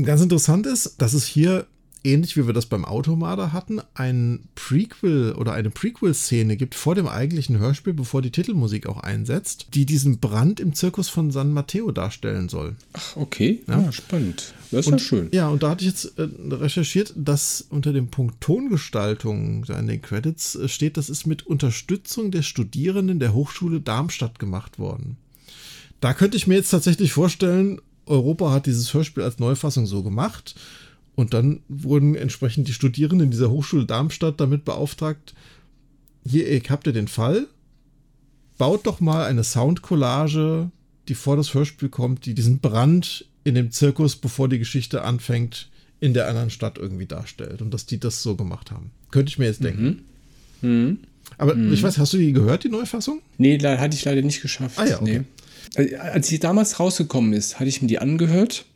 Ganz 0.00 0.22
interessant 0.22 0.66
ist, 0.66 1.02
dass 1.02 1.12
es 1.12 1.26
hier 1.26 1.66
ähnlich 2.04 2.36
wie 2.36 2.46
wir 2.46 2.52
das 2.52 2.66
beim 2.66 2.84
Automada 2.84 3.52
hatten, 3.52 3.80
ein 3.94 4.48
Prequel 4.54 5.32
oder 5.32 5.52
eine 5.52 5.70
Prequel-Szene 5.70 6.56
gibt 6.56 6.74
vor 6.74 6.94
dem 6.94 7.06
eigentlichen 7.06 7.58
Hörspiel, 7.58 7.92
bevor 7.92 8.22
die 8.22 8.30
Titelmusik 8.30 8.86
auch 8.86 8.98
einsetzt, 8.98 9.68
die 9.74 9.86
diesen 9.86 10.18
Brand 10.18 10.60
im 10.60 10.74
Zirkus 10.74 11.08
von 11.08 11.30
San 11.30 11.52
Matteo 11.52 11.90
darstellen 11.90 12.48
soll. 12.48 12.76
Ach, 12.92 13.16
okay. 13.16 13.62
Ja, 13.66 13.80
ja 13.80 13.92
spannend. 13.92 14.54
Das 14.70 14.86
ist 14.86 14.92
und, 14.92 15.00
schön. 15.00 15.28
Ja, 15.32 15.48
und 15.48 15.62
da 15.62 15.70
hatte 15.70 15.84
ich 15.84 15.90
jetzt 15.90 16.18
äh, 16.18 16.28
recherchiert, 16.50 17.12
dass 17.16 17.64
unter 17.70 17.92
dem 17.92 18.08
Punkt 18.08 18.40
Tongestaltung 18.40 19.64
in 19.64 19.86
den 19.86 20.02
Credits 20.02 20.54
äh, 20.54 20.68
steht, 20.68 20.96
das 20.96 21.10
ist 21.10 21.26
mit 21.26 21.46
Unterstützung 21.46 22.30
der 22.30 22.42
Studierenden 22.42 23.18
der 23.18 23.34
Hochschule 23.34 23.80
Darmstadt 23.80 24.38
gemacht 24.38 24.78
worden. 24.78 25.16
Da 26.00 26.14
könnte 26.14 26.36
ich 26.36 26.46
mir 26.46 26.54
jetzt 26.54 26.70
tatsächlich 26.70 27.12
vorstellen, 27.12 27.80
Europa 28.06 28.50
hat 28.50 28.66
dieses 28.66 28.92
Hörspiel 28.94 29.22
als 29.22 29.38
Neufassung 29.38 29.86
so 29.86 30.02
gemacht 30.02 30.54
und 31.18 31.34
dann 31.34 31.62
wurden 31.68 32.14
entsprechend 32.14 32.68
die 32.68 32.72
Studierenden 32.72 33.32
dieser 33.32 33.50
Hochschule 33.50 33.84
Darmstadt 33.84 34.38
damit 34.38 34.64
beauftragt, 34.64 35.34
hier, 36.24 36.44
habt 36.68 36.86
ihr 36.86 36.92
den 36.92 37.08
Fall, 37.08 37.48
baut 38.56 38.86
doch 38.86 39.00
mal 39.00 39.24
eine 39.24 39.42
Soundcollage, 39.42 40.70
die 41.08 41.16
vor 41.16 41.36
das 41.36 41.54
Hörspiel 41.54 41.88
kommt, 41.88 42.24
die 42.24 42.34
diesen 42.34 42.60
Brand 42.60 43.24
in 43.42 43.56
dem 43.56 43.72
Zirkus, 43.72 44.14
bevor 44.14 44.48
die 44.48 44.60
Geschichte 44.60 45.02
anfängt, 45.02 45.70
in 45.98 46.14
der 46.14 46.28
anderen 46.28 46.50
Stadt 46.50 46.78
irgendwie 46.78 47.06
darstellt. 47.06 47.62
Und 47.62 47.74
dass 47.74 47.84
die 47.84 47.98
das 47.98 48.22
so 48.22 48.36
gemacht 48.36 48.70
haben. 48.70 48.92
Könnte 49.10 49.30
ich 49.30 49.40
mir 49.40 49.46
jetzt 49.46 49.64
denken. 49.64 50.04
Mhm. 50.60 50.70
Mhm. 50.70 50.98
Aber 51.36 51.56
mhm. 51.56 51.72
ich 51.72 51.82
weiß, 51.82 51.98
hast 51.98 52.12
du 52.12 52.18
die 52.18 52.32
gehört, 52.32 52.62
die 52.62 52.68
Neufassung? 52.68 53.22
Nee, 53.38 53.58
hatte 53.58 53.96
ich 53.96 54.04
leider 54.04 54.22
nicht 54.22 54.40
geschafft. 54.40 54.78
Ah 54.78 54.86
ja, 54.86 55.02
okay. 55.02 55.24
Nee. 55.76 55.96
Als 55.96 56.28
sie 56.28 56.38
damals 56.38 56.78
rausgekommen 56.78 57.32
ist, 57.32 57.58
hatte 57.58 57.68
ich 57.68 57.82
mir 57.82 57.88
die 57.88 57.98
angehört 57.98 58.66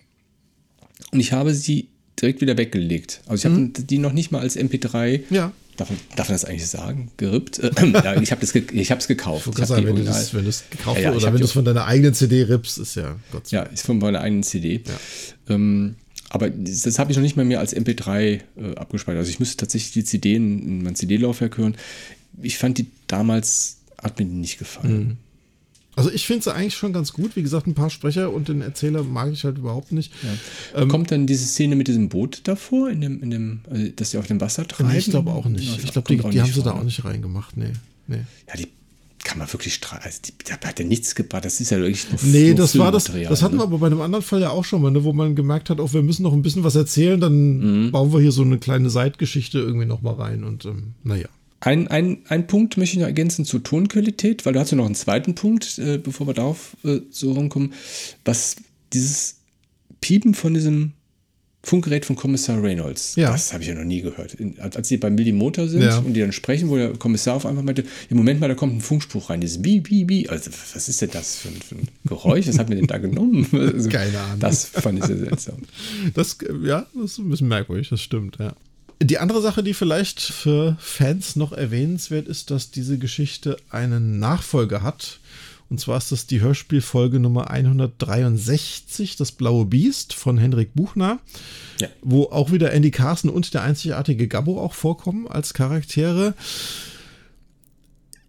und 1.12 1.20
ich 1.20 1.30
habe 1.32 1.54
sie 1.54 1.86
direkt 2.20 2.40
wieder 2.40 2.56
weggelegt. 2.56 3.20
Also 3.26 3.40
ich 3.40 3.52
habe 3.52 3.62
mhm. 3.62 3.72
die 3.74 3.98
noch 3.98 4.12
nicht 4.12 4.30
mal 4.30 4.40
als 4.40 4.56
MP3. 4.56 5.22
Ja. 5.30 5.52
Darf, 5.76 5.88
darf 6.16 6.28
man 6.28 6.34
das 6.34 6.44
eigentlich 6.44 6.66
sagen? 6.66 7.10
Gerippt? 7.16 7.58
Äh, 7.58 7.70
ja, 8.04 8.20
ich 8.20 8.30
habe 8.30 8.44
ge 8.46 8.62
es 8.78 9.08
gekauft. 9.08 9.46
Ich, 9.46 9.58
ich 9.58 9.66
sagen, 9.66 9.86
wenn, 9.86 9.96
du 9.96 10.04
das, 10.04 10.34
wenn 10.34 10.44
du 10.44 10.50
es 10.50 10.64
gekauft 10.68 10.98
ja, 11.00 11.10
ja, 11.10 11.16
oder 11.16 11.32
wenn 11.32 11.38
du 11.38 11.44
es 11.44 11.52
von 11.52 11.64
deiner 11.64 11.86
eigenen 11.86 12.12
CD 12.12 12.42
rippst, 12.42 12.78
ist 12.78 12.96
ja 12.96 13.16
Gott 13.30 13.48
sei 13.48 13.56
Dank. 13.56 13.68
Ja, 13.68 13.72
ist 13.72 13.86
von 13.86 13.98
meiner 13.98 14.20
eigenen 14.20 14.42
CD. 14.42 14.82
Ja. 14.86 15.54
Ähm, 15.54 15.96
aber 16.28 16.50
das, 16.50 16.82
das 16.82 16.98
habe 16.98 17.10
ich 17.10 17.16
noch 17.16 17.22
nicht 17.22 17.36
mal 17.36 17.46
mehr 17.46 17.60
als 17.60 17.74
MP3 17.74 18.12
äh, 18.14 18.40
abgespeichert. 18.76 19.18
Also 19.18 19.30
ich 19.30 19.40
müsste 19.40 19.56
tatsächlich 19.56 19.92
die 19.92 20.04
CD 20.04 20.34
in, 20.34 20.62
in 20.62 20.82
mein 20.82 20.94
CD-Laufwerk 20.94 21.56
hören. 21.56 21.76
Ich 22.42 22.58
fand 22.58 22.76
die 22.78 22.86
damals, 23.06 23.78
hat 24.02 24.18
mir 24.18 24.26
nicht 24.26 24.58
gefallen. 24.58 24.98
Mhm. 24.98 25.16
Also 25.94 26.10
ich 26.10 26.26
finde 26.26 26.40
es 26.40 26.48
eigentlich 26.48 26.74
schon 26.74 26.92
ganz 26.92 27.12
gut. 27.12 27.36
Wie 27.36 27.42
gesagt, 27.42 27.66
ein 27.66 27.74
paar 27.74 27.90
Sprecher 27.90 28.32
und 28.32 28.48
den 28.48 28.62
Erzähler 28.62 29.02
mag 29.02 29.30
ich 29.32 29.44
halt 29.44 29.58
überhaupt 29.58 29.92
nicht. 29.92 30.12
Ja. 30.22 30.82
Ähm, 30.82 30.88
Kommt 30.88 31.10
dann 31.10 31.26
diese 31.26 31.44
Szene 31.44 31.76
mit 31.76 31.88
diesem 31.88 32.08
Boot 32.08 32.40
davor, 32.44 32.88
in 32.88 33.00
dem, 33.00 33.22
in 33.22 33.30
dem, 33.30 33.60
also, 33.70 33.88
dass 33.96 34.10
sie 34.12 34.18
auf 34.18 34.26
dem 34.26 34.40
Wasser 34.40 34.66
treiben? 34.66 34.90
Nee, 34.90 34.98
ich 34.98 35.10
glaube 35.10 35.30
auch 35.32 35.46
nicht. 35.46 35.68
Ja, 35.68 35.84
ich 35.84 35.92
glaube, 35.92 36.08
die, 36.08 36.16
die 36.30 36.40
haben 36.40 36.52
sie 36.52 36.62
da 36.62 36.72
auch 36.72 36.82
nicht 36.82 37.04
reingemacht. 37.04 37.56
Nee, 37.56 37.72
nee. 38.06 38.24
Ja, 38.48 38.56
die 38.56 38.68
kann 39.22 39.38
man 39.38 39.52
wirklich 39.52 39.74
streichen. 39.74 40.04
Also 40.04 40.18
die, 40.24 40.32
da 40.44 40.66
hat 40.66 40.78
ja 40.78 40.84
nichts 40.84 41.14
gebracht. 41.14 41.44
Das 41.44 41.60
ist 41.60 41.70
ja 41.70 41.78
wirklich 41.78 42.06
nur 42.10 42.18
Nee, 42.22 42.54
das 42.54 42.76
war 42.78 42.90
das. 42.90 43.04
Das 43.04 43.42
hatten 43.42 43.56
ne? 43.56 43.60
wir 43.60 43.64
aber 43.64 43.78
bei 43.78 43.86
einem 43.86 44.00
anderen 44.00 44.24
Fall 44.24 44.40
ja 44.40 44.50
auch 44.50 44.64
schon 44.64 44.80
mal, 44.82 44.90
ne, 44.90 45.04
wo 45.04 45.12
man 45.12 45.36
gemerkt 45.36 45.70
hat, 45.70 45.78
auch 45.78 45.92
wir 45.92 46.02
müssen 46.02 46.22
noch 46.22 46.32
ein 46.32 46.42
bisschen 46.42 46.64
was 46.64 46.74
erzählen, 46.74 47.20
dann 47.20 47.84
mhm. 47.84 47.90
bauen 47.92 48.12
wir 48.12 48.20
hier 48.20 48.32
so 48.32 48.42
eine 48.42 48.58
kleine 48.58 48.88
Seitgeschichte 48.88 49.58
irgendwie 49.58 49.86
noch 49.86 50.00
mal 50.00 50.14
rein 50.14 50.42
und 50.44 50.64
ähm, 50.64 50.94
naja. 51.04 51.28
Ein, 51.64 51.86
ein, 51.86 52.18
ein 52.28 52.48
Punkt 52.48 52.76
möchte 52.76 52.96
ich 52.96 53.00
noch 53.00 53.06
ergänzen 53.06 53.44
zur 53.44 53.62
Tonqualität, 53.62 54.44
weil 54.44 54.52
du 54.52 54.58
hast 54.58 54.72
ja 54.72 54.76
noch 54.76 54.84
einen 54.84 54.96
zweiten 54.96 55.36
Punkt, 55.36 55.78
äh, 55.78 55.96
bevor 55.96 56.26
wir 56.26 56.34
darauf 56.34 56.76
äh, 56.84 56.98
so 57.10 57.32
rumkommen, 57.32 57.72
was 58.24 58.56
dieses 58.92 59.36
Piepen 60.00 60.34
von 60.34 60.54
diesem 60.54 60.94
Funkgerät 61.62 62.04
von 62.04 62.16
Kommissar 62.16 62.60
Reynolds. 62.60 63.14
Ja. 63.14 63.30
Das 63.30 63.52
habe 63.52 63.62
ich 63.62 63.68
ja 63.68 63.76
noch 63.76 63.84
nie 63.84 64.02
gehört. 64.02 64.36
Als 64.58 64.88
sie 64.88 64.96
beim 64.96 65.14
Milli 65.14 65.30
Motor 65.30 65.68
sind 65.68 65.82
ja. 65.82 65.98
und 65.98 66.14
die 66.14 66.20
dann 66.20 66.32
sprechen, 66.32 66.68
wo 66.68 66.76
der 66.76 66.94
Kommissar 66.94 67.36
auf 67.36 67.46
einmal 67.46 67.62
meinte, 67.62 67.84
im 68.10 68.16
Moment 68.16 68.40
mal, 68.40 68.48
da 68.48 68.56
kommt 68.56 68.74
ein 68.74 68.80
Funkspruch 68.80 69.30
rein, 69.30 69.40
dieses 69.40 69.62
Bi, 69.62 69.78
Bi, 69.78 70.02
Bi. 70.02 70.28
Also, 70.28 70.50
was 70.74 70.88
ist 70.88 71.00
denn 71.00 71.10
das 71.12 71.36
für 71.36 71.46
ein, 71.46 71.62
für 71.62 71.76
ein 71.76 71.86
Geräusch? 72.06 72.48
Was 72.48 72.58
hat 72.58 72.70
mir 72.70 72.74
denn 72.74 72.88
da 72.88 72.98
genommen? 72.98 73.46
Also, 73.52 73.88
Keine 73.88 74.18
Ahnung. 74.18 74.40
Das 74.40 74.64
fand 74.64 74.98
ich 74.98 75.04
sehr 75.04 75.18
seltsam. 75.18 75.58
Das, 76.14 76.36
ja, 76.64 76.86
das 76.94 77.12
ist 77.12 77.18
ein 77.18 77.30
bisschen 77.30 77.46
merkwürdig, 77.46 77.88
das 77.90 78.00
stimmt, 78.00 78.38
ja. 78.40 78.56
Die 79.04 79.18
andere 79.18 79.42
Sache, 79.42 79.62
die 79.62 79.74
vielleicht 79.74 80.20
für 80.20 80.76
Fans 80.78 81.34
noch 81.36 81.52
erwähnenswert 81.52 82.28
ist, 82.28 82.50
dass 82.50 82.70
diese 82.70 82.98
Geschichte 82.98 83.56
einen 83.70 84.18
Nachfolger 84.18 84.82
hat. 84.82 85.18
Und 85.68 85.78
zwar 85.78 85.96
ist 85.96 86.12
das 86.12 86.26
die 86.26 86.40
Hörspielfolge 86.40 87.18
Nummer 87.18 87.50
163, 87.50 89.16
Das 89.16 89.32
Blaue 89.32 89.64
Biest 89.64 90.12
von 90.12 90.36
Henrik 90.36 90.74
Buchner, 90.74 91.18
ja. 91.80 91.88
wo 92.02 92.24
auch 92.24 92.52
wieder 92.52 92.72
Andy 92.72 92.90
Carson 92.90 93.30
und 93.30 93.54
der 93.54 93.62
einzigartige 93.62 94.28
Gabbo 94.28 94.60
auch 94.60 94.74
vorkommen 94.74 95.26
als 95.26 95.54
Charaktere. 95.54 96.34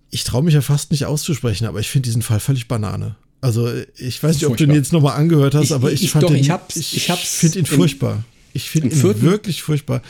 Ich 0.09 0.23
traue 0.23 0.43
mich 0.43 0.53
ja 0.53 0.61
fast 0.61 0.91
nicht 0.91 1.05
auszusprechen, 1.05 1.67
aber 1.67 1.81
ich 1.81 1.89
finde 1.89 2.07
diesen 2.07 2.21
Fall 2.21 2.39
völlig 2.39 2.69
Banane. 2.69 3.17
Also 3.41 3.69
ich 3.97 4.23
weiß 4.23 4.35
nicht, 4.35 4.45
ob 4.45 4.55
du 4.55 4.63
ihn 4.63 4.73
jetzt 4.73 4.93
nochmal 4.93 5.17
angehört 5.17 5.53
hast, 5.53 5.65
ich, 5.65 5.73
aber 5.73 5.91
ich, 5.91 6.03
ich 6.03 6.11
fand 6.11 6.23
doch, 6.23 6.31
den, 6.31 6.39
ich, 6.39 6.95
ich, 6.95 7.09
ich 7.09 7.27
finde 7.27 7.59
ihn 7.59 7.65
furchtbar. 7.65 8.23
Ich 8.53 8.69
finde 8.69 8.95
ihn 8.95 9.21
wirklich 9.21 9.63
furchtbar. 9.63 10.01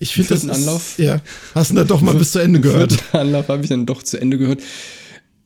Ich 0.00 0.14
finde 0.14 0.30
das. 0.30 0.48
Anlauf. 0.48 0.98
Ja. 0.98 1.20
Hast 1.54 1.70
du 1.70 1.74
da 1.76 1.84
doch 1.84 2.00
mal 2.00 2.14
bis 2.14 2.32
zu 2.32 2.40
Ende 2.40 2.60
gehört? 2.60 2.98
Anlauf 3.14 3.48
habe 3.48 3.62
ich 3.62 3.68
dann 3.68 3.86
doch 3.86 4.02
zu 4.02 4.18
Ende 4.18 4.38
gehört. 4.38 4.60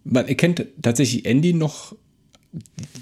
Man 0.04 0.26
erkennt 0.28 0.64
tatsächlich 0.80 1.26
Andy 1.26 1.52
noch 1.52 1.94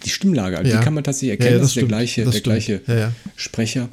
die 0.04 0.08
Stimmlage. 0.08 0.56
Ja. 0.56 0.62
Die 0.78 0.84
kann 0.84 0.94
man 0.94 1.04
tatsächlich 1.04 1.32
erkennen. 1.32 1.56
Ja, 1.56 1.58
das, 1.58 1.68
das 1.68 1.70
ist 1.70 1.76
der 1.76 1.88
gleiche, 1.88 2.24
der 2.24 2.40
gleiche 2.40 2.80
ja, 2.86 3.12
Sprecher. 3.36 3.88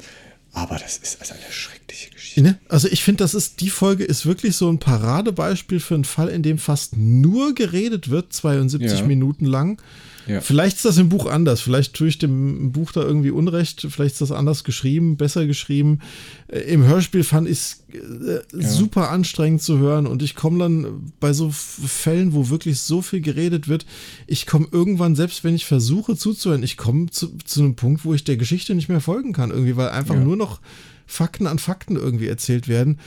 Aber 0.52 0.78
das 0.78 0.96
ist 0.96 1.20
also 1.20 1.34
eine 1.34 1.52
schreckliche 1.52 2.10
Geschichte. 2.10 2.42
Ne? 2.42 2.58
Also 2.68 2.88
ich 2.88 3.04
finde, 3.04 3.22
das 3.22 3.34
ist, 3.34 3.60
die 3.60 3.70
Folge 3.70 4.04
ist 4.04 4.26
wirklich 4.26 4.56
so 4.56 4.68
ein 4.70 4.78
Paradebeispiel 4.78 5.80
für 5.80 5.94
einen 5.94 6.04
Fall, 6.04 6.28
in 6.28 6.42
dem 6.42 6.58
fast 6.58 6.96
nur 6.96 7.54
geredet 7.54 8.10
wird, 8.10 8.32
72 8.32 9.04
Minuten 9.04 9.44
lang. 9.44 9.80
Ja. 10.26 10.40
Vielleicht 10.40 10.76
ist 10.76 10.84
das 10.84 10.98
im 10.98 11.08
Buch 11.08 11.26
anders. 11.26 11.60
Vielleicht 11.60 11.94
tue 11.94 12.08
ich 12.08 12.18
dem 12.18 12.72
Buch 12.72 12.92
da 12.92 13.02
irgendwie 13.02 13.30
Unrecht. 13.30 13.86
Vielleicht 13.90 14.12
ist 14.12 14.20
das 14.20 14.32
anders 14.32 14.64
geschrieben, 14.64 15.16
besser 15.16 15.46
geschrieben. 15.46 16.00
Äh, 16.48 16.60
Im 16.60 16.84
Hörspiel 16.84 17.24
fand 17.24 17.48
ich 17.48 17.58
es 17.58 17.84
äh, 17.92 18.40
ja. 18.56 18.68
super 18.68 19.10
anstrengend 19.10 19.62
zu 19.62 19.78
hören. 19.78 20.06
Und 20.06 20.22
ich 20.22 20.34
komme 20.34 20.58
dann 20.58 21.12
bei 21.20 21.32
so 21.32 21.50
Fällen, 21.50 22.34
wo 22.34 22.48
wirklich 22.50 22.80
so 22.80 23.02
viel 23.02 23.20
geredet 23.20 23.68
wird, 23.68 23.86
ich 24.26 24.46
komme 24.46 24.68
irgendwann, 24.70 25.16
selbst 25.16 25.42
wenn 25.44 25.54
ich 25.54 25.66
versuche 25.66 26.16
zuzuhören, 26.16 26.62
ich 26.62 26.76
komme 26.76 27.10
zu, 27.10 27.36
zu 27.44 27.60
einem 27.60 27.74
Punkt, 27.74 28.04
wo 28.04 28.14
ich 28.14 28.24
der 28.24 28.36
Geschichte 28.36 28.74
nicht 28.74 28.88
mehr 28.88 29.00
folgen 29.00 29.32
kann. 29.32 29.50
Irgendwie, 29.50 29.76
weil 29.76 29.90
einfach 29.90 30.14
ja. 30.14 30.20
nur 30.20 30.36
noch 30.36 30.60
Fakten 31.06 31.46
an 31.46 31.58
Fakten 31.58 31.96
irgendwie 31.96 32.28
erzählt 32.28 32.68
werden. 32.68 33.00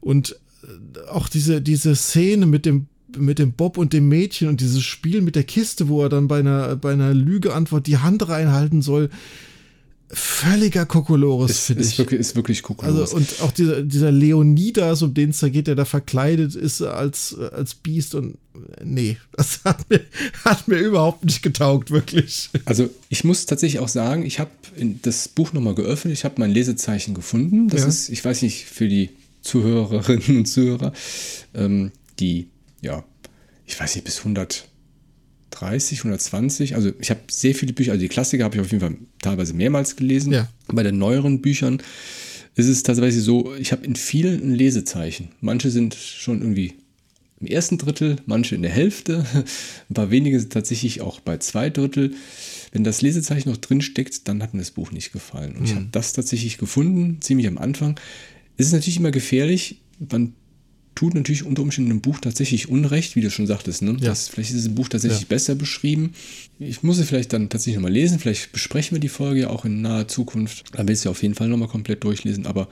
Und 0.00 0.36
äh, 0.62 1.08
auch 1.08 1.28
diese, 1.28 1.60
diese 1.62 1.96
Szene 1.96 2.46
mit 2.46 2.66
dem 2.66 2.86
mit 3.16 3.38
dem 3.38 3.52
Bob 3.52 3.78
und 3.78 3.92
dem 3.92 4.08
Mädchen 4.08 4.48
und 4.48 4.60
dieses 4.60 4.82
Spiel 4.82 5.22
mit 5.22 5.34
der 5.36 5.44
Kiste, 5.44 5.88
wo 5.88 6.02
er 6.02 6.08
dann 6.08 6.28
bei 6.28 6.40
einer, 6.40 6.76
bei 6.76 6.92
einer 6.92 7.14
Lügeantwort 7.14 7.86
die 7.86 7.98
Hand 7.98 8.28
reinhalten 8.28 8.82
soll. 8.82 9.08
völliger 10.10 10.86
Kokolores, 10.86 11.66
finde 11.66 11.82
ich. 11.84 11.98
wirklich, 11.98 12.18
ist 12.20 12.34
wirklich 12.34 12.62
Kokolores. 12.62 13.12
Also, 13.12 13.16
und 13.16 13.42
auch 13.42 13.52
dieser, 13.52 13.82
dieser 13.82 14.10
Leonidas, 14.10 15.02
um 15.02 15.12
den 15.12 15.30
es 15.30 15.40
da 15.40 15.48
geht, 15.50 15.66
der 15.66 15.74
da 15.74 15.84
verkleidet 15.84 16.54
ist 16.54 16.80
als, 16.80 17.36
als 17.38 17.74
Biest 17.74 18.14
und 18.14 18.38
nee, 18.82 19.18
das 19.32 19.60
hat 19.64 19.88
mir, 19.90 20.00
hat 20.44 20.66
mir 20.66 20.78
überhaupt 20.78 21.24
nicht 21.26 21.42
getaugt, 21.42 21.90
wirklich. 21.90 22.48
Also 22.64 22.88
ich 23.10 23.24
muss 23.24 23.44
tatsächlich 23.46 23.80
auch 23.80 23.88
sagen, 23.88 24.24
ich 24.24 24.38
habe 24.40 24.50
das 25.02 25.28
Buch 25.28 25.52
nochmal 25.52 25.74
geöffnet, 25.74 26.14
ich 26.14 26.24
habe 26.24 26.36
mein 26.38 26.52
Lesezeichen 26.52 27.12
gefunden. 27.14 27.68
Das 27.68 27.82
Ja. 27.82 27.88
ist, 27.88 28.08
ich 28.08 28.24
weiß 28.24 28.42
nicht, 28.42 28.64
für 28.64 28.88
die 28.88 29.10
Zuhörerinnen 29.42 30.38
und 30.38 30.46
Zuhörer, 30.46 30.92
ähm, 31.54 31.92
die, 32.18 32.48
ja, 32.80 33.04
ich 33.66 33.78
weiß 33.78 33.94
nicht, 33.94 34.04
bis 34.04 34.18
130, 34.18 35.98
120, 35.98 36.74
also 36.74 36.92
ich 37.00 37.10
habe 37.10 37.20
sehr 37.30 37.54
viele 37.54 37.72
Bücher, 37.72 37.92
also 37.92 38.00
die 38.00 38.08
Klassiker 38.08 38.44
habe 38.44 38.56
ich 38.56 38.60
auf 38.60 38.70
jeden 38.70 38.80
Fall 38.80 38.96
teilweise 39.20 39.54
mehrmals 39.54 39.96
gelesen. 39.96 40.32
Ja. 40.32 40.48
Bei 40.68 40.82
den 40.82 40.98
neueren 40.98 41.42
Büchern 41.42 41.82
ist 42.54 42.66
es 42.66 42.82
tatsächlich 42.82 43.22
so, 43.22 43.54
ich 43.54 43.72
habe 43.72 43.84
in 43.84 43.94
vielen 43.94 44.42
ein 44.42 44.54
Lesezeichen. 44.54 45.30
Manche 45.40 45.70
sind 45.70 45.94
schon 45.94 46.40
irgendwie 46.40 46.74
im 47.40 47.46
ersten 47.46 47.78
Drittel, 47.78 48.16
manche 48.26 48.54
in 48.54 48.62
der 48.62 48.70
Hälfte, 48.70 49.24
ein 49.90 49.94
paar 49.94 50.10
wenige 50.10 50.40
sind 50.40 50.52
tatsächlich 50.52 51.00
auch 51.00 51.20
bei 51.20 51.38
zwei 51.38 51.70
Drittel. 51.70 52.14
Wenn 52.72 52.84
das 52.84 53.00
Lesezeichen 53.00 53.48
noch 53.48 53.56
drin 53.56 53.80
steckt, 53.80 54.28
dann 54.28 54.42
hat 54.42 54.54
mir 54.54 54.60
das 54.60 54.72
Buch 54.72 54.92
nicht 54.92 55.12
gefallen. 55.12 55.56
Und 55.56 55.64
ich 55.64 55.74
habe 55.74 55.88
das 55.90 56.12
tatsächlich 56.12 56.58
gefunden, 56.58 57.18
ziemlich 57.20 57.46
am 57.46 57.56
Anfang. 57.56 57.98
Es 58.56 58.66
ist 58.66 58.72
natürlich 58.72 58.98
immer 58.98 59.10
gefährlich, 59.10 59.80
man 60.10 60.34
tut 60.98 61.14
natürlich 61.14 61.44
unter 61.44 61.62
Umständen 61.62 61.92
einem 61.92 62.00
Buch 62.00 62.18
tatsächlich 62.18 62.68
Unrecht, 62.68 63.14
wie 63.14 63.20
du 63.20 63.30
schon 63.30 63.46
sagtest. 63.46 63.82
Ne? 63.82 63.92
Ja. 64.00 64.08
Das, 64.08 64.28
vielleicht 64.28 64.50
ist 64.52 64.66
das 64.66 64.74
Buch 64.74 64.88
tatsächlich 64.88 65.20
Ja. 65.20 65.26
besser 65.28 65.54
beschrieben. 65.54 66.12
Ich 66.58 66.82
muss 66.82 66.98
es 66.98 67.06
vielleicht 67.06 67.32
dann 67.32 67.48
tatsächlich 67.48 67.76
nochmal 67.76 67.92
lesen. 67.92 68.18
Vielleicht 68.18 68.50
besprechen 68.50 68.96
wir 68.96 69.00
die 69.00 69.08
Folge 69.08 69.42
ja 69.42 69.50
auch 69.50 69.64
in 69.64 69.80
naher 69.80 70.08
Zukunft. 70.08 70.64
Dann 70.72 70.88
will 70.88 70.94
ich 70.94 70.98
es 70.98 71.04
ja 71.04 71.12
auf 71.12 71.22
jeden 71.22 71.34
Fall 71.36 71.46
nochmal 71.48 71.68
komplett 71.68 72.02
durchlesen. 72.02 72.46
Aber 72.46 72.68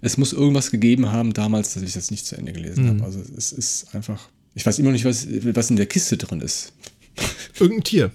es 0.00 0.16
muss 0.16 0.32
irgendwas 0.32 0.72
gegeben 0.72 1.12
haben 1.12 1.32
damals, 1.34 1.74
dass 1.74 1.84
ich 1.84 1.92
das 1.92 2.10
nicht 2.10 2.26
zu 2.26 2.36
Ende 2.36 2.52
gelesen 2.52 2.84
Mhm. 2.84 2.88
habe. 2.88 3.04
Also 3.04 3.20
es 3.36 3.52
ist 3.52 3.94
einfach. 3.94 4.28
Ich 4.54 4.66
weiß 4.66 4.78
immer 4.80 4.88
noch 4.88 4.94
nicht, 4.94 5.04
was, 5.04 5.28
was 5.54 5.70
in 5.70 5.76
der 5.76 5.86
Kiste 5.86 6.16
drin 6.16 6.40
ist. 6.40 6.72
Irgendein 7.60 7.84
Tier. 7.84 8.10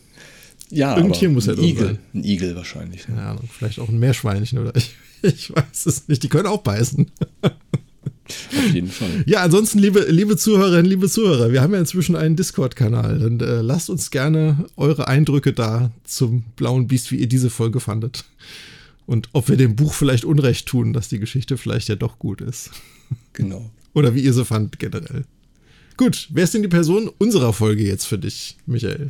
Ja, 0.70 0.90
Irgendein 0.98 1.12
aber 1.12 1.20
Tier 1.20 1.30
muss 1.30 1.46
ja 1.46 1.54
ein 1.54 1.58
drin 1.58 1.66
Igel. 1.70 1.86
sein. 1.86 2.00
Ein 2.16 2.24
Igel 2.26 2.56
wahrscheinlich. 2.58 3.08
Ne? 3.08 3.16
Keine 3.16 3.28
Ahnung, 3.28 3.50
vielleicht 3.58 3.80
auch 3.80 3.88
ein 3.88 4.00
Meerschweinchen 4.00 4.60
oder 4.60 4.76
ich, 4.76 4.92
ich 5.22 5.56
weiß 5.56 5.86
es 5.86 6.08
nicht. 6.10 6.22
Die 6.24 6.30
können 6.30 6.48
auch 6.48 6.62
beißen. 6.64 7.12
Auf 8.66 8.74
jeden 8.74 8.90
Fall. 8.90 9.24
Ja, 9.26 9.42
ansonsten, 9.42 9.80
liebe, 9.80 10.06
liebe 10.10 10.38
Zuhörerinnen, 10.38 10.86
liebe 10.86 11.10
Zuhörer, 11.10 11.52
wir 11.52 11.62
haben 11.62 11.74
ja 11.74 11.80
inzwischen 11.80 12.16
einen 12.16 12.36
Discord-Kanal. 12.36 13.20
Dann 13.20 13.40
äh, 13.40 13.62
lasst 13.62 13.90
uns 13.90 14.12
gerne 14.12 14.66
eure 14.76 15.08
Eindrücke 15.08 15.54
da 15.54 15.92
zum 16.04 16.44
Blauen 16.56 16.88
Biest, 16.88 17.12
wie 17.12 17.18
ihr 17.18 17.28
diese 17.28 17.50
Folge 17.50 17.80
fandet. 17.80 18.26
Und 19.06 19.30
ob 19.34 19.50
wir 19.50 19.58
dem 19.58 19.76
Buch 19.76 19.94
vielleicht 19.94 20.26
Unrecht 20.26 20.68
tun, 20.68 20.94
dass 20.94 21.10
die 21.10 21.20
Geschichte 21.20 21.58
vielleicht 21.58 21.90
ja 21.90 21.96
doch 21.96 22.20
gut 22.20 22.42
ist. 22.42 22.72
Genau. 23.34 23.70
Oder 23.94 24.16
wie 24.16 24.22
ihr 24.22 24.34
sie 24.34 24.46
fandet 24.46 24.80
generell. 24.80 25.26
Gut, 25.98 26.30
wer 26.32 26.46
ist 26.46 26.54
denn 26.54 26.64
die 26.64 26.68
Person 26.68 27.10
unserer 27.20 27.54
Folge 27.54 27.84
jetzt 27.84 28.06
für 28.06 28.18
dich, 28.18 28.58
Michael? 28.66 29.10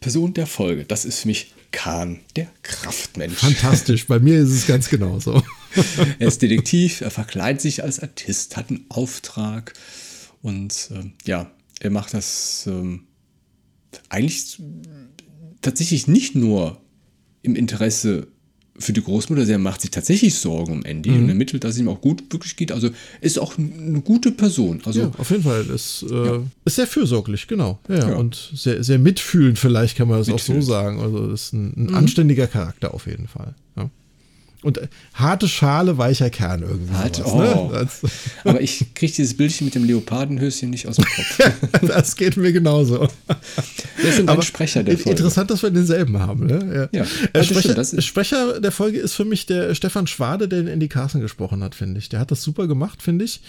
Person 0.00 0.34
der 0.34 0.46
Folge, 0.46 0.84
das 0.84 1.04
ist 1.04 1.20
für 1.20 1.28
mich 1.28 1.52
Kahn, 1.72 2.20
der 2.36 2.48
Kraftmensch. 2.62 3.38
Fantastisch, 3.38 4.06
bei 4.06 4.20
mir 4.20 4.38
ist 4.38 4.50
es 4.50 4.66
ganz 4.66 4.88
genauso. 4.88 5.42
Er 6.18 6.28
ist 6.28 6.42
Detektiv, 6.42 7.00
er 7.00 7.10
verkleidet 7.10 7.62
sich 7.62 7.82
als 7.82 7.98
Artist, 7.98 8.58
hat 8.58 8.68
einen 8.68 8.84
Auftrag 8.90 9.72
und 10.42 10.90
ähm, 10.92 11.14
ja, 11.24 11.50
er 11.80 11.88
macht 11.88 12.12
das 12.12 12.64
ähm, 12.66 13.04
eigentlich 14.10 14.60
tatsächlich 15.62 16.08
nicht 16.08 16.34
nur 16.34 16.82
im 17.40 17.56
Interesse 17.56 18.28
für 18.82 18.92
die 18.92 19.02
Großmutter, 19.02 19.48
er 19.48 19.58
macht 19.58 19.80
sich 19.80 19.90
tatsächlich 19.90 20.34
Sorgen 20.34 20.72
um 20.72 20.84
Andy 20.84 21.10
Mhm. 21.10 21.16
und 21.22 21.28
ermittelt, 21.30 21.64
dass 21.64 21.72
es 21.74 21.80
ihm 21.80 21.88
auch 21.88 22.00
gut 22.00 22.24
wirklich 22.30 22.56
geht. 22.56 22.70
Also 22.72 22.90
ist 23.20 23.38
auch 23.38 23.56
eine 23.56 24.00
gute 24.02 24.30
Person. 24.32 24.80
Also 24.84 25.00
Ja, 25.00 25.10
auf 25.16 25.30
jeden 25.30 25.42
Fall. 25.44 25.64
Das 25.64 26.04
äh, 26.10 26.40
ist 26.64 26.76
sehr 26.76 26.86
fürsorglich, 26.86 27.46
genau. 27.46 27.78
Ja, 27.88 27.94
ja. 27.96 28.08
Ja. 28.10 28.16
Und 28.16 28.50
sehr, 28.54 28.82
sehr 28.84 28.98
mitfühlend, 28.98 29.58
vielleicht 29.58 29.96
kann 29.96 30.08
man 30.08 30.18
das 30.18 30.28
auch 30.28 30.34
Mitfühlend. 30.34 30.64
so 30.64 30.70
sagen. 30.70 31.00
Also, 31.00 31.30
ist 31.32 31.52
ein, 31.52 31.72
ein 31.76 31.94
anständiger 31.94 32.46
Charakter 32.46 32.92
auf 32.92 33.06
jeden 33.06 33.28
Fall. 33.28 33.54
Ja. 33.76 33.88
Und 34.62 34.78
äh, 34.78 34.88
harte 35.14 35.48
Schale, 35.48 35.98
weicher 35.98 36.30
Kern 36.30 36.62
irgendwie. 36.62 36.94
Hart- 36.94 37.16
sowas, 37.16 37.56
oh. 37.56 37.68
ne? 37.72 37.78
das, 37.80 38.00
Aber 38.44 38.60
ich 38.60 38.94
kriege 38.94 39.12
dieses 39.12 39.36
Bildchen 39.36 39.64
mit 39.66 39.74
dem 39.74 39.84
Leopardenhöschen 39.84 40.70
nicht 40.70 40.86
aus 40.86 40.96
dem 40.96 41.04
Kopf. 41.04 41.38
das 41.86 42.16
geht 42.16 42.36
mir 42.36 42.52
genauso. 42.52 43.08
Wer 43.96 44.08
ist 44.08 44.18
denn 44.18 44.26
dein 44.26 44.42
Sprecher 44.42 44.82
der 44.84 44.96
Folge? 44.96 45.10
Interessant, 45.10 45.50
dass 45.50 45.62
wir 45.62 45.70
denselben 45.70 46.18
haben. 46.18 46.46
Ne? 46.46 46.88
Ja. 46.92 47.02
Äh, 47.02 47.06
das 47.32 47.46
Sprecher, 47.46 47.74
das 47.74 47.92
ist- 47.92 48.04
Sprecher 48.04 48.60
der 48.60 48.72
Folge 48.72 48.98
ist 48.98 49.14
für 49.14 49.24
mich 49.24 49.46
der 49.46 49.74
Stefan 49.74 50.06
Schwade, 50.06 50.46
der 50.48 50.60
in 50.60 50.68
Andy 50.68 50.88
Carson 50.88 51.20
gesprochen 51.20 51.62
hat, 51.64 51.74
finde 51.74 51.98
ich. 51.98 52.08
Der 52.08 52.20
hat 52.20 52.30
das 52.30 52.42
super 52.42 52.66
gemacht, 52.66 53.02
finde 53.02 53.24
ich. 53.24 53.40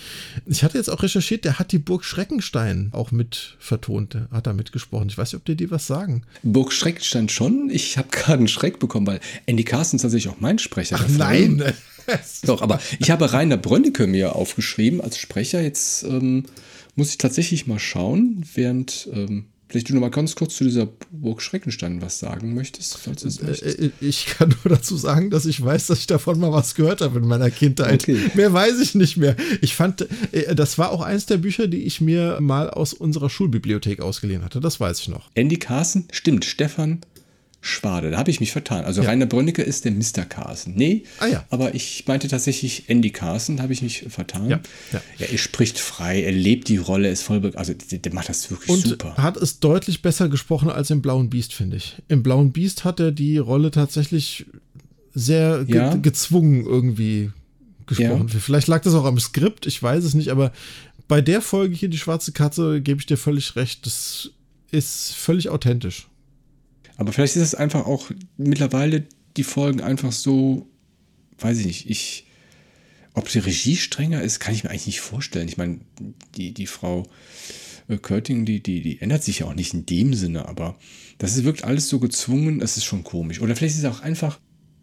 Ich 0.47 0.63
hatte 0.63 0.77
jetzt 0.77 0.89
auch 0.89 1.03
recherchiert, 1.03 1.45
der 1.45 1.59
hat 1.59 1.71
die 1.71 1.79
Burg 1.79 2.03
Schreckenstein 2.05 2.89
auch 2.91 3.11
mit 3.11 3.55
vertont. 3.59 4.15
Der 4.15 4.27
hat 4.31 4.47
da 4.47 4.53
mitgesprochen. 4.53 5.09
Ich 5.09 5.17
weiß 5.17 5.31
nicht, 5.33 5.39
ob 5.39 5.45
dir 5.45 5.55
die 5.55 5.69
was 5.69 5.85
sagen. 5.87 6.23
Burg 6.41 6.73
Schreckstein 6.73 7.29
schon. 7.29 7.69
Ich 7.71 7.97
habe 7.97 8.07
gerade 8.11 8.39
einen 8.39 8.47
Schreck 8.47 8.79
bekommen, 8.79 9.05
weil 9.05 9.19
Andy 9.45 9.63
Carson 9.63 9.97
ist 9.97 10.01
tatsächlich 10.01 10.33
auch 10.33 10.39
mein 10.39 10.57
Sprecher. 10.59 10.97
der 10.97 11.02
Folge. 11.03 11.17
Nein. 11.17 11.73
Doch, 12.45 12.61
aber 12.61 12.79
ich 12.99 13.11
habe 13.11 13.31
Rainer 13.31 13.57
Brönnecke 13.57 14.07
mir 14.07 14.35
aufgeschrieben 14.35 14.99
als 15.01 15.17
Sprecher. 15.17 15.61
Jetzt 15.61 16.03
ähm, 16.03 16.43
muss 16.95 17.09
ich 17.09 17.17
tatsächlich 17.17 17.65
mal 17.67 17.79
schauen, 17.79 18.43
während 18.55 19.07
ähm, 19.13 19.45
vielleicht 19.69 19.89
du 19.89 19.93
noch 19.93 20.01
mal 20.01 20.09
ganz 20.09 20.35
kurz 20.35 20.55
zu 20.55 20.65
dieser 20.65 20.87
Burg 21.11 21.41
Schreckenstein 21.41 22.01
was 22.01 22.19
sagen 22.19 22.53
möchtest, 22.53 22.97
falls 22.97 23.21
du 23.23 23.29
es 23.29 23.41
möchtest. 23.41 23.79
Äh, 23.79 23.91
Ich 24.01 24.25
kann 24.27 24.49
nur 24.63 24.75
dazu 24.75 24.97
sagen, 24.97 25.29
dass 25.29 25.45
ich 25.45 25.63
weiß, 25.63 25.87
dass 25.87 25.99
ich 25.99 26.07
davon 26.07 26.39
mal 26.39 26.51
was 26.51 26.75
gehört 26.75 27.01
habe 27.01 27.19
in 27.19 27.25
meiner 27.27 27.49
Kindheit. 27.49 28.03
Okay. 28.03 28.17
Mehr 28.35 28.51
weiß 28.53 28.79
ich 28.81 28.95
nicht 28.95 29.17
mehr. 29.17 29.35
Ich 29.61 29.75
fand, 29.75 30.05
äh, 30.33 30.53
das 30.53 30.77
war 30.77 30.91
auch 30.91 31.01
eins 31.01 31.25
der 31.25 31.37
Bücher, 31.37 31.67
die 31.67 31.83
ich 31.83 32.01
mir 32.01 32.37
mal 32.41 32.69
aus 32.69 32.93
unserer 32.93 33.29
Schulbibliothek 33.29 34.01
ausgeliehen 34.01 34.43
hatte. 34.43 34.59
Das 34.59 34.79
weiß 34.79 34.99
ich 34.99 35.07
noch. 35.07 35.29
Andy 35.35 35.57
Carson, 35.57 36.05
stimmt, 36.11 36.45
Stefan 36.45 36.99
Schwade, 37.65 38.11
da 38.11 38.17
habe 38.17 38.29
ich 38.29 38.41
mich 38.41 38.51
vertan. 38.51 38.83
Also 38.83 39.03
Rainer 39.03 39.25
Brönnecke 39.25 39.61
ist 39.61 39.85
der 39.85 39.93
Mr. 39.93 40.25
Carson. 40.27 40.73
Nee, 40.75 41.03
Ah 41.19 41.27
ja. 41.27 41.45
aber 41.49 41.73
ich 41.73 42.03
meinte 42.07 42.27
tatsächlich 42.27 42.89
Andy 42.89 43.09
Carson, 43.09 43.55
da 43.55 43.63
habe 43.63 43.71
ich 43.71 43.81
mich 43.81 44.03
vertan. 44.09 44.49
Ja, 44.49 44.59
ja. 44.91 45.01
er 45.31 45.37
spricht 45.37 45.79
frei, 45.79 46.23
er 46.23 46.33
lebt 46.33 46.67
die 46.67 46.75
Rolle, 46.75 47.09
ist 47.09 47.23
voll, 47.23 47.53
also 47.55 47.73
der, 47.73 47.99
der 47.99 48.13
macht 48.13 48.27
das 48.27 48.51
wirklich 48.51 48.69
Und 48.69 48.85
super. 48.85 49.15
hat 49.15 49.37
es 49.37 49.61
deutlich 49.61 50.01
besser 50.01 50.27
gesprochen 50.27 50.69
als 50.69 50.89
im 50.89 51.01
Blauen 51.01 51.29
Biest, 51.29 51.53
finde 51.53 51.77
ich. 51.77 51.95
Im 52.09 52.21
Blauen 52.21 52.51
Biest 52.51 52.83
hat 52.83 52.99
er 52.99 53.13
die 53.13 53.37
Rolle 53.37 53.71
tatsächlich 53.71 54.45
sehr 55.13 55.63
ge 55.63 55.77
Ja. 55.77 55.95
gezwungen 55.95 56.65
irgendwie 56.65 57.31
gesprochen. 57.87 58.27
Vielleicht 58.27 58.67
lag 58.67 58.81
das 58.81 58.93
auch 58.93 59.05
am 59.05 59.19
Skript, 59.19 59.67
ich 59.67 59.81
weiß 59.81 60.03
es 60.03 60.13
nicht, 60.15 60.29
aber 60.31 60.51
bei 61.07 61.21
der 61.21 61.41
Folge 61.41 61.75
hier, 61.75 61.89
die 61.89 61.97
schwarze 61.97 62.33
Katze, 62.33 62.81
gebe 62.81 62.99
ich 62.99 63.05
dir 63.05 63.17
völlig 63.17 63.55
recht. 63.55 63.85
Das 63.85 64.31
ist 64.71 65.13
völlig 65.15 65.47
authentisch. 65.49 66.07
Aber 67.03 67.13
vielleicht 67.13 67.35
ist 67.35 67.41
es 67.43 67.55
einfach 67.55 67.85
auch 67.85 68.11
mittlerweile 68.37 69.03
die 69.35 69.43
Folgen 69.43 69.81
einfach 69.81 70.11
so, 70.11 70.67
weiß 71.39 71.59
ich 71.59 71.65
nicht, 71.65 71.89
ich, 71.89 72.25
ob 73.13 73.27
die 73.27 73.39
Regie 73.39 73.75
strenger 73.75 74.21
ist, 74.21 74.39
kann 74.39 74.53
ich 74.53 74.63
mir 74.63 74.69
eigentlich 74.69 74.87
nicht 74.87 75.01
vorstellen. 75.01 75.49
Ich 75.49 75.57
meine, 75.57 75.79
die, 76.35 76.53
die 76.53 76.67
Frau 76.67 77.03
äh, 77.89 77.97
Körting, 77.97 78.45
die, 78.45 78.63
die, 78.63 78.81
die 78.81 79.01
ändert 79.01 79.23
sich 79.23 79.39
ja 79.39 79.47
auch 79.47 79.53
nicht 79.53 79.73
in 79.73 79.85
dem 79.85 80.13
Sinne, 80.13 80.47
aber 80.47 80.77
das 81.17 81.35
ist, 81.35 81.43
wirkt 81.43 81.65
alles 81.65 81.89
so 81.89 81.99
gezwungen, 81.99 82.61
es 82.61 82.77
ist 82.77 82.85
schon 82.85 83.03
komisch. 83.03 83.41
Oder 83.41 83.55
vielleicht 83.55 83.75
ist 83.75 83.83
es 83.83 83.89
auch 83.91 84.01
einfach, 84.01 84.39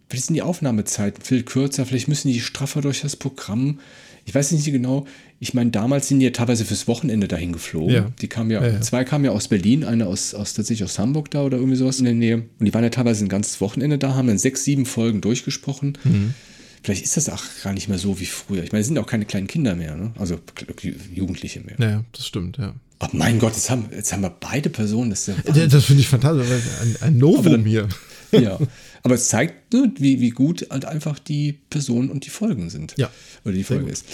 vielleicht 0.09 0.26
sind 0.26 0.34
die 0.34 0.42
Aufnahmezeiten 0.42 1.24
viel 1.24 1.42
kürzer, 1.42 1.86
vielleicht 1.86 2.09
müssen 2.09 2.28
die 2.28 2.40
straffer 2.40 2.82
durch 2.82 3.01
das 3.01 3.16
Programm. 3.16 3.80
Ich 4.26 4.34
weiß 4.34 4.52
nicht 4.52 4.66
genau. 4.66 5.06
Ich 5.42 5.54
meine, 5.54 5.70
damals 5.70 6.06
sind 6.08 6.20
die 6.20 6.26
ja 6.26 6.32
teilweise 6.32 6.66
fürs 6.66 6.86
Wochenende 6.86 7.26
dahin 7.26 7.52
geflogen. 7.52 7.94
Ja. 7.94 8.12
Die 8.20 8.28
kamen 8.28 8.50
ja, 8.50 8.62
Ja, 8.62 8.72
ja. 8.74 8.80
zwei 8.82 9.04
kamen 9.04 9.24
ja 9.24 9.30
aus 9.30 9.48
Berlin, 9.48 9.84
eine 9.84 10.06
aus, 10.06 10.34
aus 10.34 10.52
tatsächlich 10.52 10.84
aus 10.84 10.98
Hamburg 10.98 11.30
da 11.30 11.42
oder 11.42 11.56
irgendwie 11.56 11.76
sowas 11.78 11.98
in 11.98 12.04
der 12.04 12.12
Nähe. 12.14 12.36
Und 12.58 12.66
die 12.66 12.74
waren 12.74 12.84
ja 12.84 12.90
teilweise 12.90 13.24
ein 13.24 13.28
ganzes 13.30 13.58
Wochenende 13.62 13.96
da, 13.96 14.14
haben 14.14 14.28
dann 14.28 14.36
sechs, 14.38 14.64
sieben 14.64 14.84
Folgen 14.84 15.22
durchgesprochen. 15.22 15.96
Mhm. 16.04 16.34
Vielleicht 16.82 17.04
ist 17.04 17.16
das 17.16 17.28
auch 17.30 17.42
gar 17.64 17.72
nicht 17.72 17.88
mehr 17.88 17.98
so 17.98 18.20
wie 18.20 18.26
früher. 18.26 18.62
Ich 18.64 18.72
meine, 18.72 18.80
es 18.82 18.86
sind 18.88 18.98
auch 18.98 19.06
keine 19.06 19.24
kleinen 19.24 19.46
Kinder 19.46 19.74
mehr, 19.74 19.96
ne? 19.96 20.12
Also 20.18 20.38
Ju- 20.82 20.94
Jugendliche 21.14 21.60
mehr. 21.60 21.74
Naja, 21.78 22.04
das 22.12 22.26
stimmt, 22.26 22.58
ja. 22.58 22.74
Oh 23.02 23.06
mein 23.12 23.38
Gott, 23.38 23.54
jetzt 23.54 23.70
haben, 23.70 23.86
jetzt 23.94 24.12
haben 24.12 24.20
wir 24.20 24.30
beide 24.40 24.68
Personen. 24.68 25.08
Das 25.08 25.26
ja 25.26 25.34
Das, 25.44 25.68
das 25.68 25.84
finde 25.86 26.02
ich 26.02 26.08
fantastisch. 26.08 26.46
Ein, 26.82 26.96
ein 27.00 27.18
Novum 27.18 27.64
hier. 27.64 27.88
ja. 28.40 28.59
Aber 29.02 29.15
es 29.15 29.28
zeigt, 29.28 29.73
ne, 29.73 29.93
wie, 29.98 30.20
wie 30.20 30.31
gut 30.31 30.66
halt 30.70 30.85
einfach 30.85 31.19
die 31.19 31.59
Personen 31.70 32.11
und 32.11 32.27
die 32.27 32.31
Folgen 32.31 32.69
sind. 32.70 32.94
Ja. 32.98 33.11
Oder 33.44 33.55
die 33.55 33.65
Folge 33.65 33.90
ist. 33.90 34.05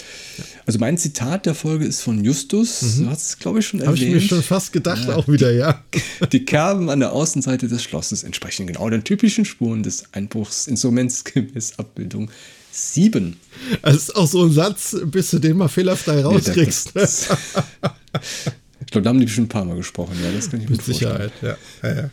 Also 0.65 0.79
mein 0.79 0.97
Zitat 0.97 1.45
der 1.45 1.55
Folge 1.55 1.85
ist 1.85 2.01
von 2.01 2.23
Justus. 2.23 2.79
Du 2.97 3.09
hast 3.09 3.27
es, 3.27 3.39
glaube 3.39 3.59
ich, 3.59 3.67
schon 3.67 3.81
Habe 3.81 3.91
Mhm. 3.91 3.95
ich 3.95 4.01
erwähnt. 4.03 4.21
mir 4.21 4.27
schon 4.27 4.43
fast 4.43 4.71
gedacht, 4.71 5.09
auch 5.09 5.27
wieder, 5.27 5.51
ja. 5.51 5.83
Die 6.31 6.45
Kerben 6.45 6.89
an 6.89 7.01
der 7.01 7.11
Außenseite 7.11 7.67
des 7.67 7.83
Schlosses 7.83 8.23
entsprechen 8.23 8.67
genau 8.67 8.89
den 8.89 9.03
typischen 9.03 9.43
Spuren 9.45 9.83
des 9.83 10.05
Einbruchsinstruments 10.13 11.23
gemäß 11.25 11.77
Abbildung 11.77 12.31
7. 12.71 13.35
Das 13.81 13.95
ist 13.95 14.15
auch 14.15 14.27
so 14.27 14.45
ein 14.45 14.51
Satz, 14.51 14.95
bis 15.05 15.31
du 15.31 15.39
den 15.39 15.57
mal 15.57 15.67
fehlerfrei 15.67 16.21
rauskriegst. 16.21 16.95
ne? 16.95 17.01
Das- 17.01 17.27
ich 18.79 18.87
glaube, 18.91 19.03
da 19.03 19.09
haben 19.09 19.19
die 19.19 19.27
schon 19.27 19.45
ein 19.45 19.49
paar 19.49 19.65
Mal 19.65 19.75
gesprochen. 19.75 20.15
Ja, 20.23 20.31
das 20.31 20.49
kann 20.49 20.61
ich 20.61 20.69
mir 20.69 20.75
Mit. 20.77 20.85
Sicherheit, 20.85 21.31
ja. 21.41 21.57
ja, 21.83 21.95
ja. 21.95 22.09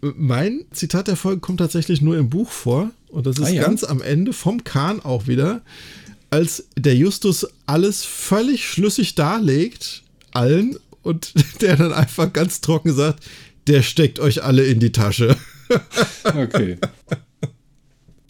Mein 0.00 0.64
Zitat 0.72 1.08
der 1.08 1.16
Folge 1.16 1.40
kommt 1.40 1.58
tatsächlich 1.58 2.00
nur 2.00 2.16
im 2.16 2.28
Buch 2.28 2.50
vor. 2.50 2.90
Und 3.08 3.26
das 3.26 3.38
ist 3.38 3.46
ah, 3.46 3.50
ja? 3.50 3.62
ganz 3.62 3.84
am 3.84 4.02
Ende 4.02 4.32
vom 4.32 4.64
Kahn 4.64 5.00
auch 5.00 5.26
wieder, 5.26 5.62
als 6.30 6.64
der 6.76 6.94
Justus 6.94 7.46
alles 7.66 8.04
völlig 8.04 8.68
schlüssig 8.68 9.14
darlegt, 9.14 10.02
allen, 10.32 10.76
und 11.02 11.32
der 11.60 11.76
dann 11.76 11.92
einfach 11.92 12.32
ganz 12.32 12.60
trocken 12.60 12.92
sagt, 12.92 13.24
der 13.68 13.82
steckt 13.82 14.18
euch 14.20 14.42
alle 14.42 14.64
in 14.64 14.80
die 14.80 14.92
Tasche. 14.92 15.36
okay. 16.24 16.78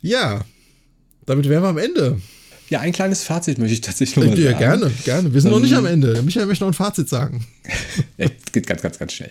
Ja, 0.01 0.45
damit 1.27 1.49
wären 1.49 1.63
wir 1.63 1.69
am 1.69 1.79
Ende. 1.79 2.21
Ja, 2.69 2.81
ein 2.81 2.93
kleines 2.93 3.23
Fazit 3.23 3.59
möchte 3.59 3.75
ich 3.75 3.81
tatsächlich 3.81 4.17
noch 4.17 4.25
mal 4.25 4.39
ja, 4.39 4.53
sagen. 4.53 4.59
gerne, 4.59 4.93
gerne. 5.05 5.35
Wir 5.35 5.41
sind 5.41 5.53
um, 5.53 5.59
noch 5.59 5.65
nicht 5.65 5.77
am 5.77 5.87
Ende. 5.87 6.21
Michael 6.23 6.47
möchte 6.47 6.65
noch 6.65 6.71
ein 6.71 6.75
Fazit 6.75 7.09
sagen. 7.09 7.47
ja, 8.19 8.27
geht 8.53 8.67
ganz, 8.67 8.83
ganz, 8.83 8.99
ganz 8.99 9.13
schnell. 9.13 9.31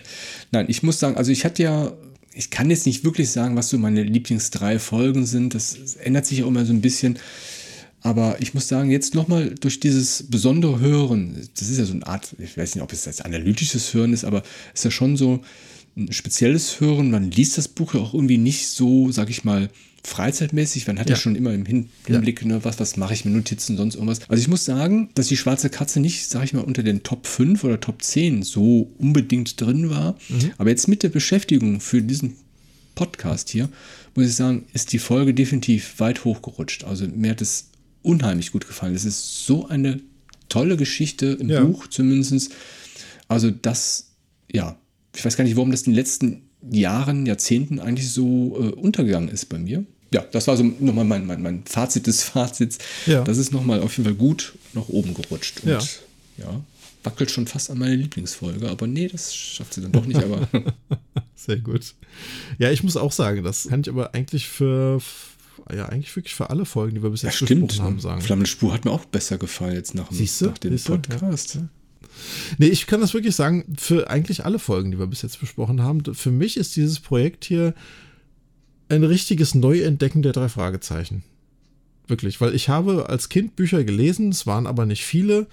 Nein, 0.52 0.66
ich 0.68 0.82
muss 0.82 0.98
sagen, 0.98 1.16
also 1.16 1.30
ich 1.30 1.44
hatte 1.44 1.62
ja, 1.62 1.92
ich 2.36 2.50
kann 2.50 2.68
jetzt 2.68 2.86
nicht 2.86 3.02
wirklich 3.02 3.30
sagen, 3.30 3.56
was 3.56 3.70
so 3.70 3.78
meine 3.78 4.02
Lieblings 4.02 4.50
drei 4.50 4.78
Folgen 4.78 5.24
sind. 5.24 5.54
Das 5.54 5.96
ändert 5.96 6.26
sich 6.26 6.38
ja 6.38 6.46
immer 6.46 6.66
so 6.66 6.72
ein 6.72 6.82
bisschen. 6.82 7.18
Aber 8.02 8.36
ich 8.40 8.52
muss 8.52 8.68
sagen, 8.68 8.90
jetzt 8.90 9.14
nochmal 9.14 9.54
durch 9.58 9.80
dieses 9.80 10.24
besondere 10.28 10.78
Hören, 10.78 11.48
das 11.58 11.70
ist 11.70 11.78
ja 11.78 11.86
so 11.86 11.94
eine 11.94 12.06
Art, 12.06 12.36
ich 12.38 12.56
weiß 12.56 12.74
nicht, 12.74 12.84
ob 12.84 12.92
es 12.92 13.06
jetzt 13.06 13.24
analytisches 13.24 13.92
Hören 13.94 14.12
ist, 14.12 14.24
aber 14.24 14.42
es 14.74 14.80
ist 14.80 14.84
ja 14.84 14.90
schon 14.90 15.16
so 15.16 15.40
ein 15.96 16.12
spezielles 16.12 16.78
Hören. 16.78 17.10
Man 17.10 17.30
liest 17.30 17.56
das 17.56 17.68
Buch 17.68 17.94
ja 17.94 18.00
auch 18.00 18.12
irgendwie 18.12 18.38
nicht 18.38 18.68
so, 18.68 19.10
sag 19.10 19.30
ich 19.30 19.44
mal, 19.44 19.70
freizeitmäßig. 20.06 20.86
Man 20.86 20.98
hat 20.98 21.08
ja, 21.08 21.16
ja 21.16 21.20
schon 21.20 21.34
immer 21.34 21.52
im 21.52 21.66
Hinblick, 21.66 22.44
ne, 22.44 22.64
was, 22.64 22.78
was 22.78 22.96
mache 22.96 23.12
ich 23.12 23.24
mit 23.24 23.34
Notizen, 23.34 23.76
sonst 23.76 23.96
irgendwas. 23.96 24.20
Also 24.28 24.40
ich 24.40 24.48
muss 24.48 24.64
sagen, 24.64 25.10
dass 25.14 25.26
die 25.26 25.36
schwarze 25.36 25.68
Katze 25.68 26.00
nicht, 26.00 26.28
sag 26.28 26.44
ich 26.44 26.52
mal, 26.52 26.62
unter 26.62 26.82
den 26.82 27.02
Top 27.02 27.26
5 27.26 27.64
oder 27.64 27.80
Top 27.80 28.02
10 28.02 28.42
so 28.42 28.90
unbedingt 28.98 29.60
drin 29.60 29.90
war. 29.90 30.16
Mhm. 30.28 30.52
Aber 30.58 30.70
jetzt 30.70 30.86
mit 30.86 31.02
der 31.02 31.08
Beschäftigung 31.08 31.80
für 31.80 32.00
diesen 32.00 32.36
Podcast 32.94 33.50
hier, 33.50 33.68
muss 34.14 34.26
ich 34.26 34.36
sagen, 34.36 34.66
ist 34.72 34.92
die 34.92 34.98
Folge 34.98 35.34
definitiv 35.34 35.98
weit 35.98 36.24
hochgerutscht. 36.24 36.84
Also 36.84 37.06
mir 37.08 37.32
hat 37.32 37.42
es 37.42 37.70
unheimlich 38.02 38.52
gut 38.52 38.66
gefallen. 38.66 38.94
Es 38.94 39.04
ist 39.04 39.44
so 39.44 39.66
eine 39.66 40.00
tolle 40.48 40.76
Geschichte 40.76 41.36
im 41.38 41.48
ja. 41.48 41.64
Buch 41.64 41.88
zumindest. 41.88 42.52
Also 43.26 43.50
das, 43.50 44.12
ja, 44.52 44.78
ich 45.14 45.24
weiß 45.24 45.36
gar 45.36 45.44
nicht, 45.44 45.56
warum 45.56 45.72
das 45.72 45.82
in 45.82 45.92
den 45.92 45.96
letzten 45.96 46.42
Jahren, 46.70 47.26
Jahrzehnten 47.26 47.80
eigentlich 47.80 48.10
so 48.10 48.56
äh, 48.56 48.70
untergegangen 48.70 49.28
ist 49.28 49.46
bei 49.46 49.58
mir 49.58 49.84
ja, 50.12 50.24
das 50.32 50.46
war 50.46 50.56
so 50.56 50.64
nochmal 50.64 51.04
mein, 51.04 51.26
mein, 51.26 51.42
mein 51.42 51.64
Fazit 51.64 52.06
des 52.06 52.22
Fazits. 52.22 52.78
Ja. 53.06 53.24
Das 53.24 53.38
ist 53.38 53.52
nochmal 53.52 53.80
auf 53.80 53.96
jeden 53.96 54.04
Fall 54.08 54.14
gut 54.16 54.54
nach 54.72 54.88
oben 54.88 55.14
gerutscht. 55.14 55.60
Und 55.62 55.70
ja. 55.70 55.80
ja, 56.38 56.60
wackelt 57.02 57.30
schon 57.30 57.46
fast 57.46 57.70
an 57.70 57.78
meine 57.78 57.96
Lieblingsfolge. 57.96 58.68
Aber 58.68 58.86
nee, 58.86 59.08
das 59.08 59.34
schafft 59.34 59.74
sie 59.74 59.80
dann 59.80 59.92
doch 59.92 60.06
nicht. 60.06 60.22
Aber 60.22 60.48
Sehr 61.34 61.58
gut. 61.58 61.94
Ja, 62.58 62.70
ich 62.70 62.82
muss 62.82 62.96
auch 62.96 63.12
sagen, 63.12 63.42
das 63.42 63.68
kann 63.68 63.80
ich 63.80 63.88
aber 63.88 64.14
eigentlich 64.14 64.48
für, 64.48 65.00
ja, 65.72 65.86
eigentlich 65.86 66.14
wirklich 66.16 66.34
für 66.34 66.50
alle 66.50 66.64
Folgen, 66.64 66.94
die 66.96 67.02
wir 67.02 67.10
bis 67.10 67.22
jetzt 67.22 67.40
ja, 67.40 67.46
stimmt. 67.46 67.80
haben, 67.80 68.00
sagen. 68.00 68.20
Flammenspur 68.20 68.72
hat 68.72 68.84
mir 68.84 68.90
auch 68.90 69.04
besser 69.04 69.38
gefallen 69.38 69.74
jetzt 69.74 69.94
nach, 69.94 70.10
Siehste? 70.10 70.46
nach 70.46 70.58
dem 70.58 70.72
Siehste? 70.72 70.92
Podcast. 70.92 71.54
Ja. 71.56 71.68
Nee, 72.58 72.68
ich 72.68 72.86
kann 72.86 73.00
das 73.00 73.12
wirklich 73.12 73.36
sagen, 73.36 73.76
für 73.76 74.08
eigentlich 74.08 74.44
alle 74.44 74.58
Folgen, 74.58 74.90
die 74.90 74.98
wir 74.98 75.06
bis 75.06 75.22
jetzt 75.22 75.38
besprochen 75.38 75.82
haben. 75.82 76.02
Für 76.14 76.30
mich 76.30 76.56
ist 76.56 76.76
dieses 76.76 77.00
Projekt 77.00 77.44
hier 77.44 77.74
ein 78.88 79.04
richtiges 79.04 79.54
Neuentdecken 79.54 80.22
der 80.22 80.32
drei 80.32 80.48
Fragezeichen. 80.48 81.22
Wirklich, 82.06 82.40
weil 82.40 82.54
ich 82.54 82.68
habe 82.68 83.08
als 83.08 83.28
Kind 83.28 83.56
Bücher 83.56 83.82
gelesen, 83.82 84.30
es 84.30 84.46
waren 84.46 84.66
aber 84.66 84.86
nicht 84.86 85.04
viele. 85.04 85.46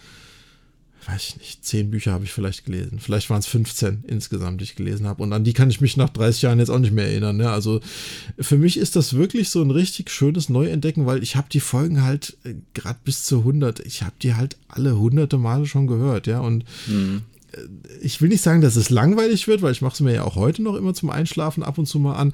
Weiß 1.05 1.29
ich 1.29 1.37
nicht, 1.37 1.65
zehn 1.65 1.91
Bücher 1.91 2.13
habe 2.13 2.23
ich 2.23 2.31
vielleicht 2.31 2.63
gelesen. 2.63 2.99
Vielleicht 2.99 3.29
waren 3.29 3.39
es 3.39 3.47
15 3.47 4.05
insgesamt, 4.07 4.61
die 4.61 4.65
ich 4.65 4.75
gelesen 4.75 5.05
habe. 5.05 5.21
Und 5.21 5.33
an 5.33 5.43
die 5.43 5.51
kann 5.51 5.69
ich 5.69 5.81
mich 5.81 5.97
nach 5.97 6.09
30 6.09 6.43
Jahren 6.43 6.59
jetzt 6.59 6.69
auch 6.69 6.79
nicht 6.79 6.93
mehr 6.93 7.07
erinnern. 7.07 7.35
Ne? 7.35 7.49
Also 7.49 7.81
für 8.39 8.57
mich 8.57 8.77
ist 8.77 8.95
das 8.95 9.13
wirklich 9.13 9.49
so 9.49 9.61
ein 9.61 9.71
richtig 9.71 10.09
schönes 10.11 10.47
Neuentdecken, 10.47 11.05
weil 11.05 11.21
ich 11.21 11.35
habe 11.35 11.47
die 11.51 11.59
Folgen 11.59 12.03
halt 12.03 12.37
äh, 12.45 12.53
gerade 12.73 12.99
bis 13.03 13.25
zu 13.25 13.39
100, 13.39 13.81
ich 13.81 14.03
habe 14.03 14.13
die 14.21 14.35
halt 14.35 14.55
alle 14.69 14.97
hunderte 14.97 15.37
Male 15.37 15.65
schon 15.65 15.87
gehört. 15.87 16.27
Ja, 16.27 16.39
und 16.39 16.63
mhm 16.87 17.23
ich 18.01 18.21
will 18.21 18.29
nicht 18.29 18.41
sagen, 18.41 18.61
dass 18.61 18.75
es 18.75 18.89
langweilig 18.89 19.47
wird, 19.47 19.61
weil 19.61 19.71
ich 19.71 19.81
mache 19.81 19.93
es 19.93 19.99
mir 19.99 20.13
ja 20.13 20.23
auch 20.23 20.35
heute 20.35 20.61
noch 20.61 20.75
immer 20.75 20.93
zum 20.93 21.09
Einschlafen 21.09 21.63
ab 21.63 21.77
und 21.77 21.85
zu 21.85 21.99
mal 21.99 22.15
an. 22.15 22.33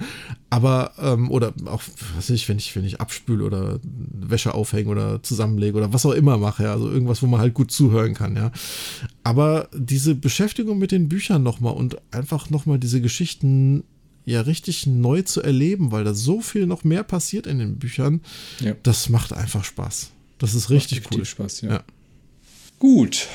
Aber, 0.49 0.93
ähm, 0.99 1.29
oder 1.29 1.53
auch, 1.65 1.83
was 2.15 2.29
weiß 2.29 2.29
ich, 2.31 2.47
wenn 2.49 2.57
ich, 2.57 2.75
wenn 2.75 2.85
ich 2.85 3.01
abspüle 3.01 3.43
oder 3.43 3.79
Wäsche 3.83 4.53
aufhänge 4.53 4.89
oder 4.89 5.21
zusammenlege 5.21 5.77
oder 5.77 5.93
was 5.93 6.05
auch 6.05 6.13
immer 6.13 6.37
mache, 6.37 6.63
ja. 6.63 6.73
Also 6.73 6.89
irgendwas, 6.89 7.21
wo 7.21 7.27
man 7.27 7.39
halt 7.39 7.53
gut 7.53 7.71
zuhören 7.71 8.13
kann, 8.13 8.35
ja. 8.35 8.51
Aber 9.23 9.69
diese 9.73 10.15
Beschäftigung 10.15 10.79
mit 10.79 10.91
den 10.91 11.09
Büchern 11.09 11.43
nochmal 11.43 11.73
und 11.73 11.97
einfach 12.11 12.49
nochmal 12.49 12.79
diese 12.79 13.01
Geschichten 13.01 13.83
ja 14.25 14.41
richtig 14.41 14.85
neu 14.87 15.23
zu 15.23 15.41
erleben, 15.41 15.91
weil 15.91 16.03
da 16.03 16.13
so 16.13 16.41
viel 16.41 16.65
noch 16.65 16.83
mehr 16.83 17.03
passiert 17.03 17.47
in 17.47 17.59
den 17.59 17.77
Büchern, 17.77 18.21
ja. 18.59 18.75
das 18.83 19.09
macht 19.09 19.33
einfach 19.33 19.63
Spaß. 19.63 20.11
Das 20.37 20.53
ist 20.53 20.69
richtig 20.69 21.03
macht 21.03 21.15
cool. 21.15 21.25
Spaß, 21.25 21.61
ja. 21.61 21.69
ja. 21.69 21.83
Gut, 22.77 23.27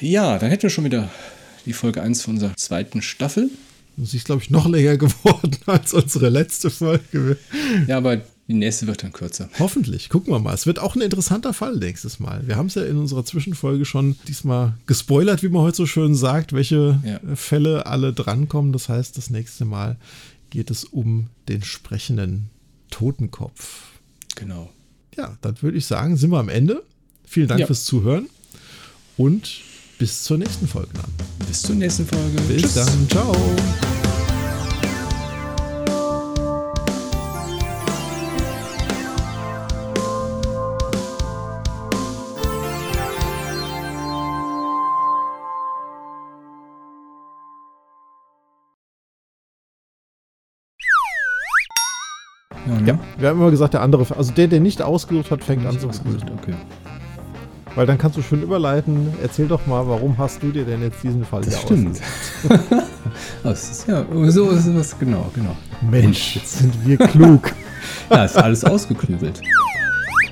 ja, 0.00 0.38
dann 0.38 0.50
hätten 0.50 0.64
wir 0.64 0.70
schon 0.70 0.84
wieder 0.84 1.10
die 1.66 1.72
Folge 1.72 2.02
1 2.02 2.22
von 2.22 2.34
unserer 2.34 2.56
zweiten 2.56 3.02
Staffel. 3.02 3.50
Das 3.96 4.14
ist, 4.14 4.24
glaube 4.24 4.42
ich, 4.42 4.50
noch 4.50 4.68
länger 4.68 4.96
geworden 4.98 5.56
als 5.66 5.92
unsere 5.92 6.28
letzte 6.28 6.70
Folge. 6.70 7.36
Ja, 7.86 7.96
aber 7.96 8.22
die 8.48 8.54
nächste 8.54 8.86
wird 8.86 9.02
dann 9.02 9.12
kürzer. 9.12 9.50
Hoffentlich. 9.58 10.08
Gucken 10.08 10.32
wir 10.32 10.38
mal. 10.38 10.54
Es 10.54 10.66
wird 10.66 10.78
auch 10.78 10.96
ein 10.96 11.02
interessanter 11.02 11.52
Fall 11.52 11.76
nächstes 11.76 12.18
Mal. 12.18 12.46
Wir 12.46 12.56
haben 12.56 12.66
es 12.66 12.76
ja 12.76 12.84
in 12.84 12.96
unserer 12.96 13.24
Zwischenfolge 13.24 13.84
schon 13.84 14.16
diesmal 14.26 14.74
gespoilert, 14.86 15.42
wie 15.42 15.50
man 15.50 15.62
heute 15.62 15.76
so 15.76 15.86
schön 15.86 16.14
sagt, 16.14 16.54
welche 16.54 16.98
ja. 17.04 17.20
Fälle 17.36 17.84
alle 17.86 18.14
drankommen. 18.14 18.72
Das 18.72 18.88
heißt, 18.88 19.18
das 19.18 19.28
nächste 19.28 19.66
Mal 19.66 19.98
geht 20.48 20.70
es 20.70 20.84
um 20.84 21.28
den 21.48 21.62
sprechenden 21.62 22.48
Totenkopf. 22.90 23.82
Genau. 24.34 24.70
Ja, 25.14 25.36
dann 25.42 25.60
würde 25.60 25.76
ich 25.76 25.84
sagen, 25.84 26.16
sind 26.16 26.30
wir 26.30 26.38
am 26.38 26.48
Ende. 26.48 26.82
Vielen 27.26 27.48
Dank 27.48 27.60
ja. 27.60 27.66
fürs 27.66 27.84
Zuhören 27.84 28.30
und 29.18 29.60
bis 29.98 30.22
zur 30.22 30.38
nächsten 30.38 30.66
Folge 30.66 30.90
dann. 30.94 31.46
Bis 31.46 31.62
zur 31.62 31.74
nächsten 31.74 32.06
Folge. 32.06 32.40
Bis 32.46 32.62
Tschüss. 32.62 32.74
dann. 32.74 33.08
Ciao. 33.08 33.34
Ja, 52.86 52.98
wir 53.18 53.28
haben 53.28 53.40
immer 53.40 53.50
gesagt, 53.50 53.74
der 53.74 53.82
andere, 53.82 54.06
also 54.16 54.32
der, 54.32 54.46
der 54.46 54.60
nicht 54.60 54.80
ausgesucht 54.82 55.30
hat, 55.30 55.42
fängt 55.42 55.66
an 55.66 55.78
zu 55.78 55.88
ausgesucht. 55.88 56.26
Okay. 56.38 56.54
Weil 57.78 57.86
dann 57.86 57.96
kannst 57.96 58.18
du 58.18 58.22
schön 58.22 58.42
überleiten. 58.42 59.14
Erzähl 59.22 59.46
doch 59.46 59.64
mal, 59.68 59.86
warum 59.86 60.18
hast 60.18 60.42
du 60.42 60.50
dir 60.50 60.64
denn 60.64 60.82
jetzt 60.82 61.00
diesen 61.00 61.24
Fall 61.24 61.42
das 61.42 61.58
hier 61.58 61.62
stimmt. 61.62 62.00
das 63.44 63.70
ist 63.70 63.86
ja, 63.86 64.04
so 64.26 64.50
ist 64.50 64.66
es, 64.66 64.98
genau, 64.98 65.30
genau. 65.32 65.56
Mensch, 65.88 66.34
jetzt 66.34 66.58
sind 66.58 66.74
wir 66.84 66.98
klug. 66.98 67.54
ja, 68.10 68.24
ist 68.24 68.36
alles 68.36 68.64
ausgeklügelt. 68.64 69.40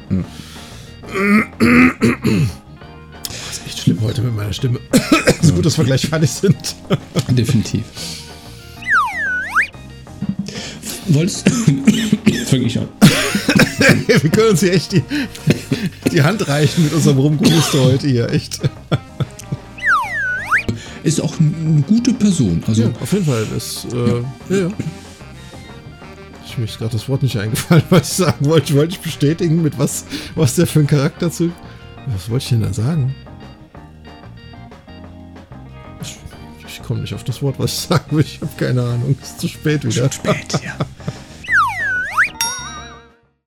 Hm. 0.08 0.24
Das 3.22 3.50
ist 3.52 3.64
echt 3.64 3.78
schlimm 3.78 4.00
heute 4.02 4.22
mit 4.22 4.34
meiner 4.34 4.52
Stimme. 4.52 4.80
Es 5.28 5.44
ist 5.44 5.54
gut, 5.54 5.66
dass 5.66 5.78
wir 5.78 5.84
gleich 5.84 6.04
fertig 6.04 6.32
sind. 6.32 6.74
Definitiv. 7.28 7.84
Wolltest 11.06 11.46
du. 11.46 11.52
Fange 12.46 12.64
ich 12.64 12.76
an. 12.76 12.88
wir 14.06 14.30
können 14.30 14.50
uns 14.50 14.60
hier 14.60 14.72
echt 14.72 14.92
die, 14.92 15.02
die 16.12 16.22
Hand 16.22 16.46
reichen 16.48 16.84
mit 16.84 16.92
unserem 16.92 17.18
Rumgehuste 17.18 17.82
heute 17.82 18.08
hier, 18.08 18.30
echt. 18.30 18.60
Ist 21.02 21.20
auch 21.20 21.38
eine 21.38 21.82
gute 21.82 22.12
Person. 22.12 22.64
Also 22.66 22.82
ja, 22.82 22.88
auf 23.00 23.12
jeden 23.12 23.26
Fall. 23.26 23.46
Ist, 23.56 23.86
äh, 23.92 24.54
ja. 24.54 24.66
ja. 24.66 24.70
Ich 26.44 26.58
mir 26.58 26.64
ist 26.64 26.78
gerade 26.78 26.92
das 26.92 27.08
Wort 27.08 27.22
nicht 27.22 27.38
eingefallen, 27.38 27.84
was 27.90 28.10
ich 28.10 28.16
sagen 28.16 28.44
wollte. 28.46 28.72
Ich 28.72 28.74
wollte 28.74 28.94
ich 28.94 29.00
bestätigen, 29.00 29.62
mit 29.62 29.78
was, 29.78 30.04
was 30.34 30.56
der 30.56 30.66
für 30.66 30.80
ein 30.80 30.88
Charakter 30.88 31.30
zu. 31.30 31.52
Was 32.06 32.28
wollte 32.28 32.42
ich 32.42 32.48
denn 32.48 32.62
da 32.62 32.72
sagen? 32.72 33.14
Ich, 36.02 36.16
ich 36.66 36.82
komme 36.82 37.00
nicht 37.02 37.14
auf 37.14 37.22
das 37.22 37.40
Wort, 37.40 37.56
was 37.58 37.72
ich 37.72 37.78
sagen 37.88 38.16
will. 38.16 38.24
Ich 38.24 38.40
habe 38.40 38.52
keine 38.56 38.82
Ahnung. 38.82 39.16
Es 39.22 39.30
ist 39.30 39.40
zu 39.40 39.48
spät 39.48 39.84
wieder. 39.84 40.10
Zu 40.10 40.16
spät, 40.16 40.60
ja. 40.64 40.76